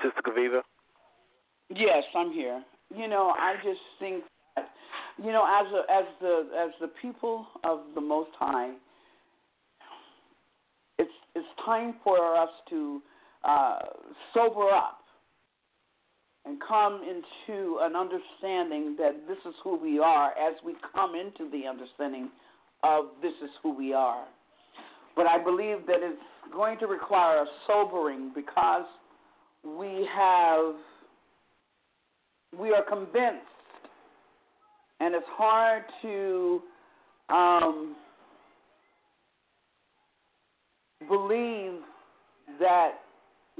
Sister 0.03 0.21
Kaviva? 0.21 0.61
Yes, 1.69 2.03
I'm 2.15 2.31
here. 2.31 2.61
You 2.95 3.07
know, 3.07 3.33
I 3.37 3.55
just 3.63 3.79
think 3.99 4.23
that 4.55 4.69
you 5.17 5.31
know, 5.31 5.45
as 5.45 5.67
a, 5.73 5.91
as 5.91 6.05
the 6.19 6.47
as 6.57 6.71
the 6.79 6.87
people 7.01 7.45
of 7.63 7.79
the 7.95 8.01
Most 8.01 8.31
High, 8.39 8.71
it's 10.97 11.11
it's 11.35 11.47
time 11.65 11.95
for 12.03 12.35
us 12.35 12.49
to 12.69 13.01
uh, 13.43 13.79
sober 14.33 14.69
up 14.69 14.99
and 16.45 16.59
come 16.67 17.01
into 17.03 17.77
an 17.81 17.95
understanding 17.95 18.95
that 18.97 19.27
this 19.27 19.37
is 19.47 19.53
who 19.63 19.77
we 19.77 19.99
are. 19.99 20.31
As 20.31 20.55
we 20.65 20.73
come 20.93 21.13
into 21.15 21.51
the 21.51 21.67
understanding 21.67 22.29
of 22.83 23.05
this 23.21 23.33
is 23.43 23.51
who 23.61 23.75
we 23.77 23.93
are, 23.93 24.25
but 25.15 25.27
I 25.27 25.41
believe 25.43 25.85
that 25.87 25.97
it's 25.99 26.21
going 26.51 26.79
to 26.79 26.87
require 26.87 27.43
a 27.43 27.45
sobering 27.67 28.31
because 28.33 28.85
we 29.63 30.07
have 30.15 30.73
we 32.57 32.71
are 32.71 32.83
convinced, 32.83 33.45
and 34.99 35.15
it's 35.15 35.25
hard 35.29 35.83
to 36.01 36.61
um, 37.29 37.95
believe 41.07 41.79
that 42.59 42.91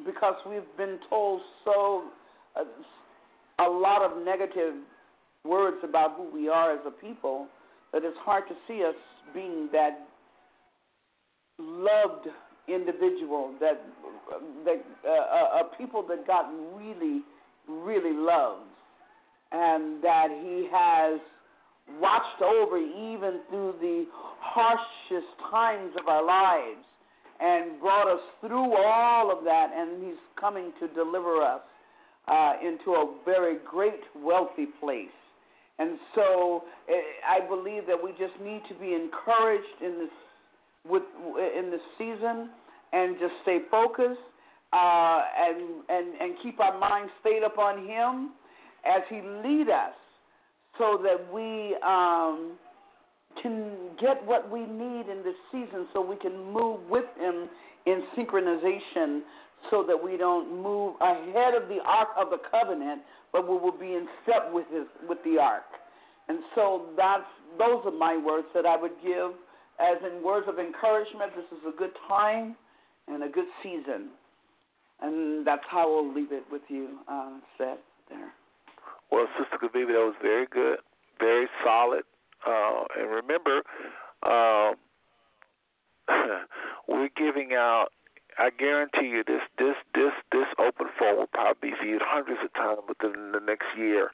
because 0.05 0.35
we've 0.47 0.61
been 0.77 0.99
told 1.09 1.41
so 1.65 2.03
uh, 2.55 2.63
a 3.59 3.69
lot 3.69 4.01
of 4.01 4.23
negative 4.23 4.73
words 5.43 5.77
about 5.83 6.15
who 6.15 6.29
we 6.31 6.49
are 6.49 6.73
as 6.73 6.79
a 6.85 6.91
people 6.91 7.47
that 7.93 8.03
it's 8.03 8.17
hard 8.19 8.43
to 8.47 8.55
see 8.67 8.83
us 8.83 8.95
being 9.33 9.69
that 9.71 10.07
loved 11.59 12.27
individual 12.67 13.53
that 13.59 13.81
that 14.65 14.83
uh, 15.07 15.61
a 15.61 15.77
people 15.77 16.05
that 16.07 16.25
God 16.27 16.45
really 16.75 17.21
really 17.67 18.15
loves 18.15 18.70
and 19.51 20.03
that 20.03 20.27
He 20.30 20.67
has 20.71 21.19
watched 21.99 22.41
over 22.41 22.77
even 22.77 23.41
through 23.49 23.75
the 23.81 24.05
harshest 24.39 25.27
times 25.49 25.91
of 25.99 26.07
our 26.07 26.25
lives 26.25 26.85
and 27.39 27.80
brought 27.80 28.07
us 28.07 28.21
through 28.39 28.75
all 28.77 29.35
of 29.35 29.43
that, 29.43 29.71
and 29.75 30.03
He's 30.03 30.19
coming 30.39 30.71
to 30.80 30.88
deliver 30.89 31.41
us 31.41 31.61
uh, 32.27 32.53
into 32.63 32.91
a 32.91 33.15
very 33.25 33.57
great, 33.69 34.01
wealthy 34.15 34.67
place. 34.80 35.07
And 35.80 35.97
so 36.13 36.63
eh, 36.88 36.93
I 37.27 37.47
believe 37.47 37.88
that 37.88 37.97
we 38.01 38.11
just 38.11 38.39
need 38.43 38.61
to 38.69 38.75
be 38.75 38.93
encouraged 38.93 39.81
in 39.83 39.97
this 39.99 40.09
with 40.88 41.03
in 41.38 41.69
this 41.69 41.81
season 41.97 42.49
and 42.93 43.15
just 43.19 43.33
stay 43.43 43.59
focused 43.69 44.19
uh, 44.73 45.21
and 45.38 45.83
and 45.89 46.21
and 46.21 46.35
keep 46.43 46.59
our 46.59 46.77
minds 46.77 47.11
stayed 47.21 47.43
upon 47.43 47.88
Him 47.88 48.31
as 48.85 49.01
He 49.10 49.22
lead 49.22 49.69
us, 49.69 49.93
so 50.77 51.00
that 51.03 51.32
we 51.34 51.76
um, 51.84 52.58
can 53.42 53.72
get 54.00 54.26
what 54.26 54.50
we 54.50 54.61
need 54.61 55.10
in 55.10 55.22
this 55.24 55.35
season, 55.51 55.88
so 55.93 56.01
we 56.01 56.16
can 56.16 56.51
move 56.51 56.80
with 56.90 57.06
Him 57.19 57.50
in 57.85 58.03
synchronization, 58.18 59.22
so 59.69 59.84
that 59.88 59.98
we 60.01 60.18
don't 60.18 60.61
move 60.61 60.95
ahead 61.01 61.53
of 61.53 61.68
the 61.69 61.80
ark 61.85 62.10
of 62.18 62.30
the 62.30 62.38
covenant, 62.50 63.01
but 63.32 63.48
we 63.48 63.58
will 63.58 63.77
be 63.77 63.93
in 63.93 64.08
step 64.24 64.51
with 64.51 64.66
His 64.72 64.85
with 65.08 65.19
the 65.24 65.38
ark. 65.40 65.64
And 66.27 66.40
so 66.56 66.88
that's 66.95 67.27
those 67.58 67.82
are 67.85 67.92
my 67.92 68.18
words 68.18 68.48
that 68.53 68.66
I 68.66 68.77
would 68.77 68.95
give 69.03 69.32
as 69.80 69.98
in 70.06 70.24
words 70.24 70.48
of 70.48 70.60
encouragement. 70.60 71.34
This 71.35 71.45
is 71.51 71.64
a 71.68 71.77
good 71.77 71.92
time 72.08 72.56
and 73.08 73.24
a 73.24 73.30
good 73.30 73.48
season. 73.64 74.10
And 75.01 75.45
that's 75.45 75.64
how 75.69 75.90
we'll 75.90 76.14
leave 76.14 76.32
it 76.32 76.43
with 76.51 76.61
you, 76.69 77.00
uh, 77.08 77.40
Seth, 77.58 77.80
there. 78.10 78.32
Well, 79.11 79.27
Sister 79.38 79.57
Kaviva, 79.57 79.88
that 79.88 80.06
was 80.06 80.15
very 80.22 80.48
good, 80.48 80.80
very 81.19 81.48
solid. 81.64 82.03
Uh, 82.48 82.83
and 82.98 83.09
remember, 83.09 83.61
uh, 84.23 84.72
we're 86.88 87.09
giving 87.15 87.53
out. 87.53 87.88
I 88.40 88.49
guarantee 88.49 89.07
you, 89.07 89.23
this 89.27 89.41
this 89.57 89.75
this 89.93 90.14
this 90.31 90.48
open 90.57 90.88
forum 90.98 91.17
will 91.17 91.27
probably 91.27 91.72
be 91.72 91.75
viewed 91.83 92.01
hundreds 92.03 92.40
of 92.43 92.53
times 92.53 92.80
within 92.88 93.33
the 93.33 93.41
next 93.41 93.67
year 93.77 94.09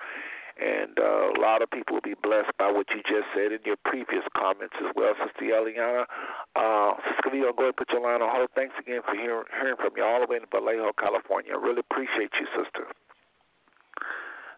and 0.60 0.98
uh, 0.98 1.38
a 1.38 1.40
lot 1.40 1.62
of 1.62 1.70
people 1.70 1.96
will 1.96 2.06
be 2.06 2.18
blessed 2.18 2.52
by 2.58 2.72
what 2.72 2.90
you 2.90 3.02
just 3.06 3.30
said 3.34 3.54
in 3.54 3.62
your 3.66 3.78
previous 3.86 4.26
comments 4.36 4.74
as 4.82 4.90
well, 4.96 5.14
Sister 5.22 5.54
Eliana. 5.54 6.06
Uh, 6.58 6.98
Sister 7.06 7.30
Kaviva, 7.30 7.56
go 7.56 7.70
ahead 7.70 7.78
put 7.78 7.90
your 7.94 8.02
line 8.02 8.22
on 8.22 8.30
hold. 8.30 8.50
Thanks 8.56 8.74
again 8.80 9.02
for 9.06 9.14
hearing, 9.14 9.46
hearing 9.54 9.78
from 9.78 9.94
you 9.96 10.04
all 10.04 10.22
the 10.22 10.28
way 10.28 10.38
in 10.38 10.50
Vallejo, 10.50 10.92
California. 10.98 11.54
I 11.54 11.62
really 11.62 11.86
appreciate 11.86 12.34
you, 12.42 12.48
Sister. 12.58 12.90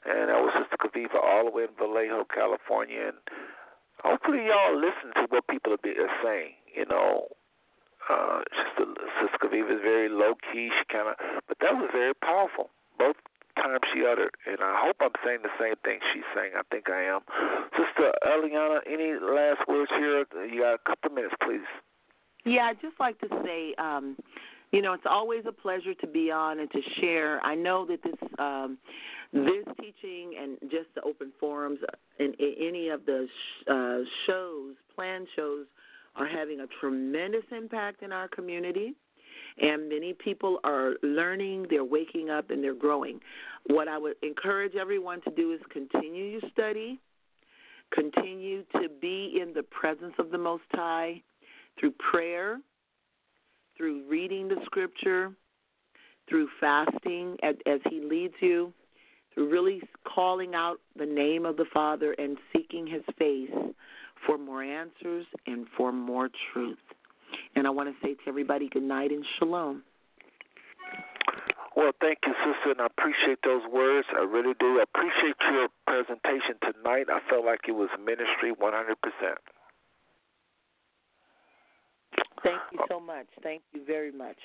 And 0.06 0.30
that 0.30 0.40
was 0.40 0.53
Sister 0.56 0.78
Kaviva 0.80 1.19
all 1.19 1.45
the 1.45 1.52
way 1.52 1.64
in 1.64 1.74
Vallejo, 1.78 2.26
California. 2.34 3.11
And 3.11 3.19
hopefully 4.03 4.48
y'all 4.48 4.76
listen 4.76 5.11
to 5.16 5.28
what 5.30 5.48
people 5.48 5.74
are, 5.74 5.84
saying. 6.24 6.56
You 6.76 6.86
know, 6.86 7.28
uh, 8.10 8.42
Sister, 8.52 8.86
Sister 9.22 9.38
Kaviva 9.42 9.76
is 9.76 9.82
very 9.84 10.10
low 10.10 10.36
key. 10.52 10.69
She 10.72 10.86
kind 10.92 11.10
of, 11.10 11.16
but 11.48 11.58
that 11.61 11.74
was 11.76 11.90
very 11.92 12.14
powerful. 12.14 12.69
Both 12.98 13.18
time 13.56 13.80
she 13.94 14.06
uttered, 14.06 14.36
and 14.48 14.60
I 14.61 14.80
hope 14.80 14.98
I'm 15.02 15.16
saying 15.24 15.40
the 15.44 15.53
same 15.60 15.76
thing 15.84 16.00
she's 16.14 16.28
saying. 16.36 16.52
I 16.56 16.64
think 16.72 16.90
I 16.90 17.03
am. 17.03 17.22
Sister 17.76 18.11
Eliana, 18.24 18.80
any 18.88 19.19
last 19.19 19.68
words 19.68 19.92
here? 19.98 20.26
You 20.48 20.61
got 20.61 20.76
a 20.76 20.84
couple 20.88 21.11
minutes, 21.11 21.36
please. 21.44 21.68
Yeah, 22.45 22.72
I'd 22.72 22.82
just 22.82 23.00
like 23.00 23.19
to 23.19 23.28
say, 23.44 23.76
um, 23.78 24.16
you 24.72 24.81
know, 24.81 24.93
it's 24.93 25.06
always 25.09 25.43
a 25.48 25.51
pleasure 25.51 25.93
to 25.95 26.07
be 26.07 26.31
on 26.31 26.59
and 26.59 26.69
to 26.72 26.80
share. 26.99 27.41
I 27.43 27.56
know 27.56 27.85
that 27.88 28.03
this 28.03 28.30
um, 28.38 28.77
this 29.33 29.65
teaching 29.80 30.33
and 30.41 30.57
just 30.72 30.88
the 30.95 31.01
open 31.01 31.31
forums 31.39 31.80
in 32.19 32.33
any 32.39 32.89
of 32.89 33.06
the 33.06 33.27
sh- 33.27 33.69
uh, 33.69 33.99
shows, 34.25 34.75
planned 34.95 35.27
shows, 35.35 35.65
are 36.15 36.27
having 36.27 36.61
a 36.61 36.67
tremendous 36.80 37.43
impact 37.51 38.01
in 38.01 38.11
our 38.11 38.27
community 38.27 38.95
and 39.61 39.89
many 39.89 40.14
people 40.14 40.59
are 40.64 40.93
learning, 41.03 41.67
they're 41.69 41.83
waking 41.83 42.30
up, 42.30 42.49
and 42.49 42.64
they're 42.64 42.73
growing. 42.73 43.19
What 43.67 43.88
I 43.88 43.98
would 43.98 44.15
encourage 44.23 44.75
everyone 44.75 45.22
to 45.22 45.31
do 45.31 45.53
is 45.53 45.59
continue 45.69 46.25
your 46.25 46.41
study, 46.51 46.99
continue 47.93 48.64
to 48.73 48.88
be 49.01 49.39
in 49.41 49.53
the 49.53 49.64
presence 49.64 50.14
of 50.17 50.31
the 50.31 50.38
Most 50.38 50.64
High 50.72 51.22
through 51.80 51.93
prayer, 52.11 52.59
through 53.80 54.03
reading 54.09 54.49
the 54.49 54.58
Scripture, 54.66 55.32
through 56.27 56.49
fasting 56.59 57.38
as, 57.41 57.56
as 57.66 57.80
He 57.90 58.01
leads 58.01 58.33
you, 58.41 58.74
through 59.33 59.49
really 59.49 59.82
calling 60.03 60.53
out 60.53 60.80
the 60.98 61.06
name 61.06 61.45
of 61.45 61.56
the 61.56 61.66
Father 61.74 62.11
and 62.19 62.38
seeking 62.53 62.85
His 62.85 63.03
face 63.17 63.49
for 64.27 64.38
more 64.38 64.61
answers 64.61 65.25
and 65.48 65.66
for 65.77 65.93
more 65.93 66.30
truth. 66.51 66.77
And 67.56 67.66
I 67.66 67.69
want 67.69 67.88
to 67.90 67.95
say 68.06 68.16
to 68.16 68.22
everybody 68.27 68.67
good 68.67 68.83
night 68.83 69.11
and 69.11 69.25
shalom. 69.40 69.83
Well, 71.75 71.91
thank 72.01 72.19
you, 72.27 72.33
sister, 72.43 72.72
and 72.72 72.82
I 72.82 72.88
appreciate 72.88 73.40
those 73.45 73.61
words. 73.72 74.06
I 74.14 74.24
really 74.24 74.53
do. 74.59 74.80
I 74.80 74.83
appreciate 74.83 75.38
your 75.49 75.69
presentation 75.88 76.59
tonight. 76.59 77.06
I 77.09 77.22
felt 77.30 77.45
like 77.45 77.61
it 77.69 77.72
was 77.72 77.88
ministry 77.98 78.51
100%. 78.51 78.75
Thank 82.44 82.62
you 82.72 82.80
so 82.90 83.00
much. 83.00 83.28
Thank 83.44 83.62
you 83.74 83.86
very 83.86 84.12
much. 84.12 84.38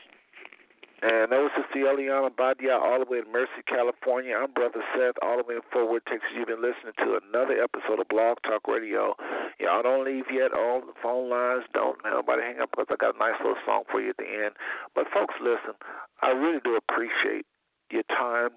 And 1.05 1.33
that 1.33 1.36
was 1.36 1.52
Sister 1.52 1.84
Eliana 1.84 2.34
Badia, 2.34 2.73
all 2.73 2.97
the 2.97 3.05
way 3.05 3.18
in 3.20 3.28
Merced, 3.31 3.60
California. 3.68 4.33
I'm 4.41 4.52
Brother 4.57 4.81
Seth, 4.97 5.20
all 5.20 5.36
the 5.36 5.44
way 5.44 5.57
in 5.57 5.67
Fort 5.68 5.91
Worth, 5.91 6.09
Texas. 6.09 6.33
You've 6.33 6.49
been 6.49 6.65
listening 6.65 6.97
to 6.97 7.20
another 7.20 7.60
episode 7.60 8.01
of 8.01 8.09
Blog 8.09 8.39
Talk 8.41 8.65
Radio. 8.65 9.12
Y'all 9.60 9.83
don't 9.83 10.07
leave 10.07 10.25
yet 10.33 10.57
All 10.57 10.81
the 10.81 10.97
phone 11.02 11.28
lines. 11.28 11.68
Don't 11.75 12.01
nobody 12.05 12.41
hang 12.41 12.60
up 12.60 12.70
because 12.73 12.89
I 12.89 12.97
got 12.97 13.17
a 13.17 13.18
nice 13.18 13.36
little 13.44 13.60
song 13.67 13.84
for 13.93 14.01
you 14.01 14.10
at 14.10 14.17
the 14.17 14.25
end. 14.25 14.57
But 14.94 15.05
folks, 15.12 15.34
listen, 15.44 15.76
I 16.23 16.31
really 16.33 16.65
do 16.65 16.73
appreciate 16.81 17.44
your 17.91 18.09
time 18.09 18.57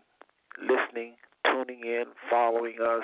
listening, 0.56 1.19
tuning 1.44 1.84
in, 1.84 2.06
following 2.30 2.80
us. 2.80 3.03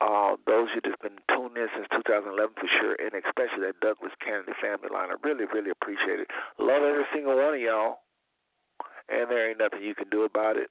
Uh, 0.00 0.36
those 0.46 0.68
have 0.74 0.84
been 1.00 1.16
tuned 1.32 1.56
in 1.56 1.68
since 1.72 1.88
2011 1.92 2.36
for 2.60 2.68
sure, 2.68 2.96
and 3.00 3.16
especially 3.16 3.64
that 3.64 3.80
Douglas 3.80 4.12
Kennedy 4.20 4.52
family 4.60 4.92
line. 4.92 5.08
I 5.08 5.16
really, 5.24 5.48
really 5.48 5.70
appreciate 5.70 6.20
it. 6.20 6.28
Love 6.58 6.84
every 6.84 7.08
single 7.12 7.36
one 7.36 7.54
of 7.54 7.60
y'all 7.60 8.04
and 9.08 9.30
there 9.30 9.48
ain't 9.48 9.58
nothing 9.58 9.82
you 9.82 9.94
can 9.94 10.08
do 10.08 10.24
about 10.24 10.56
it. 10.56 10.70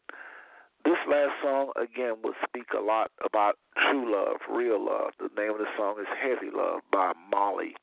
This 0.83 0.99
last 1.09 1.33
song, 1.41 1.71
again, 1.75 2.15
will 2.23 2.37
speak 2.47 2.67
a 2.77 2.81
lot 2.81 3.11
about 3.23 3.55
true 3.77 4.11
love, 4.11 4.37
real 4.49 4.83
love. 4.83 5.13
The 5.19 5.29
name 5.35 5.51
of 5.51 5.57
the 5.57 5.71
song 5.77 5.95
is 5.99 6.07
Heavy 6.21 6.51
Love 6.53 6.81
by 6.91 7.13
Molly. 7.31 7.73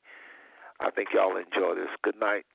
I 0.79 0.89
think 0.91 1.09
y'all 1.13 1.35
enjoy 1.35 1.75
this. 1.75 1.91
Good 2.03 2.19
night. 2.19 2.45